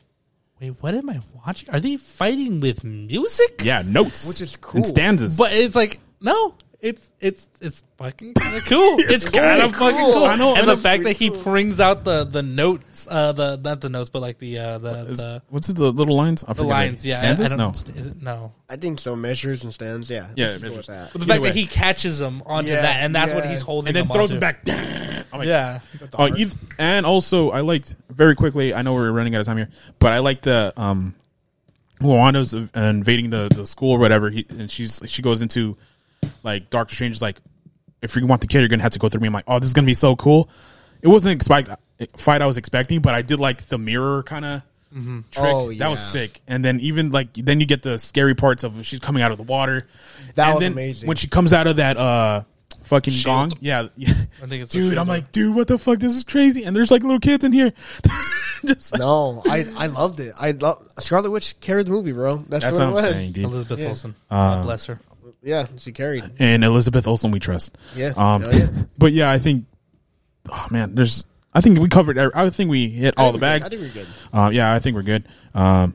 wait, 0.63 0.77
what 0.81 0.95
am 0.95 1.11
I 1.11 1.21
watching? 1.45 1.69
Are 1.71 1.81
they 1.81 1.97
fighting 1.97 2.61
with 2.61 2.85
music? 2.85 3.61
Yeah, 3.63 3.83
notes, 3.83 4.27
Which 4.29 4.41
is 4.41 4.57
cool. 4.57 4.77
and 4.79 4.87
stanzas. 4.87 5.37
But 5.37 5.53
it's 5.53 5.75
like, 5.75 5.99
no, 6.21 6.55
it's 6.83 7.13
it's 7.21 7.49
it's 7.61 7.85
fucking 7.97 8.35
kind 8.35 8.57
of 8.57 8.65
cool. 8.67 8.97
it's 8.99 9.29
kind 9.31 9.63
of 9.63 9.73
cool. 9.73 9.91
fucking 9.93 10.05
cool. 10.05 10.25
I 10.25 10.35
know, 10.35 10.51
and 10.51 10.59
and 10.63 10.69
the 10.69 10.77
fact 10.77 11.05
that 11.05 11.13
he 11.13 11.31
pretty 11.31 11.45
brings 11.45 11.79
out 11.81 12.03
the 12.03 12.25
the 12.25 12.43
notes, 12.43 13.07
uh, 13.09 13.31
the 13.31 13.57
not 13.57 13.81
the 13.81 13.89
notes, 13.89 14.11
but 14.11 14.21
like 14.21 14.39
the 14.39 14.59
uh, 14.59 14.79
the 14.79 15.07
Is- 15.07 15.19
the, 15.19 15.41
what's 15.49 15.69
it, 15.69 15.77
the 15.77 15.93
little 15.93 16.17
lines? 16.17 16.43
I 16.43 16.49
the 16.49 16.55
forget 16.57 16.69
lines. 16.71 17.05
it. 17.05 17.11
Yeah, 17.11 17.15
I- 17.15 17.19
stanzas. 17.19 17.53
I, 17.53 17.57
no, 17.57 17.65
don't, 17.67 17.89
Is 17.97 18.07
it, 18.09 18.21
no. 18.21 18.53
I 18.69 18.75
think 18.77 18.99
so. 18.99 19.15
Measures 19.15 19.63
and 19.63 19.73
stands. 19.73 20.11
Yeah. 20.11 20.31
Yeah, 20.35 20.47
let's 20.47 20.55
just 20.55 20.65
go 20.65 20.69
measures. 20.71 20.87
that. 20.89 21.13
But 21.13 21.21
the 21.21 21.25
Either 21.25 21.33
fact 21.35 21.43
way. 21.43 21.49
that 21.51 21.57
he 21.57 21.67
catches 21.67 22.19
them 22.19 22.43
onto 22.47 22.73
Yeah, 22.73 22.83
that, 22.83 22.97
and 23.05 23.15
that's 23.15 23.33
what 23.33 23.47
he's 23.47 23.63
holding, 23.63 23.89
and 23.89 23.97
then 23.97 24.09
them 24.09 24.13
throws 24.15 24.33
onto. 24.33 24.39
it 24.39 24.41
back. 24.41 24.65
Damn. 24.65 25.25
I'm 25.33 25.39
like, 25.39 25.47
Yeah, 25.49 25.79
With 26.01 26.11
the 26.11 26.17
heart. 26.17 26.33
eith- 26.33 26.57
and 26.81 27.07
also 27.07 27.51
I 27.53 27.61
liked 27.61 27.95
very 28.11 28.35
quickly. 28.35 28.75
I 28.75 28.83
know 28.83 28.95
we're 28.95 29.13
running 29.13 29.35
out 29.37 29.41
of 29.41 29.47
time 29.47 29.57
here, 29.59 29.69
but 30.01 30.13
I 30.13 30.19
like 30.19 30.43
the 30.43 30.73
um, 30.77 31.15
Wanda's 32.01 32.55
invading 32.55 33.31
the 33.31 33.49
the 33.55 33.67
school 33.67 33.93
or 33.93 33.99
whatever. 34.01 34.31
He 34.31 34.45
and 34.51 34.69
she's 34.69 35.01
she 35.07 35.23
goes 35.23 35.41
into 35.43 35.77
like 36.43 36.71
Doctor 36.71 36.95
Strange 36.95 37.17
is 37.17 37.23
like, 37.23 37.39
if 38.01 38.17
you 38.17 38.27
want 38.27 38.41
the 38.41 38.47
kid, 38.47 38.61
you're 38.61 38.69
gonna 38.69 38.83
have 38.83 38.93
to 38.93 38.99
go 38.99 39.09
through 39.09 39.21
me. 39.21 39.29
I'm 39.29 39.33
like, 39.35 39.45
oh, 39.47 39.59
this 39.59 39.69
is 39.69 39.75
gonna 39.75 39.87
be 39.87 39.95
so 39.95 40.17
cool. 40.17 40.49
It 41.03 41.09
wasn't 41.09 41.35
expect 41.35 41.69
fight 42.17 42.43
I 42.43 42.47
was 42.47 42.57
expecting, 42.57 43.01
but 43.01 43.15
I 43.15 43.23
did 43.23 43.39
like 43.41 43.63
the 43.63 43.79
mirror 43.79 44.23
kind 44.23 44.45
of 44.45 44.63
trick. 45.31 45.47
Oh, 45.47 45.73
That 45.73 45.89
was 45.89 46.01
sick. 46.05 46.41
And 46.49 46.65
then 46.65 46.81
even 46.81 47.11
like 47.11 47.33
then 47.35 47.61
you 47.61 47.67
get 47.67 47.83
the 47.83 47.99
scary 47.99 48.35
parts 48.35 48.65
of 48.65 48.85
she's 48.87 49.01
coming 49.01 49.23
out 49.23 49.31
of 49.33 49.39
the 49.39 49.45
water. 49.45 49.87
That 50.35 50.47
and 50.47 50.55
was 50.55 50.61
then 50.63 50.73
amazing. 50.73 51.07
when 51.09 51.17
she 51.17 51.29
comes 51.29 51.53
out 51.53 51.67
of 51.67 51.77
that 51.77 51.97
uh 51.97 52.43
fucking 52.85 53.15
gong. 53.25 53.53
Yeah, 53.61 53.89
yeah. 53.97 54.09
I 54.43 54.47
think 54.47 54.63
it's 54.65 54.73
dude. 54.73 54.99
I'm 54.99 55.07
like, 55.09 55.31
dude, 55.33 55.55
what 55.55 55.69
the 55.69 55.79
fuck? 55.79 55.99
This 56.01 56.15
is 56.17 56.25
crazy. 56.25 56.65
And 56.65 56.75
there's 56.75 56.91
like 56.91 57.03
little 57.03 57.21
kids 57.21 57.45
in 57.45 57.53
here. 57.53 57.73
Just 58.65 58.93
like, 58.93 59.01
No, 59.01 59.43
I 59.49 59.65
I 59.77 59.87
loved 59.89 60.21
it. 60.21 60.35
I 60.39 60.53
love 60.53 60.87
Scarlet 60.99 61.31
Witch 61.31 61.59
carried 61.61 61.87
the 61.87 61.93
movie, 61.93 62.13
bro. 62.13 62.37
That's, 62.49 62.65
that's 62.65 62.79
what, 62.79 62.81
what 62.81 62.81
it 62.83 62.87
I'm 62.87 62.93
was. 62.95 63.05
saying, 63.05 63.33
dude. 63.33 63.45
Elizabeth 63.45 63.79
Yeah. 63.81 63.89
Olsen. 63.89 64.15
Uh, 64.31 64.57
God 64.57 64.63
bless 64.65 64.87
her. 64.87 65.01
Yeah, 65.43 65.67
she 65.79 65.93
carried. 65.93 66.25
And 66.39 66.65
Elizabeth 66.65 67.07
Olsen, 67.07 67.31
we 67.31 67.41
trust. 67.41 67.77
Yeah. 67.97 68.13
Um, 68.17 68.43
Hell 68.43 68.55
yeah. 68.55 68.69
but 68.99 69.13
yeah, 69.13 69.31
I 69.31 69.39
think. 69.39 69.67
Oh 70.51 70.67
man, 70.71 70.95
there's. 70.95 71.25
I 71.55 71.61
think 71.61 71.79
we 71.79 71.89
covered. 71.89 72.19
I 72.19 72.51
think 72.51 72.71
we 72.71 72.89
hit 72.89 73.15
all 73.19 73.33
the 73.33 73.37
we're 73.37 73.41
good. 73.41 73.41
bags. 73.41 73.67
I 73.67 73.69
think 73.71 73.83
we're 73.83 73.89
good. 73.89 74.07
Uh, 74.33 74.51
yeah, 74.53 74.73
I 74.73 74.79
think 74.79 74.97
we're 74.97 75.03
good. 75.03 75.25
Um, 75.55 75.95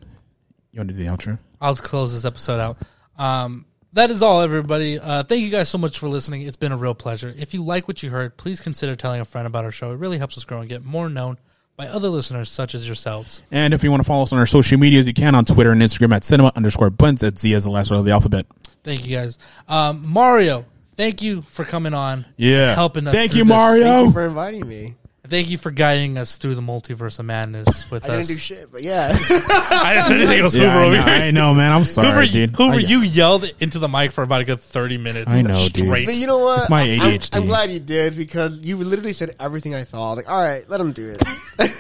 you 0.71 0.79
want 0.79 0.89
to 0.89 0.95
do 0.95 1.03
the 1.03 1.09
outro? 1.09 1.39
I'll 1.59 1.75
close 1.75 2.13
this 2.13 2.25
episode 2.25 2.59
out. 2.59 2.77
Um, 3.17 3.65
that 3.93 4.11
is 4.11 4.21
all, 4.21 4.41
everybody. 4.41 4.99
Uh, 4.99 5.23
thank 5.23 5.41
you 5.41 5.49
guys 5.49 5.69
so 5.69 5.79
much 5.79 5.97
for 5.97 6.07
listening. 6.07 6.43
It's 6.43 6.55
been 6.55 6.71
a 6.71 6.77
real 6.77 6.93
pleasure. 6.93 7.33
If 7.35 7.55
you 7.55 7.63
like 7.63 7.87
what 7.87 8.03
you 8.03 8.11
heard, 8.11 8.37
please 8.37 8.61
consider 8.61 8.95
telling 8.95 9.19
a 9.21 9.25
friend 9.25 9.47
about 9.47 9.65
our 9.65 9.71
show. 9.71 9.91
It 9.91 9.95
really 9.95 10.19
helps 10.19 10.37
us 10.37 10.43
grow 10.43 10.59
and 10.59 10.69
get 10.69 10.83
more 10.83 11.09
known 11.09 11.39
by 11.77 11.87
other 11.87 12.09
listeners 12.09 12.49
such 12.49 12.75
as 12.75 12.85
yourselves. 12.85 13.41
And 13.51 13.73
if 13.73 13.83
you 13.83 13.89
want 13.89 14.01
to 14.01 14.07
follow 14.07 14.23
us 14.23 14.33
on 14.33 14.39
our 14.39 14.45
social 14.45 14.77
medias, 14.77 15.07
you 15.07 15.13
can 15.13 15.33
on 15.33 15.45
Twitter 15.45 15.71
and 15.71 15.81
Instagram 15.81 16.13
at 16.13 16.23
cinema 16.23 16.51
underscore 16.55 16.89
buns 16.91 17.23
at 17.23 17.39
Z 17.39 17.53
as 17.55 17.63
the 17.63 17.71
last 17.71 17.89
letter 17.89 17.99
of 17.99 18.05
the 18.05 18.11
alphabet. 18.11 18.45
Thank 18.87 19.05
you 19.05 19.17
guys. 19.17 19.37
Um, 19.67 20.07
Mario, 20.07 20.63
thank 20.95 21.21
you 21.21 21.41
for 21.41 21.65
coming 21.65 21.93
on. 21.93 22.25
Yeah. 22.37 22.73
helping 22.73 23.05
us. 23.05 23.13
Thank 23.13 23.31
through 23.33 23.39
you, 23.39 23.43
this. 23.43 23.49
Mario. 23.49 23.83
Thank 23.83 24.05
you 24.05 24.13
for 24.13 24.27
inviting 24.27 24.65
me. 24.65 24.95
Thank 25.29 25.49
you 25.49 25.57
for 25.57 25.71
guiding 25.71 26.17
us 26.17 26.37
through 26.37 26.55
the 26.55 26.61
multiverse 26.61 27.19
of 27.19 27.25
madness 27.25 27.91
with 27.91 28.05
I 28.05 28.07
didn't 28.07 28.21
us. 28.21 28.27
do 28.27 28.37
shit, 28.37 28.71
but 28.71 28.81
yeah. 28.83 29.09
I 29.29 29.93
didn't 29.95 30.07
say 30.07 30.15
anything 30.15 30.39
else. 30.41 30.55
Yeah, 30.55 30.71
Hoover 30.71 30.77
I, 30.79 30.85
over 30.85 30.95
know, 30.95 31.03
here. 31.03 31.23
I 31.23 31.31
know, 31.31 31.53
man. 31.53 31.71
I'm 31.71 31.83
sorry, 31.83 32.07
Hoover, 32.09 32.25
dude. 32.25 32.55
Hoover, 32.55 32.75
I- 32.75 32.79
you 32.79 33.01
yelled 33.01 33.43
into 33.59 33.79
the 33.79 33.87
mic 33.87 34.11
for 34.11 34.23
about 34.23 34.41
a 34.41 34.45
good 34.45 34.59
thirty 34.59 34.97
minutes. 34.97 35.29
I 35.29 35.41
know, 35.41 35.67
dude. 35.71 35.85
straight. 35.85 36.05
but 36.05 36.15
you 36.15 36.27
know 36.27 36.39
what? 36.39 36.61
It's 36.61 36.69
my 36.69 36.81
I'm- 36.81 36.99
ADHD. 36.99 37.35
I'm, 37.37 37.45
glad 37.47 37.69
you 37.71 37.79
did 37.79 38.15
because 38.15 38.61
you 38.61 38.77
literally 38.77 39.13
said 39.13 39.35
everything 39.39 39.75
I 39.75 39.83
thought. 39.83 40.13
Like, 40.17 40.29
all 40.29 40.41
right, 40.41 40.67
let 40.69 40.79
him 40.79 40.91
do 40.93 41.15
it. 41.17 41.23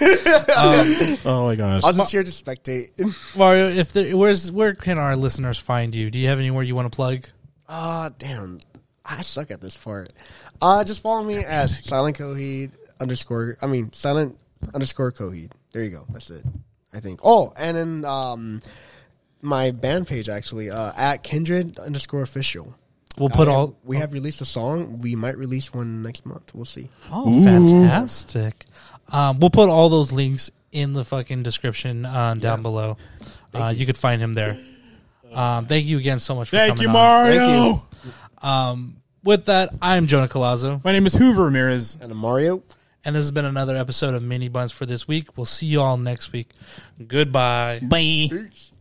Oh 1.25 1.45
my 1.45 1.55
gosh. 1.55 1.83
I 1.83 1.87
was 1.87 1.97
just 1.97 2.11
here 2.11 2.23
to 2.23 2.31
spectate. 2.31 2.91
Mario, 3.37 3.67
if 3.67 3.91
there, 3.93 4.15
where's 4.15 4.51
where 4.51 4.73
can 4.73 4.97
our 4.97 5.15
listeners 5.15 5.57
find 5.57 5.93
you? 5.93 6.09
Do 6.09 6.19
you 6.19 6.27
have 6.29 6.39
anywhere 6.39 6.63
you 6.63 6.75
want 6.75 6.91
to 6.91 6.95
plug? 6.95 7.25
Ah, 7.67 8.09
damn. 8.17 8.59
I 9.05 9.21
suck 9.21 9.51
at 9.51 9.61
this 9.61 9.75
part. 9.77 10.11
Uh, 10.61 10.83
just 10.83 11.01
follow 11.01 11.23
me 11.23 11.37
at 11.37 11.65
silent 11.65 12.17
coheed 12.17 12.71
underscore. 12.99 13.57
I 13.61 13.67
mean 13.67 13.91
silent 13.93 14.37
underscore 14.73 15.11
coheed. 15.11 15.51
There 15.73 15.83
you 15.83 15.89
go. 15.91 16.05
That's 16.09 16.29
it. 16.29 16.43
I 16.93 16.99
think. 16.99 17.19
Oh, 17.23 17.53
and 17.57 17.77
then 17.77 18.05
um, 18.05 18.61
my 19.41 19.71
band 19.71 20.07
page 20.07 20.29
actually 20.29 20.69
uh, 20.69 20.93
at 20.95 21.23
kindred 21.23 21.77
underscore 21.79 22.21
official. 22.23 22.75
We'll 23.17 23.29
put 23.29 23.47
I 23.47 23.51
all. 23.51 23.67
have- 23.67 23.75
we 23.83 23.97
have 23.97 24.13
released 24.13 24.41
a 24.41 24.45
song. 24.45 24.99
We 24.99 25.15
might 25.15 25.37
release 25.37 25.73
one 25.73 26.01
next 26.03 26.25
month. 26.25 26.53
We'll 26.53 26.65
see. 26.65 26.89
Oh, 27.11 27.33
Ooh. 27.33 27.43
fantastic! 27.43 28.65
Um, 29.11 29.39
we'll 29.39 29.49
put 29.49 29.69
all 29.69 29.89
those 29.89 30.11
links 30.11 30.51
in 30.71 30.93
the 30.93 31.03
fucking 31.03 31.41
description 31.43 32.05
uh, 32.05 32.35
down 32.35 32.61
below. 32.61 32.97
Uh, 33.53 33.73
you. 33.75 33.85
could 33.85 33.97
find 33.97 34.21
him 34.21 34.33
there. 34.33 34.57
Um, 35.33 35.65
thank 35.65 35.85
you 35.85 35.97
again 35.97 36.19
so 36.19 36.35
much. 36.35 36.49
for 36.49 36.57
Thank 36.57 36.77
coming 36.77 36.83
you, 36.83 36.89
on. 36.89 36.93
Mario. 36.93 37.83
Thank 38.41 38.95
With 39.23 39.45
that, 39.45 39.69
I'm 39.81 40.07
Jonah 40.07 40.27
Colazzo, 40.27 40.83
My 40.83 40.91
name 40.91 41.05
is 41.05 41.13
Hoover 41.15 41.45
Ramirez. 41.45 41.97
And 41.99 42.11
I'm 42.11 42.17
Mario. 42.17 42.63
And 43.07 43.15
this 43.15 43.23
has 43.23 43.31
been 43.31 43.45
another 43.45 43.77
episode 43.77 44.13
of 44.15 44.21
Mini 44.21 44.49
Buns 44.49 44.73
for 44.73 44.85
this 44.85 45.07
week. 45.07 45.37
We'll 45.37 45.45
see 45.45 45.65
you 45.65 45.81
all 45.81 45.95
next 45.95 46.33
week. 46.33 46.49
Goodbye. 47.07 47.79
Bye. 47.81 48.27
Peace. 48.29 48.73